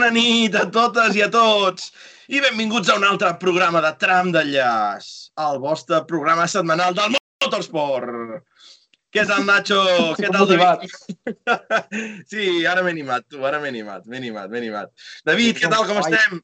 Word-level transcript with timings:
Bona 0.00 0.14
nit 0.16 0.54
a 0.56 0.62
totes 0.72 1.12
i 1.12 1.20
a 1.20 1.26
tots 1.28 1.90
i 2.32 2.38
benvinguts 2.40 2.88
a 2.88 2.94
un 2.96 3.02
altre 3.04 3.34
programa 3.42 3.82
de 3.84 3.90
Tram 4.00 4.30
d'Enllaç, 4.32 5.08
el 5.44 5.58
vostre 5.60 5.98
programa 6.08 6.46
setmanal 6.48 6.96
del 6.96 7.18
motorsport. 7.44 8.40
Què 9.12 9.26
tal, 9.28 9.44
Nacho? 9.44 9.82
Què 10.22 10.30
tal, 10.32 10.48
David? 10.48 10.86
Sí, 12.32 12.46
ara 12.70 12.80
m'he 12.80 12.94
animat, 12.96 13.26
tu, 13.28 13.42
ara 13.44 13.60
m'he 13.60 13.68
animat, 13.68 14.06
m'he 14.08 14.22
animat, 14.22 14.48
m'he 14.48 14.62
animat. 14.62 14.94
David, 15.28 15.60
què 15.60 15.68
tal, 15.68 15.84
com 15.90 16.00
estem? 16.00 16.40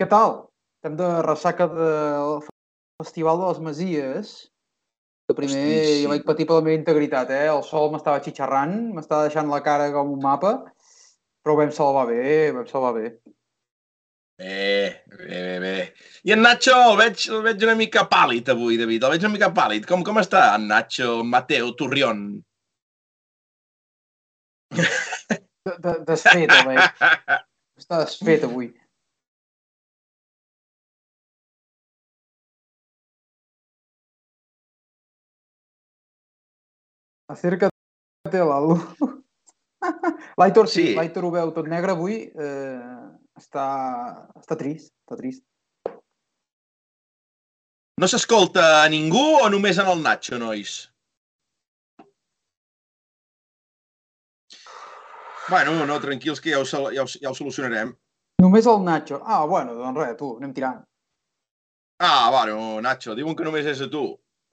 Què 0.00 0.08
tal? 0.08 0.38
Estem 0.80 0.96
de 0.96 1.10
ressaca 1.28 1.68
del 1.74 2.34
Festival 3.04 3.44
de 3.44 3.52
les 3.52 3.62
Masies. 3.68 4.32
Que 5.28 5.36
primer 5.42 5.60
Hosti, 5.60 5.92
sí. 5.92 6.00
jo 6.06 6.16
vaig 6.16 6.24
patir 6.24 6.48
per 6.48 6.56
la 6.56 6.64
meva 6.64 6.80
integritat, 6.80 7.36
eh? 7.36 7.52
El 7.52 7.60
sol 7.68 7.92
m'estava 7.92 8.24
xitxarrant, 8.24 8.78
m'estava 8.96 9.28
deixant 9.28 9.52
la 9.52 9.60
cara 9.60 9.92
com 9.92 10.16
un 10.16 10.24
mapa, 10.24 10.56
però 11.48 11.54
ho 11.54 11.60
vam 11.62 11.70
salvar 11.72 12.06
bé, 12.06 12.50
ho 12.50 12.54
vam 12.58 12.66
salvar 12.68 12.92
bé. 12.92 13.08
Bé, 14.38 15.02
bé, 15.08 15.26
bé, 15.26 15.58
bé. 15.60 15.94
I 16.28 16.32
en 16.34 16.42
Nacho 16.44 16.74
el 16.76 16.96
veig, 16.98 17.22
el 17.32 17.40
veig 17.46 17.62
una 17.64 17.74
mica 17.78 18.04
pàl·lid 18.10 18.50
avui, 18.52 18.76
David. 18.76 19.06
El 19.06 19.14
veig 19.14 19.24
una 19.24 19.32
mica 19.32 19.48
pàl·lid. 19.56 19.86
Com, 19.88 20.04
com 20.04 20.20
està 20.20 20.42
en 20.58 20.68
Nacho, 20.68 21.22
Mateo, 21.24 21.72
Turrión? 21.78 22.20
De, 24.76 25.72
de, 25.84 25.94
desfet, 26.10 26.52
veig. 26.68 27.00
Està 27.80 28.02
desfet 28.04 28.44
avui. 28.44 28.68
Acércate 37.32 38.44
a 38.44 38.44
la 38.52 38.60
luz. 38.60 39.24
L'Aitor 40.40 40.68
sí, 40.68 40.88
Sí. 40.88 40.94
l'Aitor 40.96 41.24
ho 41.24 41.30
veu 41.30 41.52
tot 41.54 41.68
negre 41.70 41.92
avui. 41.94 42.18
Eh, 42.34 42.98
està, 43.38 43.66
està 44.40 44.56
trist, 44.58 44.92
està 45.06 45.18
trist. 45.20 45.44
No 47.98 48.06
s'escolta 48.06 48.84
a 48.84 48.88
ningú 48.90 49.24
o 49.42 49.48
només 49.50 49.78
en 49.82 49.88
el 49.90 50.02
Nacho, 50.02 50.38
nois? 50.38 50.76
Bueno, 55.48 55.86
no, 55.86 55.96
tranquils, 56.00 56.40
que 56.40 56.50
ja 56.52 56.60
ho, 56.60 56.64
ja 56.64 57.02
ho, 57.02 57.06
ja 57.08 57.30
ho 57.30 57.34
solucionarem. 57.34 57.94
Només 58.42 58.66
el 58.70 58.84
Nacho. 58.84 59.22
Ah, 59.24 59.44
bueno, 59.46 59.74
doncs 59.74 59.98
res, 59.98 60.16
tu, 60.20 60.34
anem 60.38 60.52
tirant. 60.54 60.82
Ah, 61.98 62.28
bueno, 62.30 62.80
Nacho, 62.84 63.16
diuen 63.18 63.34
que 63.34 63.46
només 63.46 63.66
és 63.66 63.80
a 63.82 63.88
tu. 63.90 64.04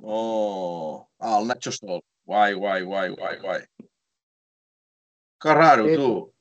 Oh, 0.02 1.06
ah, 1.20 1.38
el 1.42 1.52
Nacho 1.52 1.74
sol. 1.76 2.02
Guai, 2.26 2.56
guai, 2.58 2.82
guai, 2.88 3.10
guai, 3.14 3.36
guai. 3.44 3.60
Que 5.46 5.54
raro, 5.54 5.86
Sí. 5.86 5.96
tu. 5.96 6.34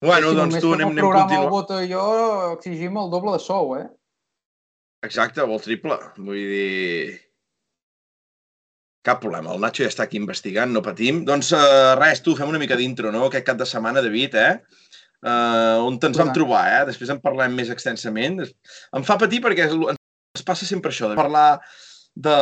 Bueno, 0.00 0.30
si 0.30 0.36
doncs 0.36 0.58
tu 0.60 0.72
anem, 0.72 0.88
anem 0.88 1.04
continuant. 1.04 1.50
Bota 1.52 1.82
i 1.84 1.90
jo 1.90 2.04
exigim 2.54 2.96
el 2.96 3.10
doble 3.12 3.34
de 3.36 3.42
sou, 3.44 3.76
eh? 3.76 3.84
Exacte, 5.04 5.42
o 5.44 5.52
el 5.52 5.60
triple. 5.60 5.98
Vull 6.16 6.40
dir... 6.52 7.20
Cap 9.04 9.20
problema, 9.20 9.52
el 9.52 9.60
Nacho 9.60 9.84
ja 9.84 9.92
està 9.92 10.06
aquí 10.06 10.16
investigant, 10.18 10.72
no 10.72 10.82
patim. 10.82 11.20
Doncs 11.28 11.52
uh, 11.54 11.92
res, 12.00 12.24
tu, 12.24 12.34
fem 12.40 12.48
una 12.48 12.58
mica 12.58 12.78
d'intro, 12.80 13.12
no? 13.12 13.26
Aquest 13.28 13.46
cap 13.46 13.60
de 13.60 13.68
setmana, 13.68 14.02
David, 14.02 14.34
eh? 14.40 14.54
Uh, 15.20 15.84
on 15.84 16.00
ens 16.08 16.18
vam 16.18 16.32
trobar, 16.32 16.64
eh? 16.72 16.82
Després 16.88 17.12
en 17.12 17.20
parlem 17.20 17.54
més 17.54 17.68
extensament. 17.70 18.40
Em 18.96 19.04
fa 19.06 19.20
patir 19.20 19.42
perquè 19.44 19.68
ens 19.68 20.46
passa 20.48 20.64
sempre 20.64 20.90
això, 20.90 21.12
de 21.12 21.20
parlar 21.20 21.60
de, 22.16 22.36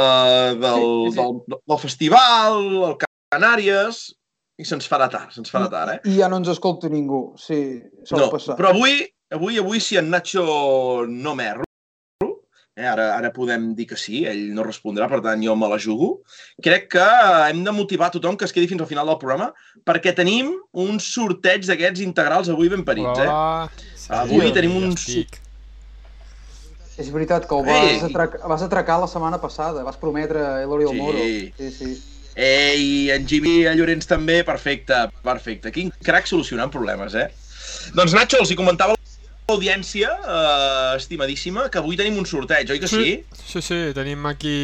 del, 0.63 0.87
Sí, 0.87 1.11
sí, 1.11 1.11
sí. 1.11 1.17
Del, 1.19 1.63
del 1.67 1.83
festival, 1.83 2.61
el 2.91 2.97
Canàries, 3.35 4.05
i 4.57 4.65
se'ns 4.67 4.87
farà 4.91 5.09
tard, 5.11 5.33
se'ns 5.35 5.51
farà 5.51 5.69
tard, 5.71 5.97
eh? 5.97 6.01
I 6.13 6.19
ja 6.21 6.29
no 6.31 6.39
ens 6.39 6.49
escolta 6.53 6.89
ningú. 6.93 7.35
Sí, 7.41 7.83
sol 8.07 8.21
No, 8.21 8.31
passar. 8.31 8.55
però 8.59 8.71
avui, 8.71 9.01
avui, 9.35 9.59
avui, 9.59 9.81
si 9.83 9.97
en 9.99 10.11
Nacho 10.13 10.45
no 11.11 11.35
m'erro, 11.35 11.65
eh, 12.77 12.87
ara, 12.87 13.09
ara 13.17 13.33
podem 13.35 13.73
dir 13.75 13.87
que 13.91 13.97
sí, 13.99 14.25
ell 14.27 14.53
no 14.55 14.63
respondrà, 14.67 15.09
per 15.11 15.21
tant 15.23 15.43
jo 15.43 15.57
me 15.59 15.69
la 15.71 15.79
jugo, 15.79 16.21
crec 16.63 16.89
que 16.95 17.05
hem 17.51 17.65
de 17.67 17.75
motivar 17.75 18.13
tothom 18.15 18.37
que 18.39 18.47
es 18.47 18.53
quedi 18.55 18.69
fins 18.71 18.83
al 18.83 18.91
final 18.91 19.07
del 19.11 19.19
programa 19.19 19.51
perquè 19.87 20.15
tenim 20.15 20.53
un 20.73 20.99
sorteig 21.03 21.67
d'aquests 21.67 22.03
integrals 22.07 22.49
avui 22.51 22.69
ben 22.71 22.85
parits, 22.87 23.19
eh? 23.19 23.27
Hola. 23.29 23.71
Avui 24.23 24.47
Sí, 24.47 24.55
tenim 24.55 24.77
un 24.77 24.91
estic. 24.93 25.41
És 26.97 27.09
veritat 27.11 27.49
que 27.51 27.55
ho 27.57 27.65
Ei! 27.67 27.97
vas, 27.99 28.05
atrac 28.07 28.35
vas 28.47 28.63
atracar 28.63 29.01
la 29.01 29.09
setmana 29.11 29.41
passada. 29.43 29.83
Vas 29.83 29.97
prometre 29.99 30.39
a 30.39 30.63
Elori 30.63 30.85
Sí. 30.87 30.91
el 30.93 30.99
Moro. 31.03 31.19
Sí, 31.19 31.71
sí. 31.73 32.03
Ei, 32.35 33.11
en 33.15 33.29
Jimmy 33.31 33.61
i 33.61 33.67
en 33.71 33.79
Llorenç 33.79 34.09
també, 34.11 34.41
perfecte, 34.47 35.05
perfecte. 35.23 35.71
Quin 35.75 35.93
crac 36.05 36.27
solucionant 36.27 36.73
problemes, 36.75 37.15
eh? 37.15 37.29
Doncs 37.95 38.15
Nacho, 38.17 38.41
els 38.43 38.51
hi 38.51 38.59
comentava 38.59 38.97
a 38.97 38.99
l'audiència, 39.53 40.11
eh, 40.11 40.97
estimadíssima, 40.99 41.69
que 41.71 41.79
avui 41.79 41.99
tenim 42.01 42.19
un 42.19 42.27
sorteig, 42.27 42.73
oi 42.75 42.83
que 42.83 42.91
sí? 42.91 43.21
Sí, 43.39 43.63
sí, 43.63 43.81
tenim 43.95 44.27
aquí 44.27 44.57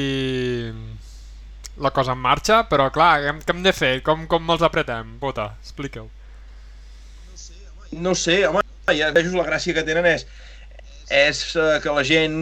la 1.81 1.92
cosa 1.94 2.12
en 2.12 2.20
marxa, 2.20 2.64
però 2.69 2.91
clar, 2.92 3.12
què 3.22 3.31
hem, 3.31 3.41
què 3.44 3.54
hem 3.54 3.62
de 3.64 3.75
fer? 3.76 3.94
Com, 4.06 4.26
com 4.31 4.50
els 4.50 4.66
apretem? 4.66 5.14
Bota, 5.22 5.52
explica-ho. 5.62 6.10
No 8.02 8.14
sé, 8.19 8.42
home, 8.48 8.62
ja 8.98 9.10
veus 9.14 9.32
la 9.34 9.47
gràcia 9.47 9.75
que 9.76 9.87
tenen 9.87 10.06
és, 10.10 10.26
és 11.10 11.42
eh, 11.54 11.78
que 11.82 11.94
la 11.94 12.04
gent 12.06 12.37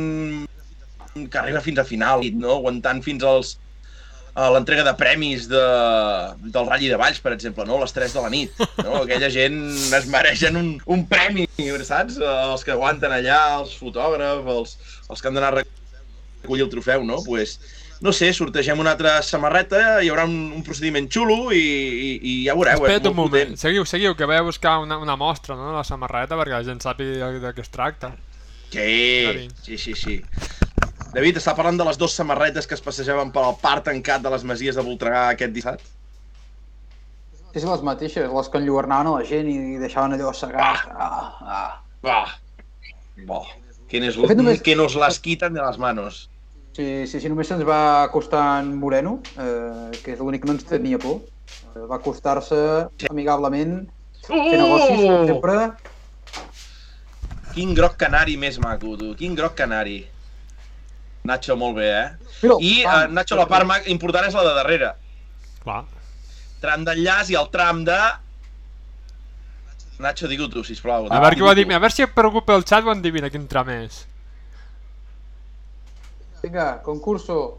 que 1.18 1.38
arriba 1.40 1.60
fins 1.60 1.80
a 1.80 1.86
final, 1.88 2.24
no? 2.38 2.58
aguantant 2.58 3.00
fins 3.04 3.24
als 3.26 3.56
a 4.38 4.48
l'entrega 4.54 4.84
de 4.86 4.92
premis 4.94 5.48
de, 5.50 5.62
del 6.54 6.68
Rally 6.68 6.90
de 6.92 6.98
Valls, 7.00 7.18
per 7.24 7.32
exemple, 7.34 7.66
no? 7.66 7.78
a 7.78 7.82
les 7.82 7.94
3 7.96 8.14
de 8.14 8.22
la 8.22 8.30
nit. 8.30 8.60
No? 8.84 9.00
Aquella 9.02 9.30
gent 9.34 9.58
es 9.98 10.06
mereixen 10.12 10.58
un, 10.60 10.68
un 10.86 11.02
premi, 11.10 11.48
saps? 11.88 12.20
Els 12.22 12.62
que 12.66 12.76
aguanten 12.76 13.14
allà, 13.14 13.40
els 13.58 13.74
fotògrafs, 13.80 14.46
els, 14.54 14.76
els 15.08 15.20
que 15.20 15.30
han 15.30 15.38
d'anar 15.38 15.50
a 15.56 15.58
recollir 15.58 16.68
el 16.68 16.70
trofeu, 16.70 17.02
no? 17.08 17.18
Pues, 17.26 17.56
no 18.00 18.12
sé, 18.14 18.30
sortegem 18.36 18.78
una 18.78 18.92
altra 18.94 19.16
samarreta, 19.26 19.98
hi 20.04 20.12
haurà 20.12 20.28
un, 20.28 20.36
un 20.54 20.62
procediment 20.62 21.08
xulo 21.10 21.50
i, 21.50 21.58
i, 21.58 22.12
i 22.22 22.34
ja 22.46 22.54
veureu. 22.54 22.78
és 22.78 22.84
Espera't 22.84 23.10
un 23.10 23.18
moment, 23.18 23.50
potent. 23.56 23.62
seguiu, 23.64 23.88
seguiu, 23.90 24.14
que 24.14 24.28
vaig 24.30 24.44
a 24.44 24.46
buscar 24.46 24.78
una, 24.84 25.00
una 25.02 25.18
mostra, 25.18 25.58
no?, 25.58 25.72
la 25.74 25.82
samarreta, 25.88 26.38
perquè 26.38 26.54
la 26.54 26.62
gent 26.68 26.84
sàpiga 26.84 27.32
de 27.42 27.54
què 27.56 27.66
es 27.66 27.74
tracta. 27.74 28.14
Sí, 28.70 29.48
sí, 29.64 29.78
sí, 29.82 29.98
sí. 29.98 30.20
David, 31.14 31.38
està 31.40 31.54
parlant 31.56 31.78
de 31.80 31.86
les 31.88 31.96
dues 31.98 32.14
samarretes 32.14 32.66
que 32.68 32.76
es 32.76 32.82
passejaven 32.84 33.30
pel 33.32 33.54
parc 33.62 33.86
tancat 33.88 34.22
de 34.24 34.32
les 34.34 34.44
Masies 34.44 34.76
de 34.76 34.84
Voltregà 34.84 35.22
aquest 35.32 35.54
dissabte? 35.54 35.86
Sí, 37.54 37.62
sí, 37.62 37.66
les 37.66 37.82
mateixes, 37.86 38.28
les 38.28 38.50
que 38.52 38.60
enlluernaven 38.60 39.08
a 39.08 39.14
la 39.16 39.24
gent 39.26 39.48
i 39.48 39.78
deixaven 39.80 40.12
allò 40.18 40.28
assegat. 40.34 40.84
Ah, 40.92 41.30
ah. 41.40 41.70
Va, 42.04 42.18
bo, 43.26 43.40
que, 43.88 44.02
nos, 44.04 44.18
només- 44.20 44.60
que 44.62 44.76
nos 44.76 44.94
las 45.00 45.18
quitan 45.18 45.54
de 45.56 45.62
las 45.64 45.78
manos. 45.80 46.28
Sí, 46.76 47.06
sí, 47.10 47.18
sí, 47.20 47.28
només 47.32 47.48
se'ns 47.50 47.64
va 47.66 48.04
acostar 48.04 48.60
en 48.60 48.74
Moreno, 48.78 49.16
eh, 49.40 49.90
que 50.04 50.12
és 50.12 50.20
l'únic 50.20 50.44
que 50.44 50.50
no 50.52 50.54
ens 50.58 50.68
tenia 50.68 51.00
por. 51.02 51.22
Eh, 51.74 51.86
va 51.88 51.96
acostar-se 51.96 52.54
amigablement, 53.10 53.80
fer 54.28 54.60
negocis, 54.60 55.00
com 55.08 55.24
Uh! 55.24 55.26
sempre. 55.32 55.56
Quin 57.56 57.72
groc 57.74 57.96
canari 57.98 58.36
més 58.36 58.60
maco, 58.62 58.92
tu. 59.00 59.14
Quin 59.18 59.34
groc 59.34 59.56
canari. 59.58 60.04
Nacho, 61.24 61.56
molt 61.56 61.76
bé, 61.76 61.88
eh? 61.90 62.08
El 62.46 62.54
I, 62.62 62.84
uh, 62.86 63.06
Nacho, 63.12 63.36
la 63.36 63.46
part 63.50 63.66
ma- 63.66 63.82
important 63.90 64.24
és 64.28 64.34
la 64.34 64.44
de 64.46 64.54
darrere. 64.56 64.92
Clar. 65.64 65.82
Tram 66.62 66.84
d'enllaç 66.86 67.30
i 67.30 67.36
el 67.38 67.48
tram 67.52 67.84
de... 67.84 67.98
Nacho, 69.98 70.28
digue-ho 70.30 70.48
tu, 70.48 70.62
sisplau. 70.64 71.08
A 71.10 71.18
veure 71.20 71.34
qui 71.34 71.42
ho 71.42 71.50
Digue-ho 71.54 71.76
a 71.76 71.82
veure 71.82 71.92
si 71.94 72.02
et 72.06 72.12
preocupa 72.14 72.54
el 72.54 72.62
xat 72.64 72.86
o 72.86 72.92
endivina 72.94 73.28
quin 73.34 73.48
tram 73.50 73.68
és. 73.74 74.04
Vinga, 76.42 76.80
concurso. 76.86 77.58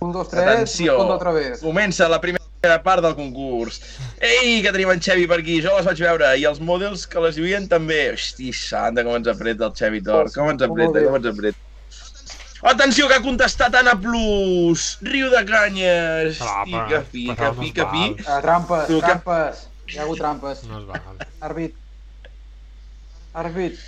1, 0.00 0.12
2, 0.12 0.28
tu. 0.28 0.36
3, 0.36 0.42
Atenció, 0.46 0.92
respondo 0.92 1.14
otra 1.14 1.32
vez. 1.32 1.60
comença 1.60 2.06
la 2.08 2.20
primera 2.20 2.76
part 2.84 3.02
del 3.02 3.16
concurs. 3.16 3.80
Ei, 4.20 4.60
que 4.62 4.70
tenim 4.70 4.92
en 4.92 5.00
Xevi 5.02 5.26
per 5.26 5.40
aquí, 5.40 5.56
jo 5.64 5.72
les 5.78 5.86
vaig 5.88 5.98
veure, 6.04 6.28
i 6.38 6.44
els 6.46 6.60
models 6.60 7.06
que 7.10 7.18
les 7.24 7.38
lluïen 7.40 7.66
també. 7.70 8.12
Hosti, 8.14 8.52
santa, 8.52 9.02
com 9.02 9.16
ens 9.16 9.26
apreta 9.32 9.66
el 9.66 9.74
Xevi 9.74 10.02
Tor, 10.04 10.30
com 10.34 10.52
ens 10.52 10.62
apreta, 10.62 11.02
com 11.08 11.16
ens 11.18 11.26
apreta. 11.32 11.58
Atenció, 12.62 13.06
que 13.06 13.14
ha 13.14 13.22
contestat 13.22 13.74
Anna 13.78 13.94
Plus! 14.00 14.98
Riu 15.06 15.28
de 15.30 15.44
canyes! 15.46 16.40
Pica, 16.64 17.04
pica, 17.12 17.52
pica, 17.54 17.84
val. 17.86 18.14
pi. 18.16 18.22
Uh, 18.24 18.40
trampes, 18.42 18.86
Tu, 18.88 18.98
que- 18.98 19.06
trampes. 19.06 19.64
Hi 19.88 19.98
ha 19.98 20.02
hagut 20.04 20.18
trampes. 20.18 20.64
No 20.68 20.80
es 20.80 20.86
val. 20.88 21.22
Arbit. 21.40 21.76
Arbit. 23.32 23.78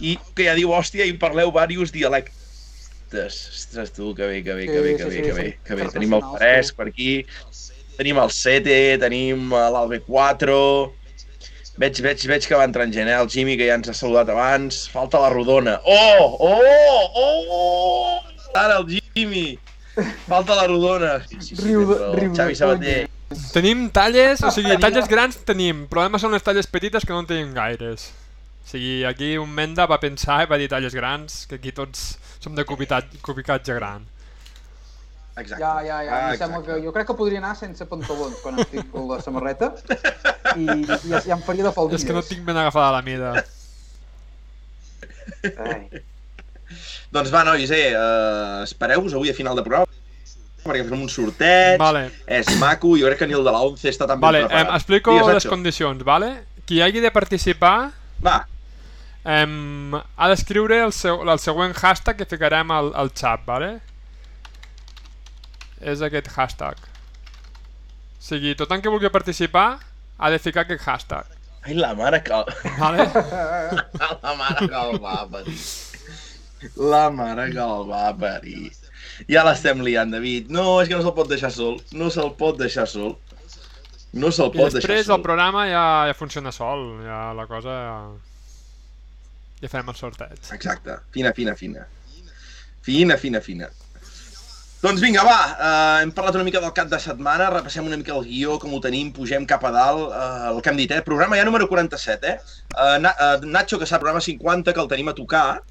I 0.00 0.14
que 0.36 0.46
ja 0.46 0.54
diu, 0.54 0.70
hòstia, 0.76 1.06
i 1.08 1.16
parleu 1.18 1.50
diversos 1.50 1.90
dialectes. 1.92 2.34
Ostres, 3.56 3.92
tu, 3.96 4.14
que 4.14 4.26
bé, 4.26 4.42
que 4.44 4.54
bé, 4.54 4.66
que 4.66 4.80
bé, 4.80 4.92
sí, 4.92 4.98
que 4.98 5.04
bé, 5.04 5.10
sí, 5.10 5.22
que 5.22 5.32
sí. 5.32 5.40
bé, 5.42 5.58
que 5.64 5.74
bé. 5.74 5.88
Tenim 5.94 6.14
el 6.18 6.24
Fresc 6.36 6.76
per 6.76 6.88
aquí, 6.90 7.10
tenim 7.96 8.18
el 8.22 8.30
Sete, 8.34 8.98
tenim 9.02 9.50
eh, 9.52 9.66
l'Alb4, 9.74 10.56
veig, 11.80 12.00
veig, 12.04 12.26
veig 12.30 12.48
que 12.48 12.58
va 12.58 12.66
entrant 12.68 12.92
gent, 12.94 13.08
eh? 13.08 13.18
El 13.20 13.30
Jimmy, 13.32 13.56
que 13.60 13.68
ja 13.68 13.76
ens 13.78 13.90
ha 13.92 13.96
saludat 13.96 14.30
abans, 14.32 14.84
falta 14.92 15.20
la 15.22 15.30
Rodona. 15.32 15.78
Oh, 15.84 16.36
oh, 16.40 17.20
oh! 17.22 18.20
Ara 18.56 18.80
el 18.80 18.88
Jimmy! 18.94 19.58
Falta 20.26 20.56
la 20.56 20.66
Rodona. 20.66 21.18
Sí, 21.26 21.40
sí, 21.40 21.56
sí, 21.56 21.62
Riu 21.68 21.86
però 21.88 22.10
el 22.10 22.18
riu 22.20 22.34
Xavi 22.36 22.56
Sabater. 22.58 22.98
Tenim 23.52 23.88
talles, 23.90 24.42
o 24.44 24.52
sigui, 24.54 24.76
talles 24.80 25.08
grans 25.10 25.40
tenim, 25.48 25.86
problemes 25.90 26.22
són 26.22 26.36
les 26.36 26.44
talles 26.46 26.68
petites 26.70 27.04
que 27.04 27.14
no 27.14 27.24
en 27.24 27.30
tenim 27.30 27.54
gaires. 27.56 28.10
O 28.62 28.70
sigui, 28.70 29.04
aquí 29.08 29.34
un 29.40 29.50
Menda 29.54 29.86
va 29.90 30.00
pensar 30.02 30.42
i 30.44 30.50
va 30.50 30.58
dir 30.60 30.68
talles 30.70 30.94
grans, 30.94 31.44
que 31.50 31.58
aquí 31.60 31.72
tots 31.74 32.16
som 32.42 32.54
de 32.54 32.64
cubitat, 32.68 33.08
cubicatge 33.24 33.74
gran. 33.78 34.04
Exacte. 35.36 35.60
Ja, 35.60 35.72
ja, 35.84 35.98
ja. 36.02 36.12
Ah, 36.16 36.32
Em 36.32 36.38
sembla 36.40 36.60
exacte. 36.62 36.80
que 36.80 36.86
jo 36.86 36.92
crec 36.94 37.06
que 37.10 37.16
podria 37.18 37.40
anar 37.42 37.54
sense 37.58 37.84
pantalons 37.90 38.38
quan 38.40 38.58
estic 38.62 38.86
amb 38.86 39.10
la 39.10 39.18
samarreta 39.20 39.72
i, 40.56 40.64
i 40.64 40.86
ja, 40.88 41.20
ja 41.20 41.36
em 41.36 41.42
faria 41.44 41.66
de 41.66 41.72
faldilles. 41.76 42.00
És 42.02 42.08
que 42.08 42.16
no 42.16 42.22
tinc 42.24 42.40
ben 42.46 42.56
agafada 42.56 42.94
la 42.96 43.02
mida. 43.04 43.34
Ai. 45.66 46.02
Doncs 47.12 47.30
va, 47.32 47.44
nois, 47.46 47.70
eh, 47.70 47.92
uh, 47.94 48.64
espereu-vos 48.64 49.14
avui 49.14 49.30
a 49.30 49.36
final 49.36 49.56
de 49.58 49.64
programa 49.66 49.86
perquè 50.66 50.82
fem 50.82 50.98
un 51.04 51.10
sorteig, 51.12 51.76
Vale, 51.78 52.08
és 52.26 52.48
maco, 52.58 52.96
jo 52.98 53.06
crec 53.06 53.20
que 53.20 53.28
ni 53.30 53.36
el 53.38 53.44
de 53.46 53.52
la 53.54 53.60
11 53.62 53.86
està 53.92 54.08
tan 54.10 54.18
vale 54.18 54.40
ben 54.42 54.48
em, 54.48 54.50
preparat. 54.50 54.80
explico 54.80 55.12
Digues, 55.14 55.34
les 55.38 55.46
condicions, 55.46 56.02
vale? 56.02 56.30
Qui 56.66 56.80
hagi 56.82 56.98
de 57.04 57.12
participar 57.14 57.92
Va, 58.26 58.40
em, 59.22 59.94
ha 59.94 60.28
d'escriure 60.32 60.80
el, 60.88 60.90
seu, 60.96 61.22
el 61.22 61.38
següent 61.38 61.76
hashtag 61.78 62.18
que 62.18 62.26
ficarem 62.26 62.72
al, 62.74 62.90
al 62.98 63.12
xat, 63.14 63.44
vale? 63.46 63.76
És 65.80 66.02
aquest 66.04 66.32
hashtag. 66.36 66.78
O 66.80 68.26
sigui, 68.26 68.54
tothom 68.58 68.82
que 68.82 68.92
vulgui 68.92 69.10
participar 69.12 69.68
ha 70.16 70.30
de 70.32 70.38
ficar 70.42 70.64
aquest 70.64 70.82
hashtag, 70.86 71.36
ai, 71.66 71.74
la 71.74 71.94
mare 71.94 72.22
que... 72.22 72.32
vale? 72.78 73.04
la 74.22 74.34
mare 74.38 74.68
que 74.68 74.80
el 74.80 74.98
va 75.02 75.28
parir. 75.30 75.60
La 76.76 77.10
mare 77.10 77.50
que 77.52 77.62
el 77.62 77.88
va 77.90 78.10
parir. 78.18 78.70
Ja 79.30 79.42
l'estem 79.46 79.80
liant, 79.84 80.12
David. 80.12 80.50
No, 80.52 80.80
és 80.82 80.90
que 80.90 80.96
no 80.96 81.02
se'l 81.04 81.14
pot 81.16 81.30
deixar 81.30 81.50
sol. 81.54 81.80
No 81.96 82.10
se'l 82.12 82.32
pot 82.38 82.58
deixar 82.60 82.86
sol. 82.90 83.16
No 84.16 84.30
se'l 84.32 84.52
I 84.52 84.60
pot 84.60 84.76
deixar 84.76 84.80
després 84.80 85.08
sol. 85.08 85.18
el 85.18 85.26
programa 85.26 85.66
ja, 85.70 85.84
ja 86.08 86.16
funciona 86.16 86.52
sol, 86.54 86.86
ja 87.04 87.20
la 87.36 87.48
cosa... 87.50 87.76
Ja, 87.88 87.98
ja 89.64 89.72
farem 89.72 89.90
el 89.92 89.98
sorteig. 89.98 90.38
Exacte. 90.54 91.00
Fina, 91.16 91.32
fina, 91.36 91.56
fina. 91.58 91.86
Fina, 92.86 93.16
fina, 93.18 93.42
fina. 93.42 93.70
Doncs 94.76 95.00
vinga, 95.00 95.22
va, 95.24 95.36
uh, 95.56 96.00
hem 96.04 96.10
parlat 96.12 96.34
una 96.36 96.44
mica 96.44 96.60
del 96.60 96.72
cap 96.76 96.90
de 96.90 96.98
setmana, 97.00 97.46
repassem 97.48 97.86
una 97.88 97.96
mica 97.96 98.12
el 98.12 98.26
guió, 98.26 98.58
com 98.60 98.74
ho 98.76 98.80
tenim, 98.84 99.08
pugem 99.16 99.46
cap 99.48 99.62
a 99.64 99.70
dalt, 99.72 100.10
uh, 100.10 100.50
el 100.50 100.60
que 100.60 100.68
hem 100.68 100.76
dit, 100.82 100.92
eh? 100.92 100.98
Programa 101.06 101.38
ja 101.38 101.46
número 101.48 101.64
47, 101.70 102.28
eh? 102.28 102.58
Uh, 102.74 102.98
Na 103.00 103.14
uh, 103.14 103.46
Nacho, 103.48 103.78
que 103.80 103.88
sap, 103.88 104.02
programa 104.02 104.20
50, 104.20 104.74
que 104.76 104.82
el 104.84 104.90
tenim 104.90 105.08
a 105.08 105.14
tocar. 105.16 105.62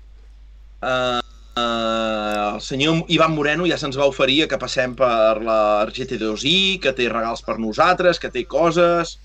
Uh, 0.81 1.22
uh, 1.54 2.56
el 2.56 2.60
senyor 2.66 3.06
Ivan 3.13 3.38
Moreno 3.38 3.69
ja 3.69 3.78
se'ns 3.78 4.02
va 4.02 4.10
oferir 4.10 4.48
que 4.50 4.60
passem 4.62 4.98
per 4.98 5.38
la 5.46 5.60
GT2i, 5.94 6.57
que 6.81 6.96
té 6.98 7.06
regals 7.13 7.46
per 7.46 7.60
nosaltres, 7.62 8.18
que 8.19 8.34
té 8.34 8.48
coses... 8.50 9.19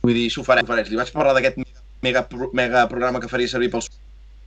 Vull 0.00 0.16
dir, 0.16 0.30
s'ho 0.32 0.48
farem, 0.48 0.64
farem. 0.64 0.88
Li 0.88 0.96
vaig 0.96 1.12
parlar 1.12 1.36
d'aquest 1.36 1.60
mega, 2.04 2.24
mega 2.56 2.88
programa 2.88 3.20
que 3.20 3.28
faria 3.28 3.52
servir 3.52 3.68
pels 3.74 3.92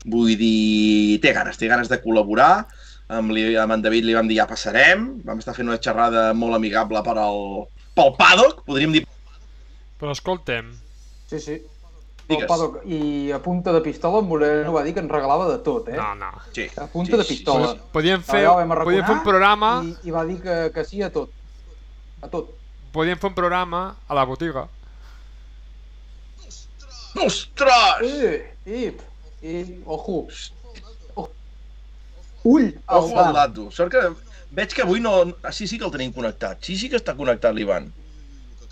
Vull 0.08 0.32
dir, 0.40 1.20
té 1.20 1.34
ganes, 1.36 1.58
té 1.60 1.68
ganes 1.68 1.90
de 1.92 1.98
col·laborar. 2.00 2.66
Amb, 3.10 3.34
li, 3.34 3.56
amb 3.58 3.74
en 3.74 3.82
David 3.82 4.06
li 4.06 4.14
vam 4.14 4.28
dir 4.30 4.38
ja 4.38 4.46
passarem. 4.50 5.08
Vam 5.26 5.42
estar 5.42 5.56
fent 5.58 5.70
una 5.70 5.80
xerrada 5.82 6.30
molt 6.38 6.58
amigable 6.58 7.02
per 7.06 7.18
al, 7.18 7.66
pel 7.98 8.14
paddock, 8.20 8.62
podríem 8.68 8.94
dir. 8.94 9.04
Però 10.00 10.14
escoltem, 10.16 10.70
Sí, 11.30 11.40
sí. 11.40 11.62
Digues. 12.30 12.44
El 12.44 12.48
paddock. 12.48 12.86
I 12.86 13.32
a 13.32 13.40
punta 13.42 13.74
de 13.74 13.82
pistola 13.82 14.20
en 14.20 14.28
Moreno 14.30 14.74
va 14.74 14.84
dir 14.86 14.94
que 14.94 15.02
ens 15.02 15.12
regalava 15.12 15.48
de 15.50 15.58
tot, 15.66 15.90
eh? 15.90 15.98
no, 15.98 16.14
no. 16.18 16.30
Sí. 16.54 16.68
A 16.78 16.86
punta 16.90 17.18
de 17.18 17.26
pistola. 17.26 17.74
Pues, 17.74 17.92
podíem, 17.94 18.24
fer, 18.26 18.44
Allà 18.46 18.78
podíem 18.84 19.06
fer 19.06 19.16
un 19.16 19.24
programa 19.26 19.70
I, 19.86 19.96
I 20.10 20.14
va 20.14 20.24
dir 20.26 20.40
que, 20.42 20.58
que 20.74 20.86
sí 20.86 21.02
a 21.06 21.10
tot. 21.14 21.34
A 22.22 22.30
tot. 22.30 22.54
podíem 22.94 23.18
fer 23.22 23.30
un 23.30 23.38
programa 23.38 23.82
a 24.08 24.18
la 24.18 24.26
botiga. 24.30 24.68
Ostres! 27.26 28.06
Eh, 28.06 28.86
ip, 28.86 29.02
i, 29.42 29.64
ojo. 29.86 30.24
Oh. 30.26 30.59
Ull, 32.44 32.70
al 32.88 33.10
al 33.18 33.34
dato. 33.34 33.70
Sort 33.72 33.92
que 33.92 34.04
veig 34.52 34.74
que 34.74 34.82
avui 34.86 35.00
no... 35.00 35.34
Ah, 35.44 35.52
sí, 35.52 35.68
sí 35.68 35.78
que 35.78 35.86
el 35.86 35.92
tenim 35.92 36.14
connectat. 36.14 36.62
Sí, 36.64 36.78
sí 36.80 36.90
que 36.90 36.98
està 36.98 37.16
connectat 37.18 37.54
l'Ivan. 37.56 37.92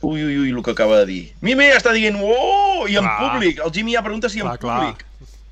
Ui, 0.02 0.22
ui, 0.24 0.38
ui, 0.38 0.50
el 0.54 0.62
que 0.64 0.72
acaba 0.72 1.00
de 1.02 1.06
dir. 1.10 1.22
Mimi 1.42 1.68
està 1.74 1.92
dient, 1.96 2.20
oh, 2.22 2.86
i 2.88 2.96
en 3.00 3.04
Clar. 3.08 3.18
públic. 3.34 3.60
El 3.66 3.72
Jimmy 3.74 3.96
ja 3.98 4.04
pregunta 4.06 4.30
si 4.30 4.40
en 4.40 4.46
Clar, 4.46 4.60
clar. 4.62 4.80
públic. 4.82 5.06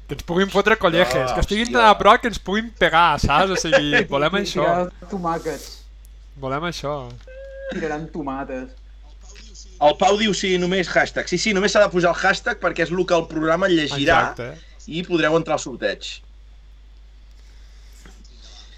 Que 0.08 0.14
ens 0.14 0.24
puguin 0.24 0.52
fotre 0.54 0.78
collejes, 0.78 1.32
Ah, 1.32 1.34
que 1.34 1.42
estiguin 1.42 1.72
tan 1.74 1.88
a 1.90 1.96
prop 1.98 2.22
que 2.22 2.30
ens 2.30 2.38
puguin 2.38 2.68
pegar, 2.78 3.20
saps? 3.20 3.56
O 3.56 3.58
sigui, 3.58 4.04
volem 4.14 4.36
això, 4.38 4.62
Tiraran 4.62 4.92
tomàquets. 5.10 5.66
volem 6.38 6.68
això. 6.70 6.94
Tiraran 7.72 8.06
tomates. 8.14 8.70
El 9.82 9.98
Pau 10.00 10.16
diu 10.22 10.32
sí, 10.38 10.54
només 10.62 10.88
hashtag. 10.94 11.28
Sí, 11.28 11.40
sí, 11.42 11.52
només 11.58 11.74
s'ha 11.74 11.82
de 11.82 11.90
posar 11.92 12.14
el 12.14 12.20
hashtag 12.22 12.62
perquè 12.62 12.86
és 12.86 12.92
el 12.94 13.02
que 13.06 13.18
el 13.18 13.26
programa 13.28 13.68
llegirà 13.68 14.20
Exacte. 14.30 14.52
i 14.88 15.02
podreu 15.04 15.36
entrar 15.42 15.58
al 15.58 15.64
sorteig. 15.66 16.22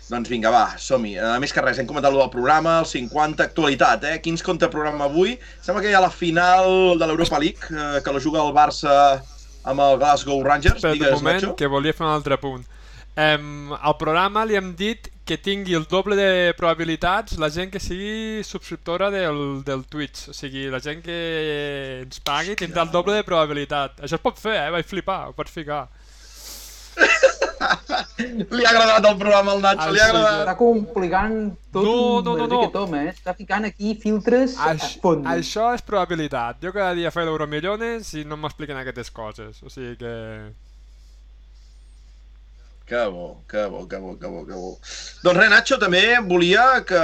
Doncs 0.08 0.30
vinga, 0.32 0.52
va, 0.54 0.78
som-hi. 0.80 1.18
A 1.20 1.36
més 1.44 1.52
que 1.52 1.62
res, 1.64 1.82
hem 1.82 1.88
comentat 1.90 2.16
el 2.16 2.30
programa, 2.32 2.78
el 2.80 2.88
50, 2.88 3.44
actualitat, 3.50 4.06
eh? 4.08 4.20
Quins 4.24 4.44
compta 4.46 4.70
programa 4.72 5.10
avui? 5.10 5.36
Sembla 5.66 5.84
que 5.84 5.92
hi 5.92 5.98
ha 5.98 6.04
la 6.04 6.14
final 6.14 6.96
de 7.00 7.10
l'Europa 7.10 7.42
League, 7.44 7.68
eh, 7.74 8.00
que 8.06 8.14
la 8.16 8.22
juga 8.24 8.40
el 8.46 8.56
Barça 8.56 8.96
amb 9.68 9.84
el 9.84 10.00
Glasgow 10.00 10.40
Rangers. 10.46 10.80
Espera't 10.80 11.04
un 11.12 11.20
moment, 11.20 11.42
Nacho. 11.42 11.56
que 11.60 11.68
volia 11.68 11.94
fer 11.94 12.08
un 12.08 12.14
altre 12.14 12.40
punt. 12.40 12.64
Em, 13.18 13.74
al 13.74 13.98
programa 13.98 14.46
li 14.46 14.56
hem 14.56 14.76
dit 14.78 15.10
que 15.28 15.40
tingui 15.42 15.74
el 15.76 15.88
doble 15.90 16.16
de 16.16 16.54
probabilitats 16.56 17.40
la 17.42 17.50
gent 17.52 17.72
que 17.74 17.82
sigui 17.82 18.44
subscriptora 18.46 19.10
del, 19.12 19.64
del 19.68 19.84
Twitch. 19.90 20.30
O 20.32 20.36
sigui, 20.38 20.70
la 20.72 20.80
gent 20.80 21.02
que 21.04 21.18
ens 22.06 22.22
pagui 22.24 22.56
tindrà 22.56 22.86
el 22.86 22.94
doble 22.94 23.18
de 23.18 23.26
probabilitat. 23.28 24.00
Això 24.06 24.22
es 24.22 24.24
pot 24.24 24.40
fer, 24.40 24.56
eh? 24.62 24.70
Vaig 24.78 24.88
flipar, 24.88 25.26
ho 25.28 25.36
pots 25.36 25.52
ficar. 25.52 25.88
Li 28.58 28.66
ha 28.66 28.70
agradat 28.72 29.06
el 29.10 29.18
programa 29.20 29.54
al 29.56 29.62
Nacho, 29.64 29.90
li 29.94 30.00
ha 30.02 30.08
agradat. 30.10 30.42
Està 30.46 30.56
complicant 30.60 31.36
tot 31.74 31.84
No, 31.86 31.94
un 31.94 32.24
no, 32.26 32.36
no, 32.36 32.36
no. 32.36 32.48
verdader 32.48 32.72
tom, 32.74 32.96
eh? 33.00 33.08
Està 33.14 33.34
ficant 33.38 33.68
aquí 33.70 33.96
filtres 34.02 34.56
a 34.60 34.74
fons. 35.04 35.26
això 35.34 35.70
és 35.78 35.84
probabilitat. 35.86 36.62
Jo 36.64 36.74
cada 36.76 36.94
dia 36.98 37.12
faig 37.14 37.28
l'Euromillones 37.30 38.14
i 38.18 38.24
no 38.26 38.38
m'expliquen 38.42 38.80
aquestes 38.82 39.12
coses. 39.12 39.62
O 39.64 39.70
sigui 39.74 39.96
que... 40.02 40.16
Que 42.88 43.02
bo, 43.12 43.44
que 43.52 43.66
bo, 43.68 43.82
que 43.86 43.98
bo, 44.00 44.14
que 44.18 44.28
bo, 44.32 44.46
que 44.48 44.54
bo. 44.56 44.70
Doncs 45.26 45.38
res, 45.42 45.50
Nacho, 45.52 45.76
també 45.82 46.02
volia 46.24 46.62
que, 46.88 47.00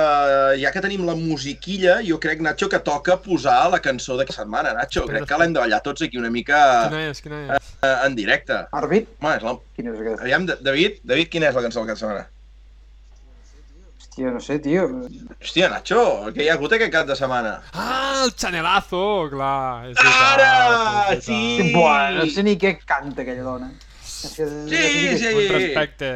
ja 0.62 0.70
que 0.72 0.80
tenim 0.86 1.04
la 1.04 1.12
musiquilla, 1.20 1.98
jo 2.08 2.16
crec, 2.24 2.40
Nacho, 2.46 2.70
que 2.72 2.80
toca 2.80 3.18
posar 3.20 3.58
la 3.74 3.82
cançó 3.84 4.16
d'aquesta 4.16 4.46
setmana, 4.46 4.72
Nacho. 4.78 5.04
Crec 5.10 5.28
que 5.28 5.40
l'hem 5.42 5.52
de 5.52 5.60
ballar 5.60 5.82
tots 5.84 6.06
aquí 6.08 6.22
una 6.22 6.32
mica 6.32 6.62
Quina 6.88 7.02
és, 7.10 7.20
quina 7.26 7.42
és? 7.58 7.74
eh, 7.84 7.98
en 8.08 8.16
directe. 8.16 8.62
Àrbit? 8.80 9.12
Home, 9.20 9.36
és 9.36 9.44
la... 9.44 9.58
Quin 9.76 9.92
és 9.92 10.00
aquest? 10.00 10.24
Aviam, 10.24 10.48
Da- 10.48 10.58
David, 10.70 11.02
David, 11.04 11.32
quina 11.36 11.52
és 11.52 11.60
la 11.60 11.66
cançó 11.68 11.84
d'aquesta 11.84 12.06
setmana? 12.08 12.24
Hòstia, 14.00 14.32
no 14.32 14.40
sé, 14.46 14.60
tio. 14.64 14.88
Hòstia, 15.42 15.68
Nacho, 15.74 16.02
què 16.32 16.46
hi 16.46 16.52
ha 16.52 16.56
hagut 16.56 16.78
aquest 16.80 16.92
cap 16.96 17.08
de 17.12 17.16
setmana? 17.20 17.58
Ah, 17.76 18.22
el 18.24 18.32
Chanelazo, 18.40 19.04
clar. 19.36 19.90
És 19.92 20.00
Ara! 20.00 20.52
és 21.18 21.28
veritat. 21.28 21.28
Sí! 21.28 21.72
Buah, 21.76 22.12
no 22.22 22.28
sé 22.32 22.44
ni 22.48 22.56
què 22.62 22.78
canta 22.88 23.26
aquella 23.28 23.44
dona. 23.52 23.74
Que, 24.24 24.46
Sí, 24.70 25.18
sí. 25.20 25.28
Un 25.34 25.54
respecte. 25.54 26.12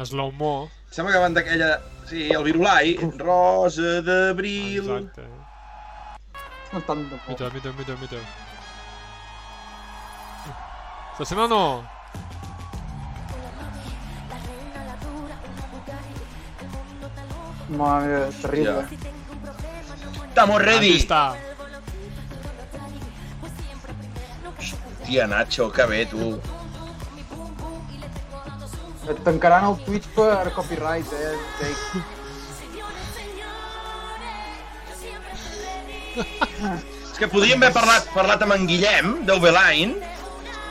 Slow-mo. 0.00 0.70
Sembla 0.90 1.12
que 1.12 1.22
van 1.22 1.34
d'aquella... 1.36 1.70
Sí, 2.10 2.28
el 2.34 2.44
Virulai. 2.44 2.96
Rosa 3.20 4.00
d'abril... 4.02 4.82
Exacte. 4.82 5.26
No 6.72 6.80
tant 6.86 7.02
de 7.10 7.16
por. 7.26 7.34
Mira, 7.34 7.50
mira, 7.54 7.72
mira, 7.78 7.96
mira. 8.00 8.20
Se 11.18 11.24
sent 11.26 11.40
o 11.40 11.48
no? 11.48 11.64
Mare 17.76 18.30
terrible. 18.40 18.86
Estamos 20.28 20.62
ready! 20.62 20.90
Aquí 20.90 21.02
està. 21.04 21.49
Hòstia, 25.10 25.26
Nacho, 25.26 25.72
que 25.74 25.84
bé, 25.90 26.06
tu. 26.06 26.38
Et 29.10 29.18
tancaran 29.26 29.64
el 29.66 29.76
Twitch 29.82 30.06
per 30.14 30.52
copyright, 30.54 31.10
eh? 31.18 31.34
Take. 31.58 32.02
És 37.10 37.18
que 37.18 37.26
podríem 37.26 37.58
haver 37.58 37.72
parlat, 37.74 38.06
parlat 38.14 38.44
amb 38.46 38.54
en 38.54 38.68
Guillem, 38.70 39.10
d'Oveline, 39.26 39.98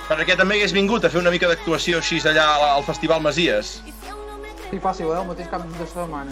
perquè 0.08 0.38
també 0.40 0.56
hagués 0.56 0.72
vingut 0.72 1.04
a 1.04 1.12
fer 1.12 1.20
una 1.20 1.36
mica 1.36 1.52
d'actuació 1.52 2.00
així 2.00 2.22
allà 2.24 2.46
al- 2.56 2.68
al 2.78 2.84
Festival 2.88 3.20
Masies. 3.22 3.82
Sí, 4.70 4.80
fàcil, 4.80 5.12
eh? 5.12 5.20
El 5.20 5.28
mateix 5.34 5.50
cap 5.52 5.68
de 5.68 5.86
setmana. 5.86 6.32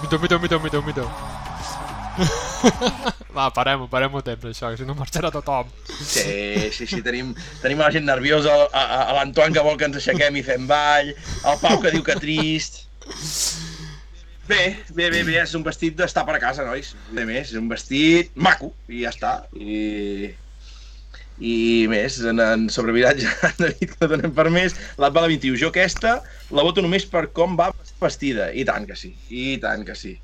Mira, 0.00 0.18
mira, 0.22 0.38
mira, 0.38 0.58
mira, 0.64 0.80
mira. 0.80 1.04
Va, 3.36 3.48
parem-ho, 3.54 3.86
parem-ho 3.90 4.22
temps, 4.26 4.48
això, 4.50 4.72
que 4.72 4.80
si 4.80 4.86
no 4.88 4.96
marxarà 4.98 5.30
tothom. 5.34 5.70
Sí, 6.00 6.70
sí, 6.74 6.88
sí, 6.90 7.00
tenim, 7.06 7.32
tenim 7.62 7.80
la 7.82 7.90
gent 7.94 8.08
nerviosa, 8.08 8.54
a, 8.66 8.82
a, 8.82 9.00
a 9.04 9.16
l'Antoine 9.18 9.54
que 9.54 9.64
vol 9.64 9.78
que 9.78 9.88
ens 9.88 10.00
aixequem 10.00 10.40
i 10.40 10.44
fem 10.46 10.66
ball, 10.70 11.12
el 11.12 11.62
Pau 11.62 11.80
que 11.82 11.94
diu 11.94 12.04
que 12.06 12.18
trist... 12.20 12.84
Bé, 14.48 14.78
bé, 14.96 15.10
bé, 15.12 15.22
bé, 15.26 15.34
és 15.42 15.52
un 15.58 15.64
vestit 15.64 15.96
d'estar 15.96 16.24
per 16.24 16.38
a 16.38 16.40
casa, 16.40 16.64
nois. 16.64 16.94
Bé 17.12 17.26
més, 17.28 17.50
és 17.52 17.58
un 17.60 17.66
vestit 17.68 18.30
maco, 18.32 18.70
i 18.88 19.02
ja 19.02 19.10
està. 19.12 19.32
I, 19.60 20.30
i 21.38 21.56
més, 21.92 22.16
en, 22.24 22.40
en 22.40 22.64
sobreviratge, 22.72 23.28
David, 23.60 23.92
que 23.92 24.08
donem 24.08 24.32
per 24.34 24.48
més, 24.54 24.74
l'Atbala 24.96 25.28
21. 25.30 25.60
Jo 25.60 25.68
aquesta 25.68 26.16
la 26.48 26.64
voto 26.64 26.80
només 26.80 27.04
per 27.12 27.26
com 27.36 27.60
va 27.60 27.68
vestida. 28.00 28.48
I 28.56 28.64
tant 28.68 28.88
que 28.88 28.96
sí, 28.96 29.12
i 29.28 29.58
tant 29.60 29.84
que 29.84 29.98
sí. 29.98 30.16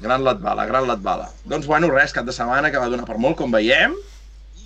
Gran 0.00 0.24
Latbala, 0.24 0.66
gran 0.66 0.88
Latbala. 0.88 1.30
Doncs 1.44 1.66
bueno, 1.66 1.90
res, 1.92 2.12
cap 2.12 2.26
de 2.26 2.34
setmana 2.34 2.70
que 2.72 2.80
va 2.82 2.90
donar 2.92 3.06
per 3.08 3.18
molt, 3.20 3.38
com 3.38 3.54
veiem. 3.54 3.94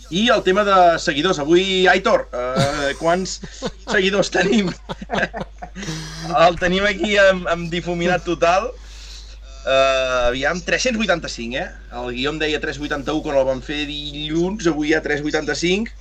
I 0.09 0.29
el 0.33 0.43
tema 0.43 0.65
de 0.65 0.77
seguidors. 0.99 1.39
Avui, 1.43 1.87
Aitor, 1.91 2.29
eh, 2.33 2.95
quants 3.01 3.39
seguidors 3.93 4.33
tenim? 4.33 4.73
el 6.47 6.61
tenim 6.61 6.87
aquí 6.89 7.17
amb, 7.21 7.49
amb 7.53 7.73
difuminat 7.73 8.25
total. 8.25 8.71
Uh, 9.69 10.31
aviam, 10.31 10.63
385, 10.65 11.59
eh? 11.61 11.67
El 11.93 12.15
guió 12.17 12.31
em 12.33 12.39
deia 12.41 12.61
381 12.63 13.21
quan 13.21 13.37
el 13.37 13.45
vam 13.45 13.59
fer 13.61 13.83
dilluns, 13.85 14.65
avui 14.71 14.89
hi 14.89 14.95
ha 14.97 15.03
385. 15.05 15.93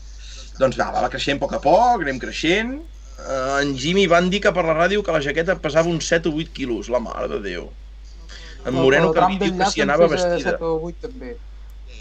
Doncs 0.61 0.77
va, 0.79 0.87
va 0.95 1.09
creixent 1.11 1.41
a 1.41 1.43
poc 1.43 1.57
a 1.57 1.59
poc, 1.65 2.05
anem 2.05 2.21
creixent. 2.21 2.77
Uh, 3.17 3.57
en 3.59 3.73
Jimmy 3.75 4.05
van 4.07 4.31
dir 4.31 4.39
que 4.45 4.53
per 4.55 4.63
la 4.63 4.77
ràdio 4.77 5.03
que 5.03 5.11
la 5.11 5.19
jaqueta 5.25 5.57
pesava 5.59 5.91
uns 5.91 6.07
7 6.07 6.31
o 6.31 6.39
8 6.39 6.55
quilos, 6.55 6.87
la 6.93 7.03
mare 7.03 7.27
de 7.33 7.41
Déu. 7.43 7.67
En 8.67 8.75
Moreno 8.75 9.11
que 9.15 9.27
li 9.31 9.37
diu 9.41 9.59
que 9.59 9.69
s'hi 9.71 9.83
anava 9.85 10.09
vestida. 10.11 10.57
7 10.57 10.67
o 10.67 10.79
8 10.89 11.07
també. 11.07 11.35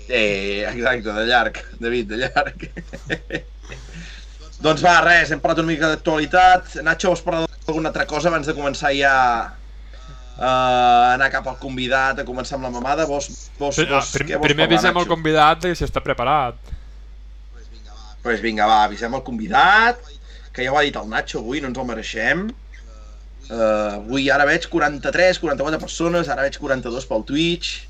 Eh, 0.07 0.63
exacte, 0.69 1.13
de 1.13 1.27
llarg, 1.27 1.61
David, 1.83 2.13
de 2.13 2.19
llarg. 2.25 2.67
doncs 4.65 4.83
va, 4.83 4.97
res, 5.05 5.31
hem 5.35 5.43
parlat 5.43 5.63
una 5.63 5.73
mica 5.73 5.93
d'actualitat. 5.93 6.81
Nacho, 6.87 7.13
vols 7.13 7.23
parlar 7.27 7.47
d'alguna 7.67 7.93
altra 7.93 8.07
cosa 8.11 8.31
abans 8.33 8.51
de 8.51 8.55
començar 8.57 8.93
ja 8.97 9.15
a 10.37 10.51
anar 11.15 11.31
cap 11.33 11.47
al 11.49 11.57
convidat, 11.61 12.21
a 12.21 12.27
començar 12.29 12.59
amb 12.59 12.69
la 12.69 12.73
mamada? 12.75 13.07
Vos, 13.09 13.31
vos, 13.59 13.79
vos, 13.79 14.13
prim, 14.13 14.29
què 14.29 14.37
vols 14.37 14.51
primer 14.51 14.67
parlar, 14.67 14.75
avisem 14.75 14.93
el 14.93 15.01
Nacho? 15.01 15.15
convidat 15.15 15.65
de 15.65 15.75
si 15.79 15.87
està 15.87 16.03
preparat. 16.05 16.61
Doncs 16.67 18.23
pues 18.27 18.43
vinga, 18.43 18.67
va, 18.67 18.83
avisem 18.85 19.15
el 19.15 19.23
convidat, 19.27 20.03
que 20.53 20.67
ja 20.67 20.73
ho 20.73 20.79
ha 20.79 20.87
dit 20.87 20.97
el 20.99 21.09
Nacho 21.09 21.41
avui, 21.41 21.63
no 21.63 21.71
ens 21.71 21.79
el 21.79 21.87
mereixem. 21.89 22.49
Uh, 23.47 24.01
avui 24.01 24.31
ara 24.31 24.47
veig 24.49 24.67
43, 24.71 25.39
44 25.39 25.79
persones, 25.83 26.29
ara 26.33 26.43
veig 26.47 26.57
42 26.59 27.07
pel 27.07 27.23
Twitch. 27.29 27.85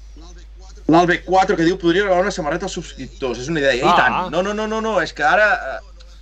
L'Albec 0.92 1.24
4 1.26 1.56
que 1.58 1.64
diu 1.66 1.78
podria 1.80 2.04
regalar 2.04 2.26
una 2.28 2.34
samarreta 2.34 2.68
als 2.68 2.76
subscriptors, 2.78 3.40
és 3.42 3.48
una 3.50 3.60
idea. 3.62 3.74
I 3.74 3.82
Ah. 3.82 3.94
tant, 3.96 4.18
no, 4.30 4.42
no, 4.42 4.52
no, 4.54 4.66
no, 4.70 4.80
no, 4.84 5.00
és 5.02 5.12
que 5.16 5.24
ara 5.26 5.48
uh, 5.56 5.78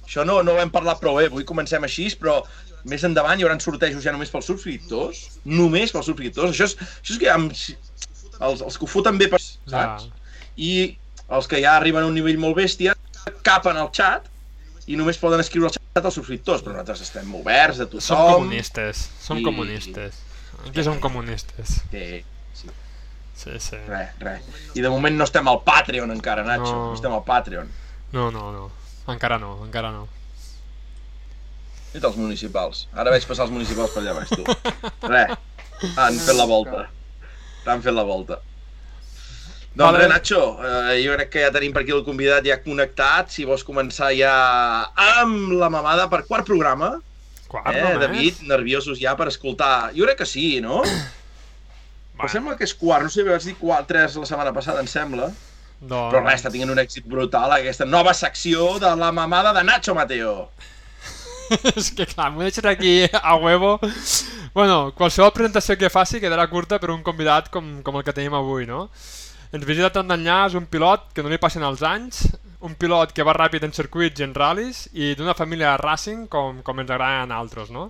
això 0.06 0.24
no, 0.24 0.42
no 0.46 0.54
ho 0.54 0.60
hem 0.62 0.70
parlat 0.72 1.00
prou 1.02 1.18
bé, 1.18 1.26
avui 1.26 1.44
comencem 1.44 1.82
així, 1.84 2.06
però 2.20 2.42
més 2.84 3.04
endavant 3.04 3.40
hi 3.40 3.44
haurà 3.44 3.58
sortejos 3.60 4.04
ja 4.04 4.12
només 4.12 4.30
pels 4.30 4.46
subscriptors, 4.46 5.24
només 5.44 5.92
pels 5.92 6.06
subscriptors, 6.06 6.52
això 6.52 6.64
és, 6.70 6.76
això 6.76 7.14
és 7.16 7.20
que 7.20 7.30
amb, 7.32 7.52
els, 7.52 8.60
els 8.60 8.78
que 8.78 8.84
ho 8.84 8.90
foten 8.90 9.18
bé, 9.18 9.28
per, 9.32 9.40
saps? 9.40 10.08
i 10.56 10.96
els 11.28 11.48
que 11.48 11.60
ja 11.60 11.76
arriben 11.78 12.04
a 12.04 12.06
un 12.06 12.14
nivell 12.14 12.38
molt 12.38 12.56
bèstia 12.56 12.94
capen 13.42 13.76
al 13.80 13.88
xat 13.96 14.28
i 14.86 14.96
només 14.96 15.18
poden 15.18 15.40
escriure 15.40 15.68
al 15.70 15.74
xat 15.74 16.04
als 16.04 16.14
subscriptors, 16.18 16.62
però 16.62 16.72
nosaltres 16.74 17.00
estem 17.06 17.34
oberts 17.34 17.80
a 17.80 17.86
Som 17.86 17.98
tothom. 17.98 18.32
comunistes, 18.34 19.10
som 19.20 19.38
I- 19.38 19.42
comunistes. 19.44 20.14
Aquí 20.68 20.82
som 20.84 20.98
comunistes. 21.00 21.80
Sí, 21.90 22.24
sí, 22.52 22.68
Sí, 23.34 23.50
sí. 23.58 23.76
res, 23.88 24.10
res. 24.20 24.42
I 24.74 24.80
de 24.80 24.88
moment 24.88 25.16
no 25.16 25.24
estem 25.24 25.46
al 25.48 25.62
Patreon 25.64 26.10
encara, 26.12 26.44
Nacho, 26.44 26.70
No. 26.72 26.86
no, 26.88 26.94
estem 26.94 27.12
al 27.12 27.24
Patreon. 27.24 27.68
No, 28.12 28.30
no, 28.30 28.52
no. 28.52 28.70
Encara 29.12 29.38
no, 29.38 29.64
encara 29.64 29.90
no. 29.90 30.08
I 31.94 31.98
els 32.02 32.16
municipals. 32.16 32.88
Ara 32.92 33.10
veig 33.10 33.26
passar 33.26 33.44
els 33.46 33.52
municipals 33.54 33.90
per 33.94 34.02
allà 34.02 34.14
baix, 34.14 34.28
tu. 34.30 34.44
Res, 35.12 35.36
han 35.96 36.16
fet 36.18 36.34
la 36.36 36.44
volta. 36.44 36.88
Han 37.66 37.82
fet 37.82 37.94
la 37.94 38.02
volta. 38.02 38.40
Doncs 39.74 39.90
Vale. 39.90 40.04
res, 40.04 40.10
Nacho, 40.12 40.40
eh, 40.62 41.00
jo 41.02 41.16
crec 41.16 41.32
que 41.32 41.40
ja 41.42 41.50
tenim 41.50 41.72
per 41.74 41.82
aquí 41.82 41.90
el 41.90 42.04
convidat 42.06 42.46
ja 42.46 42.60
connectat. 42.62 43.32
Si 43.34 43.46
vols 43.48 43.64
començar 43.66 44.12
ja 44.14 44.34
amb 45.18 45.56
la 45.58 45.70
mamada 45.72 46.06
per 46.12 46.22
quart 46.28 46.46
programa. 46.46 46.92
Quart 47.50 47.72
eh, 47.72 47.80
només? 47.82 47.98
David, 48.04 48.44
nerviosos 48.50 49.00
ja 49.02 49.16
per 49.18 49.26
escoltar. 49.32 49.90
Jo 49.96 50.06
crec 50.06 50.20
que 50.22 50.28
sí, 50.30 50.60
no? 50.62 50.84
Però 52.14 52.30
sembla 52.30 52.54
que 52.54 52.68
és 52.68 52.76
quart, 52.78 53.02
no 53.02 53.10
sé, 53.10 53.24
vaig 53.26 53.42
dir 53.42 53.56
quart, 53.58 53.88
tres 53.90 54.14
la 54.14 54.28
setmana 54.30 54.52
passada, 54.54 54.78
em 54.78 54.90
sembla. 54.90 55.32
Doncs... 55.80 56.12
Però 56.12 56.22
res, 56.22 56.38
està 56.38 56.54
tenint 56.54 56.70
un 56.70 56.78
èxit 56.78 57.10
brutal 57.10 57.56
aquesta 57.56 57.88
nova 57.88 58.14
secció 58.14 58.76
de 58.78 58.94
la 59.00 59.10
mamada 59.10 59.50
de 59.56 59.66
Nacho 59.66 59.96
Mateo. 59.98 60.36
és 61.74 61.90
que 61.98 62.06
clar, 62.06 62.30
m'ho 62.30 62.46
deixes 62.46 62.64
aquí 62.64 62.94
a 63.10 63.34
huevo. 63.42 63.74
Bueno, 64.54 64.94
qualsevol 64.94 65.34
presentació 65.34 65.74
que 65.82 65.90
faci 65.90 66.22
quedarà 66.22 66.46
curta 66.46 66.78
per 66.78 66.94
un 66.94 67.02
convidat 67.02 67.50
com, 67.50 67.80
com 67.82 67.98
el 67.98 68.06
que 68.06 68.14
tenim 68.14 68.38
avui, 68.38 68.70
no? 68.70 68.86
Ens 69.54 69.62
visita 69.62 69.86
tant 69.94 70.08
d'enllaç 70.10 70.56
un 70.58 70.64
pilot 70.66 71.12
que 71.14 71.22
no 71.22 71.30
li 71.30 71.36
passen 71.38 71.62
els 71.62 71.82
anys, 71.86 72.24
un 72.66 72.72
pilot 72.74 73.12
que 73.14 73.22
va 73.22 73.36
ràpid 73.36 73.62
en 73.62 73.74
circuits 73.76 74.18
i 74.18 74.24
en 74.26 74.32
ral·lis 74.34 74.80
i 74.98 75.12
d'una 75.14 75.36
família 75.38 75.76
racing 75.78 76.24
com, 76.32 76.58
com 76.66 76.82
ens 76.82 76.90
agraden 76.90 77.30
altres, 77.30 77.70
no? 77.70 77.84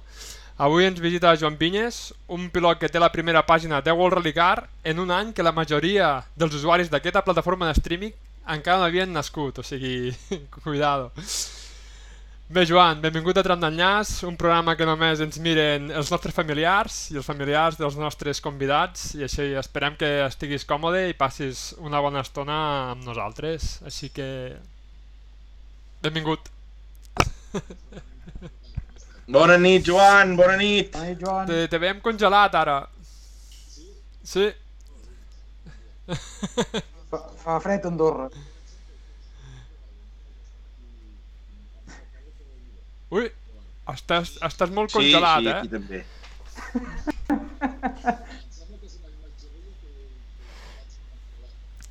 Avui 0.60 0.84
ens 0.84 1.00
visita 1.00 1.32
Joan 1.40 1.56
Vinyes, 1.56 2.12
un 2.36 2.50
pilot 2.52 2.82
que 2.82 2.90
té 2.92 3.00
la 3.00 3.08
primera 3.14 3.46
pàgina 3.48 3.80
de 3.80 3.96
World 3.96 4.18
Rally 4.18 4.34
Car 4.36 4.68
en 4.84 5.00
un 5.00 5.10
any 5.10 5.32
que 5.32 5.46
la 5.46 5.56
majoria 5.56 6.10
dels 6.36 6.60
usuaris 6.60 6.92
d'aquesta 6.92 7.24
plataforma 7.24 7.70
de 7.70 7.80
streaming 7.80 8.12
encara 8.44 8.82
no 8.82 8.90
havien 8.90 9.16
nascut, 9.16 9.64
o 9.64 9.64
sigui, 9.64 10.12
cuidado. 10.60 11.14
Bé, 12.54 12.62
Joan, 12.70 13.00
benvingut 13.02 13.34
a 13.34 13.42
Tram 13.42 13.58
d'Enllaç, 13.58 14.10
un 14.28 14.36
programa 14.38 14.76
que 14.78 14.86
només 14.86 15.18
ens 15.24 15.40
miren 15.42 15.88
els 15.90 16.12
nostres 16.12 16.36
familiars 16.36 16.98
i 17.10 17.16
els 17.18 17.26
familiars 17.26 17.74
dels 17.80 17.96
nostres 17.98 18.38
convidats 18.44 19.08
i 19.18 19.24
així 19.26 19.48
esperem 19.58 19.96
que 19.98 20.10
estiguis 20.22 20.62
còmode 20.68 21.00
i 21.08 21.16
passis 21.18 21.64
una 21.82 21.98
bona 22.04 22.22
estona 22.22 22.60
amb 22.92 23.02
nosaltres, 23.08 23.80
així 23.90 24.12
que... 24.14 24.28
Benvingut. 26.06 26.46
Bona 29.34 29.58
nit, 29.58 29.82
Joan, 29.90 30.36
bona 30.38 30.54
nit. 30.60 30.94
Ai, 31.00 31.18
Joan. 31.18 31.50
Te, 31.50 31.64
te 31.72 31.82
veiem 31.82 31.98
congelat 32.06 32.54
ara. 32.60 32.80
Sí? 34.22 34.50
Fa, 36.06 37.24
fa 37.42 37.62
fred 37.66 37.88
a 37.88 37.96
Andorra. 37.96 38.30
Ui, 43.10 43.28
estàs, 43.92 44.36
estàs 44.48 44.70
molt 44.70 44.90
Sí, 44.90 44.98
congelat, 44.98 45.40
sí, 45.42 45.48
eh? 45.48 45.56
aquí 45.58 45.68
també. 45.68 46.04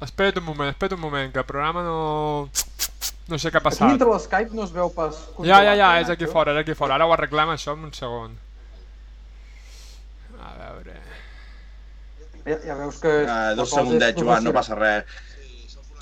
Espera't 0.03 0.37
un 0.41 0.43
moment, 0.43 0.69
espera't 0.73 0.95
un 0.97 0.99
moment, 1.01 1.31
que 1.31 1.39
el 1.39 1.45
programa 1.47 1.83
no... 1.85 1.97
No 3.31 3.37
sé 3.39 3.47
què 3.53 3.55
ha 3.55 3.61
Aquí 3.61 3.69
passat. 3.69 3.91
dintre 3.93 4.09
l'Skype 4.09 4.55
no 4.57 4.65
es 4.67 4.71
veu 4.75 4.89
pas 4.91 5.15
Ja, 5.47 5.61
ja, 5.63 5.75
ja, 5.79 5.91
eh, 5.95 6.01
és 6.03 6.09
aquí 6.11 6.27
fora, 6.27 6.51
és 6.51 6.59
aquí 6.59 6.73
fora. 6.75 6.97
Ara 6.97 7.05
ho 7.07 7.13
arreglem 7.15 7.53
això 7.53 7.71
en 7.77 7.85
un 7.87 7.93
segon. 7.95 8.33
A 10.43 10.51
veure... 10.59 10.97
Ja, 12.43 12.57
ja 12.67 12.75
veus 12.81 12.97
que... 12.99 13.13
Uh, 13.23 13.53
dos 13.55 13.71
segundets, 13.71 14.19
Joan, 14.19 14.43
no 14.43 14.51
passa 14.55 14.75
res. 14.75 15.07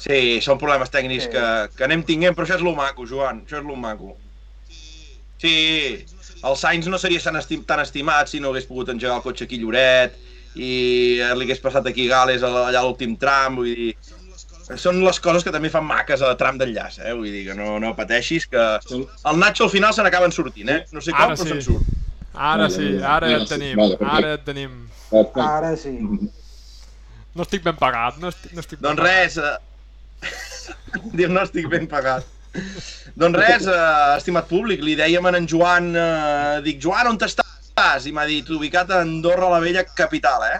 Sí, 0.01 0.39
són 0.41 0.58
problemes 0.58 0.89
tècnics 0.89 1.27
Sí. 1.27 1.34
que, 1.36 1.46
que 1.77 1.86
anem 1.86 2.01
tinguent, 2.08 2.34
però 2.34 2.48
això 2.48 2.58
és 2.58 2.65
lo 2.65 2.74
maco, 2.74 3.06
Joan, 3.06 3.44
això 3.46 3.60
és 3.62 3.68
lo 3.70 3.77
maco. 3.77 4.15
Sí, 5.42 6.06
el 6.44 6.58
Sainz 6.58 6.88
no 6.88 7.00
seria 7.02 7.22
tan, 7.22 7.38
estim, 7.40 7.64
tan 7.66 7.82
estimat 7.82 8.30
si 8.30 8.40
no 8.40 8.52
hagués 8.52 8.68
pogut 8.70 8.92
engegar 8.94 9.18
el 9.18 9.26
cotxe 9.26 9.48
aquí 9.48 9.58
Lloret 9.62 10.18
i 10.56 10.72
li 11.18 11.46
hagués 11.46 11.62
passat 11.64 11.88
aquí 11.90 12.08
Gales 12.10 12.44
allà 12.46 12.68
a 12.70 12.84
l'últim 12.84 13.16
tram, 13.18 13.62
vull 13.62 13.72
dir... 13.72 13.94
Són 14.80 15.02
les 15.04 15.18
coses 15.20 15.44
que 15.44 15.52
també 15.52 15.68
fan 15.72 15.84
maques 15.84 16.22
a 16.24 16.30
tram 16.40 16.60
d'enllaç, 16.60 17.02
eh? 17.04 17.12
Vull 17.18 17.34
dir 17.34 17.42
que 17.50 17.56
no, 17.58 17.74
no 17.82 17.90
pateixis, 17.98 18.46
que 18.48 18.62
el 18.88 19.40
Nacho 19.42 19.66
al 19.66 19.72
final 19.74 19.92
se 19.96 20.06
n'acaben 20.06 20.32
sortint, 20.32 20.70
eh? 20.72 20.78
No 20.96 21.04
sé 21.04 21.12
com, 21.12 21.26
Ara 21.26 21.36
però 21.36 21.48
sí. 21.48 21.50
se'n 21.50 21.64
surt. 21.66 21.90
Ara 22.32 22.68
Vale, 22.68 22.70
sí, 22.72 22.92
ara 23.04 23.32
ja 23.34 23.40
et 23.42 23.50
sí, 23.50 23.52
tenim, 23.52 23.82
vale, 23.82 23.98
ara 24.14 24.36
et 24.38 24.46
tenim. 24.48 24.78
Ara 25.44 25.74
sí. 25.80 25.96
No 27.36 27.44
estic 27.44 27.66
ben 27.66 27.76
pagat, 27.80 28.22
no 28.22 28.32
estic, 28.32 28.54
no 28.56 28.64
estic 28.64 28.80
ben 28.80 28.88
Doncs 28.88 29.04
res, 29.04 29.36
eh... 29.42 29.58
Diu, 31.18 31.28
no 31.34 31.44
estic 31.44 31.68
ben 31.74 31.90
pagat. 31.92 32.28
Doncs 33.22 33.38
res, 33.38 33.67
eh, 33.67 34.17
estimat 34.17 34.50
públic, 34.50 34.84
li 34.84 34.98
dèiem 35.00 35.25
a 35.25 35.38
en 35.38 35.48
Joan, 35.48 35.93
eh, 35.96 36.58
dic, 36.65 36.81
Joan, 36.84 37.13
on 37.13 37.22
estàs? 37.22 38.05
I 38.05 38.12
m'ha 38.12 38.25
dit, 38.27 38.50
ubicat 38.50 38.91
a 38.91 39.01
Andorra 39.05 39.50
la 39.50 39.62
Vella 39.63 39.84
capital, 39.96 40.43
eh? 40.50 40.60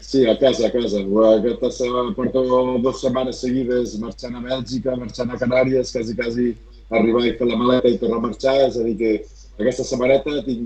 Sí, 0.00 0.24
a 0.26 0.38
casa, 0.38 0.68
a 0.68 0.70
casa. 0.70 1.02
Aquesta 1.34 1.70
setmana 1.70 2.14
porto 2.16 2.42
dues 2.80 3.00
setmanes 3.02 3.42
seguides 3.42 3.98
marxant 4.00 4.38
a 4.38 4.40
Bèlgica, 4.40 4.94
marxant 4.96 5.34
a 5.34 5.36
Canàries, 5.36 5.90
quasi, 5.92 6.14
quasi 6.16 6.46
arribar 6.88 7.26
i 7.26 7.34
fer 7.36 7.48
la 7.50 7.58
maleta 7.60 7.90
i 7.92 7.98
tornar 8.00 8.22
a 8.22 8.26
marxar. 8.28 8.54
És 8.68 8.78
a 8.78 8.86
dir, 8.86 8.94
que 8.96 9.10
aquesta 9.58 9.84
setmaneta 9.84 10.38
tinc, 10.46 10.62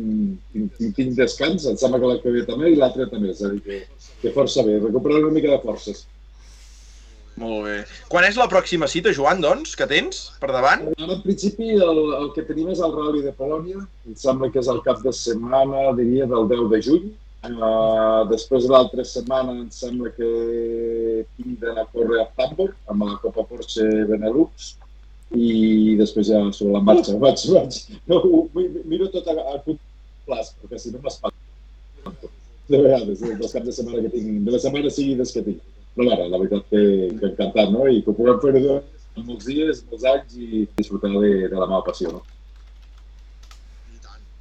tinc, 0.53 0.77
tinc, 0.79 0.95
tinc 0.95 1.17
descans, 1.19 1.67
em 1.67 1.81
sembla 1.81 1.99
que 1.99 2.13
la 2.13 2.21
que 2.23 2.37
ve 2.37 2.45
també 2.47 2.71
i 2.71 2.79
l'altra 2.79 3.09
també. 3.11 3.33
És 3.33 3.43
a 3.43 3.51
dir, 3.51 3.63
que, 3.67 3.81
que 4.23 4.35
força 4.37 4.63
bé, 4.69 4.79
recuperar 4.85 5.25
una 5.25 5.35
mica 5.35 5.51
de 5.57 5.63
forces. 5.65 6.05
Molt 7.41 7.65
bé. 7.65 7.77
Quan 8.13 8.27
és 8.27 8.37
la 8.37 8.49
pròxima 8.51 8.89
cita, 8.91 9.13
Joan, 9.17 9.41
doncs, 9.41 9.73
que 9.79 9.89
tens 9.89 10.27
per 10.43 10.51
davant? 10.53 10.85
En 11.01 11.15
principi, 11.25 11.73
el, 11.73 12.01
el 12.19 12.29
que 12.37 12.45
tenim 12.49 12.69
és 12.75 12.83
el 12.85 12.93
Rally 12.93 13.23
de 13.25 13.33
Polònia. 13.39 13.81
Em 14.07 14.19
sembla 14.21 14.51
que 14.53 14.61
és 14.61 14.69
el 14.69 14.83
cap 14.85 15.01
de 15.05 15.15
setmana, 15.17 15.89
diria, 15.99 16.29
del 16.31 16.49
10 16.53 16.69
de 16.75 16.83
juny. 16.89 17.11
Uh, 17.43 18.23
després 18.31 18.69
l'altra 18.71 19.03
setmana 19.03 19.57
em 19.57 19.71
sembla 19.75 20.13
que 20.15 20.29
tinc 21.35 21.57
d'anar 21.59 21.83
a 21.83 21.91
córrer 21.91 22.21
a 22.23 22.29
Hamburg 22.39 22.77
amb 22.93 23.03
la 23.03 23.17
Copa 23.19 23.43
Porsche 23.49 23.87
Benelux 24.07 24.77
i 25.35 25.97
després 25.99 26.29
ja 26.29 26.39
sobre 26.55 26.77
la 26.77 26.85
marxa 26.87 27.17
vaig, 27.25 27.43
vaig, 27.51 27.81
no, 28.07 28.21
miro 28.87 29.11
tot 29.11 29.27
a, 29.33 29.35
a 29.57 29.59
curt 29.65 29.83
plaç 30.29 30.53
perquè 30.61 30.79
si 30.79 30.95
no 30.95 31.03
m'espanto 31.03 32.31
de 32.71 32.79
vegades, 32.79 33.27
dels 33.27 33.53
caps 33.57 33.67
de 33.67 33.75
setmana 33.75 34.05
que 34.05 34.15
tinc, 34.15 34.31
de 34.47 34.55
les 34.55 34.63
setmanes 34.63 34.95
seguides 34.97 35.35
que 35.35 35.43
tinc. 35.49 35.72
Però 35.97 36.09
ara, 36.09 36.27
la 36.29 36.41
veritat 36.41 36.69
que, 36.71 36.83
que 37.21 37.31
encantat, 37.31 37.73
no? 37.73 37.87
I 37.89 38.01
que 38.03 38.13
ho 38.13 38.17
puguem 38.17 38.39
fer 38.43 38.53
molts 39.23 39.49
dies, 39.49 39.83
molts 39.91 40.07
anys 40.09 40.39
i 40.41 40.67
disfrutar 40.79 41.11
de, 41.13 41.33
de 41.53 41.59
la 41.59 41.69
meva 41.69 41.83
passió, 41.85 42.13
no? 42.15 42.23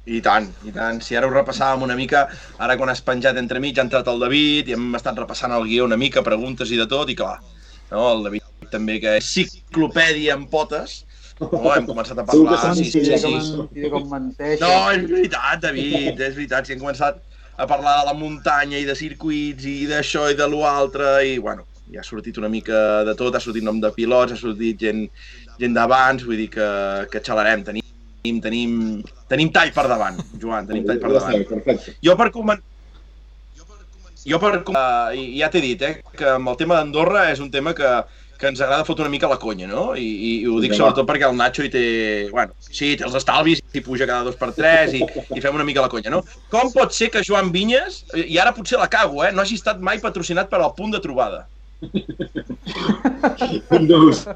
I 0.02 0.18
tant, 0.18 0.48
i 0.66 0.72
tant. 0.74 0.98
Si 1.04 1.14
ara 1.14 1.28
ho 1.28 1.30
repassàvem 1.30 1.84
una 1.86 1.94
mica, 1.94 2.24
ara 2.58 2.74
quan 2.78 2.90
has 2.90 3.04
penjat 3.06 3.36
entre 3.38 3.60
mig 3.62 3.76
ha 3.78 3.84
entrat 3.86 4.08
el 4.10 4.24
David 4.24 4.72
i 4.72 4.74
hem 4.74 4.88
estat 4.98 5.20
repassant 5.20 5.54
el 5.54 5.68
guió 5.68 5.84
una 5.86 5.98
mica, 6.00 6.24
preguntes 6.26 6.72
i 6.74 6.80
de 6.80 6.88
tot, 6.90 7.12
i 7.12 7.14
clar, 7.18 7.36
no? 7.92 8.08
el 8.08 8.26
David 8.26 8.70
també 8.72 8.96
que 9.02 9.18
és 9.20 9.28
ciclopèdia 9.36 10.34
en 10.34 10.48
potes, 10.50 11.02
no, 11.42 11.60
hem 11.74 11.86
començat 11.86 12.18
a 12.18 12.24
parlar... 12.26 12.58
Sí, 12.74 12.88
sí, 12.90 13.04
sí, 13.04 13.16
sí. 13.20 13.90
Com 13.92 14.08
menteix. 14.10 14.60
No, 14.62 14.72
és 14.94 15.06
veritat, 15.10 15.62
David, 15.68 16.18
és 16.18 16.34
veritat. 16.38 16.66
Si 16.66 16.74
hem 16.74 16.82
començat 16.82 17.22
a 17.56 17.66
parlar 17.68 18.00
de 18.00 18.08
la 18.08 18.16
muntanya 18.16 18.80
i 18.80 18.88
de 18.88 18.96
circuits 18.96 19.66
i 19.68 19.84
d'això 19.90 20.30
i 20.32 20.38
de 20.38 20.48
l'altre 20.48 21.12
i, 21.28 21.36
bueno, 21.38 21.66
ja 21.92 22.00
ha 22.00 22.06
sortit 22.06 22.38
una 22.40 22.48
mica 22.48 23.04
de 23.04 23.14
tot, 23.18 23.34
ha 23.36 23.42
sortit 23.42 23.64
nom 23.64 23.80
de 23.80 23.92
pilots, 23.92 24.32
ha 24.32 24.40
sortit 24.40 24.80
gent, 24.80 25.06
gent 25.60 25.76
d'abans, 25.76 26.24
vull 26.24 26.40
dir 26.40 26.48
que, 26.52 26.68
que 27.12 27.20
xalarem. 27.20 27.64
Tenim 27.68 27.88
tenim, 28.22 28.40
tenim, 28.40 28.74
tenim 29.28 29.50
tall 29.52 29.72
per 29.74 29.88
davant, 29.90 30.20
Joan, 30.38 30.68
tenim 30.68 30.86
tall 30.86 31.00
per 31.02 31.10
davant. 31.16 31.88
Jo 32.02 32.16
per 32.18 32.30
començar 32.34 32.70
jo 34.22 34.38
per 34.38 34.60
uh, 34.60 35.10
ja 35.34 35.48
t'he 35.50 35.60
dit, 35.62 35.80
eh, 35.82 35.96
que 36.14 36.28
amb 36.36 36.52
el 36.52 36.58
tema 36.60 36.76
d'Andorra 36.78 37.24
és 37.32 37.40
un 37.42 37.50
tema 37.50 37.72
que, 37.74 37.88
que 38.42 38.50
ens 38.50 38.60
agrada 38.60 38.82
fotre 38.82 39.06
una 39.06 39.12
mica 39.12 39.30
la 39.30 39.38
conya, 39.38 39.68
no? 39.70 39.92
I, 39.94 40.02
i, 40.02 40.30
i 40.42 40.48
ho 40.50 40.58
dic 40.62 40.74
sobretot 40.74 41.06
perquè 41.06 41.28
el 41.28 41.36
Nacho 41.38 41.62
hi 41.62 41.70
té... 41.70 41.84
Bueno, 42.32 42.56
sí, 42.66 42.96
té 42.98 43.06
els 43.06 43.14
estalvis, 43.14 43.62
i 43.70 43.82
puja 43.86 44.08
cada 44.10 44.26
dos 44.26 44.38
per 44.40 44.50
tres 44.56 44.96
i, 44.98 45.04
i 45.06 45.42
fem 45.44 45.54
una 45.54 45.66
mica 45.68 45.84
la 45.84 45.90
conya, 45.92 46.10
no? 46.10 46.24
Com 46.50 46.72
pot 46.74 46.90
ser 46.96 47.12
que 47.14 47.22
Joan 47.22 47.52
Vinyes, 47.54 48.02
i 48.18 48.40
ara 48.42 48.54
potser 48.56 48.82
la 48.82 48.90
cago, 48.90 49.22
eh, 49.22 49.30
no 49.30 49.44
hagi 49.44 49.60
estat 49.60 49.78
mai 49.78 50.02
patrocinat 50.02 50.50
per 50.50 50.58
al 50.58 50.74
punt 50.74 50.90
de 50.96 51.00
trobada? 51.04 51.44
no 53.86 53.96
ho 54.02 54.10
sé. 54.14 54.34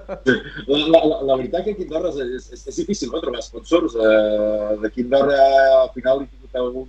La, 0.67 0.79
la, 0.79 1.03
la, 1.03 1.21
la 1.27 1.37
veritat 1.43 1.67
que 1.67 1.75
aquí 1.75 1.85
a 1.85 1.91
Andorra 1.91 2.15
és, 2.15 2.47
és, 2.55 2.63
és 2.71 2.81
difícil 2.85 3.11
no, 3.11 3.23
trobar 3.25 3.43
sponsors. 3.43 3.99
Uh, 3.99 4.79
D'aquí 4.83 5.03
a 5.03 5.07
Andorra 5.09 5.43
al 5.83 5.93
final 5.99 6.23
he 6.23 6.31
tingut 6.31 6.63
algun 6.63 6.89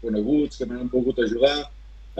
coneguts 0.00 0.60
que 0.60 0.68
m'han 0.68 0.88
volgut 0.92 1.20
ajudar. 1.24 1.56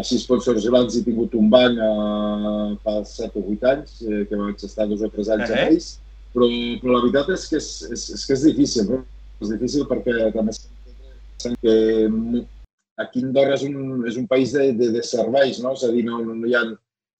Així 0.00 0.18
sponsors 0.18 0.66
grans 0.66 0.96
he 0.98 1.04
tingut 1.06 1.34
un 1.38 1.50
banc 1.52 1.78
uh, 1.78 2.72
fa 2.82 2.96
7 3.06 3.38
o 3.38 3.44
8 3.52 3.68
anys, 3.70 4.00
eh, 4.02 4.24
que 4.26 4.38
vaig 4.40 4.64
estar 4.66 4.88
dos 4.90 5.04
o 5.06 5.10
tres 5.12 5.28
anys 5.30 5.50
uh 5.50 5.54
-huh. 5.54 5.60
amb 5.60 5.70
ells, 5.70 5.90
però, 6.34 6.48
però 6.82 6.96
la 6.96 7.02
veritat 7.04 7.28
és 7.36 7.48
que 7.48 7.56
és, 7.62 7.68
és, 7.94 8.08
és, 8.16 8.26
que 8.26 8.34
és 8.34 8.42
difícil, 8.50 8.88
no? 8.90 9.04
És 9.40 9.48
difícil 9.54 9.86
perquè 9.86 10.32
també 10.34 10.52
que 11.62 11.74
aquí 12.96 13.22
Andorra 13.22 13.54
és 13.54 13.62
un, 13.62 14.06
és 14.06 14.16
un 14.16 14.26
país 14.26 14.52
de, 14.52 14.72
de, 14.72 14.90
de 14.90 15.02
serveis, 15.02 15.60
no? 15.62 15.72
És 15.72 15.84
a 15.84 15.92
dir, 15.92 16.04
no, 16.04 16.18
no 16.24 16.46
hi 16.46 16.54
ha 16.54 16.64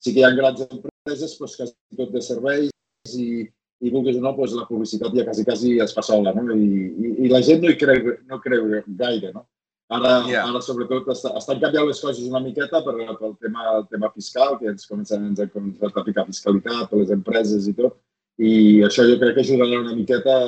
sí 0.04 0.12
que 0.12 0.20
hi 0.20 0.24
ha 0.26 0.34
grans 0.36 0.60
empreses 0.64 1.38
doncs, 1.38 1.56
que 1.56 1.68
tot 1.96 2.12
de 2.12 2.20
serveis 2.20 3.16
i, 3.16 3.46
i 3.80 3.92
vulguis 3.92 4.18
o 4.18 4.24
no, 4.24 4.34
doncs, 4.36 4.56
la 4.58 4.66
publicitat 4.68 5.16
ja 5.16 5.24
quasi, 5.24 5.44
quasi 5.48 5.78
es 5.80 5.94
fa 5.96 6.04
sola, 6.04 6.34
no? 6.36 6.44
I, 6.52 6.68
i, 6.92 7.12
i 7.24 7.32
la 7.32 7.40
gent 7.46 7.64
no 7.64 7.72
hi 7.72 7.78
creu, 7.80 8.12
no 8.28 8.40
creu 8.44 8.68
gaire, 9.00 9.32
no? 9.32 9.46
Ara, 9.92 10.24
yeah. 10.24 10.46
ara 10.48 10.62
sobretot, 10.64 11.08
està, 11.12 11.34
estan 11.36 11.58
canviant 11.60 11.84
les 11.90 12.00
coses 12.00 12.24
una 12.24 12.40
miqueta 12.40 12.80
per, 12.86 12.94
pel 13.18 13.34
tema, 13.36 13.66
el 13.76 13.84
tema 13.90 14.08
fiscal, 14.14 14.56
que 14.60 14.70
ens 14.72 14.88
comencen, 14.88 15.26
ens 15.28 15.42
han 15.44 15.50
començat 15.52 15.98
a 16.00 16.04
ficar 16.06 16.24
fiscalitat 16.30 16.88
per 16.88 17.00
les 17.02 17.12
empreses 17.12 17.68
i 17.68 17.74
tot, 17.76 17.98
i 18.40 18.52
això 18.86 19.04
jo 19.04 19.18
crec 19.20 19.36
que 19.36 19.44
ajudarà 19.44 19.82
una 19.82 19.92
miqueta 19.94 20.38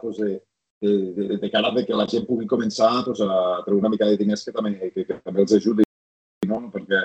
doncs, 0.00 0.20
de, 0.22 0.38
de, 0.80 0.92
de, 1.16 1.38
de 1.42 1.50
cara 1.50 1.72
de 1.74 1.84
que 1.88 1.98
la 1.98 2.06
gent 2.12 2.28
pugui 2.28 2.46
començar 2.46 2.92
doncs, 3.08 3.24
a 3.26 3.64
treure 3.64 3.80
una 3.82 3.90
mica 3.90 4.06
de 4.06 4.20
diners 4.20 4.46
que 4.46 4.54
també, 4.54 4.76
que, 4.94 5.04
que 5.08 5.18
també 5.24 5.42
els 5.42 5.56
ajudi, 5.58 5.88
no? 6.46 6.62
perquè 6.70 7.02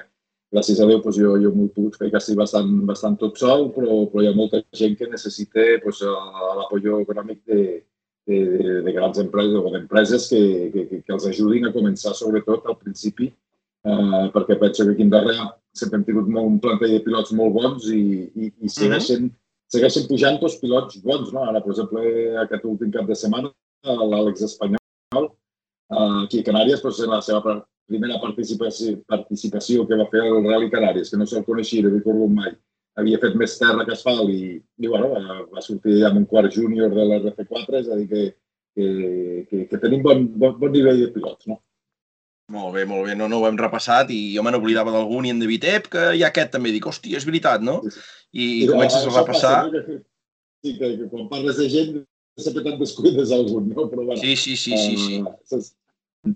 gràcies 0.54 0.80
a 0.80 0.88
Déu 0.88 1.02
doncs 1.02 1.18
jo, 1.18 1.34
jo 1.42 1.52
m'ho 1.58 1.68
pogut 1.74 1.98
fer 2.00 2.12
quasi 2.14 2.38
bastant, 2.38 2.70
bastant 2.86 3.18
tot 3.18 3.42
sol, 3.42 3.72
però, 3.74 4.04
però 4.14 4.22
hi 4.22 4.30
ha 4.30 4.38
molta 4.38 4.62
gent 4.78 4.94
que 5.02 5.10
necessita 5.10 5.66
doncs, 5.84 6.06
l'apoyo 6.62 7.02
econòmic 7.02 7.42
de, 7.50 7.82
de, 8.28 8.82
de 8.86 8.92
grans 8.92 9.20
empreses 9.22 9.56
o 9.60 9.72
d'empreses 9.74 10.28
que, 10.30 10.42
que, 10.74 10.86
que, 11.04 11.14
els 11.14 11.28
ajudin 11.30 11.68
a 11.70 11.74
començar, 11.74 12.16
sobretot 12.18 12.66
al 12.66 12.78
principi, 12.82 13.30
eh, 13.86 14.26
perquè 14.34 14.58
penso 14.62 14.86
que 14.86 14.96
aquí 14.96 15.06
en 15.06 15.14
darrere 15.14 15.46
sempre 15.76 16.00
hem 16.00 16.06
tingut 16.08 16.30
molt, 16.32 16.50
un 16.56 16.62
plantell 16.64 16.96
de 16.96 17.04
pilots 17.06 17.34
molt 17.38 17.54
bons 17.54 17.90
i, 17.94 18.02
i, 18.34 18.52
i 18.66 18.72
segueixen, 18.72 19.28
uh 19.28 19.30
-huh. 19.30 19.72
segueixen 19.76 20.08
pujant 20.10 20.40
tots 20.42 20.58
pilots 20.62 21.02
bons. 21.04 21.32
No? 21.34 21.46
Ara, 21.46 21.62
per 21.62 21.72
exemple, 21.76 22.02
aquest 22.46 22.66
últim 22.66 22.92
cap 22.92 23.08
de 23.08 23.16
setmana, 23.16 23.52
l'Àlex 23.86 24.42
Espanyol, 24.50 25.26
eh, 25.92 26.24
aquí 26.26 26.40
a 26.40 26.48
Canàries, 26.50 26.82
doncs, 26.82 27.00
en 27.04 27.10
la 27.10 27.22
seva 27.22 27.66
primera 27.86 28.20
participació, 28.20 28.98
participació 29.06 29.86
que 29.88 29.98
va 29.98 30.10
fer 30.10 30.24
el 30.26 30.44
Rally 30.44 30.72
Canàries, 30.72 31.12
que 31.12 31.18
no 31.18 31.26
se'l 31.26 31.46
coneixia, 31.46 31.84
no 31.84 31.94
recordo 31.94 32.28
mai. 32.28 32.56
Havia 32.96 33.20
fet 33.20 33.36
més 33.36 33.58
terra 33.60 33.84
que 33.84 33.92
asfalt 33.96 34.32
i, 34.32 34.56
i 34.56 34.88
bueno, 34.88 35.12
va, 35.12 35.40
va 35.52 35.64
sortir 35.64 36.00
amb 36.08 36.22
un 36.22 36.26
quart 36.32 36.54
júnior 36.56 36.94
de 36.96 37.04
l'RF4, 37.04 37.82
és 37.82 37.90
a 37.92 38.00
dir, 38.00 38.08
que, 38.12 38.26
que, 38.76 38.88
que, 39.50 39.64
que 39.72 39.80
tenim 39.84 40.04
bon, 40.06 40.28
bon, 40.40 40.56
bon 40.62 40.72
nivell 40.72 41.02
de 41.04 41.12
pilots, 41.16 41.50
no? 41.52 41.60
Molt 42.54 42.76
bé, 42.76 42.84
molt 42.86 43.08
bé. 43.08 43.16
No, 43.18 43.28
no 43.28 43.40
ho 43.42 43.48
hem 43.50 43.58
repassat 43.58 44.12
i 44.14 44.20
jo 44.36 44.44
me 44.46 44.52
n'oblidava 44.54 44.94
d'algun 44.94 45.26
i 45.26 45.32
en 45.34 45.40
David 45.42 45.64
Ep, 45.72 45.88
que 45.96 46.04
hi 46.14 46.22
ha 46.22 46.30
aquest 46.30 46.52
també. 46.54 46.74
Dic, 46.76 46.86
hòstia, 46.86 47.18
és 47.18 47.26
veritat, 47.26 47.64
no? 47.66 47.80
I, 48.32 48.46
i 48.64 48.68
comences 48.70 49.08
a 49.08 49.14
repassar... 49.16 49.56
Passa, 49.66 49.72
no? 49.72 49.86
que, 49.88 49.98
sí, 50.62 50.76
que, 50.78 50.92
que 51.00 51.10
quan 51.10 51.26
parles 51.32 51.58
de 51.58 51.70
gent 51.74 51.96
sempre 52.38 52.64
te'n 52.66 52.78
descuides 52.80 53.34
algun, 53.34 53.72
no? 53.72 53.88
Però, 53.90 54.04
bueno, 54.04 54.22
sí, 54.22 54.36
sí, 54.36 54.56
sí, 54.60 54.78
sí, 54.78 54.96
sí. 55.00 55.20
Uh, 55.24 56.34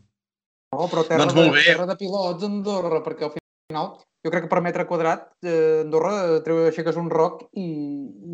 no, 0.74 0.88
però 0.88 1.04
terra, 1.06 1.24
doncs 1.24 1.38
molt 1.38 1.54
bé. 1.54 1.64
De, 1.64 1.74
terra 1.74 1.88
de 1.90 1.98
pilots 2.00 2.46
Andorra, 2.48 3.02
perquè 3.06 3.28
al 3.28 3.34
final 3.36 3.92
jo 4.26 4.32
crec 4.32 4.46
que 4.46 4.52
per 4.52 4.62
metre 4.64 4.86
quadrat 4.88 5.30
eh, 5.48 5.82
Andorra 5.86 6.40
treu 6.46 6.66
aixeques 6.68 6.98
un 7.00 7.10
roc 7.12 7.46
i, 7.56 7.68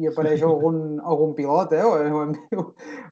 i 0.02 0.10
apareix 0.10 0.44
algun, 0.50 1.00
algun 1.02 1.36
pilot, 1.38 1.76
eh? 1.78 1.84
Ho, 1.86 2.22
hem, 2.24 2.34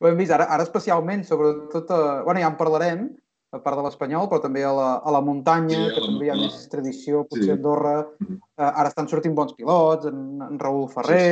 ho 0.01 0.09
hem 0.09 0.17
vist 0.21 0.33
ara, 0.33 0.49
ara 0.53 0.65
especialment, 0.65 1.25
sobretot, 1.27 1.91
eh, 1.93 2.23
bueno, 2.25 2.41
ja 2.41 2.49
en 2.49 2.57
parlarem, 2.59 3.11
a 3.53 3.59
part 3.61 3.77
de 3.77 3.83
l'Espanyol, 3.85 4.25
però 4.31 4.41
també 4.41 4.63
a 4.65 4.71
la, 4.73 4.87
a 5.05 5.11
la 5.13 5.21
muntanya, 5.21 5.77
sí, 5.77 5.91
que 5.93 6.01
la 6.01 6.07
també 6.09 6.25
hi 6.25 6.31
ha 6.33 6.37
més 6.39 6.55
tradició, 6.71 7.21
potser 7.29 7.45
sí. 7.45 7.51
a 7.53 7.57
Andorra. 7.59 7.93
Mm-hmm. 8.01 8.39
Eh, 8.57 8.69
ara 8.71 8.89
estan 8.89 9.09
sortint 9.11 9.35
bons 9.37 9.53
pilots, 9.57 10.09
en, 10.09 10.23
en 10.47 10.57
Raül 10.61 10.87
Ferrer... 10.89 11.29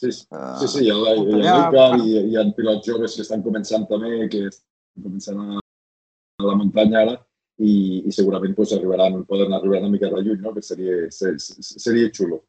Sí, 0.00 0.10
sí, 0.10 0.24
sí, 0.24 0.42
sí, 0.64 0.68
sí 0.72 0.84
hi 0.88 0.90
ha, 0.90 0.96
hi 0.98 1.12
ha, 1.12 1.38
hi 1.38 1.46
ha 1.46 1.56
Luca, 1.60 1.86
hi, 2.00 2.22
hi 2.32 2.38
ha 2.40 2.44
pilots 2.56 2.88
joves 2.88 3.14
que 3.14 3.22
estan 3.22 3.44
començant 3.46 3.86
també, 3.90 4.26
que 4.32 4.46
estan 4.48 5.06
començant 5.06 5.42
a, 5.44 5.60
a 5.60 6.48
la 6.48 6.56
muntanya 6.58 7.04
ara, 7.04 7.16
i, 7.60 7.72
i 8.08 8.12
segurament 8.14 8.54
pues, 8.56 8.72
arribaran, 8.76 9.20
poden 9.28 9.52
arribar 9.52 9.82
una 9.84 9.92
mica 9.92 10.08
de 10.08 10.22
lluny, 10.22 10.40
no? 10.40 10.54
que 10.56 10.64
seria, 10.64 11.02
seria 11.10 12.08
xulo. 12.16 12.40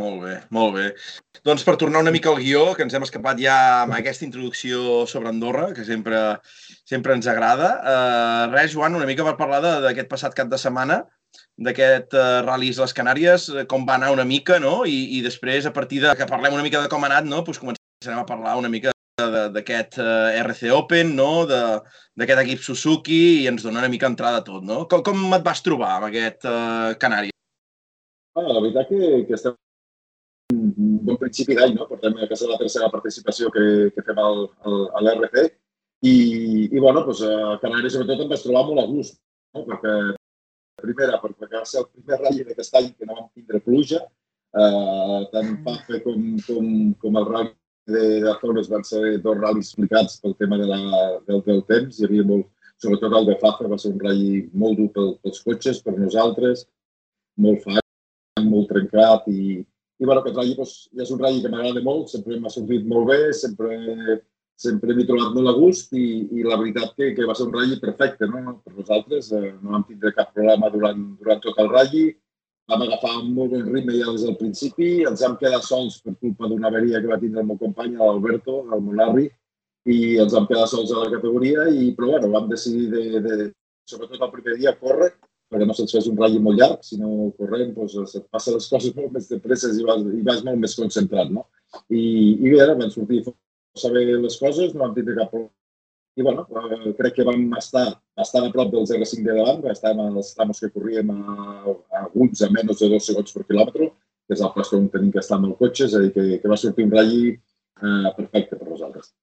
Molt 0.00 0.22
bé, 0.22 0.34
molt 0.54 0.76
bé. 0.76 0.84
Doncs 1.44 1.64
per 1.66 1.74
tornar 1.80 2.00
una 2.04 2.12
mica 2.14 2.30
al 2.30 2.38
guió, 2.40 2.70
que 2.76 2.84
ens 2.86 2.94
hem 2.96 3.04
escapat 3.04 3.40
ja 3.42 3.56
amb 3.82 3.96
aquesta 3.96 4.24
introducció 4.24 5.02
sobre 5.10 5.28
Andorra, 5.32 5.70
que 5.76 5.84
sempre, 5.84 6.20
sempre 6.88 7.16
ens 7.16 7.28
agrada. 7.28 7.72
Uh, 7.80 8.44
res, 8.54 8.70
Joan, 8.72 8.96
una 8.96 9.08
mica 9.08 9.26
per 9.26 9.34
parlar 9.40 9.60
d'aquest 9.84 10.08
passat 10.12 10.36
cap 10.38 10.52
de 10.52 10.60
setmana, 10.62 11.02
d'aquest 11.58 12.16
uh, 12.16 12.40
Ral·lis 12.46 12.80
les 12.80 12.96
Canàries, 12.96 13.50
com 13.68 13.84
va 13.88 13.98
anar 13.98 14.14
una 14.14 14.24
mica, 14.28 14.60
no? 14.62 14.86
I, 14.88 15.02
I 15.18 15.24
després, 15.26 15.68
a 15.68 15.74
partir 15.74 16.00
de 16.06 16.14
que 16.16 16.30
parlem 16.30 16.56
una 16.56 16.64
mica 16.64 16.80
de 16.80 16.88
com 16.92 17.04
ha 17.04 17.10
anat, 17.10 17.28
no? 17.28 17.42
pues 17.44 17.60
començarem 17.60 18.22
a 18.22 18.28
parlar 18.30 18.56
una 18.62 18.72
mica 18.72 18.94
d'aquest 19.54 19.98
uh, 20.00 20.28
eh, 20.30 20.42
RC 20.42 20.70
Open, 20.76 21.14
no? 21.18 21.46
d'aquest 21.48 22.42
equip 22.44 22.62
Suzuki, 22.64 23.20
i 23.42 23.48
ens 23.50 23.64
dona 23.66 23.82
una 23.84 23.92
mica 23.92 24.08
entrada 24.10 24.40
a 24.40 24.46
tot. 24.46 24.64
No? 24.66 24.84
Com, 24.90 25.04
com 25.06 25.26
et 25.36 25.46
vas 25.46 25.64
trobar 25.66 25.96
amb 25.98 26.10
aquest 26.10 26.46
uh, 26.48 26.92
Canari? 27.00 27.34
Ah, 28.38 28.46
la 28.46 28.60
veritat 28.60 28.88
que, 28.88 29.24
que 29.28 29.36
estem 29.36 29.56
un 30.54 31.00
bon 31.06 31.18
principi 31.20 31.56
d'any, 31.58 31.74
no? 31.76 31.86
Portem 31.90 32.16
a 32.18 32.28
casa 32.30 32.48
la 32.50 32.58
tercera 32.60 32.90
participació 32.92 33.50
que, 33.54 33.64
que 33.94 34.04
fem 34.06 34.18
al, 34.18 34.46
al, 34.66 34.80
a 34.96 35.02
l'RC 35.04 35.44
i, 36.06 36.14
i 36.70 36.78
bueno, 36.78 37.04
doncs, 37.06 37.22
a 37.26 37.58
Canàries 37.62 37.94
sobretot 37.96 38.24
em 38.24 38.32
vaig 38.32 38.42
trobar 38.44 38.64
molt 38.68 38.82
a 38.82 38.86
gust, 38.88 39.20
no? 39.54 39.64
perquè 39.68 39.94
primera, 40.80 41.20
perquè 41.22 41.50
va 41.52 41.66
ser 41.68 41.82
el 41.82 41.88
primer 41.92 42.18
ratll 42.22 42.42
d'aquest 42.48 42.78
any 42.80 42.90
que 42.94 43.08
no 43.08 43.18
vam 43.18 43.28
tindre 43.36 43.60
pluja, 43.66 44.00
eh, 44.56 45.18
tant 45.34 45.50
FAFE 45.66 46.00
com, 46.06 46.28
com, 46.46 46.70
com 47.02 47.20
el 47.20 47.28
ratll 47.28 47.52
de, 47.92 48.34
zones 48.40 48.70
van 48.72 48.86
ser 48.86 49.18
dos 49.24 49.38
ral·lis 49.38 49.70
explicats 49.70 50.20
pel 50.22 50.36
tema 50.38 50.58
de 50.60 50.68
la, 50.70 50.80
del, 51.28 51.42
del 51.46 51.62
temps. 51.68 51.98
Hi 51.98 52.08
havia 52.08 52.26
molt, 52.26 52.48
sobretot 52.82 53.16
el 53.18 53.28
de 53.28 53.36
Fafa 53.42 53.68
va 53.70 53.78
ser 53.80 53.92
un 53.92 54.00
ratll 54.00 54.48
molt 54.62 54.80
dur 54.80 54.88
pel, 54.96 55.12
pels 55.24 55.42
cotxes, 55.46 55.82
per 55.84 55.96
nosaltres, 55.98 56.64
molt 57.40 57.62
fang, 57.66 57.82
molt 58.46 58.70
trencat 58.72 59.28
i, 59.28 59.60
i 60.00 60.06
bueno, 60.08 60.22
aquest 60.22 60.36
ratll 60.38 60.56
doncs, 60.56 60.74
ja 60.96 61.04
és 61.04 61.12
un 61.12 61.20
ratll 61.20 61.42
que 61.44 61.52
m'agrada 61.52 61.84
molt, 61.84 62.08
sempre 62.12 62.38
m'ha 62.40 62.52
sortit 62.52 62.86
molt 62.88 63.10
bé, 63.10 63.18
sempre, 63.36 63.76
sempre 64.60 64.96
m'he 64.96 65.04
trobat 65.08 65.34
molt 65.36 65.52
a 65.52 65.54
gust 65.58 65.92
i, 65.96 66.06
i 66.38 66.46
la 66.46 66.56
veritat 66.60 66.94
que, 66.96 67.10
que 67.16 67.28
va 67.28 67.36
ser 67.36 67.46
un 67.48 67.54
ratll 67.56 67.76
perfecte 67.82 68.28
no? 68.30 68.56
per 68.64 68.74
nosaltres. 68.78 69.30
Eh, 69.36 69.52
no 69.60 69.76
vam 69.76 69.84
tindre 69.88 70.14
cap 70.16 70.32
problema 70.36 70.72
durant, 70.72 71.04
durant 71.20 71.44
tot 71.44 71.60
el 71.60 71.70
ratll. 71.74 72.10
Vam 72.70 72.84
agafar 72.86 73.16
un 73.18 73.32
molt 73.34 73.50
bon 73.50 73.64
ritme 73.74 73.96
ja 73.98 74.12
des 74.14 74.24
del 74.26 74.36
principi. 74.38 74.90
Ens 75.08 75.24
vam 75.24 75.36
quedar 75.40 75.62
sols 75.66 75.98
per 76.04 76.14
culpa 76.20 76.50
d'una 76.50 76.68
averia 76.70 77.00
que 77.02 77.10
va 77.10 77.18
tindre 77.18 77.42
el 77.42 77.48
meu 77.48 77.58
company, 77.58 77.96
l'Alberto, 77.98 78.60
el 78.76 78.84
Monarri, 78.86 79.26
i 79.90 79.96
ens 80.22 80.36
vam 80.36 80.46
quedar 80.46 80.68
sols 80.70 80.92
a 80.94 81.02
la 81.02 81.10
categoria, 81.16 81.66
i, 81.66 81.90
però 81.96 82.12
bueno, 82.14 82.30
vam 82.36 82.46
decidir, 82.52 82.86
de, 82.92 83.22
de, 83.24 83.50
sobretot 83.90 84.22
el 84.22 84.32
primer 84.36 84.56
dia, 84.60 84.76
córrer, 84.78 85.10
perquè 85.50 85.66
no 85.66 85.74
se't 85.74 85.90
fes 85.90 86.06
un 86.06 86.18
ratll 86.20 86.42
molt 86.46 86.60
llarg, 86.60 86.82
sinó 86.86 87.30
corrent 87.38 87.72
doncs, 87.74 87.96
se't 88.12 88.28
passen 88.30 88.58
les 88.58 88.68
coses 88.70 88.94
molt 88.98 89.16
més 89.16 89.26
de 89.30 89.40
presses 89.42 89.78
i 89.80 89.86
vas, 89.88 90.04
i 90.06 90.22
vas 90.26 90.44
molt 90.46 90.62
més 90.62 90.76
concentrat. 90.78 91.32
No? 91.34 91.48
I, 91.88 92.02
i 92.38 92.52
bé, 92.52 92.68
vam 92.70 92.92
sortir 92.94 93.24
saber 93.78 94.04
les 94.12 94.38
coses, 94.38 94.76
no 94.76 94.86
vam 94.86 94.94
tindre 94.94 95.18
cap 95.18 95.34
problema. 95.34 95.54
I 96.20 96.22
bueno, 96.22 96.46
eh, 96.50 96.92
crec 96.98 97.14
que 97.16 97.24
vam 97.24 97.46
estar 97.56 97.86
bastant 98.18 98.44
a 98.44 98.52
prop 98.52 98.68
del 98.74 98.84
0,5 98.84 99.24
de 99.24 99.36
davant, 99.38 99.62
estàvem 99.72 100.18
als 100.20 100.34
tramos 100.36 100.60
que 100.60 100.68
corríem 100.74 101.08
a, 101.14 101.22
a 101.72 102.02
alguns 102.02 102.42
a 102.44 102.50
menys 102.52 102.82
de 102.82 102.90
dos 102.92 103.08
segons 103.08 103.32
per 103.32 103.46
quilòmetre, 103.48 103.88
que 104.28 104.36
és 104.36 104.42
el 104.44 104.52
pas 104.52 104.74
on 104.76 104.90
tenim 104.92 105.14
que 105.14 105.22
estar 105.22 105.38
amb 105.38 105.48
el 105.48 105.56
cotxe, 105.56 105.88
és 105.88 105.96
a 105.96 106.02
dir, 106.04 106.12
que, 106.12 106.26
que 106.42 106.50
va 106.52 106.58
sortir 106.60 106.84
un 106.84 106.92
ratll 106.92 107.16
eh, 107.32 108.12
perfecte 108.18 108.58
per 108.60 108.68
nosaltres. 108.68 109.14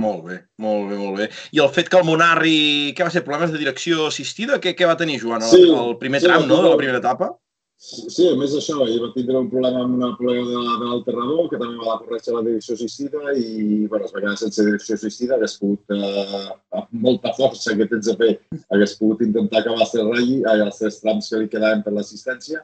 Molt 0.00 0.26
bé, 0.28 0.36
molt 0.60 0.90
bé, 0.92 0.98
molt 1.00 1.16
bé. 1.22 1.30
I 1.56 1.64
el 1.64 1.72
fet 1.72 1.88
que 1.88 1.98
el 1.98 2.06
Monarri, 2.08 2.92
què 2.96 3.06
va 3.06 3.12
ser, 3.14 3.24
problemes 3.24 3.54
de 3.54 3.60
direcció 3.64 4.10
assistida? 4.10 4.60
Què, 4.60 4.76
què 4.76 4.88
va 4.88 4.98
tenir, 5.00 5.22
Joan, 5.24 5.40
el, 5.40 5.54
sí, 5.56 5.64
el 5.72 5.96
primer 6.02 6.20
tram, 6.24 6.44
sí, 6.44 6.52
no?, 6.52 6.60
de 6.66 6.74
la 6.74 6.80
primera 6.80 7.00
etapa? 7.00 7.32
Sí, 7.80 8.26
a 8.28 8.34
més 8.36 8.52
això, 8.52 8.74
ell 8.84 8.98
va 9.00 9.08
tindre 9.14 9.38
un 9.40 9.46
problema 9.48 9.80
amb 9.80 9.94
una 9.96 10.10
polea 10.18 10.42
de, 10.44 10.56
de 10.82 10.88
l'alterrador, 10.88 11.46
que 11.48 11.60
també 11.60 11.78
va 11.80 11.94
corregir 12.02 12.34
la 12.34 12.42
direcció 12.44 12.74
assistida 12.76 13.32
i 13.32 13.86
bueno, 13.86 14.04
es 14.04 14.12
va 14.12 14.20
quedar 14.20 14.34
sense 14.36 14.66
direcció 14.66 14.98
assistida, 14.98 15.38
hagués 15.38 15.54
pogut, 15.62 15.94
eh, 15.96 16.50
amb 16.76 16.90
molta 17.06 17.32
força 17.38 17.72
que 17.78 17.86
tens 17.88 18.10
a 18.12 18.16
fer, 18.20 18.34
hagués 18.76 18.92
pogut 18.98 19.22
intentar 19.24 19.62
acabar 19.62 19.86
els 19.86 19.94
tres 19.94 20.04
ratlli, 20.10 20.36
eh, 20.42 20.56
els 20.66 20.80
tres 20.82 21.00
trams 21.00 21.30
que 21.32 21.40
li 21.40 21.48
quedaven 21.54 21.80
per 21.86 21.94
l'assistència, 21.96 22.60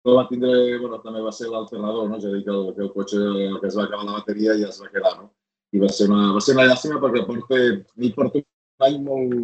però 0.00 0.14
va 0.16 0.22
tindre, 0.30 0.54
bueno, 0.78 1.00
també 1.02 1.20
va 1.26 1.32
ser 1.40 1.50
l'alterrador, 1.50 2.08
no? 2.08 2.20
és 2.22 2.24
a 2.24 2.32
dir, 2.32 2.40
que 2.46 2.54
el, 2.54 2.70
que 2.78 2.82
el 2.86 2.90
cotxe 2.94 3.20
que 3.60 3.68
es 3.68 3.76
va 3.76 3.84
acabar 3.84 4.08
la 4.08 4.16
bateria 4.22 4.56
ja 4.62 4.70
es 4.70 4.80
va 4.80 4.88
quedar, 4.94 5.12
no? 5.18 5.28
I 5.76 5.82
va 5.82 5.90
ser 5.92 6.08
una, 6.08 6.30
va 6.38 6.40
ser 6.46 6.56
una 6.56 6.64
llàstima 6.70 7.02
perquè 7.04 7.26
porta, 7.28 7.60
mi 8.00 8.14
porta 8.16 8.40
un 8.40 8.88
any 8.88 8.96
molt, 9.10 9.36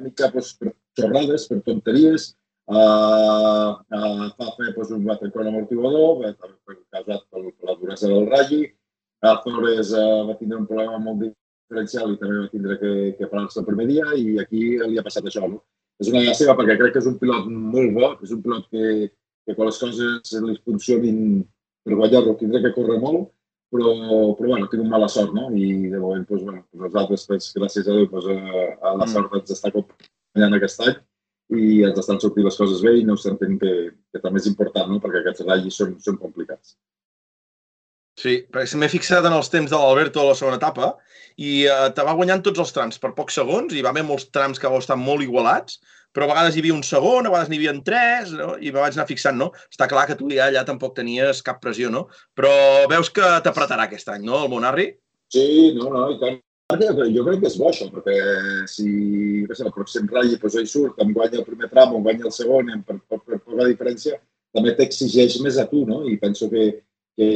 una 0.00 0.08
mica 0.08 0.32
doncs, 0.32 0.54
per 0.56 0.72
xorrades, 0.96 1.46
per 1.52 1.60
tonteries, 1.68 2.30
Uh, 2.64 3.76
uh, 3.92 4.28
fa 4.38 4.46
fer 4.56 4.70
doncs, 4.72 4.92
un 4.96 5.04
watercon 5.04 5.50
amortiguador, 5.50 6.22
també 6.40 6.78
causat 6.96 7.26
per, 7.28 7.42
per 7.44 7.68
la 7.68 7.76
duresa 7.80 8.08
del 8.08 8.30
ratll. 8.30 8.64
Azores 9.24 9.92
uh, 9.92 10.24
va 10.30 10.36
tindre 10.38 10.62
un 10.62 10.68
problema 10.68 10.96
molt 11.00 11.20
diferencial 11.26 12.14
i 12.14 12.18
també 12.20 12.38
va 12.40 12.48
tindre 12.52 12.78
que, 12.80 12.94
que 13.18 13.28
parar-se 13.28 13.60
el 13.60 13.68
primer 13.68 13.86
dia 13.90 14.16
i 14.16 14.38
aquí 14.40 14.64
li 14.80 14.98
ha 15.00 15.04
passat 15.04 15.28
això. 15.28 15.44
No? 15.48 15.60
És 16.00 16.08
una 16.10 16.24
llàstima 16.24 16.56
perquè 16.56 16.78
crec 16.80 16.96
que 16.96 17.04
és 17.04 17.10
un 17.10 17.20
pilot 17.20 17.52
molt 17.52 17.94
bo, 17.98 18.10
és 18.24 18.32
un 18.32 18.42
pilot 18.44 18.66
que, 18.72 19.12
que 19.44 19.56
quan 19.56 19.68
les 19.68 19.80
coses 19.84 20.34
li 20.48 20.58
funcionin 20.64 21.20
per 21.84 22.00
guanyar-lo 22.00 22.36
tindrà 22.40 22.64
que 22.64 22.72
córrer 22.76 22.96
molt, 23.02 23.28
però, 23.74 23.92
però 24.38 24.54
bueno, 24.54 24.68
tinc 24.72 24.88
mala 24.88 25.08
sort, 25.12 25.34
no? 25.36 25.50
I 25.52 25.90
de 25.92 26.00
moment, 26.00 26.24
doncs, 26.30 26.44
bueno, 26.48 26.64
nosaltres, 26.80 27.26
doncs, 27.28 27.52
gràcies 27.58 27.88
a 27.88 27.96
Déu, 27.98 28.08
doncs, 28.08 28.30
a, 28.32 28.68
a 28.80 28.94
la 28.94 29.04
mm. 29.04 29.12
sort 29.12 29.36
ens 29.36 29.52
està 29.52 29.68
acompanyant 29.68 30.56
aquest 30.56 30.88
any 30.88 30.96
i 31.56 31.84
ens 31.86 32.00
estan 32.02 32.20
sortint 32.22 32.46
les 32.46 32.58
coses 32.60 32.82
bé 32.84 32.96
i 32.98 33.06
no 33.06 33.16
estem 33.18 33.38
tenint 33.40 33.60
que, 33.62 33.72
que 34.12 34.22
també 34.22 34.42
és 34.42 34.50
important, 34.50 34.90
no? 34.90 35.00
perquè 35.02 35.22
aquests 35.22 35.46
ratllis 35.46 35.80
són, 35.80 35.96
són 36.04 36.20
complicats. 36.20 36.76
Sí, 38.20 38.36
perquè 38.54 38.78
m'he 38.78 38.88
fixat 38.92 39.26
en 39.26 39.34
els 39.34 39.50
temps 39.50 39.72
de 39.72 39.78
l'Alberto 39.78 40.22
a 40.22 40.28
la 40.28 40.36
segona 40.38 40.60
etapa 40.60 40.92
i 41.34 41.64
eh, 41.66 41.88
te 41.96 42.04
va 42.06 42.14
guanyant 42.14 42.44
tots 42.46 42.62
els 42.62 42.70
trams 42.76 43.00
per 43.02 43.10
pocs 43.16 43.40
segons 43.40 43.74
i 43.74 43.82
va 43.82 43.90
haver 43.90 44.04
molts 44.06 44.28
trams 44.30 44.60
que 44.62 44.70
estar 44.78 44.96
molt 45.00 45.24
igualats, 45.24 45.80
però 46.14 46.28
a 46.28 46.30
vegades 46.30 46.54
hi 46.54 46.62
havia 46.62 46.76
un 46.76 46.84
segon, 46.86 47.26
a 47.26 47.32
vegades 47.32 47.50
n'hi 47.50 47.58
havia 47.58 47.74
tres, 47.88 48.30
no? 48.38 48.52
i 48.62 48.70
me 48.70 48.78
vaig 48.78 48.94
anar 48.94 49.08
fixant, 49.10 49.36
no? 49.40 49.50
Està 49.66 49.90
clar 49.90 50.06
que 50.06 50.18
tu 50.20 50.30
ja 50.30 50.46
allà 50.46 50.62
tampoc 50.68 50.94
tenies 50.94 51.42
cap 51.42 51.58
pressió, 51.64 51.90
no? 51.90 52.06
Però 52.38 52.52
veus 52.92 53.10
que 53.10 53.34
t'apretarà 53.42 53.88
aquest 53.88 54.14
any, 54.14 54.22
no, 54.30 54.44
el 54.44 54.52
Monarri? 54.52 54.92
Sí, 55.34 55.74
no, 55.74 55.90
no, 55.90 56.06
i 56.14 56.20
tant. 56.22 56.38
Jo 56.72 57.24
crec 57.26 57.42
que 57.42 57.48
és 57.50 57.58
bo 57.60 57.68
això, 57.68 57.90
perquè 57.92 58.14
si 58.72 58.86
no 59.44 59.54
sé, 59.54 59.66
el 59.66 59.72
pròxim 59.74 60.06
ratll 60.08 60.30
doncs, 60.32 60.54
ell 60.56 60.68
surt, 60.70 61.02
em 61.02 61.12
guanya 61.12 61.42
el 61.42 61.44
primer 61.44 61.68
tram, 61.68 61.92
em 61.94 62.02
guanya 62.02 62.24
el 62.24 62.32
segon, 62.32 62.70
em, 62.72 62.82
per, 62.82 62.96
per, 63.04 63.18
per 63.20 63.38
poca 63.38 63.66
diferència, 63.68 64.16
també 64.54 64.72
t'exigeix 64.78 65.36
més 65.44 65.58
a 65.60 65.66
tu, 65.68 65.84
no? 65.84 66.00
I 66.08 66.16
penso 66.22 66.48
que, 66.48 66.64
que, 67.18 67.28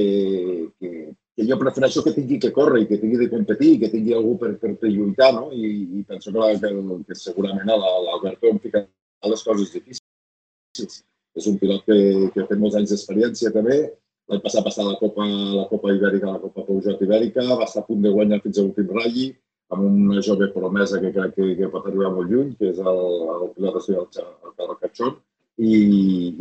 que, 0.81 0.93
que 1.37 1.47
jo 1.51 1.59
prefereixo 1.61 2.03
que 2.07 2.15
tingui 2.17 2.41
que 2.41 2.55
córrer 2.57 2.83
i 2.83 2.89
que 2.89 3.01
tingui 3.03 3.21
de 3.21 3.29
competir, 3.29 3.75
que 3.83 3.93
tingui 3.93 4.17
algú 4.17 4.39
per, 4.41 4.55
per, 4.63 4.73
per 4.81 4.95
lluitar, 4.95 5.35
no? 5.37 5.53
I, 5.53 5.75
i 6.01 6.05
penso 6.09 6.33
que, 6.33 6.49
que, 6.65 6.73
que 7.11 7.21
segurament 7.21 7.69
l'Alberto 7.69 8.49
em 8.49 8.65
fica 8.65 8.87
les 9.29 9.45
coses 9.45 9.77
difícils. 9.77 11.03
És 11.39 11.47
un 11.47 11.61
pilot 11.61 11.85
que, 11.85 11.99
que 12.33 12.49
fet 12.49 12.59
molts 12.59 12.81
anys 12.81 12.95
d'experiència 12.95 13.53
també, 13.55 13.83
L'any 14.29 14.41
passat 14.45 14.65
va 14.65 14.73
estar 14.73 14.85
a 14.85 14.91
la 14.91 14.99
Copa, 15.01 15.25
la 15.25 15.67
Copa 15.71 15.93
Ibèrica, 15.95 16.33
la 16.35 16.41
Copa 16.43 16.65
Peugeot 16.67 17.01
Ibèrica, 17.05 17.45
va 17.57 17.65
estar 17.65 17.83
a 17.83 17.87
punt 17.89 18.03
de 18.05 18.13
guanyar 18.13 18.43
fins 18.45 18.59
a 18.59 18.65
l'últim 18.65 18.91
ratlli, 18.93 19.31
amb 19.73 19.85
una 19.87 20.23
jove 20.25 20.51
promesa 20.53 21.01
que 21.01 21.13
crec 21.15 21.35
que, 21.37 21.49
que 21.57 21.71
pot 21.73 21.87
arribar 21.89 22.13
molt 22.13 22.29
lluny, 22.33 22.55
que 22.61 22.73
és 22.73 22.81
el, 22.81 23.01
el 23.35 23.51
pilot 23.57 23.79
el 23.95 24.09
Carlos 24.13 24.81
Cachón, 24.83 25.17
i, 25.59 25.73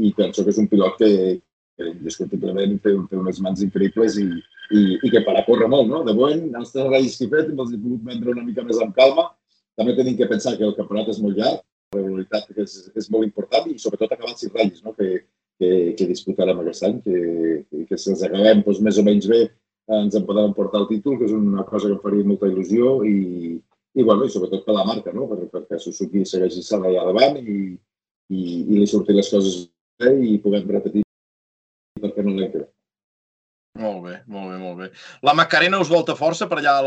i 0.07 0.11
penso 0.17 0.43
que 0.43 0.53
és 0.53 0.59
un 0.61 0.67
pilot 0.71 0.99
que, 0.99 1.09
que 1.77 1.89
indiscutiblement 1.93 2.75
té, 2.83 2.93
té 3.09 3.21
unes 3.21 3.39
mans 3.45 3.63
increïbles 3.65 4.19
i, 4.21 4.27
i, 4.35 4.83
i 4.97 5.13
que 5.13 5.23
per 5.25 5.37
a 5.39 5.45
córrer 5.47 5.71
molt, 5.71 5.87
no? 5.91 6.03
De 6.07 6.15
moment, 6.17 6.43
els 6.59 6.75
tres 6.75 6.91
ratllis 6.91 7.17
que 7.17 7.27
he 7.29 7.33
fet 7.33 7.55
els 7.55 7.73
he 7.73 7.79
pogut 7.79 8.03
vendre 8.11 8.35
una 8.35 8.45
mica 8.45 8.67
més 8.67 8.83
amb 8.83 8.95
calma. 8.99 9.29
També 9.77 9.95
tenim 9.95 10.19
que 10.19 10.29
pensar 10.29 10.55
que 10.57 10.65
el 10.67 10.75
campionat 10.77 11.11
és 11.13 11.23
molt 11.23 11.39
llarg, 11.39 11.63
la 11.95 12.01
regularitat 12.01 12.63
és, 12.63 12.77
és 12.99 13.09
molt 13.13 13.27
important 13.27 13.67
i 13.71 13.77
sobretot 13.79 14.11
acabar 14.11 14.33
els 14.33 14.47
ratllis, 14.51 14.83
no? 14.83 14.95
que, 14.97 15.21
que, 15.59 15.69
que 15.97 16.09
disputarem 16.09 16.59
aquest 16.61 16.85
any, 16.87 16.99
que, 17.05 17.85
que 17.89 17.97
si 17.97 18.11
els 18.13 18.23
acabem 18.25 18.61
doncs, 18.65 18.83
més 18.85 18.99
o 19.01 19.05
menys 19.07 19.29
bé 19.31 19.47
ens 19.97 20.17
en 20.19 20.25
podem 20.27 20.53
portar 20.55 20.81
el 20.83 20.89
títol, 20.89 21.15
que 21.19 21.27
és 21.29 21.33
una 21.35 21.63
cosa 21.67 21.87
que 21.87 21.95
em 21.95 22.03
faria 22.03 22.27
molta 22.27 22.49
il·lusió 22.49 22.97
i, 23.07 23.17
i, 23.95 24.03
bueno, 24.03 24.25
i 24.25 24.31
sobretot 24.33 24.65
per 24.65 24.75
la 24.75 24.85
marca, 24.87 25.13
no? 25.15 25.29
perquè, 25.31 25.47
perquè 25.53 25.79
Suzuki 25.79 26.25
segueixi 26.27 26.59
estant 26.63 26.85
allà 26.85 27.05
davant 27.07 27.39
i, 27.39 27.57
i, 28.29 28.41
i 28.67 28.81
li 28.81 28.87
surtin 28.89 29.17
les 29.17 29.31
coses 29.31 29.61
bé 30.01 30.11
i 30.27 30.37
puguem 30.43 30.67
repetir 30.75 31.05
perquè 32.01 32.25
no 32.25 32.35
l'hem 32.35 32.51
creat. 32.51 32.73
Molt 33.77 34.01
bé, 34.07 34.19
molt 34.25 34.51
bé, 34.51 34.59
molt 34.59 34.79
bé. 34.81 34.87
La 35.25 35.35
Macarena 35.37 35.79
us 35.81 35.89
volta 35.93 36.17
força 36.17 36.47
per 36.49 36.59
allà 36.59 36.77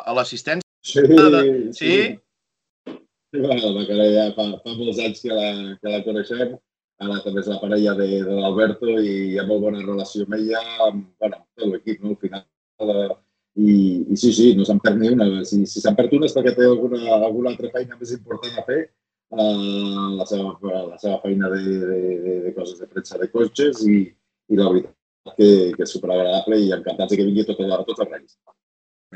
a 0.00 0.14
l'assistència? 0.16 0.64
La, 0.64 0.86
sí, 0.88 1.02
de... 1.34 1.42
sí. 1.76 1.90
sí. 1.92 2.96
Bueno, 3.36 3.60
la 3.60 3.74
Macarena 3.82 4.12
ja 4.14 4.30
fa, 4.36 4.48
fa 4.64 4.76
molts 4.78 5.00
anys 5.02 5.20
que 5.22 5.34
la, 5.36 5.50
que 5.78 5.92
la 5.92 6.02
coneixem 6.06 6.56
ara 7.04 7.20
també 7.24 7.42
és 7.42 7.48
la 7.50 7.60
parella 7.60 7.94
de, 7.98 8.08
de 8.24 8.40
l'Alberto 8.40 8.96
i 8.96 9.14
hi 9.32 9.38
ha 9.38 9.46
molt 9.48 9.64
bona 9.66 9.84
relació 9.84 10.24
amb 10.24 10.36
ella, 10.38 10.62
amb, 10.88 11.06
bueno, 11.20 11.40
tot 11.58 11.72
l'equip, 11.72 12.02
no? 12.02 12.14
al 12.14 12.20
final. 12.22 12.44
Eh, 12.80 13.14
i, 13.56 13.74
I 14.12 14.16
sí, 14.20 14.32
sí, 14.36 14.50
no 14.56 14.66
se'n 14.68 14.80
perd 14.84 15.00
ni 15.00 15.12
una. 15.14 15.28
Si, 15.48 15.62
si 15.68 15.80
se'n 15.80 15.96
perd 15.96 16.12
una 16.16 16.28
és 16.28 16.36
perquè 16.36 16.52
té 16.56 16.66
alguna, 16.68 17.00
alguna 17.16 17.52
altra 17.54 17.72
feina 17.72 17.96
més 18.00 18.12
important 18.16 18.58
a 18.60 18.66
fer, 18.66 18.82
uh, 19.32 20.10
la, 20.18 20.26
seva, 20.28 20.52
la 20.90 20.98
seva 21.00 21.20
feina 21.22 21.48
de, 21.52 21.62
de, 21.64 22.00
de, 22.26 22.36
de 22.48 22.52
coses 22.58 22.82
de 22.82 22.90
premsa 22.90 23.20
de 23.22 23.30
cotxes 23.32 23.80
i, 23.88 24.02
i 24.52 24.60
la 24.60 24.68
veritat 24.72 24.92
que, 25.38 25.48
que 25.72 25.86
és 25.86 25.96
superagradable 25.96 26.60
i 26.62 26.70
encantats 26.76 27.16
que 27.16 27.24
vingui 27.24 27.46
tot, 27.48 27.64
a 27.64 27.82
tots 27.88 28.04
els 28.04 28.12
reis. 28.12 28.36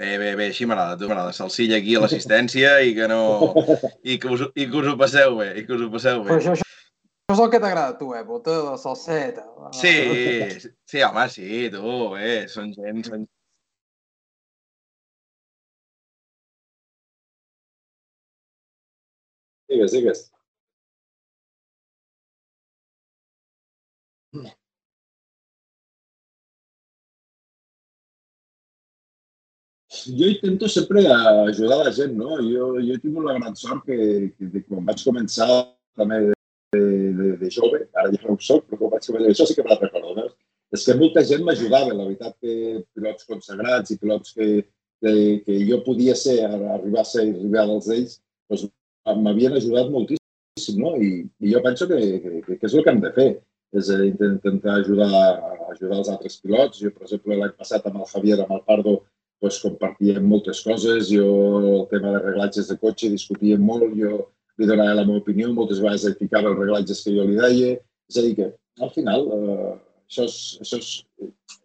Bé, 0.01 0.17
bé, 0.17 0.33
bé, 0.39 0.49
així 0.49 0.65
m'agrada, 0.65 0.97
tu 0.97 1.09
m'agrada. 1.11 1.37
Salsilla 1.37 1.77
aquí 1.81 1.97
a 1.99 2.05
l'assistència 2.05 2.79
i 2.87 2.95
que 2.97 3.09
no... 3.11 3.23
I 4.11 4.17
que, 4.23 4.33
us, 4.33 4.49
I 4.55 4.71
que 4.71 4.81
us 4.81 4.89
ho 4.89 4.97
passeu 5.01 5.41
bé, 5.43 5.53
i 5.61 5.67
que 5.67 5.77
us 5.77 5.85
ho 5.85 5.93
passeu 5.93 6.23
bé. 6.25 6.31
Però 6.31 6.41
això, 6.41 6.55
això 6.57 6.65
això 6.65 6.80
és 7.35 7.41
el 7.43 7.51
que 7.53 7.61
t'agrada 7.63 7.95
a 7.95 7.99
tu, 7.99 8.13
eh? 8.17 8.23
Bota 8.27 8.57
de 8.71 8.77
salseta. 8.79 9.45
Sí, 9.77 9.93
sí, 10.91 11.03
home, 11.07 11.29
sí, 11.35 11.69
tu, 11.75 11.93
eh? 12.17 12.47
Són 12.55 12.73
gent... 12.77 13.05
Són... 13.11 13.29
Digues, 19.71 19.93
digues. 19.95 20.27
Jo 30.19 30.27
intento 30.31 30.69
sempre 30.69 31.05
ajudar 31.13 31.79
la 31.85 31.93
gent, 31.93 32.15
no? 32.17 32.37
Jo, 32.51 32.75
jo 32.81 32.95
he 32.95 33.01
tingut 33.03 33.27
la 33.27 33.39
gran 33.39 33.57
sort 33.57 33.87
que, 33.87 33.97
que 34.39 34.63
quan 34.69 34.87
vaig 34.87 35.03
començar 35.07 35.49
també 35.99 36.23
de, 36.73 37.13
de, 37.13 37.37
de 37.37 37.51
jove, 37.51 37.89
ara 37.95 38.13
ja 38.13 38.23
no 38.25 38.37
ho 38.37 38.45
soc, 38.45 38.67
però 38.69 38.79
quan 38.79 38.93
vaig 38.95 39.07
començar 39.09 39.33
això 39.33 39.47
sí 39.49 39.57
que 39.57 39.65
me 39.67 39.73
la 39.73 39.81
recordo, 39.81 40.15
veus? 40.19 40.37
És 40.71 40.85
que 40.87 40.95
molta 40.95 41.25
gent 41.27 41.43
m'ajudava, 41.47 41.95
la 41.95 42.07
veritat 42.07 42.37
que 42.39 42.85
pilots 42.95 43.27
consagrats 43.27 43.91
i 43.91 43.99
pilots 43.99 44.37
que, 44.37 44.49
que, 45.03 45.13
que 45.47 45.59
jo 45.67 45.81
podia 45.87 46.15
ser, 46.15 46.39
arribar 46.47 47.03
a 47.03 47.11
ser 47.11 47.27
rival 47.33 47.75
dels 47.75 47.91
ells, 47.97 48.17
doncs 48.51 48.69
m'havien 49.25 49.59
ajudat 49.59 49.91
moltíssim, 49.91 50.79
no? 50.79 50.95
I, 50.95 51.27
i 51.43 51.55
jo 51.55 51.63
penso 51.67 51.91
que, 51.91 52.01
que, 52.23 52.59
que 52.61 52.69
és 52.69 52.77
el 52.77 52.87
que 52.87 52.95
hem 52.95 53.03
de 53.03 53.15
fer, 53.19 53.31
és 53.75 53.91
intentar 54.03 54.79
ajudar, 54.79 55.11
ajudar 55.71 55.99
els 56.01 56.11
altres 56.11 56.39
pilots. 56.43 56.79
Jo, 56.83 56.91
per 56.95 57.07
exemple, 57.07 57.39
l'any 57.39 57.55
passat 57.59 57.87
amb 57.87 58.03
el 58.03 58.09
Javier, 58.11 58.41
amb 58.43 58.55
el 58.57 58.63
Pardo, 58.67 58.97
doncs, 59.43 59.59
compartíem 59.63 60.27
moltes 60.27 60.63
coses. 60.67 61.11
Jo, 61.11 61.27
el 61.61 61.85
tema 61.91 62.15
de 62.15 62.23
reglatges 62.25 62.71
de 62.71 62.79
cotxe, 62.79 63.11
discutíem 63.11 63.63
molt, 63.63 63.91
jo 63.99 64.29
li 64.59 64.69
donava 64.69 64.97
la 64.99 65.07
meva 65.07 65.21
opinió, 65.23 65.53
moltes 65.55 65.81
vegades 65.83 66.09
li 66.09 66.19
ficava 66.19 66.51
els 66.51 66.59
reglatges 66.59 67.05
que 67.05 67.15
jo 67.15 67.27
li 67.29 67.39
deia. 67.39 67.77
És 68.11 68.19
a 68.19 68.25
dir, 68.27 68.35
que 68.39 68.49
al 68.85 68.93
final 68.95 69.27
eh, 69.37 69.73
això, 70.09 70.27
és, 70.27 70.39
això 70.65 70.81
és, 70.81 70.91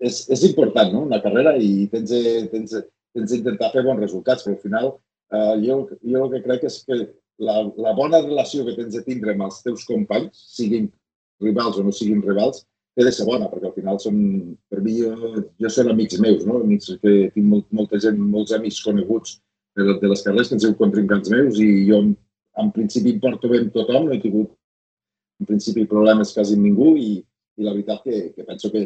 és, 0.10 0.22
és 0.38 0.46
important, 0.52 0.94
no?, 0.94 1.06
una 1.10 1.22
carrera 1.24 1.56
i 1.58 1.88
tens, 1.92 2.14
tens, 2.52 2.76
tens 3.16 3.34
d'intentar 3.34 3.72
fer 3.74 3.86
bons 3.88 4.04
resultats, 4.04 4.46
però 4.46 4.56
al 4.56 4.64
final 4.64 4.92
eh, 5.34 5.56
jo, 5.66 5.80
jo 6.04 6.26
el 6.26 6.36
que 6.36 6.44
crec 6.46 6.68
és 6.70 6.82
que 6.86 7.00
la, 7.40 7.58
la 7.82 7.96
bona 7.98 8.22
relació 8.24 8.66
que 8.68 8.78
tens 8.78 8.96
de 8.96 9.04
tindre 9.08 9.34
amb 9.34 9.48
els 9.48 9.60
teus 9.66 9.84
companys, 9.88 10.46
siguin 10.56 10.88
rivals 11.44 11.80
o 11.80 11.84
no 11.84 11.94
siguin 11.96 12.24
rivals, 12.24 12.64
té 12.96 13.04
de 13.04 13.12
ser 13.12 13.26
bona, 13.28 13.50
perquè 13.52 13.68
al 13.68 13.76
final 13.76 13.98
són, 14.00 14.20
per 14.72 14.80
mi, 14.84 15.00
jo, 15.02 15.42
jo 15.60 15.72
són 15.72 15.92
amics 15.92 16.20
meus, 16.24 16.46
no? 16.48 16.62
amics 16.64 16.94
que 17.02 17.16
tinc 17.36 17.50
molt, 17.52 17.66
molta 17.76 18.00
gent, 18.00 18.22
molts 18.36 18.56
amics 18.56 18.80
coneguts 18.86 19.40
de, 19.76 19.98
de 20.00 20.12
les 20.12 20.24
carreres 20.24 20.48
que 20.52 20.56
ens 20.56 20.68
heu 20.68 20.78
contrincants 20.80 21.32
meus 21.34 21.60
i 21.60 21.70
jo 21.90 22.00
en 22.62 22.72
principi 22.76 23.14
em 23.16 23.22
porto 23.24 23.52
bé 23.52 23.62
amb 23.62 23.74
tothom, 23.76 24.08
no 24.08 24.16
he 24.16 24.22
tingut 24.24 24.52
en 25.42 25.50
principi 25.50 25.88
problemes 25.92 26.34
quasi 26.36 26.56
amb 26.56 26.68
ningú 26.68 26.94
i, 27.00 27.18
i 27.60 27.66
la 27.66 27.74
veritat 27.76 28.04
que, 28.04 28.22
que 28.36 28.46
penso 28.48 28.72
que, 28.72 28.84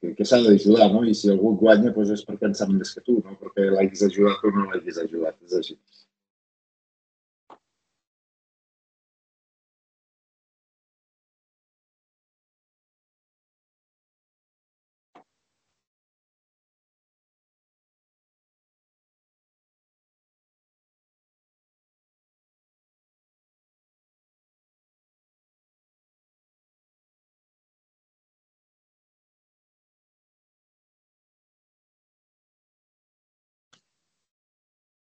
que, 0.00 0.14
que 0.18 0.26
s'ha 0.26 0.40
d'ajudar, 0.42 0.88
no? 0.92 1.04
I 1.06 1.14
si 1.18 1.30
algú 1.30 1.54
guanya 1.60 1.92
doncs 1.94 2.14
és 2.16 2.24
perquè 2.26 2.50
en 2.50 2.56
sap 2.58 2.72
més 2.74 2.94
que 2.94 3.02
tu, 3.06 3.20
no? 3.22 3.36
Perquè 3.40 3.68
l'hagis 3.70 4.04
ajudat 4.08 4.42
o 4.42 4.54
no 4.54 4.66
l'hagis 4.70 5.00
ajudat, 5.04 5.38
és 5.46 5.56
així. 5.60 5.78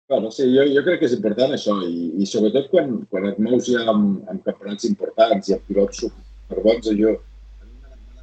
Bueno, 0.09 0.31
sí, 0.31 0.45
jo, 0.55 0.62
jo 0.71 0.83
crec 0.87 1.01
que 1.01 1.09
és 1.09 1.14
important 1.16 1.51
això 1.57 1.73
i, 1.83 2.12
i 2.23 2.27
sobretot 2.31 2.69
quan, 2.71 2.92
quan 3.11 3.25
et 3.27 3.40
mous 3.42 3.66
ja 3.66 3.81
amb, 3.90 4.21
amb 4.31 4.45
campionats 4.47 4.87
importants 4.87 5.49
i 5.51 5.57
amb 5.57 5.64
pilots 5.66 6.05
superbons, 6.05 6.87
jo, 7.01 7.14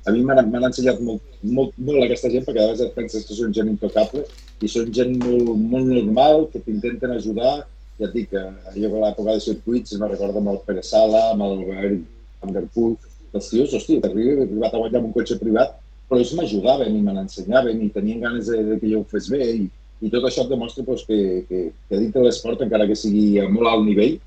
a 0.07 0.13
mi 0.15 0.23
m'han 0.23 0.69
ensenyat 0.69 1.01
molt, 1.03 1.27
molt, 1.43 1.75
molt 1.89 2.05
aquesta 2.05 2.31
gent 2.31 2.47
perquè 2.47 2.61
a 2.61 2.69
vegades 2.69 2.85
et 2.85 2.95
penses 2.95 3.27
que 3.27 3.35
són 3.35 3.51
gent 3.57 3.73
intocable 3.73 4.23
i 4.63 4.71
són 4.71 4.95
gent 4.95 5.11
molt, 5.25 5.51
molt 5.59 5.91
normal, 5.91 6.47
que 6.55 6.63
t'intenten 6.63 7.17
ajudar. 7.17 7.53
Ja 7.99 8.07
et 8.07 8.15
dic 8.15 8.31
jo 8.31 8.47
a 8.47 9.03
l'època 9.03 9.35
de 9.35 9.43
circuits 9.43 9.99
me 9.99 10.07
recordo 10.07 10.39
amb 10.39 10.55
el 10.55 10.63
Pere 10.63 10.87
Sala, 10.87 11.27
amb 11.33 11.43
el 11.49 11.67
Eric 11.75 12.01
Van 12.39 12.55
Der 12.55 12.65
Poel, 12.73 12.95
els 13.35 13.51
tios, 13.51 13.75
hòstia, 13.75 13.99
t'arriba, 14.01 14.39
he 14.39 14.47
arribat 14.47 14.71
a 14.71 14.79
guanyar 14.79 15.01
amb 15.03 15.11
un 15.11 15.15
cotxe 15.19 15.35
privat, 15.35 15.75
però 16.07 16.23
ells 16.23 16.31
m'ajudaven 16.39 16.95
i 16.95 17.03
me 17.03 17.13
n'ensenyaven 17.13 17.83
i 17.83 17.91
tenien 17.91 18.23
ganes 18.23 18.47
de, 18.47 18.63
de 18.71 18.79
que 18.79 18.95
jo 18.95 19.03
ho 19.03 19.09
fes 19.11 19.27
bé 19.35 19.45
i, 19.51 19.67
i 20.03 20.11
tot 20.11 20.27
això 20.27 20.43
et 20.43 20.51
demostra 20.51 20.83
doncs, 20.85 21.07
que, 21.07 21.17
que, 21.47 21.65
que 21.89 21.99
dintre 22.01 22.25
l'esport, 22.25 22.61
encara 22.65 22.87
que 22.89 22.99
sigui 22.99 23.39
a 23.39 23.47
molt 23.49 23.71
alt 23.71 23.87
nivell, 23.87 24.19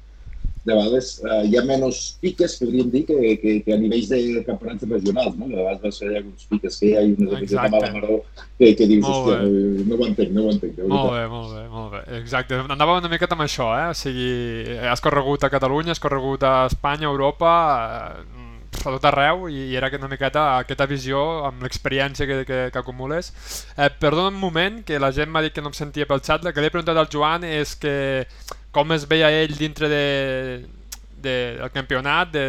de 0.66 0.74
vegades 0.74 1.10
eh, 1.22 1.42
hi 1.46 1.54
ha 1.56 1.62
menys 1.62 1.98
piques, 2.22 2.56
podríem 2.58 2.88
dir, 2.90 3.04
que, 3.06 3.16
que, 3.38 3.52
que 3.62 3.74
a 3.74 3.78
nivells 3.78 4.08
de 4.10 4.42
campionats 4.48 4.88
regionals, 4.90 5.36
no? 5.38 5.46
De 5.46 5.54
vegades 5.60 5.82
vas 5.84 6.00
fer 6.02 6.10
alguns 6.10 6.48
piques 6.50 6.78
que 6.80 6.88
hi 6.88 6.94
ha 6.96 7.04
unes 7.06 7.36
equips 7.38 7.54
de 7.54 7.66
mala 7.76 7.90
maró 7.94 8.16
que, 8.58 8.72
que 8.74 8.88
dius, 8.90 9.04
molt 9.06 9.30
hòstia, 9.30 9.36
bé. 9.44 9.84
no 9.86 9.98
ho 10.00 10.08
entenc, 10.08 10.32
no 10.34 10.46
ho 10.46 10.54
entenc. 10.54 10.80
Molt 10.90 11.12
bé, 11.14 11.22
molt 11.30 11.52
bé, 11.54 11.62
molt 11.76 11.94
bé. 11.94 12.02
Exacte. 12.18 12.58
Anava 12.74 12.98
una 12.98 13.12
miqueta 13.12 13.38
amb 13.38 13.46
això, 13.46 13.68
eh? 13.78 13.92
O 13.92 13.98
sigui, 14.00 14.32
has 14.90 15.04
corregut 15.04 15.46
a 15.46 15.52
Catalunya, 15.54 15.94
has 15.94 16.02
corregut 16.02 16.42
a 16.42 16.56
Espanya, 16.72 17.06
a 17.06 17.12
Europa, 17.12 17.52
eh, 18.16 18.35
a 18.86 18.94
tot 18.94 19.06
arreu 19.10 19.46
i, 19.50 19.70
i 19.72 19.76
era 19.78 19.90
una 19.98 20.10
miqueta 20.10 20.44
aquesta 20.60 20.86
visió 20.90 21.22
amb 21.48 21.62
l'experiència 21.66 22.26
que, 22.28 22.38
que, 22.48 22.60
que 22.72 22.80
acumules. 22.80 23.32
Eh, 23.76 23.90
perdona 24.00 24.32
un 24.32 24.40
moment, 24.40 24.82
que 24.86 25.00
la 25.02 25.12
gent 25.12 25.32
m'ha 25.32 25.42
dit 25.44 25.54
que 25.54 25.64
no 25.64 25.72
em 25.72 25.78
sentia 25.78 26.08
pel 26.08 26.22
xat. 26.24 26.46
El 26.46 26.54
que 26.54 26.64
li 26.64 26.70
he 26.70 26.74
preguntat 26.74 26.98
al 27.00 27.10
Joan 27.12 27.46
és 27.48 27.76
que 27.80 27.96
com 28.72 28.92
es 28.92 29.06
veia 29.08 29.30
ell 29.32 29.56
dintre 29.56 29.88
de, 29.92 30.04
de, 31.22 31.36
del 31.60 31.72
campionat, 31.74 32.32
de, 32.34 32.46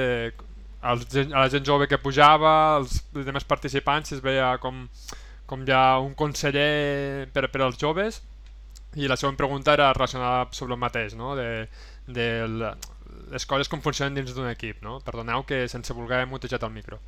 els, 0.84 1.08
a 1.26 1.39
la 1.39 1.50
gent 1.52 1.65
jove 1.65 1.88
que 1.89 2.00
pujava, 2.02 2.54
els, 2.80 3.00
els 3.15 3.47
participants, 3.47 4.10
si 4.10 4.17
es 4.17 4.23
veia 4.23 4.54
com, 4.63 4.86
com 5.50 5.63
ja 5.67 6.00
un 6.04 6.13
conseller 6.15 7.28
per, 7.34 7.47
per 7.52 7.63
als 7.65 7.80
joves. 7.82 8.21
I 8.97 9.10
la 9.10 9.17
següent 9.19 9.38
pregunta 9.38 9.73
era 9.76 9.91
relacionada 9.93 10.47
sobre 10.52 10.73
el 10.73 10.82
mateix, 10.82 11.15
no? 11.15 11.36
de, 11.36 11.67
de 12.08 12.28
les 13.32 13.46
coses 13.46 13.70
com 13.72 13.84
funcionen 13.84 14.18
dins 14.18 14.34
d'un 14.36 14.50
equip, 14.50 14.82
no? 14.86 15.00
Perdoneu 15.06 15.44
que 15.48 15.66
sense 15.72 15.96
voler 15.96 16.24
he 16.24 16.30
mutejat 16.30 16.63
el 16.68 16.74
micro. 16.74 17.00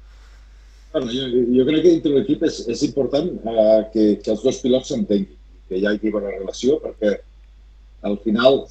Bueno, 0.93 1.11
jo, 1.13 1.27
jo 1.53 1.65
crec 1.67 1.83
que 1.83 1.93
dintre 1.93 2.15
l'equip 2.15 2.43
és, 2.47 2.63
és 2.73 2.81
important 2.87 3.29
uh, 3.45 3.83
que, 3.93 4.15
que 4.23 4.33
els 4.33 4.43
dos 4.45 4.57
pilots 4.63 4.89
s'entenguin, 4.89 5.37
que 5.69 5.77
hi 5.77 5.85
hagi 5.85 6.13
bona 6.13 6.33
relació, 6.33 6.79
perquè 6.81 7.19
al 8.09 8.17
final, 8.23 8.63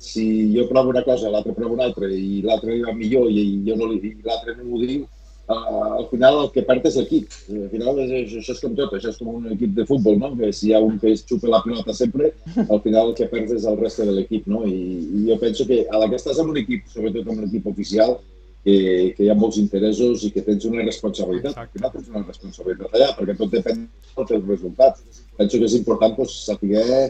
si 0.00 0.24
jo 0.54 0.64
provo 0.70 0.94
una 0.94 1.04
cosa, 1.04 1.30
l'altre 1.32 1.52
prova 1.56 1.76
una 1.76 1.88
altra, 1.90 2.08
i 2.08 2.40
l'altre 2.46 2.78
va 2.86 2.94
millor 2.96 3.28
i, 3.28 3.42
i 3.42 3.62
jo 3.66 3.76
no 3.76 3.90
li 3.90 4.14
l'altre 4.24 4.56
no 4.56 4.64
m'ho 4.64 4.80
diu, 4.80 5.04
al 5.48 6.08
final 6.10 6.42
el 6.42 6.50
que 6.52 6.62
perd 6.68 6.86
és 6.90 6.96
l'equip. 7.00 7.34
Al 7.48 7.68
final 7.72 8.00
és, 8.04 8.32
això 8.40 8.54
és 8.54 8.62
com 8.62 8.74
tot, 8.76 8.92
això 8.96 9.12
és 9.12 9.20
com 9.20 9.30
un 9.32 9.46
equip 9.54 9.74
de 9.78 9.86
futbol, 9.88 10.18
no? 10.20 10.34
que 10.36 10.50
si 10.52 10.68
hi 10.68 10.74
ha 10.76 10.80
un 10.84 10.98
que 11.00 11.12
es 11.14 11.24
xupa 11.28 11.48
la 11.48 11.62
pilota 11.64 11.94
sempre, 11.96 12.34
al 12.66 12.82
final 12.84 13.10
el 13.10 13.14
que 13.16 13.30
perds 13.32 13.54
és 13.56 13.68
el 13.68 13.78
reste 13.80 14.04
de 14.08 14.16
l'equip. 14.16 14.48
No? 14.52 14.64
I, 14.68 14.76
I 15.08 15.24
jo 15.30 15.38
penso 15.40 15.66
que 15.68 15.86
a 15.88 16.02
la 16.02 16.10
que 16.10 16.20
estàs 16.20 16.42
en 16.42 16.52
un 16.52 16.60
equip, 16.60 16.84
sobretot 16.92 17.24
en 17.24 17.38
un 17.38 17.48
equip 17.48 17.70
oficial, 17.72 18.18
que, 18.64 19.14
que 19.16 19.24
hi 19.24 19.30
ha 19.32 19.36
molts 19.38 19.56
interessos 19.60 20.26
i 20.26 20.32
que 20.34 20.44
tens 20.44 20.66
una 20.68 20.84
responsabilitat. 20.84 21.56
Al 21.56 21.70
final 21.72 21.94
tens 21.94 22.10
una 22.12 22.24
responsabilitat 22.26 22.98
allà, 22.98 23.12
perquè 23.16 23.36
tot 23.38 23.54
depèn 23.54 23.86
dels 23.86 24.32
teus 24.32 24.48
resultats. 24.50 25.22
Penso 25.38 25.60
que 25.60 25.70
és 25.70 25.76
important 25.78 26.18
doncs, 26.18 26.40
saber 26.44 27.08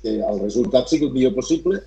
que 0.00 0.12
el 0.14 0.38
resultat 0.44 0.88
sigui 0.88 1.08
el 1.08 1.16
millor 1.16 1.34
possible 1.34 1.80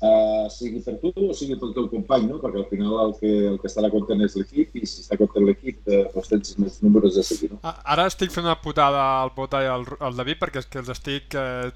uh, 0.00 0.46
sigui 0.50 0.80
per 0.84 0.96
tu 1.02 1.12
o 1.14 1.34
sigui 1.36 1.56
pel 1.60 1.72
teu 1.76 1.86
company, 1.92 2.26
no? 2.30 2.38
perquè 2.42 2.60
al 2.62 2.66
final 2.70 2.96
el 3.04 3.14
que, 3.20 3.32
el 3.50 3.58
que 3.62 3.70
estarà 3.70 3.90
content 3.92 4.24
és 4.26 4.36
l'equip 4.38 4.78
i 4.80 4.84
si 4.88 5.04
està 5.04 5.18
content 5.20 5.46
l'equip 5.46 5.88
eh, 5.88 6.04
doncs 6.14 6.32
tens 6.32 6.54
més 6.62 6.78
números 6.84 7.18
a 7.20 7.24
seguir. 7.26 7.52
No? 7.54 7.60
Ara 7.94 8.08
estic 8.10 8.32
fent 8.34 8.48
una 8.48 8.56
putada 8.62 9.04
al 9.22 9.34
Bota 9.36 9.62
i 9.64 9.70
al, 9.70 9.86
al 10.00 10.18
David 10.18 10.40
perquè 10.42 10.64
és 10.64 10.70
que 10.70 10.82
els 10.82 10.92
estic 10.94 11.38
eh, 11.38 11.70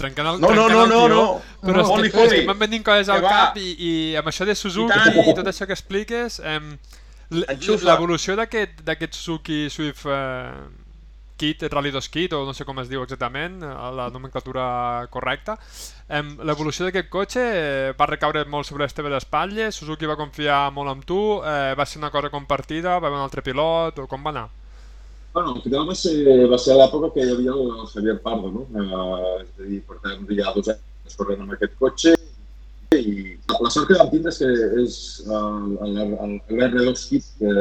trencant 0.00 0.34
el, 0.34 0.42
no, 0.42 0.52
no, 0.56 0.68
no, 0.72 0.84
no, 0.90 1.02
no, 1.12 1.24
però 1.62 1.86
no, 1.86 2.00
és 2.02 2.12
que, 2.12 2.26
és 2.26 2.36
que 2.38 2.44
m'han 2.50 2.60
venint 2.60 2.86
coses 2.86 3.12
al 3.12 3.24
cap 3.26 3.58
i, 3.60 3.72
i 3.78 3.92
amb 4.20 4.32
això 4.32 4.48
de 4.48 4.58
Suzuki 4.58 4.98
i, 5.12 5.28
i 5.30 5.36
tot 5.38 5.48
això 5.52 5.68
que 5.68 5.76
expliques 5.76 6.40
eh, 6.44 6.60
l'evolució 7.32 8.36
d'aquest 8.36 9.16
Suzuki 9.16 9.66
Swift 9.72 10.06
eh, 10.10 10.81
Kit, 11.42 11.64
Rally 11.72 11.90
2 11.90 12.08
Kit, 12.14 12.34
o 12.38 12.44
no 12.46 12.54
sé 12.54 12.62
com 12.68 12.78
es 12.78 12.86
diu 12.90 13.02
exactament, 13.02 13.58
la 13.98 14.06
nomenclatura 14.14 14.64
correcta. 15.10 15.56
L'evolució 16.46 16.86
d'aquest 16.86 17.10
cotxe 17.10 17.42
eh, 17.42 17.92
va 17.98 18.06
recaure 18.06 18.44
molt 18.46 18.68
sobre 18.68 18.86
les 18.86 18.94
teves 18.94 19.16
espatlles, 19.18 19.74
Suzuki 19.74 20.06
va 20.06 20.18
confiar 20.20 20.68
molt 20.70 20.92
en 20.92 21.02
tu, 21.08 21.20
eh, 21.42 21.74
va 21.78 21.86
ser 21.88 21.98
una 21.98 22.12
cosa 22.14 22.30
compartida, 22.30 23.00
va 23.00 23.08
haver 23.08 23.18
un 23.18 23.26
altre 23.26 23.42
pilot, 23.42 24.04
o 24.04 24.06
com 24.06 24.22
va 24.22 24.30
anar? 24.30 24.48
Bueno, 25.34 25.56
al 25.56 25.62
final 25.64 25.88
va 25.88 25.96
ser, 25.96 26.14
va 26.46 26.58
ser 26.60 26.76
l'època 26.78 27.10
que 27.14 27.24
hi 27.24 27.32
havia 27.32 27.56
el, 27.56 27.70
Javier 27.90 28.18
Pardo, 28.22 28.52
no? 28.52 28.66
Eh, 28.68 29.42
és 29.42 29.64
a 29.64 29.70
dir, 29.70 29.80
tant, 30.04 30.28
ja 30.38 30.52
dos 30.54 30.70
anys 30.76 31.18
corrent 31.18 31.42
amb 31.42 31.56
aquest 31.56 31.74
cotxe 31.80 32.14
i 32.92 33.32
la 33.48 33.70
sort 33.72 33.88
que 33.88 33.96
vam 33.96 34.10
tindre 34.12 34.30
és 34.30 34.38
que 34.42 34.50
és 34.82 34.96
l'R2 35.26 37.04
Kit 37.08 37.30
que, 37.40 37.52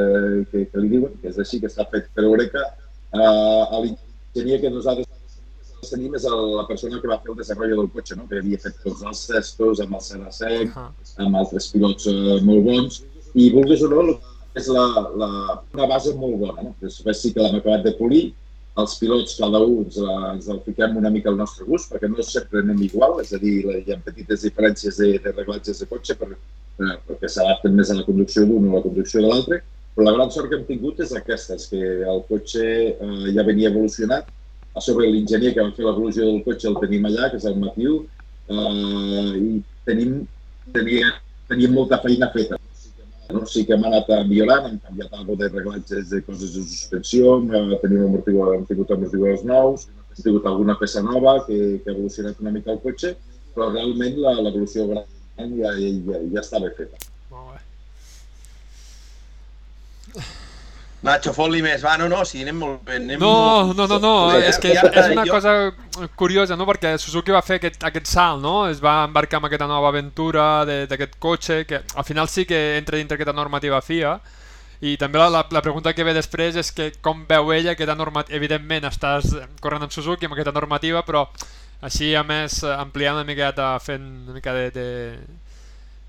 que, 0.52 0.66
que 0.68 0.84
li 0.84 0.92
diuen, 0.92 1.16
que 1.22 1.32
és 1.32 1.40
així, 1.40 1.62
que 1.64 1.72
està 1.72 1.88
fet 1.94 2.10
per 2.12 2.26
Eureka, 2.28 2.66
Uh, 3.12 3.84
L'enginyer 3.84 4.62
que 4.62 4.72
nosaltres 4.72 5.90
tenim 5.90 6.14
és 6.16 6.26
la 6.30 6.66
persona 6.70 7.00
que 7.02 7.10
va 7.12 7.18
fer 7.20 7.34
el 7.34 7.40
desenvolupament 7.40 7.80
del 7.82 7.90
cotxe, 7.96 8.16
no? 8.16 8.28
que 8.30 8.40
havia 8.40 8.60
fet 8.64 8.78
tots 8.84 9.02
els 9.04 9.24
testos 9.28 9.82
amb 9.84 9.98
el 9.98 10.04
Senasec, 10.06 10.70
uh 10.70 10.76
-huh. 10.76 11.26
amb 11.26 11.40
altres 11.42 11.68
pilots 11.74 12.08
uh, 12.08 12.38
molt 12.48 12.64
bons, 12.68 13.02
i 13.34 13.50
vulguis 13.52 13.84
o 13.84 13.90
no, 13.90 14.20
és 14.56 14.68
la, 14.68 14.86
la, 15.16 15.32
una 15.74 15.88
base 15.88 16.14
molt 16.16 16.38
bona. 16.40 16.62
No? 16.62 16.76
Després 16.82 17.22
sí 17.22 17.34
que 17.34 17.42
l'hem 17.42 17.60
acabat 17.60 17.84
de 17.84 17.94
polir, 18.00 18.34
els 18.82 18.96
pilots, 19.00 19.36
cada 19.40 19.60
un 19.60 19.84
ens, 19.84 19.98
la, 20.00 20.16
ens 20.34 20.48
el 20.48 20.62
fiquem 20.66 20.96
una 20.98 21.12
mica 21.12 21.30
al 21.30 21.38
nostre 21.40 21.66
gust, 21.68 21.92
perquè 21.92 22.08
no 22.08 22.24
sempre 22.24 22.62
anem 22.64 22.82
igual, 22.88 23.20
és 23.24 23.34
a 23.36 23.40
dir, 23.42 23.58
hi 23.68 23.92
ha 23.92 24.00
petites 24.06 24.46
diferències 24.48 24.98
de, 25.02 25.12
de 25.20 25.34
reglatges 25.36 25.84
de 25.84 25.88
cotxe 25.92 26.16
per, 26.16 26.30
per, 26.78 26.96
perquè 27.10 27.32
s'adapten 27.32 27.76
més 27.76 27.92
a 27.92 28.00
la 28.00 28.08
conducció 28.08 28.46
d'un 28.48 28.70
o 28.70 28.72
a 28.72 28.80
la 28.80 28.86
conducció 28.88 29.22
de 29.22 29.28
l'altre, 29.28 29.62
però 29.96 30.08
la 30.08 30.14
gran 30.16 30.32
sort 30.32 30.50
que 30.50 30.60
hem 30.60 30.68
tingut 30.68 31.02
és 31.04 31.12
aquesta, 31.18 31.58
és 31.60 31.68
que 31.72 31.82
el 32.14 32.24
cotxe 32.30 32.64
eh, 32.92 33.28
ja 33.36 33.46
venia 33.48 33.72
evolucionat, 33.72 34.30
a 34.72 34.80
sobre 34.84 35.10
l'enginyer 35.12 35.54
que 35.54 35.64
va 35.64 35.74
fer 35.76 35.86
l'evolució 35.86 36.28
del 36.28 36.44
cotxe 36.46 36.70
el 36.70 36.80
tenim 36.80 37.08
allà, 37.10 37.30
que 37.32 37.40
és 37.42 37.48
el 37.50 37.58
Matiu, 37.60 38.02
eh, 38.48 39.32
i 39.36 39.54
tenim, 39.88 40.22
teníem, 40.76 41.16
teníem 41.52 41.76
molta 41.76 42.00
feina 42.04 42.32
feta. 42.36 42.60
No? 43.32 43.46
Sí 43.48 43.64
que 43.68 43.76
hem 43.76 43.84
anat 43.88 44.10
millorant, 44.28 44.68
hem 44.68 44.80
canviat 44.84 45.14
alguna 45.16 45.46
de 45.46 45.52
reglatges 45.54 46.10
de 46.12 46.22
coses 46.28 46.56
de 46.56 46.64
suspensió, 46.68 47.38
tenim 47.84 48.06
amortiguadors, 48.08 48.60
hem 48.60 48.70
tingut 48.72 48.92
amortiguadors 48.96 49.46
nous, 49.48 49.88
hem 50.12 50.24
tingut 50.24 50.48
alguna 50.48 50.76
peça 50.80 51.04
nova 51.04 51.38
que, 51.46 51.58
que 51.84 51.92
ha 51.92 51.96
evolucionat 51.96 52.40
una 52.44 52.52
mica 52.56 52.76
el 52.76 52.82
cotxe, 52.84 53.16
però 53.56 53.72
realment 53.72 54.20
l'evolució 54.20 54.88
gran 54.92 55.08
ja, 55.60 55.72
ja, 55.80 56.20
ja 56.34 56.40
estava 56.44 56.72
feta. 56.78 57.00
Molt 57.32 57.56
bé. 57.56 57.62
Nacho, 61.02 61.32
fot-li 61.34 61.64
més. 61.66 61.82
Va, 61.82 61.96
no, 61.98 62.06
no, 62.12 62.22
si 62.30 62.44
anem 62.44 62.60
molt 62.62 62.84
bé. 62.86 63.00
Anem 63.00 63.22
no, 63.22 63.30
molt... 63.32 63.72
no, 63.78 63.88
no, 63.90 63.98
no, 64.02 64.14
sí, 64.36 64.44
és 64.52 64.60
que 64.62 64.74
ja, 64.76 64.84
és 64.86 65.08
una 65.16 65.26
jo... 65.26 65.34
cosa 65.34 66.10
curiosa, 66.20 66.58
no? 66.58 66.68
Perquè 66.70 66.94
Suzuki 67.02 67.34
va 67.34 67.42
fer 67.46 67.58
aquest, 67.58 67.82
aquest 67.90 68.12
salt, 68.12 68.44
no? 68.44 68.68
Es 68.70 68.84
va 68.84 69.00
embarcar 69.08 69.40
amb 69.40 69.50
aquesta 69.50 69.70
nova 69.70 69.90
aventura 69.90 70.46
d'aquest 70.68 71.18
cotxe, 71.24 71.64
que 71.66 71.82
al 71.82 72.06
final 72.06 72.30
sí 72.30 72.46
que 72.46 72.62
entra 72.78 73.02
dintre 73.02 73.18
aquesta 73.18 73.34
normativa 73.34 73.82
FIA, 73.82 74.14
i 74.82 74.96
també 74.98 75.18
la, 75.22 75.30
la, 75.30 75.42
la 75.54 75.62
pregunta 75.66 75.94
que 75.94 76.06
ve 76.06 76.14
després 76.14 76.56
és 76.58 76.72
que 76.74 76.92
com 77.06 77.26
veu 77.30 77.52
ella 77.54 77.74
aquesta 77.74 77.98
normativa, 77.98 78.38
evidentment 78.38 78.86
estàs 78.90 79.34
corrent 79.62 79.86
amb 79.86 79.94
Suzuki 79.94 80.30
amb 80.30 80.38
aquesta 80.38 80.54
normativa, 80.54 81.02
però 81.06 81.26
així 81.82 82.14
a 82.14 82.22
més 82.26 82.62
ampliant 82.78 83.18
una 83.18 83.26
miqueta, 83.26 83.74
fent 83.82 84.06
una 84.28 84.38
mica 84.38 84.54
de, 84.54 84.70
de, 84.74 84.88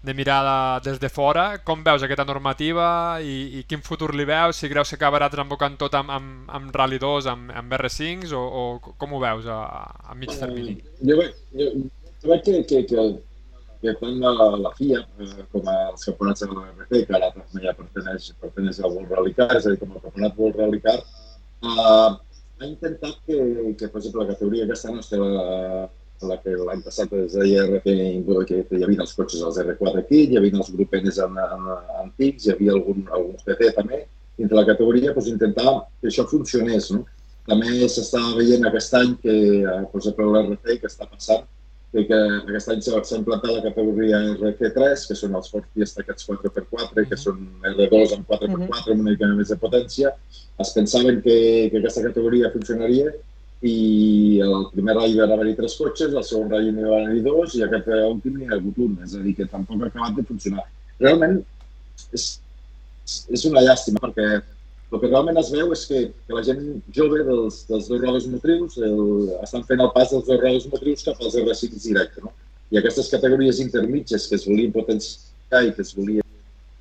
de 0.03 0.15
mirada 0.15 0.81
des 0.83 0.99
de 0.99 1.09
fora, 1.09 1.59
com 1.63 1.83
veus 1.87 2.03
aquesta 2.03 2.27
normativa 2.27 2.87
i, 3.23 3.61
i 3.61 3.65
quin 3.71 3.83
futur 3.87 4.11
li 4.19 4.27
veus? 4.27 4.59
Si 4.59 4.71
creus 4.71 4.91
que 4.91 4.99
acabarà 4.99 5.29
desembocant 5.31 5.77
tot 5.79 5.95
amb, 5.95 6.11
amb, 6.11 6.49
amb 6.51 6.75
Rally 6.75 6.99
2, 7.03 7.29
amb, 7.31 7.53
amb 7.61 7.77
R5s 7.79 8.35
o, 8.35 8.43
o 8.43 8.95
com 8.99 9.15
ho 9.15 9.21
veus 9.23 9.47
a, 9.47 9.61
a 10.11 10.17
mig 10.19 10.35
termini? 10.35 10.81
Uh, 10.81 11.05
jo, 11.11 11.19
veig, 11.21 11.39
jo, 11.61 11.69
jo 12.25 12.33
veig 12.33 12.43
que, 12.49 12.57
que, 12.73 12.83
que, 12.91 13.07
que 13.85 13.95
tant 14.01 14.19
la, 14.25 14.51
la 14.65 14.75
FIA 14.75 15.05
eh, 15.23 15.47
com 15.55 15.71
els 15.77 16.11
campionats 16.11 16.43
de 16.43 16.51
l'RC, 16.51 17.07
que 17.07 17.17
ara 17.21 17.31
ja 17.63 17.79
perteneix, 17.79 18.29
perteneix 18.43 18.83
al 18.83 18.99
World 18.99 19.15
Rally 19.15 19.39
Car, 19.39 19.53
és 19.55 19.67
a 19.67 19.75
dir, 19.75 19.81
com 19.85 19.95
el 19.95 20.03
campionat 20.03 20.39
World 20.43 20.63
Rally 20.65 20.83
Car, 20.83 20.99
uh, 21.63 22.19
ha 22.59 22.67
intentat 22.67 23.23
que, 23.27 23.39
que, 23.79 23.87
per 23.87 24.03
exemple, 24.03 24.25
la 24.25 24.31
categoria 24.35 24.67
aquesta 24.67 24.91
nostra, 24.99 25.23
la, 25.23 25.87
la 26.29 26.39
que 26.43 26.55
l'any 26.57 26.83
passat 26.85 27.13
es 27.19 27.37
deia 27.39 27.65
RP, 27.67 27.95
que 28.49 28.61
hi 28.79 28.85
havia 28.87 29.05
els 29.05 29.15
cotxes 29.19 29.43
dels 29.45 29.61
R4 29.63 30.03
aquí, 30.03 30.25
hi 30.27 30.39
havia 30.41 30.59
els 30.59 30.73
grupenes 30.75 31.19
en, 31.23 31.39
en, 31.45 31.71
antics, 32.03 32.47
hi 32.47 32.55
havia 32.55 32.77
algun, 32.77 33.07
algun 33.11 33.41
PT 33.47 33.73
també, 33.79 34.05
dintre 34.39 34.59
la 34.59 34.69
categoria, 34.69 35.15
doncs, 35.15 35.33
intentar 35.33 35.75
que 36.01 36.11
això 36.11 36.27
funcionés. 36.31 36.91
No? 36.95 37.05
També 37.49 37.89
s'està 37.91 38.21
veient 38.37 38.69
aquest 38.69 38.95
any 38.99 39.17
que, 39.23 39.35
eh, 39.63 39.83
per 39.91 40.01
exemple, 40.01 40.31
l'RP 40.31 40.79
que 40.83 40.91
està 40.91 41.09
passant, 41.11 41.43
que, 41.93 42.05
que 42.09 42.19
aquest 42.19 42.71
any 42.73 42.81
s'ha 42.85 43.19
implantat 43.19 43.53
la 43.53 43.65
categoria 43.67 44.21
RC3, 44.33 45.09
que 45.09 45.17
són 45.19 45.37
els 45.37 45.51
Ford 45.53 45.67
Fiesta 45.75 46.01
aquests 46.03 46.29
4x4, 46.31 47.05
que 47.11 47.19
són 47.21 47.43
R2 47.75 48.17
amb 48.17 48.31
4x4 48.31 48.95
amb 48.95 49.03
una 49.03 49.11
mica 49.11 49.29
més 49.37 49.53
de 49.53 49.59
potència. 49.61 50.15
Es 50.63 50.73
pensaven 50.77 51.21
que, 51.27 51.37
que 51.73 51.83
aquesta 51.83 52.07
categoria 52.07 52.53
funcionaria 52.55 53.13
i 53.63 54.41
el 54.43 54.65
primer 54.73 54.97
ratll 54.97 55.19
van 55.21 55.33
haver-hi 55.37 55.57
tres 55.59 55.77
cotxes, 55.79 56.15
el 56.15 56.25
segon 56.27 56.51
ratll 56.51 56.71
n'hi 56.75 56.87
van 56.87 57.05
haver-hi 57.07 57.25
dos 57.27 57.55
i 57.55 57.63
aquest 57.67 57.91
últim 57.99 58.39
n'hi 58.39 58.49
ha 58.51 58.57
hagut 58.57 58.81
un, 58.83 58.97
és 59.07 59.15
a 59.15 59.23
dir, 59.23 59.37
que 59.39 59.47
tampoc 59.51 59.85
ha 59.85 59.91
acabat 59.93 60.17
de 60.19 60.25
funcionar. 60.31 60.65
Realment 61.03 61.39
és, 62.19 62.27
és 63.37 63.47
una 63.51 63.63
llàstima 63.63 64.03
perquè 64.03 64.27
el 64.93 65.01
que 65.01 65.09
realment 65.09 65.39
es 65.41 65.51
veu 65.55 65.71
és 65.73 65.87
que, 65.89 66.01
que 66.27 66.37
la 66.37 66.43
gent 66.45 66.65
jove 66.97 67.23
dels, 67.25 67.63
dels 67.69 67.87
dos 67.89 68.03
rodes 68.03 68.27
motrius 68.29 68.77
el, 68.83 68.99
estan 69.47 69.65
fent 69.69 69.81
el 69.81 69.93
pas 69.95 70.11
dels 70.13 70.27
dos 70.27 70.41
rodes 70.43 70.67
motrius 70.73 71.07
cap 71.07 71.23
als 71.23 71.39
R5 71.41 71.79
directe. 71.87 72.21
No? 72.27 72.35
I 72.73 72.81
aquestes 72.81 73.09
categories 73.13 73.63
intermitges 73.65 74.27
que 74.29 74.37
es 74.37 74.45
volien 74.49 74.75
potenciar 74.75 75.63
i 75.65 75.73
que 75.77 75.87
es 75.87 75.95
volien 75.97 76.27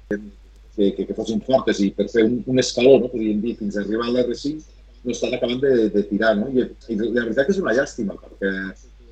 que, 0.09 0.91
que, 0.97 1.05
que 1.05 1.15
fossin 1.15 1.39
fortes 1.45 1.79
i 1.83 1.91
per 1.95 2.09
fer 2.11 2.25
un, 2.27 2.41
un 2.51 2.59
escaló, 2.59 2.97
no? 2.99 3.11
podríem 3.13 3.39
dir, 3.43 3.55
fins 3.61 3.77
a 3.77 3.85
arribar 3.85 4.09
a 4.09 4.15
l'R5, 4.17 4.70
no 5.03 5.11
estan 5.11 5.33
acabant 5.33 5.61
de, 5.61 5.89
de 5.89 6.03
tirar, 6.09 6.35
no? 6.37 6.49
I, 6.53 6.67
I 6.91 6.97
la 7.01 7.25
veritat 7.25 7.47
que 7.47 7.55
és 7.55 7.61
una 7.61 7.75
llàstima, 7.77 8.17
perquè 8.21 8.51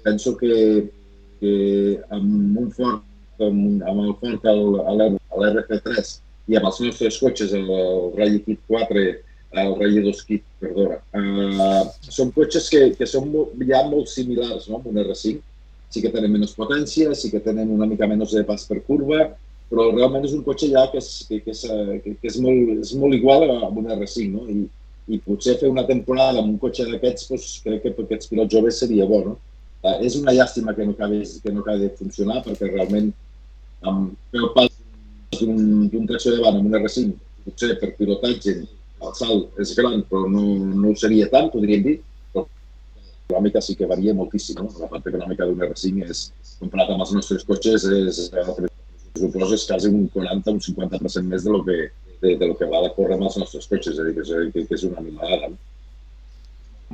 penso 0.06 0.36
que, 0.38 0.54
que 1.40 1.54
amb 2.16 2.60
un 2.64 2.70
fort, 2.76 3.06
amb, 3.42 3.82
amb 3.88 4.06
el 4.06 4.14
fort 4.22 4.46
a 4.50 4.56
l'RC3 4.56 6.14
i 6.50 6.58
amb 6.58 6.70
els 6.70 6.80
nostres 6.84 7.20
cotxes, 7.22 7.54
el, 7.58 7.68
el 7.70 8.14
Rally 8.18 8.44
Kit 8.46 8.62
4, 8.70 9.06
el 9.64 9.76
Rally 9.80 10.06
2 10.06 10.24
Kit, 10.30 10.46
perdona, 10.62 11.00
uh, 11.18 11.84
són 12.06 12.34
cotxes 12.36 12.70
que, 12.70 12.82
que 12.98 13.10
són 13.10 13.30
ja 13.66 13.84
molt 13.90 14.12
similars 14.12 14.70
no? 14.70 14.80
amb 14.80 14.90
un 14.92 15.02
R5. 15.06 15.46
Sí 15.90 16.04
que 16.04 16.12
tenen 16.14 16.30
menys 16.30 16.54
potència, 16.54 17.16
sí 17.18 17.32
que 17.34 17.42
tenen 17.42 17.72
una 17.74 17.88
mica 17.90 18.06
menys 18.06 18.36
de 18.38 18.44
pas 18.46 18.68
per 18.70 18.84
curva, 18.86 19.24
però 19.70 19.88
realment 19.90 20.26
és 20.28 20.36
un 20.38 20.44
cotxe 20.46 20.70
ja 20.70 20.84
que 20.92 21.02
és, 21.02 21.08
que, 21.30 21.40
que 21.46 21.54
és, 21.56 21.64
que, 22.04 22.14
que 22.22 22.30
és, 22.30 22.38
molt, 22.42 22.76
és 22.86 22.94
molt 22.98 23.18
igual 23.18 23.48
a 23.50 23.70
un 23.70 23.90
R5, 23.90 24.28
no? 24.36 24.46
I, 24.50 24.68
i 25.10 25.20
potser 25.26 25.58
fer 25.60 25.70
una 25.72 25.86
temporada 25.90 26.42
amb 26.42 26.54
un 26.54 26.58
cotxe 26.62 26.86
d'aquests, 26.86 27.30
doncs, 27.32 27.54
crec 27.66 27.82
que 27.84 27.94
per 27.98 28.06
aquests 28.06 28.30
pilots 28.30 28.54
joves 28.54 28.82
seria 28.84 29.08
bo, 29.10 29.22
no? 29.26 29.38
Uh, 29.80 29.96
és 30.06 30.18
una 30.20 30.36
llàstima 30.36 30.76
que 30.76 30.86
no 30.86 30.94
acabi, 30.94 31.22
que 31.44 31.54
no 31.56 31.64
acabi 31.64 31.88
de 31.88 31.94
funcionar, 31.98 32.42
perquè 32.46 32.68
realment 32.68 33.14
amb 33.90 34.36
el 34.36 34.50
pas 34.56 34.76
d'un 35.40 36.10
tracció 36.10 36.36
davant 36.36 36.60
amb 36.60 36.68
un 36.68 36.78
R5, 36.82 37.16
potser 37.46 37.78
per 37.80 37.94
pilotatge 37.98 38.58
el 38.60 39.14
salt 39.16 39.62
és 39.64 39.72
gran, 39.78 40.02
però 40.10 40.28
no, 40.28 40.44
no 40.76 40.92
ho 40.92 40.98
seria 41.00 41.30
tant, 41.32 41.48
podríem 41.54 41.86
dir, 41.86 41.96
però 42.34 42.44
l'econòmica 42.44 43.62
sí 43.64 43.78
que 43.80 43.88
varia 43.90 44.16
moltíssim. 44.18 44.60
No? 44.60 44.68
La 44.82 44.90
part 44.92 45.08
econòmica 45.08 45.48
d'un 45.48 45.64
R5 45.70 46.10
és, 46.12 46.26
comparat 46.60 46.92
amb 46.92 47.06
els 47.06 47.16
nostres 47.16 47.48
cotxes, 47.48 47.88
és, 47.88 48.20
és, 48.28 48.68
és 49.16 49.68
quasi 49.70 49.92
un 49.94 50.10
40 50.12 50.52
o 50.52 50.58
un 50.58 50.64
50% 50.68 51.32
més 51.32 51.48
de 51.48 51.56
lo 51.56 51.64
que, 51.64 51.78
de, 52.22 52.36
de 52.38 52.48
lo 52.48 52.58
que 52.58 52.68
va 52.70 52.84
de 52.86 52.94
córrer 52.96 53.18
amb 53.18 53.28
els 53.30 53.38
nostres 53.42 53.68
cotxes, 53.70 53.96
és 53.96 54.00
a 54.00 54.08
dir, 54.08 54.16
que 54.18 54.26
és, 54.26 54.32
que, 54.54 54.66
que 54.70 54.78
és 54.80 54.86
una 54.88 55.02
animalada. 55.04 55.52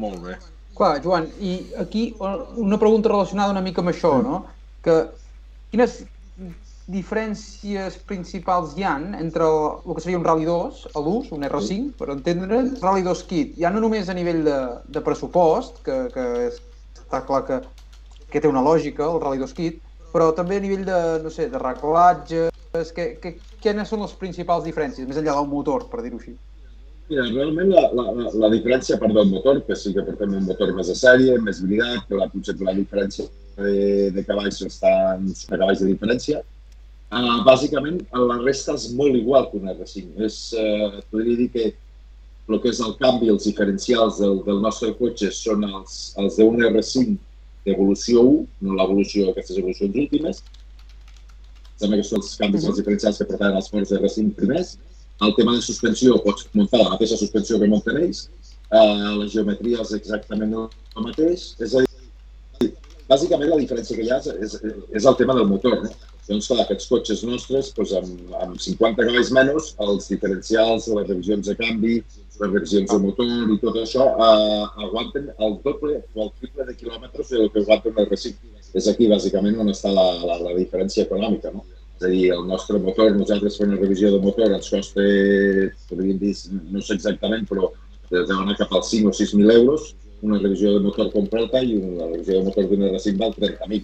Molt 0.02 0.20
bé. 0.26 0.36
Clar, 0.76 0.98
Joan, 1.04 1.30
i 1.40 1.56
aquí 1.80 2.10
una 2.20 2.78
pregunta 2.78 3.10
relacionada 3.10 3.56
una 3.56 3.64
mica 3.64 3.82
amb 3.82 3.94
això, 3.94 4.18
no? 4.24 4.42
Que 4.84 5.06
quines 5.72 6.02
diferències 6.92 7.96
principals 8.06 8.76
hi 8.78 8.84
han 8.86 9.16
entre 9.18 9.48
el, 9.48 9.62
el 9.86 9.96
que 9.96 10.04
seria 10.04 10.20
un 10.20 10.26
Rally 10.28 10.46
2 10.46 10.84
a 10.92 11.02
l'ús, 11.02 11.32
un 11.34 11.48
R5, 11.48 11.96
per 11.98 12.12
entendre, 12.14 12.60
Rally 12.84 13.06
2 13.08 13.24
Kit, 13.30 13.56
ja 13.62 13.72
no 13.74 13.82
només 13.82 14.12
a 14.12 14.18
nivell 14.18 14.44
de, 14.46 14.60
de 14.94 15.02
pressupost, 15.06 15.82
que, 15.88 15.98
que 16.14 16.28
està 16.52 17.24
clar 17.26 17.42
que, 17.48 17.62
que 18.30 18.44
té 18.44 18.52
una 18.52 18.64
lògica, 18.66 19.08
el 19.08 19.24
Rally 19.24 19.42
2 19.42 19.56
Kit, 19.58 19.82
però 20.14 20.30
també 20.36 20.60
a 20.60 20.66
nivell 20.68 20.86
de, 20.86 21.00
no 21.24 21.32
sé, 21.34 21.50
de 21.52 21.62
reglatge, 21.62 22.50
que, 22.96 23.06
que, 23.22 23.36
quines 23.64 23.90
són 23.92 24.04
les 24.04 24.14
principals 24.20 24.66
diferències, 24.68 25.08
més 25.08 25.22
enllà 25.22 25.38
del 25.40 25.50
motor, 25.52 25.88
per 25.92 26.04
dir-ho 26.04 26.20
així? 26.22 26.36
Mira, 27.10 27.26
realment 27.30 27.70
la, 27.70 27.84
la, 27.94 28.30
la 28.42 28.50
diferència, 28.50 28.98
part 29.02 29.14
del 29.14 29.30
motor, 29.30 29.62
que 29.68 29.78
sí 29.78 29.94
que 29.94 30.04
portem 30.08 30.34
un 30.40 30.48
motor 30.48 30.72
més 30.74 30.90
de 30.90 30.96
sèrie, 30.98 31.38
més 31.46 31.62
brillat, 31.62 32.08
però 32.10 32.24
la, 32.24 32.30
potser 32.34 32.58
la 32.66 32.74
diferència 32.74 33.28
de, 33.60 34.12
de 34.16 34.24
cavalls 34.26 34.64
està 34.66 34.92
de 35.22 35.36
cavalls 35.60 35.84
de 35.84 35.92
diferència. 35.92 36.42
Uh, 37.14 37.44
bàsicament, 37.46 38.00
la 38.18 38.40
resta 38.42 38.74
és 38.74 38.90
molt 38.98 39.16
igual 39.16 39.46
que 39.52 39.62
un 39.62 39.70
R5. 39.76 40.16
És, 40.26 40.40
uh, 40.58 40.98
podria 41.12 41.38
dir 41.44 41.50
que 41.54 41.68
el 41.70 42.60
que 42.62 42.74
és 42.74 42.82
el 42.82 42.98
canvi, 42.98 43.30
els 43.34 43.46
diferencials 43.48 44.20
del, 44.22 44.42
del 44.48 44.60
nostre 44.66 44.92
cotxe 44.98 45.30
són 45.34 45.64
els, 45.70 46.16
els 46.22 46.42
d'un 46.42 46.58
R5 46.72 47.16
d'evolució 47.66 48.26
1, 48.26 48.44
no 48.66 48.80
l'evolució, 48.80 49.30
aquestes 49.30 49.62
evolucions 49.62 50.02
últimes. 50.08 50.42
Sembla 51.80 52.00
que 52.00 52.08
són 52.08 52.22
els 52.22 52.36
canvis, 52.40 52.62
uh 52.62 52.66
-huh. 52.66 52.72
els 52.72 52.80
diferencials 52.82 53.18
que 53.18 53.30
portaven 53.30 53.58
els 53.60 53.70
forts 53.70 53.90
de 53.90 54.00
R5 54.00 54.36
primers. 54.36 54.78
El 55.26 55.36
tema 55.36 55.56
de 55.56 55.62
suspensió, 55.62 56.18
pots 56.24 56.48
muntar 56.54 56.80
la 56.82 56.90
mateixa 56.90 57.18
suspensió 57.18 57.60
que 57.60 57.68
munten 57.68 57.98
ells. 57.98 58.30
Uh, 58.72 59.12
la 59.20 59.28
geometria 59.28 59.82
és 59.82 59.92
exactament 59.94 60.54
el 60.54 61.04
mateix. 61.04 61.56
És 61.60 61.76
a 61.76 61.84
dir, 61.84 62.74
bàsicament 63.08 63.50
la 63.50 63.62
diferència 63.62 63.96
que 63.96 64.04
hi 64.04 64.12
ha 64.12 64.18
és, 64.18 64.28
és, 64.28 64.58
és 64.92 65.06
el 65.06 65.16
tema 65.16 65.36
del 65.38 65.48
motor. 65.48 65.84
No? 65.84 65.92
Doncs 66.28 66.48
clar, 66.50 66.64
aquests 66.64 66.88
cotxes 66.90 67.24
nostres, 67.24 67.72
doncs, 67.78 67.92
amb, 68.00 68.32
amb 68.42 68.62
50 68.62 69.06
cavalls 69.06 69.32
menys, 69.32 69.74
els 69.86 70.08
diferencials, 70.10 70.88
les 70.88 71.08
revisions 71.08 71.52
de 71.52 71.56
canvi, 71.60 72.00
les 72.42 72.52
revisions 72.52 72.92
de 72.92 73.00
motor 73.00 73.54
i 73.54 73.58
tot 73.62 73.80
això, 73.82 74.06
eh, 74.26 74.66
aguanten 74.88 75.32
el 75.48 75.58
doble 75.64 76.02
o 76.14 76.28
el 76.28 76.32
triple 76.40 76.68
de 76.68 76.76
quilòmetres 76.82 77.32
del 77.32 77.50
que 77.52 77.64
aguanta 77.64 77.92
un 77.92 78.02
R5. 78.06 78.54
És 78.76 78.90
aquí, 78.92 79.08
bàsicament, 79.12 79.58
on 79.64 79.72
està 79.72 79.92
la, 79.94 80.06
la, 80.26 80.38
la 80.50 80.54
diferència 80.58 81.06
econòmica, 81.06 81.54
no? 81.56 81.64
És 81.96 82.04
a 82.04 82.12
dir, 82.12 82.26
el 82.36 82.44
nostre 82.48 82.80
motor, 82.84 83.14
nosaltres 83.16 83.58
fem 83.58 83.72
una 83.72 83.80
revisió 83.80 84.12
de 84.12 84.20
motor, 84.24 84.52
ens 84.52 84.72
costa, 84.74 85.04
podríem 85.90 86.18
dir, 86.20 86.34
no 86.74 86.84
sé 86.84 86.98
exactament, 86.98 87.46
però 87.48 87.72
deu 88.12 88.36
anar 88.36 88.58
cap 88.60 88.74
als 88.76 88.92
5 88.92 89.14
o 89.14 89.16
6.000 89.16 89.56
euros, 89.56 89.94
una 90.26 90.40
revisió 90.40 90.74
de 90.74 90.82
motor 90.84 91.12
completa 91.14 91.62
i 91.64 91.78
una 91.78 92.10
revisió 92.10 92.40
de 92.40 92.50
motor 92.50 92.68
d'un 92.68 92.88
R5 92.90 93.20
val 93.22 93.36
30.000. 93.38 93.84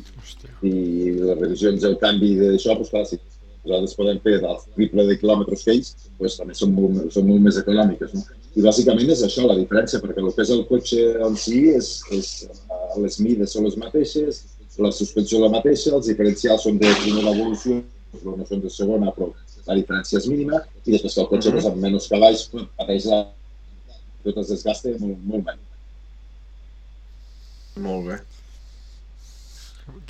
I 0.67 0.73
les 1.21 1.39
revisions 1.39 1.85
del 1.85 1.97
canvi 2.01 2.33
d'això, 2.39 2.75
doncs 2.75 2.91
clar, 2.91 3.05
si 3.07 3.19
nosaltres 3.63 3.97
podem 3.97 4.19
fer 4.23 4.37
del 4.41 4.61
triple 4.75 5.05
de 5.09 5.17
quilòmetres 5.21 5.65
que 5.65 5.75
ells, 5.75 5.91
doncs 6.19 6.37
també 6.39 6.55
són 6.57 6.73
molt, 6.77 7.01
són 7.13 7.27
molt 7.29 7.45
més 7.45 7.59
econòmiques. 7.61 8.15
No? 8.17 8.23
I 8.57 8.65
bàsicament 8.65 9.11
és 9.13 9.21
això 9.23 9.45
la 9.47 9.57
diferència, 9.59 10.01
perquè 10.03 10.23
el 10.23 10.31
que 10.35 10.45
és 10.45 10.53
el 10.55 10.65
cotxe 10.69 11.03
en 11.27 11.37
si 11.39 11.61
és, 11.71 11.91
és 12.17 12.31
eh, 12.49 12.81
les 13.03 13.19
mides 13.23 13.53
són 13.55 13.67
les 13.67 13.77
mateixes, 13.79 14.41
la 14.81 14.91
suspensió 14.95 15.39
la 15.41 15.51
mateixa, 15.53 15.93
els 15.97 16.09
diferencials 16.09 16.65
són 16.65 16.79
de 16.81 16.89
primera 17.03 17.35
evolució, 17.35 17.81
però 18.15 18.35
no 18.37 18.47
són 18.47 18.63
de 18.63 18.71
segona, 18.73 19.13
però 19.15 19.29
la 19.67 19.77
diferència 19.77 20.19
és 20.19 20.27
mínima, 20.31 20.63
i 20.85 20.95
després 20.95 21.13
que 21.13 21.21
el 21.21 21.29
cotxe 21.29 21.51
mm 21.51 21.57
-hmm. 21.59 21.71
amb 21.71 21.81
menys 21.85 22.09
cavalls 22.11 22.49
pateix 22.77 23.05
la, 23.05 23.25
tot 24.23 24.37
es 24.37 24.49
desgasta 24.49 24.89
molt, 24.99 25.17
molt 25.23 25.45
menys. 25.45 25.67
Molt 27.81 28.07
bé. 28.07 28.19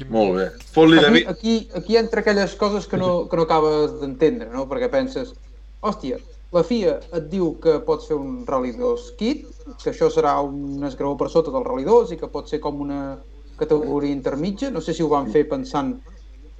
Molt 0.09 0.35
bé. 0.37 0.47
Fot-li 0.73 0.97
aquí, 0.97 1.05
David... 1.05 1.27
aquí, 1.29 1.55
aquí 1.77 1.97
entra 1.97 2.21
aquelles 2.21 2.55
coses 2.55 2.87
que 2.87 2.97
no, 2.97 3.29
que 3.29 3.37
no 3.37 3.45
acabes 3.47 3.97
d'entendre, 4.01 4.49
no? 4.53 4.65
Perquè 4.69 4.89
penses, 4.91 5.33
hòstia, 5.81 6.19
la 6.51 6.63
FIA 6.67 6.97
et 7.15 7.27
diu 7.31 7.53
que 7.63 7.77
pots 7.87 8.09
fer 8.09 8.17
un 8.19 8.41
Rally 8.47 8.73
2 8.75 9.11
kit, 9.19 9.45
que 9.81 9.91
això 9.93 10.09
serà 10.11 10.33
un 10.43 10.83
esgraó 10.87 11.15
per 11.19 11.29
sota 11.31 11.53
del 11.53 11.63
Rally 11.67 11.85
2 11.87 12.15
i 12.15 12.17
que 12.19 12.31
pot 12.31 12.49
ser 12.51 12.59
com 12.63 12.81
una 12.83 13.19
categoria 13.59 14.11
intermitja. 14.11 14.71
No 14.73 14.81
sé 14.83 14.95
si 14.97 15.05
ho 15.05 15.11
van 15.11 15.31
fer 15.31 15.45
pensant... 15.49 15.95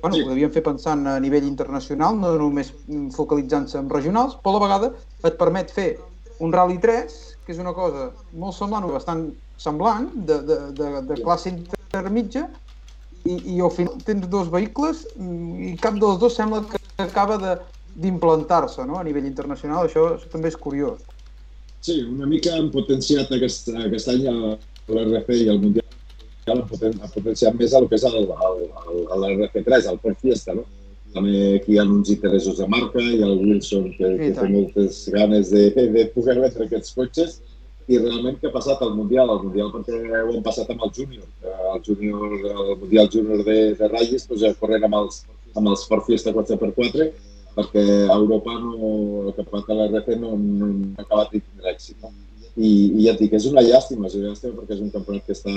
Bueno, 0.01 0.16
sí. 0.16 0.24
ho 0.24 0.32
devien 0.32 0.53
fer 0.53 0.64
pensant 0.66 1.03
a 1.05 1.20
nivell 1.22 1.45
internacional, 1.45 2.16
no 2.18 2.32
només 2.39 2.72
focalitzant-se 3.14 3.78
en 3.78 3.91
regionals, 3.91 4.39
però 4.41 4.55
a 4.55 4.57
la 4.57 4.64
vegada 4.64 4.89
et 5.28 5.36
permet 5.38 5.70
fer 5.76 5.91
un 6.41 6.55
Rally 6.55 6.80
3, 6.82 7.20
que 7.45 7.53
és 7.53 7.59
una 7.62 7.76
cosa 7.78 8.07
molt 8.34 8.57
semblant 8.57 8.88
o 8.88 8.95
bastant 8.95 9.28
semblant, 9.62 10.07
de, 10.16 10.39
de, 10.47 10.57
de, 10.80 10.89
de 11.05 11.20
classe 11.22 11.51
intermitja, 11.51 12.47
i, 13.26 13.38
i 13.55 13.61
al 13.61 13.72
final 13.74 13.99
tens 14.05 14.28
dos 14.32 14.49
vehicles 14.51 15.05
i 15.17 15.76
cap 15.82 15.99
dels 16.01 16.19
dos 16.22 16.36
sembla 16.38 16.63
que 16.69 16.82
acaba 17.03 17.38
d'implantar-se 17.95 18.86
no? 18.88 18.99
a 18.99 19.03
nivell 19.03 19.28
internacional, 19.28 19.86
això, 19.88 20.13
això 20.15 20.32
també 20.32 20.51
és 20.51 20.57
curiós. 20.57 21.01
Sí, 21.82 22.01
una 22.05 22.28
mica 22.30 22.53
han 22.55 22.69
potenciat 22.74 23.32
aquest, 23.34 23.72
aquest 23.88 24.11
any 24.13 24.28
l'RF 24.30 25.32
i 25.34 25.47
el 25.49 25.61
Mundial 25.63 25.88
han, 26.51 26.61
poten, 26.69 26.97
han 27.01 27.11
potenciat 27.13 27.57
més 27.57 27.74
el 27.78 27.88
que 27.89 27.97
és 27.97 28.05
l'RF3, 28.05 29.89
el 29.91 29.99
Port 30.03 30.22
Fiesta, 30.22 30.55
no? 30.57 30.65
També 31.11 31.57
aquí 31.57 31.74
hi 31.76 31.80
ha 31.82 31.84
uns 31.84 32.09
interessos 32.13 32.61
de 32.61 32.67
marca, 32.72 33.01
ha 33.01 33.28
el 33.28 33.39
Wilson 33.41 33.89
que, 33.97 34.13
que 34.19 34.30
té 34.38 34.47
moltes 34.47 35.01
ganes 35.11 35.51
de, 35.51 35.65
de 35.76 36.05
poder 36.15 36.38
vendre 36.39 36.67
aquests 36.67 36.95
cotxes 36.95 37.41
i 37.91 37.99
realment 37.99 38.37
què 38.39 38.47
ha 38.49 38.53
passat 38.55 38.81
al 38.85 38.93
Mundial? 38.95 39.29
Al 39.29 39.43
Mundial 39.43 39.71
perquè 39.73 39.99
ho 40.21 40.31
han 40.31 40.45
passat 40.45 40.71
amb 40.71 40.85
el 40.87 40.93
júnior. 40.95 41.27
El 41.73 41.83
júnior, 41.87 42.37
el 42.53 42.73
Mundial 42.79 43.11
júnior 43.11 43.43
de, 43.47 43.57
de 43.79 43.91
ratlles, 43.91 44.27
doncs, 44.29 44.57
corrent 44.61 44.87
amb 44.87 44.99
els, 45.01 45.21
amb 45.59 45.71
els 45.73 45.85
Ford 45.89 46.07
Fiesta 46.07 46.33
4x4 46.35 47.11
perquè 47.51 47.81
a 48.07 48.15
Europa 48.15 48.53
no, 48.63 48.75
el 49.27 49.33
campionat 49.35 49.67
de 49.67 49.75
l'RC 49.75 50.13
no, 50.21 50.35
no, 50.39 50.69
no 50.71 50.91
ha 50.95 51.03
acabat 51.03 51.33
de 51.33 51.41
tindre 51.41 51.73
èxit. 51.73 51.97
No? 52.03 52.13
I, 52.55 52.69
I 52.69 53.05
ja 53.05 53.13
et 53.13 53.19
dic, 53.23 53.35
és 53.35 53.47
una 53.49 53.63
llàstima, 53.63 54.07
és 54.07 54.15
una 54.19 54.29
llàstima 54.29 54.55
perquè 54.59 54.77
és 54.77 54.83
un 54.85 54.93
campionat 54.93 55.27
que, 55.27 55.35
està, 55.35 55.51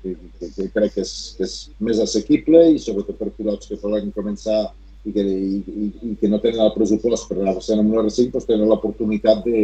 que, 0.00 0.14
que, 0.38 0.50
que 0.54 0.68
crec 0.72 0.96
que 0.96 1.04
és, 1.04 1.12
que 1.36 1.44
és 1.48 1.56
més 1.88 2.00
assequible 2.00 2.62
i 2.72 2.80
sobretot 2.80 3.20
per 3.20 3.32
pilots 3.36 3.68
que 3.68 3.80
volen 3.82 4.12
començar 4.16 4.62
i 5.06 5.12
que, 5.14 5.22
i, 5.22 5.60
i, 5.60 5.90
i 6.10 6.14
que 6.20 6.30
no 6.32 6.40
tenen 6.42 6.64
el 6.64 6.72
pressupost 6.74 7.28
per 7.28 7.38
anar 7.38 7.56
passant 7.58 7.80
amb 7.80 7.92
un 7.92 8.02
R5, 8.04 8.32
doncs 8.34 8.48
tenen 8.48 8.68
l'oportunitat 8.68 9.44
de, 9.46 9.62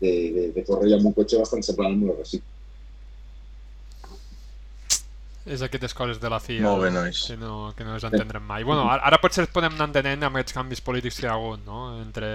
de, 0.00 0.12
de, 0.36 0.44
de 0.56 0.66
córrer 0.66 0.94
amb 0.96 1.10
un 1.10 1.16
cotxe 1.16 1.40
bastant 1.40 1.64
semblant 1.66 1.96
un 1.96 2.12
R5. 2.14 2.42
És 5.46 5.62
aquestes 5.62 5.92
coses 5.94 6.18
de 6.18 6.30
la 6.30 6.40
FIA 6.42 6.64
Molt 6.64 6.82
bé, 6.82 6.88
nois. 6.90 7.20
que 7.28 7.36
no, 7.38 7.72
que 7.78 7.84
no 7.86 7.92
les 7.94 8.04
entendrem 8.08 8.42
mai. 8.42 8.64
Bueno, 8.66 8.88
ara, 8.90 9.04
ara 9.06 9.20
potser 9.22 9.44
podem 9.54 9.76
anar 9.76 9.86
entenent 9.92 10.26
amb 10.26 10.40
aquests 10.40 10.56
canvis 10.56 10.82
polítics 10.82 11.20
que 11.20 11.28
hi 11.28 11.30
ha 11.30 11.36
hagut, 11.36 11.62
no? 11.68 12.00
Entre 12.00 12.28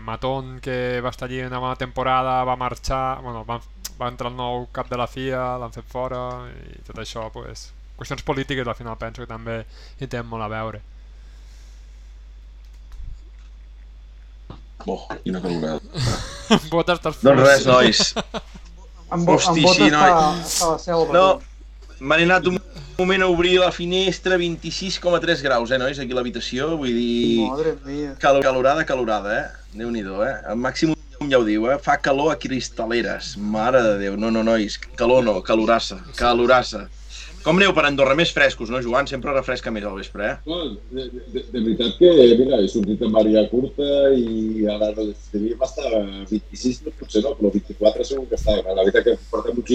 Matón, 0.00 0.56
que 0.64 1.02
va 1.04 1.12
estar 1.12 1.28
allí 1.28 1.42
una 1.44 1.60
bona 1.60 1.76
temporada, 1.76 2.38
va 2.48 2.56
marxar, 2.56 3.20
bueno, 3.20 3.44
va, 3.44 3.60
va 4.00 4.08
entrar 4.08 4.32
el 4.32 4.40
nou 4.40 4.70
cap 4.72 4.88
de 4.88 4.96
la 4.96 5.08
FIA, 5.10 5.44
l'han 5.60 5.76
fet 5.76 5.84
fora, 5.92 6.22
i 6.72 6.80
tot 6.88 7.04
això, 7.04 7.28
pues, 7.34 7.68
qüestions 8.00 8.24
polítiques 8.24 8.66
al 8.66 8.78
final 8.78 8.96
penso 9.00 9.20
que 9.20 9.28
també 9.28 9.60
hi 10.00 10.06
tenen 10.06 10.32
molt 10.32 10.48
a 10.48 10.52
veure. 10.56 10.80
Oh, 14.84 15.00
quina 15.24 15.40
calorada. 15.40 15.80
Amb 16.52 16.66
botes 16.74 16.98
estàs 17.00 17.20
Doncs 17.24 17.42
res, 17.42 17.66
nois. 17.66 18.02
Amb, 19.14 19.24
bo, 19.26 19.36
Hosti, 19.38 19.62
sí, 19.72 19.88
noi. 19.90 20.10
està 20.42 20.66
a 20.66 20.72
la 20.74 20.78
selva. 20.82 21.14
No, 21.14 21.24
tu. 21.38 22.04
m'han 22.04 22.24
anat 22.26 22.46
un 22.50 22.58
moment 22.98 23.22
a 23.24 23.28
obrir 23.32 23.54
la 23.62 23.70
finestra, 23.74 24.36
26,3 24.40 25.42
graus, 25.46 25.70
eh, 25.72 25.78
nois, 25.80 25.98
aquí 26.02 26.12
a 26.14 26.18
l'habitació. 26.18 26.72
Vull 26.80 26.92
dir, 26.92 27.46
Madre 27.48 27.76
mia. 27.86 28.12
cal 28.22 28.40
calorada, 28.44 28.84
calorada, 28.88 29.32
eh? 29.40 29.46
Déu-n'hi-do, 29.78 30.20
eh? 30.26 30.34
El 30.52 30.58
màxim 30.60 30.94
ja 31.30 31.38
ho 31.40 31.44
diu, 31.46 31.66
eh? 31.72 31.78
Fa 31.82 31.96
calor 32.02 32.34
a 32.34 32.38
cristaleres. 32.38 33.34
Mare 33.38 33.82
de 33.82 33.96
Déu. 34.04 34.16
No, 34.20 34.30
no, 34.34 34.42
nois, 34.46 34.76
calor 34.98 35.24
no, 35.24 35.38
calorassa, 35.42 36.02
calorassa. 36.18 36.86
Com 37.46 37.60
aneu 37.60 37.70
per 37.70 37.84
Andorra? 37.86 38.16
Més 38.18 38.32
frescos, 38.34 38.72
no, 38.74 38.80
Joan? 38.82 39.06
Sempre 39.06 39.30
refresca 39.30 39.70
més 39.70 39.84
al 39.86 39.94
vespre, 39.94 40.30
eh? 40.32 40.50
No, 40.50 40.56
de, 40.90 41.04
de, 41.30 41.42
de 41.52 41.60
veritat 41.60 41.92
que, 42.00 42.08
mira, 42.40 42.58
he 42.58 42.70
sortit 42.72 43.04
amb 43.06 43.20
àrea 43.20 43.44
curta 43.52 43.86
i 44.18 44.64
ara 44.72 44.88
devíem 44.96 45.62
estar 45.62 45.92
a 45.94 46.00
26, 46.26 46.80
no, 46.88 46.94
potser 46.98 47.22
no, 47.22 47.36
però 47.38 47.52
24 47.54 48.08
segur 48.08 48.26
que 48.32 48.34
estava. 48.40 48.74
La 48.74 48.82
veritat 48.82 49.06
que 49.06 49.14
portem 49.30 49.62
uns 49.62 49.70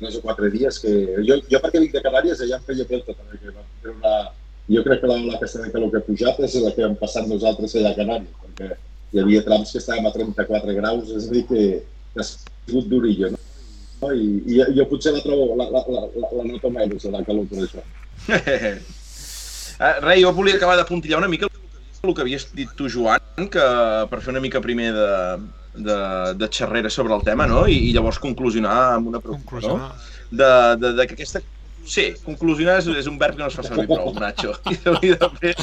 3 0.00 0.18
o 0.18 0.24
4 0.26 0.50
dies 0.56 0.80
que... 0.82 0.96
Jo, 1.30 1.38
jo 1.52 1.62
perquè 1.62 1.84
vinc 1.84 1.94
de 1.94 2.02
Canàries, 2.08 2.42
allà 2.42 2.58
em 2.58 2.66
feia 2.66 2.88
pelta 2.90 3.14
també, 3.14 3.38
que 3.44 3.54
vam. 3.54 4.34
Jo 4.74 4.82
crec 4.88 5.04
que 5.04 5.12
la, 5.12 5.20
la 5.22 5.38
aquesta 5.38 5.62
de 5.62 5.70
calor 5.70 5.94
que 5.94 6.02
ha 6.02 6.08
pujat 6.10 6.42
és 6.48 6.58
la 6.66 6.74
que 6.74 6.82
hem 6.88 6.98
passat 6.98 7.30
nosaltres 7.30 7.78
allà 7.78 7.94
a 7.94 8.00
Canàries, 8.00 8.34
perquè 8.42 8.74
hi 9.14 9.22
havia 9.22 9.46
trams 9.46 9.70
que 9.70 9.78
estàvem 9.78 10.10
a 10.10 10.16
34 10.18 10.78
graus, 10.82 11.14
és 11.14 11.30
a 11.30 11.38
dir, 11.38 11.46
que, 11.46 11.64
que 12.10 12.26
ha 12.26 12.26
sigut 12.26 12.90
durillo, 12.90 13.36
no? 13.36 13.44
I, 14.12 14.28
i 14.50 14.60
jo 14.76 14.86
potser 14.90 15.14
la 15.14 15.22
trobo, 15.24 15.54
la, 15.56 15.70
la, 15.72 15.84
la, 15.88 16.04
la, 16.12 16.30
la 16.40 16.46
noto 16.50 16.70
menys, 16.74 17.08
la 17.12 17.24
calor 17.26 17.48
per 17.50 17.64
això. 17.64 17.86
Uh, 19.74 19.98
Rei, 20.04 20.20
jo 20.22 20.30
volia 20.30 20.54
acabar 20.54 20.76
de 20.78 20.84
puntillar 20.86 21.18
una 21.18 21.26
mica 21.26 21.48
el 22.04 22.14
que 22.14 22.22
havies 22.22 22.44
dit 22.54 22.70
tu, 22.78 22.86
Joan, 22.86 23.48
que 23.50 23.64
per 24.10 24.20
fer 24.22 24.30
una 24.34 24.42
mica 24.44 24.60
primer 24.62 24.92
de, 24.94 25.08
de, 25.74 25.96
de 26.38 26.48
xerrera 26.52 26.90
sobre 26.90 27.14
el 27.16 27.24
tema, 27.24 27.46
no? 27.50 27.64
I, 27.66 27.78
i 27.88 27.92
llavors 27.96 28.20
conclusionar 28.22 28.76
amb 28.98 29.10
una 29.10 29.20
pregunta, 29.24 29.62
no? 29.64 29.90
De, 30.30 30.50
de, 30.82 30.92
de 31.00 31.06
que 31.08 31.18
aquesta... 31.18 31.42
Sí, 31.84 32.06
conclusionar 32.24 32.78
és, 32.80 32.86
és 33.02 33.08
un 33.10 33.18
verb 33.20 33.36
que 33.36 33.42
no 33.42 33.50
es 33.50 33.56
fa 33.58 33.64
servir 33.66 33.88
prou, 33.90 34.12
Nacho. 34.16 34.54
I 34.72 34.78
s'hauria 34.84 35.18
de, 35.20 35.30
fer, 35.40 35.54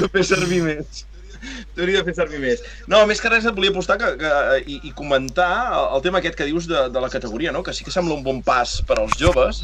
de 0.00 0.08
fer 0.14 0.24
servir 0.32 0.62
més. 0.64 1.04
T'hauria 1.76 2.00
de 2.00 2.04
fer 2.10 2.14
servir 2.18 2.40
més. 2.42 2.60
No, 2.90 3.02
més 3.08 3.20
que 3.22 3.30
res 3.32 3.46
et 3.48 3.54
volia 3.56 3.70
apostar 3.72 3.96
que, 4.00 4.10
que, 4.20 4.30
i, 4.66 4.80
i 4.88 4.94
comentar 4.96 5.50
el, 5.72 5.86
el 5.96 6.02
tema 6.04 6.18
aquest 6.20 6.36
que 6.36 6.48
dius 6.48 6.66
de, 6.68 6.88
de 6.92 7.00
la 7.00 7.08
categoria, 7.12 7.52
no? 7.52 7.62
que 7.64 7.72
sí 7.72 7.84
que 7.86 7.94
sembla 7.94 8.14
un 8.18 8.24
bon 8.26 8.42
pas 8.44 8.78
per 8.88 8.98
als 9.00 9.16
joves, 9.20 9.62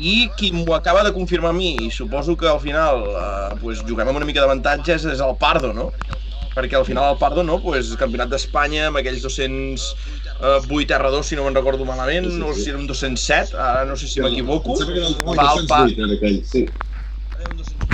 i 0.00 0.28
qui 0.38 0.50
m'ho 0.56 0.74
acaba 0.74 1.02
de 1.04 1.12
confirmar 1.12 1.50
a 1.52 1.56
mi, 1.56 1.74
i 1.86 1.90
suposo 1.92 2.34
que 2.36 2.48
al 2.48 2.58
final 2.60 3.04
eh, 3.12 3.54
pues, 3.60 3.82
juguem 3.86 4.08
amb 4.08 4.18
una 4.22 4.26
mica 4.28 4.40
d'avantatges, 4.40 5.04
és 5.12 5.20
el 5.22 5.36
Pardo, 5.38 5.72
no? 5.76 5.90
Perquè 6.56 6.76
al 6.76 6.84
final 6.84 7.12
el 7.14 7.18
Pardo, 7.20 7.44
no? 7.44 7.58
Pues, 7.64 7.94
Campionat 8.00 8.28
d'Espanya 8.32 8.88
amb 8.90 8.98
aquells 9.00 9.22
208 9.24 10.96
R2, 10.98 11.22
si 11.24 11.36
no 11.38 11.44
me'n 11.46 11.54
recordo 11.56 11.84
malament, 11.88 12.26
Sí, 12.26 12.32
sí, 12.34 12.40
sí. 12.42 12.54
sé 12.58 12.64
si 12.64 12.70
era 12.70 12.78
un 12.78 12.86
207, 12.86 13.56
ara 13.56 13.84
no 13.88 13.96
sé 13.96 14.08
si 14.08 14.20
m'equivoco. 14.20 14.76
Era 14.82 15.06
el 15.06 15.14
Va 15.38 15.50
al 15.52 15.66
pa- 15.66 15.84
208 15.86 16.04
en 16.08 16.16
aquell, 16.16 16.40
sí. 16.44 16.66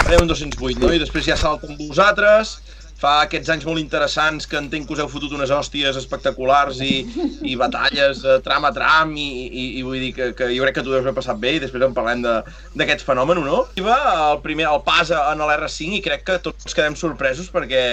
Farem 0.02 0.22
un 0.22 0.28
208, 0.28 0.80
no? 0.82 0.92
I 0.94 0.98
després 1.02 1.26
ja 1.28 1.36
salta 1.36 1.66
amb 1.68 1.78
vosaltres, 1.80 2.56
fa 2.98 3.12
aquests 3.24 3.52
anys 3.54 3.66
molt 3.68 3.78
interessants 3.78 4.48
que 4.50 4.58
entenc 4.58 4.88
que 4.88 4.96
us 4.96 5.00
heu 5.02 5.10
fotut 5.10 5.34
unes 5.36 5.52
hòsties 5.54 5.98
espectaculars 6.00 6.80
i, 6.82 7.04
i 7.46 7.54
batalles 7.60 8.24
eh, 8.26 8.38
tram 8.42 8.66
a 8.66 8.72
tram 8.74 9.14
i, 9.14 9.28
i, 9.46 9.64
i 9.78 9.84
vull 9.86 10.02
dir 10.02 10.12
que, 10.16 10.30
que 10.38 10.50
jo 10.50 10.64
crec 10.66 10.80
que 10.80 10.84
tu 10.86 10.90
deus 10.90 11.04
haver 11.04 11.14
passat 11.14 11.38
bé 11.38 11.54
i 11.56 11.62
després 11.62 11.86
en 11.86 11.94
parlem 11.94 12.24
d'aquest 12.26 13.06
fenomen, 13.06 13.44
no? 13.46 13.64
I 13.78 13.86
va 13.86 13.98
el 14.32 14.42
primer, 14.42 14.66
el 14.72 14.82
pas 14.86 15.12
en 15.14 15.44
l'R5 15.46 15.98
i 16.00 16.04
crec 16.04 16.26
que 16.26 16.40
tots 16.48 16.74
quedem 16.74 16.98
sorpresos 16.98 17.52
perquè 17.54 17.84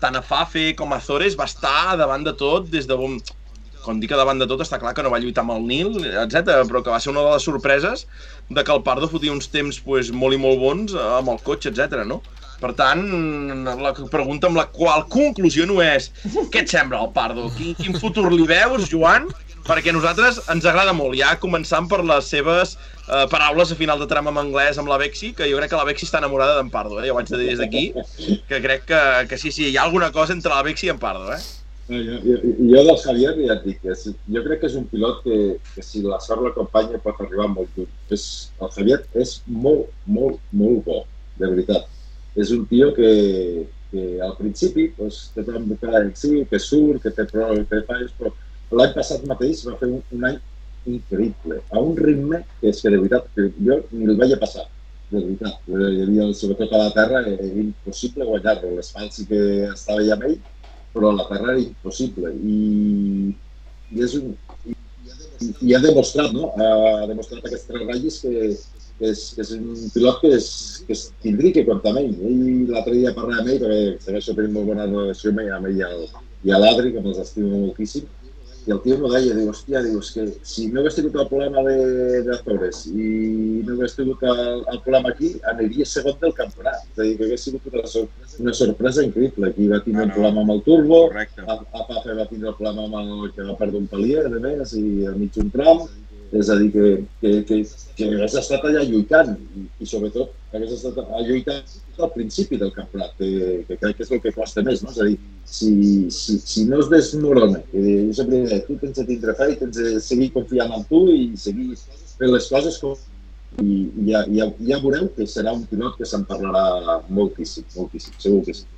tant 0.00 0.16
a 0.16 0.24
Fafe 0.24 0.72
com 0.76 0.92
a 0.92 1.00
Zores 1.04 1.36
va 1.40 1.48
estar 1.48 1.96
davant 2.00 2.26
de 2.26 2.36
tot 2.36 2.68
des 2.72 2.88
de 2.88 2.98
bon... 3.00 3.20
Com 3.80 3.96
dic 3.96 4.10
que 4.12 4.16
davant 4.18 4.36
de 4.36 4.44
tot 4.44 4.60
està 4.60 4.76
clar 4.76 4.90
que 4.92 5.00
no 5.00 5.08
va 5.08 5.22
lluitar 5.22 5.40
amb 5.40 5.54
el 5.54 5.62
Nil, 5.64 5.94
etc, 6.04 6.66
però 6.68 6.82
que 6.84 6.92
va 6.92 6.98
ser 7.00 7.14
una 7.14 7.22
de 7.24 7.30
les 7.32 7.46
sorpreses 7.48 8.02
de 8.52 8.60
que 8.60 8.74
el 8.74 8.82
Pardo 8.84 9.08
fotia 9.08 9.32
uns 9.32 9.48
temps 9.48 9.78
pues, 9.80 10.10
molt 10.12 10.36
i 10.36 10.40
molt 10.42 10.60
bons 10.60 10.92
eh, 10.92 11.06
amb 11.16 11.32
el 11.32 11.40
cotxe, 11.46 11.72
etc. 11.72 12.04
no? 12.04 12.18
Per 12.60 12.72
tant, 12.76 13.04
la 13.64 13.92
pregunta 14.12 14.50
amb 14.50 14.60
la 14.60 14.66
qual 14.68 15.06
conclusiono 15.12 15.78
és 15.84 16.10
què 16.52 16.64
et 16.64 16.72
sembla 16.72 17.00
el 17.04 17.12
Pardo? 17.14 17.48
Quin, 17.56 17.72
quin 17.78 17.96
futur 17.96 18.28
li 18.32 18.44
veus, 18.48 18.88
Joan? 18.90 19.30
Perquè 19.64 19.92
a 19.92 19.94
nosaltres 19.94 20.40
ens 20.52 20.66
agrada 20.66 20.92
molt, 20.96 21.16
ja 21.20 21.34
començant 21.40 21.86
per 21.88 22.00
les 22.04 22.28
seves 22.32 22.74
eh, 22.76 23.26
paraules 23.32 23.72
a 23.72 23.78
final 23.78 24.00
de 24.00 24.08
tram 24.10 24.28
en 24.30 24.40
anglès 24.40 24.80
amb 24.80 24.88
la 24.90 24.98
Bexi, 25.00 25.32
que 25.36 25.48
jo 25.50 25.60
crec 25.60 25.72
que 25.72 25.80
la 25.80 25.86
Bexi 25.88 26.08
està 26.08 26.20
enamorada 26.22 26.56
d'en 26.58 26.72
Pardo, 26.72 26.98
eh? 27.00 27.06
ja 27.06 27.14
ho 27.14 27.18
vaig 27.18 27.28
dir 27.30 27.40
des 27.44 27.60
d'aquí, 27.60 27.84
que 28.48 28.60
crec 28.64 28.86
que, 28.88 29.02
que 29.30 29.38
sí, 29.40 29.52
sí, 29.52 29.68
hi 29.68 29.76
ha 29.76 29.84
alguna 29.84 30.10
cosa 30.16 30.36
entre 30.36 30.54
la 30.54 30.64
Bexi 30.66 30.88
i 30.88 30.94
en 30.94 31.00
Pardo, 31.02 31.28
eh? 31.36 31.40
No, 31.90 31.98
jo, 32.06 32.18
jo, 32.22 32.36
jo 32.70 32.82
del 32.86 32.98
Javier 33.02 33.32
ja 33.36 33.54
et 33.56 33.64
dic, 33.66 33.86
és, 33.92 34.04
jo 34.30 34.42
crec 34.44 34.60
que 34.62 34.68
és 34.70 34.76
un 34.78 34.84
pilot 34.92 35.24
que, 35.24 35.38
que 35.74 35.82
si 35.82 36.04
la 36.04 36.20
sort 36.22 36.44
l'acompanya 36.44 37.00
pot 37.02 37.18
arribar 37.24 37.48
molt 37.50 37.72
lluny. 37.74 37.88
És, 38.14 38.26
el 38.62 38.70
Javier 38.76 39.00
és 39.18 39.40
molt, 39.50 39.88
molt, 40.06 40.38
molt 40.54 40.84
bo, 40.86 41.00
de 41.40 41.48
veritat. 41.50 41.88
És 42.40 42.52
un 42.56 42.64
tio 42.70 42.90
que, 42.96 43.10
que 43.90 44.04
al 44.24 44.36
principi 44.38 44.88
doncs, 44.98 45.22
té 45.34 45.44
tant 45.46 45.66
cada 45.82 46.02
sí, 46.22 46.44
que 46.50 46.60
surt, 46.62 47.02
que 47.04 47.14
té 47.16 47.26
prou, 47.30 47.56
que 47.70 47.82
fa, 47.88 47.98
però 48.18 48.34
l'any 48.80 48.94
passat 48.96 49.26
mateix 49.28 49.64
va 49.68 49.78
fer 49.80 49.90
un, 49.90 50.02
un 50.16 50.28
any 50.30 50.38
increïble, 50.90 51.60
a 51.70 51.80
un 51.84 51.96
ritme 51.98 52.44
que 52.60 52.70
és 52.70 52.80
que 52.80 52.92
de 52.92 53.00
veritat, 53.00 53.26
que 53.36 53.50
jo 53.58 53.80
ni 53.92 54.08
el 54.08 54.20
veia 54.20 54.38
passar, 54.40 54.64
de 55.10 55.18
veritat. 55.18 55.58
Hi 55.68 56.04
havia, 56.04 56.28
sobretot 56.38 56.72
a 56.72 56.84
la 56.84 56.92
terra, 56.94 57.22
era 57.26 57.48
impossible 57.64 58.28
guanyar-lo. 58.28 58.72
L'asfalt 58.76 59.16
sí 59.16 59.26
que 59.30 59.40
estava 59.72 60.04
ja 60.06 60.16
amb 60.16 60.28
ell, 60.30 60.38
però 60.94 61.12
la 61.14 61.26
terra 61.28 61.54
era 61.54 61.62
impossible 61.62 62.32
i, 62.42 63.34
i 63.90 64.04
és 64.06 64.16
un 64.18 64.32
i, 64.70 64.76
i 65.68 65.74
ha 65.74 65.80
demostrat, 65.82 66.32
no? 66.36 66.50
Ha 66.56 67.06
demostrat 67.10 67.44
aquests 67.44 67.68
tres 67.68 67.86
ratllis 67.86 68.20
que, 68.24 68.32
que, 68.54 68.79
és, 69.08 69.24
que 69.34 69.44
és 69.44 69.50
un 69.56 69.66
pilot 69.94 70.20
que, 70.22 70.32
és, 70.36 70.48
que 70.86 70.96
és, 70.96 71.04
tindria 71.24 71.56
que 71.56 71.66
comptar 71.68 71.94
amb 71.94 72.02
ell. 72.02 72.14
Ell 72.30 72.72
l'altre 72.74 72.96
dia 72.98 73.14
parlar 73.16 73.40
amb 73.40 73.52
ell, 73.52 73.60
perquè 73.62 73.82
segueixo 74.06 74.36
tenint 74.36 74.56
molt 74.56 74.72
bona 74.72 74.88
relació 74.90 75.32
amb 75.32 75.44
ell, 75.44 75.52
amb 75.56 75.70
ell 75.70 75.80
i, 75.80 75.84
el, 75.88 76.08
i 76.48 76.54
a 76.54 76.60
l'Adri, 76.60 76.94
que 76.94 77.04
me'ls 77.04 77.22
estimo 77.22 77.52
moltíssim, 77.66 78.08
i 78.68 78.72
el 78.74 78.80
tio 78.84 78.96
m'ho 79.00 79.08
deia, 79.08 79.32
diu, 79.32 79.48
hòstia, 79.48 79.80
diu, 79.86 80.00
que 80.14 80.24
si 80.44 80.66
no 80.68 80.82
hagués 80.82 80.98
tingut 80.98 81.14
el 81.22 81.28
problema 81.30 81.62
de, 81.64 81.76
de 82.26 82.34
Azores 82.34 82.82
i 82.92 83.06
no 83.64 83.72
hagués 83.72 83.96
tingut 83.96 84.20
el, 84.28 84.60
el 84.60 84.82
problema 84.84 85.14
aquí, 85.14 85.30
aniria 85.52 85.86
segon 85.88 86.18
del 86.20 86.34
campionat. 86.36 86.84
És 86.92 87.00
a 87.00 87.06
dir, 87.06 87.14
que 87.16 87.28
hagués 87.28 87.46
sigut 87.46 87.70
una, 87.72 87.86
sor 87.88 88.10
una 88.44 88.54
sorpresa 88.58 89.06
increïble. 89.06 89.48
Aquí 89.48 89.70
va 89.72 89.80
tindre 89.86 90.04
ah, 90.04 90.10
no. 90.10 90.12
un 90.12 90.16
problema 90.18 90.44
amb 90.44 90.54
el 90.58 90.62
turbo, 90.68 91.00
a, 91.08 91.56
a 91.56 91.86
Pafe 91.88 92.18
va 92.20 92.28
tindre 92.28 92.52
el 92.52 92.58
problema 92.60 92.86
amb 92.86 93.24
el 93.24 93.32
que 93.32 93.48
va 93.48 93.56
perdre 93.62 93.80
un 93.80 93.88
palier, 93.94 94.26
a 94.28 94.34
més, 94.36 94.76
i 94.76 95.08
a 95.08 95.16
mig 95.16 95.40
un 95.40 95.50
tram, 95.56 95.86
és 96.32 96.48
a 96.48 96.56
dir, 96.60 96.70
que, 96.70 96.90
que, 97.20 97.30
que, 97.48 97.56
que 97.96 98.06
hagués 98.06 98.36
estat 98.38 98.64
allà 98.66 98.84
lluitant 98.86 99.32
i, 99.34 99.64
i 99.82 99.88
sobretot 99.88 100.36
hagués 100.54 100.76
estat 100.76 101.00
allà 101.02 101.24
lluitant 101.26 101.72
al 102.00 102.12
principi 102.14 102.58
del 102.60 102.70
campionat, 102.72 103.16
que, 103.18 103.64
que 103.68 103.78
crec 103.80 103.98
que 103.98 104.06
és 104.06 104.12
el 104.14 104.22
que 104.24 104.32
costa 104.36 104.64
més, 104.66 104.84
no? 104.84 104.92
És 104.94 105.00
a 105.02 105.08
dir, 105.08 105.18
si, 105.44 105.72
si, 106.14 106.38
si 106.38 106.64
no 106.70 106.78
es 106.80 106.90
desmorona, 106.92 107.60
que 107.72 107.82
jo 107.82 108.16
sempre 108.16 108.44
dic, 108.46 108.66
tu 108.68 108.78
tens 108.80 109.00
de 109.00 109.06
tindre 109.10 109.34
fe 109.38 109.50
i 109.52 109.58
tens 109.60 109.80
de 109.80 109.94
seguir 110.04 110.30
confiant 110.36 110.76
en 110.78 110.86
tu 110.90 111.04
i 111.12 111.32
seguir 111.40 111.72
fent 111.74 112.32
les 112.32 112.48
coses 112.52 112.78
com 112.82 112.94
i 113.58 113.80
ja, 114.06 114.22
ja, 114.30 114.46
ja 114.68 114.78
veureu 114.82 115.08
que 115.16 115.26
serà 115.26 115.52
un 115.56 115.64
pilot 115.66 115.98
que 115.98 116.06
se'n 116.06 116.22
parlarà 116.28 117.00
moltíssim, 117.10 117.66
moltíssim, 117.74 118.14
segur 118.22 118.44
que 118.46 118.54
sí. 118.54 118.68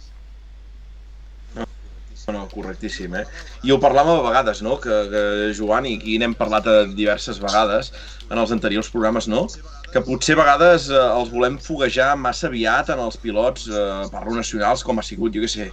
No, 2.31 2.47
correctíssim, 2.53 3.15
eh? 3.19 3.25
I 3.67 3.73
ho 3.75 3.79
parlàvem 3.83 4.21
a 4.21 4.27
vegades, 4.29 4.63
no?, 4.63 4.77
que, 4.81 4.95
que 5.11 5.23
Joan, 5.59 5.89
i 5.91 5.97
aquí 5.99 6.19
n'hem 6.23 6.37
parlat 6.39 6.69
diverses 6.95 7.41
vegades 7.43 7.91
en 8.31 8.39
els 8.39 8.53
anteriors 8.55 8.91
programes, 8.93 9.27
no?, 9.29 9.49
que 9.93 10.01
potser 10.07 10.37
a 10.39 10.41
vegades 10.41 10.87
eh, 10.89 11.01
els 11.03 11.33
volem 11.35 11.59
foguejar 11.61 12.15
massa 12.17 12.47
aviat 12.49 12.95
en 12.95 13.03
els 13.03 13.19
pilots, 13.21 13.67
eh, 13.69 13.89
parlo 14.15 14.39
nacionals, 14.39 14.85
com 14.87 15.03
ha 15.03 15.05
sigut, 15.05 15.35
jo 15.35 15.43
què 15.43 15.51
sé, 15.51 15.67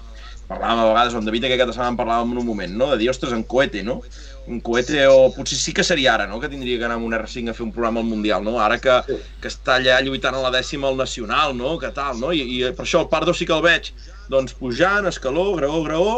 parlàvem 0.50 0.82
a 0.82 0.90
vegades 0.90 1.16
amb 1.16 1.30
David, 1.30 1.46
que 1.48 1.56
aquesta 1.56 1.78
setmana 1.78 1.94
en 1.94 2.02
parlàvem 2.02 2.34
en 2.34 2.42
un 2.42 2.50
moment, 2.50 2.76
no?, 2.82 2.90
de 2.92 3.00
dir, 3.00 3.12
ostres, 3.14 3.32
en 3.38 3.46
coete, 3.48 3.86
no?, 3.86 4.02
un 4.50 4.60
coete, 4.66 5.06
o 5.08 5.30
potser 5.32 5.62
sí 5.62 5.72
que 5.78 5.86
seria 5.86 6.16
ara, 6.18 6.28
no?, 6.28 6.42
que 6.42 6.50
tindria 6.52 6.82
que 6.82 6.90
anar 6.90 6.98
amb 6.98 7.08
un 7.08 7.16
R5 7.16 7.54
a 7.54 7.56
fer 7.56 7.68
un 7.70 7.76
programa 7.76 8.02
al 8.02 8.10
Mundial, 8.10 8.44
no?, 8.44 8.58
ara 8.60 8.82
que, 8.82 9.00
que 9.40 9.54
està 9.54 9.78
allà 9.78 10.02
lluitant 10.02 10.36
a 10.36 10.42
la 10.44 10.52
dècima 10.58 10.90
al 10.90 10.98
Nacional, 11.00 11.54
no?, 11.56 11.78
que 11.80 11.94
tal, 11.96 12.18
no?, 12.20 12.34
i, 12.34 12.42
i 12.58 12.72
per 12.74 12.88
això 12.88 13.06
el 13.06 13.12
Pardo 13.14 13.38
sí 13.38 13.46
que 13.46 13.56
el 13.56 13.64
veig, 13.64 13.94
doncs 14.30 14.54
pujant, 14.58 15.08
escaló, 15.10 15.50
graó, 15.58 15.82
graó, 15.86 16.14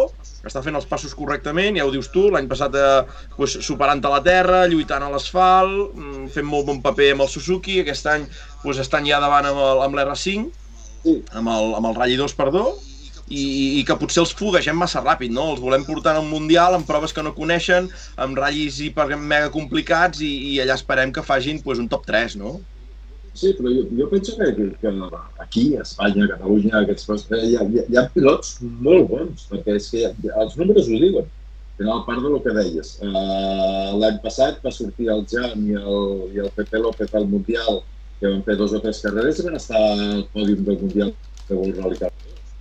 està 0.48 0.62
fent 0.66 0.76
els 0.78 0.88
passos 0.90 1.14
correctament, 1.18 1.78
ja 1.80 1.86
ho 1.88 1.94
dius 1.94 2.12
tu, 2.14 2.28
l'any 2.34 2.50
passat 2.52 2.76
eh, 2.76 3.02
pues, 3.38 3.58
superant 3.66 4.04
a 4.04 4.14
la 4.16 4.22
terra, 4.26 4.66
lluitant 4.68 5.06
a 5.06 5.12
l'asfalt, 5.14 5.96
mm, 5.96 6.30
fent 6.36 6.48
molt 6.48 6.68
bon 6.68 6.82
paper 6.84 7.12
amb 7.16 7.26
el 7.26 7.32
Suzuki, 7.32 7.80
aquest 7.82 8.10
any 8.12 8.28
pues, 8.64 8.82
estan 8.84 9.08
ja 9.08 9.22
davant 9.24 9.48
amb 9.52 9.98
l'R5, 9.98 10.50
amb, 11.34 11.54
el, 11.56 11.76
amb 11.80 11.92
el 11.92 11.98
Rally 11.98 12.18
2, 12.20 12.36
perdó, 12.38 12.66
i, 13.32 13.80
i 13.80 13.84
que 13.88 13.96
potser 13.96 14.26
els 14.26 14.34
fuguegem 14.36 14.76
massa 14.78 15.02
ràpid, 15.04 15.32
no? 15.32 15.48
Els 15.54 15.62
volem 15.64 15.86
portar 15.88 16.18
a 16.18 16.24
un 16.24 16.30
Mundial 16.30 16.76
amb 16.76 16.88
proves 16.90 17.16
que 17.16 17.24
no 17.24 17.36
coneixen, 17.38 17.88
amb 18.20 18.38
ratllis 18.38 18.82
hiper 18.84 19.08
mega 19.16 19.52
complicats 19.54 20.20
i, 20.26 20.32
i 20.52 20.60
allà 20.64 20.76
esperem 20.80 21.14
que 21.16 21.24
fagin 21.24 21.62
pues, 21.64 21.80
un 21.80 21.88
top 21.92 22.06
3, 22.10 22.36
no? 22.42 22.58
Sí, 23.34 23.54
però 23.56 23.72
jo, 23.72 23.86
jo 23.96 24.08
penso 24.12 24.36
que, 24.38 24.48
que, 24.56 24.66
que 24.82 24.92
aquí, 25.40 25.76
a 25.78 25.86
Espanya, 25.86 26.26
a 26.26 26.32
Catalunya, 26.34 26.74
aquests, 26.82 27.30
eh, 27.32 27.46
hi, 27.48 27.54
ha, 27.56 27.68
hi 27.88 28.00
ha 28.00 28.08
pilots 28.12 28.58
molt 28.84 29.08
bons, 29.12 29.46
perquè 29.52 29.78
és 29.80 29.88
que 29.94 30.10
els 30.44 30.58
números 30.60 30.90
ho 30.90 31.00
diuen. 31.06 31.30
Al 31.82 32.04
part 32.06 32.22
del 32.22 32.36
que 32.44 32.52
deies. 32.54 32.92
Uh, 33.02 33.96
L'any 33.98 34.20
passat 34.22 34.60
va 34.62 34.74
sortir 34.76 35.08
el 35.10 35.24
Jan 35.32 35.64
i 35.66 35.80
el, 35.80 36.04
i 36.36 36.44
el 36.44 36.52
Pepe 36.54 36.78
López 36.78 37.16
al 37.18 37.26
Mundial, 37.32 37.80
que 38.20 38.30
van 38.30 38.44
fer 38.46 38.58
dos 38.60 38.76
o 38.78 38.82
tres 38.84 39.00
carreres 39.02 39.40
i 39.40 39.48
van 39.48 39.58
estar 39.58 39.80
al 39.80 40.28
pòdium 40.36 40.62
del 40.68 40.78
Mundial 40.84 41.16
de 41.48 41.56
World 41.56 41.80
Rally 41.82 41.98
Car 42.04 42.12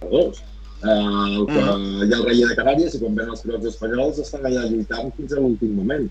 2. 0.08 0.40
Uh, 0.80 0.88
el 0.88 1.44
que, 1.50 1.60
mm. 1.60 2.06
Hi 2.06 2.14
ha 2.14 2.16
el 2.16 2.24
rei 2.30 2.40
de 2.40 2.56
Canàries 2.56 2.96
i 2.96 3.02
quan 3.02 3.18
ven 3.18 3.34
els 3.34 3.44
pilots 3.44 3.68
espanyols 3.74 4.22
estan 4.24 4.46
allà 4.48 4.64
lluitant 4.70 5.12
fins 5.18 5.34
a 5.36 5.42
l'últim 5.42 5.76
moment. 5.76 6.08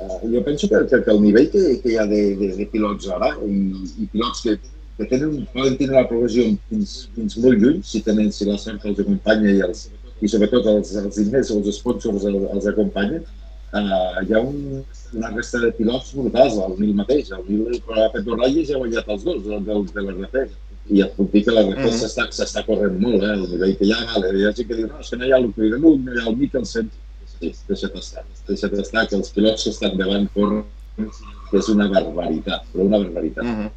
Uh, 0.00 0.32
jo 0.32 0.42
penso 0.42 0.66
que, 0.68 0.78
que, 0.88 1.02
que 1.04 1.10
el 1.10 1.20
nivell 1.20 1.50
que, 1.52 1.62
que 1.82 1.90
hi 1.92 1.96
ha 2.00 2.06
de, 2.08 2.20
de, 2.40 2.46
de 2.56 2.66
pilots 2.72 3.08
ara 3.12 3.34
i, 3.44 3.56
i 4.00 4.06
pilots 4.08 4.40
que, 4.46 4.54
que 4.96 5.08
tenen, 5.10 5.42
poden 5.52 5.76
tenir 5.76 5.92
la 5.92 6.06
progressió 6.08 6.46
fins, 6.70 6.94
fins 7.16 7.36
molt 7.42 7.60
lluny, 7.60 7.82
si 7.84 8.00
tenen 8.06 8.30
si 8.32 8.48
la 8.48 8.56
sort 8.62 8.86
els 8.88 9.02
acompanya 9.04 9.52
i, 9.52 9.60
els, 9.66 9.90
i 10.24 10.30
sobretot 10.32 10.70
els, 10.72 10.94
els 11.02 11.20
diners, 11.20 11.52
els 11.52 11.68
sponsors 11.76 12.24
els, 12.30 12.48
els 12.54 12.70
acompanyen, 12.72 13.28
uh, 13.76 14.22
hi 14.24 14.32
ha 14.32 14.40
un, 14.40 14.80
una 15.18 15.34
resta 15.34 15.60
de 15.66 15.70
pilots 15.76 16.14
brutals, 16.16 16.56
el 16.64 16.80
Nil 16.80 16.96
mateix, 17.02 17.28
el 17.36 17.44
Nil 17.50 17.76
ha 17.76 18.08
fet 18.16 18.24
dos 18.24 18.40
ratlles 18.40 18.72
i 18.72 18.78
ha 18.78 18.80
guanyat 18.80 19.12
els 19.16 19.28
dos, 19.28 19.44
els 19.44 19.68
de, 19.68 19.78
de 20.00 20.06
l'RP. 20.06 20.48
I 20.90 21.04
et 21.04 21.12
puc 21.14 21.28
dir 21.30 21.44
que 21.44 21.52
la 21.54 21.62
RP 21.62 21.76
mm 21.76 21.92
-hmm. 21.92 22.32
s'està 22.34 22.64
corrent 22.66 22.96
molt, 22.98 23.22
eh? 23.22 23.34
el 23.36 23.44
nivell 23.52 23.76
que 23.76 23.84
hi 23.84 23.92
ha, 23.92 24.00
vale. 24.14 24.32
hi 24.38 24.46
ha 24.46 24.52
gent 24.56 24.68
que 24.68 24.76
diu, 24.80 24.88
no, 24.88 24.98
és 24.98 25.10
que 25.10 25.16
no 25.16 25.26
hi 25.26 25.32
ha 25.32 25.38
el 25.38 25.52
Cuidamunt, 25.52 26.04
no 26.04 26.12
hi 26.12 26.18
ha 26.18 26.28
el 26.30 26.36
Mikkelsen, 26.36 26.90
sí, 27.40 27.52
deixa't 27.68 27.98
estar. 27.98 28.24
Deixa't 28.48 28.78
estar, 28.84 29.06
que 29.08 29.18
els 29.18 29.32
pilots 29.34 29.66
que 29.66 29.74
estan 29.74 29.98
davant 29.98 30.28
corren, 30.36 30.64
que 31.50 31.60
és 31.60 31.68
una 31.72 31.88
barbaritat, 31.90 32.66
però 32.72 32.86
una 32.86 33.02
barbaritat. 33.02 33.44
Mm 33.44 33.60
-hmm. 33.60 33.76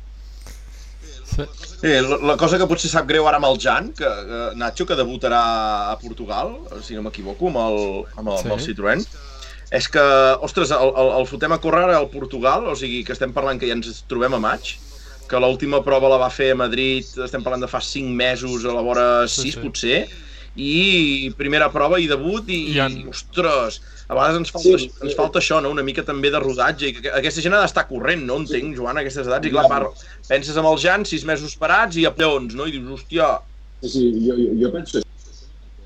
Sí, 1.33 1.87
la, 1.87 2.17
la 2.21 2.37
cosa 2.37 2.59
que 2.59 2.67
potser 2.69 2.89
sap 2.91 3.07
greu 3.09 3.27
ara 3.27 3.39
amb 3.41 3.47
el 3.49 3.57
Jan, 3.59 3.91
que, 3.97 4.05
que 4.05 4.41
Nacho, 4.55 4.85
que 4.85 4.95
debutarà 4.95 5.41
a 5.91 5.97
Portugal, 5.99 6.53
si 6.85 6.95
no 6.95 7.01
m'equivoco, 7.01 7.47
amb, 7.47 7.57
el, 7.57 7.79
amb, 8.15 8.29
el, 8.29 8.37
sí. 8.37 8.45
amb 8.45 8.53
el 8.53 8.61
Citroën, 8.65 9.05
és 9.73 9.87
que, 9.89 10.03
ostres, 10.45 10.71
el, 10.71 10.91
el, 10.93 11.11
el 11.19 11.25
fotem 11.25 11.55
a 11.55 11.59
córrer 11.63 11.83
ara 11.87 11.97
al 11.97 12.09
Portugal, 12.13 12.67
o 12.69 12.75
sigui, 12.75 13.03
que 13.03 13.15
estem 13.15 13.33
parlant 13.33 13.59
que 13.59 13.67
ja 13.67 13.73
ens 13.73 14.03
trobem 14.07 14.37
a 14.37 14.41
maig, 14.43 14.75
que 15.29 15.39
l'última 15.41 15.81
prova 15.85 16.11
la 16.11 16.19
va 16.21 16.29
fer 16.29 16.51
a 16.53 16.59
Madrid, 16.59 17.07
estem 17.25 17.41
parlant 17.41 17.65
de 17.65 17.71
fa 17.71 17.81
5 17.81 18.13
mesos, 18.13 18.67
a 18.69 18.75
la 18.75 18.85
vora 18.85 19.07
6 19.25 19.33
sí, 19.33 19.51
sí. 19.55 19.63
potser, 19.63 19.97
i 20.55 21.31
primera 21.37 21.69
prova 21.73 21.97
i 21.99 22.07
debut 22.09 22.49
i, 22.49 22.59
I, 22.75 22.79
en... 22.83 22.97
i 23.01 23.07
ostres, 23.09 23.79
a 24.07 24.13
vegades 24.13 24.41
ens 24.41 24.51
falta, 24.53 24.75
sí. 24.81 24.89
ens 25.01 25.15
falta 25.17 25.41
això, 25.41 25.59
no? 25.63 25.71
una 25.73 25.85
mica 25.85 26.05
també 26.05 26.29
de 26.33 26.41
rodatge, 26.43 26.89
i 26.89 26.97
que 26.97 27.13
aquesta 27.13 27.41
gent 27.41 27.55
ha 27.57 27.63
d'estar 27.63 27.87
corrent, 27.89 28.25
no 28.27 28.37
entenc, 28.43 28.75
Joan, 28.77 28.99
a 28.99 29.03
aquestes 29.03 29.29
edats, 29.29 29.49
i 29.49 29.53
clar, 29.53 29.65
par, 29.71 29.87
penses 30.29 30.59
amb 30.59 30.69
el 30.69 30.77
Jan, 30.83 31.07
sis 31.09 31.25
mesos 31.25 31.55
parats 31.59 31.97
i 31.97 32.05
a 32.05 32.13
pleons, 32.13 32.53
no? 32.57 32.67
I 32.69 32.75
dius, 32.77 32.99
hòstia... 32.99 33.31
Sí, 33.81 33.89
sí, 33.95 34.05
jo, 34.27 34.37
jo 34.61 34.69
penso 34.71 35.01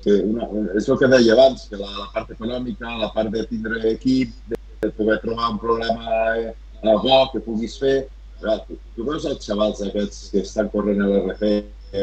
que 0.04 0.20
una, 0.22 0.46
és 0.78 0.86
el 0.86 1.00
que 1.00 1.08
deia 1.10 1.34
abans, 1.34 1.64
que 1.70 1.80
la, 1.80 1.88
la 1.96 2.06
part 2.12 2.30
econòmica, 2.36 2.92
la 3.00 3.10
part 3.16 3.32
de 3.34 3.42
tindre 3.50 3.80
equip, 3.90 4.36
de, 4.52 4.60
de 4.84 4.92
poder 5.00 5.18
trobar 5.24 5.54
un 5.54 5.58
programa 5.62 6.20
eh, 6.36 6.52
bo 6.84 7.24
que 7.32 7.42
puguis 7.42 7.74
fer, 7.80 7.96
tu, 8.68 8.78
tu 8.94 9.08
veus 9.08 9.26
els 9.26 9.42
xavals 9.42 9.82
aquests 9.82 10.28
que 10.30 10.44
estan 10.44 10.70
corrent 10.70 11.02
a 11.02 11.08
l'RP 11.10 11.50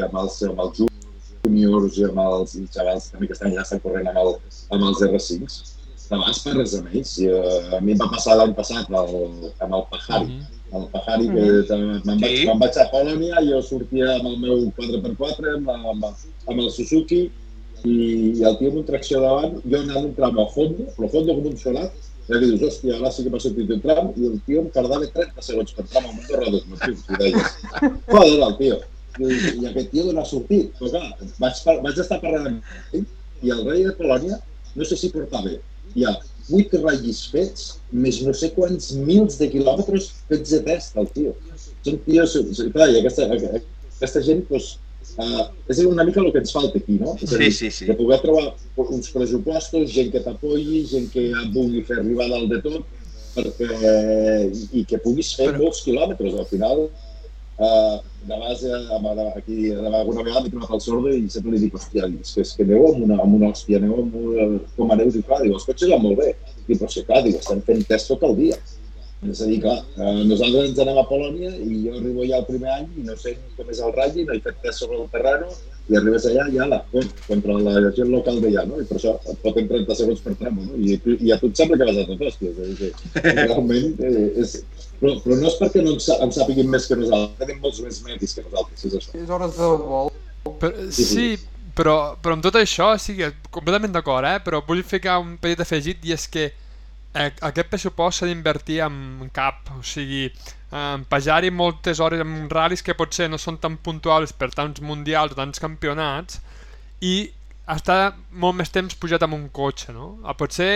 amb 0.01 0.20
els, 0.20 0.41
amb 0.49 0.59
els 0.66 0.82
juniors 1.46 2.02
i 2.02 2.10
amb 2.10 2.20
els 2.26 2.58
xavals 2.74 3.08
també 3.14 3.30
que 3.30 3.38
estan 3.38 3.54
allà 3.54 3.64
estan 3.64 3.82
corrent 3.86 4.12
amb, 4.12 4.20
el, 4.24 4.36
amb 4.76 4.89
els 4.89 5.06
R5s. 5.08 5.62
De 6.10 6.20
vas 6.22 6.41
per 6.43 6.54
res 6.58 6.76
amb 6.78 6.91
ells. 6.91 7.16
I, 7.22 7.30
uh, 7.34 7.78
a 7.78 7.80
mi 7.82 7.96
em 7.96 8.02
va 8.02 8.12
passar 8.12 8.36
l'any 8.38 8.54
passat 8.58 8.91
el, 8.91 9.16
amb 9.66 9.78
el 9.80 9.88
Pajari. 9.93 10.28
Mm 10.28 10.41
-hmm. 10.41 10.52
El 10.78 10.86
Pajari, 10.93 11.26
que 11.28 11.41
mm 11.41 11.64
-hmm. 11.72 12.06
me'n 12.06 12.20
vaig, 12.22 12.38
sí. 12.38 12.60
vaig 12.64 12.78
a 12.78 12.86
Polònia, 12.93 13.36
jo 13.50 13.62
sortia 13.62 14.16
amb 14.16 14.28
el 14.32 14.38
meu 14.46 14.58
4x4, 14.78 15.56
amb, 15.56 15.70
amb, 15.70 16.06
amb 16.50 16.60
el 16.60 16.70
Suzuki, 16.72 17.32
i, 17.84 17.96
i 18.39 18.43
el 18.43 18.58
tio 18.58 18.70
amb 18.72 18.82
un 18.82 18.86
tracció 18.89 19.22
davant, 19.22 19.62
jo 19.72 19.78
anant 19.80 20.06
un 20.06 20.14
tram 20.18 20.39
a 20.39 20.48
fondo, 20.56 20.84
però 20.98 21.10
fondo 21.14 21.36
com 21.36 21.48
un 21.52 21.58
solat, 21.58 21.91
i 22.26 22.32
que 22.32 22.39
dius, 22.41 22.62
hòstia, 22.62 22.98
ara 22.98 23.12
sí 23.12 23.24
que 23.24 23.30
m'ha 23.34 23.39
sortit 23.43 23.70
un 23.76 23.82
tram, 23.82 24.12
i 24.18 24.26
el 24.32 24.39
tio 24.48 24.62
em 24.64 24.70
tardava 24.78 25.06
30 25.18 25.41
segons 25.48 25.74
per 25.78 25.86
tram 25.91 26.06
amb 26.10 26.20
un 26.20 26.26
torre 26.30 26.52
dos 26.56 26.66
motius, 26.72 27.04
i 27.10 27.20
deies, 27.22 27.50
joder, 28.14 28.39
el 28.50 28.56
tio. 28.62 28.80
I, 29.20 29.32
i 29.61 29.68
aquest 29.70 29.91
tio 29.93 30.07
d'on 30.07 30.22
ha 30.22 30.26
sortit? 30.28 30.72
Però 30.80 30.91
clar, 30.91 31.30
vaig, 31.41 31.61
vaig 31.86 32.01
estar 32.03 32.22
parlant 32.24 32.49
amb 32.51 32.95
ell, 32.97 33.05
i 33.45 33.53
el 33.55 33.66
rei 33.68 33.84
de 33.88 33.95
Polònia, 33.99 34.39
no 34.76 34.88
sé 34.88 34.97
si 34.99 35.11
portava 35.13 35.53
ha 36.05 36.16
vuit 36.49 36.74
ratllis 36.78 37.22
fets, 37.32 37.68
més 38.05 38.20
no 38.26 38.34
sé 38.36 38.51
quants 38.55 38.91
mils 39.07 39.38
de 39.39 39.47
quilòmetres 39.53 40.09
fets 40.30 40.55
de 40.55 40.59
test, 40.66 40.97
el 40.99 41.07
tio. 41.16 41.36
Són 41.86 42.01
tios, 42.05 42.36
clar, 42.74 42.89
i 42.91 42.99
aquesta, 42.99 43.30
aquesta 43.95 44.26
gent, 44.26 44.43
doncs, 44.49 44.76
Uh, 45.16 45.45
és 45.72 45.78
una 45.88 46.03
mica 46.03 46.20
el 46.20 46.32
que 46.34 46.41
ens 46.41 46.51
falta 46.51 46.80
aquí, 46.82 46.97
no? 46.99 47.13
És 47.24 47.32
a 47.32 47.38
dir, 47.39 47.47
sí, 47.53 47.70
sí, 47.70 47.72
sí. 47.72 47.86
De 47.88 47.93
poder 47.95 48.18
trobar 48.20 48.49
uns 48.84 49.11
pressupostos, 49.13 49.86
gent 49.93 50.09
que 50.11 50.20
t'apoyi, 50.26 50.82
gent 50.89 51.05
que 51.13 51.30
vulgui 51.53 51.84
fer 51.88 52.01
arribar 52.01 52.26
dalt 52.32 52.49
de 52.51 52.59
tot, 52.66 52.89
perquè, 53.36 53.70
i 54.76 54.84
que 54.89 54.99
puguis 55.05 55.30
fer 55.38 55.51
Però... 55.53 55.61
molts 55.61 55.86
quilòmetres. 55.86 56.36
Al 56.41 56.49
final, 56.49 56.84
uh, 57.58 57.97
de 58.26 58.39
base, 58.41 58.72
amb, 58.95 59.08
aquí, 59.36 59.72
alguna 59.72 60.24
vegada 60.24 60.45
m'he 60.45 60.53
trobat 60.53 60.72
al 60.78 60.82
sordo 60.82 61.12
i 61.14 61.28
sempre 61.30 61.53
li 61.53 61.62
dic, 61.66 61.76
hòstia, 61.78 62.10
és 62.10 62.34
que, 62.34 62.45
és 62.45 62.56
que 62.58 62.66
aneu 62.66 62.88
amb 62.91 63.03
una, 63.08 63.20
amb 63.24 63.38
una 63.39 63.51
hòstia, 63.53 63.82
aneu 63.82 63.99
amb 64.01 64.16
una, 64.22 64.47
com 64.78 64.95
aneu, 64.95 65.12
i 65.12 65.26
clar, 65.28 65.43
diu, 65.43 65.53
els 65.58 65.68
cotxes 65.68 65.91
van 65.93 66.03
molt 66.06 66.20
bé. 66.24 66.34
Dic, 66.66 66.80
però 66.80 66.89
sí, 66.91 67.06
clar, 67.06 67.22
diu, 67.28 67.38
estem 67.39 67.62
fent 67.68 67.86
test 67.91 68.12
tot 68.14 68.26
el 68.26 68.36
dia. 68.39 68.58
És 69.26 69.39
a 69.41 69.47
dir, 69.49 69.62
clar, 69.64 69.78
eh, 69.95 70.24
nosaltres 70.28 70.70
ens 70.70 70.82
anem 70.84 70.99
a 71.01 71.06
Polònia 71.10 71.53
i 71.56 71.80
jo 71.86 71.95
arribo 71.97 72.26
allà 72.26 72.41
el 72.41 72.49
primer 72.49 72.74
any 72.76 72.89
i 72.99 73.06
no 73.08 73.16
sé 73.18 73.38
com 73.56 73.72
és 73.74 73.80
el 73.82 73.93
ratll, 73.95 74.26
no 74.28 74.36
he 74.36 74.43
fet 74.43 74.60
test 74.62 74.84
sobre 74.84 74.99
el 74.99 75.08
terreno 75.14 75.47
i 75.92 75.98
arribes 76.00 76.26
allà 76.30 76.48
i 76.50 76.60
ala, 76.66 76.80
com, 76.92 77.06
contra 77.28 77.58
la 77.62 77.92
gent 77.96 78.10
local 78.14 78.40
d'allà, 78.44 78.66
no? 78.70 78.80
I 78.82 78.88
per 78.90 78.98
això 78.98 79.16
et 79.22 79.42
foten 79.44 79.70
30 79.70 79.98
segons 80.00 80.24
per 80.26 80.34
tramo, 80.40 80.66
no? 80.66 80.80
I, 80.82 80.98
i 81.20 81.34
a 81.34 81.38
tu 81.42 81.52
et 81.52 81.62
sembla 81.62 81.80
que 81.82 81.88
vas 81.90 82.02
a 82.02 82.08
tot 82.10 82.26
hòstia, 82.26 82.52
és 82.52 82.60
a 82.60 82.70
dir, 82.72 82.92
que 83.20 83.36
realment 83.42 84.06
eh, 84.10 84.26
és... 84.44 84.58
Però, 84.96 85.12
però 85.22 85.38
no 85.38 85.50
és 85.50 85.58
perquè 85.60 85.82
no 85.84 85.96
ens, 85.98 86.08
ens 86.24 86.38
sàpiguin 86.40 86.70
més 86.72 86.86
que 86.88 86.98
nosaltres, 86.98 87.36
tenim 87.42 87.58
molts 87.62 87.82
més 87.84 87.98
medis 88.06 88.34
que 88.34 88.46
nosaltres, 88.46 88.86
és 88.88 89.00
això. 89.02 89.18
És 89.20 89.34
hores 89.38 89.58
de 89.60 89.72
vol. 89.84 90.14
Però, 90.62 90.86
sí, 90.96 91.26
però, 91.78 91.96
però 92.24 92.38
amb 92.38 92.46
tot 92.46 92.58
això, 92.62 92.94
sí, 93.02 93.18
completament 93.52 93.94
d'acord, 93.94 94.30
eh? 94.30 94.40
però 94.46 94.64
vull 94.66 94.86
ficar 94.88 95.20
un 95.22 95.36
petit 95.42 95.62
afegit 95.66 96.08
i 96.08 96.16
és 96.16 96.30
que 96.32 96.48
Eh, 97.16 97.30
aquest 97.48 97.70
pressupost 97.72 98.20
s'ha 98.20 98.28
d'invertir 98.28 98.82
en 98.84 99.30
cap, 99.36 99.70
o 99.72 99.80
sigui, 99.88 100.26
en 100.76 101.05
pajar-hi 101.07 101.51
moltes 101.55 102.01
hores 102.03 102.21
en 102.23 102.49
ral·lis 102.51 102.84
que 102.84 102.97
potser 102.97 103.30
no 103.32 103.39
són 103.39 103.59
tan 103.63 103.78
puntuals 103.86 104.34
per 104.36 104.49
tants 104.51 104.82
mundials 104.84 105.36
tants 105.38 105.61
campionats 105.63 106.41
i 107.05 107.15
estar 107.71 108.15
molt 108.43 108.57
més 108.59 108.71
temps 108.73 108.97
pujat 108.99 109.23
amb 109.26 109.38
un 109.38 109.47
cotxe, 109.53 109.93
no? 109.95 110.15
A 110.23 110.36
potser, 110.38 110.67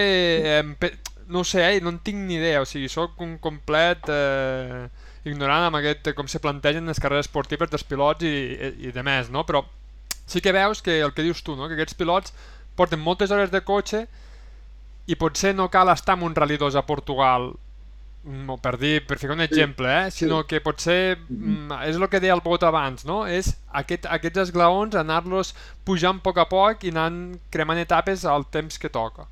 eh, 0.54 0.92
no 1.28 1.44
sé, 1.44 1.66
eh, 1.66 1.82
no 1.82 1.94
en 1.94 2.00
tinc 2.06 2.18
ni 2.26 2.40
idea, 2.40 2.62
o 2.62 2.70
sigui, 2.70 2.90
sóc 2.90 3.20
un 3.22 3.38
complet 3.44 4.10
eh, 4.10 4.88
ignorant 5.30 5.68
amb 5.68 5.80
aquest, 5.82 6.14
com 6.18 6.32
se 6.32 6.42
plantegen 6.42 6.90
les 6.90 7.02
carreres 7.02 7.28
esportives 7.28 7.70
dels 7.70 7.86
pilots 7.86 8.26
i, 8.26 8.34
i, 8.56 8.72
i 8.88 8.96
de 8.96 9.04
més, 9.06 9.30
no? 9.30 9.46
Però 9.46 9.64
sí 10.30 10.42
que 10.42 10.54
veus 10.56 10.82
que 10.82 11.00
el 11.02 11.14
que 11.14 11.26
dius 11.26 11.44
tu, 11.44 11.56
no? 11.58 11.68
que 11.68 11.78
aquests 11.78 11.98
pilots 11.98 12.34
porten 12.78 13.02
moltes 13.02 13.32
hores 13.36 13.52
de 13.52 13.62
cotxe 13.66 14.06
i 15.10 15.18
potser 15.18 15.56
no 15.58 15.70
cal 15.74 15.90
estar 15.90 16.16
en 16.18 16.28
un 16.28 16.36
Rally 16.38 16.58
2 16.62 16.78
a 16.78 16.86
Portugal 16.86 17.52
mm, 18.24 18.58
per 18.64 18.76
dir, 18.82 19.00
per 19.08 19.18
ficar 19.22 19.36
un 19.38 19.46
exemple, 19.46 19.88
eh? 19.88 20.12
sinó 20.12 20.42
que 20.48 20.62
potser 20.64 21.18
mm, 21.18 21.80
és 21.88 22.00
el 22.00 22.08
que 22.12 22.22
deia 22.24 22.36
el 22.36 22.44
Bot 22.46 22.64
abans, 22.68 23.06
no? 23.08 23.22
és 23.28 23.54
aquest, 23.82 24.08
aquests 24.10 24.46
esglaons 24.48 24.98
anar-los 25.00 25.54
pujant 25.88 26.22
a 26.22 26.26
poc 26.26 26.42
a 26.42 26.48
poc 26.50 26.86
i 26.88 26.94
anant 26.96 27.40
cremant 27.54 27.82
etapes 27.82 28.26
al 28.26 28.48
temps 28.52 28.78
que 28.82 28.92
toca. 28.94 29.28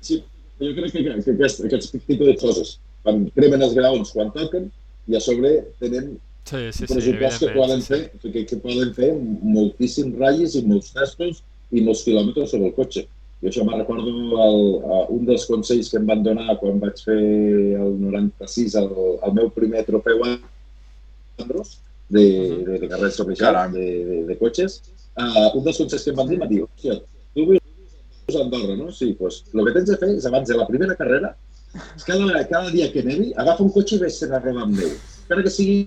Sí, 0.00 0.22
jo 0.62 0.72
crec 0.76 0.94
que, 0.94 1.04
que 1.04 1.36
aquest, 1.36 1.64
aquest 1.66 1.96
tipus 1.96 2.26
de 2.26 2.36
coses, 2.40 2.76
quan 3.02 3.26
cremen 3.36 3.64
els 3.66 3.74
graons 3.76 4.12
quan 4.14 4.32
toquen, 4.34 4.70
i 5.06 5.16
a 5.16 5.20
sobre 5.22 5.60
tenen 5.80 6.16
sí, 6.46 6.70
sí, 6.72 6.86
pressupost 6.86 7.38
sí, 7.38 7.46
que 7.46 7.52
poden, 7.54 7.82
fer, 7.82 8.00
que, 8.22 8.46
que 8.46 8.58
poden 8.62 8.94
fer 8.94 9.12
moltíssims 9.42 10.16
ratlles 10.20 10.56
i 10.58 10.64
molts 10.66 10.92
testos 10.94 11.42
i 11.74 11.82
molts 11.82 12.04
quilòmetres 12.06 12.52
sobre 12.52 12.70
el 12.70 12.74
cotxe. 12.76 13.06
I 13.44 13.50
això 13.50 13.64
me'n 13.66 13.82
recordo 13.82 14.12
el, 14.46 14.62
un 15.12 15.26
dels 15.28 15.44
consells 15.48 15.90
que 15.92 15.98
em 16.00 16.06
van 16.08 16.22
donar 16.24 16.56
quan 16.60 16.78
vaig 16.80 17.02
fer 17.04 17.18
el 17.76 17.98
96 18.00 18.76
el, 18.80 18.92
el 19.28 19.34
meu 19.36 19.50
primer 19.52 19.84
trofeu 19.88 20.24
Andros 20.24 21.76
de, 22.08 22.24
de, 22.64 22.78
de 22.80 22.88
carrers 22.88 23.16
sobre 23.16 23.34
de, 23.34 23.70
de, 23.72 24.24
de 24.30 24.36
cotxes. 24.38 24.82
Uh, 25.16 25.56
un 25.58 25.64
dels 25.64 25.78
consells 25.80 26.04
que 26.04 26.12
em 26.12 26.16
van 26.16 26.28
dir, 26.28 26.38
m'ha 26.40 26.48
dit, 26.48 26.62
hòstia, 26.64 26.96
tu 27.34 27.46
vius 27.50 28.36
a 28.36 28.42
Andorra, 28.42 28.76
no? 28.76 28.90
Sí, 28.92 29.12
doncs 29.18 29.44
el 29.52 29.64
que 29.66 29.74
tens 29.76 29.90
de 29.90 29.98
fer 30.00 30.10
és 30.16 30.26
abans 30.28 30.48
de 30.48 30.56
la 30.56 30.66
primera 30.68 30.96
carrera, 30.98 31.34
cada, 32.04 32.42
cada 32.48 32.70
dia 32.72 32.90
que 32.92 33.04
nevi, 33.04 33.32
agafa 33.36 33.64
un 33.64 33.72
cotxe 33.74 33.96
i 33.96 34.02
vés 34.04 34.22
a 34.24 34.40
rodar 34.40 34.64
amb 34.66 34.76
neu. 34.80 34.92
Encara 35.24 35.44
que 35.44 35.52
sigui 35.52 35.78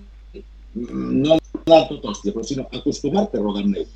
no 0.74 1.38
anar 1.66 1.82
tot 1.88 2.06
hòstia, 2.12 2.34
però 2.34 2.46
sinó 2.46 2.66
acostumar-te 2.70 3.38
a 3.38 3.44
rodar 3.44 3.64
amb 3.64 3.76
neu. 3.76 3.86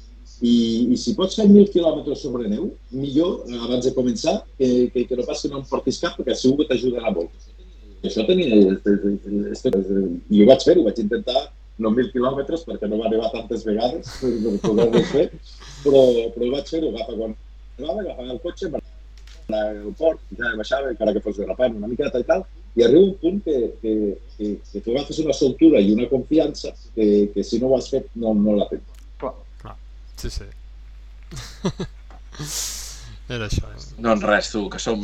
I, 0.44 0.54
i 0.92 0.96
si 1.00 1.14
pots 1.16 1.38
fer 1.38 1.46
mil 1.48 1.68
quilòmetres 1.72 2.20
sobre 2.20 2.48
neu, 2.50 2.68
millor, 2.92 3.44
eh, 3.48 3.58
abans 3.64 3.86
de 3.86 3.94
començar, 3.96 4.34
que, 4.58 4.90
que, 4.92 5.06
que 5.08 5.16
no 5.16 5.24
pas 5.24 5.40
que 5.40 5.48
no 5.48 5.62
em 5.62 5.66
portis 5.70 6.00
cap, 6.02 6.18
perquè 6.18 6.36
segur 6.36 6.58
que 6.60 6.72
t'ajudarà 6.72 7.12
molt. 7.14 7.32
I 8.02 8.10
això 8.10 8.26
tenia... 8.28 8.48
I 8.52 10.42
ho 10.42 10.48
vaig 10.50 10.66
fer, 10.66 10.76
ho 10.76 10.84
vaig 10.84 11.00
intentar, 11.00 11.46
no 11.80 11.92
mil 11.94 12.10
quilòmetres, 12.12 12.66
perquè 12.68 12.90
no 12.90 13.00
va 13.00 13.08
arribar 13.08 13.30
tantes 13.32 13.64
vegades 13.66 14.10
per 14.20 14.56
poder-ho 14.66 15.04
fer, 15.14 15.28
però, 15.84 16.02
però 16.34 16.50
ho 16.50 16.52
vaig 16.58 16.68
fer, 16.74 16.82
ho 16.84 16.92
agafa 16.92 17.16
quan 17.16 17.32
anava, 17.78 18.02
agafava 18.02 18.34
el 18.34 18.42
cotxe, 18.44 18.70
per 18.74 18.82
a 18.82 19.54
l'aeroport, 19.54 20.20
ja 20.36 20.52
baixava, 20.58 20.92
encara 20.92 21.14
que 21.16 21.24
fos 21.24 21.40
derrapant 21.40 21.78
una 21.78 21.88
miqueta 21.90 22.20
i 22.20 22.28
tal, 22.28 22.44
i 22.74 22.84
arriba 22.84 23.06
un 23.06 23.14
punt 23.22 23.40
que, 23.46 23.58
que, 23.80 23.94
que, 24.36 24.50
que 24.70 24.82
tu 24.82 24.92
agafes 24.92 25.20
una 25.24 25.36
soltura 25.36 25.80
i 25.80 25.92
una 25.94 26.08
confiança 26.10 26.74
que, 26.94 27.30
que 27.34 27.44
si 27.46 27.60
no 27.62 27.70
ho 27.70 27.78
has 27.78 27.88
fet 27.92 28.10
no, 28.18 28.34
no 28.34 28.56
la 28.58 28.68
tens. 28.70 28.93
Sí, 30.20 30.30
sí. 30.30 30.46
Era 33.34 33.46
això. 33.48 33.68
Doncs 34.04 34.24
res, 34.28 34.50
tu, 34.52 34.66
que 34.72 34.80
som, 34.82 35.00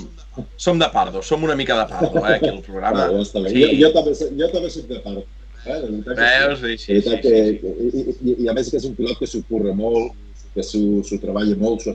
som 0.61 0.81
de 0.81 0.89
pardo, 0.93 1.23
som 1.25 1.45
una 1.47 1.57
mica 1.57 1.77
de 1.79 1.87
pardo, 1.89 2.21
eh, 2.27 2.35
aquí 2.35 2.51
al 2.51 2.61
programa. 2.67 3.07
Ah, 3.07 3.13
ja 3.15 3.23
està 3.25 3.41
bé. 3.41 3.55
Sí. 3.55 3.63
Jo, 3.63 3.71
jo, 3.81 3.93
també, 3.97 4.13
jo 4.43 4.51
també 4.53 4.73
soc 4.75 4.91
de 4.91 5.01
pardo. 5.05 5.25
Eh? 5.65 5.79
Veus? 6.19 6.61
Sí, 6.61 6.77
sí, 6.85 7.01
sí, 7.07 7.17
que, 7.23 7.33
sí. 7.49 7.73
I, 7.89 8.05
i, 8.13 8.37
I 8.45 8.51
a 8.53 8.57
més 8.57 8.69
que 8.73 8.79
és 8.81 8.87
un 8.89 8.95
pilot 8.99 9.21
que 9.21 9.29
s'ho 9.29 9.41
curra 9.49 9.73
molt, 9.77 10.13
que 10.55 10.65
s'ho 10.67 11.21
treballa 11.23 11.57
molt, 11.61 11.89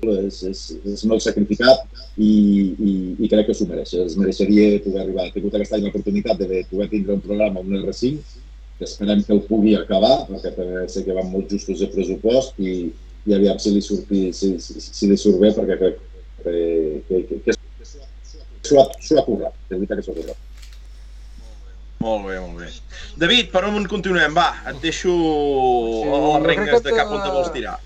és, 0.00 0.42
és, 0.48 0.60
és 0.94 1.02
molt 1.08 1.22
sacrificat 1.24 1.82
i, 2.16 2.30
i, 2.30 2.92
i 3.20 3.30
crec 3.30 3.50
que 3.50 3.56
s'ho 3.56 3.66
mereix. 3.70 3.92
Es 4.06 4.16
mereixeria 4.18 4.78
poder 4.84 5.02
arribar. 5.04 5.26
He 5.28 5.34
tingut 5.34 5.58
aquest 5.58 5.74
any 5.76 5.88
l'oportunitat 5.88 6.40
de 6.40 6.62
poder 6.70 6.88
tindre 6.94 7.18
un 7.18 7.24
programa 7.24 7.60
amb 7.60 7.74
un 7.74 7.82
R5 7.82 8.39
que 8.80 8.86
esperem 8.88 9.22
que 9.22 9.34
el 9.34 9.42
pugui 9.44 9.74
acabar, 9.76 10.22
perquè 10.24 10.54
també 10.56 10.86
sé 10.88 11.02
que 11.04 11.12
van 11.12 11.26
molt 11.28 11.50
justos 11.52 11.82
de 11.82 11.88
pressupost 11.92 12.56
i, 12.64 12.88
i 13.28 13.34
aviam 13.36 13.58
si 13.60 13.74
li, 13.74 13.82
surti, 13.84 14.20
si, 14.32 14.54
si, 14.64 14.80
si 14.80 15.08
li 15.10 15.18
surt 15.20 15.36
bé, 15.42 15.50
perquè 15.52 15.76
crec 15.82 15.98
que, 16.40 16.54
que, 17.10 17.18
que, 17.28 17.40
que 17.44 17.56
s'ho 18.64 18.80
ha, 18.80 18.86
ha 18.88 19.26
currat, 19.26 19.58
de 19.68 19.76
veritat 19.76 20.00
que 20.00 20.06
s'ho 20.06 20.14
ha 20.14 20.22
currat. 20.22 20.40
Molt 22.00 22.24
bé, 22.24 22.38
molt 22.40 22.56
bé. 22.62 22.70
David, 23.20 23.52
per 23.52 23.66
on 23.68 23.84
continuem? 23.92 24.32
Va, 24.32 24.48
et 24.72 24.80
deixo 24.80 25.12
sí, 25.12 26.08
les 26.08 26.48
rengues 26.48 26.88
de 26.88 26.96
cap 26.96 27.12
on 27.12 27.20
te 27.20 27.36
vols 27.36 27.52
tirar. 27.52 27.76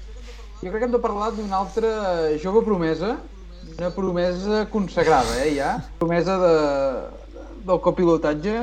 Jo 0.60 0.68
crec 0.68 0.78
que 0.78 0.86
hem 0.86 0.94
de 0.94 1.02
parlar 1.02 1.32
d'una 1.34 1.58
altra 1.64 1.90
jove 2.38 2.62
promesa, 2.62 3.16
una 3.74 3.90
promesa 3.98 4.62
consagrada, 4.70 5.42
eh, 5.42 5.56
ja. 5.58 5.74
Promesa 5.98 6.38
de, 6.38 6.54
del 7.66 7.82
copilotatge 7.82 8.60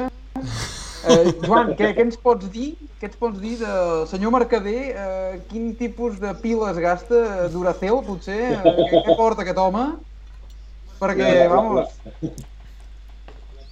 Eh, 1.01 1.33
Joan, 1.41 1.71
què, 1.77 1.87
què 1.97 2.03
ens 2.05 2.17
pots 2.21 2.45
dir? 2.53 2.75
Què 3.01 3.07
ens 3.09 3.17
pots 3.17 3.39
dir 3.41 3.55
del 3.61 4.03
senyor 4.09 4.31
Mercader? 4.35 4.81
Eh, 4.91 5.39
quin 5.49 5.71
tipus 5.79 6.19
de 6.21 6.31
piles 6.43 6.77
gasta 6.83 7.47
Duracell, 7.53 7.99
potser? 8.05 8.41
Eh, 8.53 8.73
què, 8.77 8.99
què 9.07 9.13
porta 9.17 9.41
aquest 9.45 9.59
home? 9.61 9.85
Perquè, 11.01 11.27
ja, 11.39 11.47
vamos... 11.49 11.79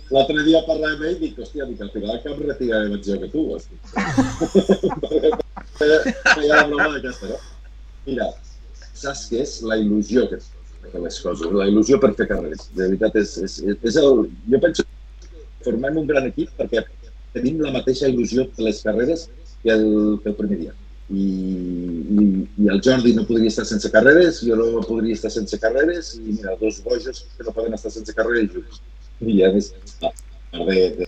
L'altre 0.10 0.42
dia 0.42 0.64
parlàvem 0.66 0.96
amb 0.96 1.06
ell 1.06 1.20
i 1.20 1.22
dic, 1.28 1.36
hòstia, 1.38 1.70
dic, 1.70 1.80
al 1.86 1.92
final 1.94 2.18
cap 2.24 2.38
retiraré 2.42 2.88
més 2.90 3.06
jo 3.06 3.14
que 3.22 3.30
tu, 3.30 3.42
hòstia. 3.54 3.78
Feia 5.78 6.56
la 6.56 6.66
broma 6.66 6.90
d'aquesta, 6.96 7.30
no? 7.30 7.38
Mira, 8.08 8.26
saps 8.98 9.30
què 9.30 9.38
és 9.46 9.52
la 9.70 9.78
il·lusió 9.78 10.26
que 10.32 10.38
té 10.42 10.98
les 11.04 11.18
coses? 11.22 11.46
La 11.54 11.70
il·lusió 11.70 12.02
per 12.02 12.18
fer 12.18 12.26
carreres. 12.32 12.62
De 12.74 12.82
veritat, 12.88 13.14
és, 13.22 13.30
és, 13.46 13.54
és 13.78 13.96
el... 14.02 14.26
Jo 14.50 14.58
penso 14.66 14.82
formem 15.64 16.02
un 16.02 16.10
gran 16.10 16.28
equip 16.30 16.52
perquè 16.58 16.84
tenim 17.36 17.60
la 17.64 17.74
mateixa 17.76 18.10
il·lusió 18.12 18.46
de 18.56 18.68
les 18.68 18.82
carreres 18.86 19.28
que 19.64 19.74
el, 19.74 19.86
que 20.24 20.32
el 20.32 20.38
primer 20.38 20.60
dia. 20.62 20.76
I, 21.10 21.26
i, 21.26 22.26
i 22.64 22.70
el 22.70 22.82
Jordi 22.86 23.16
no 23.18 23.26
podria 23.26 23.50
estar 23.50 23.66
sense 23.66 23.90
carreres, 23.94 24.44
jo 24.46 24.58
no 24.60 24.84
podria 24.86 25.18
estar 25.18 25.32
sense 25.34 25.58
carreres, 25.62 26.14
i 26.20 26.36
mira, 26.36 26.58
dos 26.62 26.82
bojos 26.86 27.24
que 27.36 27.46
no 27.46 27.54
poden 27.56 27.78
estar 27.78 27.92
sense 27.94 28.14
carreres 28.18 28.52
junts. 28.54 28.82
I 29.20 29.42
a 29.44 29.54
més, 29.56 29.72
a 30.06 30.66
de, 30.68 30.82
de, 31.00 31.08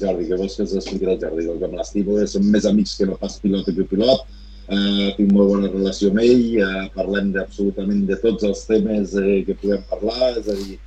Jordi, 0.00 0.26
que 0.28 0.38
vols 0.40 0.56
que 0.56 0.64
els 0.66 0.74
expliqui 0.80 1.06
del 1.06 1.20
Jordi, 1.22 1.46
el 1.52 1.60
que 1.60 1.70
me 1.70 1.78
l'estimo, 1.78 2.18
som 2.30 2.50
més 2.50 2.66
amics 2.68 2.96
que 2.98 3.08
no 3.10 3.20
pas 3.20 3.38
pilot 3.42 3.70
que 3.70 3.86
pilot, 3.92 4.26
Uh, 4.64 5.10
tinc 5.12 5.28
molt 5.36 5.50
bona 5.50 5.68
relació 5.68 6.08
amb 6.08 6.22
ell, 6.24 6.44
uh, 6.64 6.86
parlem 6.94 7.34
absolutament 7.36 8.06
de 8.08 8.16
tots 8.22 8.46
els 8.48 8.62
temes 8.64 9.10
uh, 9.20 9.32
que 9.44 9.56
podem 9.60 9.82
parlar, 9.90 10.30
és 10.38 10.46
a 10.48 10.54
dir, 10.56 10.78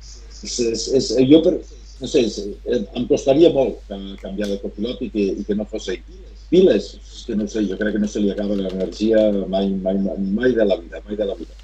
és, 0.00 0.54
és, 0.64 0.86
és, 0.96 1.08
jo 1.28 1.42
per, 1.44 1.52
no 2.00 2.06
sé, 2.06 2.24
eh, 2.64 2.82
em 2.94 3.06
costaria 3.10 3.50
molt 3.54 3.80
canviar 4.22 4.48
de 4.50 4.58
copilot 4.62 5.02
i 5.02 5.10
que, 5.14 5.24
i 5.40 5.46
que 5.46 5.56
no 5.58 5.66
fos 5.68 5.88
ell. 5.92 6.04
Piles, 6.48 6.90
que 7.26 7.36
no 7.36 7.46
sé, 7.50 7.64
jo 7.68 7.76
crec 7.80 7.96
que 7.96 8.02
no 8.02 8.08
se 8.08 8.22
li 8.22 8.30
acaba 8.32 8.56
l'energia 8.56 9.24
mai, 9.52 9.68
mai, 9.84 9.98
mai 10.18 10.54
de 10.56 10.64
la 10.64 10.78
vida, 10.80 11.02
mai 11.04 11.18
de 11.18 11.26
la 11.28 11.36
vida. 11.38 11.54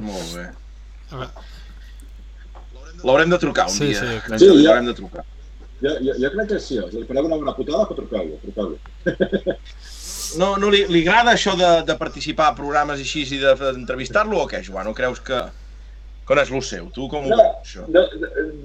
Molt 0.00 0.34
bé. 0.34 0.46
L'haurem 3.04 3.30
de 3.30 3.38
trucar 3.38 3.68
un 3.68 3.76
sí, 3.76 3.92
dia. 3.92 4.00
Sí, 4.00 4.40
sí, 4.40 4.50
l'haurem 4.64 4.90
de 4.90 4.96
trucar. 4.96 5.24
Jo, 5.80 5.94
jo, 6.04 6.16
jo 6.20 6.32
crec 6.34 6.50
que 6.50 6.58
sí, 6.60 6.76
si 6.76 6.98
li 6.98 7.06
fareu 7.08 7.28
una 7.28 7.38
bona 7.40 7.54
putada, 7.56 7.86
que 7.88 7.96
trucar-lo, 8.00 8.40
trucar-lo. 8.42 9.56
No, 10.38 10.52
no 10.62 10.68
li, 10.70 10.84
li 10.92 11.00
agrada 11.02 11.32
això 11.34 11.56
de, 11.58 11.70
de 11.88 11.96
participar 11.98 12.50
a 12.50 12.56
programes 12.58 13.00
així 13.02 13.24
i 13.34 13.40
d'entrevistar-lo 13.40 14.44
o 14.44 14.48
què, 14.50 14.60
Joan? 14.66 14.86
No 14.86 14.94
creus 14.94 15.22
que, 15.26 15.40
com 16.30 16.38
és 16.38 16.50
el 16.54 16.62
seu? 16.62 16.84
Tu 16.94 17.06
com 17.10 17.24
ho 17.26 17.30
no, 17.32 17.36
veus, 17.40 17.56
això? 17.64 17.84
No, 17.90 18.02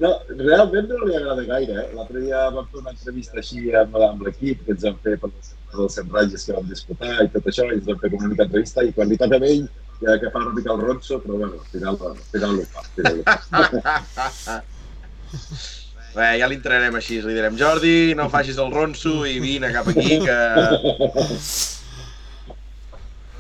no, 0.04 0.12
realment 0.38 0.92
no 0.92 1.00
li 1.08 1.16
agrada 1.18 1.46
gaire. 1.48 1.78
Eh? 1.82 1.86
L'altre 1.98 2.22
dia 2.22 2.44
vam 2.54 2.68
fer 2.70 2.82
una 2.84 2.94
entrevista 2.94 3.42
així 3.42 3.72
amb, 3.80 3.96
amb 4.08 4.22
l'equip 4.28 4.62
que 4.66 4.76
ens 4.76 4.86
vam 4.86 5.00
fer 5.06 5.16
per, 5.24 5.32
els 5.76 5.98
ratlles 6.04 6.46
que 6.46 6.54
vam 6.56 6.68
disputar 6.70 7.16
i 7.24 7.32
tot 7.34 7.50
això, 7.50 7.66
i 7.72 7.80
ens 7.80 7.88
vam 7.90 7.98
fer 8.04 8.12
com 8.14 8.22
una 8.22 8.30
mica 8.36 8.46
entrevista 8.46 8.86
i 8.86 8.94
quan 8.96 9.10
li 9.10 9.18
toca 9.22 9.40
a 9.42 9.50
ell 9.50 9.66
que, 10.00 10.18
que 10.22 10.30
fa 10.32 10.44
una 10.44 10.54
mica 10.56 10.76
el 10.76 10.84
ronso, 10.84 11.20
però 11.24 11.40
bueno, 11.40 11.58
al 11.58 11.72
final, 11.72 11.98
al 12.12 12.22
final 12.32 12.60
ho 12.60 12.68
fa. 12.70 12.86
Final 13.00 13.18
ho 13.22 13.26
fa. 14.14 14.60
Bé, 16.16 16.28
ja 16.40 16.48
l'entrarem 16.48 16.96
així, 16.96 17.18
li 17.26 17.34
direm 17.36 17.58
Jordi, 17.60 18.14
no 18.16 18.30
facis 18.32 18.62
el 18.62 18.70
ronso 18.72 19.26
i 19.28 19.40
vine 19.44 19.74
cap 19.74 19.90
aquí, 19.92 20.22
que... 20.24 20.38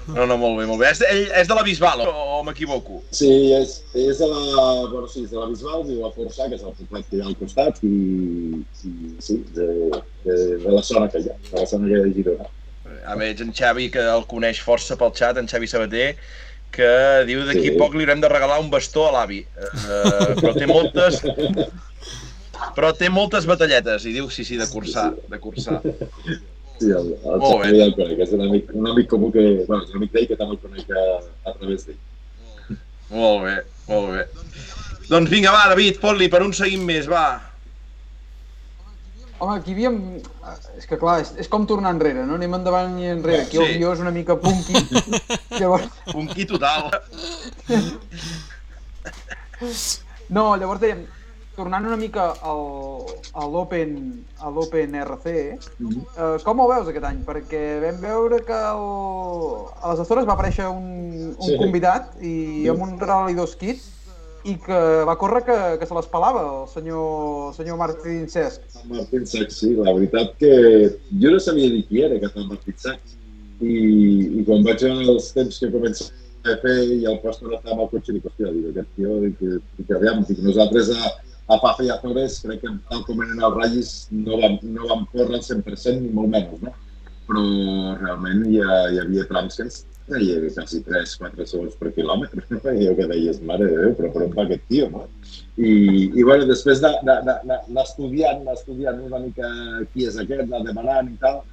No, 0.07 0.25
no, 0.29 0.35
molt 0.37 0.59
bé, 0.59 0.65
molt 0.69 0.81
bé. 0.81 0.91
És, 0.93 1.01
ell 1.09 1.23
és 1.41 1.47
de 1.49 1.57
la 1.57 1.63
Bisbal, 1.65 2.03
o, 2.05 2.25
o 2.37 2.41
m'equivoco? 2.45 2.99
Sí, 3.15 3.29
és, 3.57 3.79
és 3.97 4.19
de 4.21 4.27
la, 4.29 4.43
bueno, 4.91 5.07
sí, 5.09 5.23
és 5.25 5.31
de 5.33 5.39
la 5.39 5.47
Bisbal, 5.49 5.85
viu 5.87 6.05
a 6.05 6.11
Forçà, 6.13 6.49
que 6.51 6.59
és 6.59 6.65
el 6.65 6.75
poblet 6.77 7.09
que 7.09 7.17
hi 7.17 7.23
ha 7.23 7.29
al 7.31 7.37
costat, 7.39 7.81
i, 7.87 8.61
i 8.85 8.93
sí, 9.25 9.39
de, 9.57 9.67
de, 10.27 10.37
de 10.61 10.75
la 10.75 10.83
zona 10.85 11.09
que 11.09 11.23
hi 11.23 11.31
ha, 11.31 11.37
de 11.49 11.57
la 11.57 11.67
zona 11.71 11.89
que 11.89 11.95
hi 11.95 11.99
ha 11.99 12.05
de 12.05 12.15
Girona. 12.19 12.49
A 13.09 13.17
veig 13.17 13.41
en 13.41 13.53
Xavi, 13.55 13.89
que 13.93 14.03
el 14.13 14.27
coneix 14.29 14.61
força 14.61 14.97
pel 14.99 15.13
xat, 15.17 15.41
en 15.41 15.49
Xavi 15.49 15.69
Sabater, 15.71 16.09
que 16.75 16.89
diu 17.27 17.45
d'aquí 17.47 17.69
sí. 17.71 17.75
poc 17.79 17.95
li 17.95 18.05
haurem 18.05 18.21
de 18.21 18.29
regalar 18.31 18.59
un 18.61 18.69
bastó 18.73 19.07
a 19.09 19.13
l'avi. 19.15 19.41
Uh, 19.57 20.33
però 20.41 20.53
té 20.57 20.69
moltes... 20.69 21.21
Però 22.75 22.89
té 22.95 23.09
moltes 23.11 23.45
batalletes, 23.47 24.05
i 24.07 24.13
diu 24.15 24.29
sí, 24.31 24.45
sí, 24.47 24.55
de 24.59 24.65
cursar, 24.71 25.09
de 25.31 25.39
cursar. 25.43 25.81
Sí, 26.79 26.89
el, 26.91 27.13
el 27.15 27.43
Xavi 27.45 27.81
el 27.85 27.93
conec, 27.95 28.21
és 28.25 28.33
un 28.35 28.43
amic, 28.43 28.71
un 28.75 28.89
amic 28.91 29.07
comú 29.11 29.31
que, 29.31 29.43
bueno, 29.63 29.83
és 29.85 29.93
un 29.93 30.01
amic 30.01 30.11
d'ell 30.15 30.27
que 30.27 30.37
també 30.39 30.57
el 30.57 30.61
conec 30.63 30.91
a, 30.91 31.05
a 31.47 31.55
través 31.55 31.87
d'ell. 31.87 32.01
Molt 33.13 33.45
bé, 33.45 33.55
molt 33.87 34.11
bé. 34.11 34.25
Doncs 35.07 35.29
vinga, 35.31 35.53
va, 35.55 35.69
David, 35.71 36.01
fot-li 36.01 36.27
per 36.33 36.41
un 36.43 36.51
seguim 36.57 36.83
més, 36.87 37.07
va. 37.07 37.25
Home, 39.37 39.57
aquí 39.59 39.75
havíem... 39.75 39.99
És 40.79 40.87
que 40.87 40.97
clar, 40.99 41.19
és, 41.23 41.33
és 41.43 41.49
com 41.51 41.65
tornar 41.67 41.91
enrere, 41.95 42.23
no? 42.27 42.37
Anem 42.39 42.55
endavant 42.57 42.95
i 42.99 43.09
enrere. 43.11 43.45
Aquí 43.45 43.59
el 43.59 43.67
sí. 43.69 43.77
guió 43.79 43.91
és 43.95 44.03
una 44.03 44.13
mica 44.15 44.37
punky. 44.39 44.75
llavors... 45.59 45.87
Punky 46.11 46.47
total. 46.49 46.89
no, 50.29 50.45
llavors 50.55 50.83
dèiem, 50.83 51.05
tornant 51.55 51.87
una 51.87 51.97
mica 51.99 52.27
al, 52.43 52.61
a 53.33 53.47
l'Open 53.47 53.95
a 54.43 54.51
l'Open 54.51 54.95
RC, 55.01 55.25
mm 55.79 55.89
-hmm. 55.89 56.03
eh, 56.17 56.43
com 56.43 56.59
ho 56.59 56.67
veus 56.67 56.87
aquest 56.87 57.05
any? 57.05 57.19
Perquè 57.25 57.63
vam 57.81 57.99
veure 58.01 58.43
que 58.43 58.59
el, 58.73 58.85
a 59.81 59.91
les 59.91 59.99
Açores 59.99 60.27
va 60.27 60.33
aparèixer 60.33 60.67
un, 60.67 61.35
un 61.39 61.49
sí. 61.49 61.57
convidat 61.57 62.15
i 62.21 62.35
sí. 62.63 62.69
amb 62.69 62.81
un 62.81 62.99
Rally 62.99 63.33
2 63.33 63.55
kit 63.55 63.79
i 64.45 64.55
que 64.61 64.79
va 65.09 65.17
córrer 65.17 65.41
que, 65.43 65.59
que 65.79 65.85
se 65.89 65.95
l'espalava 65.97 66.41
el 66.45 66.67
senyor, 66.69 67.49
el 67.49 67.53
senyor 67.57 67.77
Martín 67.77 68.27
Cesc. 68.29 68.61
Martín 68.85 69.25
Cesc, 69.25 69.49
sí, 69.49 69.73
la 69.75 69.93
veritat 69.93 70.35
que 70.37 70.53
jo 71.21 71.31
no 71.31 71.39
sabia 71.39 71.69
dir 71.69 71.85
qui 71.87 72.03
era 72.05 72.15
aquest 72.15 72.35
Martín 72.35 72.77
Cesc 72.77 73.01
i, 73.61 73.73
i 74.39 74.45
quan 74.45 74.63
vaig 74.67 74.83
veure 74.83 75.07
els 75.15 75.31
temps 75.33 75.59
que 75.59 75.71
comença 75.71 76.11
a 76.45 76.57
fer 76.61 76.75
i 76.93 77.05
el 77.09 77.17
post 77.23 77.41
on 77.41 77.55
estava 77.55 77.73
amb 77.73 77.85
el 77.85 77.89
cotxe 77.95 78.13
dic, 78.13 78.25
hòstia, 78.29 78.51
dic, 78.53 78.65
aquest 78.71 78.91
tio, 78.97 79.15
dic, 79.23 79.39
dic, 79.79 79.93
aviam, 79.97 80.21
dic, 80.29 80.41
nosaltres 80.45 80.91
a, 80.93 81.13
a 81.47 81.59
Fafa 81.61 81.85
i 81.85 81.91
a 81.93 81.97
Torres, 82.01 82.39
crec 82.41 82.63
que 82.63 82.71
tal 82.89 83.03
com 83.05 83.21
eren 83.25 83.41
els 83.47 83.57
ratllis 83.59 83.91
no 84.11 84.39
vam, 84.41 84.55
no 84.75 84.87
vam 84.91 85.03
córrer 85.11 85.39
al 85.39 85.43
100% 85.45 86.01
ni 86.01 86.13
molt 86.13 86.31
menys, 86.33 86.61
no? 86.65 86.73
Però 87.25 87.43
realment 87.99 88.45
hi, 88.49 88.61
ha, 88.61 88.79
hi 88.93 89.01
havia 89.01 89.27
trams 89.29 89.57
que 89.57 89.65
ens 89.67 89.83
deia 90.09 90.37
quasi 90.53 90.81
3-4 90.85 91.47
segons 91.49 91.77
per 91.79 91.91
quilòmetre, 91.93 92.45
no? 92.49 92.61
I 92.73 92.87
jo 92.87 92.95
que 92.97 93.09
deies, 93.11 93.41
mare 93.45 93.69
de 93.69 93.81
Déu, 93.81 93.97
però 93.97 94.11
per 94.13 94.23
on 94.25 94.33
va 94.37 94.45
aquest 94.45 94.65
tio, 94.71 94.89
no? 94.93 95.05
I, 95.57 95.73
i 96.13 96.25
bueno, 96.25 96.47
després 96.49 96.81
d'anar 96.81 97.59
estudiant, 97.83 98.41
estudiant 98.53 99.03
una 99.05 99.21
mica 99.23 99.51
qui 99.93 100.09
és 100.09 100.17
aquest, 100.21 100.47
anar 100.47 100.63
demanant 100.65 101.13
i 101.13 101.19
tal, 101.21 101.43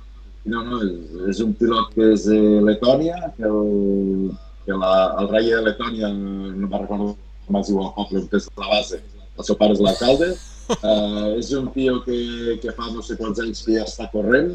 no, 0.49 0.65
no, 0.67 0.81
és, 0.83 1.13
és 1.31 1.45
un 1.45 1.53
pilot 1.59 1.93
que 1.95 2.13
és 2.17 2.25
de 2.27 2.41
Letònia, 2.67 3.29
que 3.37 3.47
el, 3.47 4.33
que 4.65 4.79
la, 4.79 4.95
el 5.21 5.29
rei 5.31 5.53
de 5.53 5.61
Letònia, 5.69 6.11
no 6.17 6.67
me'n 6.67 6.81
recordo 6.81 7.13
com 7.47 7.59
es 7.61 7.69
diu 7.69 7.81
el 7.83 7.93
poble, 7.97 8.25
que 8.31 8.41
és 8.41 8.49
la 8.59 8.71
base, 8.71 8.99
el 9.39 9.47
seu 9.47 9.59
pare 9.61 9.77
és 9.77 9.81
l'alcalde, 9.85 10.33
uh, 10.77 11.33
és 11.39 11.53
un 11.59 11.71
tio 11.75 11.99
que, 12.07 12.19
que 12.63 12.75
fa 12.77 12.91
no 12.93 13.03
sé 13.05 13.17
quants 13.21 13.41
anys 13.45 13.65
que 13.67 13.79
ja 13.79 13.87
està 13.89 14.09
corrent, 14.13 14.53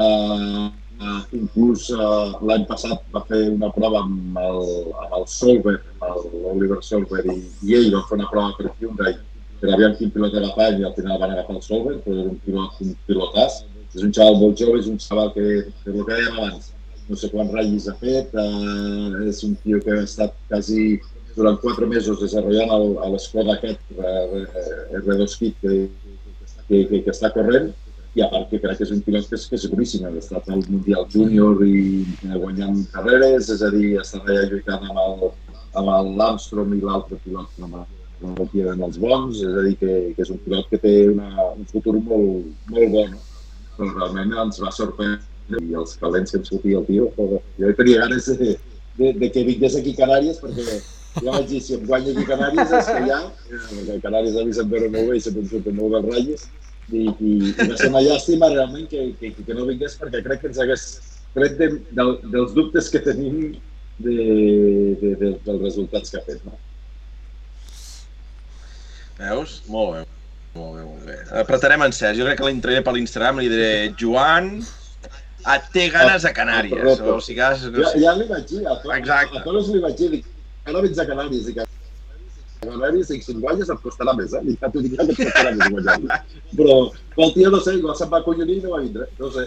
uh, 0.00 0.66
uh, 0.98 1.22
inclús 1.38 1.88
uh, 1.94 2.34
l'any 2.50 2.66
passat 2.70 3.06
va 3.14 3.24
fer 3.30 3.44
una 3.52 3.70
prova 3.74 4.02
amb 4.04 4.38
el, 4.42 4.60
amb 5.04 5.16
el 5.20 5.26
Solver, 5.30 5.78
amb 6.02 6.36
l'Oliver 6.42 6.82
Solver, 6.86 7.24
i, 7.30 7.40
i 7.68 7.78
ell 7.78 7.90
va 7.94 8.04
fer 8.10 8.18
una 8.20 8.30
prova 8.32 8.54
per 8.58 8.74
Hyundai 8.74 9.18
per 9.58 9.72
aviam 9.74 9.94
quin 9.98 10.10
pilot 10.14 10.36
agafar 10.38 10.70
i 10.78 10.84
al 10.86 10.94
final 10.94 11.18
van 11.18 11.34
agafar 11.34 11.56
el 11.58 11.62
Solver, 11.66 11.96
però 12.04 12.16
era 12.22 12.30
un 12.30 12.40
pilot, 12.44 12.82
un 12.84 12.96
pilotàs. 13.08 13.62
És 13.88 14.04
un 14.04 14.12
xaval 14.14 14.36
molt 14.38 14.60
jove, 14.60 14.78
és 14.78 14.86
un 14.90 14.98
xaval 15.02 15.32
que, 15.34 15.46
que 15.82 15.90
el 15.90 16.02
que 16.04 16.12
dèiem 16.12 16.36
abans, 16.36 16.68
no 17.08 17.16
sé 17.16 17.30
quants 17.32 17.54
ratllis 17.56 17.88
ha 17.88 17.94
fet, 17.98 18.34
uh, 18.36 19.22
és 19.26 19.40
un 19.46 19.56
tio 19.64 19.80
que 19.82 19.96
ha 19.96 20.04
estat 20.04 20.36
quasi 20.50 20.98
durant 21.36 21.58
quatre 21.62 21.86
mesos 21.86 22.20
desenvolupant 22.22 23.12
l'escola 23.12 23.58
aquest 23.58 23.82
R2 23.98 25.36
Kit 25.38 25.60
que, 25.62 25.74
que, 26.68 26.80
que, 26.88 27.02
que 27.04 27.14
està 27.14 27.30
corrent 27.34 27.70
i 28.16 28.22
a 28.24 28.28
part 28.32 28.48
que 28.50 28.58
crec 28.62 28.80
que 28.80 28.86
és 28.86 28.94
un 28.94 29.02
pilot 29.04 29.28
que 29.30 29.36
és, 29.38 29.44
que 29.46 29.58
és 29.58 29.66
boníssim, 29.70 30.06
ha 30.06 30.10
estat 30.18 30.48
al 30.50 30.64
Mundial 30.66 31.06
Júnior 31.12 31.60
i 31.66 32.06
guanyant 32.24 32.80
carreres, 32.94 33.50
és 33.54 33.62
a 33.62 33.70
dir, 33.74 33.92
està 34.00 34.22
allà 34.24 34.48
lluitant 34.48 34.88
amb 34.88 35.00
el, 35.04 35.30
amb 35.78 36.18
l'Armstrong 36.18 36.74
i 36.74 36.82
l'altre 36.82 37.20
pilot 37.24 37.54
que 37.54 37.68
no 37.68 37.84
en 38.18 38.82
els 38.82 38.98
bons, 38.98 39.38
és 39.44 39.54
a 39.54 39.64
dir, 39.68 39.76
que, 39.78 39.92
que 40.16 40.24
és 40.24 40.32
un 40.34 40.40
pilot 40.42 40.70
que 40.72 40.80
té 40.82 40.94
una, 41.12 41.30
un 41.52 41.66
futur 41.70 41.94
molt, 42.00 42.48
molt 42.72 42.94
bo, 42.94 43.04
no? 43.12 43.20
però 43.76 43.92
realment 43.92 44.34
ens 44.42 44.58
va 44.58 44.74
sorprendre 44.74 45.62
i 45.62 45.76
els 45.78 45.94
calents 46.00 46.34
que 46.34 46.40
ens 46.42 46.50
fotia 46.50 46.80
el 46.80 46.88
tio, 46.88 47.12
jo 47.14 47.74
tenia 47.78 48.02
ganes 48.02 48.26
de, 48.40 48.56
de, 48.98 49.12
de 49.20 49.30
que 49.30 49.46
vingués 49.46 49.78
aquí 49.78 49.94
a 49.94 50.00
Canàries 50.02 50.42
perquè 50.42 50.80
ja 51.16 51.32
vaig 51.32 51.46
dir, 51.50 51.60
si 51.64 51.76
em 51.76 51.84
guanya 51.88 52.14
aquí 52.14 52.24
Canàries 52.28 52.72
és 52.78 52.90
que 52.92 53.02
ja, 53.08 53.20
eh, 53.50 53.98
Canàries 54.04 54.38
a 54.38 54.46
mi 54.46 54.56
se'm 54.56 54.70
veure 54.72 54.90
molt 54.94 55.12
bé 55.12 55.18
i 55.18 55.24
sempre 55.24 55.44
em 55.44 55.50
surten 55.52 55.78
molt 55.78 55.96
dels 55.96 56.08
ratlles, 56.12 56.48
i, 56.88 57.04
i, 57.04 57.32
i 57.52 57.68
va 57.68 57.76
ser 57.76 57.90
una 57.92 58.04
llàstima 58.04 58.50
realment 58.52 58.86
que, 58.90 59.10
que, 59.20 59.32
que 59.38 59.56
no 59.56 59.66
vingués 59.68 59.98
perquè 60.00 60.22
crec 60.24 60.44
que 60.44 60.52
ens 60.52 60.60
hagués 60.62 60.86
tret 61.34 61.58
de, 61.60 61.68
de, 61.96 62.06
dels 62.32 62.54
dubtes 62.56 62.88
que 62.92 63.02
tenim 63.04 63.52
de, 63.98 64.16
de, 65.02 65.14
de, 65.20 65.32
dels 65.44 65.62
resultats 65.64 66.12
que 66.12 66.20
ha 66.20 66.24
fet. 66.26 66.40
No? 66.46 66.56
Veus? 69.18 69.60
Molt 69.68 69.96
bé. 69.96 70.04
Molt 70.56 70.78
bé, 70.78 70.82
molt 70.86 71.06
bé. 71.06 71.18
Apretarem 71.42 71.84
en 71.84 71.94
Cesc. 71.94 72.16
Jo 72.18 72.26
crec 72.26 72.40
que 72.40 72.46
l'entraré 72.48 72.80
per 72.86 72.94
l'Instagram 72.96 73.38
i 73.38 73.44
li 73.44 73.52
diré 73.52 73.72
Joan, 74.00 74.56
et 75.54 75.68
té 75.74 75.86
ganes 75.92 76.24
a 76.26 76.32
Canàries. 76.34 77.02
O 77.04 77.18
sigui, 77.22 77.38
ja, 77.38 77.92
ja 78.00 78.16
li 78.16 78.26
vaig 78.30 78.48
dir, 78.48 78.64
a, 78.64 78.78
to, 78.82 78.92
Exacte. 78.96 79.38
a 79.38 79.44
tots 79.44 79.70
li 79.74 79.82
vaig 79.84 79.96
dir, 80.00 80.10
dic, 80.16 80.26
ara 80.68 80.84
vens 80.84 80.98
a 80.98 81.06
Canàries 81.08 81.48
i 81.48 81.54
que 81.56 81.64
a 81.64 81.66
Canàries 82.66 83.10
i 83.14 83.20
si 83.24 83.34
guanyes 83.38 83.70
et 83.72 83.82
costarà 83.84 84.14
més, 84.18 84.34
eh? 84.36 84.42
Ja 84.60 84.70
t'ho 84.72 84.82
dic 84.84 84.96
que 84.96 85.04
et 85.04 85.20
costarà 85.20 85.52
més 85.56 85.68
guanyar 85.74 86.22
Però 86.58 86.78
pel 87.16 87.34
tio, 87.36 87.52
no 87.54 87.60
sé, 87.64 87.76
igual 87.78 87.96
se'n 87.98 88.10
va 88.12 88.22
acollonir 88.22 88.58
i 88.58 88.64
no 88.64 88.74
va 88.74 88.82
vindre, 88.84 89.08
no 89.18 89.30
sé. 89.34 89.46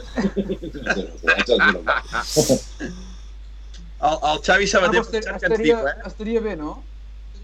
el, 4.02 4.16
el 4.32 4.42
Xavi 4.48 4.68
Sabater... 4.68 5.02
Ah, 5.02 5.06
estaria, 5.08 5.38
estaria, 5.38 5.78
eh? 5.92 5.96
estaria 6.10 6.42
bé, 6.48 6.56
no? 6.60 6.80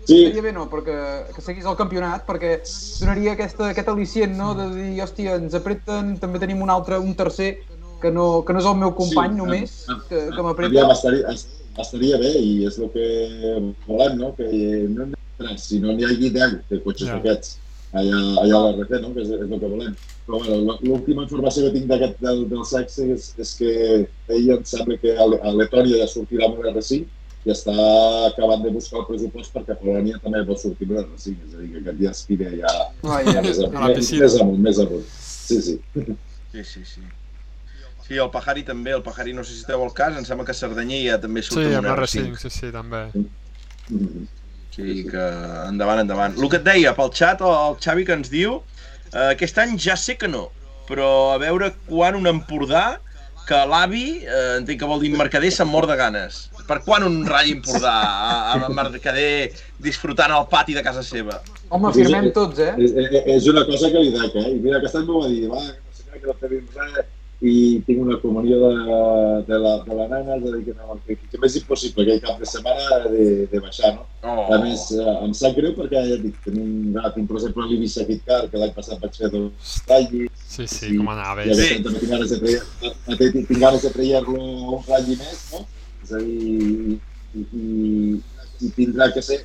Sí. 0.07 0.23
Estaria 0.23 0.43
bé, 0.47 0.53
no? 0.55 0.67
Perquè 0.71 0.97
que 1.35 1.43
seguís 1.43 1.67
el 1.67 1.79
campionat, 1.79 2.23
perquè 2.27 2.57
donaria 3.01 3.35
aquesta, 3.35 3.71
aquest 3.73 3.89
al·licient, 3.91 4.37
no? 4.39 4.53
De 4.57 4.69
dir, 4.73 4.91
hòstia, 5.03 5.35
ens 5.41 5.57
apreten, 5.57 6.15
també 6.21 6.39
tenim 6.43 6.63
un 6.63 6.71
altre, 6.73 6.99
un 7.03 7.13
tercer, 7.19 7.57
que 8.01 8.11
no, 8.13 8.27
que 8.45 8.53
no 8.53 8.61
és 8.61 8.67
el 8.69 8.77
meu 8.77 8.91
company 8.95 9.33
sí, 9.33 9.39
només, 9.41 9.77
que, 10.09 10.27
que 10.33 10.45
m'apreta. 10.45 10.69
Aviam, 10.71 10.93
estaria, 10.93 11.35
estaria 11.83 12.17
bé 12.21 12.33
i 12.39 12.65
és 12.67 12.79
el 12.81 12.91
que 12.93 13.05
volem, 13.85 14.17
no? 14.19 14.33
Que 14.37 14.49
no 14.89 15.07
n'hi 15.11 15.57
si 15.61 15.79
no 15.79 15.93
n'hi 15.93 16.05
hagi 16.07 16.31
10 16.33 16.55
de 16.69 16.79
cotxes 16.81 17.07
yeah. 17.07 17.17
d'aquests 17.17 17.57
allà, 17.93 18.21
allà 18.43 18.57
a 18.59 18.71
l'RT, 18.71 19.01
no? 19.03 19.11
que 19.13 19.23
és, 19.23 19.33
és 19.33 19.43
el 19.43 19.59
que 19.59 19.69
volem. 19.71 19.93
Però 20.27 20.39
bueno, 20.43 20.77
l'última 20.83 21.23
informació 21.23 21.67
que 21.67 21.75
tinc 21.77 21.91
d'aquest 21.91 22.17
del, 22.23 22.41
del 22.51 22.65
sexe 22.67 23.05
és, 23.13 23.29
és 23.43 23.53
que 23.59 23.69
ell 24.35 24.49
em 24.57 24.65
sembla 24.67 24.97
que 25.03 25.13
a, 25.15 25.27
a 25.27 25.53
Letònia 25.55 26.01
ja 26.01 26.09
sortirà 26.11 26.49
amb 26.49 26.59
un 26.59 26.71
R5 26.73 27.05
i 27.47 27.53
està 27.53 27.75
acabant 28.27 28.65
de 28.65 28.73
buscar 28.75 29.03
el 29.03 29.07
pressupost 29.07 29.53
perquè 29.55 29.77
Polònia 29.79 30.19
també 30.23 30.43
vol 30.47 30.59
sortir 30.59 30.89
amb 30.89 30.97
un 30.97 31.05
R5, 31.05 31.37
és 31.47 31.53
a 31.53 31.61
dir, 31.61 31.69
que 31.75 31.83
aquest 31.83 32.01
dia 32.01 32.15
aspira 32.15 32.51
ja, 32.57 32.73
ja, 33.05 33.21
ja 33.29 33.45
més, 33.45 33.61
amunt, 33.63 33.87
més, 33.93 34.11
més 34.25 34.41
amunt, 34.41 34.59
més 34.67 34.83
amunt. 34.83 35.07
Sí, 35.47 35.61
sí. 35.69 35.79
Sí, 36.51 36.63
sí, 36.65 36.83
sí. 36.83 37.07
Sí, 38.07 38.15
el 38.15 38.29
Pajari 38.31 38.63
també, 38.63 38.93
el 38.95 39.03
Pajari 39.03 39.33
no 39.35 39.43
sé 39.43 39.51
si 39.51 39.65
esteu 39.65 39.81
al 39.83 39.91
cas, 39.95 40.15
em 40.15 40.23
sembla 40.23 40.45
que 40.47 40.53
Cerdanyer 40.55 41.01
ja 41.03 41.17
també 41.19 41.41
surt 41.43 41.59
sí, 41.59 41.73
amb 41.75 41.89
un 41.89 41.91
R5. 41.91 42.37
Sí, 42.39 42.51
sí, 42.55 42.69
també. 42.71 43.01
Sí, 44.77 45.01
que 45.09 45.25
endavant, 45.67 45.99
endavant. 46.05 46.37
El 46.39 46.47
que 46.53 46.61
et 46.61 46.63
deia, 46.63 46.93
pel 46.95 47.11
xat, 47.17 47.43
el 47.43 47.75
Xavi 47.83 48.05
que 48.07 48.15
ens 48.15 48.31
diu, 48.31 48.61
eh, 49.09 49.33
aquest 49.33 49.59
any 49.59 49.75
ja 49.81 49.97
sé 49.99 50.15
que 50.21 50.29
no, 50.31 50.45
però 50.87 51.09
a 51.33 51.41
veure 51.41 51.73
quan 51.89 52.15
un 52.15 52.31
Empordà 52.31 52.85
que 53.47 53.59
l'avi, 53.67 54.05
eh, 54.23 54.55
entenc 54.61 54.79
que 54.79 54.87
vol 54.87 55.03
dir 55.03 55.11
Mercader, 55.15 55.51
se'n 55.51 55.67
mor 55.67 55.89
de 55.91 55.99
ganes. 55.99 56.45
Per 56.67 56.79
quan 56.87 57.03
un 57.03 57.19
ratll 57.27 57.57
Empordà 57.57 57.97
amb 58.53 58.71
Mercader 58.75 59.51
disfrutant 59.83 60.31
al 60.35 60.47
pati 60.51 60.79
de 60.79 60.85
casa 60.87 61.03
seva? 61.03 61.41
Home, 61.67 61.91
firmem 61.95 62.31
tots, 62.35 62.63
eh? 62.63 62.71
És, 62.79 62.95
és, 63.03 63.21
és 63.35 63.51
una 63.51 63.67
cosa 63.67 63.91
que 63.91 63.99
li 63.99 64.15
dec, 64.15 64.35
eh? 64.39 64.47
I 64.53 64.57
mira, 64.63 64.79
aquest 64.79 64.99
any 65.01 65.07
m'ho 65.11 65.25
va 65.25 65.31
dir, 65.31 65.47
va, 65.51 65.63
no 65.67 65.95
sé 65.99 66.07
què, 66.07 66.23
que 66.23 66.31
no 66.31 66.39
tenim 66.39 66.67
res, 66.79 67.13
i 67.41 67.83
tinc 67.85 67.99
una 68.01 68.15
comunió 68.17 68.57
de, 68.63 68.69
de, 69.45 69.57
la, 69.61 69.73
de 69.85 69.95
la 69.95 70.07
nana, 70.09 70.37
és 70.39 70.45
a 70.47 70.53
dir, 70.55 70.63
que, 70.65 70.73
no, 70.73 70.95
que, 71.05 71.17
que 71.29 71.41
m'és 71.41 71.57
impossible 71.59 72.05
aquell 72.05 72.23
cap 72.23 72.39
de 72.41 72.49
setmana 72.49 73.01
de, 73.13 73.25
de 73.51 73.61
baixar, 73.61 73.91
no? 73.93 74.07
Oh. 74.25 74.47
A 74.55 74.57
més, 74.63 74.87
eh, 74.97 75.13
em 75.27 75.35
sap 75.37 75.53
greu 75.59 75.75
perquè 75.77 76.01
ja 76.07 76.17
dic, 76.23 76.39
tenim, 76.47 76.97
ah, 76.97 77.11
tinc, 77.13 77.27
per 77.29 77.37
exemple, 77.37 77.67
l'Ibissa 77.69 78.07
Kit 78.07 78.25
Car, 78.25 78.41
que 78.49 78.61
l'any 78.61 78.73
passat 78.73 79.03
vaig 79.03 79.19
fer 79.21 79.29
dos 79.35 79.75
ratllis. 79.91 80.47
Sí, 80.47 80.65
sí, 80.71 80.89
com 80.95 81.11
anava. 81.13 81.45
I 81.45 81.53
sí. 81.59 81.77
tinc 81.85 82.07
ganes 82.09 82.33
de 82.33 82.41
trair, 82.41 82.63
tinc 83.21 83.53
ganes 83.61 83.85
de 83.85 83.93
trair-lo 83.93 84.39
un 84.79 84.87
ratlli 84.89 85.19
més, 85.21 85.43
no? 85.53 85.61
És 86.07 86.15
a 86.17 86.23
dir, 86.25 86.97
i, 87.37 87.45
i, 87.45 87.67
i 88.61 88.71
tindrà 88.75 89.09
que 89.13 89.21
ser 89.21 89.39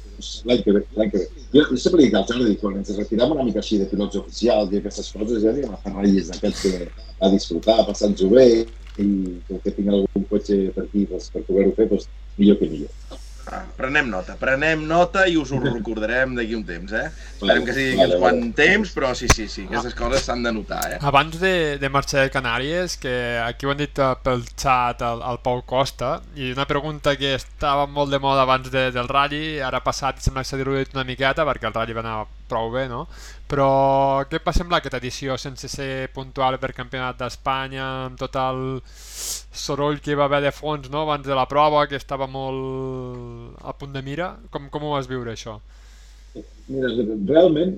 l'any 0.48 0.62
que 0.64 0.74
ve. 0.76 0.82
L'any 0.98 1.10
que 1.12 1.22
ve. 1.22 1.46
Jo, 1.54 1.64
jo 1.70 1.80
sempre 1.80 2.02
dic 2.02 2.14
al 2.16 2.28
Jordi, 2.28 2.56
quan 2.60 2.78
ens 2.80 2.92
retirem 2.96 3.34
una 3.34 3.44
mica 3.48 3.60
així 3.62 3.80
de 3.80 3.88
pilots 3.90 4.20
oficials 4.22 4.72
i 4.72 4.80
aquestes 4.80 5.10
coses, 5.16 5.42
ja 5.44 5.52
anem 5.52 5.74
a 5.74 5.80
fer 5.82 5.92
ratllis 5.96 6.30
d'aquests 6.32 6.62
que 6.64 6.86
a 7.26 7.32
disfrutar, 7.34 7.80
a 7.80 7.88
passar-nos-ho 7.90 8.30
bé, 8.32 8.46
i 9.02 9.08
que 9.48 9.74
tinc 9.74 9.88
algun 9.88 10.26
cotxe 10.30 10.58
per 10.76 10.86
aquí 10.86 11.06
doncs, 11.10 11.28
per 11.32 11.44
poder-ho 11.48 11.76
fer, 11.76 11.88
doncs, 11.92 12.08
millor 12.40 12.60
que 12.60 12.70
millor. 12.72 13.20
Ah, 13.50 13.64
prenem 13.76 14.06
nota, 14.06 14.36
prenem 14.38 14.84
nota 14.86 15.24
i 15.26 15.34
us 15.40 15.50
ho 15.50 15.58
recordarem 15.58 16.36
d'aquí 16.36 16.54
un 16.54 16.62
temps, 16.66 16.92
eh? 16.94 17.08
Esperem 17.34 17.64
que 17.66 17.74
sigui 17.74 17.96
vale, 17.98 18.18
quant 18.22 18.38
vale. 18.38 18.52
temps, 18.58 18.92
però 18.94 19.10
sí, 19.18 19.26
sí, 19.32 19.48
sí, 19.50 19.64
aquestes 19.66 19.96
coses 19.98 20.22
s'han 20.28 20.44
de 20.46 20.52
notar, 20.54 20.82
eh? 20.94 20.98
Abans 21.02 21.40
de, 21.42 21.54
de 21.82 21.90
marxar 21.90 22.22
de 22.22 22.30
Canàries, 22.34 22.94
que 23.02 23.14
aquí 23.42 23.66
ho 23.66 23.72
han 23.74 23.82
dit 23.82 23.98
eh, 23.98 24.12
pel 24.22 24.46
xat 24.52 25.02
el, 25.08 25.24
el 25.32 25.42
Pau 25.42 25.64
Costa, 25.66 26.12
i 26.38 26.52
una 26.54 26.68
pregunta 26.70 27.16
que 27.18 27.34
estava 27.34 27.88
molt 27.90 28.14
de 28.14 28.22
moda 28.22 28.46
abans 28.46 28.70
de, 28.70 28.90
del 28.94 29.10
ratll, 29.10 29.58
ara 29.66 29.82
passat 29.82 30.22
sembla 30.22 30.46
que 30.46 30.52
s'ha 30.52 30.60
diluït 30.62 30.94
una 30.94 31.08
miqueta 31.08 31.48
perquè 31.48 31.66
el 31.66 31.74
ratll 31.74 31.98
va 31.98 32.06
anar 32.06 32.16
prou 32.52 32.70
bé, 32.74 32.84
no? 32.90 33.06
Però 33.50 33.68
què 34.28 34.40
va 34.44 34.54
semblar 34.56 34.80
aquesta 34.80 35.00
edició 35.00 35.36
sense 35.40 35.68
ser 35.68 36.08
puntual 36.14 36.58
per 36.60 36.72
Campionat 36.76 37.18
d'Espanya, 37.20 37.86
amb 38.08 38.20
tot 38.20 38.36
el 38.40 38.62
soroll 39.64 40.00
que 40.04 40.12
hi 40.12 40.18
va 40.20 40.28
haver 40.28 40.42
de 40.46 40.52
fons 40.56 40.88
no? 40.92 41.02
abans 41.06 41.26
de 41.26 41.36
la 41.36 41.48
prova, 41.48 41.86
que 41.88 42.00
estava 42.00 42.28
molt 42.28 43.58
a 43.60 43.74
punt 43.78 43.96
de 43.96 44.04
mira? 44.04 44.34
Com, 44.52 44.68
com 44.72 44.88
ho 44.88 44.94
vas 44.94 45.10
viure, 45.10 45.34
això? 45.34 45.58
Mira, 46.68 46.92
realment, 47.28 47.76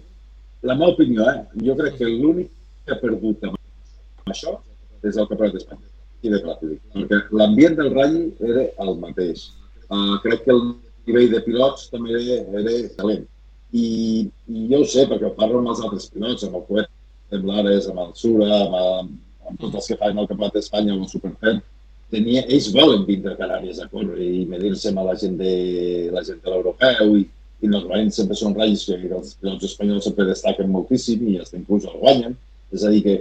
la 0.62 0.78
meva 0.78 0.92
opinió, 0.94 1.26
eh? 1.30 1.42
jo 1.66 1.74
crec 1.80 1.98
que 1.98 2.10
l'únic 2.10 2.50
que 2.84 2.94
ha 2.94 3.02
perdut 3.02 3.50
amb 3.50 4.30
això 4.30 4.56
és 5.04 5.18
el 5.18 5.28
Campionat 5.30 5.58
d'Espanya 5.58 5.90
i 6.24 6.32
de 6.32 6.40
Platí, 6.40 6.78
perquè 6.94 7.20
l'ambient 7.36 7.74
del 7.76 7.92
ratll 7.92 8.20
era 8.48 8.64
el 8.86 8.94
mateix. 9.02 9.50
Uh, 9.92 10.16
crec 10.24 10.46
que 10.46 10.54
el 10.54 10.62
nivell 11.04 11.34
de 11.34 11.42
pilots 11.44 11.90
també 11.92 12.14
era, 12.16 12.38
era 12.62 12.76
talent 12.96 13.26
i, 13.74 13.86
i 14.54 14.66
jo 14.70 14.82
ho 14.82 14.88
sé, 14.88 15.04
perquè 15.10 15.32
parlo 15.34 15.60
amb 15.60 15.72
els 15.72 15.82
altres 15.82 16.06
pilots, 16.12 16.46
amb 16.46 16.60
el 16.60 16.66
Coet, 16.68 16.90
amb 17.34 17.46
l'Ares, 17.50 17.88
amb 17.90 18.02
el 18.04 18.12
Sura, 18.18 18.50
amb, 18.60 18.76
amb, 18.80 19.14
amb 19.50 19.62
tots 19.62 19.80
els 19.80 19.88
que 19.90 19.98
fan 20.00 20.20
el 20.20 20.28
Campionat 20.30 20.58
d'Espanya 20.58 20.94
o 20.94 21.00
el 21.02 21.08
Superfem, 21.10 21.58
tenia, 22.14 22.44
ells 22.46 22.70
volen 22.76 23.02
vindre 23.08 23.34
a 23.34 23.40
Canàries 23.40 23.80
a 23.82 23.88
córrer 23.90 24.22
i 24.22 24.44
medir-se 24.50 24.92
amb 24.92 25.02
la 25.08 25.16
gent 25.18 25.34
de 25.40 25.54
la 26.14 26.22
gent 26.26 26.38
de 26.44 26.52
l'europeu 26.52 27.16
i, 27.18 27.26
i 27.64 27.72
normalment 27.72 28.14
sempre 28.14 28.38
són 28.38 28.54
ratllis 28.54 28.86
que 28.86 29.00
els 29.08 29.34
pilots 29.40 29.66
espanyols 29.70 30.06
sempre 30.06 30.28
destaquen 30.30 30.70
moltíssim 30.70 31.26
i 31.32 31.38
els 31.42 31.54
inclús 31.58 31.88
el 31.90 31.98
guanyen. 31.98 32.38
És 32.74 32.86
a 32.86 32.94
dir, 32.94 33.02
que, 33.02 33.16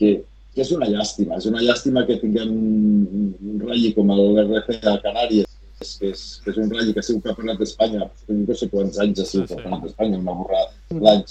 que, 0.00 0.12
que 0.52 0.64
és 0.66 0.74
una 0.76 0.90
llàstima, 0.90 1.40
és 1.40 1.48
una 1.48 1.64
llàstima 1.64 2.04
que 2.08 2.20
tinguem 2.20 2.52
un 2.52 3.64
ratlli 3.64 3.94
com 3.96 4.12
l'RC 4.12 4.82
a 4.82 4.98
Canàries 5.06 5.53
és, 5.84 5.94
que 6.00 6.12
és, 6.14 6.22
que 6.44 6.52
és 6.52 6.60
un 6.60 6.70
ratll 6.72 6.92
que 6.92 7.02
ha 7.02 7.06
sigut 7.06 7.26
campionat 7.30 7.60
d'Espanya, 7.60 8.10
no 8.42 8.58
sé 8.58 8.70
quants 8.72 9.00
anys 9.04 9.22
ha 9.22 9.26
sigut 9.30 9.48
sí, 9.48 9.54
sí. 9.54 9.56
campionat 9.56 9.84
d'Espanya, 9.86 10.22
m'ha 10.24 10.38
borrat 10.40 10.94
l'any, 11.08 11.24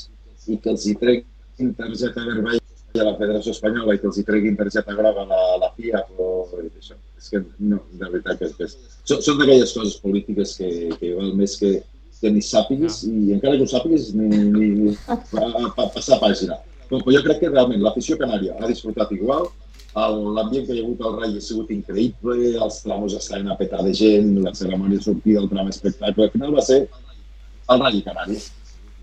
i 0.53 0.59
que 0.63 0.73
els 0.73 0.85
hi 0.89 0.97
treguin 1.01 1.73
targeta 1.79 2.25
vermella 2.27 2.61
a 3.01 3.07
la 3.07 3.15
Federació 3.17 3.53
Espanyola 3.55 3.95
i 3.95 4.01
que 4.01 4.09
els 4.09 4.19
hi 4.19 4.25
treguin 4.27 4.57
targeta 4.59 4.93
groga 4.97 5.23
a 5.23 5.29
la, 5.29 5.41
la 5.63 5.69
FIA, 5.77 6.03
però 6.11 6.27
això, 6.61 6.97
és 7.17 7.31
que 7.31 7.41
no, 7.71 7.79
de 7.97 8.09
veritat 8.11 8.41
que, 8.41 8.51
que 8.59 8.67
és, 8.67 8.75
són, 9.01 9.23
són 9.25 9.39
d'aquelles 9.39 9.73
coses 9.73 9.97
polítiques 10.03 10.53
que, 10.59 10.69
que 10.99 11.15
val 11.17 11.33
més 11.39 11.57
que, 11.61 11.73
que 12.19 12.31
ni 12.35 12.43
sàpigues, 12.45 13.01
no. 13.07 13.23
i 13.25 13.33
encara 13.37 13.57
que 13.57 13.65
ho 13.65 13.71
sàpigues, 13.71 14.11
ni, 14.17 14.29
ni, 14.29 14.69
ni 14.77 14.93
a, 15.07 15.17
a, 15.17 15.65
a 15.73 15.89
passar 15.95 16.21
pàgina. 16.21 16.59
Però, 16.85 16.99
però 16.99 17.15
jo 17.17 17.23
crec 17.25 17.41
que 17.41 17.51
realment 17.51 17.81
l'afició 17.81 18.19
canària 18.21 18.59
ha 18.59 18.69
disfrutat 18.69 19.15
igual, 19.17 19.49
l'ambient 19.95 20.65
que 20.65 20.73
hi 20.73 20.81
ha 20.81 20.83
hagut 20.87 21.01
al 21.05 21.19
Rai 21.21 21.37
ha 21.37 21.43
sigut 21.43 21.69
increïble, 21.73 22.35
els 22.65 22.81
tramos 22.81 23.13
estaven 23.13 23.51
a 23.51 23.57
petar 23.59 23.83
de 23.85 23.93
gent, 23.93 24.33
la 24.41 24.53
cerimònia 24.57 24.97
de 24.97 25.05
sortida, 25.05 25.43
tram 25.51 25.69
espectacle, 25.69 26.25
al 26.25 26.33
final 26.33 26.55
va 26.55 26.65
ser 26.65 26.79
el 27.69 27.83
Rai 27.83 28.01
Canari, 28.05 28.39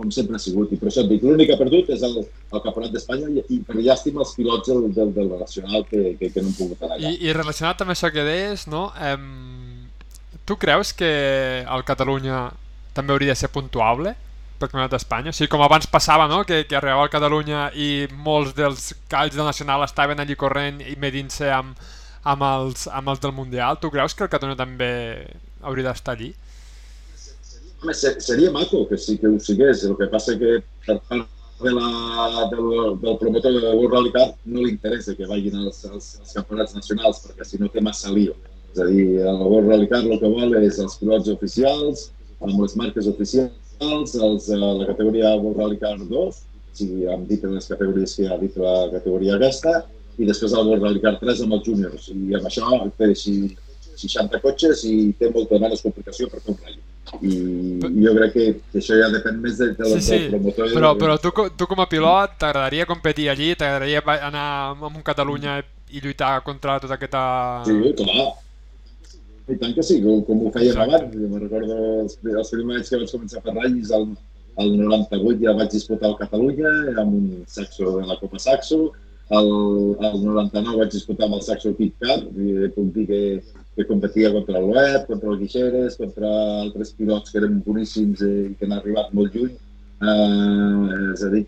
com 0.00 0.10
sempre 0.10 0.38
ha 0.38 0.42
sigut. 0.42 0.72
I 0.72 0.78
per 0.80 0.88
això 0.90 1.04
et 1.04 1.10
dic, 1.12 1.22
l'únic 1.26 1.50
que 1.50 1.56
ha 1.56 1.60
perdut 1.60 1.92
és 1.94 2.02
el, 2.06 2.16
el 2.24 2.62
Campionat 2.64 2.94
d'Espanya 2.96 3.28
i, 3.30 3.44
i 3.56 3.60
per 3.66 3.76
llàstima 3.78 4.24
els 4.24 4.32
pilots 4.36 4.70
del, 4.70 4.88
del, 4.96 5.12
del 5.16 5.30
relacional 5.34 5.84
que, 5.90 6.16
que, 6.18 6.32
que 6.32 6.42
no 6.42 6.50
han 6.50 6.56
pogut 6.58 6.82
anar 6.86 6.98
allà. 6.98 7.12
I, 7.12 7.20
I 7.28 7.36
relacionat 7.36 7.84
amb 7.84 7.94
això 7.94 8.10
que 8.14 8.24
deies, 8.26 8.66
no? 8.72 8.88
Um, 8.96 9.86
tu 10.48 10.56
creus 10.58 10.94
que 10.96 11.12
el 11.62 11.86
Catalunya 11.86 12.48
també 12.96 13.14
hauria 13.14 13.36
de 13.36 13.42
ser 13.42 13.52
puntuable? 13.54 14.16
Pel 14.60 14.70
Campionat 14.70 14.92
d'Espanya. 14.92 15.32
O 15.32 15.36
sigui, 15.36 15.50
com 15.52 15.64
abans 15.64 15.88
passava, 15.90 16.28
no?, 16.30 16.42
que, 16.48 16.62
que 16.68 16.76
arribava 16.78 17.08
a 17.08 17.12
Catalunya 17.12 17.70
i 17.74 17.88
molts 18.26 18.52
dels 18.58 18.92
calls 19.12 19.34
del 19.36 19.48
Nacional 19.48 19.84
estaven 19.86 20.20
allí 20.20 20.36
corrent 20.38 20.82
i 20.84 20.94
medint-se 21.00 21.50
amb, 21.56 21.80
amb, 22.22 22.46
els, 22.46 22.86
amb 22.92 23.12
els 23.12 23.24
del 23.24 23.34
Mundial. 23.36 23.80
Tu 23.80 23.90
creus 23.90 24.14
que 24.14 24.26
el 24.28 24.32
Catalunya 24.32 24.60
també 24.60 24.92
hauria 25.64 25.90
d'estar 25.90 26.16
allí? 26.16 26.32
Home, 27.80 27.96
seria 27.96 28.52
maco 28.52 28.84
que 28.88 28.98
sí 29.00 29.16
que 29.18 29.28
ho 29.28 29.38
sigués. 29.40 29.86
El 29.88 29.96
que 29.96 30.10
passa 30.12 30.36
que 30.38 30.58
per 30.86 31.00
part 31.08 31.36
de 31.60 31.72
la, 31.76 32.48
del, 32.52 33.00
del 33.00 33.18
promotor 33.20 33.52
de 33.52 33.72
World 33.72 33.92
Rally 33.92 34.12
Car 34.12 34.28
no 34.44 34.62
li 34.64 34.70
interessa 34.76 35.14
que 35.16 35.28
vagin 35.28 35.58
als, 35.60 35.82
als, 35.88 36.14
als 36.20 36.32
campionats 36.36 36.76
nacionals 36.76 37.20
perquè 37.24 37.44
si 37.44 37.60
no 37.60 37.68
té 37.72 37.82
massa 37.84 38.12
lío. 38.12 38.36
És 38.72 38.80
a 38.80 38.86
dir, 38.88 39.06
el 39.20 39.42
World 39.44 39.68
Rally 39.68 39.88
Car 39.90 40.00
el 40.04 40.20
que 40.20 40.30
vol 40.30 40.56
és 40.60 40.78
els 40.80 40.96
pilots 41.00 41.28
oficials, 41.32 42.08
amb 42.40 42.60
les 42.62 42.76
marques 42.80 43.08
oficials, 43.10 43.59
els, 43.80 44.14
els, 44.14 44.48
uh, 44.52 44.60
la 44.80 44.88
categoria 44.88 45.34
World 45.36 45.58
Rally 45.58 45.78
Car 45.80 45.96
2, 45.98 46.12
o 46.12 46.76
sigui, 46.76 47.06
hem 47.10 47.24
dit 47.28 47.42
les 47.44 47.70
categories 47.72 48.14
que 48.16 48.28
ha 48.28 48.38
dit 48.40 48.56
la 48.60 48.74
categoria 48.92 49.38
aquesta, 49.38 49.80
i 50.20 50.28
després 50.28 50.52
el 50.52 50.68
World 50.68 50.86
Rally 50.86 51.02
Car 51.02 51.16
3 51.22 51.42
amb 51.46 51.56
els 51.58 51.66
júniors. 51.66 52.10
I 52.12 52.36
amb 52.38 52.46
això 52.50 52.68
té 53.00 53.10
60 53.14 54.40
cotxes 54.44 54.84
i 54.88 55.10
té 55.18 55.32
molta 55.34 55.60
menys 55.60 55.84
complicació 55.84 56.28
per 56.30 56.42
fer 56.44 56.54
un 56.54 56.60
rally. 56.62 56.80
I 57.26 58.04
jo 58.04 58.12
crec 58.14 58.32
que, 58.36 58.44
que 58.70 58.78
això 58.78 58.96
ja 59.00 59.08
depèn 59.10 59.40
més 59.42 59.56
de, 59.58 59.72
de, 59.74 59.88
sí, 59.96 60.00
sí. 60.04 60.18
del 60.28 60.36
promotor. 60.36 60.76
Però, 60.76 60.92
però 61.00 61.16
tu, 61.18 61.32
tu 61.58 61.66
com 61.70 61.82
a 61.82 61.88
pilot 61.90 62.36
t'agradaria 62.38 62.86
competir 62.86 63.26
allí? 63.32 63.50
T'agradaria 63.58 64.04
anar 64.28 64.46
amb 64.76 64.92
un 64.92 65.02
Catalunya 65.06 65.58
i 65.90 66.04
lluitar 66.04 66.36
contra 66.46 66.78
tota 66.78 66.94
aquesta... 67.00 67.24
Sí, 67.66 67.74
clar 67.98 68.30
i 69.52 69.58
tant 69.60 69.76
que 69.76 69.84
sí, 69.86 70.00
com, 70.04 70.24
com 70.26 70.42
ho 70.46 70.50
fèiem 70.54 70.74
Exacte. 70.74 70.96
abans. 70.96 71.14
Jo 71.20 71.28
me 71.30 71.42
recordo 71.42 71.78
els, 72.02 72.18
els 72.32 72.52
primers 72.54 72.90
que 72.90 73.00
vaig 73.02 73.14
començar 73.14 73.40
a 73.40 73.44
fer 73.46 73.54
ratllis, 73.56 73.92
el, 73.96 74.10
el 74.64 74.74
98 74.80 75.44
ja 75.44 75.54
vaig 75.60 75.70
disputar 75.74 76.10
el 76.10 76.18
Catalunya 76.18 76.74
amb 77.02 77.14
un 77.20 77.30
saxo 77.46 77.96
de 77.98 78.04
la 78.08 78.18
Copa 78.20 78.42
Saxo, 78.42 78.90
el, 79.30 79.48
el 80.08 80.20
99 80.24 80.82
vaig 80.82 80.92
disputar 80.92 81.28
amb 81.28 81.38
el 81.38 81.42
Saxo 81.46 81.72
Pit 81.78 81.96
Car, 82.02 82.18
i 82.18 82.70
puc 82.74 82.92
dir 82.96 83.06
que, 83.10 83.22
que 83.76 83.86
competia 83.88 84.32
contra 84.34 84.58
el 84.58 84.70
Web, 84.74 85.06
contra 85.06 85.30
el 85.30 85.40
Guixeres, 85.42 85.98
contra 86.00 86.30
altres 86.66 86.94
pilots 86.98 87.30
que 87.30 87.38
eren 87.42 87.60
boníssims 87.66 88.24
i 88.26 88.54
que 88.58 88.66
han 88.66 88.78
arribat 88.78 89.12
molt 89.16 89.36
lluny. 89.36 89.52
Uh, 90.00 91.12
és 91.12 91.22
a 91.26 91.28
dir, 91.28 91.44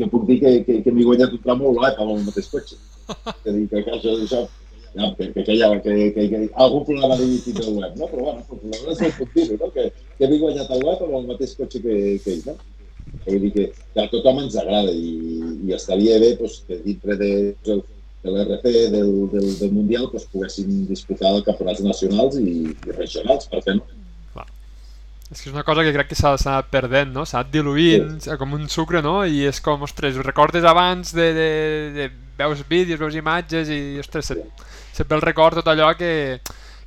jo 0.00 0.06
puc 0.08 0.24
dir 0.28 0.38
que, 0.40 0.52
que, 0.64 0.78
que 0.86 0.92
m'he 0.94 1.04
guanyat 1.04 1.34
un 1.36 1.42
tram 1.44 1.60
molt 1.60 1.82
amb 1.90 2.14
el 2.14 2.22
mateix 2.24 2.48
cotxe. 2.48 2.78
És 3.10 3.46
a 3.46 3.52
dir, 3.52 3.66
que 3.68 3.82
això, 3.84 4.14
això 4.16 4.46
ja, 4.94 5.14
que, 5.16 5.30
que, 5.32 5.44
que, 5.44 5.54
hi 5.54 5.62
ha, 5.62 5.70
que, 5.82 5.94
que, 6.14 6.26
que, 6.32 6.40
algun 6.64 6.84
problema 6.88 7.16
de 7.16 7.26
líquid 7.26 7.60
del 7.60 7.76
web, 7.76 7.94
no? 7.96 8.08
Però 8.10 8.26
bueno, 8.26 8.42
el 8.42 8.58
problema 8.58 8.94
és 8.94 9.04
el 9.06 9.14
continu, 9.18 9.58
no? 9.60 9.70
Que, 9.74 9.86
que 10.18 10.26
he 10.26 10.40
guanyat 10.40 10.74
el 10.76 10.84
web 10.88 11.06
amb 11.06 11.16
el 11.20 11.30
mateix 11.30 11.54
cotxe 11.58 11.82
que, 11.84 11.96
que 12.24 12.34
ell, 12.34 12.42
no? 12.48 12.56
Vull 13.26 13.40
dir 13.46 13.52
que, 13.54 13.68
que 13.94 14.02
a 14.02 14.10
tothom 14.10 14.42
ens 14.44 14.58
agrada 14.58 14.92
i, 14.94 15.14
i 15.66 15.74
estaria 15.76 16.18
bé 16.22 16.34
pues, 16.38 16.60
que 16.66 16.80
dintre 16.84 17.16
de, 17.20 17.30
de 17.66 17.78
l'RP, 18.30 18.74
del, 18.96 19.14
del, 19.32 19.48
del 19.62 19.72
Mundial, 19.72 20.10
pues, 20.12 20.26
poguessin 20.32 20.84
disputar 20.90 21.34
els 21.36 21.46
campionats 21.46 21.82
nacionals 21.86 22.38
i, 22.42 22.74
i 22.74 22.98
regionals, 22.98 23.50
per 23.50 23.64
què 23.66 23.78
no? 23.78 23.88
És 25.30 25.38
que 25.38 25.46
és 25.46 25.54
una 25.54 25.62
cosa 25.62 25.84
que 25.86 25.92
crec 25.94 26.08
que 26.10 26.16
s'ha 26.18 26.32
anat 26.34 26.72
perdent, 26.72 27.12
no? 27.14 27.22
S'ha 27.22 27.38
anat 27.38 27.52
diluint 27.54 28.16
sí. 28.24 28.32
com 28.38 28.56
un 28.56 28.66
sucre, 28.68 28.98
no? 29.04 29.20
I 29.22 29.44
és 29.46 29.60
com, 29.62 29.84
ostres, 29.86 30.18
ho 30.18 30.24
recordes 30.26 30.66
abans 30.66 31.14
de, 31.14 31.28
de, 31.36 31.50
de 31.94 32.06
veus 32.40 32.64
vídeos, 32.66 32.98
veus 32.98 33.14
imatges 33.14 33.70
i, 33.70 33.78
ostres, 34.02 34.32
sempre 34.92 35.18
el 35.18 35.22
record 35.24 35.60
tot 35.60 35.70
allò 35.72 35.92
que, 35.98 36.40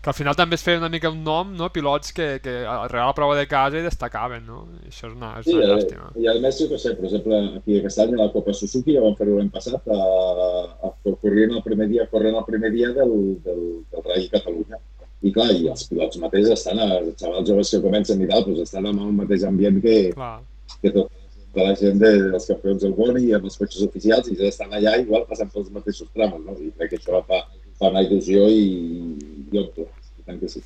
que 0.04 0.12
al 0.12 0.18
final 0.18 0.36
també 0.36 0.58
es 0.60 0.64
feia 0.66 0.82
una 0.82 0.89
mica 0.91 1.08
un 1.14 1.22
nom, 1.24 1.54
no? 1.56 1.70
pilots 1.72 2.12
que, 2.12 2.26
que 2.43 2.54
arribaven 2.68 3.06
a 3.06 3.12
la 3.14 3.16
prova 3.16 3.38
de 3.39 3.45
casa 3.47 3.80
i 3.80 3.84
destacaven, 3.86 4.43
no? 4.43 4.66
I 4.84 4.89
això 4.89 5.08
és 5.08 5.14
una, 5.16 5.30
és 5.39 5.47
una 5.47 5.62
sí, 5.62 5.70
llàstima. 5.70 6.10
I 6.20 6.28
a 6.28 6.34
més, 6.43 6.60
jo 6.60 6.68
que 6.74 6.80
sé, 6.84 6.91
per 6.97 7.08
exemple, 7.08 7.39
aquí 7.62 7.80
a 7.80 8.08
la 8.20 8.28
Copa 8.34 8.51
Suzuki, 8.58 8.97
ja 8.97 9.06
vam 9.06 9.16
fer-ho 9.16 9.38
l'any 9.38 9.54
passat, 9.54 9.88
a, 9.88 10.01
a, 10.49 10.89
a, 10.89 10.91
corrent 11.24 11.56
el 11.56 11.64
primer 11.64 11.88
dia, 11.88 12.10
corrent 12.12 12.36
el 12.36 12.43
primer 12.49 12.74
dia 12.76 12.91
del, 12.99 13.16
del, 13.47 13.64
del 13.88 14.06
Rally 14.10 14.28
Catalunya. 14.36 14.82
I 15.24 15.32
clar, 15.32 15.49
i 15.56 15.72
els 15.72 15.88
pilots 15.88 16.20
mateixos 16.20 16.58
estan, 16.58 16.84
els 16.84 17.16
xavals 17.16 17.47
joves 17.47 17.72
que 17.72 17.84
comencen 17.88 18.20
i 18.20 18.28
tal, 18.28 18.43
doncs 18.43 18.66
estan 18.68 18.91
amb 18.91 19.08
el 19.08 19.18
mateix 19.24 19.47
ambient 19.47 19.80
que, 19.86 19.97
clar. 20.12 20.41
que 20.82 20.91
tot. 20.91 21.20
de 21.54 21.64
la 21.64 21.76
gent 21.80 21.99
de, 22.01 22.10
dels 22.34 22.47
campions 22.49 22.82
del 22.82 22.95
món 22.97 23.18
i 23.22 23.28
amb 23.38 23.43
els 23.45 23.56
cotxes 23.62 23.86
oficials 23.86 24.28
i 24.28 24.36
ja 24.39 24.47
estan 24.49 24.72
allà 24.74 24.97
igual 24.99 25.24
passant 25.30 25.51
pels 25.54 25.70
mateixos 25.72 26.10
trams, 26.12 26.41
no? 26.43 26.56
I 26.58 26.72
crec 26.74 26.95
que 26.95 26.97
això 26.97 27.22
fa, 27.28 27.43
fa 27.80 27.91
una 27.93 28.03
il·lusió 28.05 28.45
i, 28.49 28.67
i 29.51 29.61
omple, 29.61 29.88
i 30.19 30.28
tant 30.28 30.39
que 30.41 30.51
sí. 30.51 30.61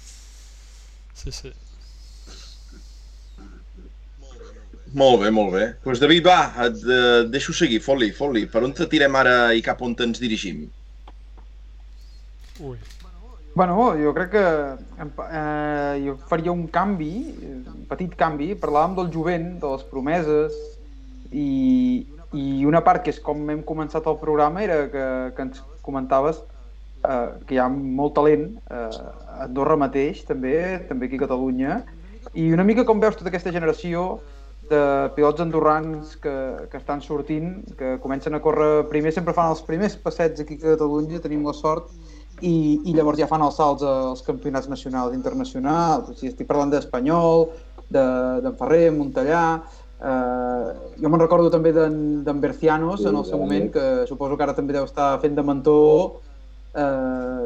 Sí, 1.17 1.33
sí. 1.33 1.53
Molt 4.97 5.21
bé, 5.21 5.31
molt 5.35 5.51
bé. 5.53 5.63
Doncs 5.67 5.83
pues 5.83 6.01
David, 6.01 6.25
va, 6.25 6.39
et, 6.65 6.83
eh, 6.87 7.23
deixo 7.31 7.53
seguir, 7.53 7.81
fot-li, 7.83 8.11
fot-li. 8.15 8.45
Per 8.49 8.63
on 8.63 8.73
te 8.73 8.87
tirem 8.89 9.15
ara 9.19 9.53
i 9.53 9.63
cap 9.65 9.81
on 9.83 9.95
ens 10.05 10.21
dirigim? 10.23 10.67
Ui. 12.63 12.77
Bueno, 13.57 13.75
jo 13.97 14.13
crec 14.13 14.31
que 14.35 14.45
eh, 14.45 15.93
jo 16.05 16.15
faria 16.29 16.51
un 16.53 16.67
canvi, 16.69 17.13
un 17.73 17.85
petit 17.89 18.13
canvi. 18.15 18.51
Parlàvem 18.55 18.95
del 18.99 19.11
jovent, 19.13 19.47
de 19.59 19.71
les 19.73 19.85
promeses, 19.91 20.53
i, 21.31 22.05
i 22.33 22.65
una 22.65 22.83
part 22.85 23.03
que 23.03 23.11
és 23.11 23.19
com 23.23 23.49
hem 23.49 23.63
començat 23.65 24.05
el 24.07 24.19
programa 24.21 24.63
era 24.63 24.85
que, 24.93 25.07
que 25.35 25.47
ens 25.49 25.63
comentaves 25.81 26.39
eh, 27.07 27.27
que 27.47 27.55
hi 27.55 27.61
ha 27.63 27.67
molt 27.71 28.15
talent 28.17 28.49
eh, 28.69 28.87
a 28.87 29.45
Andorra 29.47 29.77
mateix, 29.79 30.23
també, 30.27 30.57
també 30.89 31.07
aquí 31.07 31.19
a 31.19 31.25
Catalunya, 31.25 31.81
i 32.35 32.51
una 32.53 32.65
mica 32.67 32.85
com 32.85 32.99
veus 32.99 33.15
tota 33.15 33.31
aquesta 33.31 33.53
generació 33.55 34.19
de 34.67 34.81
pilots 35.15 35.39
andorrans 35.39 36.17
que, 36.19 36.35
que 36.71 36.77
estan 36.77 37.01
sortint, 37.01 37.61
que 37.79 37.95
comencen 38.03 38.35
a 38.35 38.41
córrer 38.43 38.87
primer, 38.91 39.13
sempre 39.15 39.33
fan 39.33 39.53
els 39.53 39.63
primers 39.63 39.95
passets 40.03 40.43
aquí 40.43 40.59
a 40.59 40.73
Catalunya, 40.73 41.21
tenim 41.23 41.45
la 41.47 41.55
sort, 41.55 41.93
i, 42.41 42.81
i 42.85 42.93
llavors 42.93 43.17
ja 43.17 43.29
fan 43.29 43.45
els 43.45 43.57
salts 43.57 43.85
als 43.87 44.21
campionats 44.27 44.67
nacionals 44.69 45.13
i 45.13 45.17
internacionals. 45.17 46.11
O 46.11 46.17
sigui, 46.17 46.33
estic 46.33 46.49
parlant 46.49 46.73
d'Espanyol, 46.73 47.47
d'en 47.89 48.45
de, 48.45 48.55
Ferrer, 48.59 48.87
Montellà... 48.95 49.43
Eh, 49.97 50.65
jo 51.01 51.09
me'n 51.09 51.21
recordo 51.23 51.49
també 51.49 51.71
d'en 51.73 52.41
Bercianos 52.41 52.99
sí, 53.01 53.07
en 53.09 53.15
el 53.17 53.23
seu 53.25 53.39
moment, 53.41 53.71
que 53.73 54.05
suposo 54.05 54.35
que 54.37 54.45
ara 54.45 54.53
també 54.53 54.75
deu 54.75 54.85
estar 54.85 55.15
fent 55.23 55.33
de 55.33 55.41
mentor. 55.41 56.19
Eh, 56.77 57.43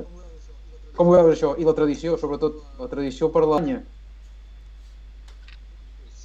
com 0.97 1.09
ho 1.09 1.15
veus 1.15 1.33
això? 1.33 1.55
I 1.57 1.67
la 1.67 1.75
tradició, 1.77 2.17
sobretot, 2.19 2.61
la 2.79 2.89
tradició 2.91 3.31
per 3.33 3.45
l'any. 3.47 3.73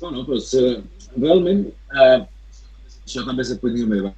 Bueno, 0.00 0.26
doncs, 0.28 0.52
eh, 0.60 0.76
realment, 1.16 1.66
eh, 1.70 2.20
això 3.06 3.24
també 3.24 3.46
és 3.46 3.54
opinió 3.56 3.88
meva 3.88 4.12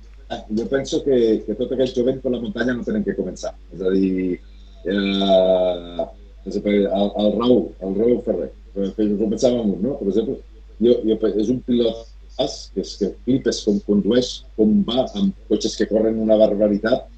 jo 0.51 0.67
penso 0.69 1.03
que, 1.05 1.43
que 1.47 1.57
tot 1.57 1.73
aquest 1.73 1.97
jovent 1.97 2.21
per 2.21 2.33
la 2.33 2.41
muntanya 2.43 2.77
no 2.77 2.85
tenen 2.85 3.05
que 3.05 3.17
començar. 3.17 3.55
És 3.73 3.81
a 3.81 3.93
dir, 3.95 4.37
eh, 4.85 6.07
el, 6.45 7.11
el 7.23 7.33
Raúl, 7.39 7.65
el 7.81 7.97
Raúl 7.97 8.21
Ferrer, 8.27 8.51
que 8.75 9.09
començàvem 9.23 9.63
amb 9.63 9.75
un, 9.77 9.83
no? 9.87 9.97
Per 10.01 10.11
exemple, 10.11 10.39
jo, 10.85 10.99
jo, 11.05 11.19
és 11.33 11.53
un 11.55 11.63
pilot 11.67 12.05
que, 12.37 12.85
és, 12.85 12.93
que 13.01 13.13
flipes 13.25 13.63
com 13.67 13.81
condueix, 13.87 14.33
com 14.57 14.77
va 14.89 15.07
amb 15.19 15.49
cotxes 15.49 15.79
que 15.79 15.89
corren 15.91 16.21
una 16.23 16.39
barbaritat 16.39 17.09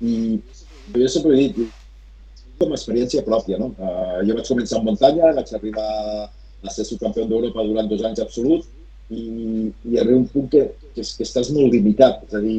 i 0.00 0.38
jo 0.94 1.08
sempre 1.08 1.36
he 1.36 1.48
dit, 1.48 1.78
com 2.60 2.74
a 2.74 2.76
experiència 2.76 3.24
pròpia, 3.24 3.58
no? 3.60 3.70
Uh, 3.78 4.20
jo 4.28 4.36
vaig 4.36 4.48
començar 4.48 4.80
en 4.80 4.86
muntanya, 4.90 5.32
vaig 5.36 5.54
arribar 5.56 5.88
a 6.60 6.74
ser 6.74 6.84
subcampió 6.84 7.24
d'Europa 7.28 7.64
durant 7.64 7.88
dos 7.88 8.02
anys 8.04 8.20
absolut 8.20 8.66
i, 9.10 9.70
i 9.88 9.98
arriba 9.98 10.18
un 10.18 10.26
punt 10.28 10.50
que, 10.52 10.66
que, 10.94 11.02
que 11.02 11.24
estàs 11.24 11.48
molt 11.56 11.72
limitat, 11.72 12.20
és 12.28 12.36
a 12.36 12.42
dir, 12.44 12.58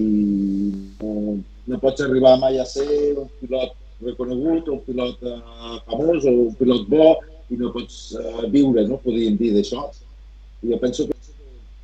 no, 1.03 1.37
no 1.69 1.81
pots 1.83 2.03
arribar 2.03 2.33
mai 2.41 2.57
a 2.59 2.65
ser 2.67 2.87
un 3.13 3.29
pilot 3.39 3.77
reconegut, 4.01 4.67
o 4.67 4.79
un 4.79 4.81
pilot 4.87 5.21
uh, 5.29 5.77
famós, 5.85 6.25
o 6.25 6.33
un 6.47 6.57
pilot 6.59 6.89
bo, 6.89 7.11
i 7.51 7.59
no 7.59 7.69
pots 7.75 8.01
uh, 8.17 8.47
viure, 8.49 8.87
no? 8.89 8.97
Podríem 9.03 9.37
dir 9.39 9.51
d'això. 9.53 9.85
I 10.63 10.71
jo 10.71 10.79
penso 10.81 11.05
que, 11.07 11.19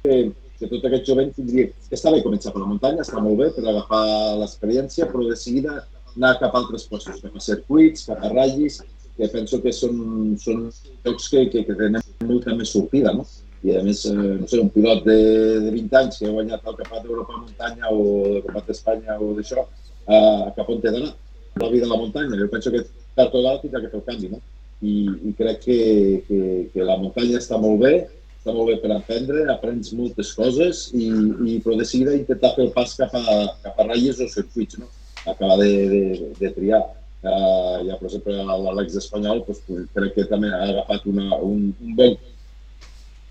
que, 0.04 0.18
que 0.58 0.72
tot 0.72 0.90
aquest 0.90 1.06
jovent 1.12 1.30
tindria... 1.36 1.70
Està 1.94 2.12
bé 2.14 2.24
començar 2.26 2.54
per 2.56 2.64
la 2.64 2.72
muntanya, 2.72 3.06
està 3.06 3.22
molt 3.22 3.38
bé 3.44 3.52
per 3.56 3.66
agafar 3.68 4.04
l'experiència, 4.42 5.08
però 5.12 5.28
de 5.28 5.38
seguida 5.38 5.78
anar 6.18 6.38
cap 6.42 6.56
a 6.56 6.62
altres 6.62 6.88
coses, 6.92 7.22
cap 7.24 7.36
a 7.36 7.44
circuits, 7.44 8.06
cap 8.10 8.24
a 8.24 8.32
ratllis, 8.34 8.82
que 9.18 9.30
penso 9.34 9.62
que 9.64 9.74
són, 9.74 10.00
són 10.42 10.68
jocs 11.06 11.30
que, 11.34 11.48
que, 11.54 11.64
que 11.66 11.78
tenen 11.78 12.04
molta 12.28 12.54
més 12.58 12.74
sortida, 12.76 13.14
no? 13.18 13.26
i 13.66 13.74
a 13.76 13.84
més, 13.84 14.04
eh, 14.06 14.14
no 14.14 14.48
sé, 14.48 14.60
un 14.62 14.70
pilot 14.74 15.04
de, 15.06 15.18
de 15.66 15.72
20 15.74 15.98
anys 16.00 16.20
que 16.20 16.28
ha 16.28 16.34
guanyat 16.36 16.68
el 16.68 16.76
Campionat 16.78 17.08
d'Europa 17.08 17.34
a 17.34 17.40
muntanya 17.42 17.90
o 17.90 18.04
el 18.28 18.36
Campionat 18.44 18.70
d'Espanya 18.70 19.18
o 19.18 19.32
d'això, 19.38 19.64
eh, 20.06 20.44
cap 20.58 20.70
on 20.70 20.84
té 20.84 20.94
d'anar? 20.94 21.16
La 21.58 21.72
vida 21.74 21.88
de 21.88 21.90
la 21.90 21.98
muntanya. 21.98 22.38
Jo 22.38 22.50
penso 22.52 22.72
que 22.74 22.84
tard 23.18 23.34
o 23.34 23.42
d'alt 23.42 23.66
tindrà 23.66 23.82
que 23.82 23.90
fer 23.90 24.00
el 24.00 24.06
canvi, 24.06 24.30
no? 24.36 24.42
I, 24.86 24.94
i 25.26 25.34
crec 25.40 25.64
que, 25.64 25.80
que, 26.28 26.42
que 26.74 26.86
la 26.86 27.00
muntanya 27.02 27.42
està 27.42 27.58
molt 27.58 27.82
bé, 27.82 27.94
està 28.38 28.54
molt 28.54 28.70
bé 28.70 28.78
per 28.84 28.94
aprendre, 28.94 29.48
aprens 29.50 29.90
moltes 29.98 30.36
coses, 30.38 30.86
i, 30.94 31.10
i 31.50 31.58
però 31.66 31.80
de 31.80 31.88
seguida 31.90 32.14
intentar 32.16 32.54
fer 32.56 32.68
el 32.68 32.76
pas 32.78 32.94
cap 33.00 33.18
a, 33.18 33.26
cap 33.66 33.82
a 33.82 33.88
ratlles 33.90 34.22
o 34.22 34.30
circuits, 34.30 34.78
no? 34.78 34.92
Acabar 35.28 35.58
de, 35.60 35.72
de, 35.92 36.32
de 36.40 36.52
triar. 36.56 36.84
Uh, 37.28 37.82
ja, 37.88 37.98
per 37.98 38.08
exemple, 38.08 38.36
l'Àlex 38.48 38.96
Espanyol 39.02 39.42
doncs, 39.48 39.64
crec 39.96 40.14
que 40.16 40.28
també 40.30 40.52
ha 40.54 40.62
agafat 40.70 41.08
una, 41.10 41.40
un, 41.44 41.72
un 41.84 41.96
bon 41.98 42.14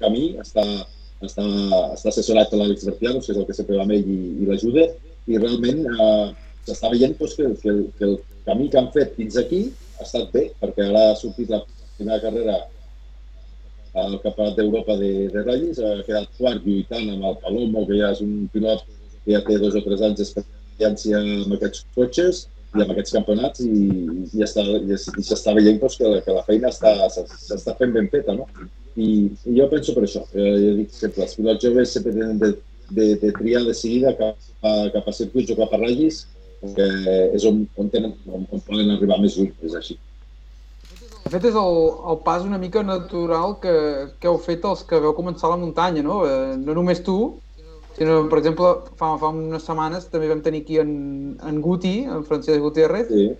camí, 0.03 0.25
està, 0.43 0.65
està, 1.25 1.45
està 1.95 2.11
assessorat 2.11 2.51
per 2.51 2.61
l'Àlex 2.61 2.85
Bertianos, 2.89 3.25
que 3.25 3.33
és 3.33 3.41
el 3.41 3.47
que 3.49 3.57
sempre 3.57 3.79
va 3.79 3.87
amb 3.87 3.95
ell 3.97 4.11
i, 4.11 4.19
i 4.43 4.49
l'ajuda, 4.49 4.89
i 5.27 5.39
realment 5.41 5.85
eh, 5.87 6.27
s'està 6.67 6.91
veient 6.93 7.15
doncs, 7.19 7.37
que, 7.39 7.49
que, 7.63 7.77
que 7.99 8.09
el 8.11 8.17
camí 8.49 8.69
que 8.71 8.81
han 8.83 8.91
fet 8.95 9.15
fins 9.17 9.39
aquí 9.41 9.63
ha 9.97 10.05
estat 10.05 10.33
bé, 10.35 10.49
perquè 10.61 10.91
ara 10.91 11.13
ha 11.13 11.19
sortit 11.19 11.53
la 11.55 11.63
primera 11.97 12.21
carrera 12.23 12.59
al 13.97 14.19
Campionat 14.21 14.59
d'Europa 14.59 14.99
de, 15.01 15.13
de 15.33 15.43
ratllis, 15.47 15.81
ha 15.81 15.95
quedat 16.05 16.29
quart 16.37 16.67
lluitant 16.67 17.09
amb 17.15 17.31
el 17.31 17.39
Palomo, 17.43 17.87
que 17.89 17.97
ja 18.03 18.13
és 18.13 18.21
un 18.25 18.45
pilot 18.53 18.85
que 19.25 19.33
ja 19.33 19.41
té 19.47 19.57
dos 19.63 19.79
o 19.79 19.83
tres 19.87 20.05
anys 20.05 20.27
d'experiència 20.79 21.18
amb 21.47 21.57
aquests 21.57 21.85
cotxes 21.97 22.47
i 22.77 22.83
amb 22.83 22.93
aquests 22.93 23.14
campionats 23.16 23.61
i, 23.64 23.74
i, 24.37 24.43
està, 24.45 24.62
i 24.62 25.24
s'està 25.24 25.55
veient 25.57 25.81
doncs, 25.81 25.97
que, 25.97 26.12
que 26.24 26.37
la 26.37 26.45
feina 26.45 26.72
s'està 26.72 27.77
fent 27.79 27.93
ben 27.95 28.09
feta. 28.12 28.35
No? 28.37 28.47
I, 28.97 29.31
I 29.47 29.59
jo 29.59 29.68
penso 29.72 29.95
per 29.95 30.05
això. 30.05 30.24
Eh, 30.35 30.57
jo 30.62 30.72
dic 30.81 30.97
que 31.01 31.12
els 31.12 31.37
pilots 31.37 31.64
joves 31.64 31.93
sempre 31.93 32.12
tenen 32.12 32.41
de, 32.43 32.53
de, 32.91 33.14
de 33.22 33.33
triar 33.39 33.64
de 33.64 33.74
seguida 33.74 34.16
cap 34.16 34.37
a, 34.62 34.91
cap 34.95 35.09
a 35.09 35.16
circuits 35.16 35.53
o 35.53 35.59
cap 35.61 35.72
a 35.72 35.81
ratllis, 35.81 36.27
que 36.77 36.91
és 37.37 37.47
on, 37.49 37.64
on, 37.77 37.89
tenen, 37.93 38.16
on, 38.27 38.45
on 38.51 38.62
poden 38.66 38.93
arribar 38.97 39.20
més 39.22 39.39
lluny, 39.39 39.53
és 39.64 39.77
així. 39.79 39.99
De 41.27 41.33
fet, 41.33 41.49
és 41.49 41.57
el, 41.59 41.81
el 42.07 42.20
pas 42.22 42.45
una 42.47 42.59
mica 42.59 42.85
natural 42.87 43.57
que, 43.62 43.74
que 44.20 44.29
heu 44.31 44.39
fet 44.43 44.64
els 44.68 44.85
que 44.87 45.01
veu 45.03 45.14
començar 45.16 45.51
la 45.51 45.59
muntanya, 45.59 46.05
no? 46.07 46.20
Eh, 46.27 46.55
no 46.61 46.77
només 46.77 47.03
tu, 47.03 47.16
sinó, 47.97 48.19
per 48.29 48.41
exemple, 48.43 48.73
fa, 49.01 49.15
fa 49.21 49.31
unes 49.33 49.65
setmanes 49.65 50.11
també 50.13 50.29
vam 50.31 50.43
tenir 50.45 50.63
aquí 50.65 50.81
en, 50.83 50.93
en 51.49 51.63
Guti, 51.65 51.97
en 52.05 52.25
Francesc 52.29 52.61
Gutiérrez, 52.61 53.09
sí. 53.09 53.31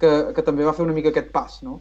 que, 0.00 0.12
que 0.36 0.44
també 0.46 0.64
va 0.66 0.74
fer 0.76 0.86
una 0.86 0.96
mica 0.96 1.12
aquest 1.12 1.30
pas, 1.34 1.60
no? 1.66 1.80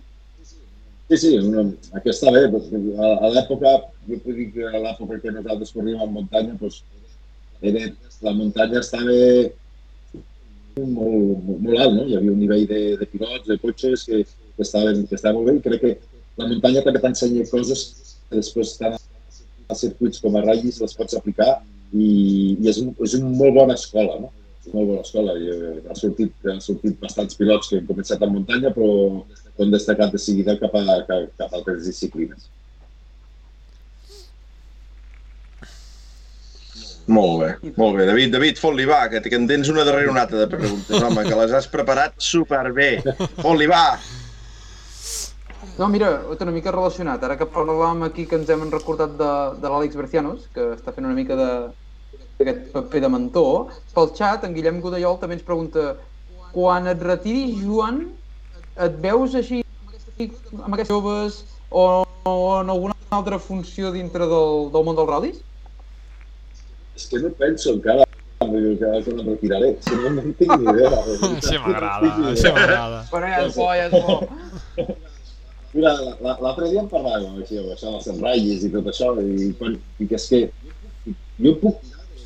Sí, 1.07 1.17
sí, 1.21 1.31
una, 1.37 1.67
aquesta 1.99 2.33
bé, 2.33 2.47
a, 2.49 3.11
a 3.27 3.29
l'època, 3.31 3.75
jo 4.09 4.17
puc 4.23 4.39
dir 4.39 4.49
que 4.55 4.65
a 4.67 4.81
l'època 4.81 5.19
que 5.21 5.33
nosaltres 5.35 5.71
corríem 5.75 6.01
en 6.01 6.15
muntanya, 6.15 6.57
doncs, 6.61 6.81
era, 7.61 7.85
la 8.25 8.33
muntanya 8.35 8.81
estava 8.81 9.13
molt, 10.81 11.45
molt, 11.45 11.61
molt 11.61 11.79
alt, 11.79 11.93
no? 11.95 12.07
Hi 12.09 12.17
havia 12.17 12.33
un 12.33 12.41
nivell 12.41 12.65
de, 12.67 12.81
de 12.99 13.07
pilots, 13.11 13.45
de 13.47 13.57
cotxes 13.61 14.03
que, 14.09 14.23
que, 14.25 14.65
estaven, 14.65 15.05
que 15.07 15.15
estaven 15.15 15.39
molt 15.39 15.51
bé 15.51 15.55
i 15.59 15.63
crec 15.69 15.83
que 15.85 15.93
la 16.41 16.49
muntanya 16.49 16.83
també 16.83 16.99
t'ensenya 17.03 17.45
coses 17.51 17.85
que 18.27 18.41
després 18.41 18.75
tant 18.81 18.97
a 18.97 19.77
circuits 19.77 20.19
com 20.21 20.35
a 20.35 20.43
ratllis 20.43 20.81
les 20.83 20.97
pots 20.97 21.15
aplicar 21.17 21.53
i, 21.91 22.09
i 22.61 22.71
és, 22.71 22.81
un, 22.81 22.91
és 23.05 23.15
una 23.19 23.31
molt 23.35 23.55
bona 23.59 23.77
escola, 23.77 24.17
no? 24.23 24.31
És 24.61 24.71
una 24.71 24.79
molt 24.79 24.91
bona 24.93 25.05
escola. 25.05 25.37
I, 25.37 25.53
eh, 25.53 25.77
ha, 25.89 25.95
sortit, 25.99 26.35
ha 26.49 26.59
sortit 26.63 26.99
bastants 27.01 27.37
pilots 27.39 27.71
que 27.71 27.81
han 27.81 27.87
començat 27.89 28.25
en 28.25 28.33
muntanya, 28.33 28.73
però 28.75 28.89
han 29.61 29.73
destacat 29.73 30.13
de 30.15 30.21
seguida 30.21 30.57
cap 30.61 30.75
a, 30.75 30.85
cap, 31.07 31.31
cap 31.39 31.49
a 31.51 31.61
altres 31.61 31.85
disciplines. 31.87 32.49
Molt 37.05 37.37
bé, 37.43 37.71
molt 37.77 37.99
bé. 37.99 38.05
David, 38.09 38.31
David, 38.33 38.57
fot-li 38.57 38.85
va, 38.89 39.03
que, 39.11 39.21
que 39.21 39.37
en 39.37 39.45
tens 39.49 39.69
una 39.69 39.85
darrere 39.85 40.09
una 40.09 40.23
altra 40.25 40.41
de 40.41 40.49
preguntes, 40.49 41.03
home, 41.05 41.25
que 41.27 41.37
les 41.37 41.53
has 41.53 41.69
preparat 41.69 42.17
superbé. 42.17 42.95
Fot-li 43.43 43.69
va! 43.69 43.85
No, 45.77 45.87
mira, 45.91 46.09
una 46.31 46.51
mica 46.55 46.71
relacionat. 46.71 47.23
Ara 47.23 47.37
que 47.39 47.47
parlàvem 47.51 48.05
aquí 48.07 48.25
que 48.29 48.37
ens 48.39 48.49
hem 48.49 48.67
recordat 48.71 49.17
de, 49.19 49.31
de 49.61 49.71
l'Àlex 49.71 49.97
Bercianos, 49.99 50.47
que 50.55 50.73
està 50.77 50.93
fent 50.95 51.07
una 51.07 51.17
mica 51.17 51.35
de 51.39 51.49
d'aquest 52.35 52.71
paper 52.73 53.01
de 53.05 53.09
mentor, 53.11 53.75
pel 53.95 54.09
xat, 54.17 54.43
en 54.43 54.55
Guillem 54.55 54.81
Godellol 54.83 55.19
també 55.21 55.37
ens 55.37 55.45
pregunta 55.47 55.93
quan 56.51 56.87
et 56.91 57.03
retiris, 57.03 57.61
Joan, 57.63 58.01
et 58.75 58.97
veus 59.03 59.35
així 59.39 59.61
amb 60.19 60.75
aquests 60.75 60.91
joves 60.91 61.39
o, 61.69 62.03
o 62.27 62.35
en 62.59 62.71
alguna 62.73 62.95
altra 63.15 63.39
funció 63.39 63.91
dintre 63.95 64.27
del, 64.31 64.67
del 64.73 64.87
món 64.87 64.99
dels 64.99 65.11
ral·lis? 65.11 65.39
És 66.95 67.07
que 67.11 67.23
no 67.23 67.31
penso 67.39 67.73
encara 67.75 68.03
que 68.39 68.47
em 68.47 69.25
retiraré. 69.25 69.73
Si 69.83 69.95
no, 69.95 70.11
no 70.15 70.23
en 70.23 70.35
tinc 70.39 70.55
ni 70.59 70.71
idea. 70.71 70.91
Sí, 71.47 71.57
m'agrada, 71.59 72.35
sí 72.35 72.51
m'agrada. 72.51 73.03
Però 73.11 73.31
ja 73.31 73.43
és 73.47 73.59
bo, 73.59 73.67
ja 73.75 73.89
és 73.89 73.95
bo. 73.95 74.85
Mira, 75.75 75.91
l'altre 76.23 76.69
dia 76.71 76.79
em 76.79 76.87
parlava 76.87 77.33
això, 77.43 77.65
això 77.73 77.91
dels 77.91 78.21
ratllis 78.21 78.63
i 78.63 78.71
tot 78.71 78.85
això, 78.87 79.09
i, 79.19 79.49
i 79.51 80.07
que 80.07 80.15
és 80.15 80.27
que 80.31 80.39
jo 81.43 81.51
puc 81.59 81.81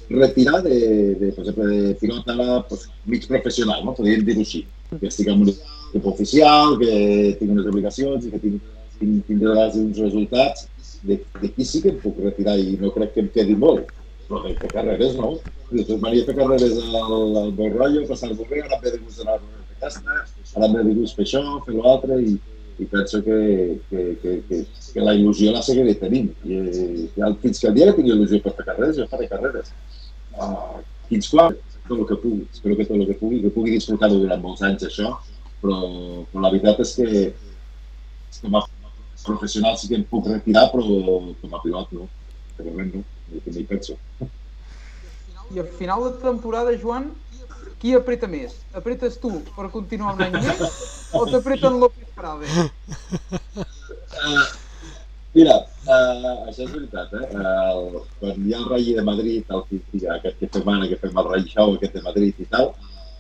retirar 0.09 0.59
de, 0.65 0.75
de, 1.17 1.31
per 1.33 1.43
exemple, 1.43 1.69
de 1.71 1.95
pilota 2.01 2.35
pues, 2.69 2.85
mig 3.09 3.25
professional, 3.29 3.81
no? 3.85 3.95
podríem 3.97 4.25
dir-ho 4.27 4.45
així. 4.45 4.67
Que 4.99 5.09
estic 5.09 5.29
en 5.29 5.41
un 5.45 5.49
equip 5.49 6.05
oficial, 6.11 6.77
que 6.81 6.91
tinc 7.39 7.55
unes 7.55 7.69
obligacions 7.71 8.25
i 8.25 8.33
que 8.35 8.41
tinc, 8.45 8.69
tinc, 9.01 9.25
tinc 9.29 9.47
uns 9.81 10.01
resultats, 10.01 10.67
d'aquí 11.05 11.65
sí 11.65 11.81
que 11.81 11.93
em 11.93 11.99
puc 12.03 12.21
retirar 12.21 12.57
i 12.61 12.77
no 12.81 12.93
crec 12.93 13.15
que 13.15 13.25
em 13.25 13.31
quedi 13.33 13.57
molt. 13.57 13.89
Però 14.27 14.43
de 14.45 14.55
fer 14.61 14.73
carreres 14.75 15.17
no. 15.17 15.37
Després 15.69 16.01
m'ania 16.01 16.25
fer 16.25 16.37
carreres 16.37 16.77
al, 16.81 17.17
al 17.41 17.51
bon 17.57 17.73
rotllo, 17.73 18.05
passar-m'ho 18.09 18.45
bé, 18.49 18.61
ara 18.65 18.77
em 18.77 18.85
ve 18.85 18.93
de 18.93 19.01
gust 19.03 19.25
anar 19.25 19.37
a 19.37 19.41
fer 19.41 19.75
aquesta, 19.77 20.21
ara 20.55 20.69
em 20.69 20.77
ve 20.77 20.85
de 20.87 20.95
gust 21.01 21.17
fer 21.17 21.25
això, 21.27 21.43
fer 21.65 21.77
l'altre, 21.77 22.17
i, 22.25 22.37
i 22.79 22.85
penso 22.85 23.21
que, 23.23 23.79
que, 23.89 24.03
que, 24.21 24.35
que, 24.47 24.59
que 24.93 25.03
la 25.03 25.13
il·lusió 25.17 25.51
la 25.51 25.63
seguiré 25.65 25.97
tenint. 25.99 26.29
I, 26.47 26.59
i 27.11 27.31
fins 27.43 27.59
que 27.59 27.67
el 27.67 27.75
dia 27.75 27.89
que 27.89 27.97
tingui 27.97 28.13
il·lusió 28.15 28.39
per 28.43 28.53
fer 28.55 28.67
carreres, 28.69 28.95
jo 29.01 29.07
faré 29.11 29.27
carreres. 29.31 29.73
Uh, 30.39 30.79
fins 31.09 31.27
quan? 31.33 31.57
Tot 31.89 31.97
el 31.97 32.07
que 32.07 32.19
pugui. 32.21 32.47
Espero 32.53 32.77
que 32.79 32.87
tot 32.87 32.95
el 32.95 33.05
que 33.09 33.17
pugui, 33.19 33.41
que 33.43 33.51
pugui 33.51 33.75
disfrutar-ho 33.75 34.21
durant 34.21 34.43
molts 34.43 34.63
anys, 34.63 34.87
això, 34.87 35.11
però, 35.59 35.79
però 36.31 36.45
la 36.45 36.53
veritat 36.53 36.79
és 36.85 36.95
que 36.95 37.23
com 38.39 38.55
a 38.55 38.65
professional 39.25 39.75
sí 39.77 39.89
que 39.89 39.97
em 39.99 40.05
puc 40.07 40.29
retirar, 40.31 40.69
però 40.71 40.85
com 41.41 41.55
a 41.55 41.63
pilot 41.65 41.95
no. 41.97 42.07
De 42.59 42.67
moment 42.67 42.93
no, 42.95 43.03
ni 43.31 43.63
penso. 43.67 43.97
I 45.49 45.59
al 45.59 45.71
final 45.79 46.05
de 46.05 46.11
temporada, 46.21 46.75
Joan, 46.77 47.09
qui 47.81 47.93
apreta 47.97 48.29
més? 48.31 48.55
Apretes 48.75 49.17
tu 49.21 49.31
per 49.55 49.69
continuar 49.73 50.15
un 50.15 50.25
any 50.27 50.35
més 50.37 50.63
o 51.15 51.25
t'apreten 51.29 51.79
López 51.81 52.09
Frade? 52.15 52.67
Uh, 54.19 54.45
mira, 55.37 55.55
uh, 55.87 56.33
això 56.49 56.65
és 56.65 56.71
veritat, 56.73 57.13
eh? 57.15 57.27
Uh, 57.39 58.03
quan 58.19 58.45
hi 58.45 58.55
ha 58.55 58.61
el 58.61 58.69
rei 58.73 58.93
de 58.97 59.05
Madrid, 59.07 59.49
el 59.55 59.65
que, 59.69 59.81
aquest 60.17 60.39
que 60.41 60.51
fem 60.57 60.71
ara, 60.75 60.89
que 60.91 60.99
fem 61.01 61.23
el 61.23 61.33
rei 61.33 61.47
show 61.47 61.75
aquest 61.75 61.99
de 61.99 62.05
Madrid 62.07 62.41
i 62.43 62.49
tal, 62.51 62.73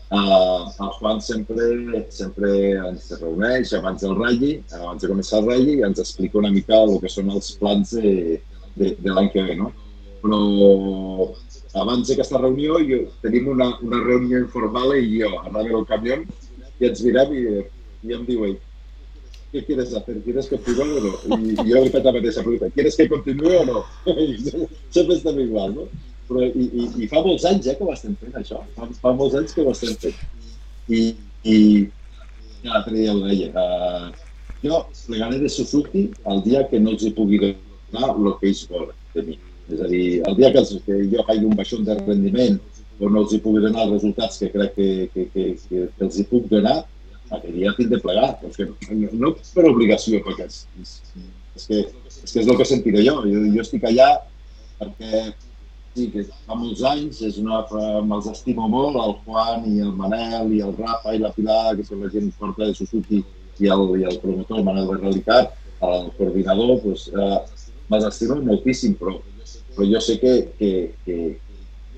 Uh, 0.09 0.65
el 0.81 0.89
Juan 0.97 1.19
sempre, 1.21 1.65
sempre 2.09 2.49
ens 2.81 3.11
reuneix 3.21 3.75
abans 3.77 4.01
del 4.01 4.15
ratll, 4.17 4.55
abans 4.73 5.03
de 5.03 5.09
començar 5.11 5.37
el 5.37 5.49
ratll, 5.51 5.67
i 5.69 5.83
ens 5.85 6.01
explica 6.01 6.39
una 6.39 6.49
mica 6.49 6.79
el 6.81 6.95
que 7.03 7.11
són 7.13 7.29
els 7.29 7.51
plans 7.59 7.93
de, 7.93 8.39
de, 8.73 8.89
de 8.97 9.13
l'any 9.13 9.29
que 9.35 9.43
ve, 9.45 9.57
no? 9.59 9.69
Però 10.23 10.39
abans 11.77 12.07
d'aquesta 12.09 12.41
reunió 12.41 12.79
jo, 12.85 13.03
tenim 13.21 13.51
una, 13.53 13.69
una 13.85 14.01
reunió 14.05 14.39
informal 14.41 14.95
i 14.97 15.19
jo, 15.19 15.29
anava 15.43 15.77
al 15.81 15.85
camió 15.89 16.17
i 16.79 16.89
ens 16.89 17.03
mirem 17.05 17.35
i, 17.35 17.45
i 18.07 18.15
em 18.15 18.25
diu 18.25 18.45
ell, 18.47 18.57
¿qué 19.51 19.65
quieres 19.65 19.93
hacer? 19.93 20.21
¿Quieres 20.23 20.47
continuar 20.47 20.87
o 20.97 21.01
no? 21.03 21.13
Jo 21.65 21.83
li 21.83 21.91
faig 21.93 22.05
la 22.05 22.15
mateixa 22.15 22.45
pregunta, 22.45 22.71
¿quieres 22.73 22.95
que 22.97 23.09
continue 23.09 23.57
o 23.57 23.65
no? 23.65 23.83
sempre 24.95 25.15
estem 25.15 25.39
igual, 25.45 25.75
no? 25.75 25.89
però 26.29 26.45
i, 26.45 26.65
i, 26.69 26.87
i 27.03 27.07
fa 27.09 27.23
molts 27.25 27.45
anys 27.49 27.67
eh, 27.67 27.75
que 27.77 27.85
ho 27.85 27.93
estem 27.93 28.13
fent, 28.21 28.35
això. 28.37 28.61
Fa, 28.77 28.87
fa 29.01 29.13
molts 29.17 29.37
anys 29.39 29.55
que 29.55 29.65
ho 29.65 29.73
estem 29.73 29.95
fent. 30.03 30.19
I, 30.93 31.01
i 31.49 31.55
l'altre 32.65 32.93
dia 32.93 33.15
ho 33.15 33.23
deia, 33.25 33.49
uh, 33.57 34.11
jo 34.61 34.81
plegaré 35.07 35.39
de 35.41 35.49
Suzuki 35.49 36.09
el 36.29 36.43
dia 36.45 36.65
que 36.69 36.81
no 36.83 36.93
els 36.93 37.05
hi 37.07 37.13
pugui 37.17 37.39
donar 37.41 38.11
el 38.13 38.33
que 38.41 38.51
ells 38.51 38.65
volen 38.69 38.97
de 39.15 39.25
mi. 39.25 39.39
És 39.69 39.81
a 39.81 39.89
dir, 39.89 40.03
el 40.25 40.37
dia 40.37 40.51
que, 40.53 40.63
els, 40.63 40.71
que 40.85 41.01
jo 41.11 41.25
faig 41.27 41.43
un 41.45 41.57
baixón 41.57 41.83
de 41.87 41.97
rendiment 41.99 42.57
o 42.99 43.09
no 43.09 43.23
els 43.23 43.33
hi 43.33 43.41
pugui 43.43 43.61
donar 43.63 43.85
els 43.85 43.97
resultats 43.97 44.39
que 44.41 44.49
crec 44.53 44.73
que, 44.75 44.87
que, 45.13 45.25
que, 45.33 45.43
que, 45.65 45.83
que 45.97 46.07
els 46.07 46.17
hi 46.19 46.25
puc 46.31 46.47
donar, 46.51 46.79
aquell 47.29 47.59
dia 47.59 47.75
tinc 47.77 47.91
de 47.93 47.99
plegar. 48.03 48.31
Perquè 48.41 48.69
no, 48.69 49.11
no 49.25 49.35
per 49.53 49.67
obligació, 49.69 50.23
perquè 50.25 50.49
és, 50.49 50.63
és, 50.81 50.95
és, 51.55 51.67
que, 51.67 51.83
és 52.23 52.33
que 52.33 52.41
és 52.41 52.49
el 52.49 52.57
que 52.59 52.67
sentiré 52.67 53.05
jo. 53.05 53.19
Jo, 53.29 53.45
jo 53.53 53.63
estic 53.65 53.85
allà 53.87 54.09
perquè 54.79 55.23
sí, 55.95 56.07
que 56.13 56.25
fa 56.47 56.57
molts 56.57 56.83
anys, 56.87 57.21
és 57.27 57.39
una, 57.41 57.61
me'ls 58.07 58.29
estimo 58.31 58.67
molt, 58.71 58.97
el 59.03 59.15
Juan 59.25 59.65
i 59.69 59.79
el 59.85 59.93
Manel 59.99 60.53
i 60.55 60.61
el 60.65 60.75
Rafa 60.77 61.15
i 61.15 61.21
la 61.21 61.33
Pilar, 61.35 61.75
que 61.77 61.85
són 61.87 62.05
la 62.05 62.11
gent 62.13 62.31
forta 62.39 62.65
de 62.65 62.75
Suzuki, 62.77 63.23
i 63.59 63.71
el, 63.73 63.87
i 63.99 64.05
el 64.07 64.19
promotor, 64.23 64.61
el 64.61 64.67
Manel 64.67 64.87
de 64.87 64.99
Realitat, 65.01 65.57
el 65.87 66.07
coordinador, 66.17 66.77
doncs, 66.83 67.09
eh, 67.11 67.39
me'ls 67.91 68.07
estimo 68.07 68.39
moltíssim, 68.45 68.95
però, 68.99 69.17
però 69.79 69.87
jo 69.87 69.99
sé 70.03 70.19
que, 70.19 70.33
que, 70.59 70.91
que, 71.05 71.15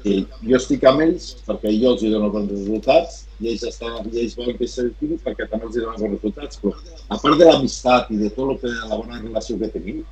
que 0.04 0.12
jo 0.46 0.58
estic 0.60 0.84
amb 0.86 1.02
ells 1.02 1.32
perquè 1.48 1.72
jo 1.74 1.96
els 1.96 2.04
dono 2.06 2.28
bons 2.30 2.52
resultats 2.54 3.24
i 3.42 3.50
ells, 3.50 3.64
estan, 3.66 4.06
i 4.12 4.20
ells 4.22 4.36
volen 4.38 4.60
que 4.60 4.68
s'activi 4.70 5.18
perquè 5.26 5.48
també 5.50 5.66
els 5.66 5.80
dono 5.80 5.96
bons 5.98 6.14
resultats. 6.14 6.60
Però 6.62 6.76
a 7.10 7.18
part 7.18 7.40
de 7.40 7.48
l'amistat 7.48 8.12
i 8.14 8.20
de 8.20 8.30
tot 8.36 8.52
el 8.54 8.60
que, 8.62 8.74
la 8.92 9.00
bona 9.00 9.18
relació 9.18 9.58
que 9.58 9.72
tenim, 9.74 10.04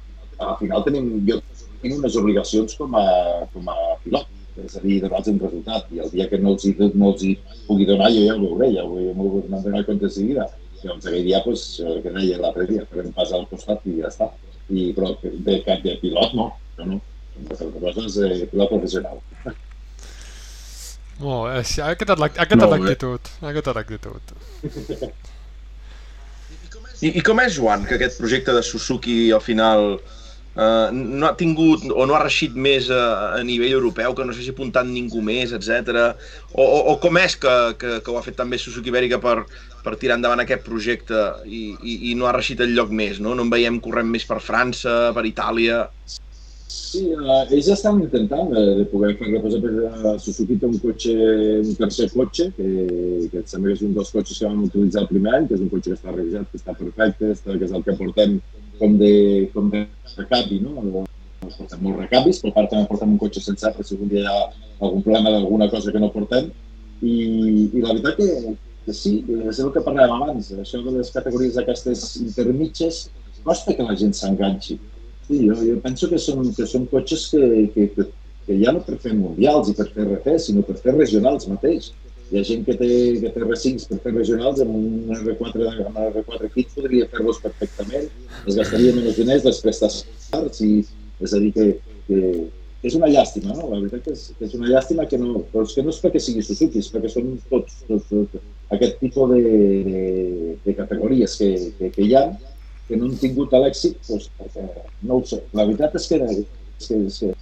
al 0.42 0.56
final 0.58 0.82
tenim, 0.88 1.12
jo 1.28 1.38
tinc 1.84 2.00
unes 2.00 2.18
obligacions 2.18 2.74
com 2.80 2.98
a, 2.98 3.06
com 3.54 3.70
a 3.70 3.78
pilot, 4.02 4.34
és 4.64 4.80
a 4.80 4.82
dir, 4.82 4.98
donar-los 5.04 5.30
un 5.30 5.38
resultat, 5.44 5.94
i 5.94 6.02
el 6.02 6.10
dia 6.16 6.26
que 6.32 6.40
no 6.42 6.56
els, 6.56 6.66
hi, 6.66 6.74
no 6.90 7.12
els 7.14 7.28
hi 7.28 7.36
pugui 7.68 7.86
donar 7.86 8.10
jo 8.16 8.26
ja 8.26 8.34
ho 8.34 8.42
veuré, 8.48 8.72
ja 8.74 8.88
ho 8.88 9.14
m'ho 9.14 9.44
donar 9.46 9.86
compte 9.86 10.08
de 10.08 10.12
seguida. 10.18 10.50
Llavors 10.82 11.06
aquell 11.06 11.28
dia, 11.28 11.44
pues, 11.46 11.68
el 11.86 12.02
que 12.02 12.16
deia 12.18 12.42
l'altre 12.42 12.66
dia, 12.66 12.88
farem 12.90 13.14
pas 13.14 13.30
al 13.36 13.46
costat 13.52 13.86
i 13.86 14.00
ja 14.00 14.10
està. 14.10 14.32
I, 14.74 14.90
però 14.98 15.14
de 15.22 15.62
cap 15.66 15.86
de 15.86 15.96
pilot 16.02 16.34
no, 16.40 16.50
no, 16.80 16.90
no. 16.96 17.00
De 17.48 17.94
coses 17.96 18.20
de 18.20 18.48
pilot 18.52 18.70
professional. 18.76 19.20
Molt 21.24 21.50
bé, 21.50 21.64
sí, 21.68 21.82
aquesta 21.84 22.16
és 22.16 22.22
l'actitud, 22.24 23.34
aquesta 23.42 23.74
és 23.74 23.76
l'actitud. 23.80 24.24
I, 27.00 27.12
I 27.12 27.22
com 27.24 27.40
és, 27.44 27.56
Joan, 27.56 27.84
que 27.88 27.96
aquest 27.98 28.20
projecte 28.20 28.56
de 28.56 28.64
Suzuki 28.64 29.20
al 29.36 29.44
final 29.44 30.00
Uh, 30.60 30.90
no 30.92 31.28
ha 31.28 31.36
tingut 31.38 31.84
o 31.88 32.04
no 32.10 32.16
ha 32.18 32.24
reixit 32.24 32.56
més 32.58 32.88
a, 32.92 33.04
a 33.38 33.44
nivell 33.48 33.76
europeu, 33.78 34.16
que 34.18 34.26
no 34.26 34.34
s'hagi 34.34 34.50
apuntat 34.52 34.88
ningú 34.90 35.22
més, 35.24 35.54
etc. 35.56 36.00
O, 36.52 36.64
o, 36.66 36.80
o 36.92 36.96
com 37.00 37.20
és 37.22 37.38
que, 37.40 37.54
que, 37.80 37.92
que 38.04 38.12
ho 38.12 38.18
ha 38.20 38.24
fet 38.26 38.36
també 38.36 38.58
Suzuki 38.60 38.92
Ibèrica 38.92 39.22
per, 39.24 39.46
per 39.86 39.94
tirar 40.02 40.18
endavant 40.18 40.42
aquest 40.44 40.66
projecte 40.66 41.22
i, 41.46 41.62
i, 41.80 41.96
i 42.10 42.16
no 42.20 42.28
ha 42.28 42.34
reixit 42.36 42.66
el 42.66 42.74
lloc 42.76 42.92
més, 42.92 43.22
no? 43.24 43.38
No 43.38 43.46
en 43.46 43.54
veiem 43.54 43.78
corrent 43.86 44.10
més 44.10 44.26
per 44.28 44.42
França, 44.44 44.98
per 45.16 45.24
Itàlia... 45.30 45.86
Sí, 46.70 47.02
uh, 47.18 47.48
ells 47.50 47.68
estan 47.74 47.98
intentant 48.04 48.52
uh, 48.54 48.64
de 48.78 48.84
poder 48.92 49.16
fer 49.18 49.30
per 49.42 49.50
exemple, 49.50 50.12
Suzuki 50.22 50.58
té 50.62 50.68
un 50.68 50.76
cotxe, 50.84 51.14
un 51.64 51.78
tercer 51.80 52.06
cotxe, 52.14 52.46
que, 52.54 52.68
que 53.32 53.42
sembla 53.50 53.72
que 53.72 53.78
és 53.80 53.82
un 53.88 53.96
dels 53.96 54.12
cotxes 54.14 54.38
que 54.38 54.46
vam 54.46 54.68
utilitzar 54.68 55.02
el 55.02 55.10
primer 55.10 55.34
any, 55.34 55.48
que 55.50 55.58
és 55.58 55.64
un 55.66 55.72
cotxe 55.72 55.96
que 55.96 55.98
està 55.98 56.14
revisat, 56.14 56.46
que 56.52 56.62
està 56.62 56.76
perfecte, 56.78 57.32
que 57.48 57.66
és 57.66 57.74
el 57.74 57.86
que 57.88 57.96
portem 57.98 58.38
com 58.78 59.00
de, 59.02 59.14
com 59.56 59.72
de 59.74 59.82
recapi, 60.16 60.60
no? 60.62 60.76
Ens 60.84 61.58
portem 61.58 61.82
molts 61.88 62.04
recapis, 62.04 62.42
però 62.44 62.54
part 62.60 62.70
també 62.76 62.92
portem 62.92 63.16
un 63.16 63.24
cotxe 63.26 63.42
sense 63.48 63.74
per 63.74 63.88
si 63.88 63.98
algun 63.98 64.14
dia 64.14 64.28
hi 64.28 64.30
ha 64.30 64.38
algun 64.86 65.02
problema 65.08 65.34
d'alguna 65.34 65.70
cosa 65.74 65.96
que 65.96 66.04
no 66.04 66.12
portem. 66.14 66.52
I, 67.02 67.16
i 67.74 67.82
la 67.82 67.96
veritat 67.96 68.22
que, 68.22 68.56
que 68.86 68.98
sí, 69.02 69.16
és 69.40 69.64
el 69.66 69.74
que 69.74 69.86
parlàvem 69.90 70.22
abans, 70.22 70.54
això 70.54 70.86
de 70.86 71.00
les 71.00 71.10
categories 71.18 71.58
aquestes 71.58 72.06
intermitges, 72.22 73.08
costa 73.42 73.74
que 73.74 73.90
la 73.90 73.98
gent 73.98 74.14
s'enganxi. 74.14 74.78
Sí, 75.30 75.46
jo, 75.46 75.56
jo 75.62 75.76
penso 75.84 76.08
que 76.10 76.18
són, 76.18 76.48
que 76.58 76.66
són 76.66 76.88
cotxes 76.90 77.28
que, 77.30 77.48
que, 77.76 77.84
que, 77.94 78.06
que 78.48 78.56
ja 78.58 78.72
no 78.74 78.80
per 78.82 78.96
fer 79.04 79.12
mundials 79.14 79.68
i 79.70 79.76
per 79.78 79.86
fer 79.94 80.08
RT, 80.08 80.34
sinó 80.42 80.64
per 80.66 80.80
fer 80.82 80.96
regionals 80.96 81.46
mateix. 81.52 81.92
Hi 82.32 82.40
ha 82.40 82.46
gent 82.48 82.66
que 82.66 82.74
té, 82.80 82.90
que 83.22 83.30
té 83.36 83.44
R5 83.46 83.86
per 83.92 84.00
fer 84.02 84.16
regionals, 84.16 84.64
amb 84.66 84.74
un 84.80 85.14
R4, 85.20 85.70
amb 85.70 85.86
un 85.92 86.02
R4 86.08 86.50
kit 86.56 86.74
podria 86.74 87.06
fer-los 87.14 87.42
perfectament, 87.46 88.10
es 88.42 88.58
gastaria 88.58 88.98
menys 88.98 89.22
diners, 89.22 89.46
les 89.46 89.62
prestacions, 89.66 90.62
i, 90.66 90.74
és 91.22 91.38
a 91.38 91.46
dir, 91.46 91.54
que, 91.54 91.70
que, 92.10 92.26
que 92.82 92.90
és 92.90 92.98
una 92.98 93.14
llàstima, 93.14 93.54
no? 93.54 93.70
La 93.70 93.84
veritat 93.84 94.10
que 94.10 94.18
és, 94.18 94.28
que 94.38 94.50
és 94.50 94.58
una 94.58 94.74
llàstima 94.74 95.06
que 95.10 95.22
no, 95.22 95.44
però 95.54 95.70
és 95.70 95.78
que 95.78 95.86
no 95.86 95.94
és 95.94 96.02
perquè 96.02 96.22
sigui 96.26 96.46
Suzuki, 96.46 96.82
és 96.82 96.90
perquè 96.94 97.14
són 97.14 97.36
tots, 97.54 97.84
tots, 97.90 98.10
tots 98.10 98.46
aquest 98.74 99.02
tipus 99.02 99.34
de, 99.36 99.42
de, 99.90 100.06
de 100.66 100.78
categories 100.78 101.38
que, 101.38 101.52
que, 101.78 101.94
que 101.94 102.06
hi 102.10 102.18
ha, 102.18 102.30
que 102.90 102.98
no 102.98 103.06
han 103.06 103.18
tingut 103.22 103.54
l'èxit, 103.54 104.00
doncs, 104.08 104.30
perquè 104.40 104.66
no 105.06 105.20
ho 105.20 105.26
sé. 105.30 105.44
La 105.54 105.68
veritat 105.70 105.96
és 106.00 106.08
que, 106.10 106.18
és 106.26 106.40
que, 106.90 107.02
és 107.06 107.20
que, 107.22 107.34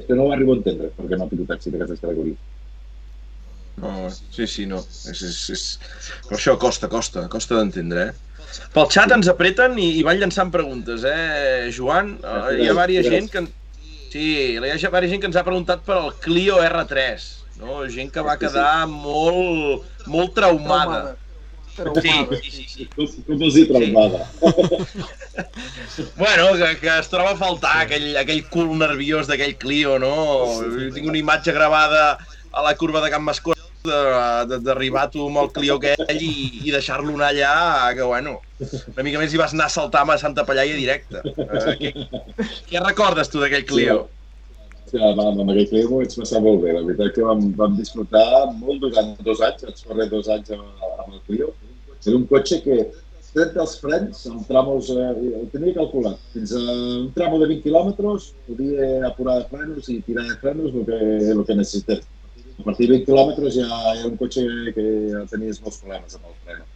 és 0.00 0.08
que 0.08 0.16
no 0.18 0.26
ho 0.26 0.32
arribo 0.34 0.56
a 0.56 0.58
entendre 0.58 0.90
perquè 0.96 1.18
no 1.18 1.28
ha 1.28 1.30
tingut 1.30 1.54
èxit 1.54 1.78
aquestes 1.78 2.02
categories. 2.02 2.40
No, 3.82 4.10
sí, 4.10 4.46
sí, 4.50 4.66
no. 4.68 4.82
És, 5.10 5.22
és, 5.22 5.38
és... 5.54 5.64
Però 6.26 6.36
això 6.38 6.56
costa, 6.60 6.90
costa, 6.92 7.24
costa 7.32 7.60
d'entendre, 7.60 8.10
eh? 8.10 8.32
Pel 8.74 8.88
xat 8.92 9.14
ens 9.14 9.30
apreten 9.32 9.78
i, 9.80 9.88
i 9.96 10.02
van 10.04 10.18
llançant 10.20 10.50
preguntes, 10.52 11.06
eh, 11.08 11.70
Joan? 11.72 12.16
Uh, 12.20 12.50
hi 12.58 12.68
ha 12.68 12.76
vària 12.76 13.04
gent 13.06 13.30
que... 13.32 13.46
Sí, 14.12 14.26
hi 14.58 14.58
ha 14.60 14.92
vària 14.92 15.08
gent 15.08 15.22
que 15.22 15.30
ens 15.30 15.38
ha 15.40 15.46
preguntat 15.46 15.86
per 15.86 15.96
al 15.96 16.10
Clio 16.20 16.58
R3, 16.60 17.30
no? 17.62 17.80
Gent 17.94 18.12
que 18.12 18.24
va 18.26 18.36
quedar 18.40 18.84
molt, 18.90 19.86
molt 20.10 20.34
traumada. 20.36 21.14
Sí, 21.72 22.10
sí, 22.42 22.50
sí, 22.50 22.64
sí. 22.68 22.88
Com, 23.26 23.42
dir 23.48 23.64
traumada? 23.70 24.26
Sí. 25.88 26.04
bueno, 26.18 26.52
que, 26.60 26.76
que 26.82 26.92
es 26.98 27.08
troba 27.08 27.32
a 27.32 27.40
faltar 27.40 27.86
aquell, 27.86 28.12
aquell 28.20 28.44
cul 28.52 28.70
nerviós 28.76 29.30
d'aquell 29.30 29.56
Clio, 29.60 29.98
no? 30.02 30.14
Tinc 30.92 31.08
una 31.08 31.20
imatge 31.20 31.54
gravada 31.56 32.18
a 32.52 32.64
la 32.66 32.76
curva 32.76 33.00
de 33.04 33.10
Can 33.12 33.24
Mascó 33.24 33.56
d'arribar 33.82 35.08
tu 35.10 35.26
amb 35.26 35.40
el 35.42 35.50
Clio 35.56 35.78
aquell 35.80 36.20
i, 36.22 36.32
i 36.62 36.70
deixar-lo 36.70 37.14
anar 37.16 37.32
allà, 37.32 37.54
que 37.96 38.06
bueno, 38.06 38.36
una 38.92 39.06
mica 39.06 39.18
més 39.18 39.32
hi 39.32 39.40
vas 39.40 39.54
anar 39.56 39.66
a 39.66 39.74
saltar 39.74 40.04
amb 40.04 40.14
a 40.14 40.18
Santa 40.20 40.44
Pallaia 40.46 40.76
directe. 40.78 41.22
Uh, 41.32 41.72
què, 41.80 41.94
què 42.68 42.82
recordes 42.84 43.32
tu 43.32 43.42
d'aquell 43.42 43.66
Clio? 43.66 43.96
Ja, 44.04 44.21
vam, 45.00 45.40
amb 45.40 45.50
aquell 45.52 45.68
clima 45.70 45.90
ho 45.90 46.00
vaig 46.02 46.16
passar 46.18 46.42
molt 46.44 46.62
bé. 46.64 46.72
La 46.76 46.82
veritat 46.86 47.14
que 47.16 47.26
vam, 47.26 47.46
vam 47.58 47.76
disfrutar 47.78 48.26
molt 48.58 48.82
durant 48.84 49.14
dos 49.24 49.40
anys. 49.40 49.64
Vaig 49.68 49.84
córrer 49.88 50.08
dos 50.10 50.28
anys 50.28 50.52
amb, 50.56 50.84
amb 51.04 51.14
el 51.14 51.22
Clio. 51.28 51.52
Era 52.02 52.16
un 52.18 52.26
cotxe 52.26 52.60
que, 52.64 52.78
tret 53.32 53.54
dels 53.56 53.76
frens, 53.80 54.24
amb 54.28 54.46
tramos, 54.48 54.90
eh, 54.92 55.10
ho 55.38 55.44
tenia 55.52 55.76
calculat. 55.76 56.18
Fins 56.34 56.52
a 56.56 56.62
un 56.62 57.12
tramo 57.16 57.38
de 57.40 57.48
20 57.52 57.64
quilòmetres 57.66 58.32
podia 58.48 58.88
apurar 59.08 59.38
de 59.40 59.48
frenos 59.52 59.88
i 59.88 60.00
tirar 60.08 60.26
de 60.28 60.36
frenos 60.42 60.74
el 60.74 60.84
que, 60.88 61.00
el 61.32 61.44
que 61.48 61.56
necessités. 61.56 62.04
A 62.58 62.64
partir 62.66 62.88
de 62.88 62.98
20 62.98 63.08
quilòmetres 63.08 63.56
ja 63.56 63.80
era 63.94 64.08
un 64.10 64.18
cotxe 64.20 64.44
que 64.76 64.86
ja 65.14 65.24
tenies 65.30 65.62
molts 65.64 65.80
problemes 65.84 66.18
amb 66.18 66.28
el 66.28 66.36
fren. 66.44 66.66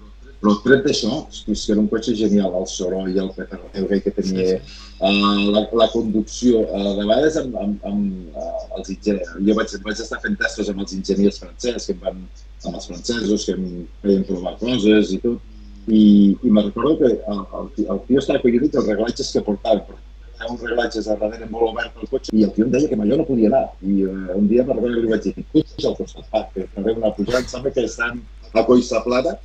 Però 0.41 0.53
tret 0.63 0.85
d'això, 0.85 1.23
és 1.33 1.63
que 1.65 1.73
era 1.73 1.81
un 1.81 1.89
cotxe 1.89 2.13
genial, 2.19 2.53
el 2.59 2.67
soroll, 2.69 3.15
el 3.23 3.31
PTRG 3.33 4.03
que 4.05 4.13
tenia, 4.19 4.59
uh, 5.01 5.47
la, 5.55 5.63
la 5.81 5.89
conducció. 5.95 6.61
Uh, 6.67 6.93
de 6.99 7.07
vegades 7.09 7.39
amb, 7.41 7.57
amb, 7.63 7.87
amb 7.89 8.37
uh, 8.37 8.65
els 8.77 8.91
enginyers, 8.93 9.33
jo 9.49 9.57
vaig, 9.57 9.77
vaig 9.87 10.03
estar 10.05 10.21
fent 10.25 10.37
testos 10.43 10.69
amb 10.73 10.85
els 10.85 10.93
enginyers 10.99 11.41
francesos, 11.41 11.89
que 11.89 11.97
em 11.97 12.03
van, 12.05 12.25
amb 12.67 12.75
els 12.75 12.89
francesos, 12.91 13.47
que 13.49 13.57
em 13.57 13.69
feien 14.05 14.27
provar 14.29 14.57
coses 14.61 15.15
i 15.17 15.21
tot, 15.25 15.41
i, 15.87 16.03
i 16.43 16.51
me 16.51 16.67
recordo 16.67 16.99
que 17.01 17.13
el, 17.15 17.43
el, 17.61 17.73
el 17.95 18.05
tio 18.09 18.21
estava 18.21 18.43
collonit 18.43 18.77
els 18.77 18.93
reglatges 18.93 19.33
que 19.33 19.45
portava, 19.47 19.87
però 19.89 20.03
uns 20.51 20.63
reglatges 20.63 21.07
a 21.09 21.17
darrere 21.17 21.47
molt 21.51 21.71
obert 21.71 21.97
al 21.97 22.09
cotxe 22.11 22.35
i 22.37 22.45
el 22.45 22.53
tio 22.55 22.67
em 22.67 22.73
deia 22.75 22.89
que 22.91 22.99
allò 23.01 23.17
no 23.21 23.25
podia 23.29 23.49
anar 23.49 23.63
i 23.81 24.05
uh, 24.05 24.37
un 24.37 24.49
dia 24.51 24.65
me 24.67 24.75
recordo 24.75 24.95
que 24.99 25.05
li 25.05 25.13
vaig 25.13 25.23
dir 25.25 25.45
puja 25.53 25.89
al 25.91 25.97
costat, 25.97 26.51
que 26.53 26.67
faré 26.75 26.97
una 26.99 27.13
pujada 27.17 27.41
em 27.41 27.49
sembla 27.49 27.73
que 27.73 27.87
estan 27.89 28.21
a 28.53 28.65
Coissa 28.67 29.01
Plana 29.07 29.37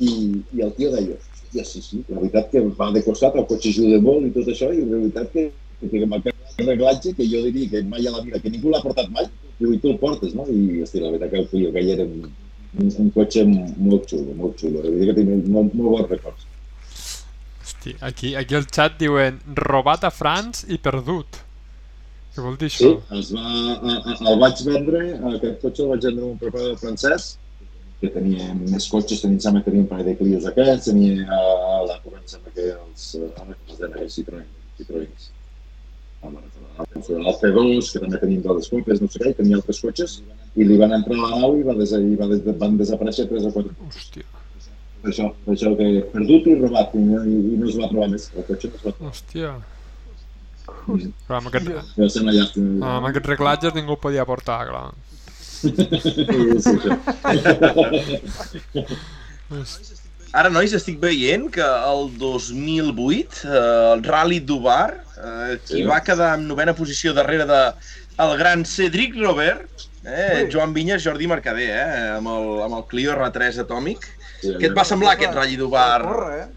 i, 0.00 0.10
i 0.56 0.64
el 0.64 0.72
tio 0.78 0.90
deia, 0.94 1.16
hòstia, 1.18 1.64
sí, 1.64 1.82
sí, 1.82 2.04
la 2.08 2.20
veritat 2.20 2.50
que 2.50 2.62
va 2.78 2.90
de 2.92 3.02
costat, 3.04 3.36
el 3.38 3.46
cotxe 3.46 3.70
ajuda 3.70 4.00
molt 4.02 4.26
i 4.26 4.32
tot 4.34 4.48
això, 4.50 4.70
i 4.72 4.82
la 4.82 4.98
veritat 4.98 5.30
que, 5.32 5.50
que 5.84 6.02
amb 6.02 6.16
aquest 6.18 6.62
reglatge, 6.66 7.14
que 7.14 7.26
jo 7.30 7.42
diria 7.46 7.70
que 7.70 7.82
mai 7.88 8.06
a 8.06 8.14
la 8.14 8.22
vida, 8.22 8.40
que 8.40 8.50
ningú 8.50 8.70
l'ha 8.70 8.82
portat 8.82 9.10
mai, 9.14 9.28
diu, 9.58 9.72
i 9.72 9.78
tu 9.78 9.92
el 9.92 9.98
portes, 9.98 10.34
no? 10.34 10.46
I, 10.50 10.82
hosti, 10.82 11.02
la 11.02 11.12
veritat 11.12 11.30
que 11.30 11.42
el 11.42 11.48
tio 11.52 11.72
que 11.72 11.84
era 11.92 12.04
un, 12.04 12.26
un, 12.80 12.90
un 13.04 13.14
cotxe 13.14 13.44
molt 13.46 14.10
xulo, 14.10 14.34
molt 14.34 14.58
xulo, 14.58 14.82
la 14.82 14.90
veritat 14.90 15.14
que 15.14 15.22
tinc 15.22 15.48
molt, 15.54 15.78
molt 15.78 15.96
bons 15.96 16.10
records. 16.10 16.50
Hosti, 17.64 17.94
aquí, 18.00 18.34
aquí 18.34 18.58
al 18.58 18.68
xat 18.68 18.98
diuen 19.00 19.40
robat 19.54 20.04
a 20.04 20.12
Franç 20.12 20.66
i 20.68 20.80
perdut. 20.82 21.40
Què 22.34 22.42
vol 22.42 22.58
dir 22.58 22.66
això? 22.66 22.90
Sí, 22.90 23.18
es 23.20 23.30
va, 23.30 23.46
a, 23.46 23.94
a, 23.94 24.14
el 24.32 24.40
vaig 24.42 24.60
vendre, 24.66 25.02
aquest 25.36 25.60
cotxe 25.62 25.84
el 25.84 25.94
vaig 25.94 26.06
vendre 26.08 26.30
un 26.32 26.38
preparador 26.40 26.80
francès, 26.80 27.34
que 28.04 28.12
tenia 28.14 28.52
més 28.60 28.88
cotxes, 28.92 29.22
tenia, 29.24 29.42
sembla 29.42 29.62
que 29.64 29.70
tenia 29.72 29.84
un 29.84 29.90
parell 29.90 30.10
de 30.12 30.16
Clios 30.20 30.46
aquests, 30.50 30.90
tenia 30.92 31.24
a 31.26 31.80
l'època, 31.88 32.20
em 32.20 32.28
sembla 32.30 32.52
que 32.56 32.68
els, 32.76 33.06
ara 33.40 33.56
que 33.56 33.72
es 33.72 33.80
deien 33.80 33.96
aquells 33.96 34.18
Citroën, 34.20 34.46
Citroëns. 34.78 35.30
El 36.24 37.34
C2, 37.36 37.90
que 37.92 38.00
també 38.02 38.18
tenien 38.22 38.40
dues 38.44 38.70
copes, 38.72 39.02
no 39.02 39.10
sé 39.12 39.20
què, 39.20 39.34
i 39.34 39.36
tenia 39.40 39.58
altres 39.60 39.82
cotxes, 39.84 40.16
i 40.56 40.64
li 40.66 40.78
van 40.80 40.94
entrar 40.96 41.18
a 41.18 41.26
la 41.26 41.42
nau 41.42 41.58
i 41.58 41.66
va 41.66 41.74
des, 41.78 41.92
i 41.98 42.16
va 42.20 42.28
des, 42.30 42.40
van 42.62 42.78
desaparèixer 42.80 43.28
tres 43.30 43.44
o 43.44 43.52
quatre 43.54 43.74
cotxes. 43.76 44.06
Hòstia. 44.06 44.26
Per 45.04 45.12
això, 45.12 45.28
per 45.44 45.52
això 45.52 45.74
que 45.76 45.88
perdut 46.14 46.48
i 46.48 46.54
robat, 46.62 46.94
i, 46.96 47.04
i, 47.04 47.38
i 47.52 47.60
no 47.60 47.68
es 47.68 47.76
va 47.76 47.90
trobar 47.92 48.08
més, 48.14 48.30
el 48.32 48.46
cotxe 48.48 48.70
no 48.72 48.80
es 48.80 48.86
va 48.86 48.94
trobar. 48.96 49.12
Hòstia. 49.12 49.52
I, 50.64 51.10
Clar, 51.26 51.38
amb, 51.42 51.50
aquest, 51.50 51.68
va 51.98 52.08
ser 52.12 52.22
una 52.24 52.32
llàstima. 52.32 52.94
amb 52.94 53.10
aquests 53.10 53.30
reglatges 53.34 53.76
ningú 53.76 53.98
el 53.98 54.00
podia 54.00 54.24
portar, 54.28 54.62
clar. 54.70 54.86
Sí, 55.54 55.74
sí, 56.02 56.26
sí. 56.60 56.78
Ara, 60.34 60.50
nois, 60.50 60.72
estic 60.74 60.96
veient 60.98 61.46
que 61.54 61.62
el 61.62 62.08
2008, 62.18 63.44
eh, 63.46 63.92
el 63.94 64.02
Rally 64.02 64.40
Dubar, 64.42 64.96
eh, 65.14 65.58
qui 65.62 65.76
Sí. 65.78 65.84
va 65.86 66.00
quedar 66.02 66.32
en 66.38 66.48
novena 66.48 66.74
posició 66.74 67.12
darrere 67.14 67.46
de 67.46 67.60
el 68.18 68.36
gran 68.38 68.64
Cedric 68.64 69.14
Robert, 69.16 69.68
eh, 70.04 70.48
Joan 70.52 70.74
Vinyes, 70.74 71.04
Jordi 71.04 71.26
Mercader, 71.30 71.70
eh, 71.70 72.10
amb, 72.18 72.28
el, 72.28 72.62
amb 72.66 72.74
el 72.80 72.84
Clio 72.90 73.12
R3 73.14 73.58
atòmic. 73.62 74.08
sí 74.40 74.56
Què 74.58 74.66
et 74.72 74.76
va 74.76 74.84
semblar 74.84 75.14
aquest 75.14 75.34
Rally 75.34 75.56
Dubar? 75.56 76.02
Corre, 76.02 76.40
eh? 76.42 76.48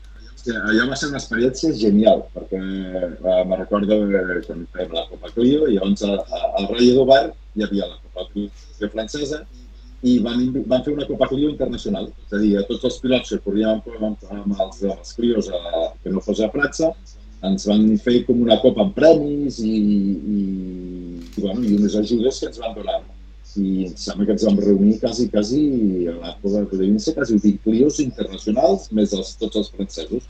Allò 0.55 0.87
va 0.89 0.95
ser 0.95 1.09
una 1.09 1.19
experiència 1.19 1.73
genial, 1.75 2.23
perquè 2.33 2.57
eh, 2.59 3.43
me 3.49 3.57
recordo 3.59 3.97
eh, 4.07 4.41
quan 4.47 4.65
fèiem 4.73 4.93
la 4.95 5.03
Copa 5.09 5.31
Clio 5.35 5.67
i 5.67 5.75
llavors 5.75 6.03
a- 6.07 6.15
a- 6.23 6.51
al 6.59 6.67
Rally 6.71 6.93
d'Obar 6.95 7.23
hi 7.55 7.63
havia 7.65 7.87
la 7.89 7.97
Copa 8.05 8.27
Clio 8.31 8.89
francesa 8.93 9.41
i 10.03 10.19
van, 10.21 10.43
van 10.69 10.83
fer 10.85 10.93
una 10.93 11.07
Copa 11.09 11.27
Clio 11.27 11.49
internacional, 11.49 12.11
és 12.27 12.33
a 12.33 12.37
dir, 12.43 12.51
a 12.59 12.63
tots 12.69 12.83
els 12.85 12.99
pilots 13.03 13.29
que 13.33 13.39
corrien 13.43 13.81
amb, 13.81 13.87
amb, 14.29 14.59
els, 14.61 14.83
amb 14.83 14.99
els 14.99 15.13
Clios 15.17 15.49
a, 15.49 15.61
que 16.03 16.09
no 16.13 16.21
fos 16.21 16.39
a 16.45 16.49
França, 16.53 16.91
ens 17.47 17.65
van 17.69 17.83
fer 18.01 18.23
com 18.25 18.39
una 18.41 18.59
copa 18.61 18.81
amb 18.85 18.95
premis 18.97 19.59
i, 19.59 19.73
i, 19.73 19.99
i, 20.37 21.41
bueno, 21.41 21.61
i 21.65 21.75
unes 21.77 21.95
ajudes 21.99 22.39
que 22.39 22.47
ens 22.49 22.57
van 22.61 22.73
donar. 22.77 23.01
I 23.57 23.87
em 23.87 23.93
sembla 23.97 24.27
que 24.27 24.35
ens 24.35 24.43
vam 24.45 24.59
reunir 24.61 24.99
quasi, 25.01 25.27
quasi 25.33 25.61
a 26.11 26.13
l'època 26.13 26.63
que 26.69 26.77
devien 26.77 26.99
ser 27.01 27.15
quasi 27.15 27.37
20 27.41 27.63
Clios 27.65 27.99
internacionals, 28.03 28.87
més 28.93 29.15
els, 29.17 29.33
tots 29.41 29.57
els 29.61 29.71
francesos. 29.73 30.27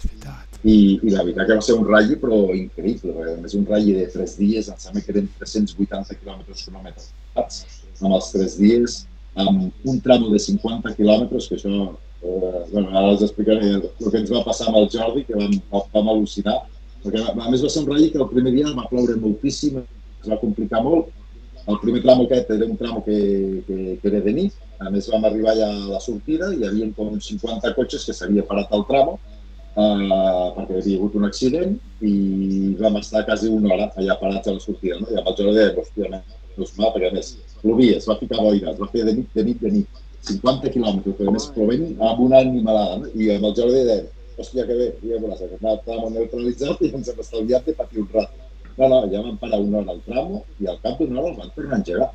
I, 0.64 0.76
i 1.04 1.12
la 1.12 1.26
veritat 1.26 1.49
que 1.49 1.58
va 1.60 1.66
ser 1.66 1.76
un 1.78 1.86
ratll 1.88 2.16
però 2.22 2.40
increïble, 2.56 3.14
perquè 3.18 3.36
a 3.36 3.41
més 3.44 3.58
un 3.58 3.68
ratll 3.68 3.91
de 3.99 4.08
3 4.14 4.38
dies, 4.40 4.72
em 4.72 4.80
sembla 4.82 5.04
que 5.04 5.14
eren 5.16 5.28
380 5.41 6.18
quilòmetres 6.22 6.64
cronometrats, 6.68 7.60
amb 7.99 8.18
els 8.18 8.32
3 8.34 8.58
dies, 8.62 8.98
amb 9.38 9.91
un 9.91 9.99
tramo 10.02 10.32
de 10.34 10.41
50 10.41 10.95
quilòmetres, 10.98 11.49
que 11.49 11.60
això, 11.60 11.84
eh, 12.24 12.64
bueno, 12.72 12.88
ara 12.94 13.12
els 13.12 13.28
explicaré 13.28 13.76
el 13.76 13.86
que 13.91 14.18
ens 14.24 14.34
va 14.34 14.45
passar 14.48 14.72
amb 14.72 14.82
el 14.82 14.90
Jordi, 14.94 15.28
que 15.28 15.38
vam, 15.38 15.60
vam 15.94 16.12
al·lucinar, 16.16 16.58
perquè 17.04 17.22
a 17.28 17.52
més 17.52 17.62
va 17.62 17.70
ser 17.70 17.84
un 17.84 17.91
ratll 17.91 18.10
que 18.16 18.24
el 18.24 18.32
primer 18.34 18.56
dia 18.56 18.74
va 18.74 18.90
ploure 18.90 19.20
moltíssim, 19.22 19.84
es 20.24 20.32
va 20.32 20.41
complicar 20.41 20.82
molt, 20.84 21.14
el 21.68 21.80
primer 21.81 22.02
tram 22.03 22.22
aquest 22.23 22.52
era 22.56 22.65
un 22.65 22.77
tram 22.80 23.02
que, 23.03 23.18
que, 23.68 23.77
que 24.02 24.07
era 24.07 24.22
de 24.23 24.34
nit, 24.34 24.53
a 24.80 24.91
més 24.94 25.10
vam 25.11 25.26
arribar 25.27 25.56
ja 25.57 25.68
a 25.68 25.88
la 25.95 25.99
sortida 26.03 26.53
i 26.53 26.61
hi 26.61 26.68
havia 26.68 26.88
com 26.95 27.18
50 27.19 27.73
cotxes 27.76 28.06
que 28.07 28.15
s'havia 28.15 28.45
parat 28.48 28.72
al 28.72 28.85
tramo 28.88 29.18
uh, 29.77 30.49
perquè 30.56 30.80
havia 30.80 30.98
hagut 30.98 31.18
un 31.19 31.27
accident 31.27 31.77
i 32.02 32.73
vam 32.80 32.98
estar 33.02 33.26
quasi 33.27 33.52
una 33.52 33.73
hora 33.76 33.88
allà 33.95 34.18
parats 34.22 34.49
a 34.49 34.57
la 34.57 34.64
sortida. 34.64 34.99
No? 35.02 35.10
I 35.11 35.19
amb 35.22 35.30
el 35.31 35.38
Jordi 35.39 35.56
deia, 35.60 35.76
hòstia, 35.77 36.11
no 36.57 36.65
és 36.65 36.73
mal, 36.80 36.91
perquè 36.95 37.11
a 37.11 37.15
més 37.15 37.31
plovia, 37.61 37.98
es 38.02 38.10
va 38.10 38.18
ficar 38.22 38.41
boira, 38.41 38.73
es 38.73 38.81
va 38.81 38.89
fer 38.94 39.06
de 39.07 39.15
nit, 39.19 39.30
de 39.35 39.45
nit, 39.49 39.61
de 39.61 39.73
nit, 39.80 40.03
50 40.27 40.73
quilòmetres, 40.73 41.15
però 41.19 41.31
a 41.31 41.35
més 41.35 41.49
plovent 41.56 41.88
amb 42.10 42.23
una 42.26 42.41
animalada. 42.45 43.02
No? 43.03 43.14
I 43.14 43.31
amb 43.35 43.49
el 43.52 43.56
Jordi 43.60 43.85
deia, 43.91 44.10
hòstia, 44.38 44.65
que 44.69 44.81
bé, 44.81 44.89
ja 45.03 45.22
veuràs, 45.22 45.45
que 45.45 45.61
estàvem 45.61 46.18
neutralitzat 46.18 46.84
i 46.84 46.91
ens 46.94 47.14
hem 47.14 47.23
estalviat 47.26 47.69
de 47.69 47.77
patir 47.77 48.03
un 48.03 48.11
rato. 48.14 48.47
No, 48.78 48.88
no, 48.88 48.98
ja 49.10 49.24
vam 49.26 49.38
parar 49.41 49.60
una 49.60 49.80
hora 49.82 49.94
al 49.95 50.02
tramo 50.06 50.44
i 50.62 50.68
al 50.70 50.78
cap 50.84 50.99
d'una 51.02 51.22
hora 51.22 51.32
el 51.34 51.38
van 51.40 51.54
tornar 51.56 51.78
a 51.78 51.80
engegar. 51.82 52.10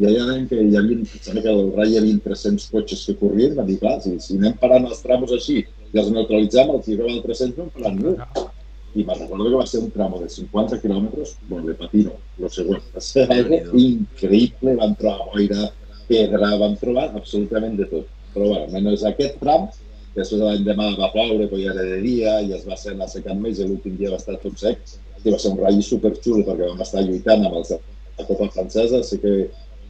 I 0.00 0.06
allà 0.08 0.24
deien 0.28 0.48
que 0.48 0.58
hi 0.60 0.76
havia, 0.76 0.96
em 0.98 1.20
sembla 1.24 1.42
que 1.44 1.52
al 1.52 1.70
Rai 1.76 1.92
hi 1.92 1.98
havia 2.00 2.20
300 2.24 2.66
cotxes 2.72 3.04
que 3.06 3.14
corrien, 3.20 3.54
van 3.56 3.68
dir, 3.68 3.78
clar, 3.80 3.98
si, 4.04 4.12
si 4.24 4.36
anem 4.40 4.56
parant 4.60 4.88
els 4.88 5.00
tramos 5.04 5.32
així 5.36 5.60
i 5.62 6.00
els 6.02 6.10
neutralitzem, 6.12 6.72
el 6.72 6.82
que 6.84 6.94
hi 6.94 6.98
al 7.00 7.20
300 7.26 7.58
no 7.58 7.66
en 7.68 7.72
faran 7.76 7.98
ningú. 7.98 8.46
I 8.92 9.04
me'n 9.08 9.20
recordo 9.22 9.46
que 9.48 9.60
va 9.60 9.68
ser 9.68 9.80
un 9.80 9.92
tramo 9.92 10.18
de 10.20 10.28
50 10.28 10.80
quilòmetres, 10.82 11.36
bueno, 11.48 11.68
de 11.70 11.76
patino, 11.80 12.16
lo 12.40 12.50
següent. 12.52 12.82
Va 12.96 13.04
ser 13.04 13.24
algo 13.32 13.60
increïble, 13.80 14.74
vam 14.80 14.96
trobar 15.00 15.30
boira, 15.32 15.70
pedra, 16.10 16.50
vam 16.60 16.76
trobar 16.80 17.06
absolutament 17.08 17.78
de 17.80 17.88
tot. 17.92 18.10
Però 18.34 18.50
bueno, 18.50 18.68
menys 18.74 19.06
aquest 19.08 19.40
tram, 19.40 19.70
que 20.12 20.20
després 20.20 20.44
l'endemà 20.44 20.90
va 20.98 21.08
ploure, 21.14 21.48
però 21.48 21.60
ja 21.62 21.72
era 21.72 21.88
de 21.88 22.02
dia, 22.04 22.36
i 22.44 22.52
es 22.58 22.68
va 22.68 22.76
ser 22.80 22.92
anar 22.92 23.08
secant 23.08 23.40
més, 23.40 23.60
i 23.60 23.68
l'últim 23.68 23.96
dia 24.00 24.12
va 24.12 24.20
estar 24.20 24.36
tot 24.44 24.60
sec, 24.60 24.84
i 25.24 25.30
va 25.34 25.38
ser 25.38 25.52
un 25.52 25.58
ratll 25.62 25.82
superxulo, 25.86 26.44
perquè 26.46 26.68
vam 26.70 26.80
estar 26.84 27.02
lluitant 27.06 27.44
amb 27.46 27.58
els 27.60 27.68
de 27.74 27.78
la 28.18 28.26
Copa 28.28 28.48
Francesa, 28.54 29.02
sí 29.06 29.18
que 29.22 29.34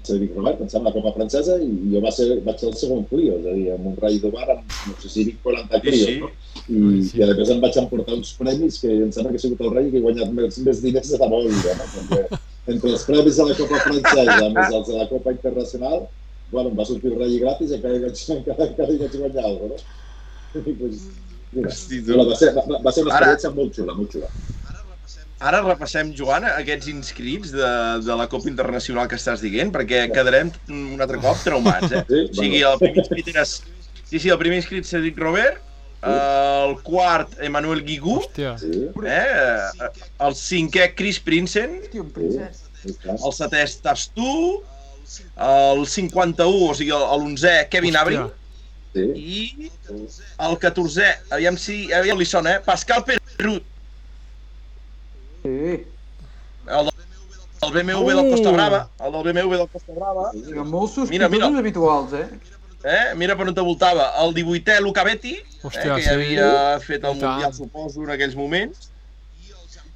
se 0.03 0.17
dic 0.19 0.33
Robert, 0.35 0.59
em 0.65 0.69
sembla 0.71 0.91
la 0.91 0.97
Copa 0.99 1.13
Francesa, 1.15 1.57
i 1.63 1.69
jo 1.93 2.01
va 2.03 2.11
ser, 2.11 2.27
vaig 2.43 2.59
ser 2.59 2.69
el 2.73 2.77
segon 2.79 3.05
Clio, 3.11 3.37
és 3.39 3.47
a 3.47 3.53
dir, 3.55 3.67
amb 3.77 3.87
un 3.93 3.97
ratll 4.03 4.19
de 4.25 4.31
bar 4.35 4.49
amb, 4.57 4.65
no 4.89 4.95
sé 5.03 5.09
si 5.13 5.25
dic 5.29 5.37
40 5.45 5.79
Sí, 5.79 5.83
Clios, 5.85 6.09
sí. 6.09 6.17
no? 6.23 6.31
I, 6.69 6.81
i 7.21 7.23
a 7.23 7.35
més 7.39 7.53
em 7.55 7.61
vaig 7.63 7.77
emportar 7.85 8.17
uns 8.19 8.33
premis 8.39 8.81
que 8.83 8.91
em 8.91 9.13
sembla 9.15 9.31
que 9.35 9.39
ha 9.39 9.45
sigut 9.45 9.63
el 9.63 9.71
rei 9.77 9.91
que 9.93 10.01
he 10.01 10.03
guanyat 10.07 10.33
més, 10.35 10.59
més 10.67 10.83
diners 10.83 11.13
de 11.15 11.21
la 11.23 11.29
meva 11.31 11.53
vida. 11.55 11.77
No? 11.79 11.87
Perquè 11.95 12.41
entre 12.75 12.91
els 12.97 13.05
premis 13.09 13.39
de 13.39 13.47
la 13.49 13.57
Copa 13.63 13.81
Francesa 13.87 14.51
més 14.59 14.75
els 14.81 14.91
de 14.91 14.99
la 14.99 15.07
Copa 15.11 15.33
Internacional, 15.39 16.03
bueno, 16.53 16.69
em 16.75 16.77
va 16.83 16.85
sortir 16.91 17.13
el 17.13 17.19
rei 17.23 17.39
gratis 17.41 17.71
i 17.71 17.79
encara, 17.79 17.97
hi 17.97 18.03
vaig, 18.09 18.23
encara, 18.37 18.67
encara 18.73 18.93
hi 18.93 18.99
vaig 19.07 19.15
guanyar 19.23 19.45
alguna 19.49 19.77
cosa, 19.77 19.87
no? 19.87 20.63
I, 20.67 20.75
pues, 20.83 21.07
mira, 21.53 21.71
Hosti, 21.73 22.03
tu. 22.05 22.19
va, 22.19 22.37
ser, 22.43 22.51
va, 22.59 22.67
va 22.85 22.93
ser 22.93 23.07
una 23.07 23.15
Ara- 23.17 23.31
experiència 23.33 23.55
molt 23.57 23.79
xula, 23.79 23.95
molt 24.03 24.13
xula. 24.19 24.29
Ara 25.43 25.59
repassem, 25.65 26.13
Joan, 26.15 26.45
aquests 26.47 26.87
inscrits 26.93 27.51
de, 27.55 27.69
de 28.07 28.17
la 28.19 28.29
Copa 28.31 28.47
Internacional 28.51 29.09
que 29.11 29.19
estàs 29.19 29.43
dient, 29.43 29.73
perquè 29.75 30.05
quedarem 30.15 30.53
un 30.71 31.03
altre 31.03 31.19
cop 31.23 31.41
traumats, 31.43 31.91
eh? 31.91 32.05
Sí, 32.09 32.23
O 32.31 32.37
sigui, 32.39 32.63
el 32.69 32.79
primer 32.79 33.03
inscrit 33.03 33.31
era... 33.35 33.45
Sí, 33.47 34.21
sí, 34.21 34.29
el 34.31 34.39
primer 34.39 34.61
inscrit 34.61 34.87
Cedric 34.87 35.19
Robert, 35.19 35.59
el 36.03 36.77
quart 36.87 37.35
Emmanuel 37.43 37.83
Guigú, 37.87 38.21
Hòstia. 38.21 38.55
Sí, 38.61 38.85
eh? 39.07 39.91
el 40.27 40.37
cinquè 40.39 40.93
Chris 40.99 41.19
Prinsen, 41.23 41.79
el 41.95 43.35
setè 43.35 43.65
estàs 43.65 44.09
tu, 44.15 44.31
el 45.49 45.83
51, 45.87 46.71
o 46.71 46.79
sigui, 46.79 46.95
l'11è 46.95 47.67
Kevin 47.73 47.99
Hòstia. 47.99 48.23
Abri, 48.29 48.39
Sí. 48.93 49.07
i 49.17 49.71
el 49.89 50.59
14è, 50.61 51.07
aviam 51.33 51.57
si 51.57 51.87
aviam 51.97 52.19
li 52.21 52.27
sona, 52.29 52.59
eh? 52.59 52.61
Pascal 52.61 53.01
Perrut, 53.09 53.65
Sí. 55.43 55.85
el 56.69 56.93
el 57.63 57.71
BMW 57.71 58.17
del 58.17 58.31
Costa 58.31 58.51
Brava, 58.51 58.89
el 59.05 59.13
del 59.13 59.23
BMW 59.23 59.57
del 59.57 59.69
Costa 59.69 59.93
Brava. 59.95 60.31
Mira, 60.35 60.65
molts 60.65 60.97
sospitosos 60.97 61.31
mira, 61.31 61.49
mira. 61.49 61.59
habituals, 61.61 62.13
eh? 62.13 62.27
Eh? 62.83 63.15
Mira 63.15 63.37
per 63.39 63.47
on 63.47 63.55
te 63.55 63.63
voltava. 63.63 64.09
El 64.19 64.35
18è 64.35 64.81
Luca 64.81 65.05
Betti, 65.07 65.37
eh, 65.37 65.69
que 65.71 66.01
ja 66.03 66.17
havia 66.17 66.49
fet 66.83 67.05
el 67.05 67.15
Mundial, 67.21 67.55
suposo, 67.55 68.03
en 68.03 68.11
aquells 68.11 68.35
moments. 68.35 68.89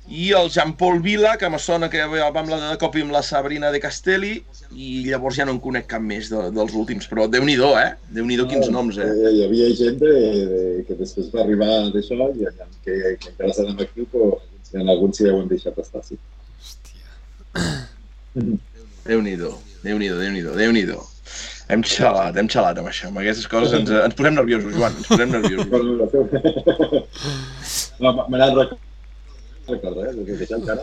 I 0.06 0.31
el 0.39 0.52
Jean-Paul 0.55 1.01
Vila, 1.02 1.35
que 1.36 1.51
me 1.51 1.59
sona 1.59 1.90
que 1.90 2.05
vam 2.06 2.47
la 2.47 2.60
de 2.62 2.78
cop 2.78 2.94
amb 2.94 3.10
la 3.10 3.24
Sabrina 3.27 3.73
de 3.74 3.81
Castelli, 3.82 4.36
i 4.70 5.02
llavors 5.09 5.35
ja 5.35 5.44
no 5.48 5.56
en 5.56 5.59
conec 5.59 5.89
cap 5.90 6.02
més 6.02 6.31
de, 6.31 6.44
dels 6.55 6.74
últims, 6.78 7.09
però 7.10 7.27
déu 7.27 7.43
nhi 7.43 7.56
eh? 7.59 7.90
déu 8.14 8.24
nhi 8.24 8.39
quins 8.47 8.70
noms, 8.70 8.98
eh? 9.02 9.10
Hi 9.10 9.43
havia 9.48 9.74
gent 9.74 9.98
de, 9.98 10.12
de, 10.52 10.85
que 10.86 10.94
després 10.94 11.35
va 11.35 11.43
arribar 11.43 11.90
d'això 11.90 12.14
i 12.31 12.47
que, 12.47 12.94
que 13.18 13.32
encara 13.32 13.51
estan 13.51 13.74
amb 13.74 13.82
aquí, 13.82 14.06
però 14.70 14.84
en 14.84 14.94
alguns 14.94 15.18
sí 15.18 15.26
deuen 15.28 15.48
deixat 15.51 15.78
estar, 15.82 16.05
sí. 16.05 16.18
Hòstia. 16.60 17.09
Déu-n'hi-do, 19.06 19.52
Déu-n'hi-do, 19.86 20.18
Déu-n'hi-do, 20.22 20.56
déu 20.59 20.72
nhi 20.74 20.86
hem 21.68 21.82
xalat, 21.82 22.36
hem 22.38 22.48
xalat 22.51 22.78
amb 22.78 22.90
això. 22.90 23.09
Amb 23.10 23.18
aquestes 23.22 23.48
coses 23.51 23.72
ens, 23.74 23.90
ens 23.90 24.14
posem 24.18 24.36
nerviosos, 24.38 24.74
Joan, 24.76 24.93
ens 25.01 25.09
posem 25.10 25.32
nerviosos. 25.34 25.66
no, 28.02 28.12
me 28.30 28.38
n'han 28.38 28.55
recordat, 28.60 30.12
eh? 30.12 30.24
Que 30.28 30.36
això 30.47 30.60
encara... 30.60 30.82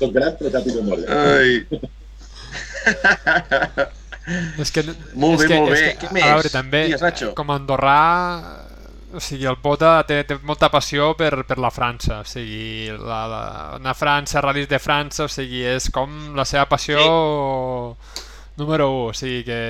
Soc 0.00 0.14
gran, 0.14 0.36
però 0.38 0.52
ja 0.54 0.62
tinc 0.64 0.76
memòria. 0.78 1.06
Ai. 1.10 1.52
és 4.62 4.70
que, 4.70 4.84
molt 5.18 5.42
és 5.42 5.42
bé, 5.42 5.48
que, 5.48 5.58
molt 5.58 5.74
bé. 5.74 5.82
Que, 5.82 6.06
Què 6.06 6.14
més? 6.14 6.26
A 6.28 6.36
veure, 6.36 6.52
també, 6.54 6.84
Digues, 6.92 7.24
com 7.36 7.50
a 7.50 7.58
andorrà, 7.58 8.00
o 9.12 9.20
sigui, 9.22 9.46
el 9.50 9.58
Bota 9.62 10.00
té, 10.06 10.22
té 10.28 10.36
molta 10.46 10.70
passió 10.72 11.12
per, 11.18 11.44
per 11.48 11.58
la 11.62 11.72
França, 11.74 12.20
o 12.22 12.28
sigui, 12.28 12.90
la, 12.94 13.20
la, 13.30 13.44
una 13.80 13.94
França, 13.98 14.42
ral·lis 14.44 14.68
de 14.70 14.80
França, 14.82 15.26
o 15.26 15.32
sigui, 15.32 15.64
és 15.66 15.90
com 15.94 16.34
la 16.36 16.46
seva 16.48 16.66
passió... 16.70 17.00
Sí. 17.00 18.26
número 18.60 18.90
1, 18.92 19.04
o 19.08 19.12
sigui 19.16 19.44
que 19.46 19.60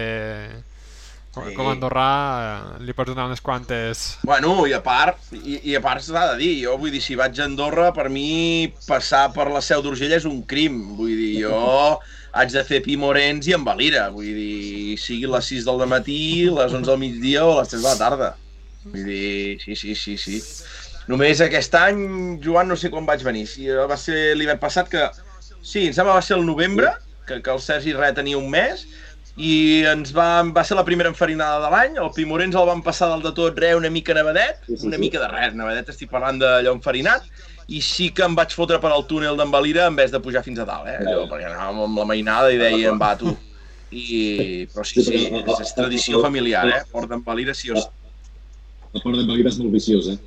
com, 1.30 1.44
sí. 1.46 1.54
com 1.54 1.68
a 1.68 1.74
andorrà 1.76 2.06
eh, 2.42 2.80
li 2.82 2.94
pots 2.96 3.12
donar 3.12 3.28
unes 3.28 3.42
quantes... 3.44 4.00
Bueno, 4.26 4.64
i 4.66 4.74
a 4.74 4.80
part, 4.82 5.20
i, 5.38 5.60
i 5.70 5.76
a 5.78 5.82
part 5.84 6.02
s'ha 6.02 6.32
de 6.32 6.40
dir, 6.40 6.52
jo 6.64 6.74
vull 6.80 6.90
dir, 6.90 7.02
si 7.04 7.14
vaig 7.18 7.38
a 7.38 7.46
Andorra, 7.46 7.92
per 7.94 8.08
mi 8.10 8.66
passar 8.88 9.28
per 9.36 9.46
la 9.52 9.62
Seu 9.62 9.84
d'Urgell 9.84 10.16
és 10.18 10.26
un 10.26 10.42
crim, 10.42 10.82
vull 10.98 11.14
dir, 11.14 11.32
jo 11.44 12.00
haig 12.34 12.52
de 12.54 12.66
fer 12.66 12.82
pi 12.82 12.98
morens 12.98 13.46
i 13.46 13.54
amb 13.54 13.66
valira, 13.70 14.08
vull 14.14 14.26
dir, 14.26 14.98
sigui 14.98 15.30
les 15.30 15.54
6 15.54 15.70
del 15.70 15.86
matí, 15.90 16.20
les 16.50 16.74
11 16.74 16.86
del 16.90 17.02
migdia 17.06 17.46
o 17.46 17.58
les 17.60 17.70
3 17.70 17.78
de 17.78 17.88
la 17.88 17.98
tarda. 18.02 18.34
Vull 18.84 19.04
dir, 19.04 19.58
sí, 19.60 19.76
sí, 19.76 19.94
sí, 19.94 20.16
sí. 20.20 20.40
Només 21.10 21.42
aquest 21.44 21.74
any, 21.76 22.00
Joan, 22.44 22.70
no 22.70 22.78
sé 22.78 22.90
quan 22.92 23.08
vaig 23.08 23.24
venir. 23.26 23.46
Si 23.50 23.68
va 23.68 23.98
ser 23.98 24.30
l'hivern 24.38 24.60
passat 24.62 24.90
que... 24.92 25.08
Sí, 25.60 25.86
em 25.88 25.94
sembla 25.96 26.16
va 26.16 26.24
ser 26.24 26.38
el 26.38 26.46
novembre, 26.46 26.94
que, 27.28 27.40
que 27.44 27.52
el 27.52 27.60
Sergi 27.60 27.92
Re 27.96 28.12
tenia 28.16 28.38
un 28.38 28.48
mes, 28.52 28.86
i 29.40 29.52
ens 29.88 30.14
va, 30.16 30.42
va 30.56 30.64
ser 30.66 30.76
la 30.78 30.84
primera 30.86 31.10
enfarinada 31.12 31.60
de 31.62 31.68
l'any, 31.72 31.98
el 32.00 32.10
Pimorens 32.16 32.56
el 32.56 32.66
van 32.68 32.80
passar 32.84 33.10
del 33.12 33.22
de 33.24 33.32
tot 33.36 33.60
re 33.60 33.74
una 33.76 33.90
mica 33.92 34.16
nevadet, 34.16 34.64
sí, 34.66 34.76
sí, 34.76 34.88
una 34.88 34.98
sí. 34.98 35.04
mica 35.04 35.20
de 35.22 35.28
res, 35.30 35.54
nevadet 35.56 35.92
estic 35.92 36.10
parlant 36.12 36.40
d'allò 36.40 36.74
enfarinat, 36.76 37.28
i 37.70 37.82
sí 37.84 38.10
que 38.16 38.26
em 38.26 38.34
vaig 38.36 38.56
fotre 38.56 38.80
per 38.82 38.90
al 38.94 39.06
túnel 39.10 39.38
d'en 39.38 39.52
Valira 39.52 39.86
en 39.90 40.00
vez 40.00 40.10
de 40.10 40.20
pujar 40.24 40.42
fins 40.46 40.58
a 40.58 40.66
dalt, 40.68 40.88
eh? 40.90 40.98
Allò, 41.04 41.28
perquè 41.30 41.46
anàvem 41.52 41.84
amb 41.86 42.02
la 42.02 42.08
mainada 42.10 42.50
i 42.50 42.58
deien, 42.60 42.98
va, 43.00 43.14
tu. 43.20 43.36
I... 43.90 44.66
Però 44.72 44.84
sí, 44.86 45.02
sí, 45.02 45.24
és, 45.28 45.64
és 45.66 45.72
tradició 45.78 46.24
familiar, 46.24 46.66
eh? 46.70 46.82
Port 46.90 47.10
d'en 47.10 47.22
Valira 47.26 47.54
sí 47.54 47.72
o 47.74 47.78
sí 47.78 47.88
la 48.92 49.00
Port 49.04 49.18
de 49.18 49.24
Valira 49.28 49.50
és 49.52 49.58
molt 49.60 49.70
viciós, 49.74 50.08
eh? 50.12 50.18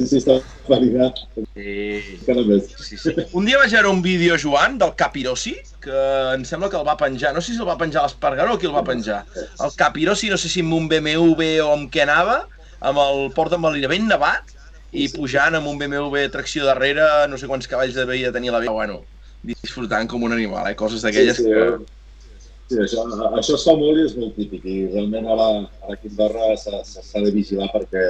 si 0.00 0.18
està 0.18 0.38
farigat, 0.66 1.20
sí. 1.36 2.18
cada 2.24 2.44
més. 2.48 2.70
Sí, 2.80 2.96
sí. 3.00 3.14
Un 3.36 3.48
dia 3.48 3.60
vaig 3.60 3.74
veure 3.76 3.92
un 3.92 4.02
vídeo, 4.04 4.38
Joan, 4.40 4.78
del 4.80 4.94
Capirossi, 4.96 5.54
que 5.84 6.02
em 6.32 6.44
sembla 6.48 6.70
que 6.72 6.80
el 6.80 6.86
va 6.88 6.96
penjar, 7.00 7.34
no 7.36 7.44
sé 7.44 7.52
si 7.52 7.60
el 7.60 7.68
va 7.68 7.78
penjar 7.80 8.06
l'Espargaró 8.06 8.56
o 8.56 8.60
qui 8.60 8.70
el 8.70 8.76
va 8.76 8.86
penjar. 8.86 9.22
El 9.36 9.74
Capirossi, 9.76 10.32
no 10.32 10.40
sé 10.40 10.52
si 10.52 10.64
amb 10.64 10.78
un 10.78 10.88
BMW 10.92 11.66
o 11.66 11.72
amb 11.74 11.90
què 11.92 12.06
anava, 12.06 12.44
amb 12.80 13.02
el 13.04 13.26
Port 13.36 13.52
de 13.52 13.60
Valira 13.60 13.92
ben 13.92 14.08
nevat, 14.08 14.56
i 14.96 15.10
pujant 15.12 15.58
amb 15.58 15.68
un 15.68 15.76
BMW 15.80 16.30
tracció 16.32 16.64
darrere, 16.64 17.04
no 17.28 17.36
sé 17.36 17.50
quants 17.50 17.68
cavalls 17.68 17.96
de 17.96 18.06
veia 18.08 18.32
tenia 18.32 18.54
la 18.54 18.62
veu, 18.64 18.72
bueno, 18.78 19.02
disfrutant 19.44 20.08
com 20.08 20.24
un 20.24 20.32
animal, 20.32 20.70
eh? 20.70 20.76
coses 20.78 21.04
d'aquelles 21.04 21.36
sí, 21.36 21.44
sí, 21.44 21.52
que... 21.52 21.95
Sí, 22.66 22.78
això, 22.82 23.04
això 23.38 23.54
es 23.54 23.64
fa 23.66 23.76
molt 23.78 24.00
i 24.00 24.06
és 24.08 24.16
molt 24.18 24.34
típic 24.34 24.64
i 24.66 24.78
realment 24.90 25.28
ara, 25.34 25.50
ara 25.84 25.94
aquí 25.94 26.08
a 26.08 26.14
Andorra 26.14 26.48
s'ha 26.58 27.20
de 27.22 27.30
vigilar 27.34 27.68
perquè 27.74 28.06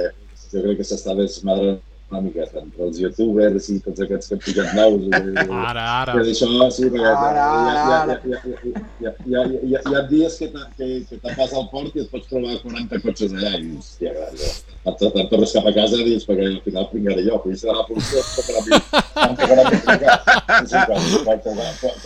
jo 0.47 0.63
crec 0.63 0.79
que 0.79 0.87
s'està 0.87 1.13
desmadrant 1.17 1.77
una 2.09 2.21
miqueta 2.23 2.61
entre 2.61 2.85
els 2.87 2.99
youtubers 3.01 3.65
i 3.73 3.81
tots 3.83 3.99
aquests 4.05 4.29
que 4.29 4.35
han 4.37 4.43
pujat 4.45 4.69
nous. 4.77 5.01
I, 5.09 5.09
ara, 5.69 5.83
ara. 6.01 6.13
Que 6.15 6.21
d'això, 6.29 6.47
sí, 6.71 6.87
perquè 6.93 7.09
ara, 7.09 7.17
ara, 7.25 8.15
hi, 8.23 8.31
ha, 8.31 8.39
hi, 8.47 8.53
ha, 9.09 9.11
hi, 9.27 9.35
ha, 9.35 9.81
hi 9.81 9.97
ha 9.97 10.03
dies 10.11 10.37
que, 10.39 10.47
que, 10.77 10.87
que 11.09 11.33
vas 11.35 11.51
al 11.51 11.67
port 11.73 11.97
i 11.97 12.05
et 12.05 12.13
pots 12.13 12.31
trobar 12.31 12.55
40 12.63 13.03
cotxes 13.03 13.35
allà 13.35 13.51
i, 13.59 13.75
hòstia, 13.75 14.13
et, 14.31 15.03
te'n 15.03 15.29
tornes 15.33 15.55
cap 15.57 15.67
a 15.67 15.75
casa 15.75 15.99
i 15.99 16.07
dius, 16.07 16.23
perquè 16.29 16.47
al 16.53 16.63
final 16.63 16.87
pringaré 16.93 17.27
jo, 17.27 17.41
però 17.43 17.59
serà 17.59 17.75
la 17.81 17.85
policia, 17.91 18.23
per 18.47 18.55
a 18.55 18.63
mi. 18.63 18.71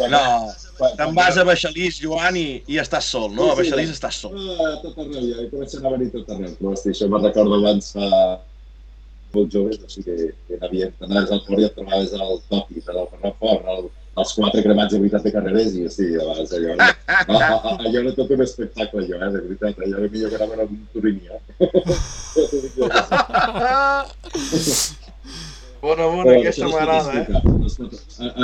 No, 0.10 0.26
te'n 0.98 1.16
vas 1.18 1.38
a 1.38 1.44
Baixalís, 1.48 1.99
Joan, 2.02 2.38
i, 2.40 2.62
i 2.72 2.80
estàs 2.82 3.10
sol, 3.14 3.30
no? 3.36 3.52
A 3.52 3.58
Baixalís 3.60 3.91
estàs 3.94 4.22
sol. 4.24 4.34
Ah, 4.38 4.76
tot 4.84 4.98
arreu, 5.03 5.24
ja, 5.26 5.38
i 5.44 5.49
comencen 5.52 5.86
a 5.86 5.91
venir 5.95 6.10
tot 6.14 6.30
arreu. 6.34 6.52
Però, 6.60 6.74
hosti, 6.76 6.94
això 6.94 7.10
me'n 7.12 7.26
recordo 7.28 7.60
abans 7.60 7.86
fa 7.95 8.08
molt 9.34 9.49
joves, 9.53 9.80
o 9.80 9.88
sigui 9.90 10.14
que 10.48 10.58
anaves, 10.60 10.94
anaves 11.08 11.32
al 11.32 11.41
fort 11.48 11.60
i 11.62 11.66
et 11.68 11.76
trobaves 11.78 12.12
al 12.18 12.40
top 12.52 12.66
i 12.76 12.84
al 12.91 13.08
fort, 13.40 13.64
al, 13.74 13.82
els 14.22 14.32
quatre 14.36 14.60
cremats 14.66 14.91
de 14.94 14.99
veritat 14.99 15.24
de 15.28 15.32
carreres 15.36 15.72
i 15.80 15.82
sí, 15.94 16.08
abans 16.20 16.52
allò, 16.58 16.72
allò, 16.76 17.49
allò 17.86 17.98
era 18.02 18.12
tot 18.18 18.30
un 18.36 18.41
espectacle, 18.48 18.99
allò, 19.06 19.18
eh, 19.22 19.32
de 19.38 19.40
veritat, 19.45 19.74
allò 19.86 19.95
era 20.02 20.10
millor 20.12 20.30
que 20.34 20.38
anava 20.41 20.53
amb 20.66 20.74
un 20.76 20.84
turini, 20.91 21.24
eh? 25.82 25.86
Bona, 25.86 26.08
bona, 26.14 26.38
aquesta 26.38 26.68
m'agrada, 26.70 27.14
eh? 27.18 27.26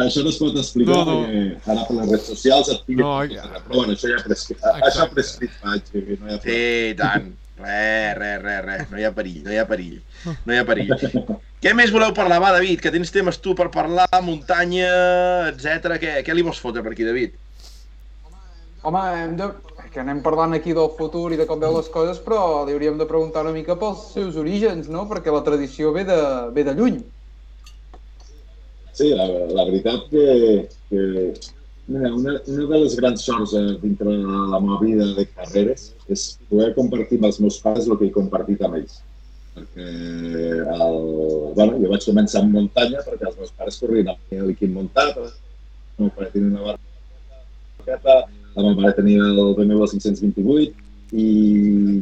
això 0.04 0.24
no 0.26 0.32
es 0.34 0.40
pot 0.42 0.58
explicar 0.58 1.04
no, 1.06 1.06
no. 1.06 1.18
perquè 1.24 1.74
ara 1.74 1.84
per 1.88 1.98
les 2.00 2.08
redes 2.10 2.30
socials 2.34 2.72
et 2.74 2.86
piguen... 2.88 3.04
No, 3.06 3.18
ja. 3.30 3.46
Però 3.68 3.82
bueno, 3.82 3.94
això 3.94 4.10
ja 4.10 4.24
prescrit, 4.26 4.64
això 4.78 5.06
ha 5.06 5.12
prescrit 5.14 5.60
faig, 5.62 5.92
no 6.18 6.32
hi 6.32 6.38
ha 6.38 6.40
Sí, 6.42 6.64
tant. 6.98 7.36
Res, 7.58 8.14
res, 8.18 8.42
res, 8.44 8.62
res. 8.66 8.90
No 8.92 9.00
hi 9.00 9.06
ha 9.08 9.14
perill, 9.18 9.42
no 9.46 9.54
hi 9.54 9.58
ha 9.58 9.66
perill. 9.70 10.00
No 10.46 10.54
hi 10.54 10.60
ha 10.62 10.66
perill. 10.66 10.92
Què 11.64 11.74
més 11.74 11.94
voleu 11.94 12.14
parlar? 12.14 12.38
Va, 12.44 12.52
David, 12.54 12.82
que 12.84 12.92
tens 12.94 13.14
temes 13.14 13.40
tu 13.42 13.56
per 13.58 13.72
parlar, 13.74 14.06
muntanya, 14.26 14.90
etc. 15.50 15.98
Què, 16.02 16.20
què 16.26 16.36
li 16.38 16.46
vols 16.46 16.62
fotre 16.62 16.84
per 16.86 16.94
aquí, 16.94 17.08
David? 17.08 17.34
Home, 18.86 19.02
hem 19.24 19.34
de... 19.40 19.50
que 19.94 20.04
anem 20.04 20.20
parlant 20.22 20.54
aquí 20.54 20.76
del 20.78 20.92
futur 20.98 21.32
i 21.34 21.38
de 21.40 21.48
com 21.50 21.62
veu 21.62 21.74
les 21.80 21.88
coses, 21.90 22.20
però 22.22 22.66
li 22.68 22.76
hauríem 22.76 23.00
de 23.00 23.08
preguntar 23.10 23.42
una 23.46 23.56
mica 23.56 23.78
pels 23.80 24.12
seus 24.14 24.38
orígens, 24.38 24.90
no? 24.94 25.08
Perquè 25.10 25.34
la 25.34 25.42
tradició 25.48 25.94
ve 25.96 26.06
de, 26.06 26.18
ve 26.54 26.66
de 26.68 26.76
lluny. 26.78 27.00
Sí, 28.98 29.12
la, 29.14 29.28
la 29.54 29.68
veritat 29.68 30.08
que, 30.10 30.26
que 30.90 31.02
Mira, 31.88 32.14
una, 32.14 32.42
una 32.48 32.66
de 32.68 32.78
les 32.82 32.96
grans 33.00 33.22
sorts 33.24 33.54
eh, 33.56 33.78
dintre 33.82 34.12
de 34.12 34.24
la 34.52 34.60
meva 34.60 34.80
vida 34.82 35.06
de 35.16 35.24
carreres 35.30 35.94
és 36.12 36.24
poder 36.50 36.74
compartir 36.76 37.16
amb 37.22 37.30
els 37.30 37.38
meus 37.40 37.60
pares 37.64 37.88
el 37.88 37.96
que 38.00 38.10
he 38.10 38.16
compartit 38.16 38.66
amb 38.68 38.76
ells. 38.82 38.98
Perquè 39.56 39.86
el, 40.74 40.98
bueno, 41.56 41.78
jo 41.80 41.94
vaig 41.94 42.08
començar 42.10 42.42
amb 42.42 42.58
muntanya 42.58 43.06
perquè 43.06 43.30
els 43.30 43.38
meus 43.40 43.56
pares 43.56 43.80
corrien 43.80 44.12
amb 44.12 44.36
l'equip 44.50 44.74
muntat, 44.74 45.16
el 45.22 45.32
meu 46.02 46.12
pare 46.18 46.28
tenia 46.34 46.52
una 46.52 46.66
barqueta, 46.74 48.18
la 48.58 48.68
meva 48.68 48.76
mare 48.82 48.94
tenia 49.00 49.24
el 49.32 49.42
BMW 49.56 49.88
528 49.96 50.86
i 51.24 51.30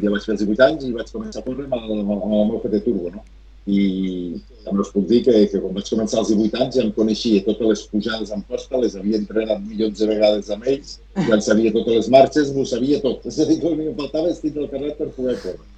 jo 0.01 0.15
vaig 0.15 0.25
fer 0.25 0.33
els 0.33 0.45
18 0.47 0.65
anys 0.71 0.89
i 0.89 0.95
vaig 0.97 1.13
començar 1.13 1.43
a 1.43 1.45
córrer 1.45 1.69
amb 1.69 1.77
el, 1.77 2.01
amb 2.07 2.25
el 2.25 2.47
meu 2.49 2.57
GT 2.65 2.81
Turbo, 2.89 3.13
no? 3.19 3.21
I 3.65 4.41
també 4.65 4.81
us 4.81 4.91
puc 4.93 5.05
dir 5.09 5.21
que, 5.25 5.33
que 5.49 5.61
quan 5.61 5.73
vaig 5.73 5.87
començar 5.89 6.19
als 6.21 6.31
18 6.31 6.59
anys 6.63 6.75
ja 6.77 6.83
em 6.85 6.91
coneixia 6.93 7.43
totes 7.45 7.69
les 7.71 7.83
pujades 7.91 8.33
en 8.33 8.43
posta, 8.49 8.81
les 8.81 8.97
havia 8.97 9.17
entrenat 9.21 9.63
milions 9.65 10.01
de 10.01 10.09
vegades 10.09 10.51
amb 10.53 10.67
ells, 10.69 10.99
ja 11.27 11.37
en 11.37 11.45
sabia 11.45 11.73
totes 11.73 11.97
les 11.99 12.11
marxes, 12.13 12.51
m'ho 12.53 12.65
sabia 12.69 13.01
tot. 13.05 13.25
És 13.29 13.39
a 13.39 13.47
dir, 13.49 13.59
que 13.61 13.71
el 13.71 13.79
que 13.79 13.87
em 13.91 13.97
faltava 14.01 14.29
és 14.33 14.43
tindre 14.43 14.65
el 14.65 14.69
carnet 14.73 14.99
per 15.01 15.09
poder 15.17 15.37
córrer. 15.43 15.71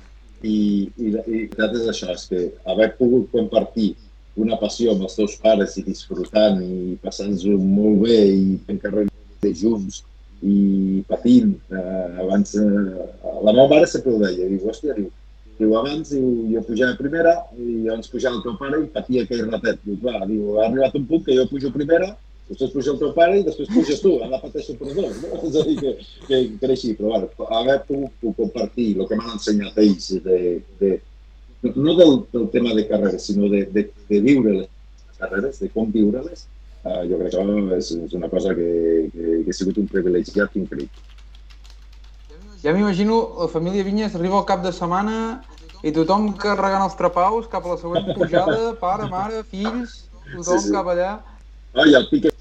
I, 0.44 0.50
i, 0.52 1.08
i 1.08 1.14
la 1.16 1.24
veritat 1.26 1.80
és 1.80 1.88
això, 1.94 2.12
és 2.14 2.28
que 2.30 2.44
haver 2.74 2.92
pogut 3.00 3.32
compartir 3.32 3.94
una 4.38 4.60
passió 4.62 4.94
amb 4.94 5.08
els 5.08 5.16
teus 5.18 5.38
pares 5.42 5.80
i 5.80 5.84
disfrutant 5.88 6.60
i 6.62 6.98
passant-nos 7.02 7.48
molt 7.64 8.04
bé 8.04 8.20
i 8.36 8.60
fent 8.68 8.84
carreres 8.84 9.64
junts 9.64 10.04
i 10.46 11.02
patint. 11.10 11.56
Eh, 11.74 12.10
abans, 12.22 12.54
eh, 12.54 13.08
la 13.48 13.54
meva 13.54 13.68
mare 13.72 13.90
sempre 13.90 14.14
ho 14.14 14.22
deia, 14.22 14.46
diu, 14.46 14.62
hòstia, 14.70 14.94
diu, 14.98 15.10
Diu, 15.58 15.74
abans 15.80 16.12
diu, 16.14 16.30
jo 16.52 16.62
pujava 16.68 16.94
a 16.94 17.00
primera 17.00 17.34
i 17.58 17.82
llavors 17.88 18.12
pujava 18.14 18.38
el 18.38 18.44
teu 18.46 18.56
pare 18.60 18.84
i 18.84 18.90
patia 18.94 19.26
aquell 19.26 19.48
ratet. 19.50 19.82
Diu, 19.86 19.98
clar, 20.04 20.22
diu, 20.30 20.58
ha 20.60 20.68
arribat 20.68 20.98
un 21.00 21.08
punt 21.10 21.26
que 21.26 21.38
jo 21.38 21.48
pujo 21.50 21.72
primera, 21.74 22.12
després 22.48 22.72
puja 22.76 22.94
el 22.94 23.00
teu 23.02 23.12
pare 23.16 23.40
i 23.40 23.46
després 23.48 23.72
puges 23.74 24.04
tu, 24.04 24.14
ara 24.24 24.40
pateixo 24.44 24.78
per 24.78 24.94
dos. 24.94 25.18
No? 25.24 25.42
És 25.50 25.58
a 25.58 25.66
dir, 25.68 25.78
que, 25.82 25.94
que, 26.30 26.72
així, 26.72 26.94
però 27.00 27.16
bueno, 27.16 27.50
haver 27.60 27.80
pogut 27.90 28.38
compartir 28.44 28.92
el 28.96 29.10
que 29.10 29.18
m'han 29.20 29.36
ensenyat 29.40 29.82
ells 29.84 30.12
de, 30.28 30.40
de, 30.80 30.94
no 31.74 31.98
del, 31.98 32.22
del 32.32 32.50
tema 32.54 32.74
de 32.78 32.88
carreres, 32.88 33.26
sinó 33.26 33.50
de, 33.50 33.66
de, 33.74 33.90
de 34.10 34.22
viure 34.22 34.54
les 34.62 34.70
carreres, 35.18 35.60
de 35.60 35.74
com 35.74 35.92
viure-les, 35.92 36.48
uh, 36.86 37.02
jo 37.10 37.20
crec 37.20 37.34
que 37.34 37.78
és, 37.82 37.92
és 37.98 38.18
una 38.22 38.30
cosa 38.30 38.54
que, 38.56 38.72
que, 39.14 39.44
que 39.44 39.54
ha 39.54 39.58
sigut 39.58 39.82
un 39.82 39.90
privilegiat 39.90 40.56
increïble. 40.62 41.17
Ja 42.64 42.74
m'imagino 42.74 43.18
la 43.38 43.48
família 43.48 43.84
Vinyes 43.86 44.16
arriba 44.16 44.40
al 44.40 44.46
cap 44.50 44.64
de 44.64 44.72
setmana 44.74 45.44
i 45.86 45.92
tothom 45.94 46.32
carregant 46.42 46.86
els 46.88 46.96
trapaus 46.98 47.50
cap 47.52 47.66
a 47.66 47.76
la 47.76 47.82
següent 47.82 48.08
pujada, 48.18 48.72
pare, 48.82 49.06
mare, 49.12 49.44
fills, 49.52 50.08
tothom 50.32 50.58
sí, 50.58 50.70
sí. 50.70 50.74
cap 50.74 50.90
allà. 50.94 51.12
Ah, 51.78 51.86
i 51.86 51.94
el 52.00 52.08
pique 52.10 52.32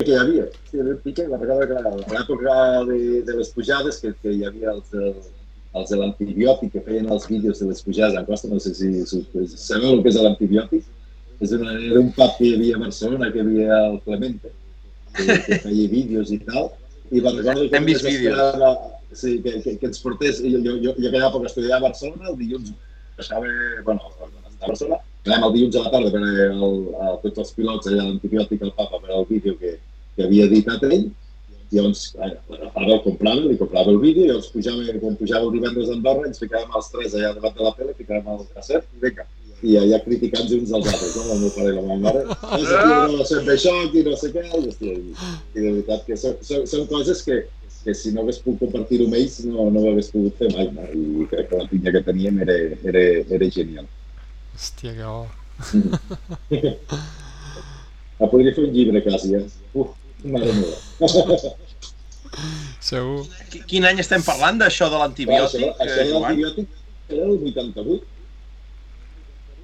que 0.00 0.08
hi 0.08 0.16
havia. 0.16 0.46
Sí, 0.70 0.80
el 0.80 0.96
pique, 1.04 1.26
la 1.28 1.36
recordo 1.36 1.66
que 1.68 1.76
a 1.76 1.92
l'època 2.14 2.54
de, 2.88 3.00
de 3.26 3.36
les 3.36 3.50
pujades, 3.52 4.00
que, 4.00 4.14
que 4.22 4.32
hi 4.32 4.46
havia 4.48 4.72
els, 4.72 4.94
els 4.96 5.92
de 5.92 5.98
l'antibiòtic 6.00 6.72
que 6.76 6.84
feien 6.86 7.10
els 7.12 7.26
vídeos 7.28 7.60
de 7.60 7.68
les 7.68 7.84
pujades 7.84 8.16
en 8.16 8.28
costa, 8.30 8.48
no 8.48 8.60
sé 8.64 8.72
si, 8.78 8.88
si 9.10 9.20
sabeu 9.56 9.98
el 9.98 10.02
que 10.04 10.14
és 10.14 10.20
l'antibiòtic? 10.24 10.88
És 11.40 11.52
una, 11.56 11.74
era 11.76 12.00
un 12.00 12.08
pub 12.16 12.32
que 12.38 12.48
hi 12.48 12.54
havia 12.56 12.78
a 12.78 12.84
Barcelona, 12.86 13.28
que 13.32 13.40
hi 13.40 13.44
havia 13.44 13.76
al 13.76 14.00
Clemente, 14.06 14.54
que, 15.18 15.36
que 15.44 15.60
feia 15.66 15.92
vídeos 15.92 16.32
i 16.32 16.40
tal, 16.48 16.72
i 17.10 17.20
va 17.20 17.36
recordo 17.36 17.68
que... 17.68 17.76
Hem 17.76 17.88
vist 17.88 18.08
vídeos. 18.08 18.40
Sí, 19.12 19.40
que, 19.42 19.60
que, 19.62 19.76
que 19.78 19.86
ens 19.86 19.98
portés, 19.98 20.38
jo, 20.38 20.58
jo, 20.62 20.76
jo, 20.78 20.92
jo 20.94 21.08
aquella 21.08 21.28
època 21.28 21.48
estudiava 21.48 21.80
a 21.80 21.88
Barcelona, 21.88 22.30
el 22.30 22.36
dilluns 22.38 22.74
baixava, 23.18 23.48
bueno, 23.86 24.12
a 24.20 24.68
Barcelona, 24.68 25.00
anàvem 25.26 25.46
el 25.48 25.56
dilluns 25.56 25.78
a 25.78 25.82
la 25.86 25.90
tarda 25.94 26.12
per 26.14 26.20
el, 26.26 26.76
a, 26.94 27.16
tots 27.24 27.42
els 27.44 27.56
pilots 27.56 27.90
allà 27.90 28.04
l'antibiòtic 28.06 28.62
al 28.62 28.76
papa 28.78 29.02
per 29.02 29.10
al 29.16 29.26
vídeo 29.28 29.56
que, 29.58 29.74
que 30.14 30.28
havia 30.28 30.46
editat 30.46 30.86
ell, 30.88 31.10
i 31.70 31.76
llavors 31.78 32.06
l'agafava, 32.20 32.94
el 32.94 33.02
comprava, 33.04 33.42
li 33.42 33.58
comprava 33.58 33.92
el 33.94 34.00
vídeo, 34.02 34.24
i 34.24 34.30
llavors 34.30 34.48
pujava, 34.54 34.96
quan 35.02 35.18
pujava 35.18 35.46
el 35.46 35.52
divendres 35.58 35.90
a 35.90 35.98
Andorra, 35.98 36.30
ens 36.30 36.42
ficàvem 36.42 36.80
els 36.80 36.94
tres 36.94 37.18
allà 37.18 37.34
davant 37.36 37.58
de 37.58 37.66
la 37.66 37.76
tele, 37.78 37.98
ficàvem 37.98 38.32
el 38.36 38.48
casset, 38.54 38.88
i 38.96 39.04
vinga, 39.04 39.26
i 39.60 39.76
allà 39.76 40.00
criticant 40.06 40.48
uns 40.56 40.72
als 40.72 40.88
altres, 40.88 41.16
no? 41.18 41.34
el 41.34 41.40
meu 41.44 41.54
pare 41.54 41.70
i 41.74 41.76
la 41.76 41.84
meva 41.84 42.02
mare, 42.06 42.26
és 42.56 42.74
aquí 42.78 43.16
no 43.18 43.26
sempre 43.28 43.58
això, 43.58 43.74
aquí 43.84 44.04
no 44.06 44.16
sé 44.16 44.32
què, 44.34 44.46
i, 44.46 44.52
hòstia, 44.56 44.94
i, 44.96 45.14
i 45.54 45.58
de 45.58 45.66
veritat 45.66 46.06
que 46.06 46.16
són, 46.18 46.38
són, 46.46 46.64
són 46.70 46.86
coses 46.90 47.20
que, 47.26 47.42
que 47.84 47.94
si 47.96 48.12
no 48.12 48.22
hagués 48.22 48.40
pogut 48.44 48.66
compartir-ho 48.66 49.06
amb 49.08 49.16
ells 49.18 49.38
no, 49.46 49.68
no 49.72 49.82
ho 49.82 49.92
hagués 49.92 50.10
pogut 50.12 50.36
fer 50.40 50.50
mai, 50.54 50.68
no? 50.74 50.84
i 50.92 51.26
crec 51.30 51.48
que 51.50 51.60
la 51.62 51.68
pinya 51.70 51.94
que 51.96 52.04
teníem 52.10 52.42
era, 52.44 52.56
era, 52.92 53.04
era 53.38 53.50
genial. 53.56 53.88
Hòstia, 54.56 54.94
que 54.98 55.04
bo. 55.08 55.24
Ah, 58.20 58.26
podria 58.28 58.52
fer 58.52 58.66
un 58.66 58.74
llibre, 58.74 59.00
quasi, 59.00 59.30
eh? 59.32 59.46
Uf, 59.80 59.94
mare 60.28 60.52
meva. 60.52 60.76
Segur. 62.90 63.22
Quin 63.70 63.86
any 63.88 64.02
estem 64.02 64.20
parlant 64.26 64.60
d'això 64.60 64.90
de 64.92 65.00
l'antibiòtic? 65.00 65.62
Això, 65.64 65.86
això 65.86 66.04
de 66.04 66.18
l'antibiòtic 66.18 67.14
era 67.16 67.24
el 67.24 67.38
88. 67.38 68.10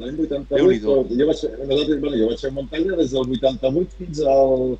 L'any 0.01 0.19
88, 0.25 1.17
jo 1.17 1.29
vaig, 1.29 1.43
bueno, 2.01 2.17
jo 2.17 2.31
vaig 2.33 2.43
fer 2.45 2.53
muntanya 2.53 2.99
des 2.99 3.13
del 3.13 3.37
88 3.37 4.01
fins 4.01 4.25
al... 4.33 4.75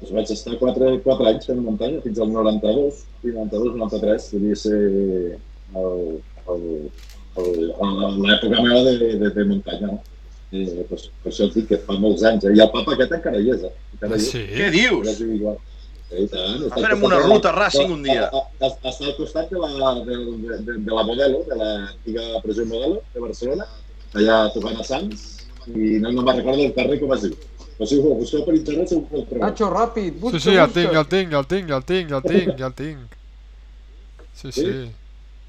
Doncs 0.00 0.14
vaig 0.16 0.32
estar 0.34 0.56
4, 0.60 0.88
4 1.04 1.28
anys 1.30 1.46
fent 1.50 1.60
muntanya, 1.64 2.00
fins 2.04 2.18
al 2.20 2.32
92, 2.32 3.04
92, 3.24 3.76
93, 3.80 4.30
devia 4.34 4.56
ser 4.58 4.80
l'època 7.34 8.56
meva 8.62 8.80
de, 8.88 8.94
de, 9.22 9.30
de 9.38 9.46
muntanya. 9.52 9.92
No? 9.92 10.02
Eh, 10.54 10.84
pues, 10.88 11.08
per 11.22 11.32
això 11.32 11.48
et 11.48 11.54
dic 11.56 11.70
que 11.72 11.78
fa 11.86 11.96
molts 11.98 12.22
anys. 12.28 12.44
Eh? 12.46 12.54
I 12.54 12.62
el 12.62 12.70
papa 12.74 12.94
aquest 12.94 13.14
encara 13.16 13.40
hi 13.42 13.54
és. 13.54 13.62
Eh? 13.66 13.72
Encara 13.96 14.18
hi 14.18 14.20
és. 14.20 14.28
Sí? 14.30 14.42
Què 14.50 14.68
dius? 14.74 15.22
Igual. 15.24 15.56
Sí, 16.10 16.26
tant. 16.30 16.66
Farem 16.74 17.06
una 17.08 17.18
ruta 17.24 17.50
a 17.50 17.54
Racing 17.56 17.94
un 17.94 18.04
dia. 18.06 18.28
Està 18.60 18.92
al 18.92 19.16
costat 19.16 19.50
de 19.50 19.62
la, 19.62 19.94
de, 20.04 20.18
de, 20.44 20.76
de 20.76 20.92
la 20.92 21.06
Modelo, 21.08 21.42
de 21.48 21.58
l'antiga 21.58 22.28
presó 22.44 22.66
Modelo 22.70 23.00
de 23.14 23.24
Barcelona, 23.24 23.66
allà 24.14 24.38
tocant 24.54 24.78
a 24.78 24.86
Sants, 24.86 25.24
i 25.72 25.96
no, 26.04 26.12
no 26.12 26.22
me'n 26.22 26.42
recordo 26.42 26.68
el 26.68 26.74
carrer 26.76 27.00
com 27.00 27.16
es 27.16 27.26
diu. 27.26 27.34
Però 27.74 27.88
si 27.90 27.98
ho 27.98 28.14
busqueu 28.14 28.44
per 28.46 28.54
internet 28.54 28.92
segur 28.92 29.08
que 29.08 29.18
el 29.18 29.26
trobeu. 29.30 29.42
Nacho, 29.42 29.70
ràpid, 29.72 30.20
busca, 30.20 30.38
Sí, 30.38 30.50
sí, 30.50 30.58
el 30.62 30.70
tinc, 30.76 30.94
el 30.94 31.08
tinc, 31.10 31.34
el 31.34 31.48
tinc, 31.50 31.72
el 31.74 31.86
tinc, 31.88 32.12
el 32.18 32.28
tinc, 32.28 32.60
el 32.68 32.76
tinc. 32.78 33.18
Sí, 34.34 34.52
sí. 34.52 34.70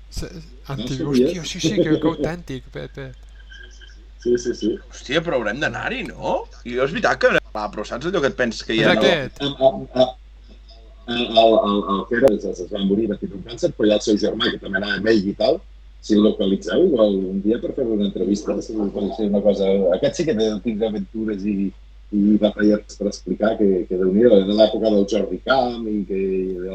sí. 0.09 0.31
Antic, 0.73 1.03
hòstia, 1.05 1.43
sí, 1.45 1.61
sí, 1.61 1.75
que, 1.77 1.99
que 2.01 2.09
autèntic, 2.09 2.65
Pepe. 2.73 3.11
Sí, 4.23 4.33
sí, 4.41 4.55
sí. 4.57 4.71
Hòstia, 4.89 5.21
però 5.21 5.37
haurem 5.37 5.61
d'anar-hi, 5.61 6.01
no? 6.09 6.39
I 6.65 6.79
és 6.81 6.95
veritat 6.95 7.21
que... 7.21 7.35
Ah, 7.53 7.67
però 7.69 7.85
saps 7.85 8.09
allò 8.09 8.23
que 8.23 8.31
et 8.33 8.39
penses 8.39 8.65
que 8.65 8.73
hi 8.73 8.81
ha... 8.81 8.95
No? 8.95 9.03
aquest? 9.03 9.37
El, 9.45 11.21
el, 11.21 11.53
el, 11.53 11.79
el 11.93 12.03
que 12.09 12.17
era, 12.17 12.33
es, 12.33 12.45
es 12.49 12.71
va 12.71 12.81
morir 12.81 13.05
de 13.11 13.19
un 13.29 13.45
càncer, 13.45 13.69
però 13.77 13.85
hi 13.85 13.93
ha 13.93 13.99
el 13.99 14.05
seu 14.07 14.17
germà, 14.17 14.49
que 14.49 14.61
també 14.63 14.81
anava 14.81 14.97
amb 14.97 15.09
ell 15.13 15.29
i 15.29 15.35
tal, 15.37 15.59
si 16.01 16.17
el 16.17 16.25
localitzeu, 16.25 16.87
igual 16.87 17.19
un 17.35 17.43
dia 17.45 17.59
per 17.61 17.75
fer 17.77 17.85
una 17.85 18.07
entrevista, 18.09 18.57
si 18.65 18.73
una 18.73 19.41
cosa... 19.45 19.69
Aquest 19.99 20.17
sí 20.17 20.25
que 20.25 20.37
té 20.37 20.49
tinc 20.65 20.81
aventures 20.89 21.45
i, 21.45 21.69
i 22.13 22.37
batalles 22.37 22.97
per 22.99 23.07
explicar 23.09 23.55
que, 23.57 23.85
que 23.89 23.97
déu 23.97 24.11
nhi 24.13 24.27
de 24.29 24.53
l'època 24.53 24.91
del 24.91 25.07
Jordi 25.09 25.39
Camp 25.45 25.87
i 25.89 26.03
que 26.05 26.19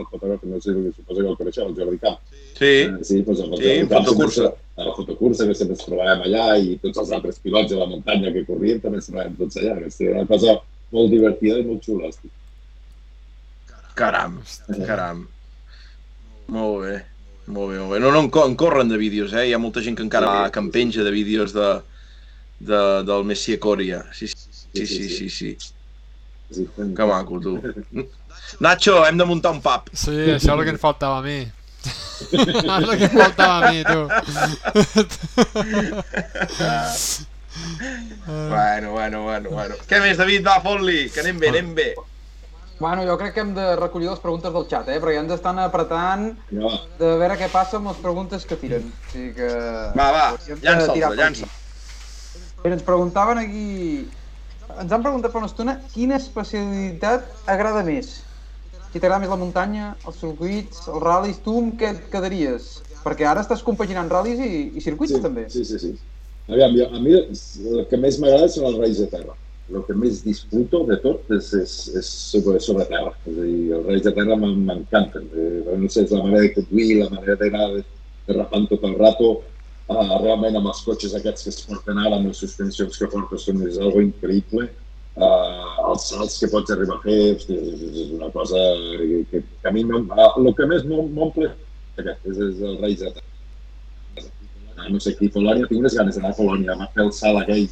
el 0.00 0.08
fotògraf, 0.10 0.42
no 0.50 0.58
sé, 0.60 0.74
suposo 0.96 1.20
que 1.20 1.28
el 1.28 1.38
coneixeu, 1.38 1.68
el 1.68 1.76
Jordi 1.78 2.00
Camp. 2.02 2.18
Sí, 2.58 2.72
eh, 2.88 2.98
sí, 3.06 3.20
doncs 3.26 3.44
el 3.46 3.54
sí, 3.60 3.76
fotocursa. 3.92 4.50
A 4.80 4.88
la 4.88 4.94
fotocursa, 4.96 5.46
que 5.46 5.54
sempre 5.54 5.76
ens 5.76 5.86
trobàvem 5.86 6.26
allà 6.26 6.44
i 6.58 6.76
tots 6.82 7.02
els 7.02 7.12
altres 7.16 7.38
pilots 7.44 7.70
de 7.72 7.78
la 7.78 7.88
muntanya 7.88 8.32
que 8.34 8.46
corrien 8.48 8.80
també 8.82 9.00
ens 9.00 9.10
trobàvem 9.10 9.38
tots 9.38 9.60
allà. 9.60 9.76
Que 9.84 10.08
era 10.08 10.22
una 10.22 10.30
cosa 10.30 10.56
molt 10.90 11.14
divertida 11.14 11.60
i 11.60 11.66
molt 11.68 11.84
xula. 11.86 12.10
Hosti. 12.10 12.32
Caram, 14.00 14.40
caram. 14.88 15.26
Molt 16.50 16.82
bé, 16.82 16.94
molt 17.46 17.70
bé, 17.70 17.78
molt 17.78 17.92
bé. 17.94 18.02
No, 18.02 18.10
no, 18.16 18.24
en 18.26 18.56
corren 18.58 18.90
de 18.90 18.98
vídeos, 18.98 19.34
eh? 19.36 19.46
Hi 19.48 19.54
ha 19.54 19.62
molta 19.62 19.84
gent 19.84 19.98
que 19.98 20.06
encara 20.06 20.26
va, 20.26 20.50
que 20.50 20.62
en 20.62 20.70
penja 20.74 21.04
de 21.06 21.12
vídeos 21.14 21.52
de, 21.54 21.68
de, 22.58 22.80
del 23.06 23.28
Messi 23.28 23.58
Coria. 23.62 24.02
Sí, 24.16 24.28
sí, 24.32 24.39
sí, 24.74 24.86
sí, 24.86 25.08
sí. 25.08 25.30
sí. 25.30 25.56
sí. 26.50 26.68
Que 26.76 27.04
maco, 27.04 27.40
tu. 27.40 27.60
Nacho, 28.58 29.06
hem 29.06 29.18
de 29.18 29.24
muntar 29.24 29.52
un 29.52 29.62
pub. 29.62 29.80
Sí, 29.92 30.10
això 30.34 30.36
és 30.36 30.48
el 30.58 30.64
que 30.66 30.70
em 30.74 30.78
faltava 30.82 31.18
a 31.20 31.22
mi. 31.22 31.40
és 32.34 32.40
el 32.42 32.98
que 32.98 33.04
em 33.06 33.16
faltava 33.16 33.58
a 33.58 33.60
mi, 33.70 33.84
tu. 33.86 34.00
bueno, 38.26 38.92
bueno, 38.92 39.22
bueno, 39.22 39.50
bueno. 39.50 39.74
Què 39.88 40.00
més, 40.02 40.16
David? 40.18 40.46
Va, 40.46 40.60
fot-li, 40.64 41.10
que 41.14 41.20
anem 41.24 41.38
bé, 41.40 41.48
anem 41.54 41.74
bé. 41.78 41.94
Bueno, 42.80 43.04
jo 43.04 43.18
crec 43.20 43.34
que 43.36 43.42
hem 43.44 43.52
de 43.54 43.76
recollir 43.76 44.08
les 44.08 44.20
preguntes 44.22 44.52
del 44.54 44.64
xat, 44.68 44.88
eh? 44.88 45.00
perquè 45.02 45.18
ja 45.18 45.24
ens 45.26 45.34
estan 45.34 45.58
apretant 45.60 46.30
no. 46.56 46.70
de 46.96 47.10
veure 47.20 47.36
què 47.36 47.50
passa 47.52 47.76
amb 47.76 47.90
les 47.90 47.98
preguntes 48.00 48.46
que 48.48 48.56
tiren. 48.56 48.86
O 48.88 49.10
sigui 49.12 49.34
que... 49.36 49.48
Va, 49.98 50.06
va, 50.16 50.22
llança'ls, 50.64 51.18
llança'ls. 51.20 51.58
Ens 52.64 52.86
preguntaven 52.86 53.42
aquí... 53.42 53.66
Ens 54.82 54.92
han 54.92 55.04
preguntat 55.04 55.32
fa 55.32 55.42
una 55.42 55.50
estona 55.50 55.76
quina 55.94 56.18
especialitat 56.20 57.26
agrada 57.50 57.82
més. 57.86 58.12
Si 58.90 58.98
t'agrada 58.98 59.20
més 59.22 59.30
la 59.30 59.38
muntanya, 59.40 59.90
els 60.06 60.22
circuits, 60.22 60.86
els 60.86 61.02
ral·lis, 61.04 61.42
tu 61.44 61.58
amb 61.62 61.76
què 61.80 61.92
et 61.94 62.08
quedaries? 62.12 62.70
Perquè 63.04 63.28
ara 63.28 63.44
estàs 63.44 63.62
compaginant 63.66 64.10
ral·lis 64.10 64.40
i, 64.42 64.50
i 64.76 64.82
circuits 64.84 65.14
sí, 65.16 65.22
també. 65.22 65.46
Sí, 65.52 65.64
sí, 65.64 65.78
sí. 65.82 65.94
Aviam, 66.50 66.74
jo, 66.74 66.88
a 66.90 67.02
mi 67.02 67.14
el 67.14 67.86
que 67.90 68.00
més 68.00 68.18
m'agrada 68.18 68.50
són 68.50 68.66
els 68.72 68.80
reis 68.82 68.98
de 69.02 69.06
terra 69.12 69.36
el 69.70 69.84
que 69.86 69.94
més 69.94 70.22
disfruto 70.24 70.82
de 70.88 70.96
tot 71.02 71.30
és, 71.36 71.52
és, 71.54 71.74
és 72.00 72.10
sobre, 72.32 72.58
sobre 72.62 72.86
terra. 72.90 73.12
És 73.26 73.36
a 73.36 73.46
dir, 73.46 73.58
els 73.76 73.86
reis 73.86 74.02
de 74.06 74.12
terra 74.16 74.36
m'encanten. 74.40 75.28
Eh, 75.30 75.76
no 75.78 75.90
sé, 75.90 76.04
és 76.06 76.14
la 76.14 76.24
manera 76.24 76.46
de 76.46 76.52
conduir, 76.56 76.88
la 76.98 77.10
manera 77.12 77.36
d'anar 77.40 77.68
derrapant 78.30 78.66
tot 78.72 78.86
el 78.88 78.96
rato. 78.98 79.30
Uh, 79.90 80.10
realment 80.22 80.54
amb 80.54 80.68
els 80.70 80.84
cotxes 80.86 81.16
aquests 81.18 81.42
que 81.42 81.50
es 81.50 81.64
porten 81.66 81.98
ara, 81.98 82.18
amb 82.20 82.28
les 82.30 82.38
suspensions 82.38 82.98
que 82.98 83.08
porten, 83.10 83.40
són, 83.42 83.64
és 83.66 83.78
algo 83.82 84.02
increïble. 84.04 84.68
Uh, 85.18 85.88
els 85.90 86.04
salts 86.12 86.36
que 86.38 86.48
pots 86.52 86.70
arribar 86.70 87.00
a 87.00 87.02
fer, 87.02 87.16
hosti, 87.34 87.56
és, 87.58 87.82
és 88.04 88.12
una 88.14 88.28
cosa 88.30 88.60
que, 89.32 89.40
que, 89.42 89.66
a 89.66 89.72
mi 89.74 89.82
no, 89.88 90.04
uh, 90.06 90.28
el 90.38 90.52
que 90.54 90.68
més 90.70 90.86
m'omple 90.86 91.50
és, 91.50 92.22
és 92.30 92.62
el 92.70 92.78
de 92.86 92.94
Terra. 93.02 93.26
Uh, 94.20 94.86
no 94.94 95.02
sé, 95.02 95.16
a 95.18 95.32
Polònia 95.34 95.66
tinc 95.72 95.82
les 95.88 95.98
ganes 95.98 96.20
d'anar 96.20 96.30
a 96.36 96.38
Polònia, 96.38 96.78
a 96.78 96.90
fer 96.94 97.08
el 97.08 97.12
salt 97.16 97.42
aquell 97.42 97.66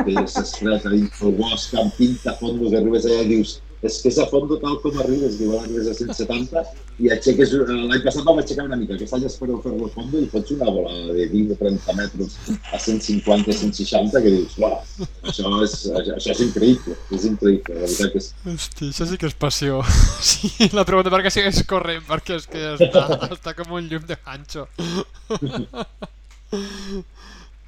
que 0.00 0.26
s'estreta 0.34 0.90
dins 0.90 1.22
el 1.22 1.38
bosc 1.38 1.78
amb 1.78 1.94
pinta 1.94 2.34
a 2.34 2.38
fondo, 2.42 2.66
que 2.66 2.82
arribes 2.82 3.06
allà 3.06 3.22
i 3.28 3.30
dius 3.36 3.60
és 3.82 4.00
que 4.02 4.08
és 4.10 4.18
a 4.20 4.26
fondo 4.28 4.58
tal 4.60 4.76
com 4.82 4.98
arribes, 5.00 5.38
diu, 5.40 5.54
arribes 5.56 5.86
a 5.88 5.94
170 5.96 6.60
i 7.00 7.08
aixeques, 7.14 7.48
l'any 7.64 8.02
passat 8.04 8.24
vam 8.26 8.38
aixecar 8.42 8.66
una 8.68 8.76
mica, 8.76 8.92
aquest 8.96 9.14
any 9.16 9.24
espero 9.28 9.56
fer-lo 9.64 9.84
a 9.88 9.92
fondo 9.94 10.16
i 10.20 10.28
fots 10.32 10.52
una 10.56 10.68
bola 10.68 10.92
de 11.16 11.24
20 11.32 11.54
o 11.54 11.56
30 11.62 11.94
metres 11.96 12.30
a 12.50 12.76
150, 12.76 13.54
160 13.62 14.20
que 14.20 14.30
dius, 14.34 14.52
uau, 14.60 14.76
això 15.24 15.44
és, 15.64 15.72
això, 16.02 16.12
això 16.18 16.30
és 16.34 16.42
increïble, 16.48 16.92
és 17.16 17.22
increïble, 17.30 17.72
la 17.78 17.84
veritat 17.86 18.08
que 18.12 18.18
és... 18.20 18.26
Hosti, 18.52 18.84
això 18.92 19.04
sí 19.08 19.16
que 19.20 19.28
és 19.30 19.36
passió. 19.46 19.72
Sí, 20.30 20.48
la 20.76 20.84
pregunta 20.84 21.10
per 21.12 21.22
què 21.24 21.30
sigues 21.32 21.62
corrent, 21.68 22.02
perquè 22.06 22.32
és 22.36 22.44
que 22.50 22.60
està, 22.76 23.02
està 23.32 23.50
com 23.56 23.68
un 23.78 23.84
llum 23.88 24.04
de 24.06 24.16
ganxo. 24.20 24.62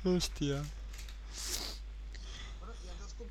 Hòstia. 0.05 0.61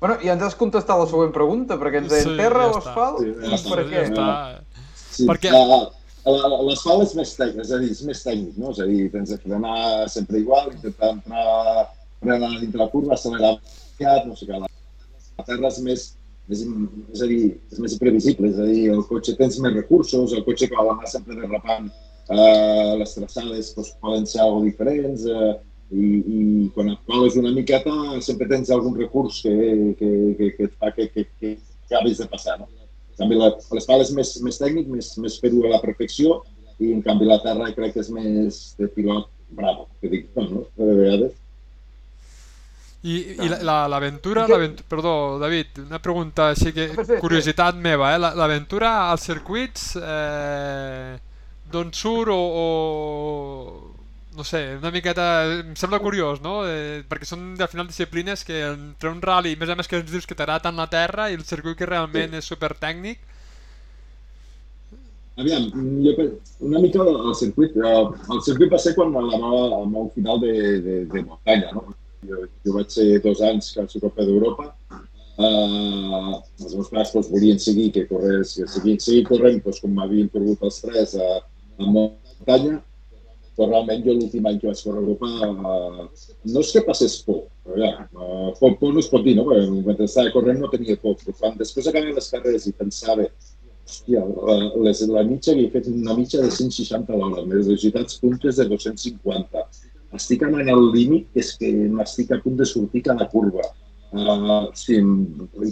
Bueno, 0.02 0.16
i 0.18 0.30
ens 0.32 0.42
has 0.42 0.56
contestat 0.58 0.98
la 0.98 1.06
següent 1.06 1.30
pregunta, 1.30 1.76
perquè 1.78 2.00
ens 2.02 2.08
deien 2.10 2.32
sí, 2.32 2.38
terra 2.40 2.64
ja 2.64 2.70
o 2.72 2.78
asfalt 2.80 3.20
sí, 3.22 3.34
ja 3.38 3.54
i 3.54 3.66
per 3.68 3.82
què? 3.86 4.00
Ja 4.00 4.06
està. 4.08 4.24
Sí, 4.98 5.26
perquè... 5.28 5.52
L'asfalt 6.22 7.04
és 7.04 7.12
més 7.18 7.34
tècnic, 7.38 7.60
és 7.62 7.70
a 7.70 7.78
dir, 7.82 7.90
és 7.94 8.00
més 8.08 8.22
tècnic, 8.26 8.56
no? 8.58 8.72
És 8.74 8.80
a 8.82 8.86
dir, 8.88 9.04
tens 9.14 9.30
de 9.30 9.38
frenar 9.44 9.76
sempre 10.10 10.40
igual, 10.42 10.72
intentar 10.72 11.12
entrar, 11.14 11.86
frenar 12.18 12.50
dintre 12.56 12.82
la 12.82 12.88
curva, 12.90 13.14
accelerar 13.14 13.52
aviat, 13.54 14.26
no 14.26 14.34
sé 14.38 14.50
què. 14.50 14.58
La 14.58 15.46
terra 15.46 15.70
és 15.70 15.78
més, 15.86 16.04
és, 16.50 16.66
és 17.14 17.22
a 17.22 17.30
dir, 17.30 17.40
és 17.70 17.82
més 17.86 17.98
previsible, 18.02 18.50
és 18.50 18.58
a 18.58 18.66
dir, 18.72 18.84
el 18.96 19.06
cotxe 19.06 19.38
tens 19.38 19.60
més 19.62 19.78
recursos, 19.78 20.34
el 20.34 20.42
cotxe 20.46 20.70
que 20.70 20.78
va 20.78 20.96
anar 20.96 21.10
sempre 21.14 21.38
derrapant 21.38 21.90
eh, 21.90 22.94
les 22.98 23.14
traçades 23.20 23.70
doncs, 23.76 23.94
poden 24.02 24.26
ser 24.26 24.42
algo 24.42 24.64
diferents 24.66 25.30
eh, 25.30 25.52
i, 25.92 26.06
i 26.36 26.42
quan 26.74 26.92
et 26.92 27.02
coles 27.08 27.36
una 27.36 27.52
miqueta 27.52 27.92
sempre 28.24 28.48
tens 28.48 28.70
algun 28.72 28.96
recurs 28.96 29.42
que, 29.44 29.52
que, 29.98 30.10
que, 30.38 30.48
que 30.56 30.68
et 30.70 30.78
fa 30.80 30.92
que, 30.96 31.08
que, 31.12 31.26
que, 31.38 31.56
que 31.58 31.94
acabis 31.94 32.22
de 32.22 32.28
passar. 32.32 32.58
No? 32.60 32.68
En 33.12 33.20
canvi, 33.20 33.38
l'espal 33.76 34.02
és 34.04 34.14
més, 34.16 34.32
més 34.44 34.58
tècnic, 34.60 34.88
més, 34.88 35.12
més 35.20 35.36
fer-ho 35.42 35.66
a 35.68 35.74
la 35.76 35.82
perfecció 35.84 36.40
i 36.80 36.94
en 36.96 37.04
canvi 37.04 37.28
la 37.28 37.38
terra 37.44 37.70
crec 37.76 37.94
que 37.94 38.02
és 38.02 38.10
més 38.10 38.64
de 38.80 38.88
pilot 38.90 39.28
bravo, 39.52 39.86
que 40.00 40.08
dic, 40.08 40.32
no, 40.38 40.64
de 40.80 40.96
vegades. 40.96 41.38
I, 43.02 43.16
i 43.42 43.48
l'aventura, 43.66 44.46
la, 44.46 44.68
perdó, 44.88 45.14
David, 45.42 45.82
una 45.88 45.98
pregunta 45.98 46.52
així 46.52 46.70
que, 46.72 46.86
curiositat 47.20 47.76
meva, 47.82 48.12
eh? 48.14 48.20
l'aventura 48.22 48.92
als 49.10 49.26
circuits 49.26 49.96
eh, 49.98 51.18
d'on 51.72 51.90
surt 51.98 52.30
o, 52.30 52.38
o 52.62 53.91
no 54.36 54.44
sé, 54.48 54.62
una 54.78 54.90
miqueta, 54.94 55.26
em 55.60 55.74
sembla 55.76 56.00
curiós, 56.02 56.40
no? 56.44 56.62
Eh, 56.68 57.02
perquè 57.08 57.28
són 57.28 57.52
al 57.58 57.68
final 57.72 57.88
disciplines 57.90 58.46
que 58.48 58.62
entre 58.70 59.12
un 59.12 59.20
rally, 59.24 59.56
més 59.60 59.72
a 59.72 59.76
més 59.76 59.90
que 59.90 60.00
ens 60.00 60.10
dius 60.10 60.28
que 60.28 60.38
t'agrada 60.38 60.68
tant 60.68 60.80
la 60.80 60.88
terra 60.92 61.28
i 61.30 61.36
el 61.38 61.44
circuit 61.48 61.76
que 61.78 61.88
realment 61.88 62.32
sí. 62.32 62.42
és 62.42 62.50
super 62.54 62.72
tècnic, 62.80 63.20
Aviam, 65.36 65.70
jo, 66.04 66.12
una 66.60 66.78
mica 66.78 67.00
el 67.00 67.34
circuit, 67.34 67.76
el 67.76 68.40
circuit 68.44 68.72
va 68.72 68.78
ser 68.78 68.92
quan 68.94 69.14
anava 69.16 69.62
al 69.78 69.86
meu 69.88 70.10
final 70.14 70.40
de, 70.42 70.52
de, 70.84 70.96
de 71.08 71.22
muntanya, 71.24 71.70
no? 71.72 71.94
Jo, 72.28 72.42
jo 72.66 72.74
vaig 72.76 72.92
ser 72.92 73.06
dos 73.24 73.40
anys 73.40 73.70
que 73.72 73.80
a 73.80 74.02
Copa 74.02 74.26
d'Europa. 74.28 74.68
Uh, 75.40 76.36
els 76.60 76.74
meus 76.76 76.90
pares 76.92 77.14
doncs, 77.14 77.30
volien 77.32 77.58
seguir 77.58 77.88
que 77.96 78.04
corres, 78.10 78.52
que 78.58 78.68
seguien 78.68 79.00
seguir 79.00 79.24
corrent 79.30 79.62
doncs, 79.64 79.80
com 79.80 79.96
m'havien 79.96 80.28
corregut 80.34 80.68
els 80.68 80.82
tres 80.84 81.16
a, 81.16 81.30
a 81.80 81.88
muntanya, 81.96 82.76
però 83.56 83.68
realment 83.68 84.04
jo 84.06 84.14
l'últim 84.16 84.46
any 84.48 84.58
que 84.60 84.70
vaig 84.70 84.82
córrer 84.84 85.00
a 85.00 85.06
Europa 85.06 85.30
uh, 85.52 86.04
no 86.54 86.60
és 86.64 86.72
que 86.74 86.84
passés 86.86 87.18
por, 87.26 87.42
però 87.66 87.80
ja, 87.82 87.92
uh, 88.16 88.50
por, 88.58 88.78
por 88.80 88.94
no 88.94 89.02
es 89.04 89.10
pot 89.12 89.24
dir, 89.26 89.36
no? 89.38 89.46
perquè 89.50 89.86
mentre 89.88 90.08
estava 90.08 90.32
corrent 90.34 90.62
no 90.62 90.70
tenia 90.72 90.96
por, 91.02 91.18
però 91.20 91.36
quan 91.40 91.58
després 91.60 91.90
acabava 91.90 92.16
les 92.18 92.30
carreres 92.32 92.68
i 92.70 92.76
pensava 92.78 93.28
Hòstia, 93.92 94.22
la, 94.24 94.54
les, 94.86 95.00
la 95.10 95.22
mitja 95.26 95.52
havia 95.52 95.70
fet 95.72 95.88
una 95.90 96.14
mitja 96.16 96.40
de 96.40 96.50
160 96.54 97.12
a 97.12 97.16
l'hora, 97.18 97.42
les 97.50 97.66
velocitats 97.66 98.20
puntes 98.22 98.60
de 98.60 98.64
250. 98.70 99.64
Estic 100.16 100.44
anant 100.46 100.70
al 100.72 100.86
límit, 100.94 101.26
és 101.36 101.50
que 101.58 101.70
m'estic 101.96 102.32
a 102.32 102.38
punt 102.44 102.56
de 102.60 102.68
sortir 102.68 103.02
cada 103.08 103.26
curva. 103.32 103.66
Uh, 104.12 104.68
sí, 104.76 104.98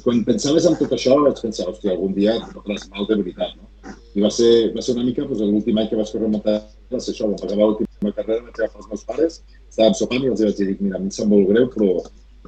quan 0.00 0.22
pensaves 0.24 0.64
en 0.64 0.76
tot 0.80 0.94
això 0.96 1.18
vaig 1.20 1.40
pensar, 1.44 1.66
hòstia, 1.68 1.92
algun 1.92 2.14
dia 2.16 2.38
fotràs 2.54 2.86
mal 2.88 3.04
de 3.10 3.18
veritat, 3.18 3.52
no? 3.58 3.68
I 4.16 4.24
va 4.24 4.30
ser, 4.32 4.70
va 4.72 4.80
ser 4.80 4.94
una 4.94 5.04
mica, 5.04 5.26
doncs, 5.28 5.42
l'últim 5.44 5.80
any 5.80 5.90
que 5.90 5.98
vaig 5.98 6.12
correr 6.14 6.30
a 6.30 6.54
va 6.90 7.00
ser 7.04 7.12
això, 7.12 7.28
quan 7.28 7.36
acabava 7.36 7.74
l'última 7.74 8.14
carrera 8.16 8.46
vaig 8.46 8.56
agafar 8.56 8.80
els 8.80 8.88
meus 8.92 9.04
pares, 9.10 9.36
estàvem 9.68 9.98
sopant 9.98 10.24
i 10.24 10.30
els 10.32 10.40
vaig 10.46 10.56
dir, 10.56 10.76
mira, 10.80 10.96
a 10.96 11.02
mi 11.02 11.10
em 11.10 11.14
sap 11.18 11.28
molt 11.28 11.52
greu, 11.52 11.68
però 11.74 11.90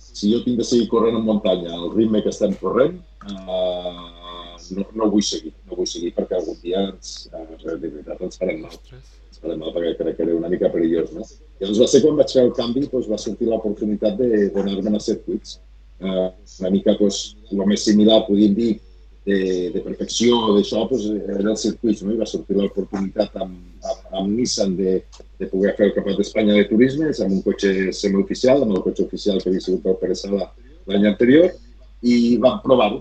si 0.00 0.32
jo 0.32 0.40
tinc 0.46 0.58
de 0.62 0.64
seguir 0.64 0.88
corrent 0.88 1.18
en 1.18 1.26
muntanya 1.28 1.74
al 1.76 1.92
ritme 1.92 2.22
que 2.24 2.32
estem 2.32 2.54
corrent, 2.62 2.96
uh, 3.28 4.08
no, 4.76 4.86
no 4.96 5.08
vull 5.12 5.24
seguir, 5.26 5.52
no 5.68 5.76
vull 5.76 5.90
seguir 5.90 6.14
perquè 6.16 6.38
algun 6.38 6.56
dia 6.62 6.86
ens, 6.88 7.26
eh, 7.32 7.42
de 7.66 7.76
veritat 7.82 8.22
ens 8.24 8.40
farem 8.40 8.62
mal. 8.64 8.78
Ens 8.96 9.42
farem 9.42 9.60
mal 9.60 9.74
perquè 9.76 9.92
crec 9.98 10.16
que 10.16 10.24
era 10.24 10.38
una 10.38 10.50
mica 10.52 10.70
perillós, 10.72 11.12
no? 11.12 11.26
I 11.60 11.66
llavors 11.66 11.82
va 11.82 11.90
ser 11.92 12.00
quan 12.04 12.16
vaig 12.20 12.32
fer 12.32 12.46
el 12.46 12.54
canvi, 12.56 12.86
doncs 12.88 13.10
va 13.12 13.20
sortir 13.20 13.50
l'oportunitat 13.50 14.16
d'anar-me'n 14.18 14.96
a 14.96 15.02
circuits. 15.02 15.58
Uh, 16.02 16.30
una 16.60 16.72
mica, 16.74 16.96
doncs, 16.98 17.36
el 17.52 17.62
més 17.70 17.84
similar, 17.86 18.24
podríem 18.26 18.56
dir, 18.56 18.72
de, 19.26 19.70
de 19.70 19.80
perfecció 19.84 20.38
d'això, 20.56 20.86
doncs, 20.90 21.06
era 21.30 21.52
el 21.52 21.58
circuit, 21.60 22.00
no? 22.02 22.14
I 22.14 22.20
va 22.20 22.28
sortir 22.28 22.58
l'oportunitat 22.58 23.36
amb, 23.38 23.58
amb, 23.86 24.06
amb 24.18 24.32
Nissan 24.34 24.74
de, 24.78 24.96
de 25.38 25.50
poder 25.50 25.76
fer 25.78 25.88
el 25.88 25.94
Campionat 25.96 26.22
d'Espanya 26.22 26.56
de 26.58 26.64
Turismes 26.70 27.20
amb 27.22 27.38
un 27.38 27.44
cotxe 27.46 27.92
semioficial, 27.96 28.64
amb 28.64 28.74
el 28.76 28.82
cotxe 28.86 29.06
oficial 29.06 29.38
que 29.42 29.52
havia 29.52 29.62
sigut 29.62 29.86
el 29.86 30.00
Pere 30.00 30.18
Sala 30.18 30.48
l'any 30.90 31.06
anterior, 31.12 31.52
i 32.02 32.34
vam 32.42 32.58
provar-ho, 32.64 32.98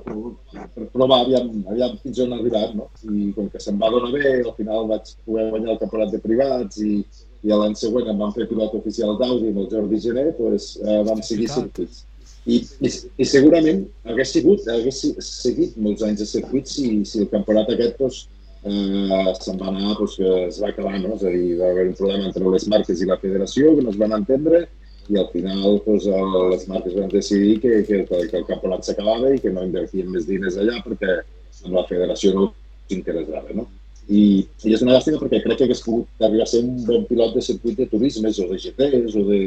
per 0.53 0.85
provar 0.93 1.23
aviam, 1.23 1.49
aviam 1.73 1.97
fins 2.03 2.19
on 2.21 2.35
arribat, 2.37 2.75
no? 2.77 2.85
I 3.01 3.31
com 3.33 3.49
que 3.49 3.61
se'm 3.63 3.81
va 3.81 3.89
donar 3.89 4.11
bé, 4.13 4.35
al 4.43 4.53
final 4.59 4.85
vaig 4.91 5.15
poder 5.25 5.47
guanyar 5.49 5.73
el 5.73 5.81
campionat 5.81 6.13
de 6.13 6.21
privats 6.21 6.77
i, 6.85 6.99
i 7.41 7.49
l'any 7.49 7.73
següent 7.79 8.11
em 8.13 8.21
van 8.21 8.35
fer 8.35 8.45
pilot 8.51 8.77
oficial 8.77 9.17
d'Audi 9.17 9.49
amb 9.49 9.63
el 9.63 9.69
Jordi 9.73 10.03
Gené, 10.05 10.27
doncs 10.37 10.75
eh, 10.85 11.01
vam 11.09 11.25
seguir 11.25 11.49
circuits. 11.49 12.03
I, 12.49 12.57
i, 12.57 12.89
I 13.21 13.25
segurament 13.29 13.83
hagués 14.09 14.31
sigut, 14.33 14.65
hagués 14.73 15.01
seguit 15.21 15.75
molts 15.77 16.01
anys 16.05 16.23
de 16.23 16.27
circuits 16.29 16.77
si, 16.77 16.85
si 17.05 17.21
el 17.21 17.29
campionat 17.29 17.69
aquest 17.69 17.99
doncs, 18.01 18.21
eh, 18.65 19.33
se'n 19.37 19.59
va 19.61 19.69
anar, 19.69 19.95
doncs, 19.99 20.15
que 20.17 20.31
es 20.47 20.61
va 20.61 20.71
acabar, 20.71 20.95
no? 21.03 21.15
És 21.19 21.25
a 21.25 21.33
dir, 21.33 21.57
va 21.59 21.69
haver 21.69 21.89
un 21.91 21.97
problema 21.99 22.29
entre 22.29 22.53
les 22.55 22.65
marques 22.73 23.01
i 23.01 23.09
la 23.09 23.19
federació, 23.21 23.75
que 23.77 23.85
no 23.85 23.93
es 23.93 23.99
van 24.01 24.17
entendre, 24.17 24.63
i 25.09 25.19
al 25.19 25.27
final 25.33 25.77
doncs, 25.85 26.07
les 26.53 26.65
marques 26.71 26.97
van 26.97 27.13
decidir 27.13 27.59
que, 27.61 27.75
que, 27.85 28.01
que 28.09 28.41
el 28.41 28.47
campionat 28.49 28.87
s'acabava 28.87 29.35
i 29.35 29.43
que 29.43 29.53
no 29.53 29.67
invertien 29.67 30.09
més 30.09 30.25
diners 30.29 30.57
allà 30.61 30.79
perquè 30.85 31.19
amb 31.65 31.77
la 31.77 31.85
federació 31.89 32.33
no 32.37 32.49
s'interessava. 32.89 33.53
No? 33.57 33.67
I, 34.09 34.47
I 34.65 34.73
és 34.75 34.81
una 34.81 34.95
llàstima 34.95 35.21
perquè 35.21 35.43
crec 35.43 35.59
que 35.59 35.67
hagués 35.69 35.83
pogut 35.85 36.25
arribar 36.25 36.47
a 36.47 36.51
ser 36.51 36.63
un 36.65 36.81
bon 36.87 37.05
pilot 37.09 37.35
de 37.37 37.45
circuit 37.45 37.77
de 37.77 37.87
turismes 37.91 38.39
o 38.41 38.47
de 38.49 38.57
GTs 38.63 39.17
o 39.19 39.25
de, 39.29 39.41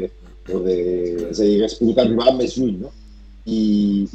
o 0.51 0.61
de... 0.65 0.77
És 1.31 1.39
a 1.39 1.47
dir, 1.47 1.55
hagués 1.63 2.03
arribar 2.03 2.35
més 2.37 2.57
lluny, 2.59 2.77
no? 2.85 2.91
I, 3.45 3.61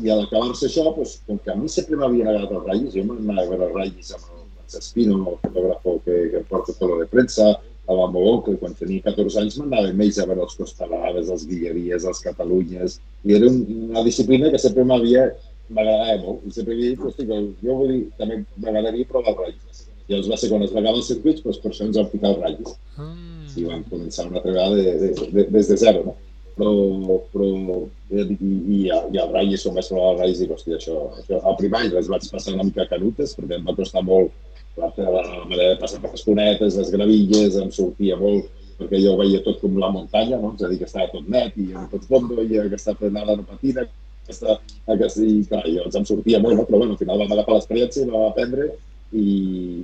i 0.03 0.11
a 0.11 0.19
l'acabar-se 0.19 0.67
això, 0.67 0.89
doncs, 0.91 1.21
com 1.27 1.39
que 1.39 1.53
a 1.53 1.57
mi 1.59 1.71
sempre 1.71 1.99
m'havien 1.99 2.31
agradat 2.31 2.55
els 2.57 2.67
ratllis, 2.67 2.95
jo 2.97 3.05
m'anava 3.07 3.47
a 3.47 3.51
veure 3.53 3.69
els 3.69 3.77
ratllis 3.79 4.15
amb 4.17 4.25
el 4.27 4.47
Francesc 4.71 4.99
el 5.03 5.27
fotògraf 5.43 5.87
que, 6.05 6.17
que 6.33 6.43
porta 6.51 6.75
tot 6.79 6.97
de 6.99 7.07
premsa, 7.11 7.51
a 7.91 7.95
la 7.95 8.07
que 8.47 8.57
quan 8.61 8.75
tenia 8.79 9.03
14 9.03 9.39
anys 9.41 9.57
m'anava 9.59 9.91
ells 9.91 10.19
a 10.19 10.27
veure 10.27 10.45
els 10.47 10.59
Costalades, 10.59 11.31
els 11.35 11.47
Guilleries, 11.47 12.05
els 12.07 12.21
Catalunyes, 12.23 13.01
i 13.25 13.35
era 13.35 13.51
una 13.51 14.05
disciplina 14.07 14.51
que 14.51 14.59
sempre 14.63 14.85
m'havia 14.85 15.31
m'agradava 15.71 16.19
molt. 16.23 16.47
I 16.47 16.55
sempre 16.55 16.75
havia 16.77 16.93
dit, 16.95 17.03
hosti, 17.07 17.27
jo 17.65 17.79
vull 17.81 17.91
dir, 17.95 18.03
també 18.19 18.43
m'agradaria 18.59 19.11
provar 19.11 19.35
els 19.35 19.43
ratllis. 19.43 19.83
I 20.07 20.15
llavors 20.15 20.31
va 20.31 20.39
ser 20.39 20.53
quan 20.53 20.67
es 20.67 20.75
pagaven 20.75 21.03
els 21.03 21.11
circuits, 21.11 21.43
doncs 21.43 21.61
per 21.63 21.73
això 21.73 21.87
ens 21.87 21.99
vam 21.99 22.09
ficar 22.15 22.33
els 22.33 22.41
ratllis. 22.45 22.79
Mm. 22.99 23.30
I 23.57 23.67
vam 23.67 23.87
començar 23.91 24.27
una 24.29 24.41
altra 24.41 24.53
vegada 24.53 24.77
de, 24.77 24.93
de, 25.01 25.31
de, 25.35 25.47
des 25.57 25.71
de 25.71 25.79
zero, 25.81 26.05
no? 26.07 26.17
Però, 26.61 27.17
però 27.33 27.49
i, 27.49 28.21
i, 28.21 28.51
i, 28.51 28.79
i 28.85 28.91
els 28.93 29.33
ratllis, 29.33 29.65
quan 29.65 29.79
vaig 29.79 29.89
provar 29.89 30.13
els 30.13 30.21
ratllis, 30.21 30.41
dic, 30.43 30.55
hòstia, 30.55 30.79
això, 30.79 30.97
això, 31.23 31.41
al 31.41 31.57
primer 31.59 31.81
any 31.81 31.93
les 31.95 32.11
vaig 32.13 32.27
passar 32.31 32.55
una 32.57 32.67
mica 32.69 32.89
canutes, 32.91 33.35
perquè 33.39 33.59
em 33.59 33.67
va 33.67 33.77
costar 33.79 34.05
molt 34.05 34.35
la, 34.77 34.91
la 34.97 35.45
manera 35.47 35.75
de 35.75 35.79
passar 35.81 36.01
per 36.03 36.13
les 36.13 36.25
cunetes, 36.27 36.77
les 36.77 36.93
gravilles, 36.93 37.57
em 37.61 37.73
sortia 37.75 38.19
molt, 38.21 38.51
perquè 38.81 39.01
jo 39.03 39.17
veia 39.21 39.41
tot 39.45 39.61
com 39.61 39.79
la 39.81 39.91
muntanya, 39.93 40.39
no? 40.41 40.55
és 40.57 40.65
a 40.65 40.71
dir, 40.71 40.79
que 40.81 40.89
estava 40.89 41.09
tot 41.13 41.27
net 41.29 41.57
i 41.61 41.71
tot 41.93 42.07
fondo 42.09 42.45
i 42.45 42.61
aquesta 42.61 42.95
frenada 42.99 43.37
no 43.37 43.49
patina, 43.49 43.85
aquesta, 44.25 44.57
aquesta, 44.95 45.25
i 45.27 45.43
clar, 45.49 45.65
jo 45.69 45.89
ens 45.89 45.99
em 46.01 46.07
sortia 46.09 46.41
molt, 46.41 46.57
no? 46.61 46.69
però 46.69 46.81
bueno, 46.81 46.97
al 46.97 47.03
final 47.03 47.21
vam 47.21 47.35
agafar 47.37 47.59
l'experiència 47.59 48.07
i 48.07 48.13
vam 48.13 48.29
aprendre 48.31 48.71
i, 49.13 49.27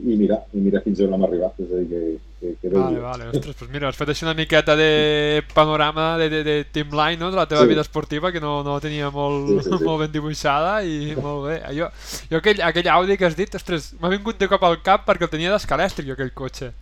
i 0.07 0.17
mira, 0.17 0.41
i 0.55 0.63
mira 0.65 0.83
fins 0.85 1.03
on 1.05 1.17
hem 1.17 1.27
arribat, 1.29 1.61
és 1.61 1.73
a 1.73 1.83
dir, 1.83 1.89
que, 1.91 2.03
que, 2.41 2.55
que 2.61 2.69
vale, 2.69 2.99
vale, 3.01 3.29
ostres, 3.29 3.57
pues 3.57 3.71
mira, 3.71 3.89
has 3.89 3.97
fet 3.97 4.11
així 4.13 4.27
una 4.27 4.35
miqueta 4.37 4.77
de 4.77 5.43
panorama 5.55 6.19
de, 6.21 6.29
de, 6.29 6.43
de 6.45 6.57
timeline, 6.73 7.19
no?, 7.21 7.31
de 7.31 7.39
la 7.39 7.47
teva 7.49 7.63
sí. 7.63 7.71
vida 7.71 7.85
esportiva, 7.85 8.33
que 8.33 8.41
no, 8.41 8.59
no 8.67 8.77
tenia 8.81 9.11
molt, 9.11 9.49
sí, 9.49 9.59
sí, 9.65 9.71
sí. 9.71 9.85
molt 9.85 10.03
ben 10.05 10.13
dibuixada 10.13 10.75
i 10.85 11.15
molt 11.17 11.47
bé. 11.49 11.61
Jo, 11.79 11.89
jo 12.31 12.41
aquell, 12.43 12.61
aquell 12.67 12.91
Audi 12.97 13.17
que 13.17 13.29
has 13.29 13.39
dit, 13.39 13.55
ostres, 13.57 13.95
m'ha 14.03 14.13
vingut 14.13 14.41
de 14.41 14.51
cop 14.53 14.67
al 14.69 14.81
cap 14.85 15.07
perquè 15.09 15.29
el 15.29 15.33
tenia 15.33 15.55
d'escalèstric, 15.55 16.11
jo, 16.11 16.19
aquell 16.19 16.35
cotxe. 16.37 16.73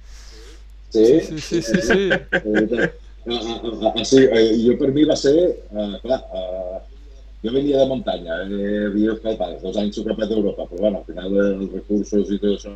Sí? 0.95 1.05
Sí, 1.05 1.39
sí, 1.39 1.41
sí, 1.41 1.63
sí. 1.63 1.83
sí. 1.83 2.01
sí. 2.75 2.91
Uh, 3.25 3.39
uh, 3.89 4.03
sí, 4.05 4.19
uh, 4.27 4.41
jo 4.61 4.75
per 4.77 4.91
mi 4.93 5.07
va 5.09 5.15
ser, 5.17 5.33
uh, 5.73 5.95
clar, 6.03 6.19
uh, 6.37 6.83
jo 7.45 7.53
venia 7.55 7.79
de 7.81 7.87
muntanya, 7.89 8.43
eh, 8.45 8.83
havia 8.91 9.15
fet 9.23 9.39
vale, 9.41 9.57
dos 9.63 9.79
anys 9.81 9.97
al 10.01 10.11
Campionat 10.11 10.35
d'Europa, 10.35 10.67
però 10.69 10.83
bueno, 10.83 11.01
al 11.01 11.07
final 11.09 11.39
els 11.47 11.73
recursos 11.79 12.35
i 12.35 12.39
tot 12.43 12.59
això 12.59 12.75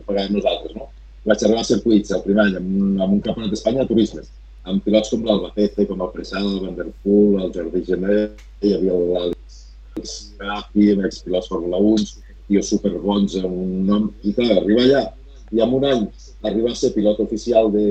ho 0.00 0.06
pagàvem 0.08 0.38
nosaltres, 0.38 0.74
no? 0.76 0.88
Vaig 1.28 1.44
arribar 1.44 1.64
a 1.64 1.68
circuits 1.68 2.14
el 2.16 2.24
primer 2.24 2.46
any 2.46 2.56
amb, 2.60 2.72
amb 3.04 3.18
un 3.18 3.20
campionat 3.26 3.52
d'Espanya 3.52 3.84
de 3.84 3.90
turismes, 3.92 4.32
amb 4.70 4.82
pilots 4.84 5.12
com 5.12 5.26
l'Albacete, 5.26 5.86
com 5.88 6.02
el 6.04 6.12
Presal, 6.16 6.48
el 6.48 6.64
Van 6.64 6.80
der 6.80 6.88
Poel, 7.04 7.44
el 7.44 7.54
Jordi 7.54 7.84
Gené, 7.86 8.18
hi 8.64 8.74
havia 8.76 8.96
l'Àlex 8.96 10.10
Grafi, 10.40 10.90
expilots 11.10 11.52
Fórmula 11.52 11.80
1, 11.92 12.10
jo 12.50 12.62
superbons 12.66 13.36
amb 13.40 13.52
un 13.52 13.74
nom, 13.86 14.10
i 14.26 14.34
clar, 14.34 14.56
arribar 14.58 14.86
allà 14.88 15.06
i 15.50 15.60
en 15.64 15.72
un 15.74 15.84
any 15.84 16.02
arribar 16.46 16.72
a 16.72 16.78
ser 16.78 16.92
pilot 16.94 17.20
oficial 17.24 17.70
de, 17.74 17.84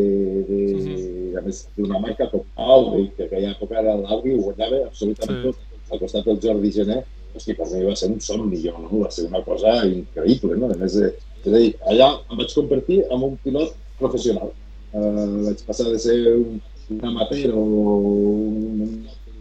de, 0.49 0.59
uh 0.75 1.43
-huh. 1.43 1.65
d'una 1.75 1.99
marca 1.99 2.27
com 2.31 2.43
Audi, 2.55 3.11
que 3.15 3.23
aquella 3.23 3.51
època 3.51 3.79
era 3.79 3.95
l'Audi, 3.95 4.33
ho 4.33 4.41
guanyava 4.41 4.85
absolutament 4.85 5.41
sí. 5.41 5.43
tot, 5.47 5.57
al 5.91 5.99
costat 5.99 6.25
del 6.25 6.39
Jordi 6.39 6.71
Gené, 6.71 7.03
hosti, 7.35 7.53
per 7.53 7.67
mi 7.71 7.83
va 7.83 7.95
ser 7.95 8.09
un 8.11 8.19
somni, 8.19 8.57
jo, 8.63 8.73
no? 8.77 8.99
va 8.99 9.11
ser 9.11 9.27
una 9.27 9.41
cosa 9.41 9.85
increïble, 9.85 10.57
no? 10.57 10.71
A 10.71 10.77
més, 10.77 10.95
eh, 10.95 11.13
és 11.43 11.53
a 11.53 11.57
dir, 11.57 11.69
allà 11.91 12.09
em 12.29 12.41
vaig 12.41 12.55
convertir 12.55 13.03
en 13.09 13.29
un 13.29 13.37
pilot 13.43 13.75
professional. 13.99 14.51
Uh, 14.89 15.45
vaig 15.45 15.63
passar 15.67 15.87
de 15.91 15.99
ser 16.01 16.17
un, 16.33 16.59
un 16.95 17.05
amateur 17.11 17.53
o 17.55 17.63
un, 17.63 18.93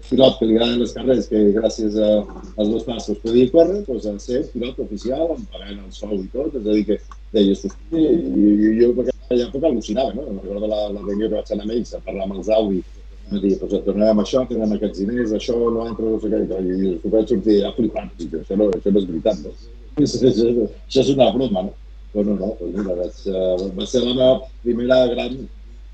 pilot 0.09 0.39
que 0.39 0.47
li 0.49 0.57
agraden 0.57 0.81
les 0.81 0.93
carreres, 0.97 1.29
que 1.29 1.41
gràcies 1.57 1.97
a, 2.01 2.11
als 2.57 2.69
meus 2.71 2.85
passos 2.87 3.19
podia 3.23 3.51
córrer, 3.53 3.83
doncs 3.87 4.07
a 4.09 4.15
ser 4.23 4.45
pilot 4.53 4.79
oficial, 4.85 5.35
em 5.35 5.45
pagant 5.53 5.83
el 5.85 5.91
sou 5.95 6.15
i 6.17 6.29
tot, 6.33 6.55
és 6.57 6.65
a 6.65 6.77
dir, 6.77 6.85
que 6.89 6.99
deia, 7.35 7.57
i, 7.93 8.05
i 8.05 8.71
jo 8.79 8.93
per 8.97 9.09
aquella 9.09 9.49
època 9.49 9.71
al·lucinava, 9.71 10.15
no? 10.17 10.29
Recordo 10.31 10.71
la, 10.71 10.85
la 10.95 11.03
reunió 11.03 11.29
que 11.29 11.35
vaig 11.37 11.53
anar 11.53 11.67
amb 11.67 11.75
ells 11.77 11.93
a 11.95 12.01
parlar 12.07 12.29
amb 12.29 12.39
els 12.39 12.53
Audi, 12.59 12.85
em 13.29 13.43
dir, 13.43 13.57
doncs 13.61 13.75
et 13.77 13.85
tornarem 13.89 14.23
això, 14.23 14.45
tenen 14.49 14.77
aquests 14.79 15.03
diners, 15.03 15.35
això 15.37 15.59
no 15.59 15.85
entra, 15.91 16.15
no 16.15 16.23
sé 16.23 16.33
què, 16.33 16.45
i, 16.47 16.79
i 16.79 16.95
jo 17.03 17.13
vaig 17.13 17.35
sortir 17.35 17.59
a 17.69 17.75
flipant, 17.77 18.15
això 18.17 18.57
no, 18.57 18.71
això 18.79 18.95
no 18.95 19.03
és 19.03 19.11
veritat, 19.13 19.45
no? 19.45 19.53
Això, 19.99 20.23
això, 20.31 20.49
això 20.87 21.05
és 21.05 21.13
una 21.17 21.29
broma, 21.35 21.69
no? 21.69 21.77
Però 22.13 22.25
no, 22.25 22.37
no, 22.41 22.55
doncs 22.61 22.77
mira, 22.79 22.97
vaig, 22.99 23.21
uh, 23.33 23.69
va 23.77 23.87
ser 23.87 24.03
la 24.05 24.15
meva 24.15 24.31
primera 24.65 25.01
gran, 25.13 25.39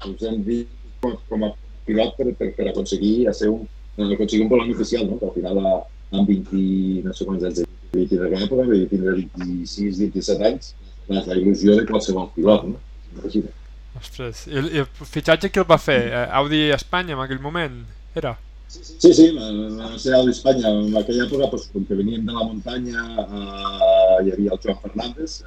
us 0.07 0.27
hem 0.29 0.43
dit, 0.47 0.71
com 1.03 1.47
a 1.47 1.51
pilot 1.89 2.15
per, 2.17 2.31
per, 2.39 2.51
per 2.57 2.69
aconseguir 2.71 3.17
ser 3.37 3.51
un, 3.53 3.67
aconseguir 3.99 4.45
un 4.45 4.53
volant 4.53 4.73
oficial, 4.73 5.09
no? 5.09 5.19
que 5.19 5.29
al 5.29 5.35
final 5.37 5.61
amb 5.65 6.31
20, 6.31 7.03
no 7.05 7.15
sé 7.17 7.27
quants 7.29 7.45
anys 7.49 7.61
de 7.63 7.69
d'aquella 7.95 8.47
època, 8.47 8.65
devia 8.67 8.91
tindre 8.91 9.13
26, 9.19 10.01
27 10.03 10.49
anys, 10.49 10.73
la, 11.11 11.23
il·lusió 11.37 11.77
de 11.79 11.85
qualsevol 11.91 12.31
pilot, 12.35 12.65
no? 12.73 12.81
Imagina. 13.15 13.53
Ostres, 14.01 14.47
i 14.51 14.59
el, 14.59 14.71
i 14.75 14.83
el 14.83 14.89
fitxatge 14.99 15.51
qui 15.53 15.63
el 15.63 15.69
va 15.69 15.79
fer? 15.79 16.01
Eh, 16.09 16.25
Audi 16.41 16.65
Espanya 16.75 17.15
en 17.15 17.23
aquell 17.23 17.43
moment? 17.43 17.77
Era? 18.19 18.35
Sí, 18.75 19.13
sí, 19.15 19.29
va, 19.37 19.51
va 19.79 19.99
ser 20.03 20.17
Audi 20.19 20.35
Espanya. 20.35 20.73
En 20.73 20.97
aquella 20.99 21.29
època, 21.29 21.51
doncs, 21.53 21.69
com 21.71 21.85
que 21.87 21.99
veníem 21.99 22.25
de 22.27 22.35
la 22.35 22.49
muntanya, 22.49 23.05
eh, 23.23 24.25
hi 24.25 24.35
havia 24.35 24.57
el 24.57 24.63
Joan 24.65 24.81
Fernández, 24.83 25.39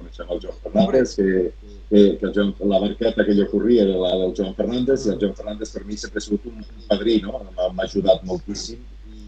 eh, 0.00 0.10
coneixem 0.10 0.30
el 0.30 0.40
Joan 0.40 0.58
Fernández, 0.62 1.16
que, 1.16 1.52
que, 1.90 2.18
que 2.18 2.26
el 2.26 2.32
Joan, 2.34 2.54
la 2.60 2.80
barqueta 2.80 3.24
que 3.24 3.34
jo 3.34 3.46
corria 3.50 3.82
era 3.82 3.96
la 3.96 4.16
del 4.16 4.34
Joan 4.36 4.54
Fernández, 4.54 5.06
i 5.06 5.10
el 5.10 5.20
Joan 5.20 5.34
Fernández 5.34 5.70
per 5.70 5.84
mi 5.84 5.96
sempre 5.96 6.18
ha 6.18 6.24
sigut 6.24 6.46
un, 6.46 6.64
un 6.64 6.88
padrí, 6.88 7.20
no? 7.22 7.40
m'ha 7.56 7.84
ajudat 7.84 8.24
moltíssim. 8.24 8.80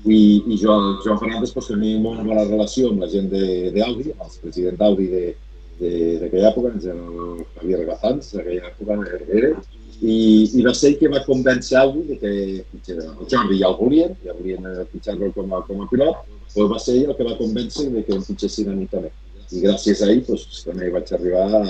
I, 0.04 0.42
i 0.50 0.58
jo, 0.58 0.74
el 0.74 0.98
Joan 1.04 1.20
Fernández 1.20 1.52
pues, 1.54 1.68
tenia 1.70 2.00
molt 2.02 2.24
bona 2.26 2.44
relació 2.48 2.90
amb 2.90 3.04
la 3.04 3.10
gent 3.12 3.30
d'Audi, 3.30 4.10
amb 4.16 4.26
el 4.26 4.40
president 4.42 4.80
d'Audi 4.80 5.08
d'aquella 5.12 6.50
època, 6.50 6.74
el 6.74 7.46
Javier 7.60 7.86
Gazans, 7.86 8.34
d'aquella 8.34 8.72
època 8.72 8.98
era, 9.28 9.54
i, 10.02 10.14
i 10.58 10.62
va 10.66 10.72
ser 10.74 10.96
que 10.98 11.10
va 11.10 11.22
convèncer 11.22 11.78
Audi 11.78 12.02
de 12.08 12.16
que 12.18 12.30
el 12.66 13.26
Jordi 13.30 13.60
ja 13.60 13.68
el 13.70 13.76
volien, 13.78 14.16
ja 14.24 14.34
volien 14.34 14.66
fitxar-lo 14.90 15.30
com, 15.36 15.54
a, 15.54 15.62
com 15.68 15.84
a 15.84 15.90
pilot, 15.90 16.24
però 16.52 16.66
va 16.72 16.80
ser 16.82 16.98
el 17.04 17.14
que 17.14 17.26
va 17.26 17.38
convèncer 17.38 17.86
de 17.92 18.02
que 18.02 18.16
em 18.16 18.24
fitxessin 18.26 18.72
a 18.72 18.74
mi 18.74 18.88
també 18.90 19.12
i 19.52 19.62
gràcies 19.64 20.00
a 20.02 20.08
ell 20.12 20.22
doncs, 20.26 20.62
també 20.66 20.88
vaig 20.92 21.12
arribar 21.12 21.44
a, 21.60 21.62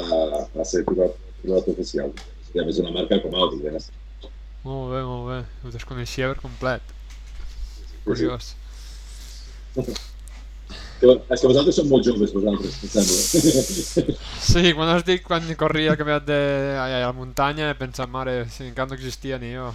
a 0.46 0.68
ser 0.68 0.84
pilot, 0.86 1.18
pilot 1.42 1.68
oficial. 1.74 2.14
I 2.52 2.60
a 2.60 2.64
més 2.68 2.78
una 2.82 2.92
marca 2.94 3.18
com 3.22 3.34
Audi. 3.34 3.58
Ja. 3.64 3.80
Molt 4.62 4.92
bé, 4.92 5.02
molt 5.02 5.24
bé. 5.30 5.38
Ho 5.64 5.74
desconeixia 5.74 6.30
per 6.30 6.38
complet. 6.44 6.96
Curiós. 8.04 8.54
Sí, 9.74 9.82
sí. 9.88 9.94
És 11.02 11.40
que 11.40 11.48
vosaltres 11.50 11.74
som 11.74 11.88
molt 11.90 12.06
joves, 12.06 12.30
vosaltres, 12.30 12.76
em 12.78 12.90
sembla. 12.92 13.16
Sí, 14.52 14.72
quan 14.76 14.88
has 14.92 15.02
dit 15.06 15.22
quan 15.26 15.42
corria 15.58 15.96
que 15.98 16.04
de 16.28 16.40
a 16.78 16.86
la 17.02 17.12
muntanya 17.16 17.70
he 17.72 17.74
pensat, 17.78 18.08
mare, 18.08 18.46
si 18.54 18.62
encara 18.68 18.88
no 18.92 18.94
existia 18.94 19.38
ni 19.42 19.50
jo. 19.56 19.74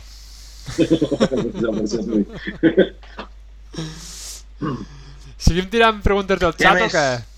Seguim 5.38 5.68
tirant 5.72 6.02
preguntes 6.04 6.40
del 6.40 6.54
xat 6.56 6.82
o 6.88 6.90
què? 6.92 7.37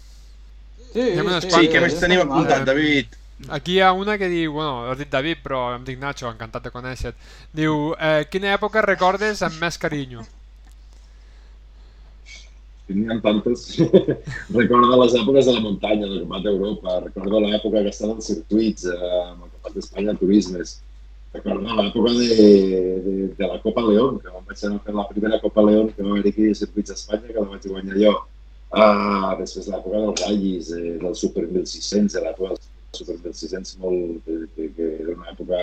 Sí, 0.90 1.06
sí, 1.06 1.50
sí, 1.54 1.68
què 1.70 1.82
més 1.84 1.98
tenim 2.02 2.24
apuntat, 2.24 2.66
David? 2.66 3.18
Aquí 3.56 3.78
hi 3.78 3.84
ha 3.86 3.94
una 3.96 4.18
que 4.20 4.28
diu, 4.28 4.52
bueno, 4.58 4.90
has 4.92 4.98
dit 5.00 5.10
David, 5.12 5.40
però 5.44 5.62
em 5.76 5.86
dic 5.88 6.00
Nacho, 6.00 6.28
encantat 6.28 6.66
de 6.66 6.72
conèixer 6.74 7.14
Diu, 7.56 7.94
eh, 7.96 8.26
quina 8.32 8.52
època 8.58 8.84
recordes 8.84 9.44
amb 9.48 9.62
més 9.62 9.78
carinyo? 9.80 10.26
N'hi 12.90 13.06
ha 13.06 13.20
tantes. 13.22 13.64
recordo 14.60 14.98
les 15.04 15.16
èpoques 15.22 15.46
de 15.46 15.54
la 15.56 15.62
muntanya, 15.62 16.08
del 16.08 16.24
Campionat 16.24 16.46
d'Europa, 16.48 16.96
recordo 17.06 17.42
l'època 17.46 17.84
que 17.86 17.94
estava 17.94 18.18
als 18.18 18.28
circuits, 18.32 18.88
eh, 18.90 18.98
amb 18.98 19.46
el 19.46 19.52
Campionat 19.54 19.78
d'Espanya 19.78 20.18
Turismes, 20.20 20.74
recordo 21.38 21.78
l'època 21.80 22.16
de, 22.18 22.50
de, 23.06 23.16
de 23.38 23.52
la 23.54 23.62
Copa 23.62 23.86
León, 23.86 24.18
que 24.20 24.34
vam 24.34 24.44
vaig 24.50 24.66
anar 24.66 24.82
a 24.82 24.86
fer 24.90 24.98
la 24.98 25.08
primera 25.14 25.40
Copa 25.46 25.64
León 25.70 25.94
que 25.94 26.04
va 26.04 26.18
haver 26.18 26.34
aquí 26.34 26.50
a 26.50 26.60
circuits 26.64 26.92
d'Espanya, 26.92 27.30
que 27.30 27.40
la 27.40 27.48
vaig 27.54 27.70
guanyar 27.70 28.02
jo 28.04 28.18
Uh, 28.70 29.34
després 29.40 29.66
de 29.66 29.74
l'època 29.74 29.98
dels 29.98 30.22
ratllis, 30.22 30.68
eh, 30.78 30.98
del 31.02 31.16
Super 31.18 31.48
1600, 31.48 32.14
de 32.14 32.22
l'època 32.22 32.52
del 32.54 33.00
Super 33.00 33.16
1600, 33.18 33.78
molt, 33.82 34.20
que, 34.26 34.36
que, 34.54 34.68
que 34.76 34.90
era 35.00 35.16
una 35.16 35.32
època 35.32 35.62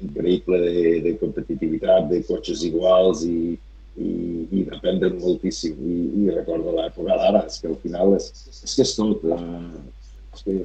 increïble 0.00 0.60
de, 0.62 0.84
de 1.04 1.12
competitivitat, 1.20 2.08
de 2.08 2.22
cotxes 2.24 2.64
iguals 2.64 3.26
i, 3.28 3.58
i, 4.00 4.08
i 4.56 4.64
d'aprendre 4.70 5.12
moltíssim. 5.18 5.76
I, 5.76 5.98
i 6.22 6.32
recordo 6.32 6.72
l'època 6.78 7.20
d'ara, 7.20 7.44
és 7.44 7.60
que 7.60 7.68
al 7.74 7.78
final 7.84 8.16
és, 8.16 8.30
és 8.56 8.72
que 8.72 8.88
és 8.88 8.96
tot. 8.96 9.28
Uh, 9.28 9.84
és 10.32 10.48
que... 10.48 10.58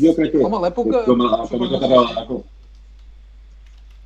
Jo 0.00 0.16
crec 0.16 0.32
que... 0.32 0.46
Home, 0.48 0.64
l'època... 0.64 1.04
Com 1.04 1.26
a, 1.28 1.42
com 1.52 1.68
a, 1.68 1.74
com 1.76 1.98
a, 1.98 2.24
com 2.24 2.40
a, 2.40 2.40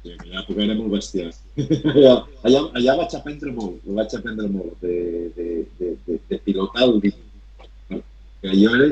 Sí, 0.03 0.11
aquella 0.11 0.41
època 0.41 0.65
era 0.65 0.75
molt 0.75 0.91
bèstia. 0.97 1.29
allà, 1.95 2.15
allà, 2.43 2.61
allà 2.81 2.95
vaig 3.01 3.13
aprendre 3.15 3.53
molt, 3.55 3.85
vaig 3.99 4.15
aprendre 4.19 4.49
molt 4.51 4.81
de, 4.83 4.95
de, 5.37 5.47
de, 5.79 5.91
de, 6.09 6.17
de 6.31 6.39
pilotar 6.43 6.89
el 6.89 6.97
límit. 6.97 7.21
Perquè 8.43 8.57
jo 8.59 8.73
era 8.75 8.89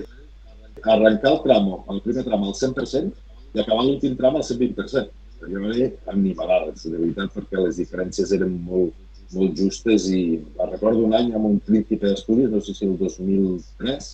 arrencar 0.95 1.33
el 1.35 1.41
tramo, 1.47 1.81
el 1.91 1.99
primer 2.05 2.23
tram 2.29 2.45
al 2.47 2.55
100% 2.55 3.11
i 3.57 3.63
acabar 3.63 3.83
l'últim 3.85 4.15
tram 4.21 4.39
al 4.39 4.47
120%. 4.47 5.11
Jo 5.51 5.63
era 5.73 5.89
animalades, 6.13 6.85
de 6.87 6.95
veritat, 6.95 7.33
perquè 7.35 7.59
les 7.59 7.81
diferències 7.81 8.31
eren 8.37 8.53
molt, 8.69 8.95
molt 9.35 9.59
justes 9.59 10.07
i 10.15 10.23
recordo 10.61 11.03
un 11.07 11.17
any 11.19 11.33
amb 11.35 11.49
un 11.49 11.57
príncipe 11.67 12.07
d'estudis, 12.07 12.51
no 12.53 12.61
sé 12.63 12.75
si 12.77 12.87
el 12.87 12.95
2003, 13.01 14.11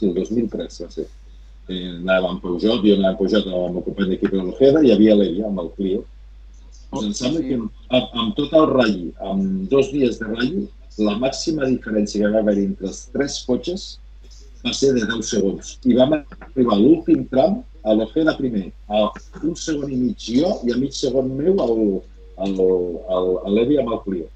sí, 0.00 0.08
el 0.08 0.16
2003 0.16 0.80
va 0.84 0.90
ser. 0.96 1.06
Eh, 1.70 1.92
anàvem 2.00 2.32
amb 2.32 2.42
Peugeot, 2.42 2.82
jo 2.82 2.96
anava 2.96 3.12
amb 3.12 3.20
Peugeot 3.20 3.46
amb 3.46 3.78
el 3.78 3.86
company 3.86 4.10
d'equip 4.10 4.34
de 4.34 4.42
l'Ojeda, 4.42 4.82
i 4.82 4.90
hi 4.90 4.94
havia 4.96 5.14
l'Elia 5.20 5.46
amb 5.46 5.62
el 5.62 5.70
Clio, 5.76 6.02
doncs 6.92 7.08
em 7.08 7.12
sembla 7.16 7.42
que 7.48 7.56
amb, 7.56 8.14
amb 8.22 8.36
tot 8.36 8.52
el 8.58 8.66
ratll, 8.68 9.02
amb 9.30 9.68
dos 9.72 9.90
dies 9.94 10.18
de 10.20 10.28
ratll, 10.28 10.62
la 11.00 11.14
màxima 11.16 11.68
diferència 11.70 12.20
que 12.20 12.32
va 12.34 12.42
haver 12.44 12.58
entre 12.60 12.90
els 12.90 13.06
tres 13.14 13.38
cotxes 13.48 13.86
va 14.62 14.72
ser 14.76 14.92
de 14.96 15.06
10 15.08 15.30
segons. 15.34 15.76
I 15.88 15.96
vam 15.98 16.18
arribar 16.18 16.76
a 16.76 16.80
l'últim 16.80 17.24
tram, 17.30 17.62
a 17.82 17.96
l'Ojeda 17.98 18.36
primer, 18.38 18.68
a 18.92 19.08
un 19.42 19.56
segon 19.58 19.90
i 19.90 19.98
mig 19.98 20.28
jo 20.28 20.52
i 20.66 20.74
a 20.74 20.76
mig 20.78 20.92
segon 20.94 21.32
meu 21.38 21.56
al, 21.64 21.74
al, 22.44 22.54
al, 23.16 23.32
a 23.42 23.54
l'Evi 23.56 23.80
amb 23.80 23.96
el 23.96 24.02
Clio. 24.04 24.28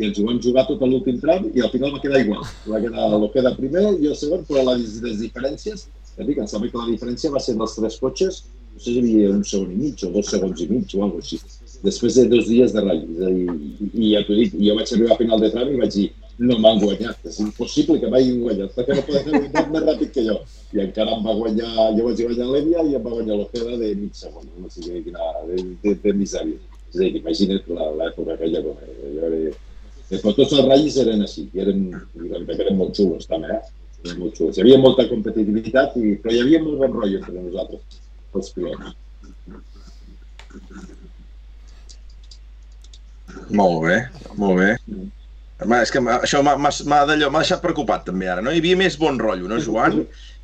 I 0.00 0.08
ens 0.08 0.18
ho 0.18 0.26
vam 0.26 0.42
jugar 0.42 0.66
tot 0.68 0.82
a 0.82 0.90
l'últim 0.90 1.22
tram 1.22 1.48
i 1.54 1.62
al 1.62 1.72
final 1.72 1.94
va 1.94 2.02
quedar 2.02 2.20
igual. 2.24 2.44
Va 2.66 2.82
quedar 2.82 3.08
l'Ojeda 3.14 3.54
primer 3.56 3.86
i 3.94 4.10
el 4.10 4.18
segon, 4.18 4.44
però 4.48 4.66
les, 4.72 4.98
les 5.06 5.22
diferències, 5.22 5.86
ja 6.16 6.26
dic, 6.26 6.42
em 6.42 6.50
sembla 6.50 6.72
que 6.72 6.82
la 6.82 6.90
diferència 6.90 7.32
va 7.32 7.40
ser 7.46 7.56
dels 7.56 7.78
tres 7.78 8.02
cotxes, 8.02 8.44
no 8.74 8.82
sé 8.82 8.90
si 8.90 8.98
hi 8.98 9.00
havia 9.00 9.32
un 9.38 9.42
segon 9.46 9.72
i 9.72 9.80
mig 9.86 10.04
o 10.06 10.12
dos 10.18 10.34
segons 10.34 10.60
i 10.60 10.68
mig 10.70 10.92
o 10.98 11.04
alguna 11.04 11.22
cosa 11.22 11.38
així 11.38 11.59
després 11.84 12.16
de 12.18 12.26
dos 12.30 12.48
dies 12.48 12.72
de 12.74 12.82
ratll. 12.84 13.04
És 13.16 13.22
a 13.26 13.30
dir, 13.34 13.60
i, 13.90 14.10
ja 14.14 14.24
t'ho 14.26 14.38
dic, 14.38 14.56
jo 14.56 14.76
vaig 14.78 14.94
arribar 14.94 15.14
a 15.14 15.20
final 15.20 15.44
de 15.44 15.52
tram 15.54 15.70
i 15.72 15.80
vaig 15.80 15.94
dir, 15.96 16.08
no 16.40 16.56
m'han 16.56 16.80
guanyat, 16.80 17.18
és 17.28 17.38
impossible 17.44 17.98
que 18.00 18.08
m'hagin 18.08 18.40
guanyat, 18.40 18.72
perquè 18.76 18.96
no 18.96 19.04
poden 19.04 19.26
haver 19.28 19.40
guanyat 19.44 19.72
més 19.74 19.86
ràpid 19.88 20.12
que 20.14 20.24
jo. 20.24 20.36
I 20.72 20.84
encara 20.86 21.16
em 21.16 21.24
va 21.26 21.34
guanyar, 21.36 21.72
jo 21.96 22.06
vaig 22.06 22.22
guanyar 22.22 22.46
l'Èvia 22.48 22.84
i 22.88 22.94
em 22.96 23.04
va 23.04 23.16
guanyar 23.16 23.36
l'Ojeda 23.40 23.80
de 23.80 23.90
mig 23.98 24.14
segon, 24.16 24.46
no 24.56 24.70
sé 24.72 25.02
quina, 25.04 25.26
de, 25.50 25.64
de, 25.82 25.96
de 26.04 26.14
misèria. 26.16 26.60
És 26.90 26.96
a 26.96 27.02
dir, 27.02 27.10
imagina't 27.20 27.68
l'època 28.00 28.38
aquella 28.38 28.62
com 28.64 28.80
era. 28.86 29.10
Jo 29.16 29.28
era... 29.28 29.58
Però 30.10 30.32
tots 30.34 30.54
els 30.56 30.64
ratllis 30.66 30.96
eren 30.98 31.20
així, 31.22 31.44
i 31.54 31.60
eren, 31.62 31.84
eren 32.56 32.78
molt 32.78 32.96
xulos 32.98 33.28
també, 33.30 33.52
eh? 33.58 33.60
Eren 34.06 34.16
molt 34.24 34.40
xulos. 34.40 34.56
Hi 34.56 34.64
havia 34.64 34.80
molta 34.82 35.06
competitivitat, 35.10 36.00
i, 36.00 36.16
però 36.22 36.34
hi 36.34 36.40
havia 36.42 36.62
molt 36.64 36.80
bon 36.80 36.96
rotllo 36.96 37.20
entre 37.20 37.36
nosaltres, 37.36 38.00
els 38.40 38.50
pilots. 38.56 38.96
Molt 43.48 43.82
bé, 43.86 43.96
molt 44.38 44.60
bé. 44.60 44.70
És 45.80 45.92
que 45.92 46.00
això 46.14 46.40
m'ha 46.44 47.04
deixat 47.04 47.60
preocupat 47.64 48.06
també 48.08 48.30
ara, 48.32 48.44
no? 48.44 48.52
Hi 48.52 48.62
havia 48.62 48.78
més 48.80 48.96
bon 49.00 49.18
rotllo, 49.20 49.48
no, 49.50 49.60
Joan? 49.60 50.00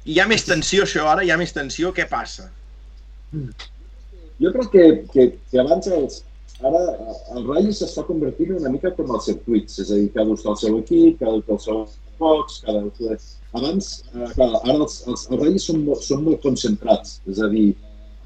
I 0.06 0.16
hi 0.16 0.20
ha 0.20 0.26
més 0.30 0.44
tensió, 0.46 0.84
això, 0.84 1.06
ara 1.10 1.24
hi 1.24 1.32
ha 1.32 1.38
més 1.40 1.54
tensió, 1.56 1.92
què 1.96 2.06
passa? 2.10 2.50
Jo 4.42 4.52
crec 4.52 4.72
que, 4.72 4.84
que, 5.12 5.28
que 5.50 5.60
abans 5.62 5.88
els, 5.88 6.20
ara 6.60 6.82
el 7.34 7.46
ratll 7.46 7.72
s'està 7.74 8.04
convertint 8.08 8.54
una 8.58 8.72
mica 8.72 8.92
com 8.96 9.10
els 9.16 9.26
circuits, 9.30 9.80
és 9.82 9.90
a 9.90 9.98
dir, 9.98 10.10
cada 10.14 10.36
està 10.36 10.52
el 10.52 10.60
seu 10.60 10.78
equip, 10.82 11.18
cada 11.22 11.40
té 11.40 11.56
el 11.56 11.62
seu 11.64 11.82
box, 12.20 12.60
cada... 12.66 12.84
Abans, 13.56 13.90
eh, 14.12 14.30
clar, 14.34 14.50
ara 14.58 14.74
els, 14.76 14.98
els, 15.08 15.22
els 15.30 15.40
ratllis 15.40 15.66
són, 15.70 15.84
són 16.04 16.24
molt 16.26 16.42
concentrats, 16.44 17.20
és 17.32 17.40
a 17.40 17.48
dir, 17.52 17.70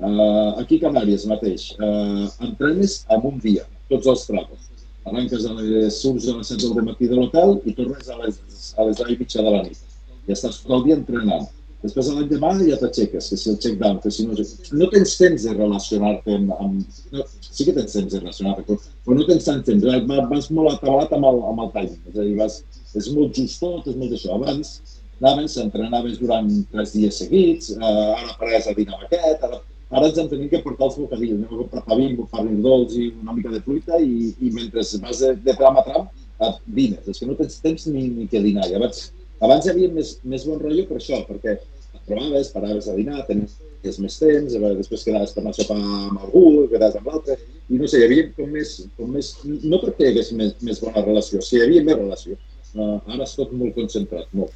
eh, 0.02 0.48
aquí 0.58 0.80
a 0.80 0.88
Canàries 0.88 1.26
mateix, 1.30 1.68
eh, 1.78 2.24
entrenes 2.48 3.04
en 3.14 3.28
un 3.30 3.38
dia, 3.44 3.62
tots 3.90 4.10
els 4.12 4.26
tramos. 4.28 4.66
Arranques 5.10 5.46
a 5.48 5.54
les, 5.56 6.00
surts 6.02 6.28
a 6.28 6.36
les 6.38 6.50
7 6.52 6.68
del 6.68 6.86
matí 6.90 7.08
de 7.10 7.16
l'hotel 7.16 7.56
i 7.64 7.74
tornes 7.76 8.10
a 8.10 8.18
les, 8.20 8.36
a 8.76 8.86
les 8.88 9.00
10 9.00 9.14
i 9.14 9.16
mitja 9.22 9.46
de 9.46 9.54
la 9.54 9.62
nit. 9.64 9.80
I 10.28 10.36
estàs 10.36 10.60
tot 10.62 10.76
el 10.78 10.86
dia 10.88 10.98
entrenant. 11.00 11.48
Després 11.80 12.10
l'any 12.12 12.26
demà 12.28 12.50
ja 12.60 12.76
t'aixeques, 12.76 13.30
que 13.32 13.36
si 13.40 13.48
el 13.48 13.56
check 13.64 13.78
down, 13.80 14.00
que 14.04 14.10
si 14.12 14.26
no... 14.28 14.36
No 14.76 14.88
tens 14.92 15.14
temps 15.16 15.46
de 15.48 15.54
relacionar-te 15.56 16.36
amb... 16.36 16.52
amb 16.58 17.14
no, 17.14 17.24
sí 17.40 17.64
que 17.64 17.72
tens 17.76 17.96
temps 17.96 18.12
de 18.12 18.20
relacionar-te, 18.20 18.66
però, 18.68 18.92
però 19.06 19.16
no 19.16 19.28
tens 19.30 19.48
tant 19.48 19.64
temps. 19.64 19.86
Vas 20.34 20.50
molt 20.52 20.74
atabalat 20.74 21.16
amb 21.16 21.30
el, 21.30 21.40
amb 21.48 21.64
el 21.64 21.72
timing. 21.78 22.02
És 22.12 22.18
a 22.18 22.26
dir, 22.26 22.36
vas, 22.42 22.58
és 23.00 23.08
molt 23.16 23.32
just 23.38 23.64
tot, 23.64 23.88
és 23.88 23.96
molt 23.96 24.12
d'això. 24.12 24.36
Abans 24.36 24.74
anaves, 25.20 25.54
s'entrenaves 25.56 26.20
durant 26.20 26.48
tres 26.72 26.94
dies 26.96 27.18
seguits, 27.22 27.72
eh, 27.76 28.14
ara 28.16 28.36
pares 28.40 28.68
a 28.68 28.76
dinar 28.76 28.96
amb 28.96 29.08
aquest, 29.08 29.44
ara, 29.44 29.60
ara 29.90 30.08
ens 30.08 30.18
en 30.22 30.28
tenim 30.30 30.48
que 30.50 30.62
portar 30.64 30.88
els 30.88 30.98
bocadillos. 31.00 31.38
Anem 31.38 31.54
a 31.54 31.62
comprar 31.62 31.84
pa 31.86 31.98
bimbo, 31.98 32.26
pa 32.30 32.44
dolç 32.66 32.96
i 32.98 33.08
una 33.22 33.36
mica 33.36 33.52
de 33.52 33.62
fruita 33.64 33.98
i, 33.98 34.34
i 34.38 34.52
mentre 34.54 34.84
vas 35.02 35.22
de, 35.22 35.34
de 35.46 35.56
tram 35.58 35.78
a 35.80 35.86
tram, 35.86 36.10
et 36.40 36.60
dines. 36.66 37.08
És 37.08 37.20
que 37.20 37.28
no 37.28 37.36
tens 37.38 37.58
temps 37.64 37.88
ni, 37.90 38.06
ni 38.14 38.28
que 38.30 38.42
dinar. 38.42 38.68
I 38.70 38.78
abans 38.78 39.10
abans 39.40 39.66
hi 39.66 39.72
havia 39.72 39.90
més, 39.92 40.14
més 40.24 40.44
bon 40.48 40.60
rotllo 40.60 40.86
per 40.88 40.98
això, 41.00 41.20
perquè 41.28 41.56
et 41.56 42.02
trobaves, 42.06 42.52
paraves 42.54 42.88
a 42.90 42.96
dinar, 42.96 43.24
tenies 43.28 44.00
més 44.02 44.18
temps, 44.20 44.56
després 44.78 45.04
quedaves 45.06 45.34
per 45.34 45.42
anar 45.42 45.54
a 45.54 45.58
sopar 45.58 45.78
amb 45.80 46.24
algú, 46.26 46.44
quedaves 46.72 46.98
amb 47.00 47.10
l'altre, 47.10 47.36
i 47.70 47.80
no 47.80 47.88
sé, 47.88 48.00
hi 48.00 48.08
havia 48.08 48.28
com 48.36 48.50
més, 48.52 48.76
com 48.98 49.12
més 49.16 49.32
no 49.44 49.80
perquè 49.82 50.06
hi 50.06 50.10
hagués 50.12 50.32
més, 50.36 50.56
més 50.66 50.82
bona 50.84 51.04
relació, 51.06 51.42
sí, 51.44 51.56
hi 51.58 51.64
havia 51.66 51.84
més 51.86 51.98
relació. 52.00 52.36
Uh, 52.70 52.98
ara 53.10 53.24
és 53.24 53.32
tot 53.34 53.54
molt 53.56 53.74
concentrat, 53.78 54.28
molt. 54.36 54.52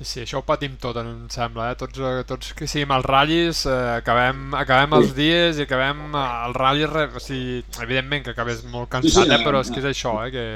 Sí, 0.00 0.06
sí, 0.08 0.20
això 0.22 0.38
ho 0.40 0.44
patim 0.48 0.78
tot, 0.80 0.96
em 0.96 1.26
sembla, 1.28 1.66
eh? 1.74 1.76
Tots, 1.76 1.98
tots 2.24 2.54
que 2.56 2.64
siguem 2.70 2.94
als 2.94 3.04
ratllis, 3.04 3.66
eh, 3.68 3.98
acabem, 3.98 4.54
acabem 4.56 4.96
els 4.96 5.10
dies 5.12 5.60
i 5.60 5.66
acabem 5.66 6.16
al 6.16 6.56
ratlli, 6.56 6.86
o 6.88 7.20
sigui, 7.20 7.58
evidentment 7.84 8.24
que 8.24 8.32
acabes 8.32 8.62
molt 8.72 8.88
cansat, 8.94 9.28
eh? 9.28 9.42
però 9.44 9.60
és 9.60 9.68
que 9.68 9.82
és 9.82 9.90
això, 9.90 10.14
eh? 10.24 10.32
Que, 10.32 10.46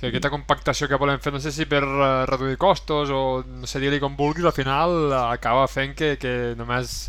que 0.00 0.10
aquesta 0.10 0.34
compactació 0.34 0.90
que 0.90 0.98
volem 0.98 1.22
fer, 1.22 1.30
no 1.30 1.38
sé 1.38 1.54
si 1.54 1.68
per 1.70 1.84
uh, 1.86 2.26
reduir 2.26 2.58
costos 2.58 3.14
o 3.14 3.22
no 3.46 3.70
sé 3.70 3.78
dir-li 3.78 4.02
com 4.02 4.18
vulguis, 4.18 4.50
al 4.50 4.56
final 4.58 5.14
acaba 5.20 5.70
fent 5.70 5.94
que, 5.94 6.16
que 6.18 6.36
només... 6.58 7.04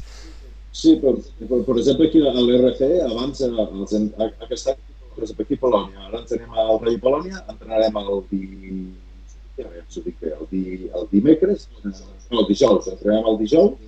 Sí, 0.77 0.99
per, 1.01 1.18
per, 1.41 1.63
per 1.65 1.81
exemple, 1.81 2.11
aquí 2.11 2.22
a 2.22 2.38
l'RC, 2.38 2.95
abans, 3.09 3.41
eh, 3.41 3.49
els, 3.49 3.95
aquest 4.45 4.76
any, 4.76 4.84
per 5.15 5.26
exemple, 5.26 5.49
aquí 5.49 5.57
a 5.57 5.65
Polònia, 5.65 6.09
ara 6.11 6.22
ens 6.22 6.38
anem 6.38 6.59
al 6.68 6.84
Rei 6.85 7.01
Polònia, 7.01 7.47
entrenarem 7.49 7.97
el. 8.05 8.27
Ja, 9.57 9.68
ja 9.68 9.84
us 9.88 9.98
ho 9.98 10.03
dic 10.06 10.19
bé, 10.22 10.34
el, 10.38 10.48
di... 10.52 10.90
el 10.90 11.07
dimecres, 11.11 11.68
no, 11.84 11.94
el 12.40 12.48
dijous, 12.49 12.91
entrenarem 12.91 13.32
el 13.34 13.40
dijous, 13.41 13.80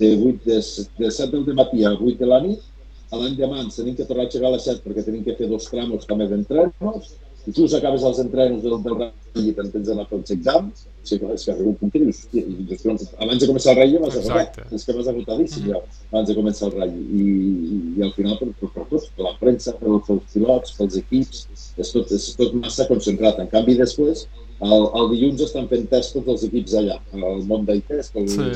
de, 0.00 0.10
8, 0.16 0.44
de, 0.44 0.58
de 0.98 1.10
7 1.10 1.42
del 1.44 1.54
matí 1.54 1.84
a 1.84 1.92
8 1.92 2.18
de 2.20 2.28
la 2.28 2.40
nit, 2.44 2.68
l'any 3.10 3.34
demà 3.38 3.64
ens 3.64 3.76
tenim 3.76 3.96
que 3.98 4.06
tornar 4.06 4.24
a 4.24 4.28
aixecar 4.28 4.48
a 4.48 4.54
les 4.54 4.68
7 4.68 4.84
perquè 4.84 5.02
tenim 5.04 5.24
que 5.26 5.34
fer 5.38 5.48
dos 5.50 5.66
tramos 5.68 6.06
també 6.08 6.28
d'entrenos, 6.30 7.10
i 7.48 7.52
tu 7.56 7.64
acabes 7.76 8.02
els 8.04 8.18
entrenos 8.20 8.62
del, 8.62 8.76
del 8.84 8.96
ratll 8.98 9.46
i 9.48 9.52
te'n 9.56 9.70
tens 9.72 9.86
d'anar 9.88 10.04
per 10.10 10.18
exam, 10.20 10.68
sí, 11.02 11.16
clar, 11.18 11.32
és 11.34 11.44
que 11.46 11.52
arriba 11.54 11.70
un 11.70 11.78
punt 11.80 11.92
que 11.94 12.02
dius, 12.02 12.20
hòstia, 12.28 13.08
abans 13.24 13.40
de 13.40 13.48
començar 13.48 13.72
el 13.72 13.78
ratll 13.78 14.04
vas 14.04 14.18
agotat, 14.20 14.58
és 14.76 14.84
que 14.84 14.96
vas 14.98 15.08
agotadíssim 15.12 15.64
mm 15.64 15.70
-hmm. 15.70 15.88
ja, 15.88 16.04
abans 16.12 16.28
de 16.28 16.36
començar 16.40 16.68
el 16.68 16.74
ratll. 16.76 16.98
I, 17.20 17.22
i, 17.22 17.78
i 17.96 18.02
al 18.04 18.12
final 18.18 18.36
per, 18.38 18.48
per, 18.60 18.68
per 18.74 18.84
tots, 18.90 19.08
per 19.16 19.24
la 19.24 19.34
premsa, 19.40 19.72
per, 19.80 19.88
pels 20.06 20.28
pilots, 20.34 20.76
pels 20.76 20.96
equips, 21.02 21.38
és 21.78 21.92
tot, 21.92 22.12
és 22.12 22.28
tot 22.36 22.52
massa 22.60 22.86
concentrat. 22.92 23.40
En 23.40 23.48
canvi, 23.48 23.74
després, 23.74 24.26
el, 24.60 24.82
el 25.00 25.06
dilluns 25.14 25.44
estan 25.46 25.68
fent 25.70 25.86
tests 25.90 26.14
tots 26.16 26.28
els 26.34 26.44
equips 26.48 26.76
allà, 26.80 26.98
al 27.16 27.44
món 27.48 27.64
d'ITES, 27.68 28.10
pels, 28.14 28.36
sí. 28.36 28.48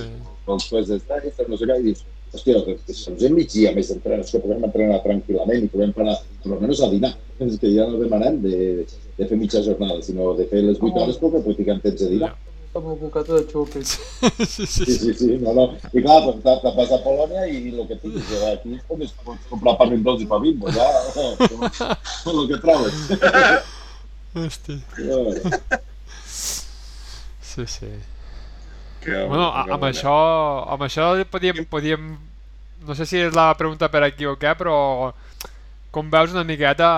pels 0.44 0.68
jueus 0.68 0.90
d'ITES, 0.90 1.40
no 1.48 1.58
sé 1.60 1.68
què, 1.70 1.78
i 1.80 1.86
dius, 1.88 2.04
hòstia, 2.34 2.60
ens 2.90 3.24
hem 3.24 3.36
migdia 3.38 3.72
més 3.76 3.90
d'entrenar, 3.92 4.26
que 4.28 4.42
podem 4.42 4.66
entrenar 4.68 5.00
tranquil·lament 5.04 5.64
i 5.64 5.70
podem 5.72 5.94
parar, 5.96 6.18
per 6.42 6.52
almenys 6.52 6.82
a 6.84 6.90
dinar. 6.92 7.14
És 7.42 7.56
que 7.58 7.70
ja 7.72 7.86
no 7.90 7.98
demanem 7.98 8.40
de, 8.44 8.56
de 9.18 9.28
fer 9.28 9.38
mitja 9.38 9.62
jornada, 9.64 10.02
sinó 10.04 10.34
de 10.38 10.46
fer 10.50 10.62
les 10.66 10.80
8 10.80 11.00
hores 11.02 11.20
perquè 11.22 11.40
practiquem 11.46 11.80
temps 11.82 12.02
de 12.02 12.10
dinar. 12.12 12.34
Amb 12.74 12.88
un 12.90 12.98
bocata 12.98 13.36
de 13.38 13.44
xupis. 13.46 13.94
sí, 14.50 14.66
sí, 14.66 14.96
sí, 14.98 15.14
sí, 15.14 15.30
no, 15.42 15.54
no. 15.54 15.66
I 15.94 16.02
clar, 16.02 16.20
doncs 16.26 16.42
te'n 16.42 16.76
vas 16.78 16.92
a 16.94 16.98
Polònia 17.06 17.46
i 17.46 17.70
el 17.70 17.86
que 17.86 18.00
tinguis 18.02 18.28
de 18.32 18.42
aquí 18.50 18.76
pots, 18.88 19.14
pots 19.22 19.48
comprar 19.50 19.76
pa 19.78 19.88
dolç 19.94 20.26
i 20.26 20.28
pa 20.30 20.42
bimbo, 20.42 20.74
ja, 20.74 20.90
el 22.34 22.44
que 22.50 22.60
trobes. 22.66 23.02
Hòstia. 24.34 25.90
Sí, 27.54 27.66
sí. 27.70 27.90
Que, 29.04 29.24
bueno, 29.28 29.50
amb, 29.52 29.74
amb 29.76 29.84
això, 29.86 30.14
amb 30.74 30.86
això 30.86 31.10
podíem, 31.30 31.64
podíem... 31.70 32.14
No 32.84 32.96
sé 32.98 33.06
si 33.08 33.20
és 33.22 33.36
la 33.36 33.52
pregunta 33.56 33.88
per 33.88 34.02
aquí 34.04 34.26
o 34.28 34.34
què, 34.40 34.52
però 34.58 34.76
com 35.94 36.10
veus 36.10 36.32
una 36.34 36.42
miqueta 36.42 36.88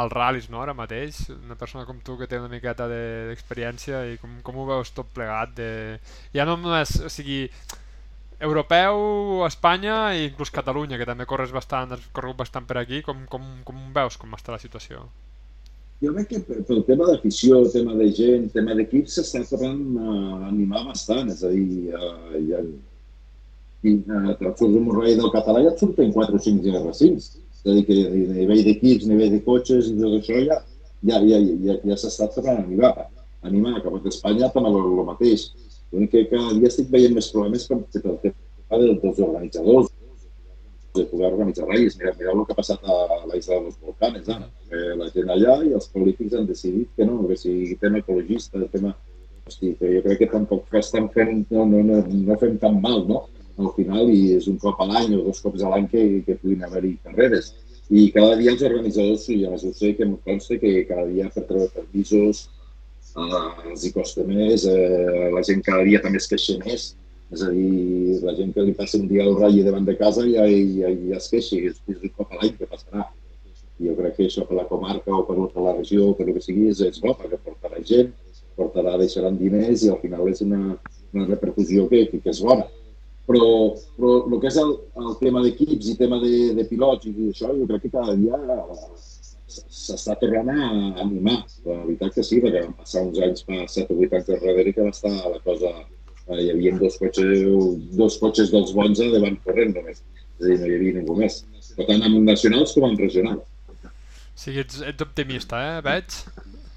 als 0.00 0.14
ral·lis, 0.16 0.48
no, 0.50 0.62
ara 0.64 0.72
mateix? 0.74 1.18
Una 1.34 1.58
persona 1.60 1.84
com 1.84 1.98
tu 2.00 2.16
que 2.16 2.26
té 2.30 2.40
una 2.40 2.48
miqueta 2.48 2.86
d'experiència 2.88 4.00
i 4.08 4.16
com, 4.22 4.38
com 4.46 4.58
ho 4.62 4.66
veus 4.70 4.94
tot 4.96 5.10
plegat? 5.12 5.52
De... 5.58 5.68
Ja 6.32 6.46
no 6.48 6.56
només, 6.56 6.94
o 7.04 7.12
sigui, 7.12 7.42
europeu, 8.40 9.44
Espanya 9.46 9.98
i 10.16 10.24
inclús 10.30 10.54
Catalunya, 10.54 10.96
que 10.98 11.08
també 11.10 11.28
corres 11.28 11.52
bastant, 11.52 11.92
has 11.92 12.08
corregut 12.16 12.40
bastant 12.40 12.64
per 12.70 12.80
aquí, 12.80 13.02
com, 13.04 13.26
com, 13.28 13.44
com 13.68 13.84
veus 14.00 14.16
com 14.16 14.32
està 14.38 14.56
la 14.56 14.62
situació? 14.62 15.04
Jo 16.02 16.12
crec 16.16 16.30
que 16.32 16.62
pel 16.66 16.80
tema 16.86 17.06
d'afició, 17.06 17.60
tema 17.70 17.94
de 17.94 18.08
gent, 18.16 18.48
tema 18.54 18.74
d'equip, 18.74 19.06
s'està 19.06 19.44
tornant 19.46 20.00
a 20.02 20.14
animar 20.48 20.82
bastant. 20.88 21.30
És 21.30 21.44
a 21.46 21.52
dir, 21.52 21.94
uh, 21.94 22.34
ja, 22.48 22.62
i, 23.86 23.94
uh, 24.00 24.32
te 24.40 24.50
surts 24.58 24.78
un 24.80 24.90
rei 24.96 25.14
del 25.18 25.30
català 25.34 25.62
i 25.62 25.70
et 25.70 25.78
surten 25.78 26.10
4 26.14 26.38
o 26.38 26.42
5 26.42 26.66
GR5. 26.66 27.22
És 27.22 27.62
a 27.62 27.76
dir, 27.76 27.86
que 27.86 27.98
a 28.08 28.34
nivell 28.34 28.64
d'equips, 28.66 29.06
a 29.06 29.12
nivell 29.12 29.36
de 29.36 29.42
cotxes 29.46 29.92
i 29.92 29.96
tot 30.00 30.18
això 30.18 30.42
ja, 30.42 30.58
ja, 31.06 31.22
ja, 31.22 31.38
ja, 31.68 31.78
ja 31.92 32.00
s'està 32.02 32.28
tornant 32.34 32.58
a 32.58 32.66
animar. 32.66 32.94
animar. 33.46 33.78
Cap 33.86 33.94
a 33.94 34.02
Espanya 34.10 34.50
també 34.54 34.74
el 34.82 35.06
mateix. 35.06 35.52
L'únic 35.92 36.14
que 36.16 36.26
cada 36.32 36.56
dia 36.58 36.70
estic 36.72 36.90
veient 36.90 37.14
més 37.14 37.30
problemes 37.30 37.68
per, 37.68 37.78
per, 37.94 38.18
per, 38.18 38.78
dels 38.80 39.22
organitzadors, 39.22 39.92
de 40.94 41.04
poder 41.10 41.30
organitzar 41.32 41.66
raïs. 41.68 41.96
Mira, 41.98 42.12
mireu 42.18 42.40
el 42.40 42.46
que 42.46 42.54
ha 42.54 42.58
passat 42.58 42.84
a 42.84 42.98
la 43.28 43.38
isla 43.38 43.60
dels 43.64 43.78
volcans, 43.80 44.28
ara. 44.28 44.48
Eh, 44.72 44.92
la 45.00 45.08
gent 45.14 45.32
allà 45.32 45.56
i 45.66 45.72
els 45.78 45.88
polítics 45.94 46.36
han 46.36 46.48
decidit 46.48 46.92
que 46.96 47.06
no, 47.08 47.22
que 47.28 47.38
si 47.40 47.78
tema 47.80 48.02
ecologista, 48.02 48.60
tema... 48.72 48.94
Hosti, 49.42 49.72
que 49.74 49.88
jo 49.90 50.00
crec 50.04 50.20
que 50.20 50.26
tampoc 50.30 50.74
estan 50.78 51.08
fent, 51.10 51.48
no, 51.50 51.64
no, 51.66 51.80
no, 51.82 51.96
no 52.06 52.36
fem 52.38 52.52
tan 52.62 52.76
mal, 52.84 53.00
no? 53.08 53.24
Al 53.58 53.72
final, 53.74 54.06
i 54.06 54.36
és 54.36 54.46
un 54.46 54.54
cop 54.62 54.78
a 54.80 54.86
l'any 54.86 55.16
o 55.16 55.24
dos 55.26 55.40
cops 55.42 55.64
a 55.66 55.72
l'any 55.72 55.88
que, 55.90 56.02
que 56.22 56.36
puguin 56.38 56.62
haver-hi 56.62 56.92
carreres. 57.02 57.50
I 57.90 58.04
cada 58.14 58.36
dia 58.38 58.52
els 58.54 58.62
organitzadors, 58.68 59.26
i 59.34 59.40
a 59.42 59.50
més 59.50 59.64
ho 59.66 59.72
sé, 59.74 59.96
que 59.98 60.06
em 60.06 60.14
consta 60.28 60.60
que 60.62 60.84
cada 60.86 61.08
dia 61.10 61.26
per 61.34 61.42
treure 61.48 61.72
permisos 61.74 62.44
eh, 63.16 63.70
els 63.72 63.82
hi 63.82 63.92
costa 63.96 64.24
més, 64.30 64.68
eh, 64.70 65.28
la 65.34 65.42
gent 65.48 65.66
cada 65.66 65.82
dia 65.90 66.00
també 66.06 66.22
es 66.22 66.30
queixa 66.30 66.56
més, 66.62 66.92
és 67.32 67.42
a 67.42 67.48
dir, 67.48 68.20
la 68.20 68.34
gent 68.36 68.52
que 68.52 68.64
li 68.66 68.74
passa 68.76 68.98
un 69.00 69.06
dia 69.08 69.24
al 69.24 69.38
ratll 69.38 69.62
davant 69.64 69.86
de 69.88 69.94
casa 69.96 70.24
ja, 70.26 70.44
ja, 70.44 70.90
ja 70.92 71.18
es 71.18 71.28
queixi, 71.32 71.62
és, 71.70 71.78
és 71.88 72.02
un 72.04 72.12
cop 72.16 72.32
a 72.32 72.40
l'any 72.40 72.52
que 72.58 72.68
passarà. 72.68 73.06
Jo 73.82 73.94
crec 73.98 74.18
que 74.18 74.26
això 74.28 74.44
per 74.48 74.58
la 74.58 74.66
comarca 74.68 75.14
o 75.16 75.22
per, 75.28 75.38
per 75.54 75.64
la 75.64 75.72
regió 75.78 76.10
o 76.10 76.16
per 76.18 76.26
el 76.28 76.36
que 76.36 76.44
sigui 76.44 76.68
és, 76.70 76.82
és 76.84 77.00
bo, 77.00 77.14
perquè 77.18 77.38
portarà 77.40 77.80
gent, 77.88 78.12
portarà, 78.58 78.98
deixaran 79.00 79.38
diners 79.40 79.86
i 79.86 79.90
al 79.90 79.98
final 80.02 80.28
és 80.28 80.44
una, 80.44 80.76
una 81.14 81.26
repercussió 81.30 81.86
que, 81.88 82.04
que, 82.10 82.20
que 82.20 82.34
és 82.34 82.42
bona. 82.44 82.68
Però, 83.30 83.48
però 83.96 84.12
el 84.26 84.36
que 84.42 84.50
és 84.50 84.58
el, 84.60 84.74
el 85.00 85.16
tema 85.22 85.40
d'equips 85.46 85.88
i 85.88 85.96
tema 85.96 86.20
de, 86.20 86.34
de 86.58 86.66
pilots 86.68 87.08
i 87.08 87.30
això, 87.30 87.54
jo 87.56 87.70
crec 87.70 87.86
que 87.86 87.94
cada 87.96 88.18
dia 88.18 88.36
s'està 89.48 90.18
tornant 90.20 90.52
a 90.52 90.68
animar. 91.06 91.40
La 91.64 91.80
veritat 91.86 92.12
que 92.18 92.26
sí, 92.28 92.42
perquè 92.44 92.66
van 92.66 92.76
passar 92.76 93.06
uns 93.08 93.24
anys, 93.24 93.48
fa 93.48 93.64
7 93.78 93.96
o 93.96 94.04
8 94.04 94.20
anys 94.20 94.30
darrere, 94.34 94.76
que 94.76 94.84
va 94.84 94.92
estar 94.92 95.16
la 95.16 95.40
cosa 95.46 95.72
Eh, 95.72 96.01
hi 96.30 96.50
havia 96.52 96.74
dos 96.78 96.98
cotxes, 97.00 97.42
dos 97.98 98.18
cotxes 98.22 98.52
dels 98.54 98.74
bons 98.76 99.00
a 99.02 99.08
davant 99.14 99.38
corrent 99.46 99.74
només. 99.76 100.02
És 100.38 100.44
a 100.44 100.48
dir, 100.48 100.60
no 100.60 100.68
hi 100.68 100.76
havia 100.78 101.00
ningú 101.00 101.16
més. 101.18 101.42
Per 101.76 101.88
tant, 101.88 102.02
amb 102.06 102.22
nacionals 102.26 102.74
com 102.76 102.86
amb 102.88 103.00
regionals. 103.00 103.44
O 103.82 104.40
sigui, 104.42 104.62
ets, 104.64 104.80
ets 104.86 105.04
optimista, 105.04 105.60
eh? 105.60 105.78
Veig? 105.84 106.18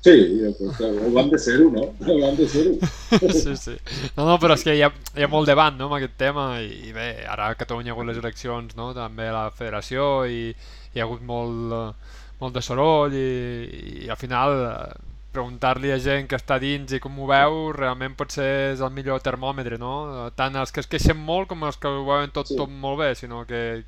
Sí, 0.06 0.14
ho 0.46 1.20
hem 1.20 1.30
de 1.32 1.38
ser-ho, 1.42 1.72
no? 1.74 1.86
Ho 2.06 2.18
hem 2.28 2.36
de 2.38 2.46
ser-ho. 2.50 2.76
Sí, 3.42 3.56
sí. 3.58 3.74
No, 4.18 4.28
no, 4.28 4.36
però 4.42 4.54
és 4.54 4.66
que 4.66 4.76
hi 4.78 4.84
ha, 4.86 4.92
hi 5.16 5.26
ha 5.26 5.30
molt 5.32 5.50
debat, 5.50 5.74
no?, 5.74 5.88
amb 5.90 5.98
aquest 5.98 6.14
tema, 6.20 6.44
i, 6.62 6.70
i 6.92 6.94
bé, 6.94 7.08
ara 7.32 7.50
a 7.50 7.58
Catalunya 7.58 7.90
hi 7.90 7.94
ha 7.94 7.96
hagut 7.96 8.12
les 8.12 8.20
eleccions, 8.22 8.76
no?, 8.78 8.92
també 8.98 9.32
la 9.34 9.48
federació, 9.56 10.28
i 10.30 10.52
hi 10.52 11.02
ha 11.02 11.08
hagut 11.08 11.26
molt, 11.26 12.14
molt 12.44 12.54
de 12.54 12.64
soroll, 12.68 13.18
i, 13.18 14.06
i 14.06 14.12
al 14.14 14.20
final 14.22 14.54
preguntar-li 15.36 15.92
a 15.92 16.00
gent 16.02 16.30
que 16.32 16.40
està 16.40 16.58
dins 16.62 16.96
i 16.96 17.02
com 17.04 17.18
ho 17.20 17.30
veu 17.30 17.58
realment 17.76 18.16
potser 18.18 18.50
és 18.74 18.84
el 18.86 18.94
millor 18.96 19.24
termòmetre, 19.26 19.80
no? 19.82 19.96
Tant 20.40 20.56
els 20.62 20.72
que 20.74 20.84
es 20.84 20.92
queixen 20.92 21.20
molt 21.20 21.52
com 21.52 21.66
els 21.68 21.80
que 21.82 21.92
ho 21.92 22.06
veuen 22.08 22.32
tot, 22.36 22.52
sí. 22.52 22.60
tot 22.60 22.72
molt 22.72 23.02
bé, 23.04 23.12
sinó 23.20 23.44
que... 23.50 23.82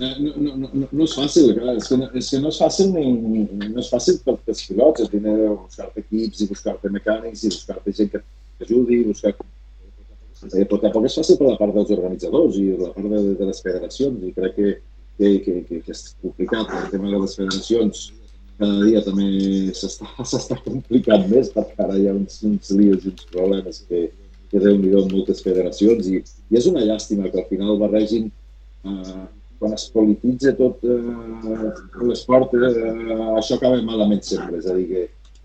No, 0.00 0.08
no, 0.18 0.30
no, 0.40 0.68
no, 0.72 0.86
no 0.88 1.04
és 1.04 1.14
fàcil, 1.16 1.50
clar. 1.58 1.74
És, 1.76 1.90
que 1.90 1.98
no, 2.00 2.08
és 2.16 2.30
que 2.32 2.40
no 2.40 2.52
és 2.52 2.60
fàcil 2.62 2.94
ni, 2.94 3.42
no 3.60 3.82
és 3.82 3.90
fàcil 3.92 4.22
per 4.24 4.38
als 4.38 4.64
pilots, 4.64 5.04
és 5.04 5.12
dir, 5.12 5.20
buscar-te 5.52 6.02
equips 6.04 6.42
i 6.42 6.48
buscar-te 6.52 6.92
mecànics 6.94 7.44
i 7.44 7.52
buscar-te 7.52 7.94
gent 8.00 8.14
que 8.14 8.22
t'ajudi, 8.60 9.02
buscar... 9.10 9.34
Eh, 10.46 10.64
però 10.64 10.80
tampoc 10.80 11.08
és 11.08 11.16
fàcil 11.18 11.38
per 11.40 11.50
la 11.50 11.58
part 11.60 11.76
dels 11.76 11.92
organitzadors 11.96 12.56
i 12.60 12.70
la 12.76 12.92
part 12.94 13.08
de, 13.12 13.22
de 13.38 13.48
les 13.50 13.62
federacions 13.64 14.24
i 14.24 14.32
crec 14.36 14.56
que, 14.56 14.72
que, 15.18 15.30
que, 15.44 15.54
que, 15.68 15.80
que 15.84 15.94
és 15.94 16.02
complicat 16.24 16.72
el 16.80 16.90
tema 16.92 17.12
de 17.12 17.20
les 17.24 17.36
federacions 17.38 18.06
cada 18.58 18.84
dia 18.84 19.02
també 19.04 19.26
s'està 19.80 20.60
complicant 20.64 21.26
més 21.32 21.52
perquè 21.54 21.86
ara 21.86 21.98
hi 21.98 22.08
ha 22.08 22.16
uns, 22.16 22.42
uns 22.48 22.72
lios 22.76 23.04
i 23.04 23.12
uns 23.12 23.28
problemes 23.32 23.82
que, 23.88 24.08
que 24.50 24.62
déu 24.62 24.78
nhi 24.80 24.92
moltes 25.12 25.42
federacions 25.44 26.10
i, 26.10 26.22
i 26.22 26.60
és 26.60 26.68
una 26.70 26.84
llàstima 26.84 27.30
que 27.32 27.42
al 27.42 27.50
final 27.50 27.80
barregin 27.82 28.30
eh, 28.30 29.24
quan 29.58 29.72
es 29.72 29.86
polititza 29.92 30.52
tot 30.56 30.84
eh, 30.84 30.96
l'esport, 32.04 32.54
eh, 32.54 33.18
això 33.38 33.56
acaba 33.56 33.80
malament 33.82 34.24
sempre. 34.26 34.60
És 34.60 34.68
a 34.70 34.76
dir, 34.76 34.86
que, 34.90 35.04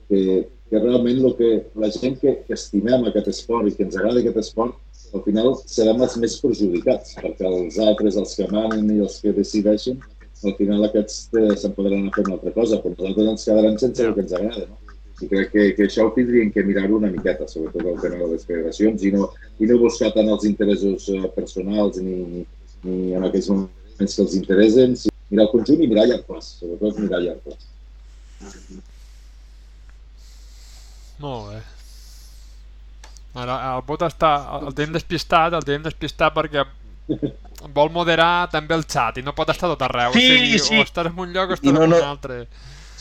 que, 0.09 0.21
que 0.69 0.81
realment 0.83 1.21
el 1.23 1.35
que, 1.39 1.51
la 1.79 1.91
gent 1.95 2.17
que, 2.21 2.37
que 2.47 2.57
estimem 2.57 3.07
aquest 3.07 3.31
esport 3.31 3.69
i 3.69 3.75
que 3.75 3.87
ens 3.87 3.97
agrada 3.99 4.21
aquest 4.23 4.41
esport, 4.43 4.79
al 5.11 5.23
final 5.25 5.55
serem 5.67 6.03
els 6.05 6.17
més 6.23 6.37
perjudicats, 6.39 7.15
perquè 7.19 7.47
els 7.47 7.79
altres, 7.83 8.19
els 8.19 8.35
que 8.37 8.47
manen 8.51 8.91
i 8.93 9.01
els 9.03 9.19
que 9.23 9.35
decideixen, 9.35 9.99
al 10.45 10.55
final 10.57 10.85
aquests 10.87 11.17
eh, 11.37 11.49
se'n 11.59 11.73
podran 11.77 12.07
fer 12.15 12.25
una 12.25 12.37
altra 12.37 12.53
cosa, 12.55 12.79
però 12.81 12.95
nosaltres 12.95 13.29
ens 13.33 13.45
quedarem 13.47 13.77
sense 13.81 14.05
el 14.07 14.15
que 14.15 14.23
ens 14.25 14.33
agrada. 14.37 14.65
No? 14.69 14.97
I 15.21 15.27
crec 15.29 15.51
que, 15.53 15.65
que 15.77 15.85
això 15.85 16.07
ho 16.07 16.13
tindríem 16.15 16.49
que 16.53 16.63
mirar-ho 16.65 16.97
una 16.97 17.11
miqueta, 17.13 17.45
sobretot 17.49 17.85
el 17.85 17.99
tema 18.01 18.17
de 18.23 18.29
les 18.31 18.45
federacions, 18.47 19.03
i 19.05 19.11
no, 19.13 19.27
i 19.61 19.69
no 19.69 19.77
buscar 19.81 20.09
tant 20.15 20.31
els 20.33 20.47
interessos 20.49 21.09
eh, 21.13 21.21
personals 21.35 21.99
ni, 22.01 22.15
ni, 22.31 22.45
ni 22.87 23.13
en 23.17 23.27
aquells 23.27 23.51
moments 23.53 24.17
que 24.17 24.25
els 24.25 24.37
interessen, 24.39 24.95
sí, 24.97 25.13
mirar 25.29 25.45
el 25.45 25.51
conjunt 25.53 25.83
i 25.83 25.91
mirar 25.91 26.07
llarg 26.09 26.25
plaç, 26.25 26.55
sobretot 26.63 27.03
mirar 27.03 27.21
llarg 27.21 27.45
plaç. 27.45 27.69
Molt 31.21 31.51
bé. 31.51 31.61
Ara, 33.41 33.55
el 33.75 33.83
vot 33.87 34.01
està, 34.03 34.31
el 34.57 34.73
tenim 34.75 34.97
despistat, 34.97 35.53
el 35.55 35.63
tenim 35.67 35.85
despistat 35.85 36.33
perquè 36.35 36.65
vol 37.75 37.91
moderar 37.93 38.49
també 38.51 38.75
el 38.77 38.85
xat 38.89 39.21
i 39.21 39.25
no 39.25 39.35
pot 39.37 39.49
estar 39.53 39.69
tot 39.71 39.87
arreu. 39.87 40.13
Sí, 40.15 40.27
o 40.27 40.37
sigui, 40.37 40.59
sí. 40.59 40.77
O 40.81 40.85
estàs 40.85 41.11
en 41.11 41.25
un 41.25 41.33
lloc 41.35 41.53
o 41.53 41.57
estàs 41.59 41.73
no, 41.73 41.83
en 41.83 41.89
un 41.91 41.97
no. 41.97 42.03
altre. 42.07 42.45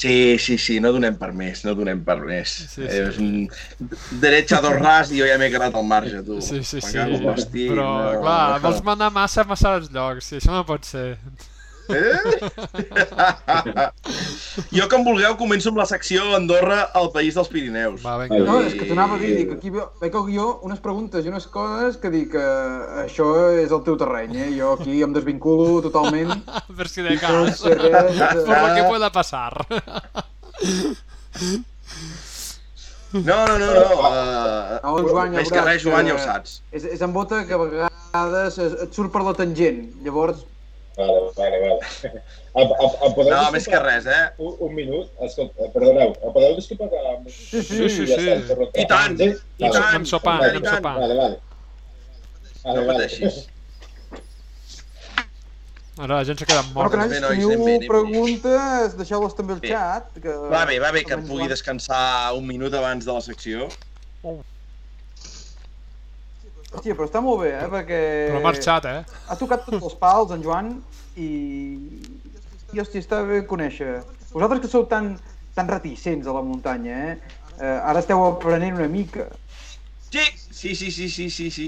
Sí, 0.00 0.38
sí, 0.40 0.56
sí, 0.56 0.78
no 0.80 0.94
donem 0.94 1.18
per 1.20 1.28
més, 1.36 1.60
no 1.66 1.74
donem 1.76 1.98
per 2.06 2.16
més. 2.24 2.54
Sí, 2.72 2.86
sí. 2.86 2.86
És 2.88 3.18
un 3.20 4.20
dret 4.22 4.52
a 4.56 4.62
dos 4.64 4.78
ras 4.78 5.10
i 5.12 5.20
jo 5.20 5.28
ja 5.28 5.36
m'he 5.40 5.50
quedat 5.52 5.76
al 5.76 5.84
marge, 5.84 6.22
tu. 6.24 6.38
Sí, 6.40 6.62
sí, 6.64 6.80
sí. 6.80 6.96
Hosti, 7.28 7.66
Però, 7.68 7.88
no, 7.98 8.22
clar, 8.22 8.38
no, 8.54 8.62
vols 8.64 8.80
manar 8.86 9.10
massa 9.12 9.44
a 9.44 9.50
massa 9.50 9.74
als 9.76 9.90
llocs, 9.92 10.30
sí, 10.30 10.38
això 10.40 10.54
no 10.56 10.64
pot 10.68 10.88
ser. 10.88 11.18
Eh? 11.90 12.16
jo, 14.72 14.86
que 14.88 14.96
em 14.98 15.04
vulgueu, 15.06 15.36
començo 15.40 15.70
amb 15.72 15.78
la 15.80 15.86
secció 15.90 16.22
Andorra, 16.36 16.82
el 17.00 17.10
país 17.14 17.34
dels 17.38 17.48
Pirineus. 17.52 18.00
Va, 18.04 18.16
vinga. 18.22 18.38
No, 18.46 18.60
és 18.66 18.74
que 18.78 18.86
t'anava 18.88 19.16
a 19.16 19.20
dir, 19.22 19.32
dic, 19.40 19.52
aquí 19.58 19.70
veig 19.74 20.14
el 20.20 20.26
guió, 20.30 20.46
unes 20.66 20.80
preguntes 20.84 21.24
i 21.26 21.32
unes 21.32 21.46
coses 21.52 21.96
que 22.02 22.10
dic 22.14 22.30
que 22.36 22.44
això 23.06 23.28
és 23.58 23.70
el 23.74 23.82
teu 23.86 23.96
terreny, 24.00 24.36
eh? 24.46 24.50
Jo 24.58 24.74
aquí 24.78 25.00
em 25.02 25.12
desvinculo 25.16 25.80
totalment. 25.84 26.36
per 26.78 26.88
si 26.88 27.02
de 27.06 27.16
cas. 27.20 27.58
sé 27.60 27.74
res 27.74 28.44
Por 28.46 28.56
lo 28.56 28.74
que 28.74 28.84
pueda 28.88 29.10
pasar. 29.10 29.52
No, 33.12 33.44
no, 33.46 33.58
no, 33.58 33.66
no. 33.74 33.80
Uh, 33.98 34.78
No, 34.84 35.08
Joan, 35.08 35.32
més 35.34 35.50
que 35.50 35.62
res, 35.66 35.82
Joan, 35.82 36.06
que- 36.06 36.12
ja 36.12 36.14
ho 36.14 36.20
saps. 36.22 36.60
És, 36.70 36.84
és 36.94 37.00
en 37.02 37.12
bota 37.12 37.40
que 37.46 37.54
a 37.56 37.58
vegades 37.58 38.58
es- 38.62 38.76
et 38.84 38.94
surt 38.94 39.10
per 39.12 39.22
la 39.26 39.32
tangent. 39.34 39.80
Llavors, 40.04 40.44
Vale, 40.96 41.20
vale, 41.36 41.58
vale. 41.60 41.78
Em, 42.56 42.62
em, 42.66 42.90
em 43.06 43.12
podeu 43.14 43.30
No, 43.30 43.38
disculpar 43.38 43.52
més 43.54 43.66
que 43.70 43.78
res, 43.84 44.06
eh? 44.10 44.22
Un, 44.42 44.56
un 44.66 44.72
minut, 44.74 45.12
escolta, 45.26 45.68
perdoneu, 45.74 46.16
em 46.18 46.32
podeu 46.34 46.56
disculpar 46.58 46.88
que... 46.90 47.30
Sí, 47.30 47.62
Sí, 47.62 47.88
sí, 47.88 48.06
sí. 48.10 48.26
a 48.32 48.82
I 48.82 48.86
tant, 48.90 49.16
Sí? 49.20 49.28
i 49.30 49.62
Vale. 49.62 49.72
tant. 49.76 49.86
Anem 49.92 50.04
sopant, 50.10 50.42
anem 50.48 50.66
sopant. 50.66 50.98
Vale, 51.04 51.16
vale. 51.20 51.38
No 51.40 52.74
Vale, 52.74 52.86
vale. 52.86 52.92
pateixis. 52.92 53.38
Ara 56.00 56.16
la 56.16 56.24
gent 56.24 56.38
s'ha 56.40 56.46
quedat 56.48 56.68
canalls, 56.72 57.10
bé, 57.12 57.18
nois, 57.20 57.38
si 57.38 57.48
teniu 57.50 57.82
preguntes, 57.88 58.94
deixeu-les 58.96 59.34
també 59.36 59.56
al 59.56 59.62
xat. 59.64 60.06
Que... 60.22 60.32
Va 60.52 60.62
bé, 60.68 60.78
va 60.80 60.90
bé, 60.96 61.02
que 61.04 61.12
em 61.16 61.24
pugui 61.28 61.48
descansar 61.50 62.32
un 62.38 62.46
minut 62.48 62.72
abans 62.78 63.04
de 63.04 63.12
la 63.12 63.20
secció. 63.20 63.68
Hòstia, 66.70 66.94
però 66.94 67.08
està 67.08 67.20
molt 67.24 67.42
bé, 67.42 67.50
eh? 67.58 67.66
Perquè... 67.72 68.00
Però 68.30 68.38
ha 68.38 68.46
marxat, 68.46 68.86
eh? 68.86 69.20
Ha 69.26 69.36
tocat 69.38 69.66
tots 69.66 69.82
els 69.82 69.96
pals, 69.98 70.34
en 70.36 70.44
Joan, 70.44 70.72
i... 71.18 71.28
I, 72.70 72.78
hòstia, 72.78 73.02
està 73.02 73.24
bé 73.26 73.40
conèixer. 73.50 73.96
Vosaltres 74.30 74.62
que 74.62 74.70
sou 74.70 74.84
tan, 74.86 75.16
tan 75.56 75.70
reticents 75.70 76.28
a 76.30 76.34
la 76.36 76.44
muntanya, 76.46 76.98
eh? 77.10 77.38
eh 77.58 77.78
ara 77.90 77.98
esteu 77.98 78.22
aprenent 78.22 78.78
una 78.78 78.86
mica. 78.92 79.26
Sí, 80.12 80.22
sí, 80.54 80.76
sí, 80.78 80.92
sí, 80.94 81.08
sí, 81.10 81.26
sí, 81.34 81.50
sí. 81.50 81.66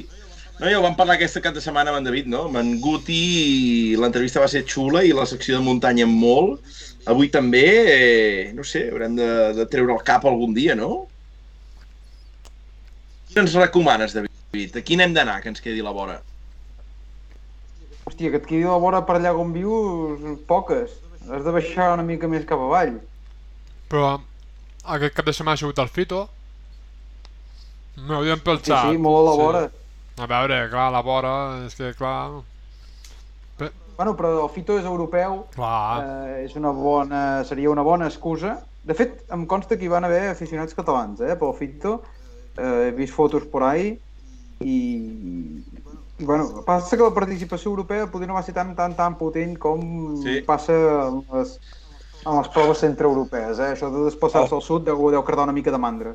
No, 0.60 0.68
ja 0.70 0.78
ho 0.78 0.84
vam 0.84 0.94
parlar 0.94 1.16
aquesta 1.18 1.42
cap 1.42 1.56
de 1.56 1.62
setmana 1.64 1.90
amb 1.90 1.98
en 1.98 2.06
David, 2.06 2.28
no? 2.30 2.44
Amb 2.46 2.60
en 2.60 2.76
Guti 2.82 3.96
l'entrevista 3.98 4.42
va 4.42 4.50
ser 4.50 4.62
xula 4.62 5.02
i 5.02 5.10
la 5.16 5.26
secció 5.26 5.58
de 5.58 5.66
muntanya 5.66 6.06
molt. 6.06 6.62
Avui 7.10 7.32
també, 7.34 7.66
eh, 7.90 8.52
no 8.54 8.62
sé, 8.62 8.84
haurem 8.92 9.18
de, 9.18 9.30
de 9.58 9.66
treure 9.72 9.96
el 9.96 10.04
cap 10.06 10.28
algun 10.30 10.54
dia, 10.54 10.78
no? 10.78 11.08
Què 13.32 13.42
ens 13.42 13.58
recomanes, 13.58 14.14
David? 14.14 14.31
A 14.52 14.82
quin 14.84 15.00
hem 15.00 15.14
d'anar, 15.16 15.38
que 15.40 15.48
ens 15.48 15.62
quedi 15.64 15.80
la 15.80 15.94
vora? 15.96 16.18
Hòstia, 18.04 18.28
que 18.34 18.36
et 18.36 18.44
quedi 18.44 18.66
la 18.68 18.76
vora 18.82 18.98
per 19.08 19.14
allà 19.16 19.30
on 19.32 19.54
vius, 19.54 20.20
poques. 20.44 20.92
Has 21.24 21.46
de 21.46 21.54
baixar 21.54 21.86
una 21.94 22.04
mica 22.04 22.28
més 22.28 22.44
cap 22.44 22.60
avall. 22.60 22.98
Però 23.88 24.10
aquest 24.92 25.16
cap 25.16 25.24
de 25.30 25.32
setmana 25.32 25.56
ha 25.56 25.62
sigut 25.62 25.80
el 25.80 25.88
Fito. 25.88 26.26
M'hauríem 27.96 28.44
pel 28.44 28.60
Sí, 28.60 28.68
xat. 28.74 28.90
sí, 28.90 29.00
molt 29.00 29.22
a 29.22 29.30
la 29.30 29.38
vora. 29.40 29.64
A 30.20 30.28
veure, 30.34 30.60
clar, 30.68 30.86
a 30.90 30.96
la 30.98 31.02
vora, 31.08 31.32
és 31.64 31.78
que 31.80 31.94
clar... 31.96 32.42
Bueno, 33.96 34.14
però 34.18 34.34
el 34.42 34.52
Fito 34.52 34.76
és 34.76 34.84
europeu, 34.84 35.46
Clar, 35.56 36.04
eh, 36.04 36.44
és 36.44 36.52
una 36.60 36.76
bona, 36.76 37.24
seria 37.48 37.70
una 37.72 37.82
bona 37.88 38.12
excusa. 38.12 38.58
De 38.84 38.92
fet, 38.98 39.22
em 39.32 39.46
consta 39.46 39.78
que 39.78 39.84
hi 39.88 39.92
van 39.96 40.04
haver 40.04 40.26
aficionats 40.28 40.74
catalans, 40.76 41.20
eh, 41.24 41.36
pel 41.40 41.56
Fito. 41.56 42.02
Eh, 42.58 42.88
he 42.88 42.96
vist 43.00 43.14
fotos 43.16 43.44
por 43.48 43.62
ahí 43.64 43.94
i, 44.64 45.62
i 46.18 46.24
bueno, 46.24 46.62
passa 46.66 46.96
que 46.96 47.02
la 47.02 47.14
participació 47.14 47.70
europea 47.72 48.06
potser 48.10 48.28
no 48.30 48.34
va 48.38 48.42
ser 48.46 48.54
tan, 48.54 48.74
tan, 48.78 48.94
tan 48.98 49.16
potent 49.18 49.56
com 49.58 49.80
Sí. 50.22 50.40
passa 50.46 50.72
en 51.08 51.22
les, 51.32 51.56
en 52.26 52.36
les 52.38 52.48
proves 52.54 52.78
centreeuropees, 52.84 53.58
eh? 53.58 53.72
Això 53.76 53.90
de 53.90 54.04
desplaçar-se 54.06 54.54
al 54.54 54.62
sud 54.62 54.84
deu, 54.86 55.10
deu 55.10 55.24
cardar 55.26 55.44
una 55.48 55.52
mica 55.56 55.70
de 55.74 55.78
mandra. 55.78 56.14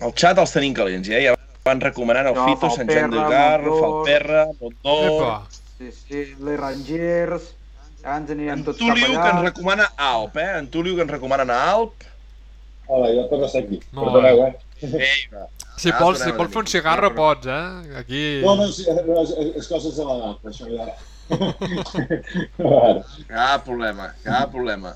El 0.00 0.12
xat 0.16 0.38
els 0.38 0.52
tenim 0.54 0.72
calents, 0.74 1.08
ja. 1.08 1.20
Ja 1.20 1.34
van 1.66 1.80
recomanant 1.84 2.26
el 2.30 2.34
No, 2.38 2.46
Fito, 2.46 2.70
Sant 2.72 2.88
Joan 2.88 3.10
de 3.12 3.72
Falperra, 3.80 4.46
epa, 4.62 5.32
Sí, 5.78 5.90
sí, 5.92 6.22
les 6.42 6.58
Rangers, 6.58 7.52
ja 8.02 8.16
ens 8.18 8.30
anirem 8.32 8.58
En 8.58 8.64
tots 8.64 8.78
Tuliu, 8.78 8.94
cap 8.94 9.12
que 9.12 9.18
allà. 9.18 9.34
ens 9.34 9.44
recomana 9.50 9.90
Alp, 9.96 10.36
eh? 10.36 10.58
En 10.58 10.66
Tuliu, 10.72 10.96
que 10.96 11.02
ens 11.04 11.10
recomana 11.12 11.44
Alp. 11.70 12.02
Hola, 12.88 13.10
jo 13.12 13.26
torno 13.28 13.44
a 13.44 13.48
ser 13.52 13.66
aquí. 13.66 13.78
Molt 13.92 14.14
Perdoneu, 14.14 14.38
eh? 14.46 14.54
Ei, 14.88 15.26
va. 15.34 15.44
si 15.76 15.90
Ah, 15.92 15.98
vols, 16.00 16.22
si 16.24 16.32
vols 16.32 16.52
fer 16.54 16.62
un 16.62 16.70
cigarro 16.72 17.10
pots, 17.14 17.46
eh? 17.52 17.98
Aquí... 18.00 18.22
No, 18.44 18.54
no, 18.56 18.68
sí, 18.72 18.86
no, 18.88 19.18
és, 19.22 19.30
és 19.60 19.68
coses 19.68 19.98
de 20.00 20.04
l'edat, 20.08 20.38
això 20.52 20.64
ja. 20.72 20.88
Cap 23.28 23.66
problema, 23.66 24.14
cap 24.24 24.48
problema. 24.54 24.94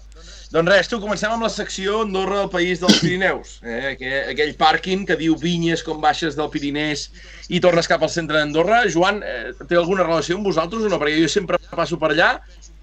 Doncs 0.52 0.68
res, 0.68 0.88
tu, 0.88 0.98
comencem 1.00 1.32
amb 1.32 1.46
la 1.46 1.50
secció 1.52 2.02
Andorra, 2.04 2.42
el 2.44 2.50
país 2.52 2.80
dels 2.80 2.98
Pirineus. 3.00 3.54
Eh? 3.64 3.94
Aquell, 3.94 4.16
aquell 4.34 4.52
pàrquing 4.60 5.06
que 5.08 5.16
diu 5.20 5.36
vinyes 5.40 5.80
com 5.84 6.00
baixes 6.00 6.36
del 6.36 6.50
Pirinès 6.52 7.06
i 7.48 7.60
tornes 7.64 7.88
cap 7.88 8.04
al 8.04 8.12
centre 8.12 8.36
d'Andorra. 8.36 8.82
Joan, 8.92 9.22
eh, 9.24 9.54
té 9.64 9.78
alguna 9.80 10.04
relació 10.04 10.36
amb 10.36 10.48
vosaltres 10.48 10.84
o 10.84 10.92
no? 10.92 10.98
Perquè 11.00 11.22
jo 11.22 11.30
sempre 11.32 11.60
passo 11.72 11.96
per 12.00 12.10
allà 12.12 12.28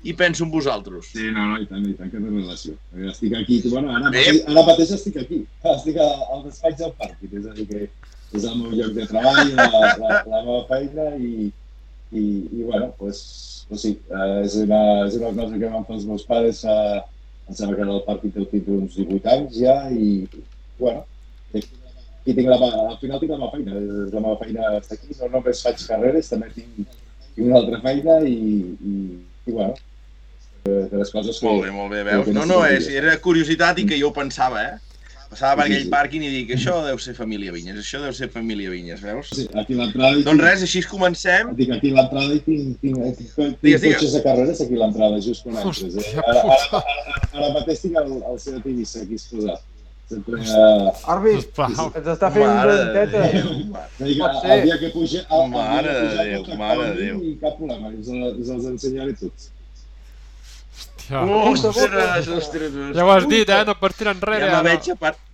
i 0.04 0.14
penso 0.14 0.44
en 0.46 0.52
vosaltres. 0.52 1.10
Sí, 1.12 1.26
no, 1.36 1.46
no, 1.52 1.58
i 1.62 1.66
tant, 1.68 1.84
i 1.86 1.94
tant, 1.98 2.10
que 2.12 2.20
té 2.22 2.30
relació. 2.32 2.76
Estic 3.12 3.34
aquí, 3.40 3.62
bueno, 3.70 3.92
ara, 3.92 4.06
mateix, 4.10 4.42
ara 4.48 4.64
mateix 4.68 4.92
estic 4.96 5.18
aquí. 5.24 5.42
Estic 5.76 5.98
a- 6.00 6.26
al 6.36 6.44
despatx 6.46 6.78
del 6.80 6.94
pàrquing, 7.00 7.34
és 7.42 7.48
a 7.50 7.56
dir 7.58 7.68
que 7.68 7.82
és 8.38 8.44
el 8.46 8.58
meu 8.62 8.72
lloc 8.78 8.94
de 8.96 9.06
treball, 9.10 9.54
la, 9.58 9.68
la, 10.00 10.20
la 10.30 10.42
meva 10.46 10.62
feina 10.70 11.10
i, 11.18 11.50
i, 12.14 12.24
i 12.60 12.64
bueno, 12.64 12.92
pues, 13.00 13.66
pues 13.68 13.82
sí, 13.82 13.96
eh, 14.10 14.42
és, 14.46 14.56
una, 14.64 14.82
és 15.08 15.18
una 15.20 15.34
cosa 15.34 15.58
que 15.58 15.72
van 15.74 15.86
fer 15.88 15.96
els 15.98 16.06
meus 16.10 16.24
pares 16.30 16.62
fa, 16.64 16.76
em 17.50 17.58
sembla 17.58 17.80
que 17.80 17.88
el 17.90 18.04
pàrquing 18.06 18.36
té 18.36 18.46
té 18.52 18.62
uns 18.78 18.96
18 19.02 19.32
anys 19.34 19.58
ja 19.58 19.76
i, 19.90 20.12
bueno, 20.78 21.04
i 21.58 22.34
tinc 22.38 22.46
la, 22.52 22.58
al 22.62 22.98
final 23.02 23.20
tinc 23.20 23.32
la 23.34 23.40
meva 23.42 23.52
feina, 23.56 23.74
la 24.14 24.22
meva 24.22 24.38
feina 24.44 24.72
està 24.78 24.96
aquí, 25.00 25.16
no 25.18 25.32
només 25.34 25.64
faig 25.66 25.82
carreres, 25.90 26.30
també 26.30 26.52
tinc, 26.54 26.84
tinc 27.34 27.46
una 27.48 27.58
altra 27.64 27.80
feina 27.82 28.20
i, 28.30 28.36
i, 28.78 28.96
i 29.50 29.56
bueno, 29.56 29.74
de, 30.70 31.00
les 31.02 31.12
coses 31.16 31.40
que... 31.40 31.48
Molt 31.48 31.66
bé, 31.66 31.72
molt 31.76 31.92
bé, 31.94 32.04
veus? 32.08 32.30
No, 32.36 32.46
no, 32.50 32.62
és, 32.68 32.88
era 33.02 33.18
curiositat 33.24 33.82
i 33.82 33.88
que 33.90 33.98
jo 34.00 34.12
ho 34.12 34.16
pensava, 34.16 34.62
eh? 34.68 34.78
Passava 35.30 35.60
per 35.60 35.66
aquell 35.68 35.84
pàrquing 35.92 36.24
i 36.26 36.30
dic, 36.34 36.52
això 36.56 36.80
deu 36.82 36.98
ser 36.98 37.12
família 37.14 37.52
Vinyes, 37.54 37.78
això 37.78 38.00
deu 38.02 38.14
ser 38.18 38.32
família 38.34 38.72
Vinyes, 38.74 39.04
veus? 39.06 39.28
Sí, 39.38 39.44
aquí 39.62 39.76
a 39.76 39.84
l'entrada... 39.84 40.16
Doncs 40.16 40.26
tinc- 40.26 40.42
res, 40.42 40.64
així 40.66 40.82
comencem. 40.90 41.52
Dic, 41.60 41.70
aquí 41.76 41.92
a 41.94 42.00
l'entrada 42.00 42.34
hi 42.34 42.40
tinc, 42.48 42.80
tinc, 42.82 42.98
tinc, 42.98 43.36
tinc 43.36 43.60
Digues, 43.62 43.84
digues. 43.84 44.00
cotxes 44.00 44.16
de 44.18 44.22
carreres 44.26 44.64
aquí 44.66 44.80
a 44.80 44.82
l'entrada, 44.82 45.20
just 45.22 45.46
quan 45.46 45.60
entres. 45.62 46.00
Eh? 46.02 46.16
Ara, 46.24 46.40
ara, 46.40 46.56
ara, 46.80 47.20
ara 47.36 47.52
mateix 47.60 47.84
tinc 47.86 48.02
el, 48.02 48.16
el 48.32 48.42
seu 48.42 48.58
Tivissa 48.66 49.04
aquí 49.06 49.20
exposat. 49.22 49.62
Sempre, 50.10 50.40
uh, 50.42 50.90
Sisplau. 51.38 51.92
ens 51.94 52.08
està 52.16 52.32
fent 52.34 52.50
Mare 52.50 52.74
una 52.74 52.78
de 52.80 52.86
teta. 52.98 53.20
El, 54.02 54.64
dia 54.66 54.80
que 54.82 54.90
puja... 54.96 55.22
El, 55.30 55.44
Mare 55.54 55.94
de 55.94 56.08
Déu, 56.18 56.48
mare 56.58 56.88
de 56.88 56.96
Déu. 57.04 57.20
I 57.22 57.36
cap 57.44 57.60
problema, 57.62 57.94
us, 57.94 58.10
us 58.10 58.50
els 58.56 58.66
ensenyaré 58.74 59.14
tots. 59.22 59.52
Hòstia. 60.80 61.24
Ostres, 61.52 62.28
ostres, 62.28 62.38
ostres. 62.38 62.96
Ja 62.96 63.06
ho 63.06 63.12
has 63.12 63.26
dit, 63.30 63.50
eh? 63.50 63.64
No 63.66 63.76
pots 63.80 63.98
tirar 63.98 64.14
Ja 64.14 64.20
enrere. 64.20 64.46
me 64.46 64.54
ara. 64.54 64.68
veig 64.70 64.92
a 64.94 64.96
part... 64.96 65.26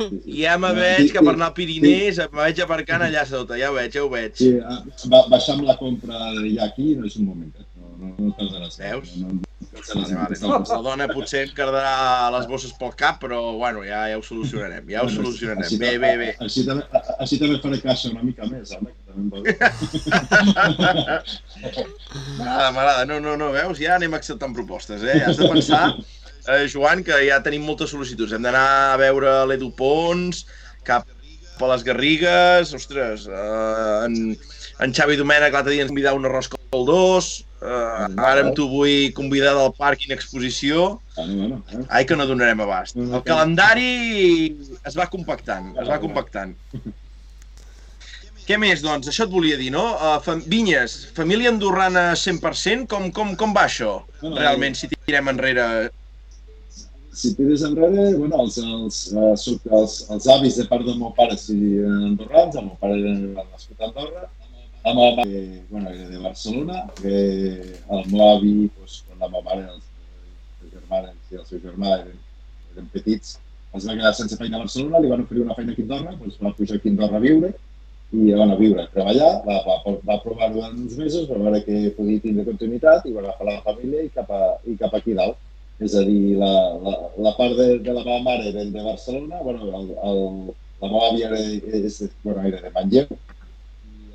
I 0.00 0.44
ja 0.46 0.56
me 0.56 0.70
veig 0.72 1.10
que 1.12 1.20
per 1.20 1.34
anar 1.34 1.50
al 1.50 1.56
Pirinès 1.56 2.18
me 2.22 2.38
vaig 2.40 2.60
aparcant 2.64 3.02
allà 3.04 3.26
sota, 3.28 3.58
ja 3.60 3.68
ho 3.68 3.74
veig, 3.76 3.92
ja 3.92 4.04
ho 4.04 4.08
veig. 4.08 4.32
Sí, 4.40 4.54
ah, 4.64 4.78
baixar 5.28 5.58
amb 5.58 5.66
la 5.68 5.76
compra 5.76 6.30
ja 6.46 6.70
aquí 6.70 6.94
no 6.96 7.04
és 7.08 7.18
un 7.20 7.28
moment. 7.28 7.52
Eh? 7.60 7.69
No, 8.00 8.14
no 8.16 8.30
tardaràs. 8.38 8.78
Veus? 8.80 9.08
La 10.70 10.78
dona 10.84 11.06
potser 11.10 11.42
em 11.44 11.50
quedarà 11.56 12.30
les 12.34 12.46
bosses 12.48 12.72
pel 12.78 12.94
cap, 12.98 13.18
però 13.22 13.40
bueno, 13.58 13.82
ja, 13.84 14.06
ja 14.10 14.16
ho 14.18 14.22
solucionarem, 14.24 14.88
ja 14.90 15.02
ho 15.04 15.10
solucionarem. 15.12 15.66
Així, 15.66 15.78
bé, 15.80 15.90
bé, 16.00 16.12
bé. 16.20 16.30
Així 16.46 16.64
també, 16.66 17.02
així 17.20 17.38
també 17.42 17.58
faré 17.62 17.80
caixa 17.82 18.12
una 18.14 18.24
mica 18.24 18.48
més, 18.48 18.72
home, 18.76 18.90
que 18.94 19.02
també 19.12 19.38
M'agrada, 22.38 22.70
m'agrada. 22.72 23.04
No, 23.10 23.20
no, 23.22 23.36
no, 23.40 23.50
veus? 23.56 23.76
Ja 23.82 23.98
anem 23.98 24.16
acceptant 24.16 24.56
propostes, 24.56 25.04
eh? 25.04 25.18
Has 25.26 25.38
de 25.40 25.50
pensar, 25.52 25.84
eh, 26.46 26.64
Joan, 26.72 27.04
que 27.06 27.20
ja 27.26 27.42
tenim 27.44 27.68
moltes 27.68 27.92
sol·licituds. 27.92 28.32
Hem 28.36 28.48
d'anar 28.48 28.66
a 28.94 28.98
veure 29.00 29.36
l'Edu 29.50 29.70
Pons, 29.76 30.46
cap 30.88 31.04
a 31.60 31.68
les 31.74 31.84
Garrigues, 31.84 32.72
ostres, 32.80 33.28
eh, 33.28 34.08
en, 34.08 34.34
en 34.80 34.96
Xavi 34.96 35.20
Domènech 35.20 35.52
l'altre 35.52 35.76
dia 35.76 35.84
ens 35.84 35.92
convidar 35.92 36.16
un 36.16 36.24
arròs 36.28 36.48
2, 36.72 37.30
Uh, 37.60 38.06
ara 38.24 38.40
amb 38.40 38.54
tu 38.56 38.64
vull 38.72 39.10
convidar 39.12 39.52
del 39.58 39.74
parc 39.76 40.06
en 40.06 40.14
exposició. 40.16 40.94
Ai, 41.20 42.06
que 42.08 42.16
no 42.16 42.24
donarem 42.28 42.62
abast. 42.64 42.96
El 42.96 43.20
calendari 43.26 43.90
es 44.88 44.96
va 44.96 45.10
compactant, 45.12 45.74
es 45.76 45.90
va 45.90 46.00
compactant. 46.00 46.54
Què 48.48 48.56
més, 48.58 48.80
doncs? 48.82 49.06
Això 49.12 49.28
et 49.28 49.30
volia 49.30 49.58
dir, 49.60 49.68
no? 49.74 49.84
Uh, 49.94 50.16
fam 50.24 50.40
Vinyes, 50.50 50.96
família 51.14 51.52
andorrana 51.52 52.08
100%, 52.18 52.88
com, 52.90 53.10
com, 53.14 53.36
com 53.38 53.52
va 53.54 53.68
això? 53.68 54.00
Realment, 54.24 54.74
si 54.80 54.88
tirem 54.94 55.28
enrere... 55.30 55.66
Si 57.20 57.34
tires 57.36 57.62
enrere, 57.66 58.08
bueno, 58.16 58.40
els, 58.40 58.56
els, 58.64 58.98
els, 59.12 59.46
els, 59.68 59.94
els 60.16 60.28
avis 60.32 60.56
de 60.56 60.64
part 60.70 60.86
del 60.88 60.96
meu 60.98 61.12
pare 61.14 61.36
sí, 61.38 61.58
andorrans, 61.84 62.56
el 62.56 62.70
meu 62.70 62.76
pare 62.80 62.96
era 63.04 63.44
nascut 63.44 63.82
a 63.82 63.90
Andorra, 63.90 64.28
la 64.84 64.94
meva 64.94 65.16
mare, 65.16 65.62
bueno, 65.68 65.90
era 65.90 66.08
de 66.08 66.18
Barcelona, 66.18 66.86
que 67.00 67.14
el 67.90 68.04
meu 68.10 68.26
avi, 68.28 68.52
doncs, 68.78 69.02
quan 69.06 69.20
la 69.20 69.28
meva 69.28 69.42
mare, 69.48 69.66
els, 69.74 69.88
els 70.64 70.74
germans 70.74 71.32
i 71.32 71.40
el 71.40 71.46
seu 71.48 71.60
germà 71.64 71.96
eren, 71.98 72.20
eren 72.72 72.92
petits, 72.94 73.38
es 73.76 73.86
va 73.86 73.96
quedar 73.98 74.14
sense 74.16 74.38
feina 74.40 74.56
a 74.58 74.64
Barcelona, 74.64 75.02
li 75.02 75.10
van 75.10 75.26
oferir 75.26 75.44
una 75.44 75.56
feina 75.58 75.76
a 75.76 75.82
Andorra, 75.82 76.14
doncs 76.22 76.40
va 76.40 76.54
pujar 76.56 76.80
a 76.80 76.88
Andorra 76.92 77.20
a 77.20 77.24
viure, 77.26 77.52
i 78.10 78.32
van 78.34 78.50
a 78.50 78.56
viure, 78.58 78.82
a 78.82 78.90
treballar, 78.90 79.30
va, 79.44 79.60
va, 79.66 79.94
va 80.08 80.16
provar 80.24 80.48
durant 80.54 80.74
uns 80.74 80.96
mesos, 80.98 81.28
va 81.30 81.38
veure 81.38 81.62
que 81.66 81.92
podia 81.94 82.22
tindre 82.24 82.48
continuïtat 82.48 83.06
i 83.06 83.12
va 83.14 83.22
agafar 83.22 83.46
la 83.46 83.60
família 83.66 84.02
i 84.02 84.10
cap, 84.16 84.32
a, 84.34 84.56
i 84.66 84.74
cap 84.80 84.96
aquí 84.98 85.14
dalt. 85.14 85.38
És 85.80 85.94
a 85.96 86.02
dir, 86.04 86.34
la, 86.36 86.50
la, 86.84 86.96
la 87.24 87.30
part 87.38 87.54
de, 87.56 87.68
de 87.80 87.92
la 87.94 88.02
meva 88.02 88.18
mare 88.24 88.50
era 88.50 88.64
de 88.64 88.82
Barcelona, 88.84 89.38
bueno, 89.44 89.68
el, 89.78 89.92
el, 90.10 90.18
la 90.82 90.90
meva 90.90 91.06
àvia 91.12 91.30
era, 91.30 91.38
és, 91.78 92.00
bueno, 92.24 92.42
era 92.50 92.60
de 92.64 92.72
Manlleu, 92.74 93.14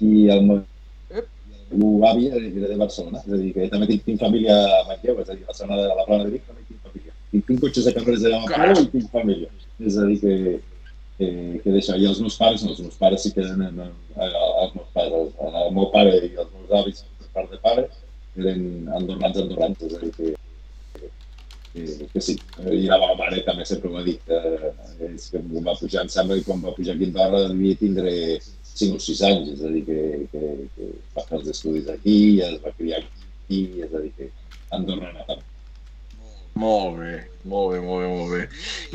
i 0.01 0.29
el 0.33 0.45
meu 0.47 2.05
avi 2.07 2.27
era 2.27 2.67
de 2.67 2.77
Barcelona, 2.77 3.21
és 3.25 3.33
a 3.33 3.41
dir, 3.41 3.51
que 3.55 3.67
també 3.71 3.87
tinc, 3.89 4.05
tinc 4.05 4.21
família 4.21 4.55
a 4.77 4.83
Manlleu, 4.89 5.19
és 5.21 5.29
a 5.29 5.35
dir, 5.35 5.43
a 5.43 5.51
la 5.51 5.57
zona 5.57 5.81
de 5.81 5.89
la 5.89 6.05
plana 6.07 6.27
de 6.27 6.35
Vic 6.35 6.45
també 6.47 6.63
tinc 6.67 6.79
família. 6.87 7.13
Tinc, 7.31 7.45
tinc 7.49 7.65
cotxes 7.65 7.89
a 7.89 7.95
carrers 7.97 8.23
de 8.23 8.31
Manlleu 8.35 8.81
i 8.83 8.87
tinc 8.93 9.11
família. 9.11 9.51
És 9.79 9.97
a 9.97 10.07
dir, 10.09 10.19
que, 10.21 10.35
que, 11.17 11.29
que 11.63 11.75
d'això. 11.75 11.97
I 11.99 12.07
els 12.11 12.21
meus 12.23 12.39
pares, 12.39 12.63
no, 12.63 12.71
els 12.75 12.81
meus 12.85 12.97
pares 13.01 13.25
sí 13.25 13.33
que 13.35 13.43
eren 13.43 13.65
en, 13.65 13.83
en, 13.83 14.39
els 14.63 14.73
meus 14.77 14.89
pares, 14.95 15.35
el, 15.35 15.59
el 15.65 15.77
meu 15.77 15.91
pare 15.93 16.17
i 16.21 16.33
els 16.33 16.51
meus 16.55 16.73
avis 16.81 17.05
per 17.19 17.31
part 17.39 17.53
de 17.53 17.61
pare 17.63 17.87
eren 18.35 18.89
andorrans 18.95 19.37
andorrans, 19.39 19.85
és 19.87 19.95
a 19.95 20.01
dir, 20.01 20.11
que, 20.15 20.33
que, 21.73 22.09
que 22.11 22.23
sí. 22.23 22.35
I 22.65 22.83
la 22.89 22.99
meva 23.01 23.15
mare 23.19 23.43
també 23.47 23.67
sempre 23.67 23.91
m'ha 23.93 24.03
dit 24.05 24.19
que, 24.27 24.41
és 25.07 25.29
que 25.31 25.41
va 25.55 25.77
pujar, 25.79 26.03
em 26.03 26.11
sembla 26.11 26.39
que 26.39 26.47
quan 26.47 26.63
va 26.63 26.75
pujar 26.75 26.95
aquí 26.95 27.07
a 27.07 27.11
Andorra 27.13 27.45
devia 27.47 27.79
tindre 27.79 28.15
5 28.75 28.97
o 28.97 28.99
6 28.99 29.21
anys, 29.29 29.51
és 29.55 29.63
a 29.63 29.71
dir, 29.71 29.83
que, 29.87 29.99
que, 30.31 30.53
que 30.75 30.89
va 31.15 31.23
fer 31.27 31.39
els 31.39 31.51
estudis 31.53 31.91
aquí, 31.91 32.17
es 32.43 32.57
va 32.63 32.73
criar 32.75 33.01
aquí, 33.01 33.61
és 33.79 33.93
a 33.93 34.01
dir, 34.03 34.11
que 34.17 34.31
Andorra 34.75 35.13
no 35.13 35.27
tant. 35.27 35.43
Molt 36.59 36.99
bé, 36.99 37.15
molt 37.43 37.73
bé, 37.73 37.79
molt 37.83 38.03
bé, 38.03 38.09
molt 38.11 38.33
bé. 38.35 38.41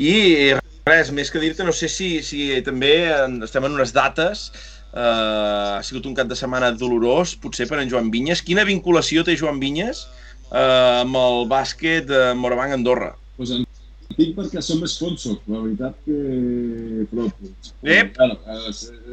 I 0.01 0.13
res, 0.89 1.11
més 1.13 1.29
que 1.33 1.41
dir-te, 1.41 1.65
no 1.65 1.73
sé 1.73 1.89
si, 1.89 2.11
si 2.25 2.47
també 2.65 2.93
estem 3.45 3.65
en 3.67 3.77
unes 3.77 3.93
dates, 3.93 4.47
eh, 4.93 5.77
ha 5.77 5.81
sigut 5.85 6.09
un 6.09 6.17
cap 6.17 6.29
de 6.29 6.37
setmana 6.37 6.71
dolorós, 6.77 7.35
potser 7.41 7.69
per 7.69 7.81
en 7.81 7.89
Joan 7.89 8.09
Vinyes. 8.13 8.41
Quina 8.45 8.67
vinculació 8.67 9.25
té 9.25 9.37
Joan 9.39 9.61
Vinyes 9.61 10.05
eh, 10.51 11.01
amb 11.01 11.17
el 11.21 11.45
bàsquet 11.51 12.09
de 12.09 12.23
Morabanc 12.37 12.77
Andorra? 12.77 13.13
Pues 13.37 13.53
en 13.57 13.65
tinc 14.17 14.35
perquè 14.37 14.61
som 14.63 14.81
sponsor, 14.89 15.37
la 15.51 15.59
veritat 15.61 15.97
que... 16.05 16.15
Però, 17.11 17.25
Ep. 17.83 18.13
Claro, 18.15 18.37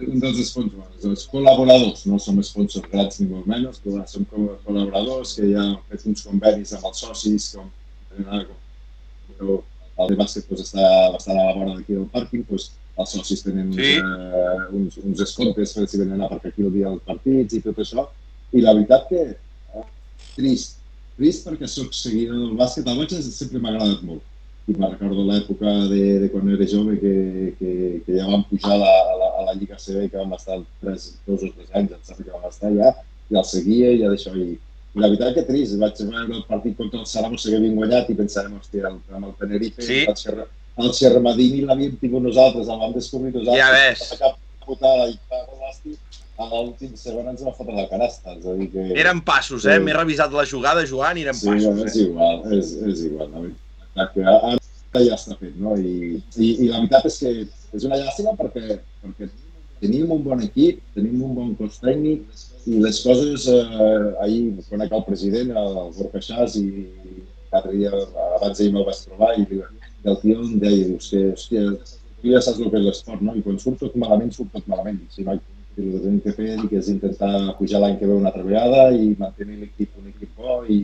un 0.06 0.22
dels 0.22 0.38
sponsors, 0.48 1.06
els 1.08 1.24
col·laboradors, 1.32 2.04
no 2.08 2.20
som 2.22 2.38
sponsors 2.46 2.86
grans 2.92 3.18
ni 3.20 3.26
molt 3.30 3.48
menys, 3.50 3.80
però 3.84 4.04
som 4.10 4.26
col·laboradors 4.30 5.34
que 5.38 5.48
ja 5.50 5.64
hem 5.64 5.74
fet 5.90 6.06
uns 6.12 6.24
convenis 6.28 6.76
amb 6.76 6.86
els 6.90 7.02
socis, 7.04 7.50
com, 7.56 7.72
com 8.14 9.42
el 9.48 10.12
de 10.12 10.18
bàsquet 10.20 10.46
pues, 10.48 10.62
està 10.68 10.86
bastant 11.14 11.40
a 11.40 11.48
la 11.50 11.56
vora 11.58 11.74
d'aquí 11.74 11.96
del 11.96 12.06
pàrquing, 12.14 12.46
pues, 12.48 12.70
els 12.98 13.12
socis 13.14 13.44
tenen 13.46 13.74
sí. 13.74 13.92
uh, 13.98 14.70
uns, 14.74 14.96
uns 15.02 15.20
escomptes 15.26 15.74
per 15.74 15.84
si 15.90 16.00
venen 16.00 16.22
a 16.22 16.26
aparcar 16.30 16.52
aquí 16.52 16.64
el 16.66 16.72
dia 16.74 16.88
dels 16.88 17.04
partits 17.06 17.58
i 17.58 17.62
tot 17.66 17.78
això. 17.84 18.08
I 18.54 18.64
la 18.64 18.74
veritat 18.78 19.06
que, 19.10 19.26
uh, 19.74 19.86
trist, 20.38 20.80
trist 21.18 21.46
perquè 21.46 21.68
sóc 21.70 21.94
seguidor 21.94 22.40
del 22.46 22.58
bàsquet, 22.58 22.88
el 22.88 23.04
bàsquet 23.04 23.30
sempre 23.34 23.62
m'ha 23.62 23.74
agradat 23.74 24.02
molt 24.06 24.26
i 24.68 24.74
me'n 24.76 24.90
recordo 24.92 25.24
l'època 25.24 25.70
de, 25.88 26.02
de 26.22 26.28
quan 26.32 26.48
era 26.52 26.66
jove 26.68 26.98
que, 27.00 27.12
que, 27.58 27.70
que 28.04 28.16
ja 28.18 28.26
vam 28.28 28.42
pujar 28.50 28.74
a 28.74 28.80
la, 28.82 28.90
a 29.12 29.14
la, 29.20 29.28
a 29.40 29.44
la 29.46 29.54
Lliga 29.56 29.78
CB 29.80 30.10
que 30.12 30.20
vam 30.20 30.34
estar 30.36 30.58
tres, 30.82 31.06
dos 31.26 31.44
o 31.46 31.48
tres 31.54 31.70
anys, 31.72 31.94
em 31.96 32.02
sembla 32.04 32.26
que 32.26 32.34
vam 32.34 32.48
estar 32.50 32.72
ja, 32.74 32.90
i 33.32 33.38
el 33.40 33.46
seguia 33.48 33.92
i 33.94 34.02
ja 34.02 34.10
d'això. 34.12 34.34
I, 34.36 34.58
I 34.96 35.00
la 35.00 35.08
veritat 35.08 35.36
que 35.36 35.46
trist, 35.48 35.78
vaig 35.80 36.02
veure 36.02 36.36
el 36.36 36.44
partit 36.48 36.76
contra 36.76 37.00
el 37.00 37.06
Saragossa 37.08 37.48
que 37.48 37.56
havíem 37.60 37.78
guanyat 37.80 38.10
i 38.12 38.16
pensàvem, 38.18 38.58
hòstia, 38.60 38.90
el, 38.90 38.98
amb 39.16 39.30
el 39.30 39.34
Tenerife, 39.40 39.84
sí. 39.84 40.02
el, 40.04 40.18
Xerra, 40.20 40.44
el 40.84 40.92
Xerramadini 40.98 41.62
l'havíem 41.68 41.94
tingut 42.02 42.26
nosaltres, 42.26 42.68
el 42.68 42.82
vam 42.82 42.92
descobrir 42.96 43.32
nosaltres. 43.36 43.62
Ja 43.62 43.70
ves. 43.72 44.04
Cap 44.20 44.36
putada 44.66 45.06
i 45.08 45.16
l'àstic, 45.62 46.20
a 46.36 46.50
l'últim 46.50 46.92
segon 46.98 47.32
ens 47.32 47.40
va 47.46 47.54
fotre 47.56 47.76
la 47.76 47.86
canasta. 47.88 48.36
És 48.36 48.44
a 48.44 48.58
dir 48.58 48.68
que... 48.74 48.84
Eren 49.00 49.24
passos, 49.24 49.64
eh? 49.64 49.78
Sí. 49.78 49.86
M'he 49.86 49.96
revisat 49.96 50.36
la 50.36 50.44
jugada, 50.48 50.84
Joan, 50.88 51.20
i 51.20 51.24
eren 51.24 51.40
sí, 51.40 51.48
passos. 51.48 51.80
Sí, 51.80 51.88
és 51.88 51.96
eh? 51.96 52.10
igual, 52.10 52.44
és, 52.58 52.76
és 52.92 53.06
igual. 53.08 53.32
La 53.32 53.46
veritat 53.46 53.64
que 54.14 54.24
ara 54.24 54.56
ja 55.04 55.16
està 55.18 55.36
fet, 55.38 55.54
no? 55.60 55.76
I, 55.76 56.18
i, 56.36 56.48
i 56.64 56.70
la 56.70 56.80
veritat 56.82 57.08
és 57.10 57.18
que 57.22 57.32
és 57.78 57.84
una 57.84 57.98
llàstima 58.00 58.34
perquè, 58.38 58.78
perquè 59.02 59.28
tenim 59.82 60.12
un 60.14 60.22
bon 60.24 60.42
equip, 60.44 60.80
tenim 60.96 61.22
un 61.24 61.34
bon 61.36 61.50
cos 61.58 61.78
tècnic 61.82 62.24
i 62.68 62.80
les 62.82 63.02
coses, 63.04 63.46
eh, 63.52 64.24
ahir 64.24 64.40
conec 64.70 64.94
el 64.96 65.04
president, 65.06 65.52
el 65.56 65.76
Borja 65.96 66.22
Xas, 66.24 66.56
i 66.60 66.86
l'altre 67.52 67.76
dia, 67.76 67.92
abans 68.38 68.58
d'ahir 68.58 68.72
me'l 68.74 68.88
vaig 68.88 69.04
trobar 69.04 69.30
i, 69.38 69.46
i 69.46 70.10
el 70.10 70.18
tio 70.22 70.42
em 70.44 70.58
deia, 70.64 70.88
dius 70.90 71.10
que, 71.12 71.22
hòstia, 71.34 71.62
tu 72.22 72.32
ja 72.32 72.42
saps 72.44 72.60
el 72.60 72.72
que 72.72 72.80
és 72.80 72.88
l'esport, 72.88 73.22
no? 73.24 73.36
I 73.38 73.44
quan 73.44 73.60
surt 73.62 73.80
tot 73.84 73.94
malament, 74.00 74.32
surt 74.34 74.50
tot 74.54 74.66
malament. 74.70 75.00
Si 75.14 75.24
no, 75.26 75.36
el 75.38 75.42
que 75.76 76.08
hem 76.10 76.18
de 76.24 76.34
fer 76.34 76.48
és 76.80 76.90
intentar 76.90 77.34
pujar 77.58 77.80
l'any 77.82 77.98
que 78.00 78.08
ve 78.10 78.16
una 78.16 78.32
altra 78.32 78.46
vegada 78.46 78.88
i 78.94 79.12
mantenir 79.20 79.60
l'equip 79.60 79.94
un 80.00 80.10
equip 80.10 80.34
bo 80.40 80.62
i, 80.66 80.80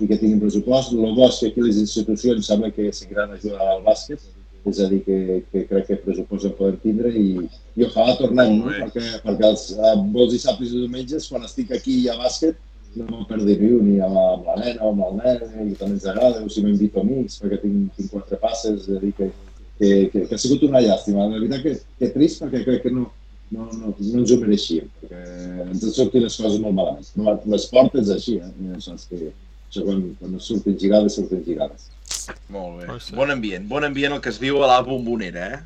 i 0.00 0.08
que 0.08 0.18
tinguin 0.20 0.40
pressupost. 0.42 0.92
El 0.92 1.14
bo 1.16 1.28
és 1.28 1.40
que 1.40 1.52
aquí 1.52 1.64
les 1.64 1.78
institucions 1.80 2.48
sembla 2.48 2.72
que 2.74 2.90
seguiran 2.92 3.32
ajudant 3.36 3.72
al 3.76 3.84
bàsquet, 3.86 4.22
és 4.66 4.80
a 4.82 4.88
dir, 4.90 5.02
que, 5.06 5.42
que 5.52 5.64
crec 5.70 5.88
que 5.88 5.98
pressupost 6.02 6.48
en 6.48 6.54
podem 6.58 6.78
tindre 6.82 7.12
i, 7.14 7.26
i 7.78 7.86
ojalà 7.86 8.16
tornem, 8.18 8.56
no? 8.60 8.72
perquè, 8.82 9.04
perquè 9.22 9.50
els 9.52 9.68
eh, 9.76 9.92
vols 10.14 10.32
dissabtes 10.34 10.72
i 10.72 10.80
diumenges, 10.82 11.28
quan 11.30 11.46
estic 11.46 11.70
aquí 11.76 12.00
a 12.10 12.16
bàsquet, 12.18 12.58
no 12.96 13.06
me'n 13.10 13.26
perdi 13.28 13.58
viu 13.60 13.78
ni 13.84 13.98
amb, 14.02 14.16
amb 14.18 14.48
la 14.50 14.56
nena 14.62 14.86
o 14.86 14.92
amb 14.94 15.04
el 15.06 15.18
nen, 15.20 15.70
i 15.70 15.76
també 15.78 15.98
ens 15.98 16.08
agrada, 16.08 16.42
o 16.42 16.50
si 16.50 16.64
m'invito 16.64 17.02
amics, 17.02 17.38
perquè 17.42 17.60
tinc, 17.62 17.92
tinc 17.98 18.10
quatre 18.14 18.40
passes, 18.42 18.88
és 18.88 18.96
a 18.96 19.02
dir, 19.04 19.12
que, 19.18 19.30
que, 19.78 19.90
que, 20.12 20.24
que 20.26 20.34
ha 20.34 20.40
sigut 20.40 20.64
una 20.66 20.82
llàstima. 20.82 21.28
La 21.28 21.38
veritat 21.38 21.62
que, 21.62 21.76
que 22.00 22.12
trist 22.16 22.42
perquè 22.42 22.64
crec 22.66 22.86
que 22.86 22.94
no, 22.96 23.10
no, 23.54 23.68
no, 23.70 23.94
no 23.94 24.22
ens 24.22 24.32
ho 24.32 24.40
mereixíem, 24.42 24.88
perquè 25.02 25.24
ens 25.68 25.84
han 25.84 25.98
sortit 26.00 26.24
les 26.24 26.38
coses 26.40 26.62
molt 26.62 26.78
malament. 26.78 27.10
No, 27.20 27.36
l'esport 27.52 28.00
és 28.02 28.10
així, 28.16 28.40
eh? 28.40 28.54
Això 28.74 28.96
és 28.96 29.10
que, 29.66 29.74
això 29.74 29.84
quan, 29.86 30.02
quan 30.20 30.40
surten 30.40 30.78
girades, 30.80 31.18
surten 31.18 31.44
girades. 31.46 31.88
Molt 32.52 32.80
bé. 32.80 32.98
Bon 33.16 33.30
ambient. 33.30 33.66
Bon 33.68 33.84
ambient 33.84 34.16
el 34.16 34.22
que 34.24 34.30
es 34.32 34.38
viu 34.42 34.62
a 34.62 34.70
la 34.70 34.82
bombonera, 34.86 35.48
eh? 35.56 35.62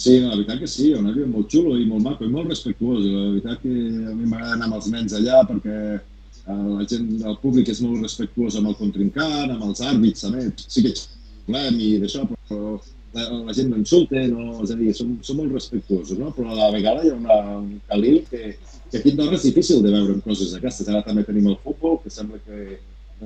Sí, 0.00 0.14
la 0.24 0.32
veritat 0.32 0.62
que 0.62 0.68
sí, 0.70 0.92
un 0.96 1.10
ambient 1.10 1.32
molt 1.34 1.50
xulo 1.52 1.74
i 1.76 1.84
molt 1.88 2.06
maco 2.06 2.24
i 2.24 2.32
molt 2.32 2.48
respectuós. 2.48 3.04
La 3.04 3.26
veritat 3.34 3.60
que 3.64 3.72
a 3.72 4.14
mi 4.16 4.28
m'agrada 4.28 4.54
anar 4.56 4.70
amb 4.70 4.78
els 4.78 4.88
nens 4.92 5.16
allà 5.16 5.42
perquè 5.48 5.76
eh, 5.96 6.54
la 6.54 6.86
gent, 6.88 7.10
el 7.20 7.36
públic 7.42 7.68
és 7.68 7.82
molt 7.84 8.00
respectuós 8.00 8.56
amb 8.56 8.72
el 8.72 8.78
contrincant, 8.78 9.52
amb 9.52 9.66
els 9.68 9.84
àrbits 9.84 10.24
també. 10.24 10.46
Sí 10.64 10.86
que 10.86 10.94
xulem 10.96 11.76
i 11.84 11.90
d'això, 12.00 12.24
però 12.32 12.78
la, 13.12 13.26
la 13.50 13.56
gent 13.56 13.70
no 13.72 13.80
insulta, 13.80 14.22
no, 14.30 14.60
és 14.64 14.72
a 14.72 14.78
dir, 14.78 14.94
som, 14.96 15.12
som 15.26 15.40
molt 15.40 15.52
respectuosos, 15.56 16.16
no? 16.18 16.30
però 16.36 16.52
a 16.52 16.58
la 16.62 16.70
vegada 16.74 17.04
hi 17.04 17.10
ha 17.10 17.18
una, 17.18 17.38
un 17.58 17.80
calil 17.90 18.22
que, 18.30 18.54
que 18.90 19.00
aquí 19.00 19.12
Andorra 19.12 19.36
és 19.36 19.46
difícil 19.48 19.82
de 19.84 19.92
veure 19.92 20.16
coses 20.24 20.54
d'aquestes. 20.54 20.88
Ara 20.88 21.04
també 21.06 21.26
tenim 21.26 21.50
el 21.50 21.58
futbol, 21.64 21.98
que 22.04 22.12
sembla 22.14 22.40
que 22.46 22.78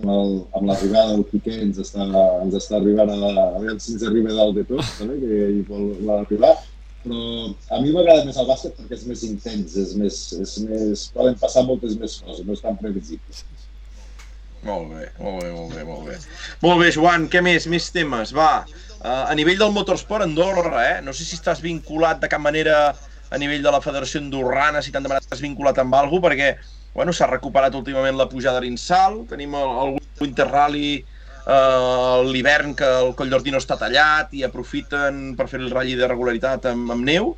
amb 0.03 0.66
l'arribada 0.66 1.15
del 1.15 1.25
Piqué 1.31 1.55
ens 1.62 1.79
està, 1.79 2.07
ens 2.43 2.55
està 2.59 2.79
arribant 2.81 3.12
a, 3.15 3.19
a 3.31 3.61
veure 3.62 3.79
si 3.81 3.95
ens 3.95 4.07
arriba 4.09 4.35
dalt 4.35 4.57
de 4.59 4.65
tot, 4.71 4.87
també, 4.99 5.21
que 5.23 5.51
hi 5.55 5.61
vol, 5.69 5.93
vol 6.01 6.16
arribar. 6.16 6.55
Però 7.05 7.21
a 7.77 7.81
mi 7.83 7.93
m'agrada 7.93 8.25
més 8.25 8.39
el 8.41 8.49
bàsquet 8.49 8.75
perquè 8.79 8.97
és 8.97 9.05
més 9.07 9.23
intens, 9.29 9.77
és 9.77 9.93
més, 10.01 10.19
és 10.41 10.57
més, 10.65 11.07
poden 11.15 11.37
passar 11.39 11.66
moltes 11.69 11.99
més 12.01 12.19
coses, 12.25 12.43
no 12.47 12.57
és 12.57 12.65
tan 12.65 12.79
previsible. 12.81 13.45
Molt 14.65 14.95
bé, 14.95 15.11
molt 15.21 15.43
bé, 15.43 15.51
molt 15.53 15.75
bé, 15.77 15.83
molt 15.85 16.07
bé. 16.09 16.15
Molt 16.65 16.81
bé, 16.81 16.91
Joan, 16.97 17.29
què 17.29 17.43
més? 17.45 17.69
Més 17.69 17.91
temes, 17.93 18.33
va. 18.33 18.65
Uh, 19.05 19.27
a 19.29 19.35
nivell 19.37 19.61
del 19.61 19.75
motorsport, 19.77 20.25
Andorra, 20.25 20.79
eh? 20.89 21.03
No 21.05 21.12
sé 21.12 21.27
si 21.29 21.37
estàs 21.37 21.61
vinculat 21.61 22.23
de 22.23 22.31
cap 22.33 22.41
manera 22.41 22.95
a 23.29 23.41
nivell 23.41 23.61
de 23.66 23.75
la 23.75 23.83
Federació 23.85 24.23
Andorrana, 24.23 24.81
si 24.81 24.95
t'han 24.95 25.05
demanat 25.05 25.27
estàs 25.27 25.45
vinculat 25.45 25.77
amb 25.83 25.97
alguna 25.99 26.31
perquè 26.31 26.55
bueno, 26.95 27.12
s'ha 27.12 27.29
recuperat 27.31 27.75
últimament 27.75 28.16
la 28.16 28.29
pujada 28.31 28.62
a 28.62 28.65
l'Insal, 28.65 29.25
tenim 29.31 29.55
el, 29.59 29.71
el 29.85 29.97
Winter 30.23 30.47
Rally 30.49 30.91
eh, 30.99 32.19
l'hivern 32.31 32.75
que 32.79 32.91
el 33.03 33.15
Coll 33.19 33.33
d'Ordí 33.33 33.55
no 33.55 33.62
està 33.62 33.77
tallat 33.81 34.33
i 34.33 34.45
aprofiten 34.47 35.35
per 35.39 35.49
fer 35.51 35.61
el 35.62 35.73
ratll 35.75 35.99
de 35.99 36.11
regularitat 36.11 36.71
amb, 36.71 36.95
amb 36.95 37.09
neu, 37.09 37.35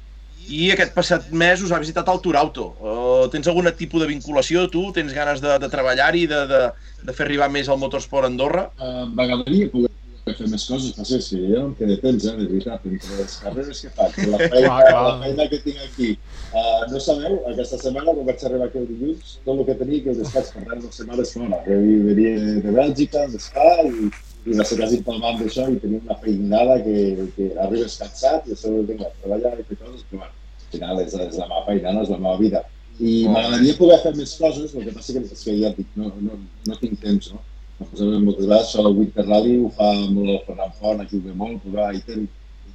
i 0.47 0.69
aquest 0.71 0.93
passat 0.95 1.31
mes 1.35 1.63
us 1.65 1.73
ha 1.75 1.81
visitat 1.83 2.07
el 2.13 2.21
Turauto. 2.23 2.69
Uh, 2.79 3.25
tens 3.33 3.49
algun 3.51 3.67
tipus 3.75 4.05
de 4.05 4.07
vinculació, 4.07 4.69
tu? 4.71 4.85
Tens 4.95 5.11
ganes 5.17 5.43
de, 5.43 5.57
de 5.59 5.71
treballar-hi, 5.73 6.27
de, 6.31 6.45
de, 6.47 6.61
de 7.03 7.15
fer 7.17 7.27
arribar 7.27 7.51
més 7.51 7.69
al 7.69 7.81
motorsport 7.83 8.29
a 8.29 8.31
Andorra? 8.31 8.69
Uh, 8.79 9.09
M'agradaria 9.11 9.73
poder 9.73 9.91
fer 10.35 10.47
més 10.51 10.65
coses, 10.67 10.91
però 10.97 11.05
sí, 11.07 11.21
sí, 11.23 11.39
jo 11.39 11.61
em 11.69 11.75
quedé 11.79 11.97
temps, 12.03 12.25
eh, 12.27 12.33
de 12.35 12.47
veritat, 12.51 12.87
entre 12.91 13.19
les 13.21 13.35
carreres 13.39 13.83
que 13.85 13.91
faig, 13.95 14.17
la 14.33 14.41
feina, 14.53 14.79
la 14.91 15.13
feina 15.21 15.47
que 15.53 15.61
tinc 15.63 15.85
aquí. 15.85 16.09
Uh, 16.51 16.83
no 16.91 17.03
sabeu, 17.05 17.37
aquesta 17.53 17.79
setmana, 17.79 18.11
quan 18.17 18.27
vaig 18.27 18.43
arribar 18.49 18.67
aquí 18.67 18.81
el 18.81 18.89
dilluns, 18.91 19.37
tot 19.45 19.53
el 19.55 19.63
que 19.69 19.77
tenia 19.79 20.03
que 20.03 20.17
descans 20.19 20.51
per 20.57 20.81
dues 20.81 20.99
setmanes 20.99 21.31
fora. 21.37 21.63
Jo 21.69 21.79
venia 22.09 22.35
de 22.65 22.75
Bèlgica, 22.81 23.23
d'Espa, 23.31 23.71
i, 23.87 24.11
i 24.51 24.59
va 24.59 24.67
ser 24.67 24.81
quasi 24.83 25.03
palmant 25.07 25.39
d'això 25.45 25.71
i 25.71 25.81
tenia 25.85 26.03
una 26.03 26.19
feinada 26.27 26.81
que, 26.83 27.31
que 27.39 27.51
arribes 27.63 27.99
cansat 28.03 28.51
i 28.51 28.59
a 28.59 28.61
sobre 28.67 28.83
vinga, 28.91 29.15
treballar 29.23 29.55
i 29.61 29.67
fer 29.71 29.79
coses, 29.85 30.03
però 30.11 30.25
bueno, 30.25 30.35
al 30.59 30.71
final 30.75 31.07
és, 31.07 31.15
és 31.15 31.39
la 31.39 31.53
meva 31.53 31.67
feina, 31.71 31.95
no 31.95 32.03
és 32.03 32.15
la 32.17 32.23
meva 32.25 32.39
vida. 32.43 32.67
I 32.99 33.19
m'agradaria 33.31 33.79
poder 33.79 34.03
fer 34.03 34.17
més 34.19 34.35
coses, 34.41 34.75
el 34.75 34.89
que 34.89 34.97
passa 34.97 35.15
que, 35.15 35.23
és 35.23 35.47
que 35.47 35.61
ja 35.61 35.77
dic, 35.77 35.93
no, 36.01 36.11
no, 36.19 36.41
no 36.67 36.83
tinc 36.83 36.99
temps, 36.99 37.31
no? 37.31 37.47
Moltes 37.79 38.47
vegades 38.47 38.69
això 38.71 38.85
del 38.87 38.97
Winter 38.97 39.27
Rally 39.27 39.59
ho 39.61 39.71
fa 39.77 39.91
molt 40.09 40.33
el 40.33 40.43
Ferran 40.47 40.75
Font, 40.81 41.03
ajuda 41.03 41.35
molt, 41.37 41.61
però 41.65 41.91
i, 41.93 42.01
ten, 42.07 42.25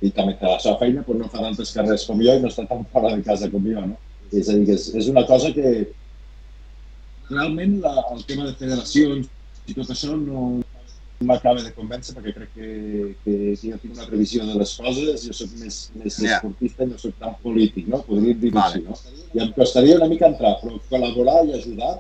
i 0.02 0.12
també 0.14 0.36
té 0.38 0.50
la 0.50 0.60
seva 0.62 0.78
feina, 0.82 1.04
però 1.08 1.18
no 1.18 1.30
fa 1.32 1.42
tantes 1.42 1.74
carreres 1.74 2.06
com 2.10 2.22
jo 2.22 2.36
i 2.38 2.42
no 2.44 2.52
està 2.52 2.68
tan 2.70 2.86
fora 2.94 3.16
de 3.16 3.26
casa 3.26 3.50
com 3.50 3.66
jo, 3.66 3.86
no? 3.94 3.98
És 4.32 4.50
a 4.50 4.56
dir, 4.56 4.68
que 4.70 4.78
és, 4.78 4.90
és 5.02 5.10
una 5.12 5.26
cosa 5.28 5.52
que 5.56 5.72
realment 7.32 7.80
la, 7.84 7.96
el 8.14 8.22
tema 8.28 8.46
de 8.46 8.54
federacions 8.60 9.30
i 9.70 9.76
tot 9.78 9.90
això 9.94 10.14
no, 10.20 10.60
m'acaba 11.26 11.62
de 11.62 11.72
convèncer 11.76 12.16
perquè 12.18 12.34
crec 12.36 12.54
que, 12.56 12.70
que, 13.24 13.34
que 13.62 13.72
jo 13.72 13.80
tinc 13.82 13.96
una 13.96 14.08
previsió 14.10 14.46
de 14.46 14.58
les 14.60 14.76
coses, 14.78 15.26
jo 15.26 15.36
sóc 15.38 15.58
més, 15.62 15.82
més 15.98 16.18
yeah. 16.22 16.38
esportista 16.38 16.86
i 16.86 16.92
no 16.92 17.02
sóc 17.02 17.18
tan 17.22 17.36
polític, 17.44 17.90
no? 17.92 18.02
Podríem 18.08 18.40
dir 18.42 18.54
vale. 18.56 18.82
així, 18.82 18.86
no? 18.86 19.28
I 19.34 19.44
em 19.46 19.52
costaria 19.58 19.98
una 20.00 20.10
mica 20.12 20.30
entrar, 20.32 20.56
però 20.62 20.80
col·laborar 20.90 21.42
i 21.48 21.58
ajudar, 21.58 21.94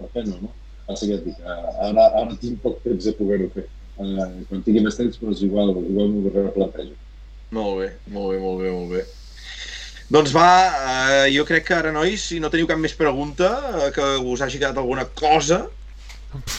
per 0.00 0.10
què 0.12 0.26
no, 0.28 0.40
no? 0.44 0.52
Passa 0.92 1.08
que 1.08 1.16
et 1.16 1.24
dic, 1.24 1.38
ara, 1.46 2.10
ara 2.10 2.36
tinc 2.40 2.60
poc 2.60 2.82
temps 2.84 3.08
de 3.08 3.14
poder-ho 3.16 3.48
fer. 3.54 3.64
Uh, 3.96 4.44
quan 4.48 4.62
tingui 4.64 4.82
més 4.84 4.96
temps, 4.98 5.18
doncs 5.20 5.42
igual, 5.46 5.72
igual 5.80 6.12
m'ho 6.12 6.32
replantejo. 6.32 6.94
Molt 7.52 7.78
bé, 7.80 7.90
molt 8.12 8.32
bé, 8.32 8.38
molt 8.40 8.62
bé, 8.62 8.72
molt 8.72 8.92
bé. 8.96 9.04
Doncs 10.12 10.32
va, 10.36 10.48
uh, 10.68 11.26
jo 11.32 11.44
crec 11.48 11.68
que 11.68 11.76
ara, 11.76 11.92
nois, 11.94 12.20
si 12.28 12.40
no 12.40 12.50
teniu 12.52 12.68
cap 12.68 12.80
més 12.80 12.96
pregunta, 12.96 13.48
uh, 13.72 13.86
que 13.94 14.08
us 14.32 14.44
hagi 14.44 14.60
quedat 14.60 14.80
alguna 14.80 15.06
cosa, 15.16 15.62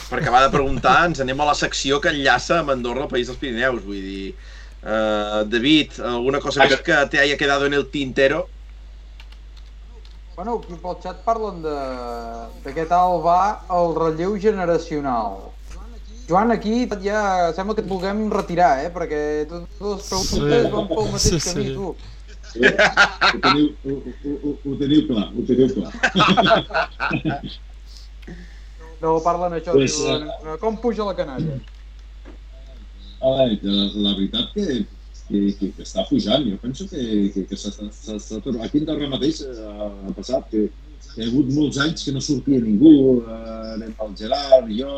per 0.10 0.20
acabar 0.20 0.44
de 0.46 0.52
preguntar, 0.54 0.96
ens 1.10 1.22
anem 1.22 1.42
a 1.42 1.50
la 1.52 1.58
secció 1.58 2.00
que 2.02 2.14
enllaça 2.14 2.60
amb 2.62 2.74
Andorra, 2.74 3.08
el 3.08 3.14
País 3.14 3.30
dels 3.30 3.42
Pirineus. 3.42 3.86
Vull 3.86 4.02
dir, 4.02 4.34
uh, 4.82 5.44
David, 5.50 6.00
alguna 6.14 6.42
cosa 6.42 6.66
més 6.66 6.82
que 6.86 7.00
te 7.14 7.22
haya 7.22 7.38
quedado 7.38 7.70
en 7.70 7.78
el 7.78 7.88
tintero? 7.94 8.48
Bueno, 10.36 10.56
aquí 10.58 10.74
pel 10.82 10.96
xat 11.04 11.20
parlen 11.26 11.60
de, 11.62 11.76
de 12.64 12.72
què 12.74 12.88
tal 12.90 13.20
va 13.22 13.42
el 13.74 13.94
relleu 13.98 14.34
generacional. 14.42 15.52
Joan, 16.30 16.52
aquí 16.56 16.88
ja 17.04 17.52
sembla 17.54 17.76
que 17.76 17.84
et 17.84 17.90
vulguem 17.90 18.26
retirar, 18.34 18.80
eh? 18.86 18.90
Perquè 18.96 19.20
totes 19.50 19.70
les 19.82 20.08
preguntes 20.10 20.32
sí. 20.32 20.72
van 20.74 20.88
pel 20.90 21.12
mateix 21.14 21.36
sí, 21.36 21.42
camí, 21.50 21.66
sí. 21.68 21.74
tu. 21.78 21.94
Sí, 22.54 22.60
ho, 22.64 23.38
teniu, 23.44 23.68
ho, 23.84 23.94
ho, 24.32 24.56
ho 24.56 24.76
teniu 24.82 25.06
clar, 25.12 25.28
ho 25.30 25.46
teniu 25.52 25.68
clar. 25.76 25.92
No 29.04 29.18
parlen 29.20 29.52
això, 29.58 29.74
pues, 29.76 29.98
diuen, 30.00 30.30
uh, 30.32 30.54
com 30.62 30.78
puja 30.80 31.04
la 31.04 31.12
canalla? 31.18 31.58
A 33.20 33.32
veure, 33.36 33.58
la, 33.68 33.88
la 34.06 34.14
veritat 34.16 34.54
que 34.56 34.78
que, 35.28 35.42
que, 35.60 35.72
que 35.78 35.86
està 35.86 36.06
pujant. 36.10 36.46
Jo 36.48 36.60
penso 36.62 36.88
que, 36.90 37.04
que, 37.34 37.46
que 37.50 37.60
s'està 37.60 38.40
tornant. 38.40 38.64
Aquí 38.66 38.82
en 38.82 38.88
Torre 38.90 39.10
mateix 39.12 39.44
eh, 39.48 39.58
ha 39.64 40.16
passat 40.16 40.50
que 40.52 40.66
hi 40.68 41.24
ha 41.24 41.28
hagut 41.28 41.52
molts 41.54 41.80
anys 41.84 42.06
que 42.08 42.16
no 42.16 42.24
sortia 42.24 42.62
ningú, 42.64 42.94
eh, 43.22 43.92
al 44.06 44.16
Gerard, 44.20 44.72
jo, 44.72 44.94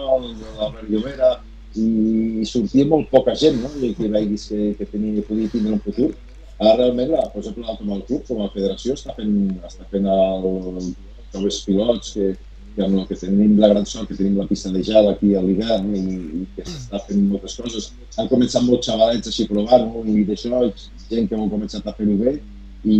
l'Albert 0.59 0.89
Llobera, 0.91 1.33
i 1.75 2.45
sortia 2.47 2.85
molt 2.87 3.09
poca 3.11 3.35
gent, 3.35 3.57
no? 3.63 3.71
I 3.83 3.91
que 3.97 4.07
veiguis 4.11 4.47
que, 4.51 4.69
que 4.79 4.87
tenia, 4.91 5.23
podia 5.27 5.51
tindre 5.51 5.75
un 5.75 5.83
futur. 5.83 6.13
Ara 6.55 6.77
realment, 6.79 7.11
la, 7.11 7.25
per 7.33 7.41
exemple, 7.41 7.75
com 7.81 7.91
el 7.97 8.05
club, 8.07 8.23
com 8.29 8.45
a 8.45 8.51
federació, 8.53 8.95
està 8.95 9.15
fent, 9.17 9.33
està 9.67 9.87
fent 9.91 10.07
el, 10.07 10.45
els 11.35 11.57
pilots 11.67 12.13
que, 12.15 12.29
que 12.75 12.83
el 12.83 12.95
que 13.07 13.15
tenim 13.15 13.55
la 13.59 13.69
gran 13.71 13.85
sort 13.87 14.09
que 14.09 14.17
tenim 14.19 14.35
la 14.37 14.47
pista 14.49 14.71
de 14.73 14.83
gel 14.83 15.07
aquí 15.09 15.33
a 15.35 15.43
l'hivern 15.43 15.93
i, 15.95 16.03
i 16.41 16.43
que 16.55 16.65
s'està 16.67 16.99
fent 17.07 17.23
moltes 17.29 17.55
coses. 17.61 17.91
Han 18.19 18.27
començat 18.31 18.65
molts 18.67 18.89
xavalets 18.89 19.31
així 19.31 19.47
provant-ho 19.47 20.03
i 20.11 20.25
d'això, 20.27 20.65
gent 21.09 21.31
que 21.31 21.39
ho 21.39 21.47
començat 21.51 21.87
a 21.87 21.95
fer-ho 21.95 22.19
bé 22.19 22.35
i, 22.83 22.97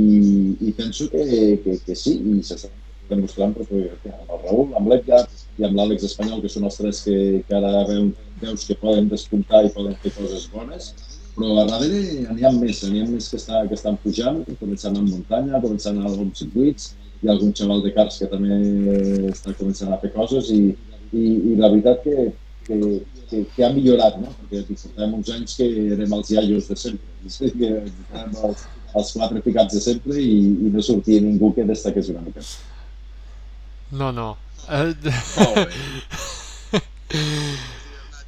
i 0.68 0.74
penso 0.80 1.10
que, 1.12 1.26
que, 1.64 1.78
que 1.86 1.96
sí, 2.00 2.16
i 2.16 2.40
s'està 2.46 2.72
demostrant 3.10 3.54
doncs, 3.54 3.72
amb 3.72 4.32
el 4.34 4.40
Raül, 4.46 4.72
amb 4.78 4.90
l'Edgar 4.90 5.22
i 5.60 5.66
amb 5.68 5.78
l'Àlex 5.78 6.08
Espanyol, 6.08 6.42
que 6.42 6.50
són 6.52 6.66
els 6.70 6.80
tres 6.80 7.02
que, 7.06 7.18
que 7.48 7.58
ara 7.58 7.84
veu, 7.90 8.10
veus 8.42 8.66
que 8.68 8.78
poden 8.82 9.10
despuntar 9.12 9.64
i 9.66 9.74
poden 9.76 9.96
fer 10.02 10.14
coses 10.16 10.48
bones, 10.54 10.92
però 11.36 11.60
a 11.62 11.66
darrere 11.70 12.26
n'hi 12.34 12.48
ha 12.48 12.52
més, 12.56 12.82
n'hi 12.88 13.04
ha 13.04 13.08
més 13.10 13.30
que, 13.30 13.40
està, 13.42 13.62
que 13.70 13.78
estan 13.78 14.00
pujant, 14.04 14.42
començant 14.62 14.96
amb 14.98 15.12
muntanya, 15.12 15.62
començant 15.64 16.00
alguns 16.02 16.42
circuits, 16.42 16.94
hi 17.26 17.30
ha 17.30 17.34
algun 17.34 17.54
xaval 17.58 17.82
de 17.82 17.92
Cars 17.96 18.20
que 18.22 18.30
també 18.30 18.56
està 19.32 19.54
començant 19.58 19.94
a 19.94 19.98
fer 19.98 20.12
coses 20.14 20.52
i, 20.54 20.62
i, 21.10 21.24
i 21.26 21.56
la 21.58 21.72
veritat 21.74 22.04
que, 22.04 22.28
que, 22.68 22.78
que, 23.32 23.42
que 23.56 23.66
ha 23.66 23.72
millorat, 23.74 24.20
no? 24.22 24.30
perquè 24.44 24.62
portàvem 24.70 25.16
uns 25.18 25.32
anys 25.34 25.58
que 25.58 25.66
érem 25.96 26.14
els 26.20 26.30
iaios 26.36 26.70
de 26.70 26.78
sempre, 26.78 27.26
que 27.58 27.72
érem 27.82 28.38
els, 28.52 28.68
els 28.94 29.12
quatre 29.18 29.42
picats 29.48 29.74
de 29.74 29.82
sempre 29.88 30.22
i, 30.22 30.38
i 30.68 30.72
no 30.76 30.86
sortia 30.86 31.24
ningú 31.26 31.50
que 31.58 31.66
destaqués 31.66 32.14
una 32.14 32.22
mica. 32.28 32.46
No, 33.98 34.12
no. 34.14 34.30
Uh... 34.70 34.94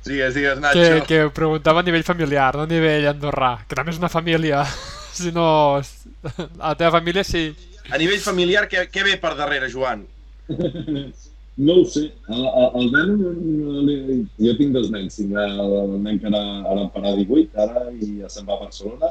digues, 0.09 0.33
digues, 0.33 0.59
Nacho. 0.59 0.81
Que, 0.81 1.05
que 1.05 1.21
preguntava 1.37 1.85
a 1.85 1.85
nivell 1.85 2.05
familiar, 2.07 2.55
no 2.57 2.65
a 2.65 2.73
nivell 2.73 3.11
andorrà, 3.13 3.59
que 3.67 3.77
també 3.77 3.93
és 3.93 4.01
una 4.01 4.09
família, 4.09 4.65
si 5.21 5.29
no... 5.37 5.47
A 5.77 6.71
la 6.71 6.75
teva 6.75 6.97
família 6.97 7.23
sí, 7.23 7.51
a 7.91 8.01
nivell 8.01 8.21
familiar, 8.23 8.67
què, 8.71 8.87
què 8.91 9.05
ve 9.07 9.17
per 9.21 9.35
darrere, 9.39 9.71
Joan? 9.73 10.05
No 11.57 11.79
ho 11.81 11.85
sé. 11.89 12.03
El, 12.29 12.43
el, 12.45 12.67
el 12.79 12.91
nen, 12.93 14.25
jo 14.37 14.51
tinc 14.59 14.75
dos 14.75 14.91
nens. 14.93 15.15
Tinc 15.17 15.33
el 15.41 15.95
nen 16.03 16.19
que 16.21 16.29
ara, 16.29 16.41
ara 16.69 16.83
en 16.83 16.91
farà 16.93 17.15
18, 17.17 17.55
ara, 17.63 17.87
i 17.97 18.19
ja 18.19 18.29
se'n 18.29 18.45
va 18.45 18.59
a 18.59 18.65
Barcelona. 18.67 19.09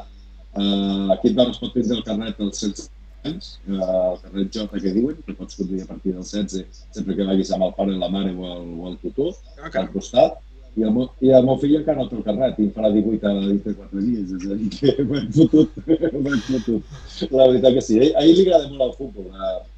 Uh, 0.57 1.11
aquí 1.13 1.33
et 1.33 1.35
pot 1.37 1.73
prendre 1.73 1.97
el 1.97 2.05
carnet 2.07 2.39
als 2.41 2.63
16 2.63 2.87
anys, 3.27 3.49
uh, 3.67 3.81
el 3.81 4.21
carnet 4.23 4.55
J 4.55 4.79
que 4.79 4.93
diuen, 4.95 5.19
que 5.25 5.35
pots 5.35 5.59
conduir 5.59 5.83
a 5.83 5.89
partir 5.91 6.15
dels 6.15 6.31
16, 6.33 6.85
sempre 6.95 7.17
que 7.17 7.27
vagis 7.27 7.51
amb 7.51 7.67
el 7.67 7.75
pare, 7.77 7.99
la 7.99 8.09
mare 8.15 8.31
o 8.31 8.47
el, 8.53 8.71
o 8.79 8.93
el 8.93 8.97
tutor, 9.03 9.35
ah, 9.59 9.69
al 9.83 9.91
costat. 9.91 10.39
I 10.77 10.83
el, 10.85 10.91
meu, 10.93 11.07
I 11.25 11.31
el 11.33 11.45
meu 11.47 11.57
fill 11.57 11.75
encara 11.79 12.03
no 12.03 12.05
té 12.05 12.17
el 12.19 12.25
carnet 12.25 12.57
i 12.61 12.67
farà 12.75 12.91
18 12.93 13.25
a 13.25 13.33
dintre 13.47 13.71
de 13.71 13.77
4 13.79 14.01
dies, 14.05 14.33
és 14.35 14.43
a 14.45 14.57
dir 14.59 14.67
que 14.75 14.91
ho 15.07 15.15
hem 15.17 15.29
fotut, 15.33 15.77
ho 15.89 16.21
hem 16.21 16.41
fotut. 16.45 16.97
La 17.31 17.47
veritat 17.49 17.77
que 17.77 17.83
sí. 17.85 17.97
A 18.11 18.21
ell 18.21 18.35
li 18.37 18.43
agrada 18.45 18.69
molt 18.69 18.83
el 18.85 18.97
futbol. 18.99 19.31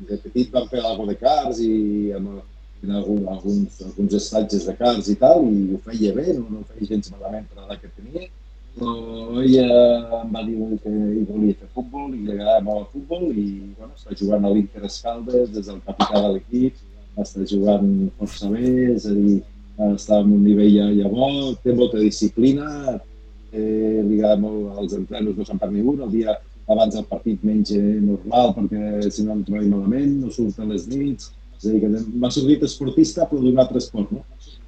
De 0.10 0.18
petit 0.26 0.52
vam 0.56 0.68
fer 0.72 0.82
alguna 0.84 1.14
de 1.14 1.20
cars 1.22 1.62
i 1.64 1.76
amb, 2.18 2.42
en 2.84 2.92
algun, 2.96 3.28
alguns, 3.28 3.80
alguns 3.86 4.18
estatges 4.20 4.66
de 4.68 4.76
cars 4.80 5.08
i 5.12 5.16
tal, 5.20 5.48
i 5.48 5.70
ho 5.76 5.80
feia 5.86 6.12
bé, 6.16 6.34
no, 6.36 6.46
no 6.50 6.62
ho 6.62 6.68
feia 6.74 6.92
gens 6.94 7.12
malament 7.14 7.48
per 7.48 7.62
l'edat 7.62 7.82
que 7.84 7.92
tenia, 7.96 8.28
però 8.76 8.94
ella 9.44 9.66
em 10.22 10.36
va 10.36 10.44
dir 10.48 10.58
que 10.84 10.94
ell 10.94 11.26
volia 11.28 11.58
fer 11.60 11.70
futbol 11.76 12.14
i 12.14 12.22
li 12.24 12.36
agradava 12.36 12.66
molt 12.68 12.84
el 12.84 12.92
futbol 12.94 13.26
i 13.32 13.48
bueno, 13.78 13.92
està 13.96 14.16
jugant 14.20 14.48
a 14.48 14.52
l'Inter 14.54 14.84
Escaldes, 14.88 15.50
des 15.56 15.72
del 15.72 15.82
capità 15.88 16.24
de 16.26 16.34
l'equip, 16.36 16.84
està 17.20 17.48
jugant 17.52 17.90
força 18.20 18.52
bé, 18.54 18.72
és 18.96 19.08
a 19.10 19.16
dir, 19.18 19.40
està 19.94 20.20
en 20.20 20.34
un 20.36 20.44
nivell 20.44 20.74
ja, 20.74 20.90
ja 20.96 21.10
bo, 21.12 21.30
té 21.64 21.74
molta 21.76 22.02
disciplina, 22.02 23.00
eh, 23.54 24.00
li 24.04 24.20
agrada 24.20 24.38
molt 24.44 24.80
els 24.84 24.96
entrenos, 24.98 25.38
no 25.38 25.48
se'n 25.48 25.62
part 25.62 25.74
ningú, 25.74 25.96
el 26.04 26.14
dia 26.14 26.38
abans 26.70 26.94
del 26.94 27.08
partit 27.10 27.44
menja 27.48 27.80
normal 27.80 28.54
perquè 28.58 29.10
si 29.10 29.26
no 29.26 29.38
em 29.38 29.46
trobi 29.48 29.72
malament, 29.72 30.20
no 30.24 30.34
surt 30.34 30.60
a 30.62 30.68
les 30.70 30.86
nits, 30.92 31.32
És 31.60 31.66
a 31.68 31.74
dir, 31.74 31.80
que 31.84 32.20
m'ha 32.22 32.30
sortit 32.32 32.62
esportista 32.64 33.26
però 33.28 33.42
d'un 33.44 33.58
altre 33.60 33.82
esport, 33.82 34.12
no? 34.16 34.22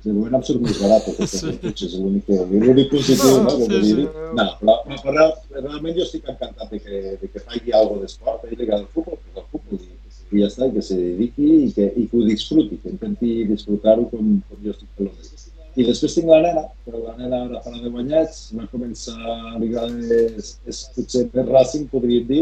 De 0.03 0.11
moment 0.11 0.33
em 0.35 0.41
surt 0.43 0.63
més 0.65 0.79
barat 0.81 1.05
sí. 1.31 1.53
és 1.69 1.93
l'únic 1.95 2.89
positiu, 2.91 3.37
no? 3.45 3.53
no, 3.61 3.67
sí, 3.69 3.93
sí. 3.93 4.07
no 4.35 4.47
però, 4.59 4.75
però, 5.05 5.27
realment 5.61 5.95
jo 5.95 6.03
estic 6.03 6.27
encantat 6.33 6.73
de 6.73 6.81
que, 6.83 7.01
de 7.21 7.29
que 7.29 7.43
faci 7.45 7.71
alguna 7.77 8.03
d'esport, 8.03 8.43
a 8.43 8.49
ell 8.49 8.57
li 8.57 8.65
agrada 8.65 8.83
el 8.83 8.89
futbol, 8.91 9.21
pues 9.21 9.39
el 9.39 9.47
futbol, 9.53 9.79
i, 9.79 10.00
i 10.31 10.41
ja 10.41 10.47
està, 10.47 10.69
que 10.71 10.83
se 10.85 10.97
dediqui 10.97 11.47
i 11.65 11.69
que, 11.75 11.87
i 11.99 12.07
que 12.07 12.17
ho 12.17 12.25
disfruti, 12.27 12.79
que 12.81 12.93
intenti 12.93 13.41
disfrutar-ho 13.49 14.07
com, 14.11 14.37
com 14.47 14.63
jo 14.63 14.75
estic 14.75 14.91
fent. 14.97 15.47
I 15.79 15.85
després 15.87 16.17
tinc 16.17 16.27
la 16.27 16.41
nena, 16.43 16.65
però 16.85 16.99
la 17.05 17.13
nena 17.19 17.45
ara 17.45 17.61
farà 17.63 17.79
10 17.79 17.99
anyets, 18.01 18.39
va 18.57 18.67
començar, 18.71 19.19
li 19.61 19.69
agrada, 19.71 20.23
és, 20.39 20.55
és 20.67 20.81
potser 20.95 21.27
més 21.31 21.47
racing, 21.47 21.85
podríem 21.91 22.25
dir, 22.27 22.41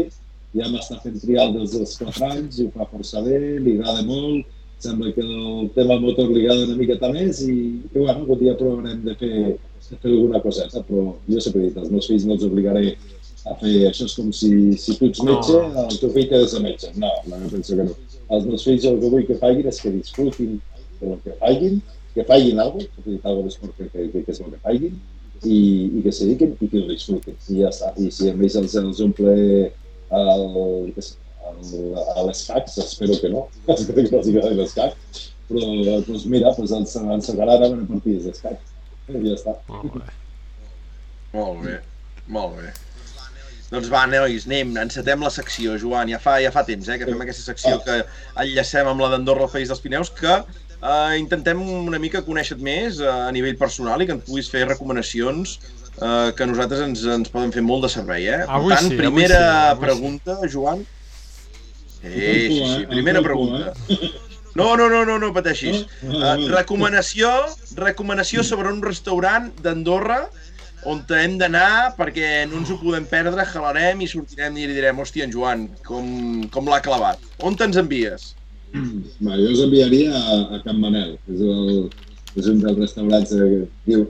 ja 0.58 0.70
m'està 0.70 0.98
fent 1.02 1.20
trial 1.22 1.54
des 1.54 1.76
dels 1.76 1.94
4 2.00 2.30
anys, 2.30 2.58
i 2.58 2.66
ho 2.66 2.72
fa 2.74 2.88
força 2.90 3.22
bé, 3.26 3.38
li 3.62 3.76
agrada 3.78 4.02
molt, 4.08 4.50
sembla 4.82 5.12
que 5.14 5.22
el 5.22 5.70
tema 5.76 6.00
motor 6.02 6.30
li 6.30 6.42
agrada 6.42 6.66
una 6.66 6.78
miqueta 6.78 7.10
més 7.12 7.42
i, 7.46 7.54
i 7.84 7.96
bueno, 7.98 8.22
algun 8.22 8.40
dia 8.40 8.56
provarem 8.58 9.04
de 9.06 9.14
fer, 9.20 9.34
de 9.90 9.96
fer 9.96 10.10
alguna 10.10 10.42
coseta, 10.42 10.82
però 10.88 11.12
jo 11.28 11.42
sempre 11.44 11.62
he 11.62 11.68
dit, 11.68 11.78
els 11.78 11.90
meus 11.92 12.08
fills 12.10 12.26
no 12.26 12.38
els 12.38 12.46
obligaré 12.48 12.96
a 13.50 13.56
fer 13.60 13.76
això 13.88 14.06
és 14.06 14.16
com 14.18 14.32
si, 14.36 14.50
si 14.78 14.96
tu 14.98 15.08
ets 15.10 15.22
metge, 15.26 15.60
no. 15.74 15.86
el 15.86 16.00
teu 16.02 16.12
fill 16.14 16.28
t'ha 16.30 16.42
de 16.42 16.50
ser 16.52 16.64
metge. 16.64 16.90
No, 17.02 17.12
no, 17.30 17.40
penso 17.52 17.78
que 17.78 17.86
no. 17.88 17.96
Els 18.30 18.44
meus 18.46 18.66
fills 18.66 18.86
el 18.86 19.00
que 19.02 19.14
vull 19.14 19.26
que 19.26 19.38
facin 19.40 19.70
és 19.70 19.80
que 19.82 19.94
disfrutin 19.96 20.58
del 21.00 21.16
que 21.24 21.34
facin 21.40 21.80
que 22.14 22.24
facin 22.24 22.60
alguna 22.60 22.86
cosa, 22.96 23.06
que 23.06 23.28
alguna 23.28 23.48
d'esport 23.48 23.76
que, 23.76 23.88
que, 23.90 24.06
que, 24.12 24.22
que 24.26 24.32
és 24.34 24.40
el 24.40 24.52
que 24.52 24.62
facin, 24.64 25.00
i, 25.42 25.58
i 25.98 26.02
que 26.04 26.12
se 26.12 26.26
dediquen 26.26 26.56
i 26.60 26.68
que 26.68 26.82
ho 26.82 26.88
disfruten. 26.88 27.36
I 27.48 27.62
ja 27.62 27.70
està. 27.70 27.92
I 27.98 28.10
si 28.14 28.30
a 28.30 28.34
més 28.36 28.56
els, 28.60 28.76
els 28.80 29.02
omple 29.04 29.34
el, 29.34 30.44
el, 30.90 31.94
a 32.16 32.26
les 32.26 32.44
cacs, 32.48 32.78
espero 32.84 33.18
que 33.22 33.30
no, 33.32 33.46
espero 33.76 34.02
que 34.02 34.10
no 34.10 34.22
els 34.22 34.32
agradi 34.34 34.60
les 34.60 34.76
cacs, 34.76 35.24
però 35.50 35.72
doncs 36.06 36.26
mira, 36.30 36.52
doncs 36.58 36.76
ens, 36.76 36.98
ens 37.16 37.32
agrada 37.32 37.72
una 37.72 37.88
partida 37.88 38.26
d'escac. 38.26 38.60
I 39.10 39.24
ja 39.24 39.34
està. 39.38 39.56
Molt 39.70 39.96
bé. 39.96 40.06
Molt 41.32 41.64
bé, 41.64 41.80
molt 42.30 42.56
bé. 42.58 42.70
Doncs 43.70 43.90
va, 43.92 44.06
nois, 44.10 44.48
anem, 44.48 44.72
encetem 44.82 45.22
la 45.22 45.30
secció, 45.30 45.76
Joan. 45.78 46.10
Ja 46.10 46.18
fa, 46.22 46.40
ja 46.42 46.50
fa 46.54 46.64
temps 46.66 46.88
eh, 46.90 46.98
que 46.98 47.06
fem 47.06 47.22
aquesta 47.22 47.46
secció 47.52 47.76
que 47.84 48.00
enllacem 48.42 48.90
amb 48.90 49.04
la 49.04 49.12
d'Andorra, 49.12 49.46
el 49.46 49.54
País 49.54 49.70
dels 49.70 49.84
Pineus, 49.84 50.10
que 50.16 50.40
Uh, 50.80 51.12
intentem 51.20 51.58
una 51.60 51.98
mica 52.00 52.22
conèixer-te 52.24 52.64
més 52.64 53.02
uh, 53.04 53.26
a 53.26 53.32
nivell 53.36 53.58
personal 53.60 54.00
i 54.00 54.06
que 54.08 54.14
ens 54.16 54.22
puguis 54.24 54.46
fer 54.48 54.62
recomanacions 54.64 55.58
uh, 55.98 56.30
que 56.32 56.46
a 56.46 56.48
nosaltres 56.48 56.80
ens, 56.86 57.02
ens 57.04 57.28
poden 57.28 57.52
fer 57.52 57.60
molt 57.60 57.84
de 57.84 57.90
servei. 57.92 58.24
Eh? 58.32 58.38
Avui 58.46 58.72
per 58.72 58.78
tant, 58.78 58.88
sí, 58.88 58.96
primera 58.96 59.42
avui 59.42 59.50
sí, 59.52 59.66
avui 59.74 59.84
pregunta, 59.84 60.38
sí. 60.40 60.50
Joan. 60.54 60.80
Eh, 62.00 62.16
sí, 62.16 62.62
sí, 62.64 62.86
primera 62.88 63.20
pregunta. 63.20 63.74
No, 64.56 64.72
no, 64.74 64.88
no, 64.88 65.04
no, 65.04 65.18
no 65.20 65.28
pateixis. 65.36 65.84
Uh, 66.00 66.48
recomanació, 66.50 67.28
recomanació 67.76 68.42
sobre 68.42 68.72
un 68.72 68.80
restaurant 68.82 69.52
d'Andorra 69.60 70.22
on 70.88 71.00
hem 71.16 71.36
d'anar 71.40 71.92
perquè 71.96 72.46
no 72.48 72.60
ens 72.60 72.70
ho 72.72 72.78
podem 72.80 73.04
perdre, 73.08 73.44
jalarem 73.52 74.00
i 74.00 74.08
sortirem 74.08 74.56
i 74.56 74.68
li 74.68 74.76
direm, 74.76 75.00
hòstia, 75.00 75.26
en 75.26 75.34
Joan, 75.34 75.66
com, 75.86 76.06
com 76.52 76.68
l'ha 76.70 76.80
clavat. 76.84 77.20
On 77.44 77.56
te'ns 77.56 77.80
envies? 77.80 78.30
Va, 79.24 79.36
jo 79.36 79.50
us 79.52 79.64
enviaria 79.66 80.14
a, 80.14 80.38
a 80.56 80.62
Can 80.64 80.80
Manel, 80.80 81.16
és, 81.28 81.42
el, 81.42 81.90
és 82.36 82.48
un 82.52 82.62
dels 82.62 82.78
restaurants 82.78 83.34
que 83.34 83.50
diu, 83.88 84.06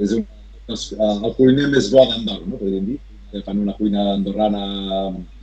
és 0.00 0.14
un, 0.16 0.24
el 0.68 1.34
cuiner 1.36 1.68
més 1.72 1.90
bo 1.92 2.06
d'Andorra, 2.08 2.46
no? 2.46 2.60
podríem 2.60 2.88
dir. 2.92 3.00
Que 3.34 3.42
fan 3.42 3.58
una 3.58 3.74
cuina 3.74 4.12
andorrana 4.12 4.64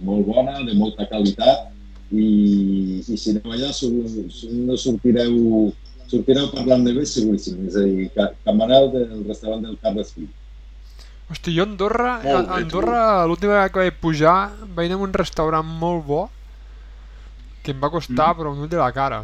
molt 0.08 0.28
bona, 0.30 0.62
de 0.64 0.74
molta 0.80 1.04
qualitat, 1.12 1.68
i, 2.12 3.02
i 3.04 3.18
si 3.20 3.34
aneu 3.34 3.52
allà 3.52 3.72
no 3.72 4.78
sortireu, 4.80 5.36
sortireu 6.12 6.48
parlant 6.56 6.86
de 6.88 6.96
bé 6.96 7.04
seguríssim. 7.06 7.66
És 7.68 7.76
a 7.76 7.84
dir, 7.84 8.08
Can 8.16 8.58
Manel 8.58 8.90
del 8.96 9.26
restaurant 9.28 9.68
del 9.68 9.78
Carles 9.84 10.16
Fill. 10.16 10.32
Hosti, 11.32 11.54
jo 11.56 11.64
a 11.64 11.70
Andorra, 11.70 12.14
a 12.20 12.40
Andorra 12.58 13.02
l'última 13.26 13.56
vegada 13.56 13.72
que 13.72 13.84
vaig 13.86 14.00
pujar 14.04 14.38
vaig 14.76 14.90
anar 14.90 15.00
a 15.00 15.06
un 15.08 15.14
restaurant 15.16 15.68
molt 15.84 16.04
bo 16.06 16.24
que 17.64 17.72
em 17.72 17.80
va 17.80 17.92
costar, 17.94 18.32
mm. 18.34 18.38
però 18.40 18.52
un 18.52 18.64
ull 18.66 18.72
de 18.72 18.80
la 18.80 18.90
cara. 18.92 19.22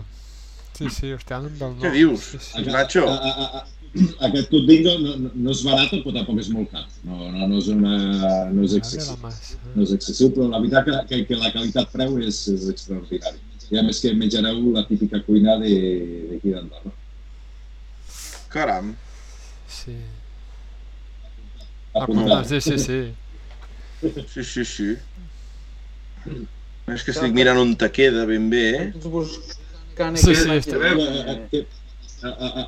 Sí, 0.78 0.92
sí, 0.94 1.10
hòstia, 1.10 1.40
no 1.42 1.50
em 1.50 1.56
ve 1.58 1.66
el 1.66 1.74
nom. 1.74 1.82
Què 1.82 1.92
dius, 1.96 2.28
sí, 2.32 2.40
sí. 2.44 2.64
Nacho? 2.70 3.08
A, 3.10 3.16
a, 3.18 3.48
a, 3.60 3.64
aquest 4.28 4.52
Tudingo 4.52 4.94
no, 5.02 5.16
no, 5.24 5.32
no 5.34 5.56
és 5.56 5.64
barat, 5.66 5.96
però 6.04 6.14
tampoc 6.20 6.42
és 6.44 6.52
molt 6.54 6.70
car. 6.74 6.84
No, 7.08 7.32
no, 7.34 7.48
no 7.50 7.58
és, 7.58 7.70
una, 7.74 7.96
no 8.54 8.68
és, 8.68 8.76
excessiu, 8.78 9.18
no 9.74 9.88
és 9.88 9.96
excessiu, 9.96 10.30
però 10.36 10.52
la 10.52 10.62
veritat 10.62 10.86
que, 10.86 11.00
que, 11.10 11.22
que 11.32 11.40
la 11.42 11.52
qualitat-preu 11.56 12.20
és, 12.28 12.44
és 12.54 12.68
extraordinària. 12.76 13.42
I 13.74 13.82
a 13.82 13.84
més 13.84 14.00
que 14.00 14.14
menjareu 14.16 14.62
la 14.76 14.86
típica 14.88 15.20
cuina 15.26 15.58
d'aquí 15.60 16.54
d'Andorra. 16.54 16.94
Caram. 18.54 18.94
Sí. 19.68 19.98
Apuntat. 22.02 22.50
Sí, 22.50 22.62
sí, 22.62 22.78
sí. 22.82 23.00
Sí, 24.34 24.44
sí, 24.44 24.66
sí. 24.66 24.90
És 26.88 27.04
que 27.04 27.12
estic 27.12 27.34
mirant 27.36 27.60
on 27.60 27.74
te 27.80 27.90
queda 27.92 28.26
ben 28.30 28.50
bé, 28.52 28.66
eh? 28.78 28.86
Sí, 30.22 30.36
sí, 30.36 30.52
està 30.56 30.78
bé. 30.80 30.94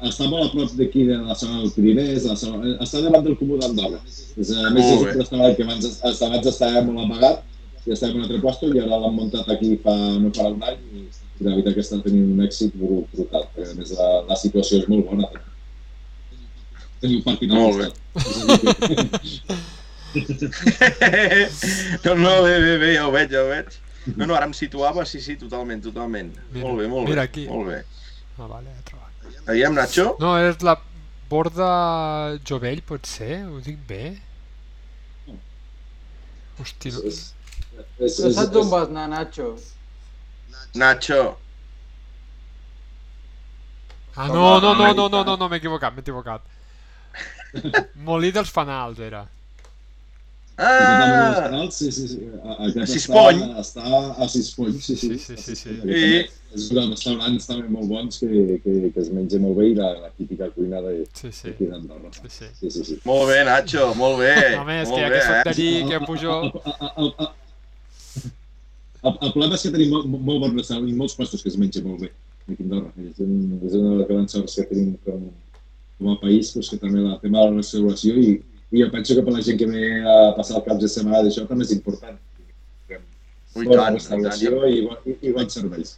Està 0.10 0.28
molt 0.30 0.48
a 0.48 0.50
prop 0.54 0.74
d'aquí 0.78 1.06
de 1.10 1.20
la 1.22 1.36
zona 1.38 1.62
del 1.62 1.72
Pirinès, 1.76 2.26
la 2.30 2.36
zona, 2.38 2.74
està 2.86 3.02
davant 3.06 3.24
del 3.26 3.38
Comú 3.40 3.58
d'Andorra. 3.62 4.02
A 4.02 4.74
més, 4.74 4.86
és 4.86 5.06
un 5.06 5.08
restaurant 5.14 5.56
que 5.58 5.66
abans, 5.66 6.02
abans 6.06 6.52
estava 6.52 6.84
molt 6.86 7.06
amagat, 7.06 7.46
i 7.86 7.94
estava 7.96 8.12
en 8.12 8.20
un 8.20 8.26
altre 8.28 8.40
lloc 8.44 8.76
i 8.76 8.82
ara 8.84 9.00
l'han 9.02 9.16
muntat 9.16 9.50
aquí 9.50 9.72
fa, 9.84 9.96
no 10.22 10.30
farà 10.36 10.52
un 10.54 10.66
any 10.68 10.80
i, 11.00 11.06
la 11.40 11.54
veritat 11.56 11.78
que 11.78 11.84
està 11.86 12.00
tenint 12.04 12.34
un 12.36 12.44
èxit 12.46 12.76
brutal, 12.76 13.46
perquè 13.56 13.72
a 13.72 13.78
més 13.78 13.94
la, 13.96 14.10
la 14.28 14.38
situació 14.40 14.82
és 14.82 14.90
molt 14.92 15.08
bona. 15.08 15.30
Teniu 17.00 17.22
partit 17.24 17.52
al 17.52 17.58
costat. 17.64 17.94
no, 22.06 22.16
no, 22.16 22.32
bé, 22.44 22.56
bé, 22.60 22.78
bé, 22.82 22.90
ja 22.96 23.06
ho 23.08 23.12
veig, 23.14 23.32
ja 23.32 23.44
ho 23.44 23.50
veig. 23.52 23.78
No, 24.16 24.26
no, 24.26 24.34
ara 24.36 24.48
em 24.50 24.56
situava, 24.58 25.06
sí, 25.08 25.22
sí, 25.24 25.36
totalment, 25.40 25.84
totalment. 25.86 26.32
Mira, 26.52 26.66
molt 26.66 26.82
bé, 26.82 26.88
molt 26.92 27.08
mira 27.08 27.24
bé. 27.24 27.30
aquí. 27.30 27.46
Molt 27.48 27.70
bé. 27.70 27.80
Ah, 28.38 28.48
vale, 28.48 28.74
he 28.74 28.84
trobat. 28.88 29.12
Veiem, 29.50 29.76
Nacho? 29.78 30.08
No, 30.22 30.34
és 30.42 30.64
la 30.66 30.76
borda 31.30 31.70
Jovell, 32.48 32.82
pot 32.88 33.08
ser? 33.08 33.44
Ho 33.48 33.60
dic 33.64 33.78
bé? 33.88 34.16
Hosti, 36.60 36.92
no... 36.96 37.04
És, 37.08 37.20
és, 37.80 38.18
és, 38.18 38.34
saps 38.36 38.56
on 38.60 38.72
vas 38.72 38.90
anar, 38.90 39.08
Nacho? 39.14 39.54
Nacho. 40.76 41.22
Ah, 44.20 44.28
no, 44.28 44.60
no, 44.60 44.74
no, 44.76 44.94
no, 44.94 45.08
no, 45.08 45.24
no, 45.24 45.36
no 45.40 45.48
m'he 45.48 45.60
equivocat, 45.62 45.94
m'he 45.96 46.04
equivocat. 46.04 46.44
Molí 48.10 48.32
dels 48.36 48.52
fanals, 48.54 49.00
era. 49.04 49.26
Ah! 50.62 51.68
Sí, 51.72 51.92
sí, 51.92 52.08
sí. 52.08 52.20
Aquest 52.44 52.82
a 52.84 52.88
Sispony. 52.90 53.40
Està, 53.62 53.84
està 53.86 54.24
a 54.26 54.28
Sispony, 54.28 54.76
sí, 54.84 54.98
sí. 55.00 55.16
Sí, 55.16 55.38
sí, 55.38 55.56
sí. 55.56 55.56
sí. 55.56 55.80
I... 55.88 56.28
És 56.50 56.66
un 56.74 56.90
restaurants 56.90 57.46
també 57.46 57.68
molt 57.70 57.86
bons 57.92 58.16
que, 58.18 58.30
que, 58.64 58.72
que 58.90 59.02
es 59.04 59.12
menja 59.14 59.38
molt 59.42 59.60
bé 59.60 59.68
i 59.70 59.76
la, 59.78 59.92
la 60.02 60.08
típica 60.18 60.48
cuina 60.56 60.80
de, 60.82 61.04
sí, 61.14 61.30
sí. 61.30 61.52
d'aquí 61.52 61.68
d'Andorra. 61.70 62.10
Sí, 62.16 62.32
sí. 62.34 62.48
sí, 62.58 62.72
sí, 62.74 62.86
sí. 62.88 62.96
Molt 63.06 63.30
bé, 63.30 63.44
Nacho, 63.46 63.92
molt 64.00 64.18
bé. 64.24 64.34
Home, 64.64 64.80
és 64.82 64.90
molt 64.90 64.98
que 64.98 65.04
ja 65.04 65.12
que 65.14 65.20
soc 65.28 65.36
eh? 65.36 65.44
d'allí, 65.46 65.70
que 65.92 66.00
pujo... 66.08 66.40
El, 69.00 69.30
problema 69.30 69.56
és 69.56 69.62
que 69.64 69.72
tenim 69.78 69.94
molt, 69.94 70.10
molt 70.10 70.42
bon 70.48 70.58
restaurant 70.58 70.90
i 70.90 70.98
molts 70.98 71.14
puestos 71.16 71.46
que 71.46 71.54
es 71.54 71.60
menja 71.62 71.86
molt 71.86 72.02
bé 72.08 72.10
aquí 72.50 72.66
a 72.66 72.66
Andorra. 72.66 72.90
És, 73.06 73.22
un, 73.24 73.38
és 73.62 73.78
una 73.78 73.94
de 73.94 74.02
les 74.02 74.10
grans 74.10 74.36
sorts 74.36 74.58
que 74.58 74.66
tenim 74.74 74.98
com, 75.06 75.30
com 76.00 76.14
a 76.14 76.18
país, 76.22 76.54
doncs, 76.56 76.70
que 76.72 76.80
també 76.82 77.04
el 77.04 77.20
tema 77.22 77.44
de 77.44 77.50
la 77.52 77.58
restauració 77.60 78.16
i, 78.18 78.32
i 78.72 78.82
jo 78.84 78.88
penso 78.94 79.18
que 79.18 79.24
per 79.28 79.34
la 79.36 79.44
gent 79.46 79.60
que 79.60 79.68
ve 79.70 79.84
a 80.02 80.16
passar 80.38 80.58
el 80.62 80.66
cap 80.70 80.80
de 80.82 80.90
setmana 80.92 81.22
d'això 81.28 81.46
també 81.50 81.68
és 81.68 81.76
important. 81.76 82.18
Ui, 83.58 83.66
Bona 83.66 83.84
tant, 83.90 83.96
restauració 83.98 84.64
i, 84.70 84.82
i, 85.10 85.14
i 85.28 85.32
bons 85.36 85.56
serveis. 85.58 85.96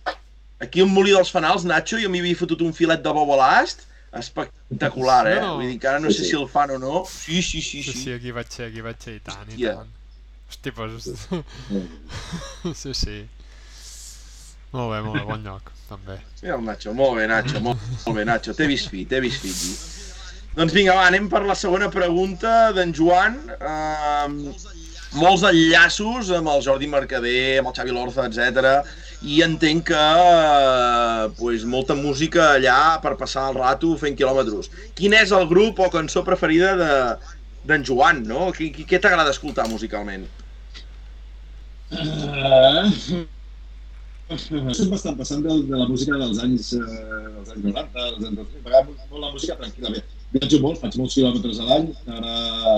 Aquí 0.64 0.82
un 0.84 0.92
molí 0.94 1.12
dels 1.14 1.32
fanals, 1.34 1.66
Nacho, 1.68 1.98
jo 2.02 2.10
m'hi 2.10 2.22
havia 2.24 2.38
fotut 2.40 2.62
un 2.66 2.72
filet 2.74 3.02
de 3.04 3.12
bou 3.18 3.34
a 3.36 3.38
l'ast, 3.42 3.84
espectacular, 4.18 5.22
eh? 5.32 5.40
No. 5.42 5.56
Vull 5.60 5.72
dir 5.74 5.80
que 5.84 5.90
ara 5.92 6.00
no 6.04 6.12
sé 6.14 6.24
si 6.28 6.36
el 6.38 6.48
fan 6.52 6.72
o 6.76 6.80
no. 6.80 7.04
Sí, 7.10 7.42
sí, 7.42 7.62
sí, 7.62 7.82
Sí, 7.84 7.92
sí. 7.92 7.98
sí, 8.06 8.14
aquí 8.16 8.32
vaig 8.36 8.50
ser, 8.54 8.70
aquí 8.72 8.82
vaig 8.86 9.00
ser, 9.04 9.18
i 9.20 9.24
tant, 9.26 9.44
i 9.50 9.54
Hòstia. 9.58 9.76
tant. 9.82 9.98
Hosti, 10.52 10.72
pues... 10.76 11.12
sí, 12.76 12.94
sí. 13.04 13.18
Molt 14.72 14.94
bé, 14.94 15.00
molt 15.04 15.18
bé, 15.18 15.24
bon 15.28 15.42
lloc, 15.44 15.72
també. 15.90 16.16
Mira 16.42 16.56
el 16.56 16.62
Nacho, 16.64 16.94
molt 16.96 17.18
bé, 17.20 17.26
Nacho, 17.28 17.60
molt, 17.64 17.82
molt 18.06 18.16
bé, 18.16 18.24
Nacho. 18.28 18.54
T'he 18.56 18.68
vist 18.72 18.88
fi, 18.92 19.04
t'he 19.06 19.20
vist 19.24 19.44
fi. 19.44 19.74
Doncs 20.56 20.76
vinga, 20.76 20.96
va, 20.96 21.08
anem 21.10 21.28
per 21.32 21.42
la 21.48 21.56
segona 21.60 21.90
pregunta 21.92 22.72
d'en 22.76 22.94
Joan. 22.96 23.36
Uh, 23.58 24.54
molts 25.20 25.44
enllaços 25.48 26.32
amb 26.38 26.52
el 26.54 26.64
Jordi 26.64 26.88
Mercader, 26.92 27.60
amb 27.60 27.72
el 27.72 27.76
Xavi 27.76 27.96
Lorza, 27.96 28.30
etc. 28.30 28.88
I 29.28 29.42
entenc 29.44 29.90
que 29.92 30.00
uh, 30.00 31.28
pues, 31.40 31.68
molta 31.68 31.96
música 32.00 32.54
allà 32.56 32.80
per 33.04 33.18
passar 33.20 33.50
el 33.52 33.60
rato 33.60 33.92
fent 34.00 34.16
quilòmetres. 34.20 34.72
Quin 34.96 35.18
és 35.20 35.36
el 35.36 35.50
grup 35.52 35.84
o 35.84 35.92
cançó 35.92 36.24
preferida 36.28 36.78
de 36.80 36.94
d'en 37.68 37.84
Joan, 37.86 38.24
no? 38.26 38.48
Què, 38.56 38.72
què 38.88 38.98
t'agrada 39.04 39.36
escoltar 39.36 39.68
musicalment? 39.70 40.24
Uh, 41.92 42.88
Soc 44.32 44.88
bastant 44.92 45.18
passant 45.20 45.42
de, 45.44 45.54
de 45.68 45.76
la 45.76 45.88
música 45.90 46.16
dels 46.16 46.40
anys, 46.44 46.72
eh, 46.78 46.82
dels 47.36 47.52
anys 47.52 47.64
90, 47.66 47.92
dels 47.96 48.26
anys 48.30 48.38
2000. 48.40 48.62
M'agrada 48.64 48.84
molt, 48.88 49.06
molt 49.12 49.24
la 49.26 49.32
música 49.34 49.58
tranquil·lament. 49.60 50.14
Viatjo 50.32 50.60
molt, 50.64 50.80
faig 50.80 50.96
molts 51.00 51.18
quilòmetres 51.18 51.60
a 51.60 51.68
l'any. 51.68 51.90
Ara 52.16 52.36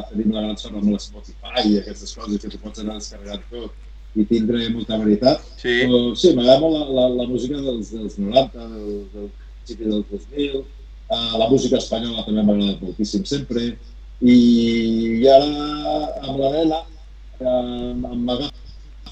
tenim 0.10 0.34
la 0.34 0.46
gran 0.48 0.58
sort 0.62 0.80
amb 0.80 0.90
l'Spotify 0.90 1.66
i 1.70 1.78
aquestes 1.82 2.16
coses 2.18 2.42
que 2.42 2.50
tu 2.50 2.62
pots 2.64 2.82
anar 2.82 2.98
descarregant 2.98 3.44
tot 3.52 4.18
i 4.18 4.26
tindre 4.30 4.64
molta 4.74 4.98
varietat. 5.02 5.46
Sí. 5.62 5.76
Però 5.84 6.02
sí, 6.18 6.34
m'agrada 6.34 6.64
molt 6.64 6.80
la, 6.80 6.88
la, 6.98 7.06
la 7.22 7.28
música 7.30 7.62
dels, 7.62 7.94
dels 7.94 8.18
90, 8.18 8.68
del, 8.74 8.90
del 9.14 9.30
principi 9.36 9.92
del 9.92 10.04
2000. 10.10 10.64
Uh, 11.14 11.38
la 11.38 11.50
música 11.52 11.78
espanyola 11.78 12.26
també 12.26 12.42
m'ha 12.42 12.58
agradat 12.58 12.82
moltíssim 12.88 13.30
sempre. 13.30 13.70
I, 14.24 14.36
i 15.20 15.30
ara 15.30 15.54
amb 16.24 16.42
la 16.42 16.52
nena 16.58 16.82
uh, 16.82 17.94
m'agafa 17.94 18.62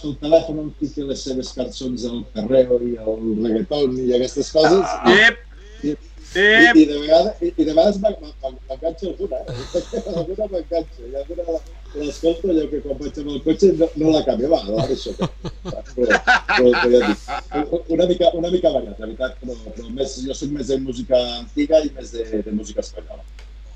el 0.07 0.15
telèfon 0.21 0.61
on 0.63 0.71
fica 0.79 1.05
les 1.09 1.23
seves 1.27 1.51
cançons 1.57 2.05
al 2.09 2.23
perreo 2.35 2.79
i 2.85 2.95
al 3.01 3.19
reggaeton 3.43 3.97
i 4.05 4.15
aquestes 4.17 4.51
coses. 4.55 4.85
Ah, 4.85 5.13
ep! 5.27 5.43
I, 5.81 5.91
i, 5.91 6.47
i, 6.79 6.85
de 6.87 6.97
vegades, 7.01 7.41
i, 7.41 7.51
i 7.57 7.67
de 7.67 7.73
vegades 7.73 7.97
m'enganxa 8.01 9.11
alguna, 9.11 9.41
eh? 9.41 9.81
alguna 10.21 10.49
m'enganxa. 10.53 11.07
I 11.07 11.15
alguna 11.23 11.59
l'escolto 11.93 12.47
allò 12.49 12.67
que 12.71 12.79
quan 12.81 12.99
vaig 12.99 13.17
amb 13.19 13.31
el 13.33 13.39
cotxe 13.43 13.71
no, 13.75 13.87
no 13.99 14.11
la 14.15 14.23
canvio, 14.23 14.49
va, 14.51 14.61
la 14.67 14.85
deixo. 14.87 15.11
Però, 15.17 15.81
però, 15.95 16.19
però 16.55 16.91
ja 16.93 17.01
dic, 17.07 17.89
una 17.97 18.07
mica, 18.07 18.31
una 18.39 18.51
mica 18.53 18.71
variat, 18.71 18.99
la 18.99 19.09
veritat, 19.09 19.39
però, 19.41 19.57
però 19.75 19.89
més, 19.97 20.15
jo 20.23 20.37
soc 20.37 20.53
més 20.55 20.71
de 20.71 20.79
música 20.85 21.19
antiga 21.39 21.81
i 21.83 21.91
més 21.97 22.13
de, 22.15 22.45
de 22.47 22.53
música 22.55 22.85
espanyola. 22.85 23.25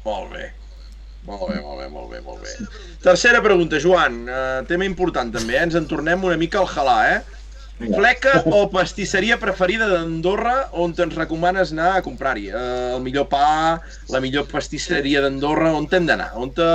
Molt 0.06 0.32
bé. 0.32 0.54
Molt 1.26 1.48
bé, 1.50 1.60
molt 1.62 1.80
bé, 1.82 1.88
molt 1.90 2.12
bé, 2.12 2.20
molt 2.26 2.44
bé. 2.46 2.52
Tercera 3.02 3.42
pregunta, 3.42 3.80
Joan. 3.82 4.26
Uh, 4.30 4.60
tema 4.70 4.86
important 4.86 5.32
també, 5.34 5.58
eh? 5.58 5.64
Ens 5.66 5.78
en 5.78 5.88
tornem 5.90 6.24
una 6.28 6.38
mica 6.38 6.62
al 6.62 6.70
halà, 6.70 7.00
eh? 7.16 7.24
Fleca 7.76 8.38
o 8.56 8.62
pastisseria 8.72 9.36
preferida 9.36 9.90
d'Andorra 9.90 10.70
on 10.80 10.94
te'ns 10.96 11.18
recomanes 11.18 11.74
anar 11.74 11.90
a 11.98 12.04
comprar-hi? 12.06 12.46
Uh, 12.54 12.94
el 12.96 13.02
millor 13.04 13.26
pa, 13.32 13.82
la 14.14 14.22
millor 14.24 14.46
pastisseria 14.48 15.24
d'Andorra, 15.26 15.74
on 15.76 15.90
t'hem 15.92 16.08
d'anar? 16.08 16.30
On, 16.40 16.54
te, 16.56 16.70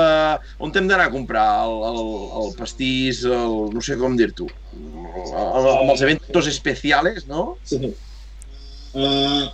on 0.61 0.75
t'hem 0.75 0.91
d'anar 0.91 1.07
a 1.09 1.15
comprar 1.15 1.47
el, 1.65 1.79
el, 1.89 2.03
el 2.43 2.53
pastís, 2.59 3.23
el, 3.25 3.57
no 3.73 3.85
sé 3.87 3.97
com 4.03 4.19
dir-t'ho, 4.19 4.51
amb 5.31 5.95
els 5.95 6.05
eventos 6.05 6.51
especials, 6.53 7.25
no? 7.31 7.55
Sí. 7.71 7.95
Uh, 8.91 9.47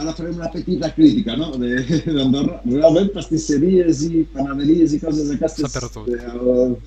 ara 0.00 0.14
farem 0.16 0.36
una 0.38 0.48
petita 0.52 0.90
crítica 0.96 1.36
no? 1.36 1.50
d'Andorra. 1.56 2.60
Realment, 2.64 3.10
pastisseries 3.16 4.02
i 4.08 4.24
panaderies 4.34 4.94
i 4.96 5.00
coses 5.02 5.28
d'aquestes 5.30 5.76
de, 5.76 6.16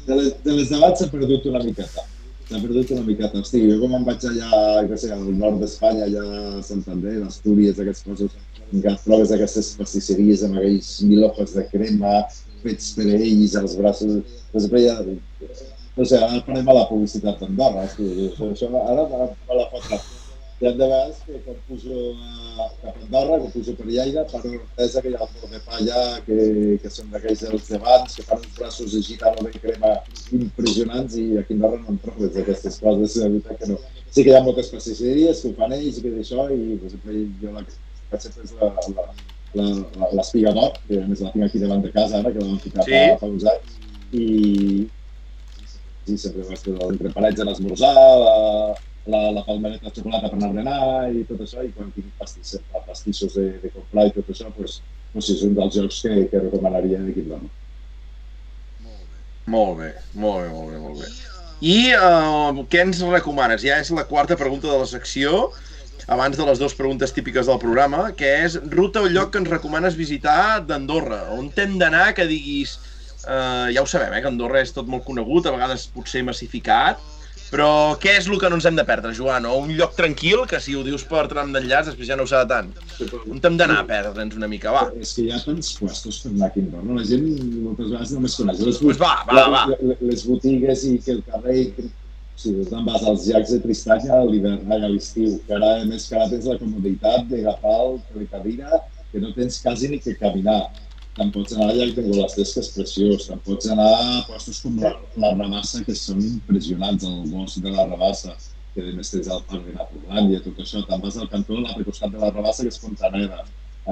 de, 0.07 0.17
les, 0.17 0.31
de 0.45 0.57
les 0.57 0.71
d'abans 0.73 0.99
s'ha 0.99 1.09
perdut 1.11 1.45
una 1.51 1.61
miqueta. 1.65 2.05
S'ha 2.49 2.61
perdut 2.61 2.93
una 2.95 3.05
miqueta. 3.07 3.43
Hosti, 3.43 3.61
jo 3.69 3.77
com 3.83 3.93
em 3.99 4.07
vaig 4.07 4.25
allà, 4.29 4.63
que 4.89 4.97
sé, 5.03 5.11
al 5.15 5.27
nord 5.43 5.61
d'Espanya, 5.61 6.07
allà 6.07 6.23
a 6.53 6.63
Santander, 6.65 7.19
a 7.21 7.29
Astúries, 7.29 7.77
aquestes 7.79 8.07
coses, 8.07 8.33
que 8.73 8.95
trobes 9.05 9.35
aquestes 9.35 9.75
pastisseries 9.77 10.43
amb 10.47 10.57
aquells 10.57 10.95
mil 11.05 11.27
hojas 11.29 11.53
de 11.59 11.67
crema 11.69 12.23
fets 12.63 12.91
per 12.97 13.07
ells 13.19 13.55
als 13.59 13.77
braços. 13.77 14.41
Doncs 14.55 14.67
veia, 14.73 14.97
no 15.93 16.09
sé, 16.09 16.17
ara 16.17 16.41
farem 16.47 16.69
a 16.69 16.79
la 16.79 16.89
publicitat 16.89 17.41
d'Andorra, 17.43 17.85
això, 17.85 18.73
ara 18.81 19.07
me 19.13 19.59
la 19.59 19.69
fot 19.71 20.11
hi 20.63 20.67
ha 20.67 20.71
de 20.71 20.77
vegades 20.77 21.17
que 21.25 21.39
quan 21.43 21.57
pujo 21.67 21.95
a, 22.23 22.67
cap 22.81 22.95
a 22.95 23.01
Andorra, 23.03 23.39
quan 23.41 23.51
pujo 23.51 23.73
per 23.75 23.87
Lleida, 23.89 24.21
per 24.31 24.39
Ortesa, 24.47 25.01
que 25.03 25.09
hi 25.11 25.15
ha 25.17 25.25
el 25.25 25.31
forn 25.33 25.51
de 25.51 25.59
pa 25.65 25.73
allà, 25.75 26.03
que, 26.23 26.37
que 26.79 26.91
són 26.93 27.09
d'aquells 27.11 27.41
dels 27.43 27.71
d'abans, 27.73 28.15
que 28.15 28.23
fan 28.29 28.39
uns 28.39 28.53
braços 28.59 28.93
de 28.95 29.01
gitano 29.03 29.43
de 29.43 29.51
crema 29.57 29.91
impressionants 30.37 31.17
i 31.19 31.25
aquí 31.41 31.57
a 31.57 31.57
Andorra 31.57 31.81
no 31.81 31.95
en 31.95 31.99
trobes 32.05 32.39
aquestes 32.43 32.79
coses, 32.79 33.17
la 33.19 33.27
veritat 33.33 33.59
que 33.59 33.69
no. 33.73 33.77
Sí 34.07 34.23
que 34.23 34.31
hi 34.31 34.37
ha 34.37 34.43
moltes 34.45 34.71
pastisseries 34.71 35.43
que 35.43 35.51
ho 35.51 35.57
fan 35.59 35.75
ells 35.75 35.99
i 35.99 36.05
que 36.05 36.13
d'això, 36.15 36.47
i 36.55 36.79
per 36.79 36.93
exemple, 36.93 37.25
jo 37.43 37.53
la 37.57 37.65
que 37.67 37.75
faig 38.13 38.25
sempre 38.29 38.47
és 38.47 38.55
la, 38.61 38.71
la, 39.59 39.67
la, 39.99 40.11
l'espiga 40.21 40.55
d'or, 40.55 40.79
que 40.87 41.03
a 41.03 41.09
més 41.11 41.25
la 41.27 41.35
tinc 41.35 41.49
aquí 41.49 41.63
davant 41.65 41.83
de 41.83 41.91
casa 41.97 42.23
ara, 42.23 42.31
que 42.31 42.39
la 42.39 42.47
vam 42.53 42.63
ficar 42.63 42.87
sí. 42.87 42.95
fa, 42.95 43.19
fa 43.25 43.33
uns 43.35 43.51
anys, 43.51 43.75
i 44.15 44.25
sí, 46.07 46.15
sempre 46.15 46.47
vaig 46.47 46.65
fer 46.69 46.79
l'entreparets 46.79 47.43
a 47.43 47.51
l'esmorzar, 47.51 47.93
la, 48.23 48.33
la, 49.05 49.31
la 49.31 49.43
palmereta 49.43 49.89
de 49.89 49.95
xocolata 49.95 50.29
per 50.29 50.37
anar 50.37 50.49
a 50.49 50.53
berenar 50.53 51.11
i 51.11 51.25
tot 51.27 51.43
això, 51.43 51.63
i 51.65 51.73
quan 51.75 51.91
tinc 51.95 52.13
pastissos, 52.19 52.63
pastissos 52.87 53.35
de, 53.35 53.49
de 53.63 53.71
comprar 53.73 54.07
i 54.07 54.15
tot 54.15 54.31
això, 54.31 54.47
pues, 54.55 54.79
pues 55.11 55.29
és 55.33 55.43
un 55.47 55.57
dels 55.57 55.75
jocs 55.75 55.99
que, 56.05 56.15
que 56.31 56.43
recomanaria 56.45 57.01
equip 57.11 57.27
d'home. 57.31 57.51
Molt 59.53 59.77
bé, 59.81 59.91
molt 60.15 60.39
bé, 60.39 60.49
molt 60.53 60.71
bé, 60.71 60.79
molt 60.79 61.03
bé. 61.03 61.11
I 61.63 61.77
uh, 61.95 62.63
què 62.71 62.81
ens 62.83 62.99
recomanes? 63.07 63.63
Ja 63.63 63.79
és 63.79 63.91
la 63.95 64.07
quarta 64.07 64.39
pregunta 64.39 64.69
de 64.71 64.79
la 64.79 64.87
secció, 64.87 65.49
abans 66.11 66.35
de 66.35 66.45
les 66.47 66.59
dues 66.59 66.75
preguntes 66.75 67.13
típiques 67.15 67.47
del 67.47 67.59
programa, 67.59 68.09
que 68.19 68.29
és 68.43 68.57
ruta 68.71 69.03
o 69.03 69.11
lloc 69.11 69.31
que 69.31 69.39
ens 69.43 69.51
recomanes 69.51 69.99
visitar 69.99 70.63
d'Andorra. 70.67 71.25
On 71.35 71.51
t'hem 71.51 71.77
d'anar 71.79 72.11
que 72.15 72.27
diguis... 72.29 72.79
Uh, 73.23 73.71
ja 73.71 73.79
ho 73.79 73.87
sabem, 73.87 74.11
eh, 74.11 74.19
que 74.19 74.27
Andorra 74.27 74.59
és 74.59 74.73
tot 74.75 74.89
molt 74.91 75.05
conegut, 75.07 75.45
a 75.47 75.53
vegades 75.55 75.85
potser 75.95 76.25
massificat, 76.27 76.99
però 77.53 77.69
què 78.01 78.15
és 78.17 78.27
el 78.27 78.39
que 78.41 78.49
no 78.49 78.57
ens 78.57 78.65
hem 78.65 78.77
de 78.79 78.85
perdre, 78.87 79.13
Joan? 79.13 79.45
O 79.45 79.59
un 79.61 79.73
lloc 79.77 79.93
tranquil, 79.97 80.43
que 80.49 80.59
si 80.63 80.73
ho 80.73 80.81
dius 80.85 81.05
per 81.09 81.27
tram 81.29 81.51
d'enllaç, 81.53 81.91
després 81.91 82.09
ja 82.09 82.17
no 82.17 82.25
ho 82.25 82.29
serà 82.29 82.47
tant. 82.49 82.71
On 83.29 83.37
hem 83.37 83.59
d'anar 83.59 83.81
a 83.83 83.87
perdre'ns 83.89 84.37
una 84.39 84.49
mica, 84.49 84.73
va? 84.73 84.87
És 84.97 85.13
que 85.17 85.27
ha 85.29 85.41
tants 85.43 85.73
puestos 85.77 86.23
per 86.23 86.31
anar 86.31 86.49
aquí 86.49 86.63
no? 86.65 86.81
La 86.97 87.05
gent 87.05 87.27
moltes 87.61 87.91
vegades 87.91 88.13
només 88.15 88.37
coneix 88.39 88.63
les, 88.65 88.79
pues 88.81 89.01
va, 89.01 89.13
va, 89.29 89.43
va. 89.53 89.65
les 90.01 90.25
botigues 90.29 90.87
i 90.89 90.97
que 91.03 91.19
el 91.19 91.27
carrer... 91.27 91.59
Que... 91.75 91.91
Si 92.33 92.49
sí, 92.49 92.63
te'n 92.65 92.81
vas 92.81 93.03
als 93.05 93.27
llacs 93.29 93.51
de 93.53 93.59
Tristanya 93.61 94.15
a 94.17 94.23
l'hivern 94.25 94.71
i 94.73 94.79
a 94.79 94.87
l'estiu, 94.89 95.35
que 95.45 95.53
ara, 95.53 95.67
a 95.83 95.85
més, 95.85 96.07
que 96.09 96.15
ara 96.17 96.25
tens 96.31 96.47
la 96.49 96.55
comoditat 96.57 97.27
d'agafar 97.29 97.75
el 97.83 97.99
telecadira, 98.07 98.79
que 99.11 99.21
no 99.21 99.29
tens 99.35 99.59
quasi 99.61 99.91
ni 99.91 99.99
que 100.01 100.15
caminar 100.17 100.63
te'n 101.17 101.31
pots 101.33 101.53
anar 101.55 101.69
allà 101.71 101.87
que 101.93 102.05
Golastès, 102.07 102.53
que 102.55 102.63
és 102.63 102.71
preciós, 102.75 103.27
te'n 103.29 103.41
pots 103.45 103.69
anar 103.73 103.89
a 103.93 104.21
postos 104.29 104.61
com 104.63 104.79
la, 104.81 104.93
la 105.21 105.33
Rabassa, 105.35 105.83
que 105.85 105.95
són 105.97 106.21
impressionants, 106.25 107.05
el 107.09 107.27
bosc 107.31 107.61
de 107.63 107.73
la 107.73 107.85
Rabassa, 107.89 108.33
que 108.73 108.87
a 108.89 108.95
més 108.97 109.13
tens 109.13 109.29
el 109.29 109.43
parc 109.49 109.67
de 109.67 109.75
Naturlàndia, 109.77 110.41
tot 110.45 110.63
això, 110.63 110.81
te'n 110.87 111.03
vas 111.03 111.19
al 111.19 111.29
cantó 111.33 111.59
a 111.59 111.65
l'altre 111.67 111.85
costat 111.89 112.15
de 112.15 112.23
la 112.23 112.31
Rabassa, 112.33 112.65
que 112.65 112.73
és 112.73 112.81
Fontaneda, 112.81 113.43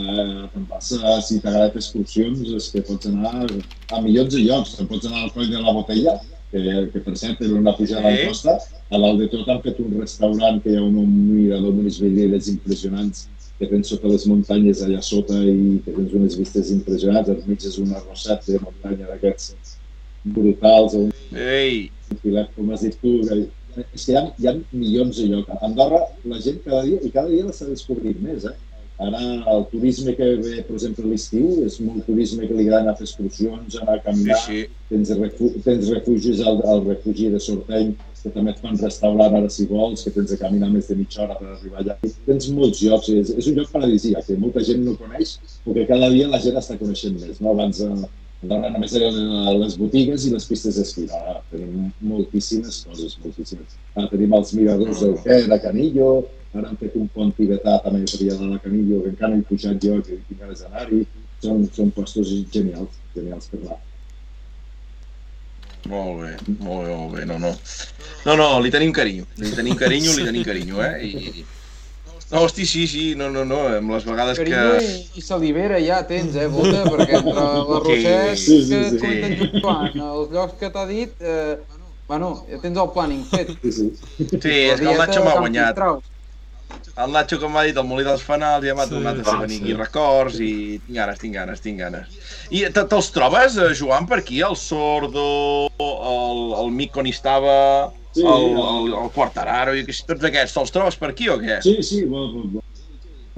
eh, 0.01 0.49
te'n 0.55 0.67
vas, 0.71 0.91
a, 0.97 1.15
si 1.27 1.39
t'agrada 1.43 1.77
excursions, 1.77 2.41
és 2.57 2.69
que 2.73 2.85
pots 2.89 3.11
anar 3.11 3.45
a 3.45 4.01
milions 4.01 4.33
de 4.33 4.41
llocs, 4.47 4.77
te'n 4.79 4.89
pots 4.89 5.09
anar 5.09 5.27
al 5.27 5.33
coll 5.35 5.51
de 5.51 5.61
la 5.61 5.75
Botella, 5.77 6.17
que, 6.51 6.61
que 6.93 7.01
per 7.05 7.13
cert 7.19 7.39
té 7.39 7.47
una 7.53 7.73
pujada 7.77 8.09
sí. 8.09 8.23
en 8.25 8.31
costa, 8.31 8.57
a 8.91 8.99
l'alt 8.99 9.21
de 9.21 9.29
tot 9.31 9.47
han 9.49 9.61
fet 9.63 9.77
un 9.83 9.93
restaurant 9.99 10.59
que 10.63 10.73
hi 10.73 10.79
ha 10.79 10.83
un, 10.83 10.97
mirador 11.29 11.71
amb 11.71 11.85
unes 11.85 12.01
vedelles 12.03 12.49
impressionants 12.51 13.27
que 13.61 13.69
tens 13.69 13.91
sota 13.93 14.09
les 14.09 14.25
muntanyes 14.25 14.81
allà 14.81 15.01
sota 15.05 15.37
i 15.45 15.77
que 15.85 15.93
tens 15.93 16.13
unes 16.17 16.37
vistes 16.39 16.71
impressionants, 16.73 17.29
al 17.29 17.43
mig 17.45 17.61
és 17.69 17.77
una 17.81 18.01
rosat 18.01 18.47
de 18.49 18.57
muntanya 18.63 19.09
d'aquests 19.11 19.77
brutals, 20.33 20.97
un, 20.97 21.11
Ei. 21.37 21.85
un 22.09 22.21
filet, 22.23 22.49
com 22.55 22.73
has 22.73 22.85
dit 22.87 22.97
tu, 23.01 23.13
és 23.21 24.05
que 24.05 24.11
hi 24.11 24.17
ha, 24.17 24.25
hi 24.41 24.49
ha 24.49 24.55
milions 24.71 25.21
de 25.21 25.29
llocs. 25.29 25.53
A 25.53 25.61
Andorra 25.69 26.01
la 26.31 26.41
gent 26.41 26.59
cada 26.65 26.81
dia, 26.87 26.99
i 27.05 27.13
cada 27.13 27.29
dia 27.29 27.45
l'està 27.45 27.69
descobrint 27.69 28.21
més, 28.25 28.49
eh? 28.49 28.57
Ara 29.01 29.21
el 29.49 29.63
turisme 29.71 30.13
que 30.17 30.27
ve, 30.41 30.59
per 30.65 30.75
exemple, 30.75 31.07
l'estiu, 31.09 31.61
és 31.65 31.79
molt 31.81 32.05
turisme 32.05 32.45
que 32.45 32.57
li 32.57 32.67
agrada 32.67 32.83
anar 32.83 32.93
a 32.93 32.99
fer 32.99 33.07
excursions, 33.07 33.77
anar 33.81 33.97
a 33.97 34.03
caminar, 34.05 34.37
sí, 34.45 34.65
sí. 34.65 34.79
Tens, 34.91 35.13
refu 35.17 35.53
tens 35.65 35.89
refugis 35.93 36.41
al, 36.45 36.61
al 36.69 36.83
refugi 36.89 37.31
de 37.33 37.41
Sorteny, 37.41 37.95
que 38.23 38.31
també 38.33 38.53
et 38.53 38.61
fan 38.63 38.77
restaurant 38.79 39.35
ara 39.37 39.49
si 39.49 39.67
vols, 39.69 40.03
que 40.05 40.13
tens 40.15 40.31
de 40.31 40.37
caminar 40.39 40.69
més 40.71 40.89
de 40.89 40.97
mitja 40.99 41.23
hora 41.25 41.37
per 41.39 41.49
arribar 41.51 41.81
allà. 41.81 41.97
Tens 42.27 42.49
molts 42.55 42.81
llocs, 42.85 43.09
és, 43.09 43.33
és 43.41 43.51
un 43.51 43.59
lloc 43.59 43.71
paradisíac 43.73 44.25
que 44.27 44.39
molta 44.41 44.63
gent 44.67 44.83
no 44.85 44.95
coneix, 44.99 45.37
perquè 45.65 45.87
cada 45.89 46.09
dia 46.13 46.29
la 46.31 46.41
gent 46.43 46.59
està 46.61 46.77
coneixent 46.79 47.17
més. 47.19 47.39
No? 47.41 47.53
Abans 47.55 47.81
eh, 47.85 47.93
només 48.41 48.95
eren 48.97 49.17
les 49.61 49.77
botigues 49.77 50.25
i 50.25 50.33
les 50.33 50.47
pistes 50.49 50.77
d'esquí. 50.79 51.07
Ara 51.17 51.39
tenim 51.51 51.91
moltíssimes 52.13 52.81
coses, 52.87 53.17
moltíssimes. 53.23 53.77
Ara 53.95 54.09
tenim 54.13 54.33
els 54.37 54.53
miradors 54.57 55.03
del 55.05 55.17
Quer, 55.25 55.43
de 55.51 55.59
Canillo, 55.61 56.11
ara 56.53 56.71
han 56.71 56.79
fet 56.79 56.97
un 56.99 57.07
pont 57.13 57.31
tibetà 57.37 57.77
també 57.83 58.03
per 58.09 58.23
allà 58.25 58.55
de 58.55 58.63
Canillo, 58.65 59.03
que 59.03 59.13
encara 59.13 59.37
he 59.37 59.45
pujat 59.47 59.85
jo, 59.85 60.01
que 60.01 60.19
tinc 60.25 60.41
ganes 60.41 60.65
d'anar-hi. 60.65 61.05
Són, 61.41 61.63
són 61.73 61.87
postos 61.95 62.29
genials, 62.53 62.99
genials 63.15 63.49
per 63.49 63.63
anar. 63.63 63.79
Molt 65.89 66.21
bé, 66.21 66.35
molt 66.61 66.85
bé, 66.85 66.93
molt 66.93 67.15
bé, 67.15 67.25
no, 67.25 67.39
no. 67.41 67.55
No, 68.25 68.35
no, 68.37 68.47
li 68.61 68.69
tenim 68.73 68.91
carinyo, 68.93 69.25
li 69.41 69.49
tenim 69.55 69.77
carinyo, 69.79 70.13
li 70.17 70.27
tenim 70.27 70.45
carinyo, 70.45 70.83
eh? 70.85 70.93
I... 71.07 71.45
No, 72.31 72.45
hosti, 72.45 72.65
sí, 72.69 72.85
sí, 72.87 73.15
no, 73.17 73.29
no, 73.33 73.43
no, 73.43 73.63
amb 73.79 73.91
les 73.91 74.05
vegades 74.07 74.37
carinyo 74.39 74.77
que... 74.77 74.85
i, 74.85 75.01
i 75.19 75.25
salivera 75.25 75.81
ja 75.83 75.99
tens, 76.07 76.37
eh, 76.39 76.47
Bota, 76.53 76.85
perquè 76.87 77.17
entre 77.17 77.33
la 77.71 77.81
Roset 77.81 78.37
sí, 78.37 78.61
sí, 78.61 78.61
sí, 78.69 78.71
que 78.71 78.83
et 78.85 79.01
comenten 79.01 79.57
Joan, 79.57 79.89
els 80.05 80.31
llocs 80.37 80.55
que 80.61 80.69
t'ha 80.71 80.85
dit, 80.87 81.17
eh, 81.19 81.57
bueno, 82.07 82.31
ja 82.47 82.61
tens 82.61 82.79
el 82.85 82.93
planning 82.95 83.25
fet. 83.33 83.51
Sí, 83.65 83.73
sí. 83.81 83.89
Sí, 84.21 84.53
és 84.53 84.79
que 84.79 84.87
el 84.93 85.01
Nacho 85.01 85.25
m'ha 85.25 85.35
guanyat. 85.41 85.83
El 87.01 87.13
Nacho, 87.15 87.37
com 87.39 87.53
m'ha 87.55 87.63
dit, 87.67 87.77
el 87.79 87.87
Molí 87.87 88.03
dels 88.05 88.23
Fanals 88.25 88.65
ja 88.67 88.75
m'ha 88.75 88.85
sí, 88.87 88.93
tornat 88.93 89.21
a 89.21 89.25
fer 89.27 89.37
venir 89.45 89.59
aquí 89.61 89.75
records 89.77 90.39
i 90.43 90.51
tinc 90.85 90.97
ganes, 90.97 91.21
tinc 91.21 91.37
ganes, 91.39 91.63
tinc 91.63 91.79
ganes. 91.79 92.17
I 92.51 92.65
te'ls 92.75 93.11
trobes, 93.15 93.55
eh, 93.57 93.71
Joan, 93.79 94.09
per 94.09 94.19
aquí? 94.21 94.41
El 94.47 94.57
Sordo, 94.59 95.25
el, 95.79 96.41
el 96.63 96.73
Mic 96.75 96.97
on 96.99 97.07
hi 97.07 97.15
estava, 97.15 97.55
sí, 98.11 98.25
el, 98.25 98.49
el, 98.51 98.91
el 99.03 99.13
Quartararo 99.15 99.77
i 99.77 99.85
tots 99.87 100.27
aquests, 100.31 100.57
te'ls 100.57 100.75
trobes 100.75 100.99
per 100.99 101.13
aquí 101.13 101.31
o 101.31 101.39
què? 101.41 101.61
Sí, 101.63 101.77
sí, 101.85 102.03
bueno, 102.03 102.43
bueno. 102.43 102.67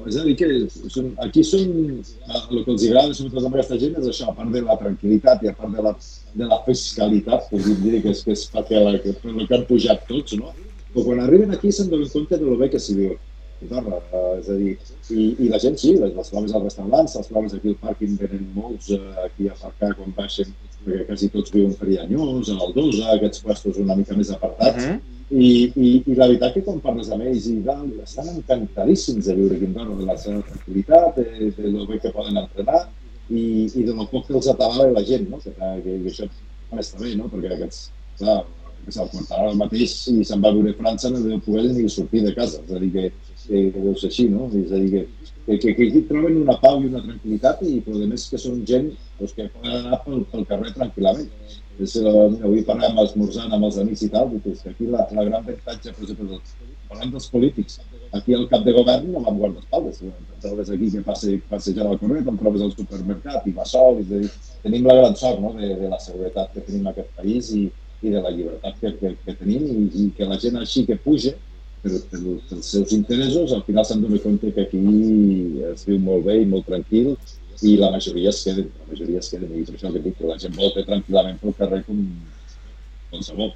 És 0.10 0.18
a 0.18 0.24
dir, 0.26 0.34
que 0.36 0.48
són, 0.92 1.12
aquí 1.24 1.44
són, 1.46 1.70
el 2.02 2.64
que 2.66 2.74
els 2.74 2.84
agrada 2.90 3.14
sobretot 3.16 3.46
amb 3.46 3.56
aquesta 3.56 3.78
gent 3.80 3.94
és 4.02 4.10
això, 4.10 4.32
a 4.32 4.36
part 4.36 4.50
de 4.52 4.64
la 4.66 4.76
tranquil·litat 4.82 5.46
i 5.46 5.52
a 5.52 5.56
part 5.56 5.78
de 5.78 5.86
la, 5.86 5.94
de 6.42 6.50
la 6.50 6.60
fiscalitat, 6.66 7.46
que 7.52 7.62
dir 7.62 8.02
que 8.02 8.12
és, 8.12 8.24
que 8.26 8.34
és 8.36 8.48
perquè 8.52 8.82
la, 8.82 8.98
que, 9.04 9.14
el 9.14 9.46
que 9.46 9.60
han 9.60 9.68
pujat 9.70 10.04
tots, 10.10 10.36
no? 10.42 10.52
Però 10.94 11.06
quan 11.08 11.22
arriben 11.24 11.54
aquí 11.56 11.72
se'n 11.72 11.90
donen 11.92 12.12
compte 12.14 12.38
de 12.40 12.50
lo 12.50 12.58
bé 12.60 12.70
que 12.74 12.82
s'hi 12.82 12.98
viu. 12.98 13.16
Torra, 13.64 13.96
uh, 14.12 14.34
és 14.42 14.50
a 14.52 14.58
dir, 14.60 14.74
i, 15.16 15.26
i 15.40 15.48
la 15.48 15.60
gent 15.64 15.78
sí, 15.80 15.94
les, 15.96 16.12
les 16.18 16.32
trobes 16.34 16.52
als 16.52 16.66
restaurants, 16.66 17.14
les 17.16 17.30
trobes 17.30 17.54
aquí 17.56 17.72
al 17.72 17.78
pàrquing 17.80 18.18
venen 18.20 18.50
molts 18.58 18.90
uh, 18.92 19.00
aquí 19.24 19.48
a 19.48 19.54
aparcar 19.56 19.94
quan 19.96 20.12
baixen, 20.18 20.52
perquè 20.84 21.06
quasi 21.08 21.30
tots 21.32 21.54
viuen 21.54 21.72
per 21.80 21.88
Llanyós, 21.88 22.52
a 22.52 22.58
l'Aldosa, 22.58 23.14
aquests 23.14 23.46
puestos 23.46 23.80
una 23.80 23.96
mica 23.96 24.18
més 24.20 24.34
apartats, 24.36 24.84
uh 24.84 24.90
mhm. 24.90 25.00
-huh 25.00 25.14
i, 25.34 25.72
i, 25.74 25.90
i 26.06 26.16
la 26.16 26.28
veritat 26.28 26.54
que 26.54 26.64
quan 26.66 26.82
parles 26.84 27.10
amb 27.14 27.26
ells 27.26 27.48
i 27.50 27.56
tal, 27.66 27.86
estan 28.04 28.30
encantadíssims 28.34 29.30
de 29.30 29.36
viure 29.38 29.56
aquí 29.58 29.66
en 29.66 29.72
Andorra, 29.74 30.00
de 30.02 30.08
la 30.10 30.18
seva 30.22 30.42
tranquil·litat, 30.50 31.18
de, 31.18 31.52
de 31.58 31.72
lo 31.74 31.88
bé 31.90 32.00
que 32.04 32.12
poden 32.14 32.38
entrenar 32.42 32.84
i, 33.30 33.66
i 33.66 33.86
de 33.88 33.96
lo 33.96 34.06
poc 34.12 34.28
que 34.28 34.36
els 34.38 34.50
atabala 34.52 34.92
la 34.94 35.06
gent, 35.08 35.30
no? 35.32 35.40
que, 35.42 35.54
que, 35.56 35.96
que 36.04 36.12
això 36.12 36.28
està 36.78 37.02
bé, 37.02 37.16
no? 37.18 37.30
perquè 37.32 37.56
aquests, 37.56 37.88
clar, 38.20 38.44
que 38.86 39.06
portarà 39.14 39.50
el 39.52 39.60
mateix 39.60 39.96
i 40.12 40.24
se'n 40.28 40.44
va 40.44 40.52
a 40.54 40.74
França 40.80 41.12
no 41.12 41.22
deu 41.24 41.40
poder 41.46 41.72
ni 41.72 41.90
sortir 41.90 42.24
de 42.26 42.34
casa, 42.36 42.62
és 42.66 42.76
a 42.76 42.80
dir, 42.80 42.92
que, 42.92 43.06
que 43.48 43.64
deu 43.80 43.96
ser 43.96 44.12
així, 44.12 44.28
no? 44.30 44.50
És 44.62 44.72
a 44.72 44.82
dir, 44.84 44.92
que, 44.92 45.30
que, 45.46 45.58
que, 45.58 45.74
que 45.78 45.88
aquí 45.90 46.02
troben 46.12 46.42
una 46.44 46.58
pau 46.62 46.82
i 46.82 46.92
una 46.92 47.04
tranquil·litat 47.08 47.64
i, 47.68 47.80
però 47.86 48.00
a 48.00 48.12
més 48.14 48.30
que 48.30 48.42
són 48.46 48.64
gent 48.70 48.92
doncs, 49.20 49.36
que 49.36 49.50
poden 49.56 49.80
anar 49.80 50.02
pel, 50.06 50.24
pel 50.32 50.48
carrer 50.52 50.76
tranquil·lament 50.78 51.32
és, 51.82 51.96
uh, 51.98 52.30
avui 52.46 52.62
parlem 52.68 53.00
esmorzant 53.02 53.54
amb 53.56 53.66
els 53.66 53.80
amics 53.82 54.06
i 54.06 54.10
tal, 54.14 54.30
que 54.44 54.54
aquí 54.70 54.86
la, 54.86 55.08
la 55.10 55.26
gran 55.26 55.42
avantatge, 55.42 55.94
per 55.96 56.06
exemple, 56.06 56.40
parlant 56.90 57.14
dels 57.16 57.30
polítics, 57.34 57.80
aquí 58.14 58.36
al 58.38 58.46
cap 58.52 58.66
de 58.66 58.74
govern 58.76 59.10
no 59.12 59.24
van 59.26 59.40
guardaespaldes. 59.40 60.04
Trobes 60.44 60.70
aquí 60.74 60.92
que 60.94 61.02
passe, 61.08 61.40
passejant 61.50 61.90
al 61.90 62.00
carrer, 62.02 62.22
te'n 62.28 62.38
trobes 62.38 62.62
al 62.62 62.74
supermercat 62.76 63.48
i 63.50 63.56
va 63.58 63.66
sol. 63.66 64.04
És 64.04 64.12
a 64.12 64.22
dir, 64.22 64.30
tenim 64.66 64.86
la 64.90 65.00
gran 65.00 65.18
sort 65.18 65.42
no? 65.42 65.54
de, 65.58 65.72
de 65.80 65.90
la 65.90 66.00
seguretat 66.04 66.54
que 66.54 66.66
tenim 66.68 66.86
en 66.86 66.92
aquest 66.94 67.10
país 67.18 67.50
i, 67.58 67.64
i 68.04 68.12
de 68.14 68.22
la 68.22 68.32
llibertat 68.36 68.78
que, 68.82 68.94
que, 69.00 69.14
que 69.26 69.36
tenim 69.40 69.66
i, 69.66 69.88
i 70.04 70.10
que 70.18 70.28
la 70.30 70.40
gent 70.42 70.60
així 70.60 70.86
que 70.90 71.00
puja 71.00 71.34
per, 71.84 71.92
per, 72.12 72.20
pels 72.50 72.74
seus 72.76 72.94
interessos, 72.96 73.56
al 73.56 73.64
final 73.68 73.88
s'han 73.88 74.04
donat 74.04 74.24
compte 74.26 74.52
que 74.56 74.68
aquí 74.68 74.84
es 75.72 75.88
viu 75.88 76.00
molt 76.04 76.28
bé 76.28 76.42
i 76.42 76.50
molt 76.50 76.68
tranquil 76.70 77.14
i 77.64 77.76
la 77.80 77.92
majoria 77.94 78.32
es 78.32 78.44
queden, 78.44 78.70
la 78.80 78.92
majoria 78.92 79.20
es 79.24 79.30
queden, 79.32 79.52
i 79.56 79.66
per 79.68 79.76
això 79.78 79.92
que 79.94 80.02
dic 80.04 80.18
que 80.20 80.30
la 80.30 80.40
gent 80.42 80.56
volta 80.58 80.84
tranquil·lament 80.88 81.38
pel 81.42 81.56
carrer 81.60 81.84
com 81.88 82.02
qualsevol. 83.12 83.54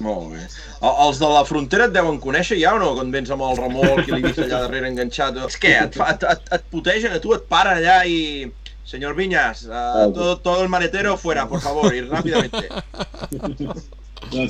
Molt 0.00 0.30
bé. 0.32 0.46
Els 0.88 1.18
de 1.20 1.28
la 1.28 1.42
frontera 1.44 1.90
et 1.90 1.92
deuen 1.92 2.16
conèixer 2.22 2.56
ja 2.60 2.72
o 2.76 2.80
no? 2.80 2.94
Quan 2.96 3.10
vens 3.12 3.32
amb 3.34 3.44
el 3.44 3.58
remolc 3.58 4.06
i 4.06 4.14
l'he 4.14 4.22
vist 4.24 4.40
allà 4.40 4.62
darrere 4.62 4.88
enganxat. 4.88 5.36
És 5.44 5.58
què? 5.60 5.74
Et, 5.82 5.98
et, 6.06 6.24
et, 6.30 6.48
et 6.56 6.64
putegen 6.72 7.16
a 7.16 7.20
tu, 7.20 7.34
et 7.36 7.44
paren 7.52 7.82
allà 7.82 7.98
i... 8.08 8.48
Senyor 8.90 9.14
Viñas, 9.14 9.66
uh, 9.66 10.12
todo, 10.12 10.40
todo 10.40 10.64
el 10.64 10.68
maletero 10.68 11.16
fuera, 11.16 11.48
por 11.48 11.60
favor, 11.60 11.94
y 11.94 12.00
rápidamente. 12.14 12.68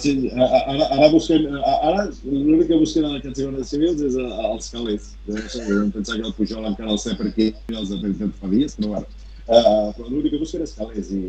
Sí, 0.01 0.31
ara, 0.35 0.87
ara 0.97 1.09
busquem, 1.13 1.45
ara 1.61 2.07
l'únic 2.25 2.71
que 2.71 2.79
busquem 2.81 3.05
en 3.05 3.19
aquests 3.19 3.43
guàrdies 3.43 3.69
civils 3.69 4.01
és 4.09 4.17
els 4.17 4.71
calés. 4.73 5.11
Vam 5.29 5.93
pensar 5.93 6.17
que 6.17 6.25
el 6.31 6.33
Pujol 6.39 6.65
encara 6.71 6.95
els 6.97 7.05
té 7.05 7.13
per 7.19 7.29
aquí, 7.29 7.51
els 7.69 7.93
de 7.93 8.31
fa 8.41 8.49
dies, 8.55 8.79
però 8.79 8.95
bueno. 8.95 9.11
Uh, 9.45 9.93
però 9.99 10.09
l'únic 10.09 10.33
que 10.33 10.41
busquem 10.41 10.65
és 10.65 10.73
calés 10.79 11.13
i 11.13 11.21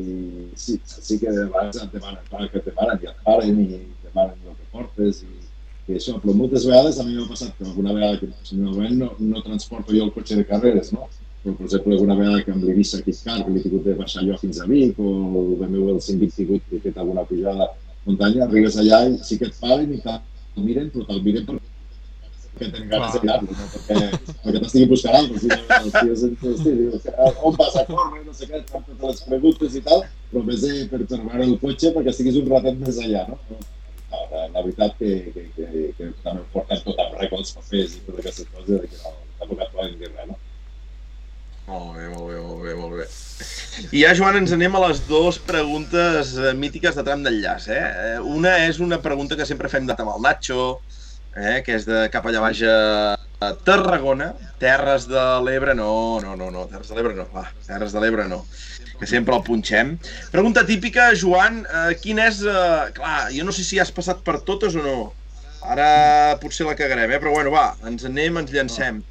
sí, 0.55 0.79
sí 0.87 1.19
que 1.19 1.35
de 1.35 1.49
vegades 1.51 1.83
et 1.83 1.91
demanen, 1.91 2.23
clar, 2.31 2.47
que 2.47 2.61
et 2.63 2.69
demanen 2.71 3.03
i 3.03 3.11
et 3.11 3.23
paren 3.27 3.59
i 3.59 3.69
demanen 4.07 4.37
el 4.39 4.55
que 4.55 4.69
portes 4.71 5.25
i, 5.27 5.33
i 5.91 5.99
això, 5.99 6.15
però 6.23 6.37
moltes 6.45 6.63
vegades 6.69 6.95
a 6.95 7.09
mi 7.09 7.19
m'ha 7.19 7.27
passat 7.27 7.59
que 7.59 7.67
alguna 7.67 7.91
vegada 7.97 8.23
que 8.23 8.31
normalment 8.55 9.01
no, 9.03 9.11
no 9.19 9.43
transporto 9.49 9.91
jo 9.91 10.07
el 10.07 10.15
cotxe 10.15 10.39
de 10.39 10.47
carreres, 10.47 10.95
no? 10.95 11.11
Per 11.43 11.55
exemple, 11.65 11.95
alguna 11.95 12.15
vegada 12.19 12.43
que 12.45 12.53
amb 12.53 12.65
l'Ibissa 12.67 13.01
Kitcar, 13.01 13.39
que 13.43 13.53
l'he 13.53 13.63
tingut 13.63 13.87
de 13.87 13.95
baixar 13.97 14.25
jo 14.27 14.37
fins 14.37 14.59
a 14.61 14.67
Vic, 14.69 14.99
o 15.01 15.13
el 15.41 15.55
BMW 15.61 15.95
el 15.95 16.01
128 16.05 16.67
que 16.69 16.77
he 16.77 16.83
fet 16.83 16.99
alguna 17.01 17.25
pujada 17.25 17.71
muntanya, 18.05 18.45
arribes 18.45 18.77
allà 18.77 19.01
i 19.09 19.17
sí 19.25 19.39
que 19.41 19.49
et 19.49 19.57
paren 19.61 19.89
i 19.95 19.99
te'l 20.05 20.21
miren, 20.67 20.93
però 20.93 21.07
te'l 21.09 21.23
miren 21.25 21.47
per 21.49 21.57
que 22.61 22.69
tenen 22.69 22.89
ganes 22.89 23.13
de 23.13 23.19
mirar-lo, 23.23 23.57
no? 23.57 23.67
perquè, 23.73 24.07
perquè 24.43 24.59
t'estigui 24.61 24.87
buscant 24.91 25.17
alguna 25.17 25.39
cosa. 25.39 25.77
Els 25.79 25.93
tios 25.97 26.23
ens 26.27 26.63
diuen, 26.65 27.21
on 27.47 27.55
vas 27.57 27.77
a 27.79 27.85
córrer, 27.89 28.23
no 28.27 28.33
sé 28.37 28.49
què, 28.49 28.61
fan 28.69 28.83
totes 28.87 29.05
les 29.07 29.21
preguntes 29.29 29.77
i 29.79 29.83
tal, 29.87 30.03
però 30.31 30.43
més 30.45 30.65
eh, 30.67 30.81
per 30.91 31.01
tornar 31.09 31.41
el 31.45 31.55
cotxe 31.63 31.93
perquè 31.95 32.13
estiguis 32.13 32.37
un 32.41 32.51
ratet 32.51 32.81
més 32.83 32.99
allà, 33.01 33.25
no? 33.31 33.39
no 33.49 33.61
la, 34.11 34.47
la 34.53 34.61
veritat 34.61 34.97
que, 34.99 35.11
que, 35.33 35.45
que, 35.55 35.83
que 35.97 36.11
també 36.23 36.43
portem 36.53 36.81
tot 36.85 37.01
amb 37.03 37.17
rècords, 37.19 37.53
papers 37.57 37.97
i 37.97 38.03
totes 38.05 38.23
aquestes 38.25 38.49
coses, 38.53 38.87
que 38.91 39.01
no, 39.03 39.13
tampoc 39.39 39.65
et 39.65 39.75
poden 39.75 39.97
dir 39.99 40.11
res, 40.11 40.27
no? 40.29 40.39
Molt 41.71 41.95
bé, 41.95 42.07
molt 42.11 42.27
bé, 42.27 42.39
molt 42.43 42.63
bé, 42.65 42.73
molt 42.75 42.95
bé. 42.99 43.05
I 43.95 44.01
ja, 44.03 44.11
Joan, 44.17 44.41
ens 44.41 44.51
anem 44.51 44.73
a 44.75 44.81
les 44.83 44.99
dues 45.07 45.37
preguntes 45.47 46.33
eh, 46.35 46.51
mítiques 46.57 46.97
de 46.97 47.03
tram 47.07 47.23
d'enllaç. 47.23 47.67
Eh? 47.71 47.83
eh? 48.07 48.17
Una 48.39 48.57
és 48.65 48.81
una 48.83 48.99
pregunta 49.03 49.37
que 49.39 49.47
sempre 49.47 49.71
fem 49.71 49.87
de 49.87 49.95
amb 49.95 50.11
el 50.11 50.25
Nacho, 50.25 50.65
eh? 51.35 51.61
que 51.65 51.77
és 51.79 51.87
de 51.87 52.03
cap 52.11 52.27
allà 52.27 52.43
baix 52.43 52.63
a 52.67 53.53
Tarragona, 53.65 54.33
Terres 54.61 55.07
de 55.09 55.23
l'Ebre, 55.45 55.73
no, 55.77 56.19
no, 56.23 56.35
no, 56.35 56.51
no, 56.53 56.67
Terres 56.73 56.91
de 56.91 56.99
l'Ebre 56.99 57.15
no, 57.17 57.25
va, 57.33 57.47
Terres 57.65 57.95
de 57.95 58.03
l'Ebre 58.03 58.27
no, 58.29 58.43
que 58.99 59.07
sempre 59.09 59.37
el 59.39 59.47
punxem. 59.47 59.95
Pregunta 60.35 60.65
típica, 60.67 61.07
Joan, 61.17 61.63
eh, 61.63 61.95
quin 62.03 62.19
és... 62.21 62.43
Eh, 62.43 62.91
clar, 62.99 63.17
jo 63.31 63.47
no 63.47 63.55
sé 63.55 63.65
si 63.65 63.79
has 63.79 63.95
passat 63.95 64.21
per 64.27 64.41
totes 64.51 64.75
o 64.75 64.83
no, 64.83 64.97
ara 65.71 66.35
potser 66.43 66.67
la 66.67 66.75
cagarem, 66.75 67.15
eh? 67.15 67.23
però 67.23 67.33
bueno, 67.39 67.55
va, 67.55 67.71
ens 67.87 68.05
anem, 68.11 68.43
ens 68.43 68.51
llancem. 68.51 69.01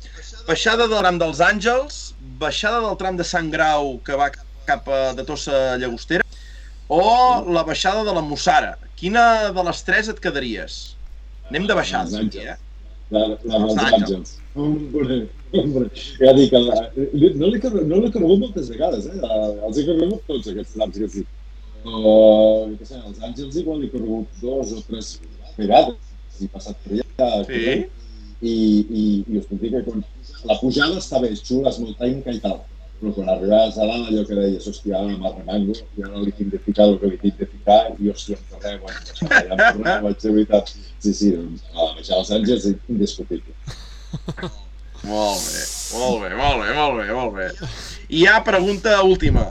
Baixada 0.47 0.87
del 0.91 1.03
Ram 1.05 1.19
dels 1.21 1.41
Àngels, 1.47 2.01
baixada 2.41 2.81
del 2.85 2.97
tram 3.01 3.19
de 3.19 3.27
Sant 3.27 3.51
Grau 3.53 3.99
que 4.07 4.17
va 4.17 4.31
cap 4.67 4.89
a 4.89 5.01
de 5.17 5.25
Tossa 5.29 5.77
Llagostera 5.81 6.25
o 6.91 7.03
la 7.53 7.63
baixada 7.67 8.05
de 8.07 8.15
la 8.17 8.23
Mussara. 8.25 8.77
Quina 8.99 9.25
de 9.55 9.65
les 9.69 9.83
tres 9.87 10.09
et 10.13 10.19
quedaries? 10.23 10.81
Anem 11.51 11.69
de 11.69 11.77
baixades 11.79 12.17
aquí, 12.19 12.43
eh? 12.47 12.57
La, 13.15 13.27
la 13.27 13.61
dels 13.65 13.79
Àngels. 13.85 14.33
Hombre, 14.55 15.21
hombre. 15.53 15.87
Ja 16.19 16.33
dic, 16.37 16.55
no 16.55 17.51
l'he 17.51 17.61
no 17.61 18.01
conegut 18.15 18.43
moltes 18.45 18.71
vegades, 18.73 19.07
eh? 19.11 19.21
Els 19.67 19.79
he 19.79 19.87
conegut 19.89 20.27
tots 20.31 20.51
aquests 20.53 20.77
trams 20.77 20.99
que 21.03 21.09
sí. 21.15 21.25
Però, 21.85 22.15
què 22.77 22.87
sé, 22.87 23.01
els 23.01 23.23
Àngels 23.31 23.59
igual 23.63 23.87
he 23.87 23.91
conegut 23.95 24.43
dos 24.43 24.75
o 24.77 24.83
tres 24.91 25.15
vegades. 25.59 26.13
He 26.41 26.49
passat 26.53 26.79
per 26.85 26.99
allà. 26.99 27.33
Sí? 27.49 27.75
I, 28.41 28.53
i, 28.53 29.05
i 29.29 29.39
us 29.39 29.49
puc 29.51 29.61
dir 29.61 29.71
que 29.75 29.83
quan, 29.85 30.05
la 30.49 30.57
pujada 30.61 31.01
està 31.01 31.21
bé, 31.21 31.33
és 31.35 31.43
xula, 31.45 31.73
és 31.73 31.81
molt 31.83 31.99
tècnica 32.01 32.33
i 32.33 32.41
tal, 32.41 32.61
però 33.01 33.13
quan 33.17 33.29
arribaves 33.33 33.77
a 33.77 33.89
dalt 33.89 34.09
allò 34.09 34.25
que 34.29 34.39
deies, 34.39 34.67
hòstia, 34.69 34.97
ara 34.99 35.19
m'arremango, 35.21 35.77
i 35.97 36.07
ara 36.07 36.25
li 36.25 36.33
tinc 36.37 36.55
de 36.55 36.61
ficar 36.65 36.89
el 36.89 36.99
que 37.01 37.13
li 37.13 37.21
tinc 37.21 37.39
de 37.41 37.49
ficar, 37.49 37.79
i 37.97 38.11
hòstia, 38.13 38.37
em 38.41 38.49
torneu, 38.55 38.89
allà 38.89 39.45
em 39.45 39.63
torneu, 39.63 40.03
vaig 40.09 40.25
de 40.25 40.35
veritat. 40.39 40.75
Sí, 41.05 41.15
sí, 41.17 41.31
a 41.73 41.93
baixar 41.97 42.19
als 42.19 42.33
Àngels 42.37 42.67
és 42.73 42.91
indiscutible. 42.93 43.57
Molt 45.09 45.41
bé, 45.41 45.63
molt 45.97 46.21
bé, 46.21 46.31
molt 46.37 46.61
bé, 46.61 46.75
molt 46.77 46.99
bé, 46.99 47.07
molt 47.17 47.33
bé. 47.39 47.49
I 48.13 48.27
ja 48.27 48.41
pregunta 48.45 48.99
última. 49.07 49.47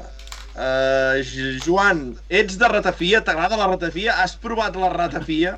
Uh, 0.59 1.23
Joan, 1.63 2.03
ets 2.29 2.57
de 2.59 2.67
ratafia? 2.69 3.23
T'agrada 3.25 3.57
la 3.57 3.69
ratafia? 3.71 4.17
Has 4.21 4.35
provat 4.37 4.77
la 4.77 4.91
ratafia? 4.93 5.55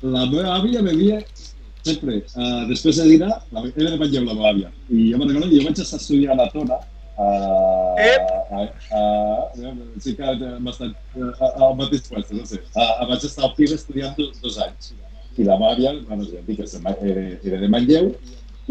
La 0.00 0.24
meva 0.30 0.54
àvia 0.56 0.80
bevia 0.86 1.18
sempre, 1.86 2.20
uh, 2.36 2.62
després 2.70 3.00
de 3.00 3.08
dinar, 3.08 3.34
la, 3.54 3.64
era 3.70 3.92
de 3.92 3.98
Manlleu, 4.00 4.24
la 4.26 4.36
meva 4.38 4.50
àvia. 4.52 4.72
I 4.88 5.10
jo 5.10 5.20
me'n 5.20 5.30
recordo, 5.32 5.52
jo 5.52 5.66
vaig 5.66 5.82
estar 5.84 6.00
estudiant 6.00 6.42
a 6.42 6.48
Tona, 6.54 6.80
uh, 7.26 8.08
uh, 8.58 8.66
uh, 8.98 9.78
sí 10.02 10.16
que 10.18 10.34
hem 10.34 10.72
estat 10.72 11.16
uh, 11.16 11.46
al 11.50 11.78
mateix 11.80 12.10
lloc, 12.10 12.34
no 12.36 12.48
sé. 12.48 12.62
Uh, 12.74 13.06
vaig 13.12 13.28
estar 13.30 13.46
al 13.48 13.54
PIB 13.58 13.76
estudiant 13.78 14.18
dos, 14.18 14.36
dos 14.44 14.58
anys. 14.66 14.92
I 15.38 15.46
la 15.46 15.56
meva 15.60 15.72
àvia, 15.76 15.94
bueno, 16.08 16.26
ja 16.28 16.42
dic 16.46 16.60
era, 16.60 17.24
era 17.40 17.60
de 17.62 17.70
Manlleu, 17.72 18.12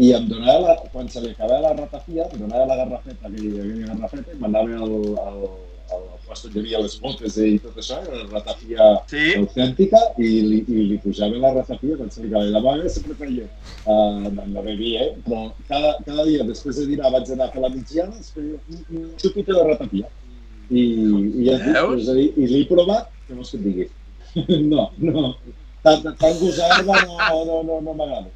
i 0.00 0.12
em 0.16 0.28
donava, 0.30 0.60
la, 0.68 0.90
quan 0.92 1.08
se 1.12 1.20
li 1.20 1.34
acabava 1.34 1.60
la 1.66 1.74
ratafia, 1.76 2.24
em 2.30 2.38
donava 2.40 2.68
la 2.70 2.76
garrafeta, 2.78 3.26
aquella, 3.26 3.64
aquella 3.64 3.88
garrafeta, 3.90 4.32
i 4.32 4.38
m'anava 4.40 4.78
al, 4.86 4.94
al, 5.24 5.42
puesto 6.26 6.48
on 6.48 6.54
hi 6.54 6.60
havia 6.60 6.80
les 6.84 6.94
botes 7.02 7.36
i 7.42 7.58
tot 7.62 7.78
això, 7.82 7.98
era 8.04 8.18
una 8.22 8.28
ratafia 8.30 8.88
sí. 9.10 9.22
autèntica, 9.40 10.00
i 10.22 10.28
li, 10.46 10.58
i 10.68 10.84
li 10.90 10.98
pujava 11.02 11.40
la 11.42 11.52
ratafia 11.56 11.96
quan 11.98 12.10
se 12.14 12.22
li 12.22 12.30
acabava. 12.30 12.50
La 12.54 12.76
meva 12.78 12.92
sempre 12.94 13.16
feia, 13.18 13.46
uh, 13.84 14.28
no, 14.28 14.46
no 14.54 14.64
bevia, 14.66 15.06
eh? 15.08 15.14
però 15.26 15.46
cada, 15.70 15.94
cada 16.06 16.26
dia 16.28 16.46
després 16.48 16.78
de 16.80 16.88
dinar 16.92 17.12
vaig 17.14 17.32
anar 17.34 17.48
a 17.48 17.54
fer 17.54 17.64
la 17.64 17.72
es 17.74 18.30
feia 18.34 18.58
un, 18.58 18.84
un 18.98 19.08
xupito 19.22 19.56
de 19.56 19.64
ratafia. 19.72 20.12
I, 20.70 20.82
i 20.82 21.48
ja 21.48 21.56
dic, 21.64 21.80
és 21.98 22.12
a 22.12 22.14
dir, 22.14 22.28
i 22.36 22.46
l'he 22.52 22.62
provat, 22.70 23.10
que 23.26 23.34
et 23.40 23.64
digui? 23.64 23.88
no, 24.70 24.86
no, 25.02 25.34
tant, 25.82 26.06
tant 26.06 26.38
gosarda 26.38 27.02
no, 27.08 27.42
no, 27.48 27.62
no, 27.66 27.80
no 27.82 27.96
m'agrada 27.98 28.30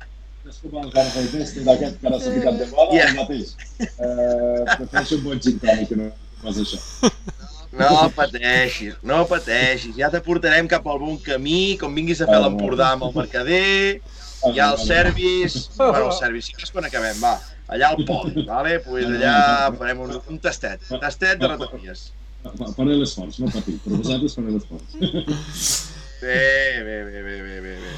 és 0.44 0.59
com 0.60 0.74
el 0.76 0.90
carpetester 0.93 1.62
d'aquest 1.64 1.94
que 2.02 2.09
ara 2.10 2.18
s'ha 2.20 2.32
ficat 2.35 2.59
de 2.60 2.66
moda, 2.68 2.93
yeah. 2.93 3.06
el 3.09 3.14
mateix. 3.16 3.55
Eh, 3.81 4.74
prefereixo 4.74 5.16
un 5.16 5.22
bon 5.24 5.40
gin 5.40 5.56
tònic 5.62 5.89
que 5.89 5.97
no 5.97 6.10
pas 6.43 6.60
això. 6.60 6.81
No 7.78 8.10
pateixis, 8.14 8.98
no 9.02 9.22
pateixis. 9.30 9.96
Ja 9.98 10.10
t'aportarem 10.12 10.68
cap 10.70 10.86
al 10.86 11.01
bon 11.02 11.16
camí, 11.22 11.76
com 11.80 11.94
vinguis 11.94 12.22
a 12.22 12.28
fer 12.30 12.38
l'Empordà 12.42 12.92
amb 12.94 13.09
el 13.09 13.14
mercader, 13.16 14.01
ha 14.44 14.68
els 14.70 14.86
servis... 14.86 15.56
Bueno, 15.78 16.09
els 16.10 16.20
servis, 16.22 16.51
sí 16.51 16.56
que 16.56 16.66
és 16.66 16.74
quan 16.74 16.86
acabem, 16.86 17.18
va. 17.22 17.34
Allà 17.74 17.94
al 17.94 18.05
podi, 18.06 18.44
vale? 18.46 18.78
Pues 18.84 19.09
allà 19.09 19.72
farem 19.78 20.05
un, 20.05 20.18
un 20.30 20.40
tastet, 20.44 20.84
un 20.92 21.01
tastet 21.02 21.40
de 21.40 21.51
ratamies. 21.51 22.10
Faré 22.76 22.98
l'esforç, 23.01 23.40
no 23.40 23.48
patir, 23.52 23.78
però 23.84 23.98
vosaltres 24.02 24.36
faré 24.36 24.52
l'esforç. 24.52 24.98
Bé, 26.24 26.36
bé, 26.84 26.98
bé, 27.05 27.22
bé, 27.24 27.38
bé, 27.42 27.56
bé, 27.60 27.72
bé. 27.80 27.94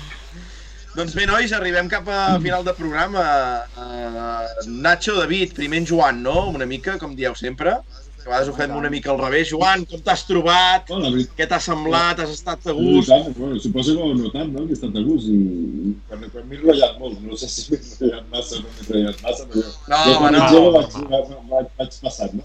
Doncs 0.97 1.13
bé, 1.15 1.27
nois, 1.29 1.53
arribem 1.53 1.91
cap 1.93 2.07
a 2.09 2.39
final 2.41 2.65
de 2.65 2.73
programa. 2.75 3.23
Uh, 3.77 4.71
Nacho, 4.81 5.19
David, 5.19 5.53
primer 5.59 5.83
en 5.83 5.89
Joan, 5.91 6.23
no? 6.25 6.47
Una 6.49 6.67
mica, 6.67 6.97
com 7.03 7.13
dieu 7.19 7.37
sempre. 7.37 7.75
A 8.27 8.29
vegades 8.29 8.49
ho 8.51 8.55
fem 8.59 8.73
una 8.75 8.89
mica 8.91 9.13
al 9.13 9.21
revés. 9.21 9.47
Joan, 9.53 9.85
com 9.87 10.01
t'has 10.03 10.25
trobat? 10.27 10.89
Bueno, 10.91 11.13
veritat, 11.15 11.37
Què 11.39 11.47
t'ha 11.47 11.61
semblat? 11.63 12.19
Has 12.25 12.33
estat 12.35 12.67
a 12.67 12.75
gust? 12.75 13.09
veritat, 13.13 13.37
bueno, 13.39 13.61
suposo 13.63 13.95
que 13.95 14.03
ho 14.03 14.09
heu 14.11 14.17
notat, 14.19 14.49
no?, 14.51 14.65
que 14.67 14.75
he 14.75 14.79
estat 14.79 14.97
a 14.99 15.03
gust 15.07 15.29
i, 15.31 15.37
quan, 16.09 16.25
quan 16.35 16.49
m'he 16.51 16.59
rotllat 16.65 16.99
molt, 16.99 17.21
no 17.23 17.39
sé 17.39 17.47
si 17.53 17.67
m'he 17.71 17.79
rotllat 17.79 18.27
massa 18.35 18.59
o 18.59 18.65
no 18.65 18.73
m'he 18.73 18.89
rotllat 18.89 19.23
massa, 19.23 19.47
però 19.53 19.63
No, 19.63 20.01
jo 20.03 20.17
home, 20.17 20.19
quan 20.25 20.39
no. 20.41 20.49
jove 20.57 20.73
vaig, 20.75 20.99
vaig, 21.15 21.31
vaig, 21.53 21.71
vaig 21.79 22.01
passant, 22.09 22.35
no? 22.41 22.43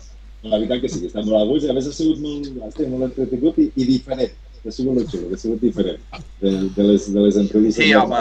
La 0.51 0.57
veritat 0.61 0.81
que 0.85 0.89
sí, 0.93 0.99
que 1.01 1.09
he 1.09 1.11
estat 1.15 1.25
molt 1.25 1.41
a 1.41 1.49
gust 1.49 1.65
i 1.65 1.73
a 1.73 1.77
més 1.79 1.89
ha 1.89 1.95
sigut 1.97 2.21
molt, 2.21 2.53
molt 2.93 3.07
entretingut 3.09 3.57
i, 3.65 3.67
i 3.81 3.89
diferent. 3.89 4.37
Que 4.61 4.69
ha 4.69 4.73
sigut 4.75 4.93
molt 4.93 5.09
xulo, 5.09 5.29
que 5.31 5.37
ha 5.39 5.41
sigut 5.41 5.61
diferent 5.63 6.01
de, 6.41 6.49
de, 6.75 6.83
les, 6.85 7.05
de 7.13 7.21
les 7.23 7.37
entrevistes. 7.41 7.81
Sí, 7.81 7.93
home. 7.97 8.19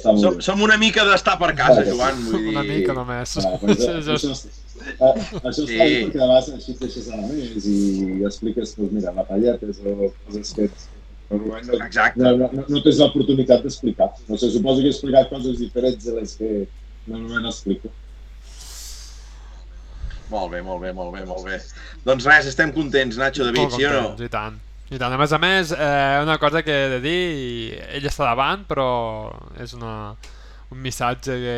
Som, 0.00 0.20
bé. 0.22 0.30
som 0.46 0.62
una 0.64 0.78
mica 0.80 1.04
d'estar 1.04 1.34
per 1.40 1.50
casa, 1.58 1.82
Joan. 1.84 2.22
Vull 2.30 2.46
dir... 2.46 2.54
Una 2.54 2.62
mica 2.64 2.94
només. 2.96 3.34
Ah, 3.42 3.52
pues, 3.60 3.82
Sí, 3.82 3.90
això, 3.92 4.16
això, 4.16 4.32
ah, 4.96 5.12
això 5.42 5.66
Sí. 5.66 5.76
està 5.76 5.88
perquè 5.90 6.22
a 6.22 6.30
vegades 6.30 6.48
així 6.54 6.72
et 6.72 6.80
deixes 6.86 7.10
a 7.12 7.20
més 7.26 7.68
i 7.68 7.76
expliques, 8.30 8.72
doncs 8.78 8.96
mira, 8.96 9.12
lapalletes 9.18 9.82
o 9.84 10.10
coses 10.24 10.54
que 10.56 10.70
normalment 11.28 11.68
no, 11.74 11.84
Exacte. 11.84 12.24
no, 12.24 12.48
no, 12.56 12.64
no 12.72 12.82
tens 12.88 13.02
l'oportunitat 13.02 13.64
d'explicar. 13.68 14.08
No 14.30 14.40
sé, 14.40 14.48
suposo 14.56 14.80
que 14.80 14.88
he 14.88 14.96
explicat 14.96 15.28
coses 15.32 15.60
diferents 15.60 16.08
de 16.08 16.16
les 16.16 16.36
que 16.40 16.52
normalment 17.06 17.52
explico. 17.52 17.92
Molt 20.30 20.50
bé, 20.50 20.62
molt 20.64 20.80
bé, 20.82 20.90
molt 20.96 21.12
bé, 21.14 21.26
molt 21.28 21.44
bé. 21.46 21.60
Doncs 22.06 22.24
res, 22.26 22.48
estem 22.50 22.72
contents, 22.74 23.18
Nacho, 23.20 23.44
David, 23.46 23.76
sí 23.76 23.84
o 23.86 23.92
no? 23.92 24.06
I 24.18 24.30
tant. 24.32 24.56
I 24.86 25.00
tant. 25.02 25.10
A 25.10 25.18
més 25.18 25.32
a 25.34 25.38
més, 25.42 25.72
eh, 25.74 26.18
una 26.22 26.38
cosa 26.38 26.62
que 26.62 26.74
he 26.84 26.90
de 26.94 27.00
dir, 27.02 27.78
ell 27.96 28.06
està 28.06 28.28
davant, 28.28 28.62
però 28.68 28.88
és 29.58 29.74
una, 29.74 30.14
un 30.70 30.82
missatge 30.82 31.38
que, 31.42 31.56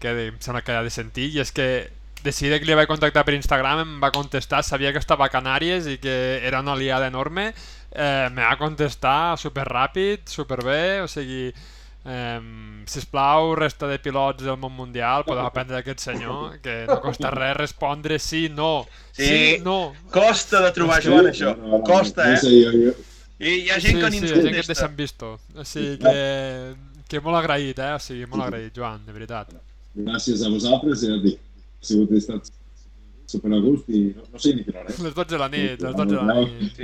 que 0.00 0.16
em 0.26 0.36
sembla 0.44 0.60
que 0.64 0.76
ha 0.76 0.82
de 0.84 0.92
sentir, 0.92 1.30
i 1.32 1.40
és 1.40 1.52
que 1.56 1.68
de 2.26 2.32
seguida 2.34 2.58
que 2.58 2.68
li 2.68 2.76
vaig 2.76 2.90
contactar 2.90 3.24
per 3.24 3.36
Instagram 3.36 3.80
em 3.84 3.96
va 4.02 4.10
contestar, 4.12 4.62
sabia 4.66 4.92
que 4.92 5.00
estava 5.00 5.24
a 5.24 5.32
Canàries 5.32 5.86
i 5.88 5.96
que 6.02 6.16
era 6.44 6.60
una 6.60 6.74
aliada 6.74 7.08
enorme, 7.08 7.52
eh, 7.92 8.28
me 8.34 8.42
va 8.42 8.56
contestar 8.60 9.38
super 9.40 9.64
ràpid, 9.70 10.26
super 10.28 10.60
bé, 10.66 11.00
o 11.00 11.08
sigui, 11.08 11.52
eh, 12.06 12.40
sisplau, 12.86 13.54
resta 13.58 13.88
de 13.90 13.98
pilots 13.98 14.44
del 14.44 14.56
món 14.62 14.72
mundial, 14.72 15.24
podeu 15.26 15.44
aprendre 15.46 15.76
d'aquest 15.80 16.04
senyor, 16.06 16.58
que 16.62 16.84
no 16.86 17.00
costa 17.02 17.30
res 17.34 17.56
respondre 17.58 18.18
sí, 18.22 18.48
no, 18.48 18.86
sí, 19.12 19.26
Sí. 19.26 19.58
no, 19.64 19.92
Costa 20.14 20.60
de 20.62 20.72
trobar, 20.72 21.00
Joan, 21.02 21.26
això. 21.32 21.54
Costa, 21.84 22.28
no 22.28 22.34
eh? 22.34 22.40
sé, 22.40 22.52
jo, 22.62 22.70
jo, 22.72 22.94
I 23.38 23.50
hi 23.66 23.70
ha 23.70 23.80
gent 23.80 23.98
que 24.00 24.10
ni 24.10 24.20
sí, 24.20 24.24
ens 24.24 24.30
sí, 24.30 24.34
gent 24.34 24.42
que 24.42 24.48
et 24.48 24.54
contesta. 24.54 24.72
deixen 24.72 24.96
visto. 24.96 25.32
O 25.56 25.64
sigui 25.64 25.98
que, 25.98 26.76
que 27.08 27.20
molt 27.20 27.36
agraït, 27.36 27.78
eh? 27.78 27.90
O 27.96 27.98
sigui, 28.00 28.24
molt 28.30 28.46
agraït, 28.46 28.72
Joan, 28.76 29.02
de 29.04 29.12
veritat. 29.12 29.50
gràcies 29.96 30.40
a 30.44 30.48
vosaltres, 30.52 31.02
ja 31.02 31.14
et 31.18 31.22
dic, 31.24 31.38
ha 31.82 31.84
sigut 31.90 32.10
estat 32.16 32.48
super 33.30 33.52
a 33.52 33.58
gust 33.64 33.88
i 33.90 34.00
no, 34.16 34.22
no 34.32 34.38
sé 34.42 34.52
ni 34.56 34.64
quina 34.66 34.80
hora 34.82 34.92
és. 34.92 35.00
Les 35.04 35.14
12 35.16 35.32
de 35.34 35.40
la 35.42 35.48
nit, 35.52 35.82
les 35.82 35.96
12 35.96 36.14
de 36.14 36.26
la 36.28 36.36
nit. 36.40 36.78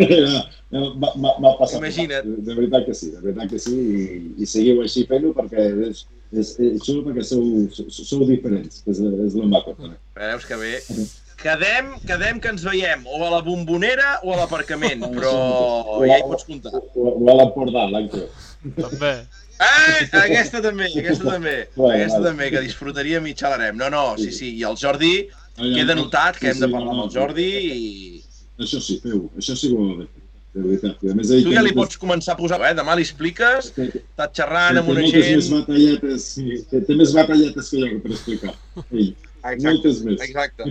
Ja, 0.72 0.80
m'ha- 0.96 1.56
passat. 1.60 1.78
Imagina't. 1.80 2.26
De, 2.26 2.42
de 2.48 2.54
veritat 2.58 2.86
que 2.88 2.94
sí, 2.96 3.10
de 3.14 3.20
veritat 3.20 3.50
que 3.52 3.58
sí, 3.62 3.74
i, 3.76 4.06
i 4.42 4.48
seguiu 4.48 4.80
així 4.84 5.04
fent-ho 5.10 5.32
perquè 5.36 5.66
és, 5.90 6.04
és, 6.32 6.54
és 6.58 6.78
xulo 6.86 7.02
perquè 7.08 7.24
sou, 7.28 7.42
sou, 7.74 7.90
sou 7.92 8.24
diferents, 8.28 8.80
que 8.84 8.94
és, 8.94 9.02
és 9.28 9.36
el 9.36 9.50
maco 9.52 9.74
també. 9.78 9.98
Veus 10.18 10.46
que 10.48 10.56
bé. 10.60 10.72
Quedem, 11.42 11.88
quedem 12.06 12.38
que 12.38 12.52
ens 12.54 12.62
veiem 12.62 13.00
o 13.10 13.18
a 13.26 13.30
la 13.32 13.40
bombonera 13.42 14.20
o 14.22 14.30
a 14.32 14.36
l'aparcament, 14.42 15.02
però 15.10 15.32
ja 16.06 16.20
hi 16.20 16.26
pots 16.28 16.46
comptar. 16.46 16.70
O, 16.94 17.16
o 17.18 17.30
a 17.32 17.38
l'Empordà, 17.40 17.88
ve. 17.90 18.28
També. 18.78 19.14
Eh, 19.62 20.06
aquesta 20.18 20.60
també, 20.62 20.86
aquesta 20.98 21.26
també, 21.36 21.56
Bueno, 21.76 21.92
aquesta 21.96 22.18
vale. 22.20 22.28
també, 22.30 22.46
que 22.50 22.62
disfrutaríem 22.64 23.26
i 23.30 23.34
xalarem. 23.38 23.76
No, 23.78 23.90
no, 23.90 24.04
sí, 24.18 24.30
sí, 24.34 24.52
i 24.58 24.62
el 24.66 24.78
Jordi, 24.78 25.28
Ja, 25.58 25.68
queda 25.76 25.94
no, 25.94 26.04
notat 26.06 26.38
que 26.40 26.46
sí, 26.46 26.50
hem 26.52 26.60
de 26.62 26.66
sí, 26.66 26.72
parlar 26.72 26.88
no, 26.88 26.92
amb 26.96 27.04
el 27.04 27.08
no, 27.08 27.14
Jordi 27.14 27.48
i... 27.72 28.24
Això 28.62 28.78
sí, 28.80 28.98
feu 29.02 29.26
això 29.38 29.56
sí 29.58 29.68
que 29.72 29.76
ho 29.76 29.86
de 29.98 30.06
fer, 30.06 30.22
de 30.54 30.62
veritat. 30.66 31.02
I 31.04 31.10
a 31.12 31.16
més, 31.18 31.32
Tu 31.44 31.52
ja 31.52 31.62
li 31.64 31.72
pots 31.76 31.98
començar 32.00 32.34
a 32.34 32.38
posar, 32.40 32.60
eh? 32.68 32.72
Demà 32.78 32.94
li 32.96 33.04
expliques, 33.06 33.72
estàs 33.76 34.32
xerrant 34.38 34.80
amb 34.80 34.92
una 34.92 35.04
moltes 35.04 35.28
més 35.28 35.48
gent... 35.48 35.56
batalletes, 35.58 36.28
sí, 36.36 36.58
té, 36.70 36.82
té 36.88 36.96
més 36.98 37.12
batalletes 37.16 37.70
que 37.72 37.82
jo 37.82 37.90
per 38.04 38.14
explicar. 38.16 38.54
Ell, 38.92 39.12
moltes 39.66 40.00
més. 40.06 40.20
Exacte. 40.28 40.68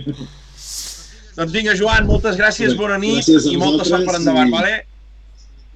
doncs 1.38 1.52
vinga, 1.54 1.76
Joan, 1.78 2.06
moltes 2.10 2.38
gràcies, 2.40 2.74
bona 2.78 2.98
nit 3.02 3.20
Gràcies 3.22 3.50
i 3.52 3.58
molta 3.60 3.86
sort 3.88 4.08
per 4.08 4.18
endavant, 4.20 4.50
i- 4.50 4.56
vale? 4.58 4.74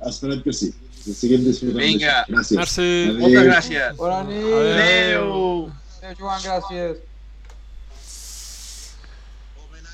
Esperem 0.06 0.42
que 0.44 0.52
sí. 0.52 0.72
Que 1.06 1.14
siguem 1.14 1.44
disfrutant 1.46 1.78
Vinga. 1.78 2.14
Gràcies. 2.26 2.56
Merci. 2.58 2.86
Adéu. 3.06 3.18
Moltes 3.22 3.44
gràcies. 3.46 3.92
Bona 3.98 4.22
nit. 4.26 4.48
Adéu. 4.60 5.28
Adéu, 6.00 6.16
Joan, 6.18 6.40
gràcies. 6.42 6.96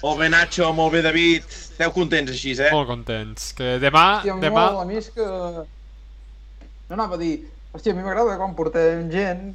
Molt 0.02 0.18
bé, 0.18 0.28
Nacho, 0.32 0.72
molt 0.74 0.96
bé, 0.96 1.00
David. 1.04 1.44
Esteu 1.46 1.92
contents 1.94 2.32
així, 2.32 2.56
eh? 2.58 2.72
Molt 2.74 2.88
contents. 2.90 3.52
Que 3.54 3.76
demà... 3.82 4.06
Hòstia, 4.18 4.34
demà... 4.42 4.64
molt, 4.72 4.80
a 4.82 4.86
mi 4.88 4.98
és 4.98 5.10
que... 5.14 5.26
No 6.88 6.96
anava 6.96 7.14
a 7.14 7.20
dir... 7.20 7.36
Hòstia, 7.72 7.94
a 7.94 7.98
mi 7.98 8.02
m'agrada 8.02 8.34
quan 8.40 8.56
portem 8.58 9.06
gent... 9.12 9.52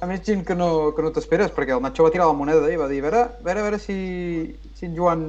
A 0.00 0.08
més 0.08 0.22
gent 0.24 0.42
que 0.48 0.56
no, 0.56 0.70
que 0.96 1.04
no 1.04 1.12
t'esperes, 1.12 1.52
perquè 1.52 1.76
el 1.76 1.84
Nacho 1.84 2.04
va 2.04 2.12
tirar 2.14 2.30
la 2.30 2.36
moneda 2.36 2.68
i 2.72 2.80
va 2.80 2.88
dir 2.88 3.02
a 3.02 3.04
veure, 3.06 3.20
a 3.28 3.44
veure, 3.44 3.60
a 3.60 3.66
veure 3.68 3.78
si, 3.80 3.96
si 4.76 4.88
en 4.88 4.96
Joan 4.96 5.22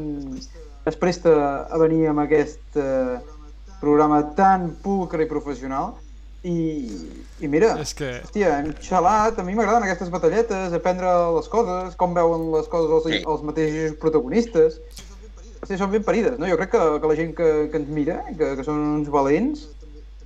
es 0.88 0.98
presta 1.00 1.36
a 1.68 1.80
venir 1.80 2.10
amb 2.12 2.24
aquest 2.24 2.80
eh, 2.80 3.20
programa 3.82 4.22
tan 4.40 4.70
pulcre 4.84 5.28
i 5.28 5.30
professional. 5.32 5.96
I, 6.43 6.53
i 7.41 7.47
mira, 7.49 7.73
És 7.81 7.93
que... 7.97 8.11
Hòstia, 8.23 8.59
hem 8.61 8.73
xalat, 8.84 9.39
a 9.39 9.43
mi 9.43 9.55
m'agraden 9.57 9.84
aquestes 9.88 10.11
batalletes, 10.14 10.73
aprendre 10.77 11.09
les 11.35 11.49
coses, 11.51 11.95
com 11.99 12.14
veuen 12.15 12.51
les 12.53 12.69
coses 12.72 12.93
els, 12.93 13.07
Sí. 13.09 13.23
els 13.26 13.43
mateixos 13.43 13.97
protagonistes. 14.01 14.77
Hòstia, 15.61 15.80
són 15.81 15.91
ben 15.91 16.05
parides, 16.05 16.38
no? 16.39 16.47
Jo 16.47 16.59
crec 16.59 16.72
que, 16.76 16.84
que 17.01 17.09
la 17.11 17.18
gent 17.18 17.34
que, 17.35 17.49
que 17.72 17.81
ens 17.81 17.89
mira, 17.89 18.22
que, 18.38 18.53
que 18.59 18.64
són 18.68 18.84
uns 18.99 19.09
valents, 19.09 19.65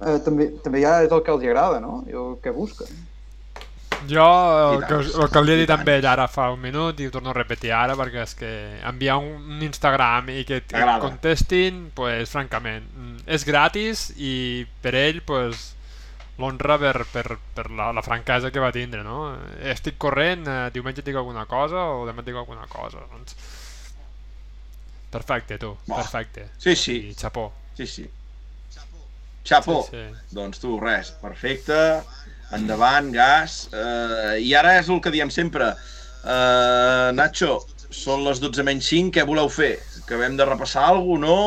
eh, 0.01 0.19
també, 0.25 0.51
també 0.61 0.83
ja 0.83 0.99
és 1.05 1.11
el 1.15 1.23
que 1.23 1.31
els 1.31 1.47
agrada, 1.47 1.79
no? 1.79 2.03
I 2.11 2.19
el 2.19 2.35
que 2.43 2.53
busquen. 2.53 2.91
Jo 4.09 4.25
el 4.73 4.85
que, 4.87 4.95
el 4.97 5.27
que 5.29 5.41
li 5.45 5.51
he 5.53 5.57
dit 5.59 5.69
amb 5.69 5.87
ell 5.93 6.05
ara 6.09 6.25
fa 6.31 6.47
un 6.49 6.61
minut 6.63 6.97
i 6.99 7.05
ho 7.05 7.11
torno 7.13 7.29
a 7.29 7.35
repetir 7.37 7.69
ara 7.77 7.93
perquè 7.93 8.23
és 8.23 8.31
que 8.33 8.49
enviar 8.89 9.19
un, 9.21 9.35
un 9.53 9.59
Instagram 9.61 10.31
i 10.33 10.41
que 10.47 10.57
et 10.63 10.73
contestin, 11.03 11.83
pues 11.93 12.31
francament, 12.33 12.87
mm, 12.97 13.19
és 13.29 13.45
gratis 13.45 14.07
i 14.17 14.65
per 14.81 14.95
ell, 14.97 15.21
pues, 15.21 15.75
l'honra 16.39 16.77
per, 16.79 17.05
per, 17.11 17.37
per 17.55 17.69
la, 17.71 17.91
la 17.91 18.03
franquesa 18.05 18.51
que 18.51 18.61
va 18.63 18.71
tindre, 18.71 19.03
no? 19.03 19.33
Estic 19.73 19.97
corrent, 20.01 20.47
eh, 20.47 20.69
diumenge 20.73 21.03
et 21.03 21.09
dic 21.09 21.19
alguna 21.19 21.45
cosa 21.49 21.83
o 21.97 22.05
demà 22.07 22.23
et 22.23 22.31
dic 22.31 22.39
alguna 22.39 22.67
cosa, 22.71 23.03
doncs... 23.11 23.35
Perfecte, 25.11 25.57
tu, 25.59 25.73
Buah. 25.87 25.99
perfecte. 25.99 26.47
Sí, 26.57 26.75
sí, 26.79 26.95
I 27.09 27.15
xapó. 27.19 27.51
sí, 27.75 27.85
sí. 27.87 28.07
Xapo. 29.43 29.81
Sí, 29.89 29.97
sí. 29.97 30.35
Doncs 30.37 30.61
tu, 30.61 30.77
res, 30.79 31.11
perfecte. 31.19 31.75
Endavant, 32.55 33.09
gas. 33.11 33.65
Uh, 33.73 34.37
I 34.39 34.53
ara 34.55 34.77
és 34.79 34.87
el 34.91 35.01
que 35.03 35.11
diem 35.11 35.31
sempre. 35.33 35.71
Uh, 36.21 37.09
Nacho, 37.17 37.57
són 37.91 38.23
les 38.23 38.39
12 38.39 38.63
menys 38.67 38.87
5, 38.93 39.11
què 39.17 39.25
voleu 39.27 39.49
fer? 39.51 39.73
Acabem 40.03 40.37
de 40.39 40.47
repassar 40.47 40.85
alguna 40.91 41.27
no? 41.27 41.39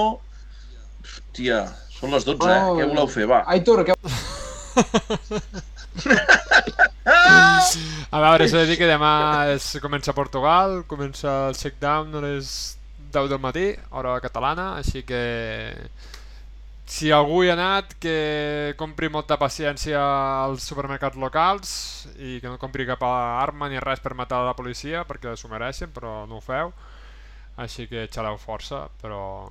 Hòstia, 1.05 1.65
són 1.90 2.12
les 2.15 2.24
12, 2.28 2.47
eh? 2.47 2.62
Què 2.78 2.89
voleu 2.90 3.09
fer, 3.11 3.24
va? 3.31 3.44
Aitor, 3.55 3.85
què... 3.86 3.97
A 8.10 8.20
veure, 8.20 8.48
s'ha 8.48 8.62
de 8.62 8.68
dir 8.70 8.78
que 8.78 8.88
demà 8.88 9.12
és, 9.55 9.66
comença 9.82 10.14
Portugal, 10.16 10.82
comença 10.90 11.48
el 11.51 11.59
check-down 11.59 12.14
a 12.14 12.22
les 12.24 12.76
10 13.14 13.30
del 13.30 13.42
matí, 13.42 13.66
hora 13.90 14.16
catalana, 14.22 14.74
així 14.80 15.02
que 15.06 15.22
si 16.86 17.10
algú 17.14 17.42
hi 17.42 17.51
ha 17.51 17.55
anat, 17.56 17.94
que 18.02 18.74
compri 18.80 19.09
molta 19.09 19.38
paciència 19.40 20.01
als 20.44 20.66
supermercats 20.68 21.16
locals 21.20 21.70
i 22.18 22.40
que 22.42 22.51
no 22.51 22.60
compri 22.60 22.86
cap 22.86 23.02
arma 23.09 23.70
ni 23.72 23.80
res 23.82 24.02
per 24.05 24.14
matar 24.18 24.42
la 24.44 24.56
policia, 24.59 25.05
perquè 25.09 25.36
s'ho 25.36 25.48
mereixen, 25.52 25.94
però 25.94 26.24
no 26.28 26.38
ho 26.38 26.44
feu. 26.44 26.74
Així 27.56 27.86
que 27.86 28.09
xaleu 28.10 28.36
força, 28.42 28.88
però 29.01 29.48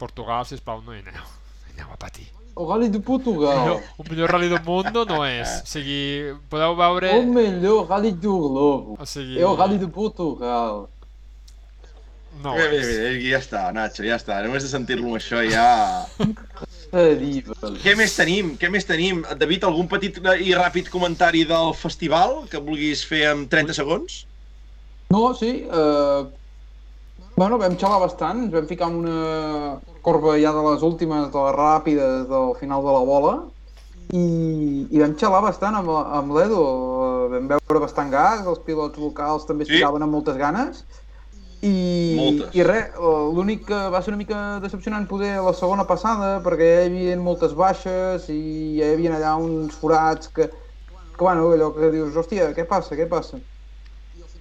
Portugal, 0.00 0.44
si 0.48 0.58
plau 0.64 0.82
no 0.82 0.96
hi 0.96 1.04
aneu. 1.04 1.30
Hi 1.68 1.76
aneu 1.76 1.92
a 1.92 2.00
patir. 2.00 2.45
El 2.56 2.66
Gali 2.66 2.88
de 2.88 2.96
El 2.96 3.04
Portugal. 3.04 3.58
millor, 3.60 3.82
el 3.98 4.10
millor 4.10 4.30
rally 4.32 4.48
del 4.48 4.62
món 4.64 4.86
no 4.94 5.24
és. 5.26 5.56
O 5.62 5.68
sigui, 5.68 6.02
podeu 6.48 6.76
veure... 6.78 7.10
O 7.18 7.22
melhor 7.28 7.88
Rally 7.90 8.12
do 8.12 8.36
Globo. 8.38 8.96
O 8.98 9.06
sigui, 9.06 9.38
É 9.38 9.46
o 9.46 9.54
Rally 9.54 9.76
de 9.78 9.88
Portugal. 9.88 10.88
No 12.42 12.52
bé, 12.52 12.68
bé, 12.68 12.80
bé, 12.80 13.10
ja 13.24 13.38
està, 13.40 13.62
Nacho, 13.72 14.04
ja 14.04 14.16
està. 14.16 14.40
Només 14.44 14.64
de 14.64 14.70
sentir-lo 14.72 15.14
això 15.16 15.40
ja... 15.44 16.06
Què 17.82 17.92
més 17.98 18.14
tenim? 18.16 18.54
Què 18.60 18.70
més 18.72 18.86
tenim? 18.88 19.22
David, 19.36 19.64
algun 19.68 19.88
petit 19.90 20.16
i 20.40 20.52
ràpid 20.56 20.88
comentari 20.92 21.44
del 21.48 21.72
festival 21.76 22.44
que 22.50 22.60
vulguis 22.62 23.04
fer 23.08 23.24
en 23.32 23.46
30 23.52 23.76
segons? 23.76 24.22
No, 25.12 25.28
sí. 25.36 25.66
Uh, 25.68 26.28
bueno, 27.36 27.58
vam 27.62 27.76
xalar 27.78 28.00
bastant. 28.02 28.46
Ens 28.46 28.54
vam 28.56 28.66
ficar 28.66 28.90
en 28.90 28.98
una 29.04 29.78
corba 30.02 30.36
ja 30.40 30.52
de 30.56 30.64
les 30.70 30.82
últimes, 30.82 31.30
de 31.32 31.44
les 31.46 31.56
ràpides, 31.56 32.26
del 32.32 32.54
final 32.60 32.82
de 32.82 32.96
la 32.98 33.04
bola. 33.12 33.34
I, 34.14 34.26
i 34.90 35.02
vam 35.02 35.16
xalar 35.18 35.42
bastant 35.44 35.78
amb, 35.78 35.90
amb 35.90 36.36
l'Edo. 36.36 36.62
Uh, 36.66 37.24
vam 37.32 37.50
veure 37.54 37.82
bastant 37.82 38.12
gas, 38.12 38.46
els 38.46 38.62
pilots 38.66 38.98
locals 38.98 39.48
també 39.48 39.66
es 39.66 39.72
sí? 39.72 39.78
ficaven 39.78 40.04
amb 40.06 40.18
moltes 40.18 40.38
ganes 40.40 40.84
i, 41.64 42.14
moltes. 42.18 42.54
i 42.56 42.64
res, 42.66 42.96
l'únic 43.34 43.64
que 43.70 43.78
va 43.92 44.02
ser 44.02 44.12
una 44.12 44.20
mica 44.20 44.40
decepcionant 44.62 45.06
poder 45.08 45.36
la 45.44 45.54
segona 45.56 45.86
passada 45.88 46.36
perquè 46.44 46.68
hi 46.68 46.86
havia 46.90 47.16
moltes 47.20 47.54
baixes 47.56 48.28
i 48.32 48.38
hi 48.76 48.84
havia 48.84 49.14
allà 49.16 49.36
uns 49.40 49.76
forats 49.80 50.28
que, 50.36 50.48
que 50.48 51.22
bueno, 51.22 51.48
allò 51.54 51.72
que 51.76 51.90
dius, 51.94 52.16
hòstia, 52.16 52.52
què 52.56 52.66
passa, 52.68 52.98
què 52.98 53.08
passa? 53.08 53.40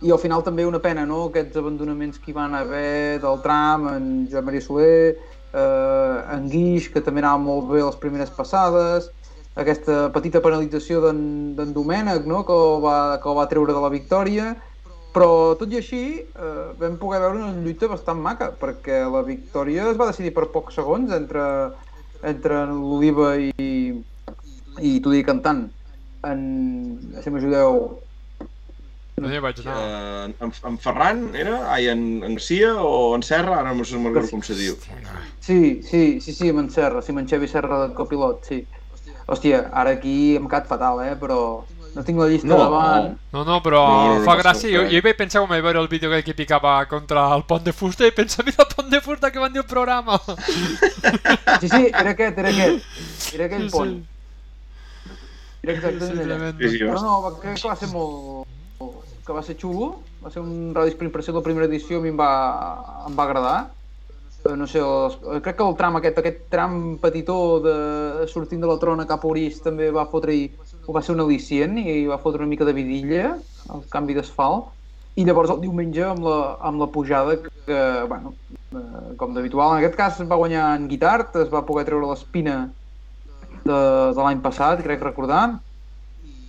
I 0.02 0.12
al 0.12 0.20
final 0.20 0.44
també 0.44 0.66
una 0.68 0.82
pena, 0.84 1.06
no?, 1.08 1.26
aquests 1.30 1.58
abandonaments 1.62 2.20
que 2.20 2.32
hi 2.32 2.36
van 2.36 2.56
haver 2.58 3.22
del 3.24 3.42
tram, 3.46 3.88
en 3.94 4.28
Joan 4.32 4.46
Maria 4.46 4.62
Soler, 4.62 5.16
eh, 5.54 6.36
en 6.36 6.50
Guix, 6.52 6.90
que 6.92 7.04
també 7.06 7.24
anava 7.24 7.40
molt 7.42 7.70
bé 7.72 7.84
les 7.84 8.00
primeres 8.02 8.34
passades, 8.36 9.10
aquesta 9.56 10.10
petita 10.12 10.42
penalització 10.44 11.00
d'en 11.06 11.74
Domènec, 11.74 12.28
no?, 12.28 12.44
que 12.48 12.56
el, 12.56 12.82
va, 12.84 12.98
que 13.24 13.32
el 13.32 13.38
va 13.40 13.48
treure 13.52 13.76
de 13.76 13.84
la 13.84 13.92
victòria, 13.94 14.52
però, 15.16 15.56
tot 15.56 15.72
i 15.72 15.80
així, 15.80 16.04
eh, 16.28 16.66
vam 16.76 16.98
poder 17.00 17.22
veure 17.24 17.40
una 17.40 17.54
lluita 17.64 17.88
bastant 17.88 18.20
maca, 18.20 18.52
perquè 18.60 19.00
la 19.08 19.24
victòria 19.24 19.88
es 19.94 20.00
va 20.02 20.10
decidir 20.10 20.34
per 20.36 20.50
pocs 20.52 20.76
segons 20.76 21.14
entre, 21.16 21.46
entre 22.28 22.66
l'Oliva 22.68 23.38
i, 23.40 23.96
i 24.84 24.92
dic 25.00 25.30
cantant. 25.30 25.70
En... 26.28 26.42
Si 27.24 27.32
m'ajudeu... 27.32 27.80
No 29.16 29.30
hi 29.32 29.40
vaig 29.40 29.62
anar. 29.64 29.76
Uh, 29.80 30.32
en, 30.44 30.54
en 30.70 30.78
Ferran 30.84 31.22
era? 31.40 31.60
Ai, 31.72 31.88
en, 31.88 32.02
en 32.28 32.34
Garcia 32.36 32.74
o 32.84 33.16
en 33.16 33.24
Serra? 33.24 33.62
Ara 33.62 33.72
no 33.72 33.86
me'n 33.86 34.10
recordo 34.10 34.34
com 34.34 34.42
se 34.44 34.58
diu. 34.60 34.76
Sí, 35.40 35.80
sí, 35.88 36.20
sí, 36.20 36.34
sí, 36.34 36.50
amb 36.52 36.66
en 36.66 36.72
Serra, 36.74 37.02
sí, 37.02 37.14
amb 37.16 37.24
en 37.24 37.30
Xavi 37.32 37.48
Serra 37.48 37.86
de 37.86 37.94
copilot, 37.96 38.44
sí. 38.50 38.66
Hòstia, 39.26 39.70
ara 39.74 39.96
aquí 39.96 40.36
hem 40.36 40.50
quedat 40.52 40.68
fatal, 40.70 41.00
eh, 41.06 41.16
però 41.18 41.40
no 41.96 42.04
tinc 42.04 42.20
la 42.20 42.28
llista 42.28 42.50
no, 42.52 42.58
davant. 42.60 43.08
No, 43.32 43.46
no, 43.48 43.62
però 43.64 43.84
no, 43.88 44.18
no, 44.18 44.26
fa 44.28 44.36
gràcia. 44.42 44.68
Jo, 44.68 44.84
jo 44.92 45.00
hi 45.00 45.02
vaig 45.06 45.16
pensar 45.22 45.42
quan 45.42 45.54
vaig 45.54 45.64
veure 45.64 45.80
el 45.80 45.88
vídeo 45.88 46.12
que 46.26 46.36
picava 46.36 46.76
contra 46.92 47.24
el 47.38 47.46
pont 47.48 47.64
de 47.64 47.74
fusta 47.74 48.06
i 48.06 48.12
pensava, 48.12 48.50
mira 48.50 48.66
el 48.68 48.74
pont 48.74 48.92
de 48.92 49.00
fusta 49.06 49.32
que 49.32 49.40
van 49.40 49.56
dir 49.56 49.64
el 49.64 49.70
programa. 49.70 50.20
Sí, 51.62 51.70
sí, 51.72 51.86
era 51.88 52.12
aquest, 52.12 52.38
era 52.42 52.52
aquest. 52.52 53.32
Era 53.38 53.46
aquell 53.48 53.70
pont. 53.72 53.96
Era 55.64 55.78
exactament 55.78 56.60
sí, 56.60 56.70
sí, 56.76 56.82
Però 56.84 57.00
no, 57.02 57.16
crec 57.40 57.62
que 57.62 57.70
va 57.72 57.78
ser 57.80 57.90
molt... 57.94 58.52
que 58.80 59.34
va 59.34 59.44
ser 59.44 59.58
xulo. 59.60 59.96
Va 60.24 60.32
ser 60.34 60.44
un 60.44 60.74
radis 60.76 60.96
per 60.98 61.08
impressió 61.08 61.34
de 61.34 61.42
la 61.42 61.48
primera 61.48 61.68
edició, 61.70 62.00
a 62.00 62.04
mi 62.04 62.14
em 62.14 62.20
va, 62.20 62.32
em 63.10 63.18
va 63.18 63.26
agradar. 63.26 63.58
Eh, 64.46 64.54
no 64.56 64.68
sé, 64.70 64.80
els, 64.80 65.18
eh, 65.26 65.40
crec 65.42 65.58
que 65.58 65.66
el 65.66 65.76
tram 65.80 65.98
aquest, 65.98 66.20
aquest 66.22 66.46
tram 66.54 66.78
petitó 67.02 67.38
de, 67.66 67.76
sortint 68.30 68.62
de 68.62 68.70
la 68.70 68.78
trona 68.82 69.08
cap 69.10 69.26
a 69.26 69.30
Orís 69.32 69.58
també 69.66 69.90
va 69.94 70.06
fotre 70.12 70.36
ho 70.86 70.94
va 70.94 71.02
ser 71.02 71.16
un 71.16 71.24
al·licient 71.24 71.80
i 71.82 72.06
va 72.06 72.20
fotre 72.22 72.44
una 72.44 72.52
mica 72.52 72.68
de 72.68 72.76
vidilla, 72.78 73.36
el 73.74 73.86
canvi 73.90 74.14
d'asfalt, 74.14 74.70
i 75.18 75.26
llavors 75.26 75.50
el 75.54 75.64
diumenge 75.64 76.04
amb 76.06 76.26
la, 76.28 76.40
amb 76.70 76.84
la 76.84 76.90
pujada 76.94 77.40
que, 77.42 77.80
bueno, 78.12 78.36
eh, 78.54 79.16
com 79.18 79.34
d'habitual, 79.34 79.74
en 79.74 79.82
aquest 79.82 79.98
cas 79.98 80.22
va 80.30 80.38
guanyar 80.42 80.68
en 80.76 80.90
Guitart, 80.92 81.40
es 81.42 81.50
va 81.54 81.66
poder 81.66 81.88
treure 81.88 82.12
l'espina 82.12 82.58
de, 83.64 83.80
de 84.14 84.22
l'any 84.22 84.44
passat, 84.46 84.84
crec 84.86 85.02
recordar, 85.02 85.46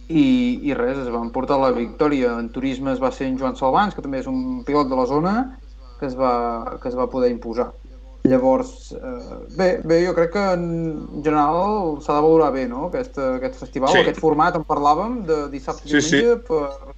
i, 0.08 0.26
i 0.68 0.74
res, 0.76 0.98
es 1.02 1.10
van 1.12 1.32
portar 1.34 1.58
la 1.60 1.72
victòria. 1.74 2.36
En 2.40 2.50
turisme 2.54 2.92
es 2.92 3.02
va 3.02 3.12
ser 3.14 3.30
en 3.30 3.38
Joan 3.40 3.56
Salvans, 3.58 3.94
que 3.94 4.04
també 4.04 4.22
és 4.22 4.30
un 4.30 4.62
pilot 4.66 4.90
de 4.90 4.98
la 4.98 5.06
zona, 5.10 5.34
que 6.00 6.06
es 6.10 6.16
va, 6.18 6.78
que 6.82 6.88
es 6.90 6.96
va 6.98 7.08
poder 7.10 7.32
imposar. 7.32 7.72
Llavors, 8.26 8.92
eh, 8.92 9.38
bé, 9.54 9.68
bé, 9.86 10.00
jo 10.02 10.12
crec 10.16 10.32
que 10.34 10.44
en 10.56 10.64
general 11.22 12.00
s'ha 12.02 12.16
de 12.16 12.22
valorar 12.24 12.50
bé, 12.54 12.66
no?, 12.66 12.88
aquest, 12.88 13.18
aquest 13.22 13.60
festival, 13.60 13.92
sí. 13.94 14.02
aquest 14.02 14.18
format, 14.18 14.58
en 14.58 14.66
parlàvem, 14.66 15.20
de 15.28 15.44
dissabte 15.52 15.86
i 15.86 15.92
sí, 15.94 16.00
diumenge, 16.00 16.34
sí. 16.34 16.46
per, 16.48 16.96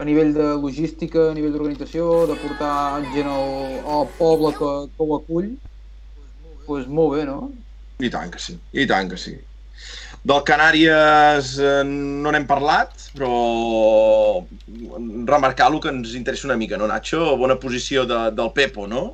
a 0.00 0.04
nivell 0.08 0.32
de 0.36 0.48
logística, 0.60 1.30
a 1.30 1.34
nivell 1.36 1.52
d'organització, 1.56 2.08
de 2.30 2.38
portar 2.40 3.02
gent 3.12 3.28
al, 3.32 3.52
al 3.98 4.08
poble 4.16 4.52
que, 4.56 4.72
que 4.96 5.04
ho 5.04 5.18
acull, 5.18 5.52
doncs 5.52 6.64
pues 6.66 6.88
molt 6.88 7.16
bé, 7.16 7.28
no? 7.28 7.50
I 8.00 8.10
tant 8.12 8.32
que 8.32 8.40
sí, 8.42 8.56
i 8.72 8.88
tant 8.88 9.12
que 9.12 9.20
sí. 9.20 9.36
Del 10.26 10.42
Canàries 10.42 11.52
eh, 11.62 11.82
no 11.86 12.32
n'hem 12.34 12.46
parlat, 12.50 12.94
però 13.14 14.42
remarcar 15.28 15.68
el 15.70 15.76
que 15.82 15.92
ens 15.92 16.16
interessa 16.18 16.48
una 16.48 16.56
mica, 16.58 16.78
no, 16.80 16.88
Nacho? 16.90 17.36
Bona 17.38 17.58
posició 17.62 18.02
de, 18.10 18.18
del 18.34 18.50
Pepo, 18.56 18.88
no? 18.90 19.12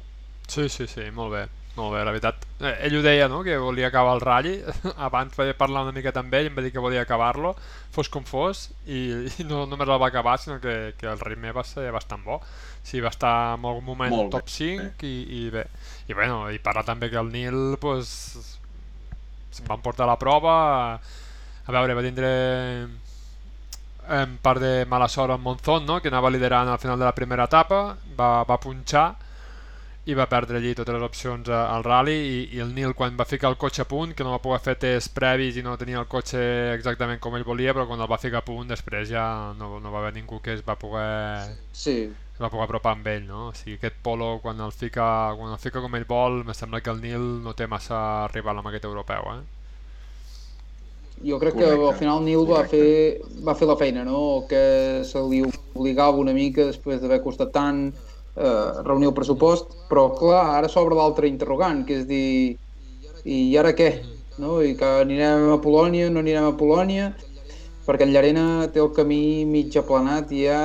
Sí, 0.49 0.70
sí, 0.73 0.86
sí, 0.89 1.10
molt 1.12 1.34
bé. 1.34 1.42
Molt 1.76 1.94
bé, 1.94 2.00
la 2.05 2.12
veritat. 2.12 2.47
Eh, 2.60 2.73
ell 2.86 2.97
ho 2.99 3.02
deia, 3.05 3.26
no?, 3.32 3.42
que 3.44 3.57
volia 3.60 3.89
acabar 3.89 4.15
el 4.16 4.23
ratll. 4.24 4.57
Abans 5.08 5.36
vaig 5.36 5.52
parlar 5.57 5.84
una 5.86 5.92
mica 5.97 6.12
amb 6.20 6.32
ell, 6.36 6.49
em 6.49 6.57
va 6.57 6.65
dir 6.65 6.73
que 6.73 6.84
volia 6.84 7.05
acabar-lo, 7.05 7.55
fos 7.92 8.08
com 8.12 8.24
fos, 8.28 8.66
i, 8.84 9.02
i 9.41 9.47
no 9.49 9.66
només 9.68 9.89
el 9.89 10.00
va 10.00 10.08
acabar, 10.08 10.39
sinó 10.41 10.58
que, 10.65 10.94
que 11.00 11.08
el 11.12 11.20
ritme 11.20 11.52
va 11.52 11.65
ser 11.65 11.91
bastant 11.92 12.24
bo. 12.24 12.41
Sí, 12.84 13.00
va 13.05 13.12
estar 13.12 13.34
en 13.58 13.68
algun 13.68 13.84
moment 13.89 14.12
molt 14.12 14.32
top 14.32 14.49
bé, 14.49 14.57
5 14.57 14.89
bé. 15.00 15.12
i, 15.12 15.44
i 15.44 15.44
bé. 15.52 15.68
I 16.08 16.16
bueno, 16.16 16.44
i 16.52 16.60
parla 16.60 16.84
també 16.89 17.12
que 17.12 17.20
el 17.20 17.32
Nil, 17.32 17.62
pues, 17.81 18.60
se'n 19.53 19.69
van 19.69 19.83
portar 19.85 20.09
la 20.09 20.19
prova, 20.21 20.55
a 21.63 21.75
veure, 21.77 21.95
va 21.95 22.05
tindre 22.05 22.31
en 24.13 24.39
part 24.43 24.59
de 24.61 24.73
mala 24.91 25.07
sort 25.09 25.31
amb 25.31 25.47
Monzón, 25.47 25.87
no? 25.87 26.01
que 26.03 26.11
anava 26.11 26.31
liderant 26.33 26.69
al 26.69 26.81
final 26.83 26.99
de 26.99 27.07
la 27.07 27.15
primera 27.15 27.47
etapa, 27.47 27.85
va, 28.19 28.33
va 28.49 28.59
punxar, 28.59 29.13
i 30.05 30.15
va 30.19 30.27
perdre 30.27 30.59
allí 30.59 30.73
totes 30.75 30.97
les 30.97 31.05
opcions 31.07 31.49
al 31.55 31.85
rally 31.87 32.15
i, 32.27 32.39
i 32.57 32.63
el 32.63 32.73
Nil 32.75 32.95
quan 32.99 33.15
va 33.19 33.27
ficar 33.29 33.53
el 33.53 33.59
cotxe 33.59 33.85
a 33.85 33.87
punt 33.87 34.17
que 34.19 34.25
no 34.27 34.33
va 34.35 34.41
poder 34.43 34.59
fer 34.65 34.75
test 34.83 35.13
previs 35.15 35.61
i 35.61 35.63
no 35.63 35.77
tenia 35.79 36.01
el 36.01 36.09
cotxe 36.11 36.41
exactament 36.73 37.21
com 37.23 37.37
ell 37.39 37.47
volia 37.47 37.75
però 37.77 37.87
quan 37.87 38.03
el 38.03 38.11
va 38.11 38.19
ficar 38.19 38.41
a 38.43 38.47
punt 38.47 38.73
després 38.75 39.07
ja 39.13 39.25
no, 39.59 39.77
no 39.79 39.93
va 39.95 40.01
haver 40.01 40.17
ningú 40.17 40.41
que 40.43 40.57
es 40.57 40.65
va 40.67 40.75
poder 40.75 41.55
sí. 41.71 42.11
Va 42.43 42.51
poder 42.51 42.67
apropar 42.67 42.97
amb 42.97 43.09
ell 43.15 43.25
no? 43.29 43.49
o 43.49 43.57
sigui, 43.57 43.79
aquest 43.79 43.99
polo 44.03 44.37
quan 44.43 44.61
el 44.61 44.73
fica, 44.77 45.07
quan 45.39 45.55
el 45.55 45.62
fica 45.62 45.81
com 45.81 45.99
ell 45.99 46.07
vol 46.09 46.43
me 46.45 46.55
sembla 46.59 46.83
que 46.83 46.91
el 46.93 47.03
Nil 47.03 47.27
no 47.45 47.57
té 47.59 47.69
massa 47.71 48.29
rival 48.35 48.61
amb 48.61 48.71
aquest 48.73 48.89
europeu 48.91 49.33
eh? 49.33 49.41
jo 51.23 51.39
crec 51.39 51.55
Correcte. 51.55 51.77
que 51.79 51.89
al 51.89 51.99
final 51.99 52.25
Nil 52.27 52.47
va 52.49 52.65
fer, 52.69 53.21
va 53.47 53.55
fer 53.55 53.69
la 53.71 53.79
feina 53.79 54.05
no? 54.05 54.45
que 54.51 55.03
se 55.07 55.23
li 55.31 55.45
obligava 55.47 56.19
una 56.19 56.35
mica 56.37 56.67
després 56.69 57.01
d'haver 57.01 57.23
costat 57.23 57.55
tant 57.55 57.87
eh, 58.37 58.83
reunir 58.85 59.09
el 59.11 59.15
pressupost, 59.15 59.75
però 59.91 60.09
clar, 60.17 60.45
ara 60.59 60.71
s'obre 60.71 60.97
l'altre 60.99 61.29
interrogant, 61.29 61.85
que 61.89 62.01
és 62.01 62.07
dir, 62.09 62.57
i 63.25 63.39
ara 63.59 63.75
què? 63.77 63.93
No? 64.41 64.61
I 64.65 64.75
que 64.79 64.89
anirem 65.03 65.51
a 65.53 65.61
Polònia, 65.62 66.11
no 66.11 66.23
anirem 66.23 66.49
a 66.49 66.57
Polònia, 66.59 67.12
perquè 67.87 68.07
en 68.07 68.15
Llarena 68.15 68.47
té 68.73 68.81
el 68.83 68.93
camí 68.97 69.45
mig 69.49 69.75
aplanat 69.79 70.31
i 70.33 70.47
ja 70.47 70.62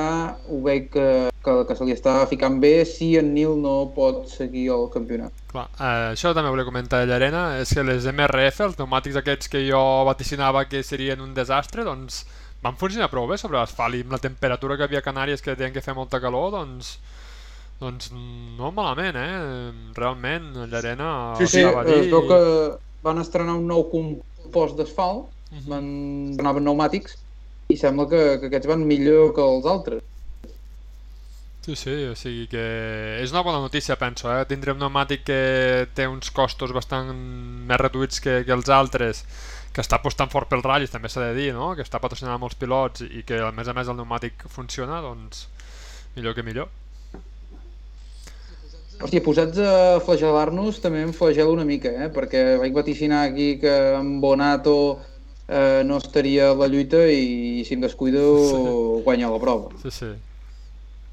ho 0.48 0.60
veig 0.64 0.88
que, 0.94 1.06
que, 1.48 1.68
que 1.68 1.76
se 1.78 1.86
li 1.88 1.94
està 1.96 2.14
ficant 2.30 2.58
bé 2.60 2.84
si 2.88 3.14
en 3.20 3.32
Nil 3.34 3.56
no 3.62 3.74
pot 3.94 4.26
seguir 4.30 4.68
el 4.74 4.88
campionat. 4.92 5.34
Clar, 5.48 5.66
eh, 5.78 6.10
això 6.12 6.34
també 6.36 6.52
volia 6.52 6.68
comentar 6.68 7.00
de 7.02 7.08
Llarena, 7.10 7.44
és 7.62 7.72
que 7.74 7.84
les 7.86 8.08
MRF, 8.10 8.60
els 8.66 8.76
pneumàtics 8.78 9.20
aquests 9.20 9.52
que 9.52 9.64
jo 9.66 9.80
vaticinava 10.08 10.66
que 10.68 10.82
serien 10.84 11.24
un 11.24 11.32
desastre, 11.36 11.86
doncs 11.88 12.24
van 12.62 12.76
funcionar 12.76 13.08
prou 13.12 13.28
bé 13.30 13.38
sobre 13.40 13.58
l'asfalt 13.58 13.96
i 13.96 14.02
amb 14.04 14.16
la 14.16 14.20
temperatura 14.22 14.76
que 14.76 14.88
havia 14.88 15.00
a 15.00 15.06
Canàries 15.06 15.44
que 15.44 15.54
tenien 15.54 15.76
que 15.76 15.84
fer 15.84 15.94
molta 15.96 16.20
calor, 16.20 16.50
doncs 16.56 16.98
doncs 17.78 18.10
no 18.10 18.72
malament, 18.74 19.14
eh? 19.14 19.70
Realment, 19.94 20.50
Llarena... 20.66 21.08
Sí, 21.38 21.46
sí, 21.46 21.62
allí... 21.62 21.94
es 22.00 22.08
veu 22.10 22.24
que 22.26 22.40
van 23.06 23.22
estrenar 23.22 23.54
un 23.54 23.68
nou 23.70 23.86
compost 23.92 24.76
d'asfalt, 24.76 25.28
uh 25.28 25.54
mhm. 25.54 25.62
-huh. 25.62 25.70
van 25.70 25.86
estrenaven 26.32 26.66
pneumàtics, 26.66 27.18
i 27.68 27.76
sembla 27.76 28.08
que, 28.10 28.22
que 28.40 28.48
aquests 28.48 28.66
van 28.66 28.86
millor 28.88 29.34
que 29.36 29.44
els 29.44 29.66
altres. 29.68 30.02
Sí, 31.68 31.76
sí, 31.76 31.94
o 32.08 32.14
sigui 32.16 32.46
que 32.48 32.60
és 33.20 33.28
una 33.34 33.42
bona 33.44 33.58
notícia, 33.60 33.92
penso, 34.00 34.30
eh? 34.32 34.46
Tindrem 34.48 34.78
un 34.78 34.86
pneumàtic 34.86 35.20
que 35.28 35.40
té 35.92 36.06
uns 36.08 36.30
costos 36.32 36.70
bastant 36.72 37.10
més 37.68 37.76
reduïts 37.82 38.22
que, 38.24 38.38
que 38.48 38.54
els 38.54 38.70
altres, 38.72 39.18
que 39.76 39.82
està 39.84 39.98
apostant 39.98 40.30
fort 40.32 40.48
pel 40.48 40.62
ratllis, 40.64 40.88
també 40.94 41.10
s'ha 41.12 41.26
de 41.26 41.34
dir, 41.36 41.50
no? 41.52 41.74
Que 41.76 41.84
està 41.84 42.00
patrocinant 42.00 42.40
molts 42.40 42.56
pilots 42.56 43.04
i 43.04 43.20
que 43.28 43.42
a 43.44 43.50
més 43.52 43.68
a 43.68 43.74
més 43.76 43.90
el 43.92 43.98
pneumàtic 43.98 44.46
funciona, 44.48 45.02
doncs 45.04 45.42
millor 46.14 46.32
que 46.38 46.44
millor. 46.46 46.70
Hòstia, 49.04 49.20
posats 49.26 49.60
a 49.60 49.74
flagelar-nos 50.06 50.78
també 50.80 51.02
em 51.04 51.12
flagelo 51.12 51.52
una 51.52 51.66
mica, 51.68 51.92
eh? 51.92 52.08
perquè 52.14 52.46
vaig 52.62 52.72
vaticinar 52.78 53.26
aquí 53.26 53.50
que 53.60 53.74
en 53.98 54.22
Bonato 54.24 54.78
eh, 55.44 55.84
no 55.84 56.00
estaria 56.00 56.48
la 56.56 56.70
lluita 56.72 57.04
i 57.12 57.60
si 57.68 57.76
em 57.76 57.84
descuido 57.84 58.24
sí. 58.48 59.04
guanya 59.04 59.28
la 59.36 59.42
prova. 59.44 59.76
Sí, 59.84 59.92
sí. 59.92 60.10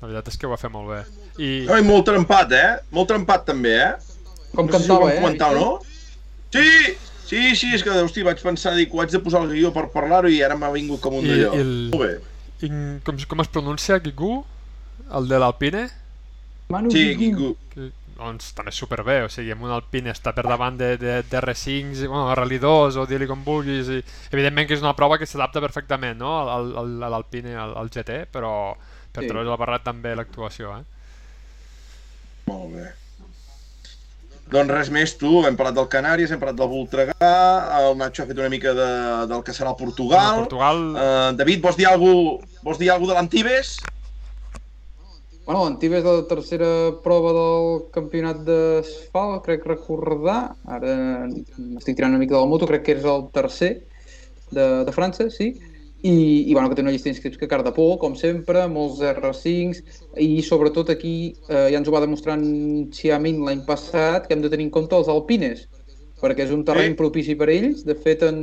La 0.01 0.09
veritat 0.09 0.29
és 0.33 0.37
que 0.39 0.47
ho 0.47 0.51
va 0.51 0.59
fer 0.59 0.71
molt 0.73 0.91
bé. 0.91 1.01
I... 1.39 1.49
No, 1.69 1.79
i 1.79 1.85
molt 1.85 2.05
trempat, 2.09 2.53
eh? 2.55 2.69
Molt 2.95 3.09
trempat 3.11 3.45
també, 3.47 3.73
eh? 3.79 3.91
Com 4.55 4.67
no 4.67 4.75
cantava, 4.75 5.09
si 5.09 5.15
eh? 5.15 5.19
Comentar, 5.21 5.51
no? 5.55 5.79
Sí! 6.55 6.69
Sí, 7.25 7.55
sí, 7.57 7.71
és 7.73 7.81
que, 7.81 7.89
hosti, 8.05 8.21
vaig 8.21 8.41
pensar, 8.45 8.75
dic, 8.77 8.91
ho 8.93 9.01
haig 9.01 9.09
de 9.09 9.17
posar 9.23 9.41
el 9.41 9.49
guió 9.55 9.71
per 9.73 9.87
parlar-ho 9.89 10.29
i 10.29 10.43
ara 10.45 10.53
m'ha 10.59 10.69
vingut 10.75 11.01
com 11.01 11.15
un 11.17 11.25
I, 11.25 11.31
d'allò. 11.31 11.55
el... 11.57 11.71
Molt 11.95 12.03
bé. 12.03 12.11
I 12.61 12.69
com, 13.07 13.17
com 13.31 13.41
es 13.41 13.49
pronuncia, 13.49 13.97
Guigú? 14.03 14.35
El 15.09 15.27
de 15.31 15.39
l'Alpine? 15.41 15.87
Manu 16.69 16.93
Sí, 16.93 17.07
Guigú. 17.17 17.49
Guigú. 17.49 17.49
Que, 17.73 17.89
doncs 18.15 18.53
també 18.55 18.71
superbé, 18.71 19.17
o 19.25 19.31
sigui, 19.31 19.51
amb 19.51 19.65
un 19.65 19.73
Alpine 19.75 20.13
està 20.13 20.31
per 20.37 20.45
davant 20.47 20.77
de, 20.79 20.93
de, 21.01 21.17
de 21.27 21.39
R5, 21.41 22.05
bueno, 22.05 22.29
Rally 22.37 22.59
2 22.63 22.95
o 23.01 23.05
dir-li 23.09 23.27
com 23.27 23.41
vulguis, 23.43 23.89
i 23.91 23.99
evidentment 24.31 24.69
que 24.69 24.77
és 24.77 24.85
una 24.85 24.95
prova 24.95 25.17
que 25.19 25.27
s'adapta 25.27 25.63
perfectament, 25.63 26.17
no?, 26.21 26.37
al, 26.45 26.71
al, 26.79 26.93
a 27.03 27.09
l'Alpine, 27.11 27.57
al, 27.59 27.75
al 27.81 27.91
GT, 27.91 28.21
però 28.31 28.53
per 29.23 29.31
Sí. 29.31 29.41
el 29.45 29.57
barret 29.57 29.83
també 29.83 30.15
l'actuació, 30.15 30.77
eh? 30.77 30.83
Molt 32.47 32.73
bé. 32.75 32.91
Doncs 34.53 34.69
res 34.69 34.91
més, 34.93 35.15
tu, 35.17 35.39
hem 35.47 35.55
parlat 35.57 35.73
del 35.73 35.87
Canàries, 35.89 36.29
hem 36.29 36.39
parlat 36.39 36.59
del 36.59 36.69
Voltregà, 36.69 37.31
el 37.79 37.95
Nacho 37.97 38.21
ha 38.21 38.27
fet 38.29 38.37
una 38.37 38.49
mica 38.53 38.75
de, 38.77 38.89
del 39.31 39.41
que 39.41 39.55
serà 39.57 39.71
el 39.73 39.79
Portugal. 39.79 40.27
Bueno, 40.35 40.43
Portugal, 40.45 40.83
Uh, 40.93 41.31
David, 41.39 41.63
vols 41.63 41.77
dir 41.79 41.87
alguna 41.89 42.13
cosa, 42.13 42.61
vols 42.61 42.77
dir 42.77 42.91
alguna 42.93 43.13
de 43.13 43.17
l'Antibes? 43.17 43.79
Bueno, 45.47 45.63
l'Antibes 45.63 46.03
de 46.05 46.13
la 46.13 46.27
tercera 46.29 46.69
prova 47.03 47.31
del 47.33 47.67
campionat 47.93 48.43
d'asfalt, 48.45 49.43
crec 49.45 49.65
recordar. 49.65 50.55
Ara 50.65 50.93
m'estic 51.57 51.97
tirant 51.97 52.13
una 52.13 52.21
mica 52.21 52.33
de 52.35 52.41
la 52.41 52.49
moto, 52.49 52.69
crec 52.69 52.85
que 52.85 52.95
és 52.99 53.05
el 53.05 53.27
tercer 53.33 53.71
de, 54.51 54.85
de 54.85 54.93
França, 54.93 55.27
sí. 55.33 55.51
I, 56.05 56.45
i 56.45 56.53
bueno, 56.53 56.69
que 56.69 56.75
té 56.77 56.83
una 56.83 56.91
llista 56.93 57.09
d'inscrits 57.09 57.39
que 57.41 57.47
car 57.49 57.63
de 57.65 57.71
por, 57.73 57.95
com 58.01 58.13
sempre, 58.19 58.67
molts 58.69 58.99
R5s, 59.01 59.79
i 60.21 60.41
sobretot 60.45 60.91
aquí 60.93 61.15
eh, 61.49 61.69
ja 61.73 61.79
ens 61.79 61.87
ho 61.89 61.93
va 61.95 62.01
demostrar 62.03 62.35
en 62.37 62.91
Xiamin 62.93 63.39
l'any 63.45 63.63
passat, 63.65 64.27
que 64.27 64.35
hem 64.37 64.43
de 64.43 64.51
tenir 64.53 64.67
en 64.67 64.73
compte 64.75 64.93
els 64.99 65.09
alpines, 65.09 65.63
perquè 66.21 66.45
és 66.45 66.53
un 66.53 66.61
terreny 66.67 66.93
Sí. 66.93 66.99
propici 66.99 67.35
per 67.39 67.49
ells. 67.49 67.81
De 67.87 67.95
fet, 67.97 68.21
en, 68.27 68.37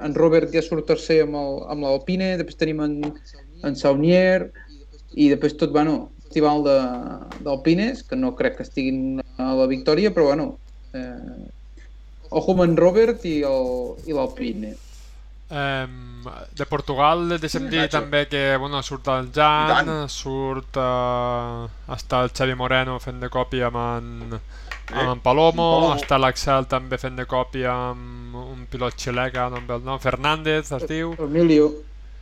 en 0.00 0.14
Robert 0.16 0.48
ja 0.56 0.62
surt 0.64 0.86
tercer 0.88 1.20
amb 1.26 1.36
el- 1.42 1.60
amb 1.74 1.84
l'Alpine, 1.84 2.32
després 2.40 2.56
tenim 2.62 2.80
en, 2.86 2.96
en 3.62 3.76
Saunier, 3.76 4.48
i 5.12 5.28
després 5.28 5.56
tot, 5.60 5.72
bueno, 5.76 6.12
festival 6.24 6.64
de- 6.64 7.44
d'Alpines, 7.44 8.04
que 8.08 8.16
no 8.16 8.32
crec 8.38 8.56
que 8.56 8.62
estiguin 8.64 9.20
a 9.36 9.52
la 9.58 9.66
victòria, 9.68 10.14
però 10.16 10.30
bueno, 10.32 10.54
eh, 10.94 11.50
ojo 12.30 12.52
amb 12.56 12.64
en 12.70 12.76
Robert 12.80 13.24
i 13.28 13.42
el- 13.42 13.96
i 14.06 14.16
l'Alpine. 14.16 14.76
Um, 15.50 16.09
de 16.54 16.66
Portugal 16.66 17.28
deixem 17.38 17.64
Sí, 17.64 17.68
dir 17.68 17.80
Nacho. 17.82 17.98
també 18.00 18.26
que 18.28 18.56
bueno, 18.56 18.82
surt 18.82 19.08
el 19.08 19.30
Jan, 19.34 20.08
surt 20.08 20.76
uh, 20.76 21.68
està 21.94 22.22
el 22.24 22.30
Xavi 22.36 22.54
Moreno 22.54 22.98
fent 23.00 23.20
de 23.20 23.28
còpia 23.28 23.68
amb 23.68 23.76
en, 23.76 24.40
Eh, 24.90 24.98
amb 24.98 25.12
en 25.12 25.20
Palomo, 25.22 25.66
Palomo. 25.80 25.94
està 25.94 26.18
l'Axel 26.18 26.64
també 26.66 26.98
fent 26.98 27.14
de 27.14 27.24
còpia 27.24 27.70
amb 27.92 28.34
un 28.34 28.66
pilot 28.66 28.96
xilè 28.98 29.28
que 29.30 29.38
no 29.50 29.58
em 29.60 29.66
ve 29.68 29.74
el 29.76 29.84
nom, 29.84 30.00
Fernández 30.02 30.72
es 30.72 30.86
diu 30.88 31.12
Emilio 31.18 31.68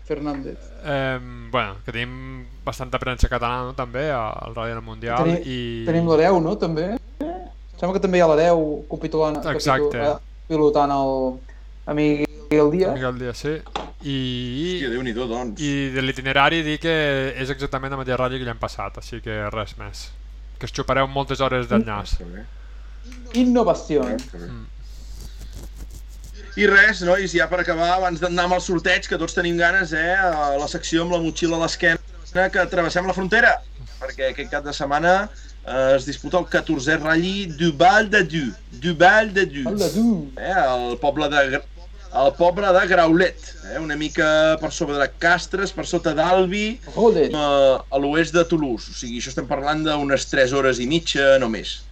Fernández. 0.05 0.59
um, 0.85 1.51
bueno, 1.51 1.77
que 1.85 1.93
tenim 1.93 2.44
bastanta 2.65 2.99
premsa 2.99 3.27
catalana 3.28 3.65
no, 3.70 3.73
també 3.75 4.10
al 4.10 4.52
del 4.55 4.83
Mundial 4.83 5.17
Tenim- 5.25 5.47
i... 5.47 5.85
Tenim 5.86 6.07
l'Hereu, 6.09 6.41
no, 6.41 6.57
també? 6.59 6.99
Sembla 7.78 7.94
que 7.97 8.01
també 8.05 8.18
hi 8.18 8.20
ha 8.20 8.28
l'Hereu 8.28 8.85
capitulant, 8.91 9.36
Exacte. 9.49 9.89
capitu- 9.89 9.97
eh, 10.05 10.44
pilotant 10.49 10.91
el 10.93 11.39
Miguel 12.49 12.70
Díaz. 12.73 12.94
Miguel 12.94 13.18
Díaz, 13.18 13.39
sí. 13.39 13.55
I, 14.07 14.15
Hòstia, 14.78 14.91
Déu-n'hi-do, 14.94 15.27
doncs. 15.28 15.60
I 15.60 15.91
de 15.93 16.02
l'itinerari 16.05 16.62
dir 16.65 16.78
que 16.81 16.94
és 17.35 17.51
exactament 17.51 17.93
el 17.93 18.01
mateix 18.01 18.17
ratll 18.20 18.39
que 18.39 18.47
l'any 18.47 18.60
passat, 18.60 19.01
així 19.02 19.20
que 19.25 19.41
res 19.52 19.75
més. 19.81 20.09
Que 20.59 20.68
es 20.68 20.75
xupareu 20.75 21.09
moltes 21.10 21.43
hores 21.44 21.68
d'enllaç. 21.70 22.17
Bé, 22.23 22.44
Innovació. 23.43 24.05
Mm. 24.39 24.67
I 26.59 26.67
res, 26.67 27.02
nois, 27.07 27.31
ja 27.35 27.47
per 27.51 27.60
acabar, 27.62 27.93
abans 27.97 28.23
d'anar 28.23 28.49
amb 28.49 28.57
el 28.57 28.62
sorteig, 28.65 29.07
que 29.07 29.18
tots 29.20 29.36
tenim 29.36 29.59
ganes, 29.59 29.93
eh, 29.93 30.15
a 30.17 30.57
la 30.59 30.68
secció 30.70 31.05
amb 31.05 31.15
la 31.15 31.20
motxilla 31.23 31.59
a 31.59 31.62
l'esquena, 31.62 32.49
que 32.55 32.65
travessem 32.73 33.07
la 33.07 33.15
frontera, 33.15 33.52
perquè 34.01 34.33
aquest 34.33 34.51
cap 34.51 34.67
de 34.67 34.75
setmana 34.75 35.15
eh, 35.27 35.94
es 35.97 36.07
disputa 36.09 36.41
el 36.41 36.49
14è 36.51 36.99
Rally 37.02 37.47
du 37.59 37.70
Val 37.78 38.10
de 38.10 38.25
Du, 38.27 38.44
du 38.83 38.94
Val 38.99 39.33
de 39.35 39.47
Du, 39.47 39.67
eh, 40.39 40.55
el 40.55 40.99
poble 41.02 41.31
de 41.31 41.62
El 42.09 42.31
poble 42.39 42.70
de 42.73 42.87
Graulet, 42.89 43.51
eh, 43.69 43.78
una 43.78 43.97
mica 43.97 44.57
per 44.61 44.70
sobre 44.73 44.97
de 44.97 45.11
Castres, 45.20 45.75
per 45.77 45.85
sota 45.87 46.15
d'Albi, 46.17 46.78
a, 47.37 47.43
a 47.85 48.01
l'oest 48.01 48.33
de 48.33 48.45
Toulouse. 48.49 48.95
O 48.95 48.97
sigui, 48.97 49.19
això 49.20 49.28
estem 49.35 49.49
parlant 49.51 49.85
d'unes 49.85 50.25
3 50.31 50.55
hores 50.57 50.81
i 50.81 50.89
mitja 50.89 51.35
només. 51.43 51.83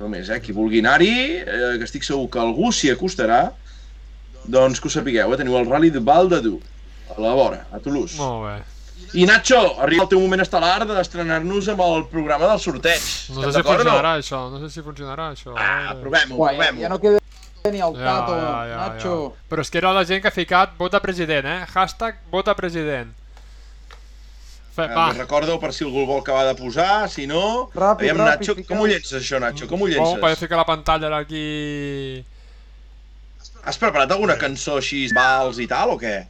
Només, 0.00 0.28
eh? 0.28 0.40
Qui 0.44 0.52
vulgui 0.52 0.82
anar-hi, 0.84 1.14
eh, 1.40 1.72
que 1.80 1.88
estic 1.88 2.04
segur 2.04 2.28
que 2.32 2.42
algú 2.42 2.68
s'hi 2.72 2.92
acostarà, 2.92 3.46
doncs 4.44 4.82
que 4.82 4.90
ho 4.90 4.92
sapigueu, 4.92 5.32
eh? 5.32 5.40
teniu 5.40 5.56
el 5.56 5.70
Rally 5.70 5.90
de 5.94 6.04
Val 6.04 6.28
de 6.28 6.42
Du, 6.44 6.58
a 7.08 7.18
la 7.22 7.32
vora, 7.38 7.64
a 7.72 7.80
Toulouse. 7.80 8.20
Molt 8.20 8.44
bé. 8.50 8.58
I 9.16 9.24
Nacho, 9.28 9.58
arriba 9.82 10.04
el 10.04 10.12
teu 10.12 10.20
moment 10.20 10.40
estel·lar 10.44 10.84
d'estrenar-nos 10.88 11.72
amb 11.72 11.80
el 11.84 12.06
programa 12.12 12.52
del 12.52 12.60
sorteig. 12.60 13.08
No 13.32 13.48
sé 13.48 13.56
si 13.56 13.64
funcionarà 13.66 14.14
això, 14.20 14.44
no 14.52 14.60
sé 14.62 14.70
si 14.72 14.84
funcionarà 14.84 15.32
això. 15.32 15.56
Ah, 15.56 15.94
eh? 15.94 15.98
provem-ho, 16.04 16.36
ja, 16.36 16.54
provem-ho. 16.54 16.86
ja 16.86 16.92
no 16.92 17.00
queda 17.02 17.21
ni 17.70 17.78
el 17.80 17.94
Ja, 17.94 18.04
Tato, 18.04 18.34
ja, 18.36 18.66
ja, 18.66 18.76
Nacho. 18.88 19.14
ja. 19.36 19.42
Però 19.48 19.60
és 19.62 19.70
que 19.70 19.78
era 19.78 19.92
la 19.92 20.02
gent 20.04 20.22
que 20.22 20.28
ha 20.28 20.34
ficat 20.34 20.72
vota 20.78 20.98
president, 21.00 21.46
eh? 21.46 21.66
Hashtag 21.74 22.16
vota 22.30 22.54
president. 22.58 23.12
Fe, 24.72 24.86
Eh, 24.88 24.94
va, 24.96 25.12
Recorda-ho 25.12 25.60
per 25.60 25.72
si 25.76 25.84
algú 25.84 26.00
el 26.00 26.06
vol 26.08 26.20
acabar 26.22 26.46
de 26.48 26.54
posar, 26.56 27.08
si 27.12 27.26
no... 27.26 27.68
Ràpid, 27.74 28.08
Aviam, 28.08 28.16
ràpid, 28.16 28.40
Nacho, 28.40 28.54
fica. 28.56 28.68
com 28.74 28.80
ho 28.80 28.86
llences 28.88 29.18
això, 29.22 29.38
Nacho? 29.38 29.68
Com 29.68 29.82
ho 29.82 29.84
com 29.86 29.92
llences? 29.92 30.20
per 30.20 30.34
ficar 30.36 30.56
la 30.56 30.64
pantalla 30.64 31.10
aquí... 31.18 32.24
Has 33.64 33.76
preparat 33.78 34.10
alguna 34.10 34.34
cançó 34.40 34.78
així, 34.80 35.06
vals 35.14 35.58
i 35.62 35.68
tal, 35.70 35.90
o 35.94 35.98
què? 36.00 36.26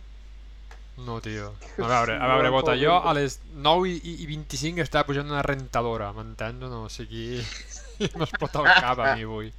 No, 1.06 1.20
tio. 1.24 1.52
A 1.78 1.86
veure, 1.88 2.18
a 2.18 2.26
veure, 2.34 2.50
vota. 2.58 2.74
Jo 2.76 2.98
a 3.00 3.14
les 3.16 3.38
9 3.54 3.88
i, 3.88 4.16
i 4.22 4.26
25 4.26 4.82
estava 4.82 5.06
pujant 5.08 5.30
una 5.30 5.40
rentadora, 5.46 6.10
m'entens 6.12 6.60
no? 6.60 6.82
O 6.84 6.90
sigui... 6.92 7.40
no 8.18 8.24
es 8.24 8.32
pot 8.40 8.56
al 8.60 8.68
cap 8.80 8.98
a 8.98 9.14
mi 9.16 9.22
avui. 9.28 9.52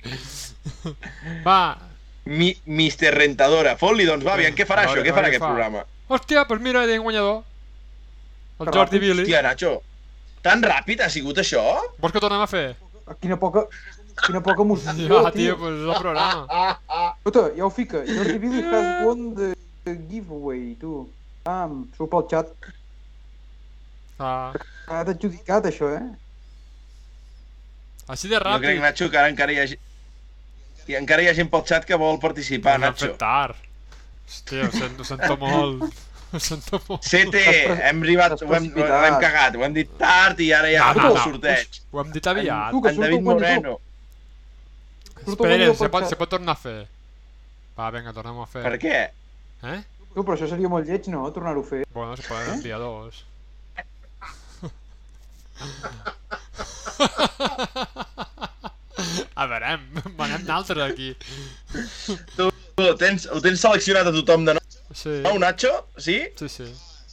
Va, 1.47 1.77
Mi, 2.25 2.53
Mister 2.65 3.11
Rentadora. 3.13 3.73
Fot-li, 3.75 4.05
doncs, 4.07 4.23
va, 4.23 4.37
aviam, 4.37 4.53
què 4.55 4.63
farà 4.67 4.85
veure, 4.85 5.01
això? 5.01 5.07
Què 5.07 5.15
farà 5.15 5.27
aquest 5.31 5.43
fa. 5.43 5.49
programa? 5.51 5.81
hòstia, 6.13 6.43
doncs 6.47 6.63
mira, 6.63 6.83
he 6.87 6.97
guanyador. 7.01 7.41
El 8.59 8.67
Que 8.69 8.75
Jordi. 8.77 8.99
Billy. 9.01 9.23
Hòstia, 9.25 9.41
Nacho, 9.43 9.71
tan 10.45 10.61
ràpid 10.63 11.01
ha 11.03 11.09
sigut 11.11 11.41
això? 11.43 11.63
Vols 11.99 12.13
que 12.15 12.21
tornem 12.23 12.43
a 12.43 12.47
fer? 12.47 12.75
Quina 13.19 13.35
poca, 13.41 13.65
quina 14.23 14.39
poca 14.45 14.61
emoció, 14.63 14.93
Ja, 15.25 15.31
tio, 15.31 15.33
tio. 15.35 15.57
pues 15.59 15.81
és 15.81 15.89
el 15.89 15.99
programa. 15.99 16.69
Escolta, 17.17 17.43
ja 17.57 17.65
ho 17.67 17.69
fica. 17.75 18.05
Jordi 18.07 18.37
Billy 18.39 18.63
has 18.69 19.05
won 19.07 19.25
the 19.35 19.97
giveaway, 20.07 20.75
tu. 20.79 21.09
Pam, 21.43 21.81
surt 21.97 22.11
pel 22.13 22.27
xat. 22.31 22.53
Ah, 24.19 24.53
Ha 24.87 25.01
adjudicat, 25.03 25.65
això, 25.67 25.89
eh? 25.97 26.03
Així 28.09 28.27
de 28.27 28.35
Jo 28.35 28.41
crec, 28.43 28.63
ràpid. 28.63 28.81
Nacho, 28.81 29.09
que 29.09 29.17
ara 29.17 29.29
encara 29.31 29.51
hi 29.53 29.59
ha, 29.59 29.67
i 30.87 30.95
encara 30.99 31.21
hi 31.23 31.27
ha 31.29 31.33
gent 31.37 31.49
pel 31.51 31.63
xat 31.69 31.85
que 31.85 31.95
vol 31.95 32.19
participar, 32.19 32.73
han 32.75 32.81
Nacho. 32.89 33.05
fet 33.07 33.17
tard. 33.21 33.55
Hòstia, 34.27 34.67
ho 34.67 34.71
sento, 34.71 35.01
ho 35.03 35.05
sento 35.05 35.37
molt. 35.37 35.83
Ho 36.33 36.39
sento 36.41 36.79
molt. 36.87 37.05
CT, 37.05 37.35
hem 37.85 37.99
arribat, 38.01 38.33
ho 38.41 38.53
hem, 38.57 38.71
ho 38.73 38.85
hem 39.05 39.17
cagat, 39.21 39.55
ho 39.55 39.63
hem 39.67 39.73
dit 39.75 39.89
tard 39.99 40.39
i 40.41 40.47
ara 40.51 40.71
ja 40.73 40.87
No, 40.93 41.01
ha 41.01 41.07
no, 41.09 41.13
no. 41.13 41.23
sorteig. 41.23 41.79
Ho 41.91 41.99
hem 42.01 42.11
dit 42.15 42.27
aviat. 42.31 42.73
En 42.73 42.81
surt 42.81 42.99
David. 43.03 43.21
Moreno. 43.27 43.75
Espera, 45.27 45.73
se 45.75 45.89
pot, 45.89 46.07
se 46.09 46.15
pot 46.19 46.29
tornar 46.33 46.55
a 46.57 46.59
fer. 46.59 46.79
Va, 47.77 47.89
vinga, 47.93 48.11
tornem 48.13 48.39
a 48.43 48.47
fer. 48.49 48.63
Per 48.65 48.79
què? 48.81 48.97
Eh? 49.63 49.77
Tu, 50.13 50.21
però 50.21 50.35
això 50.35 50.49
seria 50.49 50.69
molt 50.69 50.85
lleig, 50.89 51.07
no? 51.13 51.21
Tornar-ho 51.33 51.61
a 51.63 51.69
fer. 51.69 51.83
Bueno, 51.93 52.17
se 52.17 52.25
poden 52.27 52.57
enviar 52.57 52.79
dos. 52.81 53.23
A 59.35 59.45
veure, 59.49 59.77
manem 60.17 60.43
d'altres 60.45 60.83
aquí. 60.85 61.13
Tu, 62.37 62.49
tu 62.77 62.83
ho, 62.85 62.93
tens, 62.99 63.25
ho 63.33 63.39
tens 63.43 63.59
seleccionat 63.63 64.07
a 64.07 64.11
tothom 64.15 64.45
de 64.47 64.53
nou, 64.59 64.63
Sí, 64.93 65.21
Nacho? 65.41 65.71
Sí? 65.97 66.19
sí, 66.37 66.47
sí. 66.49 66.67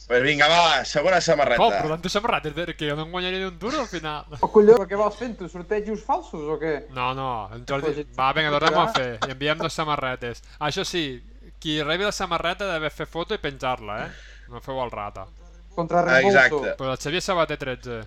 Pues 0.07 0.21
vinga, 0.23 0.47
va, 0.51 0.83
segona 0.85 1.17
Oh, 1.17 1.21
però 1.21 1.23
samarreta. 1.23 2.09
samarretes, 2.09 2.53
de- 2.55 2.75
que 2.75 2.89
jo 2.89 2.95
no 2.97 3.03
em 3.07 3.11
guanyaré 3.11 3.39
ni 3.39 3.45
un 3.45 3.57
duro 3.57 3.79
al 3.81 3.87
final. 3.87 4.25
O 4.41 4.51
colló, 4.51 4.75
què 4.85 4.95
vols 4.99 5.15
fent, 5.15 5.37
tu? 5.39 5.47
Sortejos 5.49 6.03
falsos 6.03 6.41
o 6.41 6.59
què? 6.59 6.87
No, 6.91 7.13
no, 7.15 7.49
en 7.55 7.65
Jordi... 7.65 8.05
Va, 8.17 8.33
vinga, 8.33 8.51
tornem 8.51 8.77
a 8.79 8.87
fer. 8.93 9.17
I 9.27 9.31
enviem 9.31 9.57
dos 9.57 9.73
samarretes. 9.73 10.43
Això 10.59 10.83
sí, 10.85 11.23
qui 11.59 11.81
rebi 11.81 12.03
la 12.03 12.11
samarreta 12.11 12.65
ha 12.67 12.71
d'haver 12.73 12.91
fer 12.91 13.07
foto 13.07 13.33
i 13.33 13.37
penjar-la, 13.41 14.05
eh? 14.05 14.11
No 14.51 14.59
feu 14.61 14.79
el 14.83 14.91
rata. 14.91 15.25
Contra 15.73 16.01
reembolso. 16.03 16.37
Exacte. 16.37 16.75
Però 16.77 16.91
el 16.91 16.97
Xavier 16.99 17.21
Sabater 17.23 17.57
13. 17.57 18.01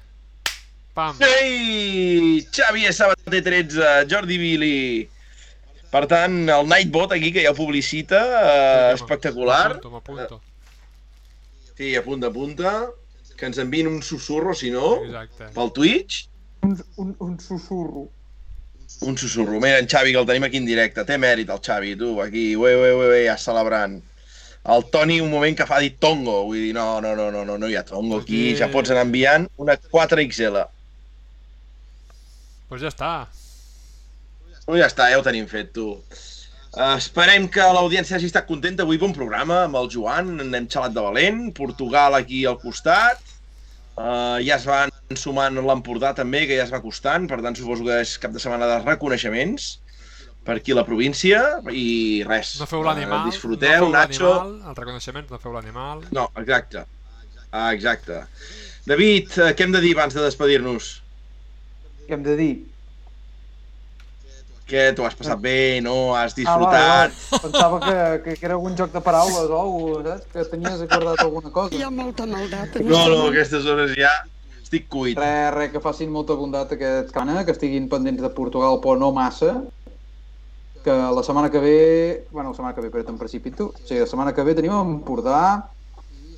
Pam. 0.94 1.16
Ei! 1.42 2.46
Xavier 2.52 2.92
Sabater 2.94 3.42
13, 3.42 4.06
Jordi 4.08 4.38
Billy. 4.38 5.08
Per 5.90 6.04
tant, 6.10 6.48
el 6.50 6.66
Nightbot 6.70 7.12
aquí, 7.14 7.32
que 7.34 7.42
ja 7.44 7.50
ho 7.52 7.54
publicita, 7.58 8.20
eh, 8.90 8.94
espectacular. 8.94 9.80
M'apunto. 9.82 10.40
Sí, 11.76 11.94
a 11.96 12.02
punta 12.02 12.28
a 12.28 12.32
punta. 12.32 12.74
que 13.34 13.46
ens 13.50 13.58
enviïn 13.58 13.88
un 13.90 13.96
susurro, 14.06 14.52
si 14.54 14.68
no, 14.70 15.00
Exacte. 15.02 15.48
pel 15.56 15.72
Twitch. 15.74 16.28
Un, 16.62 16.76
un, 17.02 17.08
un 17.18 17.32
susurro. 17.40 18.04
Un 19.00 19.18
susurro. 19.18 19.58
Mira, 19.58 19.80
en 19.80 19.88
Xavi, 19.90 20.12
que 20.12 20.20
el 20.20 20.26
tenim 20.28 20.44
aquí 20.46 20.60
en 20.62 20.66
directe. 20.68 21.02
Té 21.04 21.16
mèrit 21.18 21.50
el 21.50 21.58
Xavi, 21.58 21.96
tu, 21.98 22.12
aquí. 22.22 22.54
Ué, 22.54 22.76
ué, 22.78 22.92
ué, 22.94 23.08
ué, 23.10 23.24
ja 23.26 23.34
celebrant. 23.36 23.96
El 24.70 24.84
Toni, 24.94 25.18
un 25.20 25.32
moment 25.32 25.56
que 25.58 25.66
fa 25.66 25.80
dit 25.82 25.98
tongo. 25.98 26.44
Vull 26.46 26.62
dir, 26.62 26.70
no, 26.78 27.00
no, 27.02 27.16
no, 27.18 27.26
no, 27.34 27.42
no, 27.44 27.58
no 27.58 27.68
hi 27.68 27.74
ha 27.74 27.82
tongo 27.84 28.20
aquí. 28.22 28.52
Aquí- 28.52 28.60
Ja 28.62 28.70
pots 28.70 28.94
anar 28.94 29.02
enviant 29.08 29.48
una 29.58 29.74
4XL. 29.76 30.62
Pues 32.68 32.82
ja 32.84 32.90
està. 32.92 33.12
No, 34.64 34.78
ja 34.78 34.88
està, 34.88 35.10
ja 35.12 35.20
ho 35.20 35.24
tenim 35.26 35.46
fet, 35.50 35.74
tu. 35.76 35.98
Uh, 36.74 36.96
esperem 36.96 37.46
que 37.52 37.62
l'audiència 37.76 38.16
hagi 38.16 38.26
estat 38.30 38.48
contenta. 38.48 38.82
Avui 38.82 38.98
bon 38.98 39.12
programa 39.14 39.60
amb 39.68 39.78
el 39.78 39.90
Joan, 39.92 40.32
n'hem 40.40 40.66
xalat 40.72 40.96
de 40.96 41.04
valent. 41.04 41.44
Portugal 41.54 42.16
aquí 42.18 42.42
al 42.50 42.58
costat. 42.62 43.20
Uh, 43.94 44.40
ja 44.42 44.56
es 44.56 44.64
van 44.66 44.90
sumant 45.14 45.60
l'Empordà 45.62 46.10
també, 46.18 46.48
que 46.48 46.58
ja 46.58 46.64
es 46.66 46.72
va 46.74 46.82
costant. 46.82 47.28
Per 47.30 47.38
tant, 47.44 47.54
suposo 47.54 47.86
que 47.86 48.00
és 48.02 48.16
cap 48.18 48.34
de 48.34 48.42
setmana 48.42 48.66
de 48.72 48.80
reconeixements 48.82 49.68
per 50.44 50.58
aquí 50.58 50.74
a 50.74 50.80
la 50.80 50.86
província. 50.88 51.44
I 51.70 52.24
res, 52.26 52.56
No 52.58 52.66
feu 52.70 52.82
l'animal. 52.82 53.22
Uh, 53.22 53.30
disfruteu, 53.30 53.86
no 53.86 53.92
feu 53.92 53.94
Nacho. 53.94 54.34
El 54.72 54.76
reconeixement, 54.80 55.30
no 55.30 55.40
feu 55.44 55.54
l'animal. 55.54 56.02
No, 56.16 56.26
exacte. 56.42 56.88
Ah, 57.54 57.70
exacte. 57.70 58.24
David, 58.84 59.30
eh, 59.38 59.52
què 59.54 59.64
hem 59.64 59.72
de 59.72 59.80
dir 59.80 59.94
abans 59.94 60.16
de 60.16 60.24
despedir-nos? 60.24 61.03
Què 62.06 62.14
hem 62.16 62.22
de 62.26 62.36
dir? 62.36 62.52
Què, 64.64 64.82
t'ho 64.96 65.04
has 65.04 65.12
passat 65.18 65.40
bé, 65.44 65.80
no? 65.84 66.14
Has 66.16 66.32
Ah, 66.32 66.36
disfrutat? 66.38 67.12
va, 67.12 67.36
va. 67.36 67.40
Pensava 67.42 67.80
que, 67.82 67.96
que, 68.24 68.36
que 68.40 68.46
era 68.48 68.54
algun 68.56 68.76
joc 68.78 68.94
de 68.94 69.02
paraules 69.04 69.50
o 69.52 69.58
alguna 69.60 69.98
cosa, 69.98 70.14
saps? 70.14 70.30
Que 70.32 70.44
tenies 70.54 70.80
acordat 70.86 71.20
alguna 71.20 71.50
cosa. 71.52 71.74
Hi 71.76 71.82
ha 71.84 71.90
molta 71.92 72.24
maldat. 72.26 72.78
No, 72.80 73.02
no, 73.12 73.18
a 73.26 73.28
aquestes 73.28 73.66
hores 73.68 73.92
ja 73.98 74.12
estic 74.62 74.88
cuit. 74.88 75.20
Res, 75.20 75.50
res, 75.54 75.70
que 75.74 75.82
facin 75.84 76.08
molta 76.12 76.32
bondat 76.40 76.72
aquest 76.78 77.12
cana, 77.12 77.42
que 77.44 77.52
estiguin 77.52 77.90
pendents 77.92 78.24
de 78.24 78.30
Portugal, 78.32 78.80
però 78.80 78.96
no 78.98 79.12
massa. 79.12 79.52
Que 80.84 80.92
la 80.92 81.22
setmana 81.24 81.50
que 81.52 81.60
ve... 81.60 81.76
Bueno, 82.32 82.50
la 82.50 82.56
setmana 82.56 82.74
que 82.74 82.80
ve, 82.86 82.90
però 82.92 83.04
en 83.12 83.20
principi 83.20 83.52
tu. 83.52 83.68
O 83.68 83.84
sigui, 83.84 84.00
la 84.00 84.08
setmana 84.08 84.32
que 84.36 84.44
ve 84.48 84.56
tenim 84.56 84.72
Empordà 84.80 85.42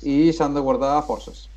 i 0.03 0.33
s'han 0.35 0.53
de 0.55 0.59
guardar 0.63 0.99
forces. 1.07 1.47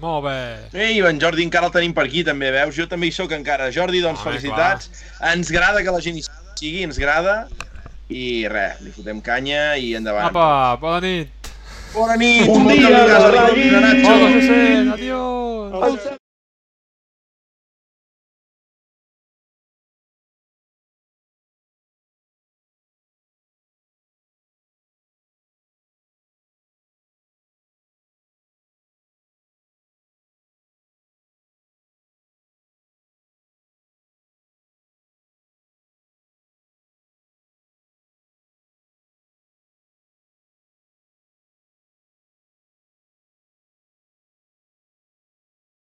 Molt 0.00 0.26
bé. 0.26 0.40
Ei, 0.76 0.98
en 1.08 1.20
Jordi 1.20 1.44
encara 1.46 1.70
el 1.70 1.72
tenim 1.72 1.94
per 1.96 2.04
aquí, 2.04 2.20
també, 2.26 2.50
veus? 2.52 2.74
Jo 2.76 2.84
també 2.90 3.08
hi 3.08 3.14
sóc 3.16 3.32
encara. 3.32 3.70
Jordi, 3.72 4.02
doncs, 4.04 4.20
Home, 4.20 4.34
felicitats. 4.34 4.90
Ens 5.32 5.52
grada 5.54 5.80
que 5.84 5.94
la 5.94 6.02
gent 6.04 6.20
hi 6.20 6.24
sigui, 6.26 6.84
ens 6.84 7.00
grada. 7.00 7.46
I 8.12 8.44
res, 8.52 8.82
li 8.84 8.92
fotem 8.94 9.22
canya 9.24 9.74
i 9.80 9.94
endavant. 9.98 10.28
Apa, 10.28 10.76
bona 10.82 11.00
nit. 11.02 11.32
Bona 11.94 12.18
nit! 12.20 12.44
Bon 12.44 12.66
moltes 12.66 12.84
dia, 12.84 13.00
gràcies, 13.08 13.40
David! 13.40 13.72
Nacho. 13.86 14.12
Hola, 14.12 14.28
José, 14.36 14.60
adiós. 14.98 15.82
El 15.88 15.98